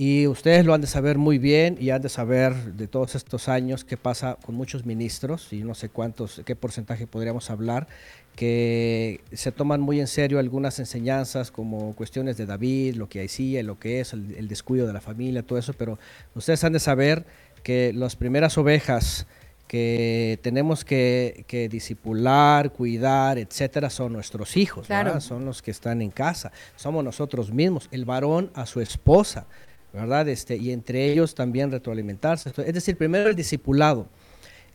Y 0.00 0.28
ustedes 0.28 0.64
lo 0.64 0.74
han 0.74 0.80
de 0.80 0.86
saber 0.86 1.18
muy 1.18 1.38
bien 1.38 1.76
y 1.80 1.90
han 1.90 2.00
de 2.00 2.08
saber 2.08 2.54
de 2.74 2.86
todos 2.86 3.16
estos 3.16 3.48
años 3.48 3.84
qué 3.84 3.96
pasa 3.96 4.36
con 4.46 4.54
muchos 4.54 4.86
ministros 4.86 5.52
y 5.52 5.64
no 5.64 5.74
sé 5.74 5.88
cuántos, 5.88 6.40
qué 6.46 6.54
porcentaje 6.54 7.08
podríamos 7.08 7.50
hablar, 7.50 7.88
que 8.36 9.20
se 9.32 9.50
toman 9.50 9.80
muy 9.80 9.98
en 9.98 10.06
serio 10.06 10.38
algunas 10.38 10.78
enseñanzas 10.78 11.50
como 11.50 11.96
cuestiones 11.96 12.36
de 12.36 12.46
David, 12.46 12.94
lo 12.94 13.08
que 13.08 13.24
hacía, 13.24 13.60
lo 13.64 13.80
que 13.80 13.98
es, 13.98 14.12
el, 14.12 14.36
el 14.36 14.46
descuido 14.46 14.86
de 14.86 14.92
la 14.92 15.00
familia, 15.00 15.42
todo 15.42 15.58
eso, 15.58 15.72
pero 15.72 15.98
ustedes 16.36 16.62
han 16.62 16.74
de 16.74 16.78
saber 16.78 17.26
que 17.64 17.92
las 17.92 18.14
primeras 18.14 18.56
ovejas 18.56 19.26
que 19.66 20.38
tenemos 20.42 20.84
que, 20.84 21.44
que 21.48 21.68
disipular, 21.68 22.70
cuidar, 22.72 23.36
etcétera, 23.36 23.90
son 23.90 24.12
nuestros 24.12 24.56
hijos, 24.56 24.86
Claro. 24.86 25.20
son 25.20 25.44
los 25.44 25.60
que 25.60 25.72
están 25.72 26.02
en 26.02 26.10
casa, 26.12 26.52
somos 26.76 27.02
nosotros 27.02 27.52
mismos, 27.52 27.88
el 27.90 28.04
varón 28.04 28.52
a 28.54 28.64
su 28.64 28.80
esposa, 28.80 29.46
¿verdad? 29.92 30.28
Este, 30.28 30.56
y 30.56 30.72
entre 30.72 31.10
ellos 31.10 31.34
también 31.34 31.70
retroalimentarse. 31.70 32.50
Es 32.50 32.74
decir, 32.74 32.96
primero 32.96 33.30
el 33.30 33.36
discipulado. 33.36 34.06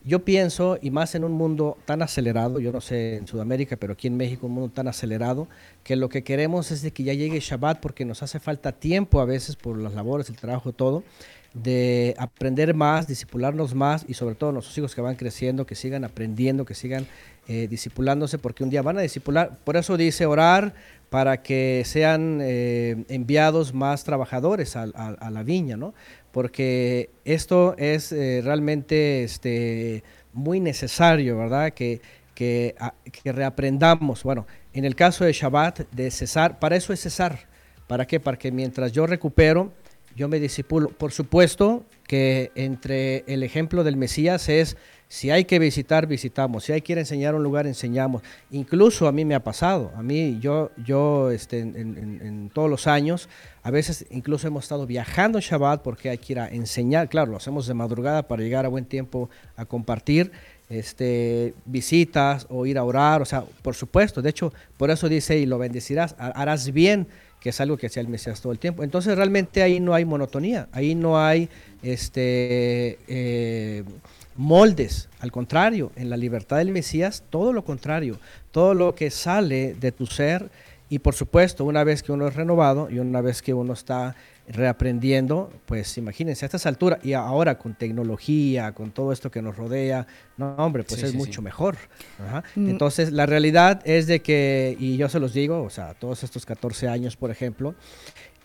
Yo 0.06 0.22
pienso, 0.22 0.78
y 0.82 0.90
más 0.90 1.14
en 1.14 1.24
un 1.24 1.32
mundo 1.32 1.78
tan 1.86 2.02
acelerado, 2.02 2.60
yo 2.60 2.72
no 2.72 2.82
sé 2.82 3.16
en 3.16 3.26
Sudamérica, 3.26 3.76
pero 3.76 3.94
aquí 3.94 4.06
en 4.06 4.18
México 4.18 4.46
un 4.46 4.52
mundo 4.52 4.70
tan 4.70 4.86
acelerado, 4.86 5.48
que 5.82 5.96
lo 5.96 6.10
que 6.10 6.22
queremos 6.22 6.70
es 6.72 6.82
de 6.82 6.90
que 6.90 7.04
ya 7.04 7.14
llegue 7.14 7.40
Shabbat 7.40 7.80
porque 7.80 8.04
nos 8.04 8.22
hace 8.22 8.38
falta 8.38 8.72
tiempo 8.72 9.22
a 9.22 9.24
veces 9.24 9.56
por 9.56 9.78
las 9.78 9.94
labores, 9.94 10.28
el 10.28 10.36
trabajo, 10.36 10.72
todo, 10.72 11.04
de 11.54 12.14
aprender 12.18 12.74
más, 12.74 13.06
disipularnos 13.06 13.74
más 13.74 14.04
y 14.06 14.12
sobre 14.12 14.34
todo 14.34 14.52
nuestros 14.52 14.76
hijos 14.76 14.94
que 14.94 15.00
van 15.00 15.14
creciendo, 15.14 15.64
que 15.64 15.74
sigan 15.74 16.04
aprendiendo, 16.04 16.66
que 16.66 16.74
sigan 16.74 17.06
eh, 17.48 17.68
disipulándose, 17.68 18.38
porque 18.38 18.62
un 18.62 18.70
día 18.70 18.82
van 18.82 18.98
a 18.98 19.00
disipular. 19.00 19.58
Por 19.64 19.78
eso 19.78 19.96
dice 19.96 20.26
orar 20.26 20.74
para 21.14 21.44
que 21.44 21.84
sean 21.86 22.40
eh, 22.42 23.04
enviados 23.08 23.72
más 23.72 24.02
trabajadores 24.02 24.74
a, 24.74 24.86
la 25.30 25.42
viña, 25.44 25.76
¿no? 25.76 25.94
Porque 26.32 27.10
esto 27.24 27.76
es 27.78 28.10
eh, 28.10 28.40
realmente 28.42 29.22
este, 29.22 30.02
muy 30.32 30.58
necesario, 30.58 31.38
¿verdad? 31.38 31.72
Que, 31.72 32.00
que, 32.34 32.74
a- 32.80 32.94
que 33.22 33.30
reaprendamos. 33.30 34.24
Bueno, 34.24 34.48
en 34.72 34.84
el 34.84 34.96
caso 34.96 35.24
de 35.24 35.32
Shabbat, 35.32 35.88
de 35.92 36.10
cesar, 36.10 36.58
para 36.58 36.74
eso 36.74 36.92
es 36.92 36.98
cesar. 36.98 37.46
¿Para 37.86 38.08
qué? 38.08 38.18
Para 38.18 38.36
que 38.36 38.50
mientras 38.50 38.90
yo 38.90 39.06
recupero, 39.06 39.72
yo 40.16 40.26
me 40.26 40.40
disipulo. 40.40 40.88
Por 40.88 41.12
supuesto 41.12 41.84
que 42.08 42.50
entre 42.56 43.22
el 43.28 43.44
ejemplo 43.44 43.84
del 43.84 43.96
Mesías 43.96 44.48
es, 44.48 44.76
si 45.14 45.30
hay 45.30 45.44
que 45.44 45.60
visitar, 45.60 46.08
visitamos. 46.08 46.64
Si 46.64 46.72
hay 46.72 46.80
que 46.80 46.92
enseñar 46.94 47.36
un 47.36 47.44
lugar, 47.44 47.68
enseñamos. 47.68 48.20
Incluso 48.50 49.06
a 49.06 49.12
mí 49.12 49.24
me 49.24 49.36
ha 49.36 49.44
pasado. 49.44 49.92
A 49.94 50.02
mí, 50.02 50.40
yo, 50.40 50.72
yo 50.84 51.30
este, 51.30 51.60
en, 51.60 52.50
todos 52.52 52.68
los 52.68 52.88
años, 52.88 53.28
a 53.62 53.70
veces 53.70 54.06
incluso 54.10 54.48
hemos 54.48 54.64
estado 54.64 54.88
viajando 54.88 55.38
en 55.38 55.42
Shabbat 55.42 55.82
porque 55.82 56.10
hay 56.10 56.18
que 56.18 56.32
ir 56.32 56.40
a 56.40 56.48
enseñar. 56.48 57.08
Claro, 57.08 57.30
lo 57.30 57.36
hacemos 57.36 57.68
de 57.68 57.74
madrugada 57.74 58.24
para 58.26 58.42
llegar 58.42 58.66
a 58.66 58.68
buen 58.68 58.86
tiempo 58.86 59.30
a 59.56 59.64
compartir 59.66 60.32
este, 60.68 61.54
visitas 61.64 62.48
o 62.50 62.66
ir 62.66 62.76
a 62.76 62.82
orar. 62.82 63.22
O 63.22 63.24
sea, 63.24 63.44
por 63.62 63.76
supuesto. 63.76 64.20
De 64.20 64.30
hecho, 64.30 64.52
por 64.76 64.90
eso 64.90 65.08
dice, 65.08 65.38
y 65.38 65.46
lo 65.46 65.58
bendecirás, 65.58 66.16
ha- 66.18 66.30
harás 66.30 66.72
bien 66.72 67.06
que 67.38 67.50
es 67.50 67.60
algo 67.60 67.76
que 67.76 67.86
hacía 67.86 68.02
el 68.02 68.08
Mesías 68.08 68.40
todo 68.40 68.50
el 68.50 68.58
tiempo. 68.58 68.82
Entonces 68.82 69.14
realmente 69.14 69.62
ahí 69.62 69.78
no 69.78 69.94
hay 69.94 70.04
monotonía, 70.04 70.66
ahí 70.72 70.96
no 70.96 71.20
hay 71.20 71.48
este, 71.84 72.98
eh, 73.06 73.84
moldes, 74.36 75.08
al 75.20 75.32
contrario, 75.32 75.92
en 75.96 76.10
la 76.10 76.16
libertad 76.16 76.58
del 76.58 76.70
Mesías, 76.70 77.24
todo 77.30 77.52
lo 77.52 77.64
contrario, 77.64 78.18
todo 78.50 78.74
lo 78.74 78.94
que 78.94 79.10
sale 79.10 79.74
de 79.74 79.92
tu 79.92 80.06
ser 80.06 80.50
y 80.88 80.98
por 80.98 81.14
supuesto, 81.14 81.64
una 81.64 81.82
vez 81.82 82.02
que 82.02 82.12
uno 82.12 82.28
es 82.28 82.36
renovado 82.36 82.88
y 82.90 82.98
una 82.98 83.20
vez 83.20 83.42
que 83.42 83.54
uno 83.54 83.72
está 83.72 84.14
reaprendiendo, 84.46 85.50
pues 85.64 85.96
imagínense 85.96 86.44
a 86.44 86.46
estas 86.46 86.66
alturas 86.66 87.00
y 87.02 87.14
ahora 87.14 87.56
con 87.58 87.74
tecnología, 87.74 88.72
con 88.72 88.90
todo 88.90 89.10
esto 89.10 89.30
que 89.30 89.40
nos 89.40 89.56
rodea, 89.56 90.06
no 90.36 90.54
hombre, 90.56 90.84
pues 90.84 91.00
Sí, 91.00 91.06
es 91.06 91.12
sí, 91.12 91.16
mucho 91.16 91.40
sí. 91.40 91.42
mejor. 91.42 91.76
Ajá. 92.24 92.44
Mm. 92.54 92.68
Entonces, 92.68 93.10
la 93.12 93.24
realidad 93.24 93.80
es 93.84 94.06
de 94.06 94.20
que, 94.20 94.76
y 94.78 94.98
yo 94.98 95.08
se 95.08 95.18
los 95.18 95.32
digo, 95.32 95.62
o 95.62 95.70
sea, 95.70 95.94
todos 95.94 96.22
estos 96.22 96.44
14 96.44 96.88
años, 96.88 97.16
por 97.16 97.30
ejemplo, 97.30 97.74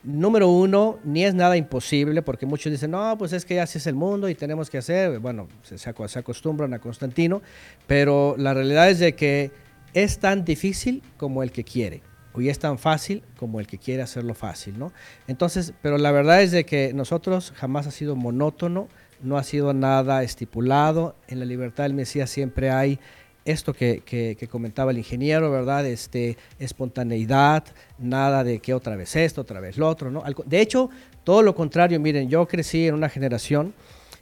número 0.03 0.47
uno, 0.49 0.99
ni 1.03 1.25
es 1.25 1.33
nada 1.33 1.57
imposible, 1.57 2.21
porque 2.21 2.45
muchos 2.45 2.71
dicen, 2.71 2.91
no, 2.91 3.17
pues 3.17 3.33
es 3.33 3.45
que 3.45 3.59
así 3.59 3.77
es 3.77 3.87
el 3.87 3.95
mundo 3.95 4.29
y 4.29 4.35
tenemos 4.35 4.69
que 4.69 4.77
hacer, 4.77 5.19
bueno, 5.19 5.47
se, 5.63 5.77
se 5.77 5.93
aco- 5.93 6.07
se 6.07 6.19
acostumbran 6.19 6.73
a 6.73 6.79
Constantino, 6.79 7.41
pero 7.87 8.35
la 8.37 8.53
realidad 8.53 8.89
es 8.89 8.99
de 8.99 9.15
que 9.15 9.51
es 9.93 10.19
tan 10.19 10.45
difícil 10.45 11.03
como 11.17 11.43
el 11.43 11.51
que 11.51 11.63
quiere. 11.63 12.01
Y 12.37 12.47
es 12.47 12.59
tan 12.59 12.77
fácil 12.79 13.23
como 13.35 13.59
el 13.59 13.67
que 13.67 13.77
quiere 13.77 14.01
hacerlo 14.01 14.33
fácil, 14.33 14.79
¿no? 14.79 14.93
Entonces, 15.27 15.73
pero 15.81 15.97
la 15.97 16.11
verdad 16.11 16.41
es 16.41 16.51
de 16.51 16.63
que 16.63 16.93
nosotros 16.93 17.51
jamás 17.53 17.85
ha 17.85 17.91
sido 17.91 18.15
monótono, 18.15 18.87
no 19.21 19.37
ha 19.37 19.43
sido 19.43 19.73
nada 19.73 20.23
estipulado. 20.23 21.17
En 21.27 21.39
la 21.39 21.45
libertad 21.45 21.83
del 21.83 21.95
Mesías 21.95 22.29
siempre 22.29 22.69
hay 22.69 22.99
esto 23.45 23.73
que, 23.73 24.01
que- 24.05 24.35
que 24.39 24.47
comentaba 24.47 24.91
el 24.91 24.97
ingeniero, 24.97 25.49
¿verdad? 25.51 25.85
Este, 25.85 26.37
espontaneidad, 26.59 27.63
nada 27.97 28.43
de 28.43 28.59
que 28.59 28.73
otra 28.73 28.95
vez 28.95 29.15
esto, 29.15 29.41
otra 29.41 29.59
vez 29.59 29.77
lo 29.77 29.87
otro, 29.87 30.11
¿no? 30.11 30.23
De 30.45 30.61
hecho, 30.61 30.89
todo 31.23 31.41
lo 31.41 31.55
contrario, 31.55 31.99
miren, 31.99 32.29
yo 32.29 32.47
crecí 32.47 32.87
en 32.87 32.95
una 32.95 33.09
generación 33.09 33.73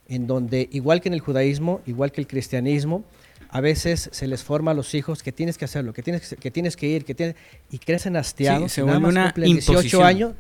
en 0.10 0.28
donde, 0.28 0.70
igual 0.72 1.02
que 1.02 1.10
en 1.10 1.14
el 1.14 1.20
judaísmo, 1.20 1.82
igual 1.86 2.12
que 2.12 2.22
el 2.22 2.28
cristianismo, 2.28 3.04
a 3.50 3.62
veces 3.62 4.10
se 4.12 4.28
les 4.28 4.44
forma 4.44 4.72
a 4.72 4.74
los 4.74 4.94
hijos 4.94 5.24
que 5.24 5.32
tienes 5.32 5.58
que 5.58 5.66
hacerlo, 5.66 5.94
que 5.94 6.04
tienes 6.04 6.30
que, 6.30 6.36
que 6.36 6.52
tienes 6.52 6.76
que 6.76 6.88
ir, 6.88 7.06
que 7.06 7.16
tienes, 7.16 7.36
y 7.72 7.78
crecen 7.80 8.16
hastiados. 8.18 8.72
se 8.72 8.82
y 8.82 8.86
nada 8.86 9.00
vuelve 9.00 9.14
más 9.14 9.24
una 9.24 9.24
cumplen 9.34 9.52
18 9.54 9.72
imposición. 9.72 10.04
años. 10.04 10.34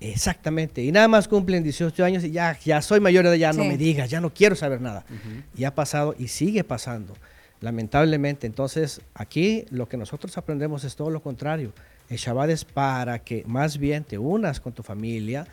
Exactamente, 0.00 0.82
y 0.84 0.92
nada 0.92 1.08
más 1.08 1.26
cumplen 1.26 1.62
18 1.64 2.04
años 2.04 2.22
y 2.22 2.30
ya, 2.30 2.56
ya 2.64 2.80
soy 2.82 3.00
mayor 3.00 3.24
de 3.24 3.30
edad, 3.30 3.36
ya 3.38 3.52
no 3.52 3.64
Sí. 3.64 3.68
me 3.68 3.76
digas, 3.76 4.08
ya 4.08 4.20
no 4.20 4.32
quiero 4.32 4.54
saber 4.54 4.80
nada. 4.80 5.04
Y 5.56 5.64
ha 5.64 5.74
pasado 5.74 6.14
y 6.18 6.28
sigue 6.28 6.62
pasando. 6.62 7.14
Lamentablemente. 7.60 8.46
Entonces, 8.46 9.00
aquí 9.14 9.64
lo 9.70 9.88
que 9.88 9.96
nosotros 9.96 10.36
aprendemos 10.38 10.84
es 10.84 10.96
todo 10.96 11.10
lo 11.10 11.22
contrario. 11.22 11.72
El 12.08 12.16
Shabbat 12.16 12.50
es 12.50 12.64
para 12.64 13.18
que 13.18 13.44
más 13.46 13.78
bien 13.78 14.04
te 14.04 14.18
unas 14.18 14.60
con 14.60 14.72
tu 14.72 14.82
familia. 14.82 15.46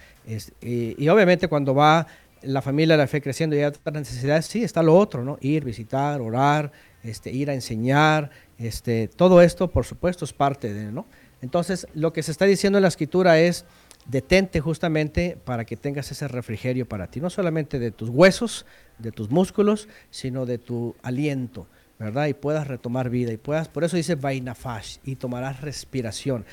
y, 0.61 1.07
obviamente 1.09 1.47
cuando 1.47 1.75
va 1.75 2.07
la 2.41 2.61
familia 2.61 2.95
la 2.95 3.07
fe 3.07 3.21
creciendo 3.21 3.55
y 3.55 3.59
hay 3.59 3.65
otras 3.65 3.93
necesidades, 3.93 4.45
sí, 4.45 4.63
está 4.63 4.83
lo 4.83 4.95
otro, 4.95 5.23
¿no? 5.23 5.37
Ir, 5.41 5.65
visitar, 5.65 6.21
orar, 6.21 6.71
este, 7.03 7.31
ir 7.31 7.49
a 7.49 7.53
enseñar, 7.53 8.29
este, 8.59 9.07
todo 9.07 9.41
esto, 9.41 9.71
por 9.71 9.85
supuesto, 9.85 10.25
es 10.25 10.33
parte 10.33 10.71
de, 10.71 10.91
¿no? 10.91 11.07
Entonces, 11.41 11.87
lo 11.95 12.13
que 12.13 12.21
se 12.21 12.31
está 12.31 12.45
diciendo 12.45 12.77
en 12.77 12.83
la 12.83 12.89
escritura 12.89 13.39
es, 13.39 13.65
detente 14.05 14.59
justamente 14.59 15.37
para 15.43 15.65
que 15.65 15.75
tengas 15.75 16.11
ese 16.11 16.27
refrigerio 16.27 16.87
para 16.87 17.07
ti, 17.07 17.19
no 17.19 17.29
solamente 17.29 17.79
de 17.79 17.91
tus 17.91 18.09
huesos, 18.09 18.65
de 18.99 19.11
tus 19.11 19.29
músculos, 19.29 19.87
sino 20.11 20.45
de 20.45 20.57
tu 20.57 20.95
aliento, 21.01 21.67
Y 21.99 22.33
puedas 22.33 22.67
retomar 22.67 23.09
vida 23.09 23.31
y 23.31 23.37
puedas, 23.37 23.69
por 23.69 23.83
eso 23.83 23.95
dice 23.95 24.15
Vainafash, 24.15 24.97
y 25.05 25.15
tomarás 25.15 25.61
respiración. 25.61 26.45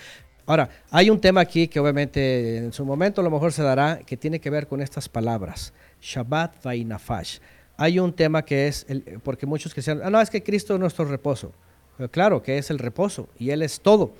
Ahora, 0.47 0.69
hay 0.91 1.11
un 1.11 1.21
tema 1.21 1.41
aquí 1.41 1.69
que 1.69 1.81
obviamente 1.81 2.59
en 2.59 2.73
su 2.73 2.85
momento 2.85 3.21
a 3.21 3.25
lo 3.25 3.31
mejor 3.31 3.53
se 3.53 3.63
dará 3.63 3.99
que 4.05 4.17
tiene 4.17 4.41
que 4.41 4.51
ver 4.51 4.67
con 4.67 4.81
estas 4.81 5.09
palabras, 5.09 5.73
Shabbat 6.01 6.63
Vainafash. 6.63 7.39
Hay 7.77 7.99
un 7.99 8.13
tema 8.13 8.45
que 8.45 8.69
es, 8.69 8.87
el, 8.89 9.21
porque 9.23 9.47
muchos 9.47 9.75
que 9.75 9.81
decían, 9.81 10.01
ah, 10.05 10.11
no, 10.11 10.21
es 10.21 10.31
que 10.31 10.43
Cristo 10.43 10.75
es 10.75 10.81
nuestro 10.81 11.05
reposo. 11.05 11.53
Pero 11.97 12.11
claro 12.11 12.43
que 12.43 12.59
es 12.59 12.71
el 12.71 12.79
reposo 12.79 13.29
y 13.39 13.51
Él 13.51 13.63
es 13.63 13.81
todo, 13.81 14.15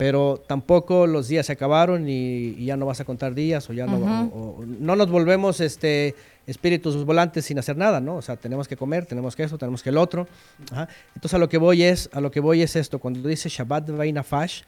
pero 0.00 0.42
tampoco 0.46 1.06
los 1.06 1.28
días 1.28 1.44
se 1.44 1.52
acabaron 1.52 2.08
y, 2.08 2.54
y 2.56 2.64
ya 2.64 2.76
no 2.78 2.86
vas 2.86 3.00
a 3.00 3.04
contar 3.04 3.34
días 3.34 3.68
o 3.68 3.74
ya 3.74 3.84
no, 3.84 3.98
Ujú. 3.98 4.08
o- 4.34 4.56
o 4.62 4.64
no 4.66 4.96
nos 4.96 5.10
volvemos 5.10 5.60
este, 5.60 6.14
espíritus 6.46 7.04
volantes 7.04 7.44
sin 7.44 7.58
hacer 7.58 7.76
nada, 7.76 8.00
¿no? 8.00 8.16
O 8.16 8.22
sea, 8.22 8.36
tenemos 8.36 8.66
que 8.66 8.78
comer, 8.78 9.04
tenemos 9.04 9.36
que 9.36 9.42
eso, 9.42 9.58
tenemos 9.58 9.82
que 9.82 9.90
el 9.90 9.98
otro. 9.98 10.26
Ajá. 10.72 10.88
Entonces 11.14 11.34
a 11.34 11.38
lo 11.38 11.50
que 11.50 11.58
voy 11.58 11.82
es, 11.82 12.08
a 12.14 12.22
lo 12.22 12.30
que 12.30 12.40
voy 12.40 12.62
es 12.62 12.76
esto, 12.76 12.98
cuando 12.98 13.28
dice 13.28 13.50
Shabbat 13.50 13.90
Vainafash, 13.90 14.62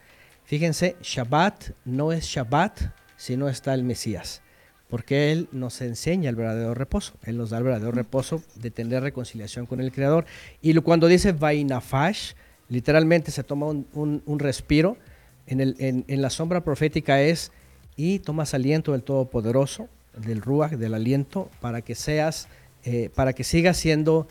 fíjense, 0.45 0.97
Shabbat 1.01 1.71
no 1.87 2.13
es 2.13 2.27
Shabbat 2.27 2.81
si 3.17 3.39
no 3.39 3.49
está 3.49 3.73
el 3.73 3.85
Mesías, 3.85 4.43
porque 4.91 5.33
Él 5.33 5.49
nos 5.51 5.81
enseña 5.81 6.29
el 6.29 6.37
verdadero 6.37 6.75
reposo, 6.75 7.15
Él 7.25 7.39
nos 7.39 7.49
da 7.49 7.57
el 7.57 7.65
verdadero 7.65 7.93
reposo 7.93 8.43
de 8.57 8.71
tener 8.71 9.03
reconciliación 9.03 9.65
con 9.65 9.81
el 9.81 9.93
Creador. 9.93 10.27
Y 10.61 10.75
cuando 10.81 11.07
dice 11.07 11.33
Vainafash, 11.33 12.33
literalmente 12.69 13.31
se 13.31 13.43
toma 13.45 13.65
un, 13.67 13.87
un- 13.95 14.23
un 14.27 14.39
respiro, 14.39 14.99
en, 15.47 15.61
el, 15.61 15.77
en, 15.79 16.23
la 16.23 16.31
sombra 16.31 16.63
profética 16.63 17.23
es, 17.23 17.53
y 17.97 18.21
tomas 18.21 18.55
aliento 18.55 18.93
del 18.93 19.03
Todopoderoso, 19.03 19.89
del 20.17 20.41
Ruach, 20.41 20.73
del 20.73 20.95
aliento, 20.95 21.51
para 21.61 21.83
que 21.83 21.95
seas, 21.95 22.49
eh, 22.85 23.11
para 23.15 23.33
que 23.33 23.45
sigas 23.45 23.77
siendo 23.77 24.29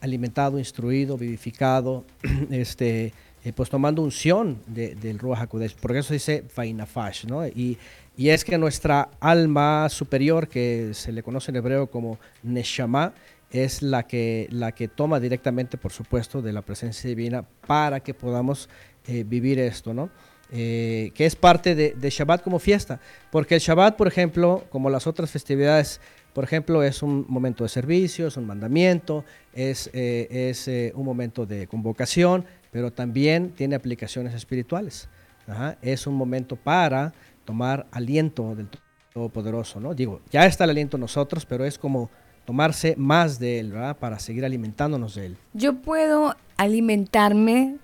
alimentado, 0.00 0.58
instruido, 0.58 1.16
vivificado, 1.16 2.04
este, 2.50 3.12
eh, 3.44 3.52
pues 3.54 3.70
tomando 3.70 4.02
unción 4.02 4.58
de- 4.66 4.94
del 4.94 5.18
Ruach 5.18 5.40
HaKodesh. 5.42 5.74
Por 5.76 5.96
eso 5.96 6.12
dice 6.12 6.44
Vainafash, 6.56 7.26
¿no? 7.26 7.46
Y, 7.46 7.78
y 8.16 8.30
es 8.30 8.44
que 8.44 8.56
nuestra 8.58 9.10
alma 9.20 9.88
superior, 9.88 10.48
que 10.48 10.90
se 10.94 11.12
le 11.12 11.22
conoce 11.22 11.50
en 11.50 11.56
hebreo 11.56 11.88
como 11.88 12.18
Neshama, 12.42 13.12
es 13.50 13.82
la 13.82 14.06
que, 14.06 14.48
la 14.50 14.72
que 14.72 14.88
toma 14.88 15.20
directamente, 15.20 15.78
por 15.78 15.92
supuesto, 15.92 16.42
de 16.42 16.52
la 16.52 16.62
presencia 16.62 17.08
divina 17.08 17.44
para 17.66 18.00
que 18.00 18.14
podamos 18.14 18.68
eh, 19.06 19.24
vivir 19.26 19.58
esto, 19.58 19.94
¿no? 19.94 20.10
Eh, 20.52 21.10
que 21.14 21.26
es 21.26 21.34
parte 21.34 21.74
de, 21.74 21.94
de 21.94 22.10
Shabbat 22.10 22.42
como 22.42 22.58
fiesta. 22.58 23.00
Porque 23.30 23.56
el 23.56 23.60
Shabbat, 23.60 23.96
por 23.96 24.06
ejemplo, 24.06 24.64
como 24.70 24.90
las 24.90 25.06
otras 25.06 25.30
festividades, 25.30 26.00
por 26.36 26.44
ejemplo, 26.44 26.82
es 26.82 27.02
un 27.02 27.24
momento 27.28 27.64
de 27.64 27.70
servicio, 27.70 28.26
es 28.26 28.36
un 28.36 28.46
mandamiento, 28.46 29.24
es, 29.54 29.88
eh, 29.94 30.28
es 30.50 30.68
eh, 30.68 30.92
un 30.94 31.06
momento 31.06 31.46
de 31.46 31.66
convocación, 31.66 32.44
pero 32.70 32.92
también 32.92 33.52
tiene 33.52 33.74
aplicaciones 33.74 34.34
espirituales. 34.34 35.08
Ajá, 35.48 35.78
Es 35.80 36.06
un 36.06 36.14
momento 36.14 36.56
para 36.56 37.14
tomar 37.44 37.86
aliento 37.90 38.54
del 38.54 38.68
Todopoderoso, 39.14 39.80
¿no? 39.80 39.94
Digo, 39.94 40.20
ya 40.30 40.44
está 40.44 40.64
el 40.64 40.70
aliento 40.70 40.98
en 40.98 41.00
nosotros, 41.00 41.46
pero 41.46 41.64
es 41.64 41.78
como 41.78 42.10
tomarse 42.44 42.94
más 42.98 43.38
de 43.38 43.58
él, 43.60 43.72
¿verdad? 43.72 43.96
Para 43.96 44.18
seguir 44.18 44.44
alimentándonos 44.44 45.14
de 45.14 45.26
él. 45.26 45.36
Yo 45.54 45.76
puedo 45.80 46.36
alimentarme 46.58 47.76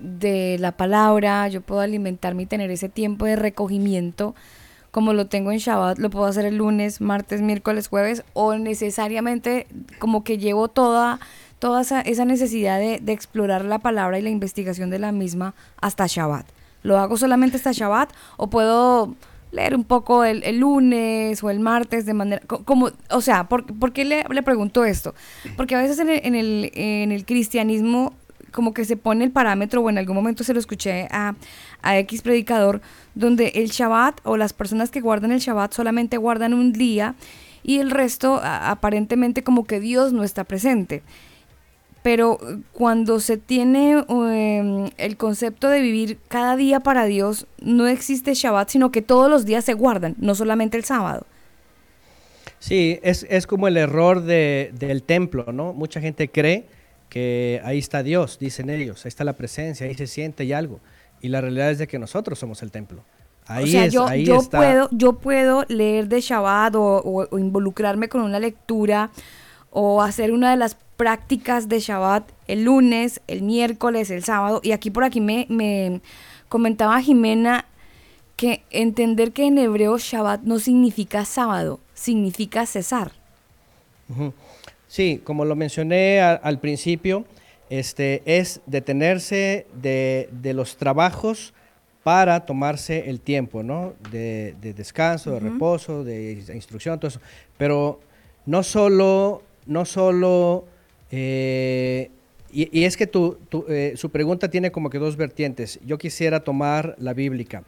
de 0.00 0.56
la 0.58 0.72
palabra, 0.72 1.48
yo 1.48 1.60
puedo 1.60 1.80
alimentarme 1.80 2.44
y 2.44 2.46
tener 2.46 2.70
ese 2.70 2.88
tiempo 2.88 3.26
de 3.26 3.36
recogimiento 3.36 4.34
como 4.90 5.12
lo 5.12 5.26
tengo 5.26 5.52
en 5.52 5.58
Shabbat, 5.58 5.98
lo 5.98 6.10
puedo 6.10 6.26
hacer 6.26 6.44
el 6.46 6.56
lunes, 6.56 7.00
martes, 7.00 7.40
miércoles, 7.40 7.88
jueves, 7.88 8.24
o 8.32 8.54
necesariamente 8.56 9.66
como 9.98 10.24
que 10.24 10.38
llevo 10.38 10.68
toda, 10.68 11.20
toda 11.58 11.82
esa, 11.82 12.24
necesidad 12.24 12.78
de, 12.78 13.00
explorar 13.12 13.64
la 13.64 13.78
palabra 13.78 14.18
y 14.18 14.22
la 14.22 14.30
investigación 14.30 14.90
de 14.90 14.98
la 14.98 15.12
misma 15.12 15.54
hasta 15.80 16.06
Shabbat. 16.06 16.46
¿Lo 16.82 16.98
hago 16.98 17.16
solamente 17.16 17.56
hasta 17.56 17.72
Shabbat 17.72 18.10
o 18.38 18.48
puedo 18.48 19.14
leer 19.50 19.74
un 19.74 19.84
poco 19.84 20.24
el, 20.24 20.58
lunes 20.58 21.42
o 21.42 21.50
el 21.50 21.60
martes 21.60 22.04
de 22.06 22.14
manera 22.14 22.42
co- 22.46 22.64
como 22.64 22.90
o 23.10 23.20
sea 23.22 23.48
¿por, 23.48 23.64
por 23.64 23.92
qué 23.92 24.04
le, 24.04 24.24
le 24.28 24.42
pregunto 24.42 24.84
esto? 24.84 25.14
porque 25.56 25.74
a 25.74 25.78
veces 25.78 25.98
en 25.98 26.34
el, 26.34 26.70
en 26.74 27.12
el 27.12 27.24
cristianismo 27.24 28.12
como 28.52 28.74
que 28.74 28.84
se 28.84 28.96
pone 28.96 29.24
el 29.24 29.30
parámetro 29.30 29.80
o 29.82 29.90
en 29.90 29.98
algún 29.98 30.16
momento 30.16 30.44
se 30.44 30.52
lo 30.54 30.60
escuché 30.60 31.08
a, 31.10 31.34
a 31.82 31.98
X 31.98 32.22
predicador 32.22 32.80
donde 33.14 33.48
el 33.56 33.68
Shabbat 33.68 34.20
o 34.24 34.36
las 34.36 34.52
personas 34.52 34.90
que 34.90 35.00
guardan 35.00 35.32
el 35.32 35.40
Shabbat 35.40 35.72
solamente 35.72 36.16
guardan 36.16 36.54
un 36.54 36.72
día 36.72 37.14
y 37.62 37.78
el 37.80 37.90
resto 37.90 38.40
aparentemente 38.42 39.42
como 39.42 39.66
que 39.66 39.80
Dios 39.80 40.12
no 40.12 40.24
está 40.24 40.44
presente 40.44 41.02
pero 42.02 42.38
eh, 42.40 42.58
cuando 42.72 43.18
se 43.20 43.36
tiene 43.36 44.04
eh, 44.08 44.90
el 44.98 45.16
concepto 45.16 45.68
de 45.68 45.80
vivir 45.80 46.18
cada 46.28 46.56
día 46.56 46.78
para 46.80 47.04
Dios, 47.06 47.46
no 47.60 47.88
existe 47.88 48.34
Shabbat, 48.34 48.68
sino 48.70 48.92
que 48.92 49.02
todos 49.02 49.28
los 49.28 49.44
días 49.44 49.64
se 49.64 49.74
guardan, 49.74 50.14
no 50.18 50.34
solamente 50.36 50.76
el 50.76 50.84
sábado. 50.84 51.26
Sí, 52.60 52.98
es, 53.02 53.26
es 53.28 53.46
como 53.46 53.68
el 53.68 53.76
error 53.76 54.22
de- 54.22 54.70
del 54.78 55.02
templo, 55.02 55.52
¿no? 55.52 55.72
Mucha 55.72 56.00
gente 56.00 56.28
cree 56.28 56.66
que 57.08 57.60
ahí 57.64 57.78
está 57.78 58.02
Dios, 58.02 58.38
dicen 58.38 58.70
ellos, 58.70 59.04
ahí 59.04 59.08
está 59.08 59.24
la 59.24 59.32
presencia, 59.34 59.86
ahí 59.86 59.94
se 59.94 60.06
siente 60.06 60.44
y 60.44 60.52
algo. 60.52 60.80
Y 61.20 61.28
la 61.28 61.40
realidad 61.40 61.70
es 61.70 61.78
de 61.78 61.86
que 61.86 61.98
nosotros 61.98 62.38
somos 62.38 62.62
el 62.62 62.70
templo. 62.70 63.02
Ahí 63.46 63.64
o 63.64 63.66
sea, 63.66 63.84
es, 63.86 63.92
yo, 63.94 64.06
ahí 64.06 64.24
yo 64.24 64.36
está. 64.36 64.58
puedo, 64.58 64.88
yo 64.92 65.14
puedo 65.14 65.64
leer 65.68 66.08
de 66.08 66.20
Shabbat 66.20 66.74
o, 66.74 66.82
o- 66.98 67.28
o 67.30 67.38
involucrarme 67.38 68.08
con 68.08 68.20
una 68.20 68.38
lectura 68.38 69.10
o 69.70 70.02
hacer 70.02 70.32
una 70.32 70.50
de 70.50 70.56
las 70.58 70.76
prácticas 70.96 71.68
de 71.68 71.80
Shabbat 71.80 72.30
el 72.46 72.64
lunes, 72.64 73.20
el 73.26 73.42
miércoles, 73.42 74.10
el 74.10 74.22
sábado. 74.22 74.60
Y 74.62 74.72
aquí 74.72 74.90
por 74.90 75.04
aquí 75.04 75.20
me, 75.20 75.46
me 75.48 76.00
comentaba 76.48 77.00
Jimena 77.00 77.64
que 78.36 78.62
entender 78.70 79.32
que 79.32 79.46
en 79.46 79.58
hebreo 79.58 79.96
Shabbat 79.98 80.42
no 80.42 80.58
significa 80.58 81.24
sábado, 81.24 81.80
significa 81.94 82.66
cesar. 82.66 83.12
Sí, 84.88 85.20
como 85.22 85.44
lo 85.44 85.54
mencioné 85.54 86.20
a- 86.20 86.32
al 86.34 86.58
principio, 86.58 87.24
este, 87.70 88.22
es 88.24 88.60
detenerse 88.66 89.66
de, 89.80 90.28
de 90.32 90.54
los 90.54 90.76
trabajos 90.76 91.52
para 92.02 92.46
tomarse 92.46 93.10
el 93.10 93.20
tiempo, 93.20 93.62
¿no? 93.62 93.92
De, 94.10 94.54
de 94.62 94.72
descanso, 94.72 95.32
de 95.32 95.40
reposo, 95.40 96.02
de 96.04 96.32
instrucción, 96.54 96.98
todo 96.98 97.08
eso. 97.08 97.20
Pero 97.58 98.00
no 98.46 98.62
solo, 98.62 99.42
no 99.66 99.84
solo, 99.84 100.64
eh, 101.10 102.10
y, 102.50 102.78
y 102.80 102.84
es 102.84 102.96
que 102.96 103.06
tu, 103.06 103.34
tu, 103.50 103.66
eh, 103.68 103.92
su 103.96 104.08
pregunta 104.10 104.48
tiene 104.48 104.70
como 104.72 104.88
que 104.88 104.98
dos 104.98 105.16
vertientes. 105.16 105.78
Yo 105.84 105.98
quisiera 105.98 106.40
tomar 106.40 106.94
la 106.98 107.12
bíblica. 107.12 107.62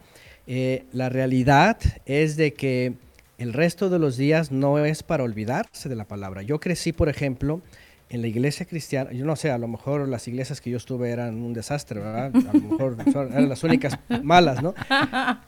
Eh, 0.46 0.84
la 0.92 1.10
realidad 1.10 1.76
es 2.06 2.36
de 2.36 2.54
que 2.54 2.94
el 3.40 3.54
resto 3.54 3.88
de 3.88 3.98
los 3.98 4.18
días 4.18 4.52
no 4.52 4.84
es 4.84 5.02
para 5.02 5.24
olvidarse 5.24 5.88
de 5.88 5.96
la 5.96 6.04
palabra. 6.04 6.42
Yo 6.42 6.60
crecí, 6.60 6.92
por 6.92 7.08
ejemplo, 7.08 7.62
en 8.10 8.20
la 8.20 8.28
iglesia 8.28 8.66
cristiana, 8.66 9.12
yo 9.12 9.24
no 9.24 9.34
sé, 9.34 9.50
a 9.50 9.56
lo 9.56 9.66
mejor 9.66 10.06
las 10.08 10.28
iglesias 10.28 10.60
que 10.60 10.68
yo 10.68 10.76
estuve 10.76 11.10
eran 11.10 11.36
un 11.36 11.54
desastre, 11.54 12.00
¿verdad? 12.00 12.32
A 12.34 12.52
lo 12.52 12.60
mejor 12.60 12.98
eran 13.32 13.48
las 13.48 13.64
únicas 13.64 13.98
malas, 14.22 14.62
¿no? 14.62 14.74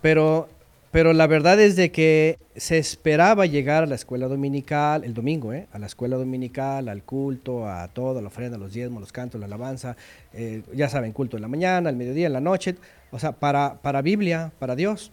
Pero, 0.00 0.48
pero 0.90 1.12
la 1.12 1.26
verdad 1.26 1.60
es 1.60 1.76
de 1.76 1.92
que 1.92 2.38
se 2.56 2.78
esperaba 2.78 3.44
llegar 3.44 3.82
a 3.82 3.86
la 3.86 3.96
escuela 3.96 4.26
dominical, 4.26 5.04
el 5.04 5.12
domingo, 5.12 5.52
¿eh? 5.52 5.66
A 5.70 5.78
la 5.78 5.84
escuela 5.84 6.16
dominical, 6.16 6.88
al 6.88 7.02
culto, 7.02 7.68
a 7.68 7.88
todo, 7.88 8.20
a 8.20 8.22
la 8.22 8.28
ofrenda, 8.28 8.56
los 8.56 8.72
diezmos, 8.72 9.02
los 9.02 9.12
cantos, 9.12 9.38
la 9.38 9.44
alabanza, 9.44 9.98
eh, 10.32 10.62
ya 10.72 10.88
saben, 10.88 11.12
culto 11.12 11.36
en 11.36 11.42
la 11.42 11.48
mañana, 11.48 11.90
al 11.90 11.96
mediodía, 11.96 12.28
en 12.28 12.32
la 12.32 12.40
noche, 12.40 12.74
o 13.10 13.18
sea, 13.18 13.32
para, 13.32 13.82
para 13.82 14.00
Biblia, 14.00 14.50
para 14.58 14.76
Dios. 14.76 15.12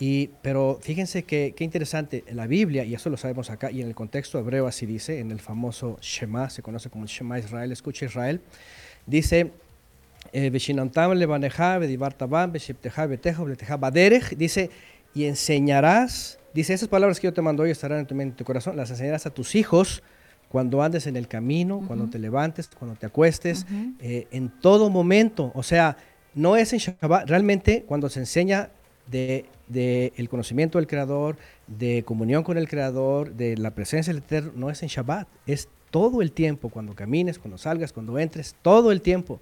Y, 0.00 0.30
pero 0.40 0.78
fíjense 0.80 1.24
que, 1.24 1.52
qué 1.54 1.62
interesante, 1.62 2.24
la 2.32 2.46
Biblia, 2.46 2.84
y 2.84 2.94
eso 2.94 3.10
lo 3.10 3.18
sabemos 3.18 3.50
acá, 3.50 3.70
y 3.70 3.82
en 3.82 3.88
el 3.88 3.94
contexto 3.94 4.38
hebreo 4.38 4.66
así 4.66 4.86
dice, 4.86 5.20
en 5.20 5.30
el 5.30 5.40
famoso 5.40 5.98
Shema, 6.00 6.48
se 6.48 6.62
conoce 6.62 6.88
como 6.88 7.04
el 7.04 7.10
Shema 7.10 7.38
Israel, 7.38 7.70
escucha 7.70 8.06
Israel, 8.06 8.40
dice, 9.04 9.52
eh, 10.32 10.50
dice, 14.38 14.70
y 15.12 15.24
enseñarás, 15.24 16.38
dice, 16.54 16.72
esas 16.72 16.88
palabras 16.88 17.20
que 17.20 17.26
yo 17.26 17.34
te 17.34 17.42
mando 17.42 17.62
hoy 17.62 17.70
estarán 17.70 17.98
en 17.98 18.06
tu 18.06 18.14
mente 18.14 18.30
en 18.32 18.36
tu 18.36 18.44
corazón, 18.44 18.78
las 18.78 18.90
enseñarás 18.90 19.26
a 19.26 19.30
tus 19.30 19.54
hijos, 19.54 20.02
cuando 20.48 20.82
andes 20.82 21.06
en 21.06 21.16
el 21.16 21.28
camino, 21.28 21.84
cuando 21.86 22.08
te 22.08 22.18
levantes, 22.18 22.68
cuando 22.68 22.96
te 22.96 23.04
acuestes, 23.06 23.66
eh, 24.00 24.26
en 24.32 24.48
todo 24.48 24.90
momento. 24.90 25.52
O 25.54 25.62
sea, 25.62 25.96
no 26.34 26.56
es 26.56 26.72
en 26.72 26.80
Shabbat, 26.80 27.28
realmente 27.28 27.84
cuando 27.86 28.08
se 28.08 28.18
enseña 28.18 28.70
de, 29.06 29.44
el 30.16 30.28
conocimiento 30.28 30.78
del 30.78 30.86
Creador, 30.86 31.36
de 31.66 32.02
comunión 32.04 32.42
con 32.42 32.58
el 32.58 32.68
Creador, 32.68 33.32
de 33.34 33.56
la 33.56 33.70
presencia 33.72 34.12
del 34.12 34.22
Eterno, 34.22 34.52
no 34.54 34.70
es 34.70 34.82
en 34.82 34.88
Shabbat, 34.88 35.28
es 35.46 35.68
todo 35.90 36.22
el 36.22 36.32
tiempo, 36.32 36.68
cuando 36.68 36.94
camines, 36.94 37.38
cuando 37.38 37.58
salgas, 37.58 37.92
cuando 37.92 38.18
entres, 38.18 38.54
todo 38.62 38.92
el 38.92 39.00
tiempo. 39.02 39.40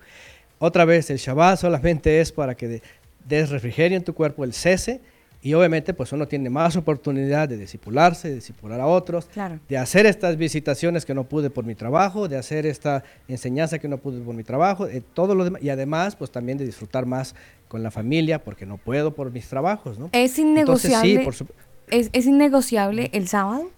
Otra 0.58 0.84
vez, 0.84 1.10
el 1.10 1.18
Shabbat 1.18 1.58
solamente 1.60 2.20
es 2.20 2.32
para 2.32 2.54
que 2.56 2.68
de- 2.68 2.82
des 3.28 3.50
refrigerio 3.50 3.96
en 3.96 4.04
tu 4.04 4.14
cuerpo, 4.14 4.44
el 4.44 4.52
cese, 4.54 5.00
y 5.40 5.54
obviamente 5.54 5.94
pues 5.94 6.12
uno 6.12 6.26
tiene 6.26 6.50
más 6.50 6.74
oportunidad 6.76 7.48
de 7.48 7.56
discipularse, 7.56 8.28
de 8.28 8.34
discipular 8.36 8.80
a 8.80 8.86
otros, 8.86 9.26
Claro. 9.26 9.60
de 9.68 9.78
hacer 9.78 10.04
estas 10.06 10.36
visitaciones 10.36 11.06
que 11.06 11.14
no 11.14 11.24
pude 11.24 11.48
por 11.50 11.64
mi 11.64 11.74
trabajo, 11.76 12.26
de 12.28 12.36
hacer 12.36 12.66
esta 12.66 13.04
enseñanza 13.28 13.78
que 13.78 13.86
no 13.88 13.98
pude 13.98 14.20
por 14.20 14.34
mi 14.34 14.42
trabajo, 14.42 14.86
de 14.86 15.00
todo 15.00 15.34
lo 15.36 15.44
demás, 15.44 15.62
y 15.62 15.68
además 15.70 16.16
pues 16.16 16.30
también 16.30 16.58
de 16.58 16.66
disfrutar 16.66 17.06
más 17.06 17.34
con 17.68 17.82
la 17.82 17.90
familia 17.90 18.42
porque 18.42 18.66
no 18.66 18.78
puedo 18.78 19.14
por 19.14 19.30
mis 19.30 19.46
trabajos, 19.48 19.98
¿no? 19.98 20.06
¿Es 20.12 20.38
Entonces, 20.38 20.90
innegociable, 20.90 21.18
sí, 21.18 21.24
por 21.24 21.34
su- 21.34 21.46
es, 21.90 22.10
es 22.12 22.26
innegociable 22.26 23.10
el 23.12 23.28
sábado? 23.28 23.70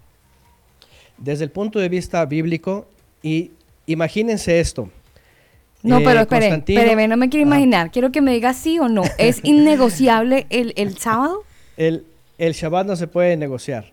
desde 1.18 1.44
el 1.44 1.50
punto 1.50 1.78
de 1.78 1.90
vista 1.90 2.24
bíblico, 2.24 2.86
y 3.22 3.50
imagínense 3.86 4.58
esto. 4.60 4.89
No, 5.82 5.98
Eh, 5.98 6.02
pero 6.05 6.20
espere, 6.20 6.48
espéreme, 6.48 7.08
no 7.08 7.18
me 7.18 7.28
quiero 7.28 7.47
imaginar. 7.47 7.90
Quiero 7.90 8.10
que 8.10 8.22
me 8.22 8.32
diga 8.32 8.55
sí 8.55 8.78
o 8.78 8.89
no. 8.89 9.02
¿Es 9.18 9.40
innegociable 9.44 10.47
el, 10.48 10.72
el 10.76 10.97
sábado? 10.97 11.42
El, 11.81 12.05
el 12.39 12.52
Shabbat 12.52 12.86
no 12.86 12.97
se 12.97 13.07
puede 13.07 13.36
negociar. 13.36 13.92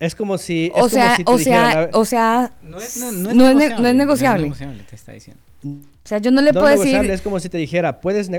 Es 0.00 0.14
como 0.14 0.38
si... 0.38 0.66
es 0.66 0.70
O 0.70 0.74
como 0.74 0.88
sea, 0.88 1.16
si 1.16 1.24
te 1.24 1.30
o 1.32 1.36
dijeran, 1.36 1.66
a 1.66 1.72
sea, 1.72 1.90
o 1.92 2.04
sea, 2.04 2.52
No 2.62 2.78
es, 2.78 2.96
no 2.98 3.10
no, 3.12 3.28
es, 3.30 3.34
no 3.36 3.48
es 3.48 3.56
ne- 3.56 3.78
no 3.80 3.88
es 3.88 3.94
negociable. 3.94 4.46
No 4.48 4.54
es 4.54 4.60
negociable, 4.60 4.84
te 4.88 4.94
está 4.96 5.12
diciendo. 5.12 5.42
O 5.64 6.08
sea, 6.08 6.18
yo 6.18 6.30
no 6.30 6.40
le 6.40 6.52
no 6.52 6.60
puedo 6.60 6.70
negociable, 6.70 6.98
decir, 6.98 7.10
es 7.14 7.20
como 7.22 7.40
si 7.40 7.48
te 7.48 7.58
dijera, 7.58 8.00
puedes... 8.00 8.30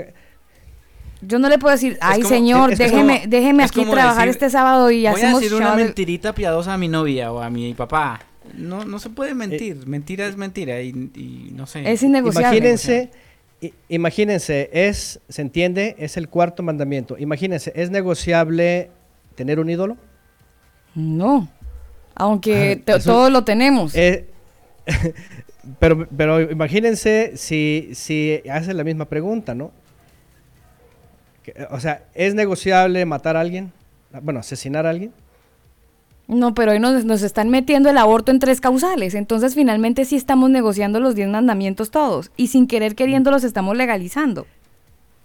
yo 1.20 1.38
no 1.38 1.48
le 1.50 1.58
puedo 1.58 1.72
decir, 1.74 1.98
ay 2.00 2.22
como- 2.22 2.34
señor, 2.34 2.72
es 2.72 2.78
que 2.78 2.86
es 2.86 2.90
déjeme, 2.92 3.18
como- 3.20 3.30
déjeme 3.30 3.62
aquí 3.64 3.84
trabajar 3.84 4.26
decir, 4.26 4.30
este 4.30 4.50
sábado 4.50 4.90
y 4.90 4.96
Voy 5.00 5.06
a 5.06 5.10
hacemos 5.12 5.40
decir 5.42 5.54
una 5.54 5.66
Shabbat". 5.66 5.78
mentirita 5.84 6.34
piadosa 6.34 6.72
a 6.74 6.78
mi 6.78 6.88
novia 6.88 7.30
o 7.30 7.40
a 7.42 7.50
mi 7.50 7.74
papá. 7.74 8.20
No, 8.54 8.84
no 8.86 8.98
se 8.98 9.10
puede 9.10 9.34
mentir. 9.34 9.86
mentira 9.86 10.26
es 10.26 10.36
mentira 10.36 10.80
y, 10.80 10.88
y 10.88 11.50
no 11.52 11.66
sé. 11.66 11.88
Es 11.92 12.02
innegociable. 12.02 12.56
Imagínense, 12.56 13.10
i- 13.12 13.29
imagínense, 13.88 14.70
es, 14.72 15.20
se 15.28 15.42
entiende, 15.42 15.94
es 15.98 16.16
el 16.16 16.28
cuarto 16.28 16.62
mandamiento. 16.62 17.16
Imagínense, 17.18 17.72
¿es 17.74 17.90
negociable 17.90 18.90
tener 19.34 19.60
un 19.60 19.68
ídolo? 19.70 19.96
No, 20.94 21.48
aunque 22.14 22.82
eso- 22.86 23.12
todos 23.12 23.30
lo 23.32 23.44
tenemos. 23.44 23.94
Eh, 23.94 24.26
pero, 25.78 26.06
pero 26.16 26.40
imagínense 26.40 27.32
si, 27.36 27.90
si 27.94 28.42
hacen 28.50 28.76
la 28.76 28.84
misma 28.84 29.04
pregunta, 29.06 29.54
¿no? 29.54 29.72
Que, 31.42 31.54
o 31.70 31.80
sea, 31.80 32.04
¿es 32.14 32.34
negociable 32.34 33.04
matar 33.04 33.36
a 33.36 33.40
alguien? 33.40 33.72
Bueno, 34.22 34.40
asesinar 34.40 34.86
a 34.86 34.90
alguien. 34.90 35.12
No, 36.30 36.54
pero 36.54 36.70
hoy 36.70 36.78
nos, 36.78 37.04
nos 37.04 37.22
están 37.22 37.50
metiendo 37.50 37.90
el 37.90 37.98
aborto 37.98 38.30
en 38.30 38.38
tres 38.38 38.60
causales. 38.60 39.14
Entonces, 39.14 39.56
finalmente 39.56 40.04
sí 40.04 40.14
estamos 40.14 40.48
negociando 40.48 41.00
los 41.00 41.16
diez 41.16 41.28
mandamientos 41.28 41.90
todos. 41.90 42.30
Y 42.36 42.46
sin 42.46 42.68
querer 42.68 42.94
queriendo 42.94 43.32
los 43.32 43.42
estamos 43.42 43.76
legalizando. 43.76 44.46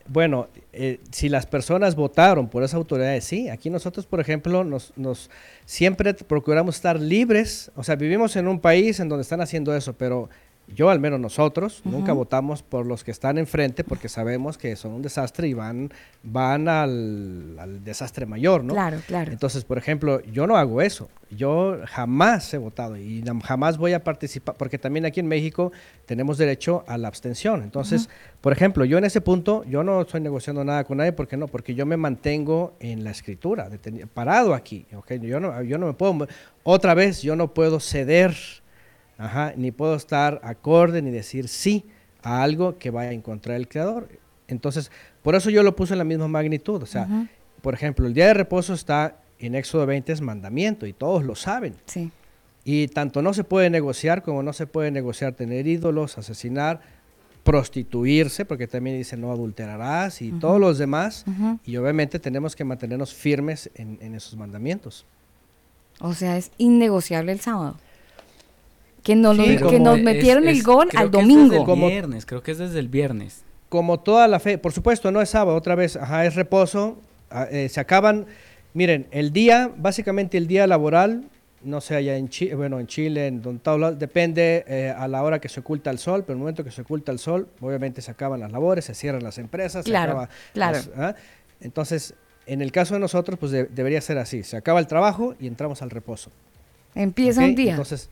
Bueno, 0.08 0.48
eh, 0.74 1.00
si 1.12 1.30
las 1.30 1.46
personas 1.46 1.96
votaron 1.96 2.48
por 2.48 2.64
esas 2.64 2.76
autoridades, 2.76 3.24
sí. 3.24 3.50
Aquí 3.50 3.70
nosotros, 3.70 4.08
por 4.08 4.20
ejemplo, 4.20 4.64
nos, 4.64 4.94
nos 4.96 5.30
siempre 5.66 6.14
procuramos 6.16 6.76
estar 6.76 7.00
libres. 7.00 7.72
O 7.76 7.84
sea, 7.84 7.96
vivimos 7.96 8.36
en 8.36 8.48
un 8.48 8.60
país 8.60 9.00
en 9.00 9.08
donde 9.08 9.22
están 9.22 9.42
haciendo 9.42 9.76
eso, 9.76 9.94
pero 9.94 10.30
yo, 10.68 10.90
al 10.90 11.00
menos 11.00 11.20
nosotros, 11.20 11.82
nunca 11.84 12.14
votamos 12.14 12.64
por 12.64 12.86
los 12.86 13.04
que 13.04 13.12
están 13.12 13.38
enfrente 13.38 13.84
porque 13.84 14.10
sabemos 14.10 14.58
que 14.58 14.76
son 14.76 14.94
un 14.94 15.02
desastre 15.02 15.48
y 15.48 15.54
van, 15.54 15.92
van 16.24 16.68
al, 16.68 17.58
al 17.60 17.84
desastre 17.84 18.26
mayor, 18.26 18.64
¿no? 18.64 18.74
Claro, 18.74 19.00
claro. 19.06 19.32
Entonces, 19.32 19.64
por 19.64 19.78
ejemplo, 19.78 20.22
yo 20.24 20.48
no 20.48 20.58
hago 20.58 20.82
eso. 20.82 21.10
Yo 21.30 21.78
jamás 21.86 22.54
he 22.54 22.58
votado 22.58 22.98
y 22.98 23.24
jamás 23.44 23.78
voy 23.78 23.94
a 23.94 24.04
participar, 24.04 24.56
porque 24.58 24.78
también 24.78 25.06
aquí 25.06 25.20
en 25.20 25.28
México 25.28 25.72
tenemos 26.06 26.38
derecho 26.38 26.84
a 26.88 26.98
la 26.98 27.08
abstención. 27.08 27.62
Entonces, 27.64 28.10
por 28.42 28.54
ejemplo, 28.54 28.86
yo 28.86 28.98
en 28.98 29.06
ese 29.06 29.22
punto, 29.22 29.64
yo 29.66 29.84
no 29.84 30.02
estoy 30.02 30.22
negociando 30.22 30.64
nada 30.64 30.84
con 30.84 30.98
nadie, 30.98 31.14
¿por 31.14 31.28
qué 31.28 31.38
no? 31.38 31.48
Porque 31.48 31.76
yo 31.76 31.86
me 31.86 31.98
mantengo 31.98 32.76
en 32.80 33.04
la 33.04 33.12
escritura, 33.12 33.70
parado 34.14 34.54
aquí. 34.54 34.86
¿ok? 34.96 35.14
Yo, 35.14 35.40
no, 35.40 35.62
yo 35.64 35.78
no 35.78 35.88
me 35.88 35.94
puedo, 35.94 36.28
otra 36.64 36.94
vez, 36.94 37.22
yo 37.22 37.36
no 37.36 37.54
puedo 37.54 37.80
ceder, 37.80 38.36
ajá, 39.18 39.54
ni 39.56 39.72
puedo 39.72 39.96
estar 39.96 40.40
acorde 40.44 41.02
ni 41.02 41.12
decir 41.12 41.48
sí 41.48 41.86
a 42.22 42.44
algo 42.44 42.78
que 42.78 42.90
vaya 42.90 43.12
en 43.12 43.22
contra 43.22 43.54
del 43.54 43.68
Creador. 43.68 44.10
Entonces, 44.48 44.92
por 45.22 45.36
eso 45.36 45.50
yo 45.50 45.64
lo 45.64 45.76
puse 45.76 45.94
en 45.94 46.00
la 46.00 46.04
misma 46.04 46.28
magnitud. 46.28 46.82
O 46.82 46.86
sea, 46.86 47.08
por 47.62 47.74
ejemplo, 47.74 48.08
el 48.08 48.14
día 48.14 48.28
de 48.28 48.34
reposo 48.34 48.74
está 48.74 49.18
en 49.40 49.56
Éxodo 49.56 49.86
20, 49.86 50.12
es 50.12 50.22
mandamiento 50.22 50.86
y 50.86 50.94
todos 50.94 51.24
lo 51.24 51.36
saben. 51.36 51.76
Sí. 51.86 52.12
Y 52.64 52.88
tanto 52.88 53.22
no 53.22 53.34
se 53.34 53.44
puede 53.44 53.70
negociar 53.70 54.24
como 54.24 54.42
no 54.42 54.54
se 54.54 54.66
puede 54.66 54.92
negociar 54.92 55.34
tener 55.34 55.68
ídolos, 55.68 56.18
asesinar, 56.18 56.82
prostituirse, 57.44 58.44
porque 58.44 58.68
también 58.68 58.98
dice 58.98 59.18
no 59.18 59.32
adulterarás 59.32 60.22
y 60.22 60.32
todos 60.32 60.60
los 60.60 60.80
demás. 60.80 61.26
Y 61.64 61.78
obviamente 61.78 62.20
tenemos 62.20 62.56
que 62.56 62.64
mantenernos 62.64 63.14
firmes 63.14 63.70
en, 63.76 64.00
en 64.02 64.16
esos 64.16 64.36
mandamientos. 64.36 65.06
O 66.00 66.14
sea, 66.14 66.38
es 66.38 66.52
innegociable 66.58 67.32
el 67.32 67.40
sábado. 67.40 67.78
Que 69.06 69.16
nos, 69.16 69.38
Sí, 69.38 69.58
que 69.70 69.80
nos 69.80 69.98
es- 70.00 70.04
metieron 70.04 70.48
el 70.48 70.62
gol 70.64 70.88
creo 70.90 71.02
al 71.04 71.12
que 71.12 71.18
es 71.20 71.26
desde 71.28 71.34
domingo. 71.38 71.56
el 71.60 71.64
Como- 71.64 71.88
viernes, 71.88 72.26
creo 72.26 72.42
que 72.44 72.52
es 72.52 72.58
desde 72.58 72.80
el 72.80 72.90
viernes. 72.90 73.44
Como 73.70 74.00
toda 74.02 74.28
la 74.28 74.40
fe, 74.40 74.58
por 74.58 74.74
supuesto, 74.74 75.12
no 75.12 75.22
es 75.22 75.30
sábado, 75.30 75.56
otra 75.58 75.76
vez, 75.76 75.96
ajá, 75.96 76.26
es 76.26 76.36
reposo. 76.36 76.98
ah, 77.32 77.48
eh, 77.52 77.70
se 77.70 77.80
acaban, 77.80 78.26
miren, 78.74 79.08
el 79.12 79.32
día, 79.34 79.70
básicamente 79.78 80.38
el 80.38 80.48
día 80.48 80.68
laboral, 80.68 81.26
no 81.64 81.82
sé, 81.82 81.96
allá 81.96 82.16
en 82.18 82.30
Chile, 82.30 82.54
bueno, 82.56 82.80
en 82.80 82.86
Chile, 82.88 83.28
en 83.28 83.42
donde 83.42 83.60
todos 83.62 83.80
lados, 83.80 84.00
depende 84.00 84.64
eh, 84.68 84.94
a 84.96 85.08
la 85.08 85.24
hora 85.24 85.40
que 85.40 85.50
se 85.50 85.60
oculta 85.60 85.90
el 85.90 85.98
sol, 85.98 86.22
pero 86.22 86.34
en 86.34 86.38
el 86.38 86.40
momento 86.42 86.64
que 86.64 86.70
se 86.72 86.82
oculta 86.82 87.12
el 87.12 87.18
sol, 87.20 87.48
obviamente 87.62 88.02
se 88.02 88.12
acaban 88.12 88.40
las 88.40 88.52
labores, 88.52 88.86
se 88.86 88.94
cierran 88.94 89.24
las 89.24 89.38
empresas, 89.40 89.84
se 89.86 89.90
Claro, 89.92 90.12
acaba 90.14 90.30
claro. 90.54 90.78
las- 90.78 90.90
ah, 90.98 91.16
Entonces, 91.62 92.14
en 92.46 92.62
el 92.62 92.72
caso 92.72 92.94
de 92.94 93.00
nosotros, 93.00 93.40
pues 93.40 93.52
de- 93.52 93.66
debería 93.66 94.00
ser 94.02 94.18
así, 94.20 94.44
se 94.44 94.56
acaba 94.58 94.80
el 94.80 94.88
trabajo 94.88 95.34
y 95.40 95.48
entramos 95.48 95.82
al 95.82 95.90
reposo. 95.90 96.30
Empieza 96.94 97.42
un 97.44 97.56
día. 97.56 97.72
Entonces, 97.72 98.10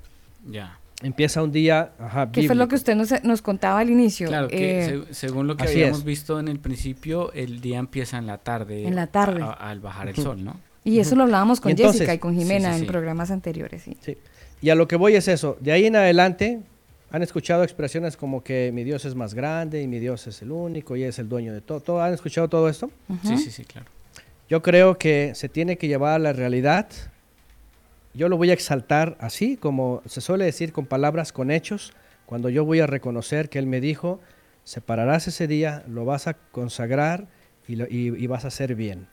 Ya. 0.50 0.78
Empia 1.04 1.28
un 1.42 1.52
día, 1.52 1.92
ajá, 2.00 2.32
que 2.32 2.44
fue 2.48 2.56
lo 2.56 2.68
que 2.68 2.76
usted 2.76 2.96
nos, 2.96 3.12
nos 3.24 3.42
contaba 3.42 3.80
al 3.80 3.90
inicio. 3.90 4.28
Claro, 4.30 4.48
que 4.48 4.80
eh, 4.86 5.04
se- 5.08 5.14
según 5.14 5.46
lo 5.48 5.56
que 5.58 5.64
habíamos 5.68 6.00
es. 6.00 6.04
visto 6.06 6.40
en 6.40 6.48
el 6.48 6.60
principio, 6.60 7.32
el 7.34 7.62
día 7.62 7.78
empieza 7.80 8.18
en 8.18 8.26
la 8.28 8.38
tarde. 8.40 8.88
En 8.88 8.96
la 8.96 9.08
tarde. 9.08 9.42
a- 9.44 9.52
al 9.52 9.80
bajar 9.80 10.08
el 10.08 10.16
sol, 10.16 10.44
¿no? 10.44 10.60
y 10.86 11.00
eso 11.00 11.16
lo 11.16 11.24
hablábamos 11.24 11.62
con 11.62 11.70
Y 11.70 11.74
entonces- 11.74 12.00
Jessica 12.02 12.14
y 12.14 12.18
con 12.20 12.34
Sí, 12.34 12.40
Jimena 12.40 12.70
sí, 12.72 12.80
en 12.80 12.82
sí. 12.82 12.86
programas 12.92 13.32
anteriores. 13.32 13.84
Sí. 13.84 13.96
Sí. 14.02 14.18
Y 14.62 14.70
a 14.70 14.76
lo 14.76 14.88
que 14.88 14.96
voy 14.98 15.16
es 15.16 15.28
eso. 15.28 15.58
De 15.62 15.72
ahí 15.72 15.86
en 15.86 15.96
adelante 15.96 16.60
han 17.12 17.22
escuchado 17.24 17.64
expresiones 17.64 18.18
como 18.18 18.44
que 18.44 18.72
mi 18.74 18.84
Dios 18.84 19.06
es 19.06 19.14
más 19.16 19.34
grande 19.34 19.82
y 19.82 19.88
mi 19.88 20.00
Dios 20.00 20.26
es 20.28 20.42
el 20.42 20.52
único 20.52 20.96
y 20.96 21.04
es 21.04 21.20
el 21.20 21.30
dueño 21.30 21.54
de 21.54 21.62
todo. 21.62 21.80
todo. 21.80 22.02
¿Han 22.02 22.14
escuchado 22.14 22.48
todo 22.50 22.68
esto? 22.70 22.90
Sí, 23.24 23.38
sí, 23.38 23.52
sí, 23.52 23.64
claro. 23.66 23.88
Yo 24.50 24.62
creo 24.62 24.98
que 24.98 25.32
se 25.36 25.48
tiene 25.48 25.78
que 25.78 25.88
llevar 25.88 26.16
a 26.16 26.20
la 26.20 26.34
realidad. 26.34 26.88
Yo 28.14 28.30
lo 28.30 28.38
voy 28.38 28.52
a 28.52 28.54
exaltar 28.54 29.18
así, 29.20 29.58
como 29.58 30.02
se 30.06 30.22
suele 30.22 30.46
decir 30.46 30.72
con 30.72 30.86
palabras, 30.86 31.32
con 31.34 31.50
hechos, 31.50 31.94
cuando 32.26 32.50
yo 32.50 32.64
voy 32.64 32.80
a 32.80 32.88
reconocer 32.88 33.50
que 33.50 33.58
Él 33.60 33.66
me 33.68 33.82
dijo, 33.82 34.20
separarás 34.64 35.28
ese 35.28 35.48
día, 35.48 35.84
lo 35.88 36.06
vas 36.06 36.28
a 36.28 36.34
consagrar 36.36 37.28
y, 37.68 37.76
lo- 37.76 37.88
y- 37.90 38.28
vas 38.28 38.46
a 38.46 38.50
hacer 38.50 38.76
bien. 38.76 39.08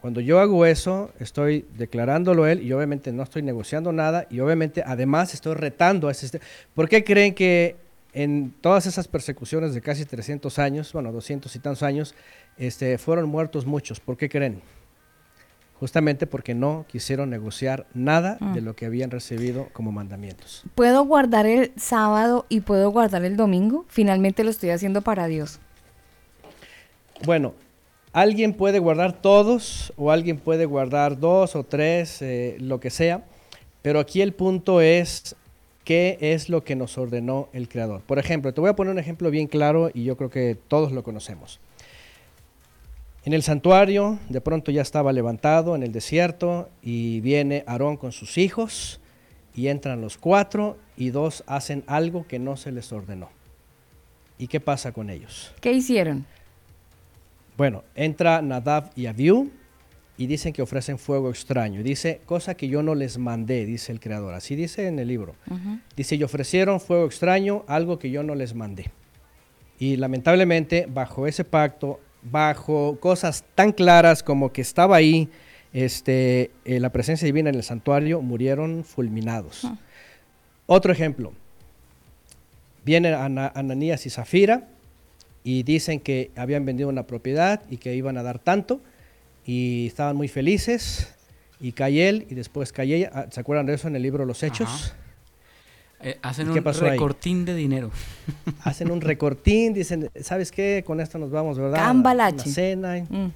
Cuando 0.00 0.20
yo 0.20 0.40
hago 0.40 0.64
eso, 0.66 1.10
estoy 1.18 1.66
declarándolo 1.76 2.46
Él 2.46 2.62
y 2.62 2.72
obviamente 2.72 3.12
no 3.12 3.22
estoy 3.22 3.42
negociando 3.42 3.92
nada 3.92 4.26
y 4.30 4.40
obviamente 4.40 4.82
además 4.86 5.34
estoy 5.34 5.54
retando 5.54 6.08
a 6.08 6.12
ese... 6.12 6.40
¿Por 6.74 6.88
qué 6.88 7.04
creen 7.04 7.34
que 7.34 7.76
en 8.12 8.54
todas 8.60 8.86
esas 8.86 9.08
persecuciones 9.08 9.74
de 9.74 9.82
casi 9.82 10.04
300 10.06 10.58
años, 10.58 10.92
bueno, 10.92 11.12
200 11.12 11.54
y 11.54 11.58
tantos 11.58 11.82
años, 11.82 12.14
este, 12.56 12.96
fueron 12.98 13.28
muertos 13.28 13.66
muchos? 13.66 14.00
¿Por 14.00 14.16
qué 14.16 14.28
creen? 14.28 14.62
Justamente 15.78 16.26
porque 16.26 16.54
no 16.54 16.86
quisieron 16.88 17.28
negociar 17.28 17.86
nada 17.92 18.38
de 18.54 18.62
lo 18.62 18.74
que 18.74 18.86
habían 18.86 19.10
recibido 19.10 19.68
como 19.74 19.92
mandamientos. 19.92 20.64
¿Puedo 20.74 21.04
guardar 21.04 21.44
el 21.44 21.72
sábado 21.76 22.46
y 22.48 22.60
puedo 22.60 22.90
guardar 22.90 23.24
el 23.24 23.36
domingo? 23.36 23.84
Finalmente 23.88 24.42
lo 24.42 24.50
estoy 24.50 24.70
haciendo 24.70 25.02
para 25.02 25.26
Dios. 25.26 25.60
Bueno, 27.24 27.52
alguien 28.12 28.54
puede 28.54 28.78
guardar 28.78 29.20
todos 29.20 29.92
o 29.96 30.10
alguien 30.10 30.38
puede 30.38 30.64
guardar 30.64 31.18
dos 31.18 31.54
o 31.54 31.64
tres, 31.64 32.22
eh, 32.22 32.56
lo 32.58 32.80
que 32.80 32.88
sea, 32.88 33.24
pero 33.82 34.00
aquí 34.00 34.22
el 34.22 34.32
punto 34.32 34.80
es 34.80 35.36
qué 35.84 36.18
es 36.20 36.48
lo 36.48 36.64
que 36.64 36.74
nos 36.74 36.98
ordenó 36.98 37.48
el 37.52 37.68
Creador. 37.68 38.00
Por 38.00 38.18
ejemplo, 38.18 38.52
te 38.52 38.60
voy 38.60 38.70
a 38.70 38.76
poner 38.76 38.92
un 38.92 38.98
ejemplo 38.98 39.30
bien 39.30 39.46
claro 39.46 39.90
y 39.94 40.04
yo 40.04 40.16
creo 40.16 40.30
que 40.30 40.56
todos 40.68 40.90
lo 40.90 41.02
conocemos. 41.02 41.60
En 43.26 43.32
el 43.32 43.42
santuario, 43.42 44.20
de 44.28 44.40
pronto 44.40 44.70
ya 44.70 44.82
estaba 44.82 45.12
levantado 45.12 45.74
en 45.74 45.82
el 45.82 45.90
desierto 45.90 46.70
y 46.80 47.20
viene 47.22 47.64
Aarón 47.66 47.96
con 47.96 48.12
sus 48.12 48.38
hijos 48.38 49.00
y 49.52 49.66
entran 49.66 50.00
los 50.00 50.16
cuatro 50.16 50.78
y 50.96 51.10
dos 51.10 51.42
hacen 51.48 51.82
algo 51.88 52.24
que 52.28 52.38
no 52.38 52.56
se 52.56 52.70
les 52.70 52.92
ordenó. 52.92 53.28
¿Y 54.38 54.46
qué 54.46 54.60
pasa 54.60 54.92
con 54.92 55.10
ellos? 55.10 55.52
¿Qué 55.60 55.72
hicieron? 55.72 56.24
Bueno, 57.56 57.82
entra 57.96 58.40
Nadab 58.42 58.92
y 58.94 59.06
Abiú 59.06 59.50
y 60.16 60.28
dicen 60.28 60.52
que 60.52 60.62
ofrecen 60.62 60.96
fuego 60.96 61.28
extraño. 61.28 61.82
Dice, 61.82 62.20
cosa 62.26 62.56
que 62.56 62.68
yo 62.68 62.84
no 62.84 62.94
les 62.94 63.18
mandé, 63.18 63.66
dice 63.66 63.90
el 63.90 63.98
creador. 63.98 64.34
Así 64.34 64.54
dice 64.54 64.86
en 64.86 65.00
el 65.00 65.08
libro. 65.08 65.34
Dice, 65.96 66.14
y 66.14 66.22
ofrecieron 66.22 66.78
fuego 66.78 67.06
extraño, 67.06 67.64
algo 67.66 67.98
que 67.98 68.08
yo 68.08 68.22
no 68.22 68.36
les 68.36 68.54
mandé. 68.54 68.92
Y 69.80 69.96
lamentablemente, 69.96 70.86
bajo 70.88 71.26
ese 71.26 71.42
pacto, 71.42 71.98
bajo 72.30 72.98
cosas 73.00 73.44
tan 73.54 73.72
claras 73.72 74.22
como 74.22 74.52
que 74.52 74.60
estaba 74.62 74.96
ahí 74.96 75.28
este, 75.72 76.50
eh, 76.64 76.80
la 76.80 76.90
presencia 76.90 77.26
divina 77.26 77.50
en 77.50 77.54
el 77.56 77.62
santuario, 77.62 78.22
murieron 78.22 78.82
fulminados. 78.84 79.66
Otro 80.66 80.92
ejemplo. 80.92 81.32
Vienen 82.84 83.14
Ana- 83.14 83.52
Ananías 83.54 84.06
y 84.06 84.10
Zafira 84.10 84.68
y 85.44 85.62
dicen 85.64 86.00
que 86.00 86.30
habían 86.36 86.64
vendido 86.64 86.88
una 86.88 87.02
propiedad 87.04 87.62
y 87.68 87.76
que 87.78 87.94
iban 87.94 88.16
a 88.16 88.22
dar 88.22 88.38
tanto 88.38 88.80
y 89.44 89.86
estaban 89.88 90.16
muy 90.16 90.28
felices 90.28 91.12
y 91.60 91.72
cae 91.72 92.08
él 92.08 92.26
y 92.30 92.34
después 92.34 92.72
cae 92.72 92.94
ella. 92.94 93.10
Ah, 93.12 93.26
¿Se 93.30 93.40
acuerdan 93.40 93.66
de 93.66 93.74
eso 93.74 93.88
en 93.88 93.96
el 93.96 94.02
libro 94.02 94.24
Los 94.24 94.42
Hechos? 94.42 94.68
Ajá. 94.68 94.96
Eh, 96.02 96.18
hacen 96.22 96.50
¿Y 96.50 96.52
qué 96.52 96.60
un 96.60 96.68
ahí? 96.68 96.90
recortín 96.90 97.44
de 97.46 97.54
dinero. 97.54 97.90
Hacen 98.64 98.90
un 98.90 99.00
recortín, 99.00 99.72
dicen, 99.72 100.10
¿sabes 100.20 100.52
qué? 100.52 100.84
Con 100.86 101.00
esto 101.00 101.18
nos 101.18 101.30
vamos, 101.30 101.58
¿verdad? 101.58 101.78
Cambalache. 101.78 102.44
Una 102.44 102.54
cena. 102.54 103.06
Mm. 103.08 103.30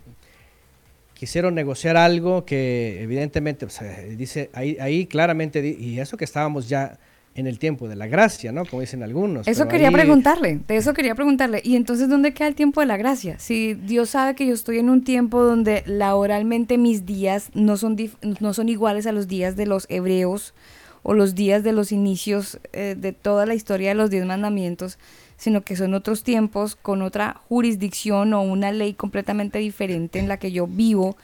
Quisieron 1.15 1.55
negociar 1.55 1.97
algo 1.99 2.45
que 2.47 3.03
evidentemente, 3.03 3.67
o 3.67 3.71
sea, 3.71 4.01
dice, 4.01 4.49
ahí, 4.55 4.79
ahí 4.81 5.07
claramente, 5.07 5.67
y 5.79 6.01
eso 6.01 6.17
que 6.17 6.25
estábamos 6.25 6.69
ya 6.69 6.99
en 7.35 7.47
el 7.47 7.59
tiempo 7.59 7.89
de 7.89 7.95
la 7.97 8.07
gracia, 8.07 8.53
¿no? 8.53 8.65
Como 8.65 8.81
dicen 8.81 9.03
algunos. 9.03 9.47
Eso 9.47 9.69
quería 9.69 9.89
ahí- 9.89 9.95
preguntarle, 9.95 10.61
de 10.67 10.77
eso 10.77 10.95
quería 10.95 11.15
preguntarle. 11.15 11.61
¿Y 11.63 11.77
entonces 11.77 12.09
dónde 12.09 12.33
queda 12.33 12.49
el 12.49 12.55
tiempo 12.55 12.81
de 12.81 12.87
la 12.87 12.97
gracia? 12.97 13.39
Si 13.39 13.75
Dios 13.75 14.11
sabe 14.11 14.35
que 14.35 14.47
yo 14.47 14.55
estoy 14.55 14.79
en 14.79 14.89
un 14.89 15.05
tiempo 15.05 15.43
donde 15.43 15.83
laboralmente 15.87 16.79
mis 16.79 17.05
días 17.07 17.51
no 17.55 17.77
son, 17.77 17.97
dif- 17.97 18.17
no 18.41 18.53
son 18.55 18.69
iguales 18.69 19.07
a 19.07 19.13
los 19.13 19.29
días 19.29 19.57
de 19.57 19.67
los 19.67 19.87
hebreos 19.91 20.55
o 21.03 21.15
los 21.15 21.35
días 21.35 21.63
de 21.63 21.73
los 21.73 21.93
inicios 21.93 22.59
eh, 22.73 22.95
de 22.99 23.13
toda 23.13 23.47
la 23.47 23.55
historia 23.55 23.91
de 23.91 23.95
los 23.95 24.11
diez 24.11 24.25
mandamientos, 24.27 24.99
sino 25.37 25.63
que 25.63 25.77
son 25.77 25.95
otros 25.95 26.23
tiempos 26.23 26.77
con 26.77 27.03
otra 27.03 27.41
jurisdicción 27.49 28.35
o 28.35 28.43
una 28.43 28.73
ley 28.73 28.95
completamente 28.95 29.59
diferente 29.59 30.19
en 30.19 30.29
la 30.29 30.37
que 30.37 30.53
yo 30.53 30.67
vivo. 30.67 31.17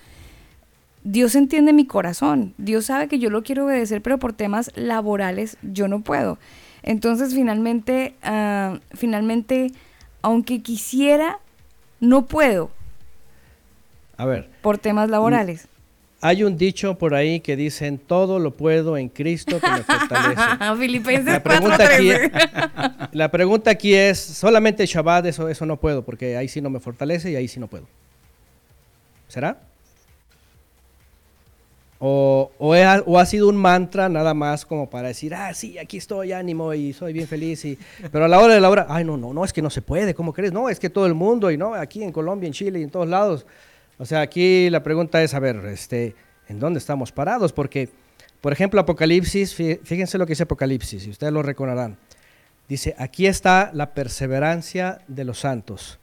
Dios 1.05 1.35
entiende 1.35 1.73
mi 1.73 1.87
corazón, 1.87 2.55
Dios 2.59 2.87
sabe 2.87 3.09
que 3.09 3.19
yo 3.19 3.31
lo 3.31 3.43
quiero 3.43 3.67
obedecer, 3.67 4.03
pero 4.03 4.19
por 4.19 4.33
temas 4.33 4.73
laborales 4.75 5.57
yo 5.63 5.87
no 5.87 6.01
puedo. 6.01 6.39
Entonces 6.83 7.35
finalmente, 7.35 8.15
ah, 8.23 8.81
finalmente, 8.93 9.73
aunque 10.23 10.63
quisiera, 10.63 11.39
no 12.01 12.27
puedo 12.27 12.71
A 14.17 14.25
ver, 14.25 14.49
por 14.63 14.79
temas 14.79 15.11
laborales. 15.11 15.69
Hay 16.21 16.43
un 16.43 16.57
dicho 16.57 16.97
por 16.97 17.15
ahí 17.15 17.41
que 17.41 17.57
dicen, 17.57 17.99
todo 17.99 18.39
lo 18.39 18.53
puedo 18.53 18.97
en 18.97 19.09
Cristo 19.09 19.61
que 19.61 19.71
me 19.71 19.83
fortalece. 19.83 20.43
Filipenses 20.79 21.35
La 21.35 21.43
pregunta, 21.43 21.95
aquí, 21.95 22.09
4:13. 22.09 23.09
la 23.13 23.31
pregunta 23.31 23.71
aquí 23.71 23.95
es, 23.95 24.19
solamente 24.19 24.87
Shabbat, 24.87 25.27
eso, 25.27 25.49
eso 25.49 25.67
no 25.67 25.77
puedo, 25.77 26.03
porque 26.03 26.37
ahí 26.37 26.49
sí 26.49 26.61
no 26.61 26.71
me 26.71 26.81
fortalece 26.81 27.31
y 27.31 27.37
ahí 27.37 27.49
sí 27.49 27.61
no 27.61 27.67
puedo. 27.67 27.87
¿Será? 29.29 29.59
O, 31.99 32.51
o, 32.59 32.75
ha, 32.75 33.03
o 33.07 33.19
ha 33.19 33.25
sido 33.25 33.49
un 33.49 33.57
mantra 33.57 34.09
nada 34.09 34.35
más 34.35 34.67
como 34.67 34.89
para 34.89 35.09
decir, 35.09 35.35
ah, 35.35 35.53
sí, 35.55 35.79
aquí 35.79 35.97
estoy, 35.97 36.33
ánimo 36.33 36.75
y 36.75 36.93
soy 36.93 37.13
bien 37.13 37.27
feliz. 37.27 37.65
Y, 37.65 37.79
pero 38.13 38.27
a 38.27 38.29
la 38.29 38.39
hora 38.39 38.55
de 38.55 38.61
la 38.61 38.69
hora, 38.69 38.87
ay, 38.89 39.05
no, 39.05 39.17
no, 39.17 39.33
no, 39.33 39.45
es 39.45 39.53
que 39.53 39.63
no 39.63 39.71
se 39.71 39.81
puede, 39.81 40.15
¿cómo 40.15 40.33
crees? 40.33 40.53
No, 40.53 40.69
es 40.69 40.79
que 40.79 40.91
todo 40.91 41.07
el 41.07 41.15
mundo, 41.15 41.51
y 41.51 41.57
no, 41.57 41.75
aquí 41.75 42.03
en 42.03 42.13
Colombia, 42.13 42.47
en 42.47 42.53
Chile 42.53 42.81
y 42.81 42.83
en 42.83 42.91
todos 42.91 43.09
lados. 43.09 43.47
O 43.99 44.05
sea, 44.07 44.21
aquí 44.21 44.69
la 44.71 44.83
pregunta 44.83 45.23
es, 45.23 45.35
a 45.35 45.39
ver, 45.41 45.57
este, 45.67 46.15
¿en 46.49 46.59
dónde 46.61 46.79
estamos 46.79 47.13
parados? 47.13 47.53
Porque, 47.53 47.89
por 48.41 48.53
ejemplo, 48.53 48.81
Apocalipsis, 48.81 49.59
fí- 49.59 49.81
fíjense 49.83 50.19
lo 50.19 50.27
que 50.27 50.33
dice 50.33 50.43
Apocalipsis, 50.43 51.07
y 51.07 51.11
ustedes 51.11 51.33
lo 51.33 51.43
recordarán. 51.43 51.97
Dice, 52.69 52.95
aquí 52.99 53.27
está 53.27 53.71
la 53.73 53.95
perseverancia 53.95 55.01
de 55.09 55.25
los 55.25 55.41
santos, 55.41 55.99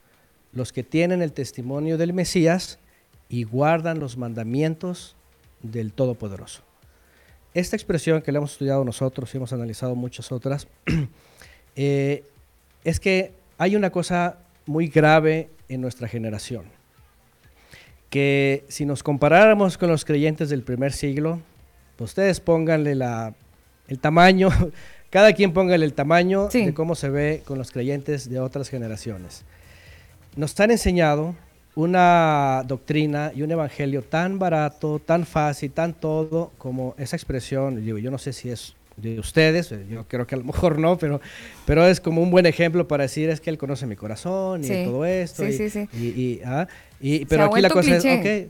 los 0.52 0.72
que 0.72 0.82
tienen 0.82 1.22
el 1.22 1.32
testimonio 1.32 1.98
del 1.98 2.12
Mesías 2.12 2.78
y 3.28 3.44
guardan 3.44 4.00
los 4.00 4.16
mandamientos 4.16 5.14
del 5.62 5.92
Todopoderoso. 5.92 6.62
Esta 7.54 7.76
expresión 7.76 8.22
que 8.22 8.32
le 8.32 8.38
hemos 8.38 8.52
estudiado 8.52 8.84
nosotros 8.84 9.32
y 9.32 9.36
hemos 9.36 9.52
analizado 9.52 9.94
muchas 9.94 10.32
otras, 10.32 10.66
eh, 11.76 12.24
es 12.82 12.98
que 13.00 13.32
hay 13.58 13.76
una 13.76 13.90
cosa 13.90 14.38
muy 14.66 14.88
grave 14.88 15.50
en 15.68 15.80
nuestra 15.80 16.08
generación, 16.08 16.64
que 18.14 18.62
si 18.68 18.86
nos 18.86 19.02
comparáramos 19.02 19.76
con 19.76 19.88
los 19.88 20.04
creyentes 20.04 20.48
del 20.48 20.62
primer 20.62 20.92
siglo, 20.92 21.40
pues 21.96 22.12
ustedes 22.12 22.38
pónganle 22.38 22.94
la, 22.94 23.34
el 23.88 23.98
tamaño, 23.98 24.50
cada 25.10 25.32
quien 25.32 25.52
póngale 25.52 25.84
el 25.84 25.94
tamaño 25.94 26.48
Sí. 26.48 26.64
de 26.64 26.74
cómo 26.74 26.94
se 26.94 27.08
ve 27.08 27.42
con 27.44 27.58
los 27.58 27.72
creyentes 27.72 28.30
de 28.30 28.38
otras 28.38 28.68
generaciones. 28.68 29.42
Nos 30.36 30.58
han 30.60 30.70
enseñado 30.70 31.34
una 31.74 32.62
doctrina 32.68 33.32
y 33.34 33.42
un 33.42 33.50
evangelio 33.50 34.02
tan 34.02 34.38
barato, 34.38 35.00
tan 35.04 35.26
fácil, 35.26 35.72
tan 35.72 35.92
todo 35.92 36.52
como 36.56 36.94
esa 36.98 37.16
expresión, 37.16 37.84
digo, 37.84 37.98
yo 37.98 38.12
no 38.12 38.18
sé 38.18 38.32
si 38.32 38.48
es 38.48 38.76
de 38.96 39.18
ustedes, 39.18 39.72
eh, 39.72 39.84
yo 39.90 40.04
creo 40.06 40.24
que 40.24 40.36
a 40.36 40.38
lo 40.38 40.44
mejor 40.44 40.78
no, 40.78 40.96
pero, 40.98 41.20
pero 41.66 41.84
es 41.84 42.00
como 42.00 42.22
un 42.22 42.30
buen 42.30 42.46
ejemplo 42.46 42.86
para 42.86 43.02
decir 43.02 43.28
es 43.28 43.40
que 43.40 43.50
él 43.50 43.58
conoce 43.58 43.86
mi 43.88 43.96
corazón 43.96 44.62
y 44.62 44.68
Sí. 44.68 44.84
todo 44.84 45.04
esto. 45.04 45.42
Sí, 45.42 45.48
y, 45.48 45.52
sí, 45.52 45.68
sí. 45.70 45.88
y- 45.92 46.20
y, 46.22 46.40
ah, 46.44 46.68
y- 47.08 47.24
pero 47.26 47.44
aquí 47.44 47.60
la 47.60 47.70
cosa 47.70 47.90
cliché. 47.98 48.40
es, 48.42 48.46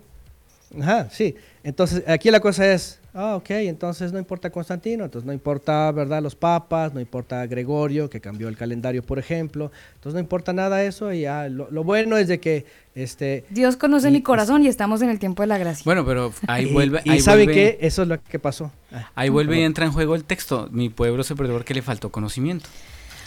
ok, 0.77 0.81
ajá, 0.83 1.09
sí, 1.11 1.35
entonces 1.63 2.03
aquí 2.09 2.31
la 2.31 2.41
cosa 2.41 2.73
es, 2.73 3.01
ah, 3.15 3.37
ok, 3.37 3.51
entonces 3.51 4.13
no 4.13 4.19
importa 4.19 4.51
Constantino, 4.51 5.05
entonces 5.05 5.25
no 5.27 5.33
importa, 5.33 5.91
¿verdad? 5.93 6.23
Los 6.23 6.35
papas, 6.35 6.93
no 6.95 7.01
importa 7.01 7.47
Gregorio, 7.47 8.11
que 8.11 8.21
cambió 8.21 8.49
el 8.49 8.57
calendario, 8.57 9.03
por 9.03 9.19
ejemplo, 9.19 9.71
entonces 9.95 10.15
no 10.15 10.21
importa 10.21 10.53
nada 10.53 10.83
eso 10.83 11.13
y 11.13 11.23
ya, 11.23 11.49
lo, 11.49 11.71
lo 11.71 11.85
bueno 11.85 12.17
es 12.17 12.29
de 12.29 12.41
que, 12.41 12.67
este... 12.95 13.45
Dios 13.51 13.77
conoce 13.77 14.09
y- 14.09 14.13
mi 14.13 14.23
corazón 14.23 14.63
y 14.63 14.69
estamos 14.69 15.01
en 15.03 15.11
el 15.11 15.19
tiempo 15.19 15.43
de 15.43 15.47
la 15.49 15.59
gracia. 15.59 15.83
Bueno, 15.85 16.05
pero 16.05 16.33
ahí 16.47 16.67
vuelve. 16.73 17.01
Y, 17.05 17.11
ahí 17.11 17.21
¿saben 17.21 17.47
vuelve- 17.49 17.55
qué? 17.55 17.79
Eso 17.81 18.03
es 18.03 18.09
lo 18.09 18.21
que 18.23 18.39
pasó. 18.39 18.71
Ah, 18.93 19.11
Ahí 19.15 19.29
vuelve 19.31 19.59
y 19.59 19.63
entra 19.63 19.85
en 19.85 19.93
juego 19.93 20.15
el 20.15 20.25
texto. 20.25 20.69
Mi 20.71 20.89
pueblo 20.91 21.23
se 21.25 21.35
perdió 21.35 21.55
porque 21.55 21.75
le 21.75 21.83
faltó 21.83 22.11
conocimiento. 22.11 22.69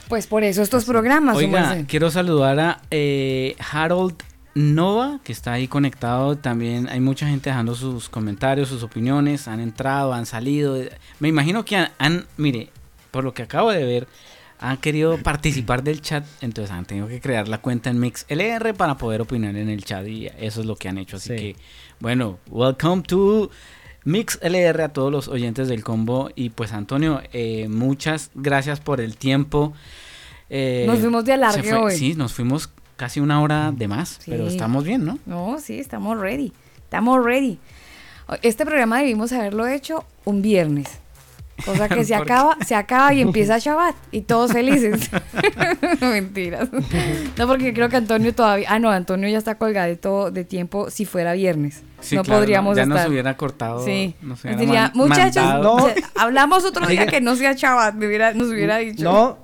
Pues 0.07 0.25
por 0.27 0.43
eso 0.45 0.61
estos 0.61 0.85
programas, 0.85 1.35
Oiga, 1.35 1.83
quiero 1.85 2.09
saludar 2.11 2.57
a 2.61 2.81
eh, 2.91 3.56
Harold 3.72 4.15
Nova, 4.58 5.19
que 5.24 5.32
está 5.32 5.53
ahí 5.53 5.68
conectado. 5.68 6.36
También 6.36 6.90
hay 6.90 7.00
mucha 7.00 7.27
gente 7.27 7.52
dejando 7.52 7.76
sus 7.76 8.10
comentarios, 8.10 8.69
sus 8.69 8.82
opiniones. 8.82 9.48
Han 9.48 9.60
entrado, 9.60 10.14
han 10.14 10.26
salido. 10.26 10.77
Me 11.19 11.27
imagino 11.27 11.64
que 11.64 11.76
han, 11.77 11.92
han- 12.00 12.26
mire, 12.38 12.69
por 13.11 13.24
lo 13.24 13.34
que 13.36 13.44
acabo 13.44 13.72
de 13.72 13.84
ver, 13.86 14.08
han 14.60 14.77
querido 14.77 15.18
participar 15.24 15.84
del 15.84 16.02
chat. 16.02 16.26
Entonces 16.42 16.72
han 16.72 16.86
tenido 16.86 17.08
que 17.08 17.22
crear 17.22 17.48
la 17.48 17.60
cuenta 17.60 17.92
en 17.92 18.00
MixLR 18.00 18.74
para 18.76 18.98
poder 18.98 19.22
opinar 19.22 19.56
en 19.56 19.69
el 19.69 19.84
chat. 19.86 20.08
Y 20.08 20.26
eso 20.40 20.61
es 20.61 20.66
lo 20.66 20.76
que 20.76 20.90
han 20.90 20.98
hecho. 20.98 21.18
Así 21.18 21.30
Sí. 21.30 21.36
que, 21.36 21.56
bueno, 22.00 22.40
welcome 22.50 23.03
to 23.03 23.52
MixLR 24.06 24.82
a 24.82 24.90
todos 24.90 25.11
los 25.11 25.27
oyentes 25.27 25.68
del 25.68 25.84
combo. 25.84 26.32
Y 26.36 26.50
pues, 26.50 26.74
Antonio, 26.74 27.22
eh, 27.32 27.68
muchas 27.69 28.32
gracias 28.34 28.80
por 28.80 29.02
el 29.02 29.18
tiempo. 29.18 29.74
Eh, 30.50 30.86
Nos 30.88 30.98
fuimos 31.00 31.26
de 31.26 31.34
alargue 31.34 31.74
hoy. 31.76 31.95
Sí, 31.95 32.16
nos 32.16 32.34
fuimos 32.34 32.69
casi 32.98 33.19
una 33.22 33.42
hora 33.42 33.72
de 33.72 33.88
más, 33.88 34.19
pero 34.26 34.48
estamos 34.48 34.84
bien, 34.84 35.06
¿no? 35.06 35.17
No, 35.26 35.59
sí, 35.59 35.80
estamos 35.80 36.19
ready. 36.19 36.51
Estamos 36.84 37.24
ready. 37.24 37.58
Este 38.42 38.66
programa 38.66 39.00
debimos 39.00 39.32
haberlo 39.32 39.66
hecho 39.67 40.03
un 40.26 40.42
viernes. 40.42 40.90
Cosa 41.66 41.90
que 41.90 42.03
se 42.06 42.14
acaba, 42.14 42.56
se 42.66 42.76
acaba 42.76 43.14
y 43.14 43.22
empieza 43.22 43.58
Shabbat 43.59 43.95
y 44.11 44.22
todos 44.22 44.51
felices. 44.51 45.09
Mentiras. 46.01 46.69
No, 47.38 47.48
porque 47.48 47.74
creo 47.74 47.90
que 47.90 47.95
Antonio 47.98 48.34
todavía. 48.35 48.67
Ah, 48.69 48.80
no, 48.80 48.90
Antonio 48.92 49.27
ya 49.30 49.38
está 49.38 49.56
colgadito 49.56 50.30
de 50.32 50.43
tiempo 50.43 50.90
si 50.90 51.06
fuera 51.06 51.34
viernes. 51.34 51.82
Sí, 52.00 52.16
no 52.16 52.24
claro, 52.24 52.42
podríamos 52.42 52.76
ya 52.76 52.84
estar. 52.84 52.98
nos 53.00 53.08
hubiera 53.08 53.35
cortado. 53.38 53.84
Sí. 53.84 54.14
Nos 54.22 54.43
hubiera 54.43 54.59
diría, 54.59 54.92
muchachos, 54.93 55.43
mandado". 55.43 55.77
No. 55.80 55.88
hablamos 56.16 56.64
otro 56.64 56.85
día 56.88 57.08
que 57.08 57.22
no 57.22 57.35
sea 57.35 57.53
Shabbat, 57.53 57.95
me 57.95 58.06
hubiera- 58.08 58.34
nos 58.34 58.50
hubiera 58.50 58.77
dicho. 58.77 59.03
No, 59.03 59.38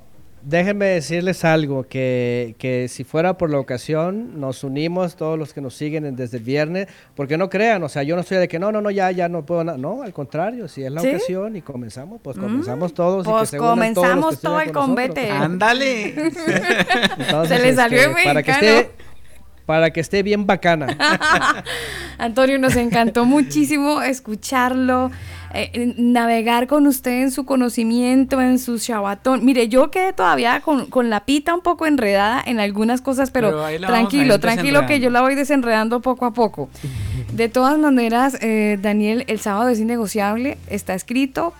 déjenme 0.45 0.85
decirles 0.85 1.45
algo, 1.45 1.83
que, 1.83 2.55
que 2.57 2.87
si 2.87 3.03
fuera 3.03 3.37
por 3.37 3.49
la 3.49 3.59
ocasión, 3.59 4.39
nos 4.39 4.63
unimos 4.63 5.15
todos 5.15 5.39
los 5.39 5.53
que 5.53 5.61
nos 5.61 5.73
siguen 5.75 6.05
en- 6.05 6.15
desde 6.15 6.37
el 6.37 6.43
viernes, 6.43 6.87
porque 7.15 7.37
no 7.37 7.49
crean, 7.49 7.81
o 7.83 7.89
sea, 7.89 8.03
yo 8.03 8.15
no 8.15 8.21
estoy 8.21 8.37
de 8.37 8.47
que 8.47 8.59
no, 8.59 8.71
no, 8.71 8.81
no, 8.81 8.91
ya, 8.91 9.09
ya 9.11 9.29
no 9.29 9.45
puedo, 9.45 9.63
na-". 9.63 9.77
no, 9.77 10.03
al 10.03 10.13
contrario, 10.13 10.67
si 10.67 10.83
es 10.83 10.91
la 10.91 11.01
¿Sí? 11.01 11.09
ocasión 11.09 11.55
y 11.55 11.61
comenzamos, 11.61 12.19
pues 12.21 12.37
comenzamos 12.37 12.93
todos. 12.93 13.25
y 13.25 13.29
que 13.29 13.31
Pues 13.37 13.49
se 13.49 13.57
todos 13.57 13.69
que 13.69 13.71
comenzamos 13.73 14.39
todo 14.41 14.59
el 14.59 14.71
con 14.71 14.87
combate. 14.87 15.29
Ándale. 15.31 16.13
Se 17.47 17.59
le 17.59 17.73
salió 17.75 17.99
este, 18.01 18.19
en 18.21 18.23
para 18.25 18.43
que 18.43 18.51
mexicano. 18.51 18.79
esté 18.79 18.91
para 19.65 19.91
que 19.91 20.01
esté 20.01 20.23
bien 20.23 20.45
bacana. 20.45 20.87
Antonio, 22.17 22.59
nos 22.59 22.75
encantó 22.75 23.23
muchísimo 23.23 24.01
escucharlo. 24.01 25.09
Eh, 25.53 25.93
navegar 25.97 26.67
con 26.67 26.87
usted 26.87 27.21
en 27.21 27.31
su 27.31 27.45
conocimiento, 27.45 28.41
en 28.41 28.57
su 28.59 28.77
chabatón. 28.79 29.45
Mire, 29.45 29.67
yo 29.67 29.91
quedé 29.91 30.13
todavía 30.13 30.61
con, 30.61 30.87
con 30.87 31.09
la 31.09 31.25
pita 31.25 31.53
un 31.53 31.61
poco 31.61 31.85
enredada 31.85 32.41
en 32.45 32.59
algunas 32.59 33.01
cosas, 33.01 33.29
pero, 33.31 33.49
tranquilo, 33.87 34.39
tranquilo 34.39 34.79
que 34.87 34.99
yo 34.99 35.09
la 35.09 35.21
voy 35.21 35.35
desenredando 35.35 36.01
poco 36.01 36.25
a 36.25 36.33
poco. 36.33 36.69
De 37.33 37.49
todas 37.49 37.77
maneras, 37.79 38.37
eh, 38.41 38.77
Daniel, 38.81 39.23
el 39.27 39.39
sábado 39.39 39.69
es 39.69 39.79
innegociable, 39.79 40.57
está 40.67 40.93
escrito 40.93 41.53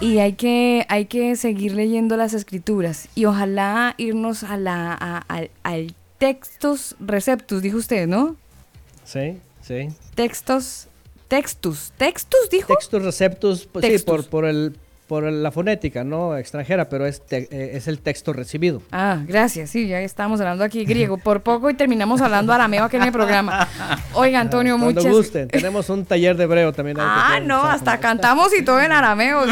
y 0.00 0.18
hay 0.18 0.34
que, 0.34 0.86
hay 0.88 1.06
que 1.06 1.34
seguir 1.36 1.72
leyendo 1.74 2.16
las 2.16 2.32
escrituras 2.34 3.08
y 3.14 3.24
ojalá 3.24 3.94
irnos 3.96 4.42
a 4.44 4.56
la, 4.56 4.92
a- 4.92 5.18
al, 5.28 5.50
al 5.62 5.94
textos 6.18 6.94
receptus, 7.00 7.60
dijo 7.62 7.76
usted, 7.76 8.06
¿no? 8.06 8.36
Sí, 9.04 9.38
sí. 9.62 9.88
Textos, 10.14 10.86
textus, 11.34 11.92
textus, 11.96 12.48
dijo. 12.50 12.72
Textus 12.74 13.02
receptus, 13.02 13.66
pues 13.70 13.84
sí, 13.84 13.90
Textus. 13.92 14.14
por, 14.26 14.28
por, 14.28 14.44
el, 14.44 14.76
por 15.08 15.24
la 15.24 15.50
fonética, 15.50 16.04
¿no? 16.04 16.36
Extranjera, 16.36 16.88
pero 16.88 17.06
es, 17.06 17.20
te- 17.26 17.48
eh, 17.50 17.76
es 17.76 17.88
el 17.88 17.98
texto 17.98 18.32
recibido. 18.32 18.80
Ah, 18.92 19.18
gracias. 19.26 19.70
Sí, 19.70 19.86
ya 19.88 20.00
estamos 20.00 20.40
hablando 20.40 20.62
aquí 20.64 20.84
griego 20.84 21.18
por 21.18 21.42
poco 21.42 21.68
y 21.70 21.74
terminamos 21.74 22.20
hablando 22.20 22.52
arameo 22.52 22.84
aquí 22.84 22.96
en 22.96 23.02
el 23.02 23.12
programa. 23.12 23.68
Oiga, 24.14 24.40
Antonio, 24.40 24.78
Cuando 24.78 25.00
muchas 25.00 25.12
gusten. 25.12 25.48
Tenemos 25.48 25.90
un 25.90 26.04
taller 26.06 26.36
de 26.36 26.44
hebreo 26.44 26.72
también. 26.72 26.96
Ah, 27.00 27.40
no, 27.42 27.64
hasta 27.64 27.98
cantamos 28.00 28.48
y 28.58 28.64
todo 28.64 28.80
en 28.80 28.92
arameo. 28.92 29.42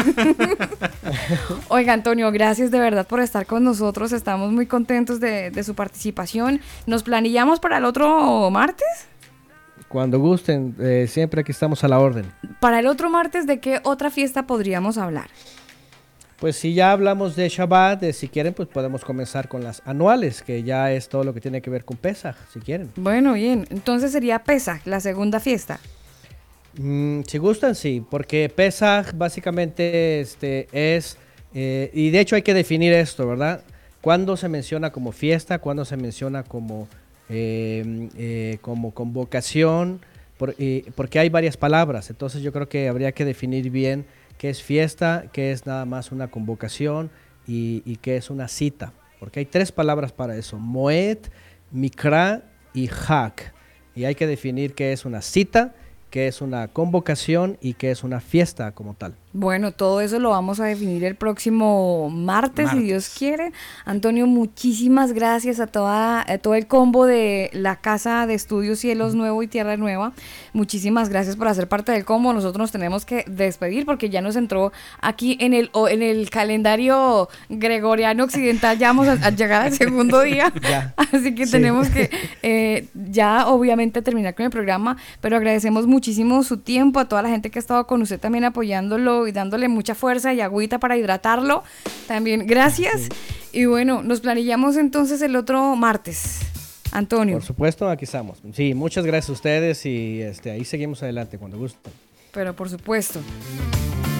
Oiga, 1.67 1.93
Antonio, 1.93 2.31
gracias 2.31 2.71
de 2.71 2.79
verdad 2.79 3.05
por 3.05 3.19
estar 3.19 3.45
con 3.45 3.63
nosotros. 3.63 4.11
Estamos 4.11 4.51
muy 4.51 4.65
contentos 4.67 5.19
de, 5.19 5.51
de 5.51 5.63
su 5.63 5.75
participación. 5.75 6.61
¿Nos 6.85 7.03
planillamos 7.03 7.59
para 7.59 7.77
el 7.77 7.85
otro 7.85 8.49
martes? 8.49 8.87
Cuando 9.93 10.17
gusten, 10.17 10.75
eh, 10.79 11.05
siempre 11.07 11.41
aquí 11.41 11.51
estamos 11.51 11.83
a 11.83 11.87
la 11.87 11.99
orden. 11.99 12.25
Para 12.59 12.79
el 12.79 12.87
otro 12.87 13.11
martes, 13.11 13.45
¿de 13.45 13.59
qué 13.59 13.79
otra 13.83 14.09
fiesta 14.09 14.47
podríamos 14.47 14.97
hablar? 14.97 15.27
Pues 16.39 16.55
si 16.55 16.73
ya 16.73 16.91
hablamos 16.91 17.35
de 17.35 17.47
Shabbat, 17.47 18.01
eh, 18.01 18.11
si 18.11 18.27
quieren, 18.27 18.55
pues 18.55 18.67
podemos 18.67 19.05
comenzar 19.05 19.47
con 19.47 19.63
las 19.63 19.83
anuales, 19.85 20.41
que 20.41 20.63
ya 20.63 20.91
es 20.91 21.09
todo 21.09 21.23
lo 21.23 21.31
que 21.31 21.41
tiene 21.41 21.61
que 21.61 21.69
ver 21.69 21.85
con 21.85 21.95
Pesach, 21.95 22.35
si 22.51 22.59
quieren. 22.59 22.89
Bueno, 22.95 23.33
bien. 23.33 23.67
Entonces 23.69 24.11
sería 24.11 24.39
Pesach, 24.39 24.81
la 24.85 24.99
segunda 24.99 25.39
fiesta. 25.39 25.79
Mm, 26.75 27.21
si 27.27 27.37
gustan, 27.37 27.75
sí, 27.75 28.03
porque 28.09 28.49
Pesach 28.49 29.13
básicamente 29.15 30.21
este, 30.21 30.69
es, 30.71 31.19
eh, 31.53 31.91
y 31.93 32.09
de 32.09 32.19
hecho 32.19 32.35
hay 32.35 32.41
que 32.41 32.55
definir 32.55 32.93
esto, 32.93 33.27
¿verdad? 33.27 33.61
¿Cuándo 34.01 34.37
se 34.37 34.49
menciona 34.49 34.89
como 34.89 35.11
fiesta? 35.11 35.59
¿Cuándo 35.59 35.85
se 35.85 35.97
menciona 35.97 36.41
como, 36.41 36.87
eh, 37.29 38.09
eh, 38.17 38.57
como 38.61 38.93
convocación? 38.93 40.01
Porque 40.95 41.19
hay 41.19 41.29
varias 41.29 41.55
palabras, 41.55 42.09
entonces 42.09 42.41
yo 42.41 42.51
creo 42.51 42.67
que 42.67 42.89
habría 42.89 43.13
que 43.13 43.23
definir 43.23 43.69
bien 43.69 44.05
qué 44.37 44.49
es 44.49 44.61
fiesta, 44.61 45.25
qué 45.31 45.51
es 45.51 45.65
nada 45.65 45.85
más 45.85 46.11
una 46.11 46.29
convocación 46.29 47.11
y, 47.47 47.81
y 47.85 47.95
qué 47.97 48.17
es 48.17 48.29
una 48.29 48.49
cita, 48.49 48.91
porque 49.19 49.39
hay 49.39 49.45
tres 49.45 49.71
palabras 49.71 50.11
para 50.11 50.35
eso, 50.35 50.57
Moed, 50.59 51.19
Mikra 51.71 52.43
y 52.73 52.87
Hak. 52.87 53.53
Y 53.95 54.05
hay 54.05 54.15
que 54.15 54.27
definir 54.27 54.73
qué 54.73 54.91
es 54.91 55.05
una 55.05 55.21
cita, 55.21 55.75
qué 56.09 56.27
es 56.27 56.41
una 56.41 56.67
convocación 56.67 57.57
y 57.61 57.75
qué 57.75 57.91
es 57.91 58.03
una 58.03 58.19
fiesta 58.19 58.71
como 58.73 58.95
tal. 58.95 59.15
Bueno, 59.35 59.71
todo 59.71 59.99
eso 60.01 60.19
lo 60.19 60.29
vamos 60.29 60.59
a 60.59 60.65
definir 60.65 61.03
el 61.03 61.15
próximo 61.15 62.11
martes, 62.11 62.69
si 62.69 62.77
Dios 62.83 63.09
quiere. 63.17 63.51
Antonio, 63.83 64.27
muchísimas 64.27 65.11
gracias 65.11 65.59
a, 65.59 65.65
toda, 65.65 66.21
a 66.21 66.37
todo 66.37 66.53
el 66.53 66.67
combo 66.67 67.07
de 67.07 67.49
la 67.51 67.77
Casa 67.77 68.27
de 68.27 68.35
Estudios 68.35 68.77
Cielos 68.77 69.15
Nuevo 69.15 69.41
y 69.41 69.47
Tierra 69.47 69.75
Nueva. 69.75 70.13
Muchísimas 70.53 71.09
gracias 71.09 71.35
por 71.35 71.47
hacer 71.47 71.67
parte 71.67 71.91
del 71.91 72.05
combo. 72.05 72.31
Nosotros 72.31 72.59
nos 72.59 72.71
tenemos 72.71 73.05
que 73.05 73.25
despedir 73.27 73.87
porque 73.87 74.11
ya 74.11 74.21
nos 74.21 74.35
entró 74.35 74.71
aquí 75.01 75.35
en 75.39 75.55
el, 75.55 75.71
en 75.89 76.03
el 76.03 76.29
calendario 76.29 77.27
gregoriano 77.49 78.25
occidental. 78.25 78.77
Ya 78.77 78.89
vamos 78.89 79.07
a, 79.07 79.13
a 79.13 79.31
llegar 79.31 79.63
al 79.63 79.73
segundo 79.73 80.21
día. 80.21 80.53
Ya. 80.61 80.93
Así 80.95 81.33
que 81.33 81.47
Sí. 81.47 81.53
tenemos 81.53 81.89
que 81.89 82.11
eh, 82.43 82.87
ya 82.93 83.47
obviamente 83.47 84.03
terminar 84.03 84.35
con 84.35 84.45
el 84.45 84.51
programa, 84.51 84.97
pero 85.21 85.37
agradecemos 85.37 85.87
muchísimo 85.87 86.43
su 86.43 86.57
tiempo, 86.57 86.99
a 86.99 87.05
toda 87.09 87.23
la 87.23 87.29
gente 87.29 87.49
que 87.49 87.57
ha 87.57 87.61
estado 87.61 87.87
con 87.87 88.01
usted 88.03 88.19
también 88.19 88.43
apoyándolo 88.45 89.22
y 89.27 89.31
dándole 89.31 89.67
mucha 89.67 89.95
fuerza 89.95 90.33
y 90.33 90.41
agüita 90.41 90.79
para 90.79 90.97
hidratarlo. 90.97 91.63
También 92.07 92.45
gracias. 92.47 93.09
Y 93.51 93.65
bueno, 93.65 94.01
nos 94.03 94.21
planillamos 94.21 94.77
entonces 94.77 95.21
el 95.21 95.35
otro 95.35 95.75
martes. 95.75 96.39
Antonio, 96.91 97.37
Por 97.37 97.43
supuesto, 97.45 97.89
aquí 97.89 98.05
estamos. 98.05 98.37
Sí, 98.53 98.73
muchas 98.75 99.03
gracias 99.05 99.29
a 99.29 99.33
ustedes 99.33 99.85
y 99.85 100.21
este, 100.21 100.51
ahí 100.51 100.63
seguimos 100.63 101.01
adelante 101.01 101.37
cuando 101.39 101.57
gusten. 101.57 101.91
pero 102.31 102.55
por 102.55 102.69
supuesto. 102.69 103.19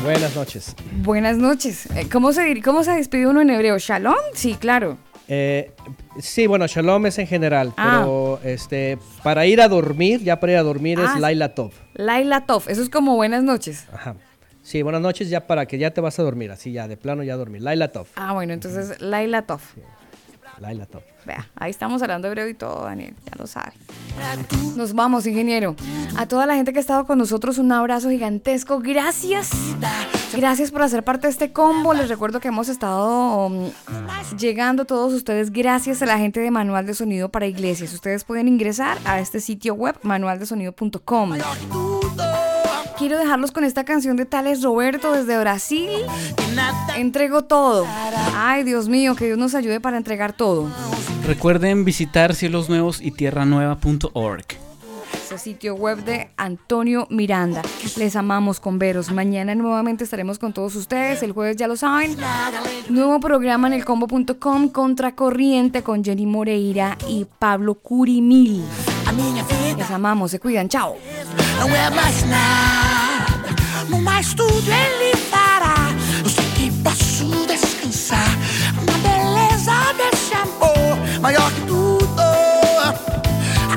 Buenas 0.04 0.36
noches. 0.36 0.76
Buenas 1.04 1.38
noches. 1.38 1.86
Eh, 1.96 2.08
¿Cómo 2.12 2.34
se, 2.34 2.62
¿Cómo 2.62 2.84
se 2.84 2.92
despide 2.92 3.28
uno 3.28 3.42
en 3.42 3.50
hebreo? 3.52 3.78
¿Shalom? 3.78 4.16
Sí, 4.34 4.56
claro. 4.56 4.98
Eh, 5.30 5.72
sí, 6.20 6.48
bueno, 6.48 6.68
shalom 6.68 7.06
es 7.06 7.18
en 7.20 7.28
general, 7.28 7.74
Ah. 7.78 8.00
pero 8.02 8.40
este, 8.44 8.98
para 9.24 9.46
ir 9.46 9.62
a 9.62 9.70
dormir, 9.70 10.22
ya 10.22 10.40
para 10.40 10.52
ir 10.54 10.58
a 10.58 10.64
dormir 10.64 11.00
Ah, 11.00 11.14
es 11.16 11.22
Laila 11.22 11.56
Tov. 11.56 11.72
Laila 11.94 12.46
Tov. 12.46 12.64
Eso 12.68 12.82
es 12.82 12.90
como 12.90 13.16
buenas 13.16 13.44
noches. 13.44 13.86
Ajá. 13.94 14.16
Sí, 14.64 14.82
buenas 14.82 15.02
noches 15.02 15.30
ya 15.30 15.46
para 15.46 15.66
que 15.66 15.78
ya 15.78 15.92
te 15.92 16.02
vas 16.02 16.18
a 16.20 16.24
dormir, 16.24 16.50
así 16.52 16.72
ya, 16.72 16.88
de 16.88 16.98
plano 16.98 17.22
ya 17.24 17.36
dormir. 17.36 17.62
Laila 17.62 17.90
Tov. 17.90 18.08
Ah, 18.16 18.34
bueno, 18.34 18.54
entonces 18.54 19.00
Laila 19.02 19.44
Tov. 19.44 19.62
Laila 20.60 20.86
Tov. 20.86 21.02
Vea, 21.26 21.50
ahí 21.56 21.72
estamos 21.72 22.02
hablando 22.02 22.28
hebreo 22.28 22.48
y 22.48 22.54
todo, 22.54 22.84
Daniel, 22.84 23.14
ya 23.26 23.34
lo 23.38 23.48
sabe. 23.48 23.74
Nos 24.76 24.94
vamos, 24.94 25.26
ingeniero. 25.26 25.76
A 26.18 26.28
toda 26.28 26.46
la 26.46 26.56
gente 26.56 26.74
que 26.74 26.80
ha 26.80 26.82
estado 26.82 27.06
con 27.06 27.18
nosotros, 27.18 27.58
un 27.58 27.72
abrazo 27.72 28.10
gigantesco. 28.10 28.80
Gracias. 28.80 29.52
Gracias 30.36 30.72
por 30.72 30.82
hacer 30.82 31.04
parte 31.04 31.28
de 31.28 31.32
este 31.32 31.52
combo. 31.52 31.94
Les 31.94 32.10
recuerdo 32.10 32.40
que 32.40 32.50
hemos 32.50 32.70
estado 32.70 33.48
um, 33.48 33.72
llegando 34.38 34.86
todos 34.86 35.14
ustedes 35.14 35.52
gracias 35.52 36.02
a 36.02 36.06
la 36.06 36.18
gente 36.18 36.40
de 36.40 36.52
Manual 36.52 36.86
de 36.86 36.94
Sonido 36.94 37.30
para 37.30 37.48
Iglesias. 37.48 37.94
Ustedes 37.94 38.24
pueden 38.24 38.48
ingresar 38.48 38.98
a 39.06 39.20
este 39.20 39.40
sitio 39.40 39.76
web, 39.76 39.96
manualdesonido.com. 40.04 41.34
Quiero 43.04 43.18
dejarlos 43.18 43.52
con 43.52 43.66
esta 43.66 43.84
canción 43.84 44.16
de 44.16 44.26
Tales 44.26 44.64
Roberto 44.64 45.12
desde 45.12 45.38
Brasil. 45.38 45.90
Entrego 46.96 47.44
todo. 47.44 47.86
Ay, 48.34 48.64
Dios 48.64 48.88
mío, 48.88 49.14
que 49.18 49.26
Dios 49.26 49.38
nos 49.38 49.56
ayude 49.56 49.82
para 49.82 49.98
entregar 49.98 50.32
todo. 50.32 50.70
Recuerden 51.28 51.84
visitar 51.84 52.34
cielosnuevos 52.34 53.02
y 53.02 53.12
tierranueva.org. 53.12 54.46
Sitio 55.38 55.76
web 55.76 56.06
de 56.06 56.30
Antonio 56.38 57.06
Miranda. 57.10 57.62
Les 57.98 58.16
amamos 58.16 58.62
con 58.62 58.80
veros. 58.80 59.12
Mañana 59.12 59.54
nuevamente 59.54 60.06
estaremos 60.06 60.40
con 60.40 60.54
todos 60.54 60.74
ustedes. 60.78 61.24
El 61.24 61.34
jueves 61.34 61.58
ya 61.58 61.68
lo 61.68 61.76
saben. 61.76 62.16
Nuevo 62.88 63.20
programa 63.20 63.68
en 63.68 63.74
elcombo.com 63.74 64.70
Contracorriente 64.70 65.84
con 65.84 66.06
Jenny 66.06 66.26
Moreira 66.26 66.98
y 67.10 67.26
Pablo 67.38 67.74
Curimil. 67.74 68.64
Les 69.18 69.92
amamos, 69.92 70.32
se 70.32 70.40
cuidan. 70.40 70.68
Chao. 70.70 70.98
Não 71.60 71.70
é 71.76 71.90
mais 71.92 72.24
nada, 72.24 74.00
mas 74.02 74.34
tudo 74.34 74.64
ele 74.72 75.16
fará. 75.30 75.76
Eu 76.24 76.30
sei 76.30 76.46
que 76.56 76.72
posso 76.82 77.46
descansar 77.46 78.28
na 78.86 78.94
beleza 79.08 79.94
desse 79.98 80.34
amor 80.34 80.98
maior 81.22 81.52
que 81.52 81.62
tudo. 81.62 82.24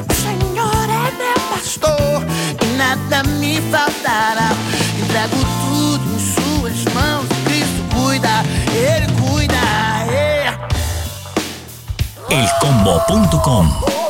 O 0.09 0.15
Senhor 0.15 0.85
é 0.85 1.11
meu 1.19 1.41
pastor 1.51 2.23
e 2.63 2.77
nada 2.77 3.23
me 3.25 3.61
faltará. 3.71 4.51
Entrego 5.03 5.37
tudo 5.37 6.15
em 6.15 6.19
Suas 6.19 6.95
mãos, 6.95 7.27
Cristo 7.45 7.83
cuida, 7.95 8.43
Ele 8.73 9.07
cuida. 9.21 9.55
é. 10.11 10.55
elcombo.com. 12.31 14.06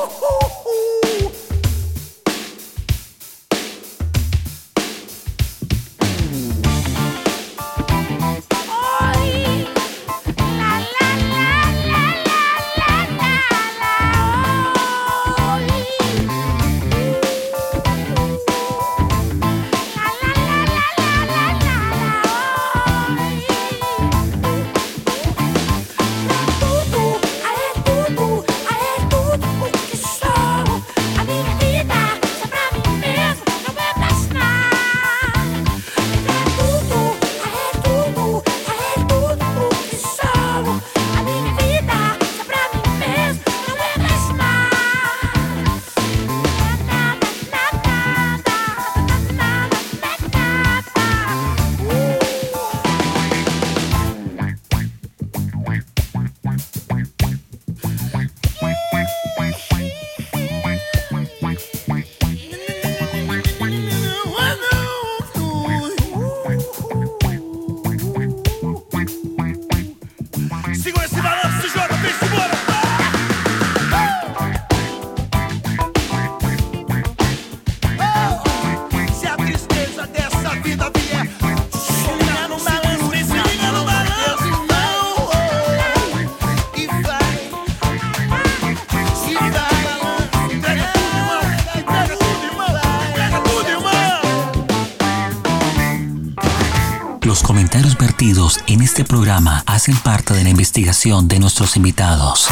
este 98.96 99.12
programa 99.12 99.62
hacen 99.66 99.94
parte 99.98 100.32
de 100.32 100.42
la 100.42 100.48
investigación 100.48 101.28
de 101.28 101.38
nuestros 101.38 101.76
invitados. 101.76 102.48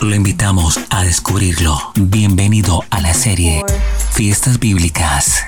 Lo 0.00 0.14
invitamos 0.14 0.80
a 0.88 1.04
descubrirlo. 1.04 1.92
Bienvenido 1.94 2.82
a 2.88 3.02
la 3.02 3.12
serie 3.12 3.62
Fiestas 4.12 4.58
Bíblicas. 4.58 5.44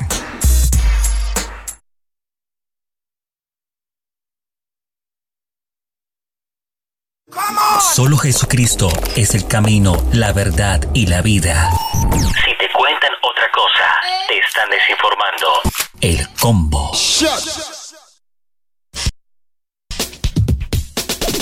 Solo 7.81 8.19
Jesucristo 8.19 8.91
es 9.17 9.35
el 9.35 9.47
camino, 9.49 9.97
la 10.13 10.35
verdad 10.35 10.83
y 10.93 11.07
la 11.07 11.23
vida. 11.23 11.71
Si 12.03 12.59
te 12.59 12.71
cuentan 12.77 13.11
otra 13.23 13.51
cosa, 13.55 13.87
te 14.29 14.39
están 14.39 14.69
desinformando. 14.69 15.47
El 16.03 16.29
combo. 16.39 16.93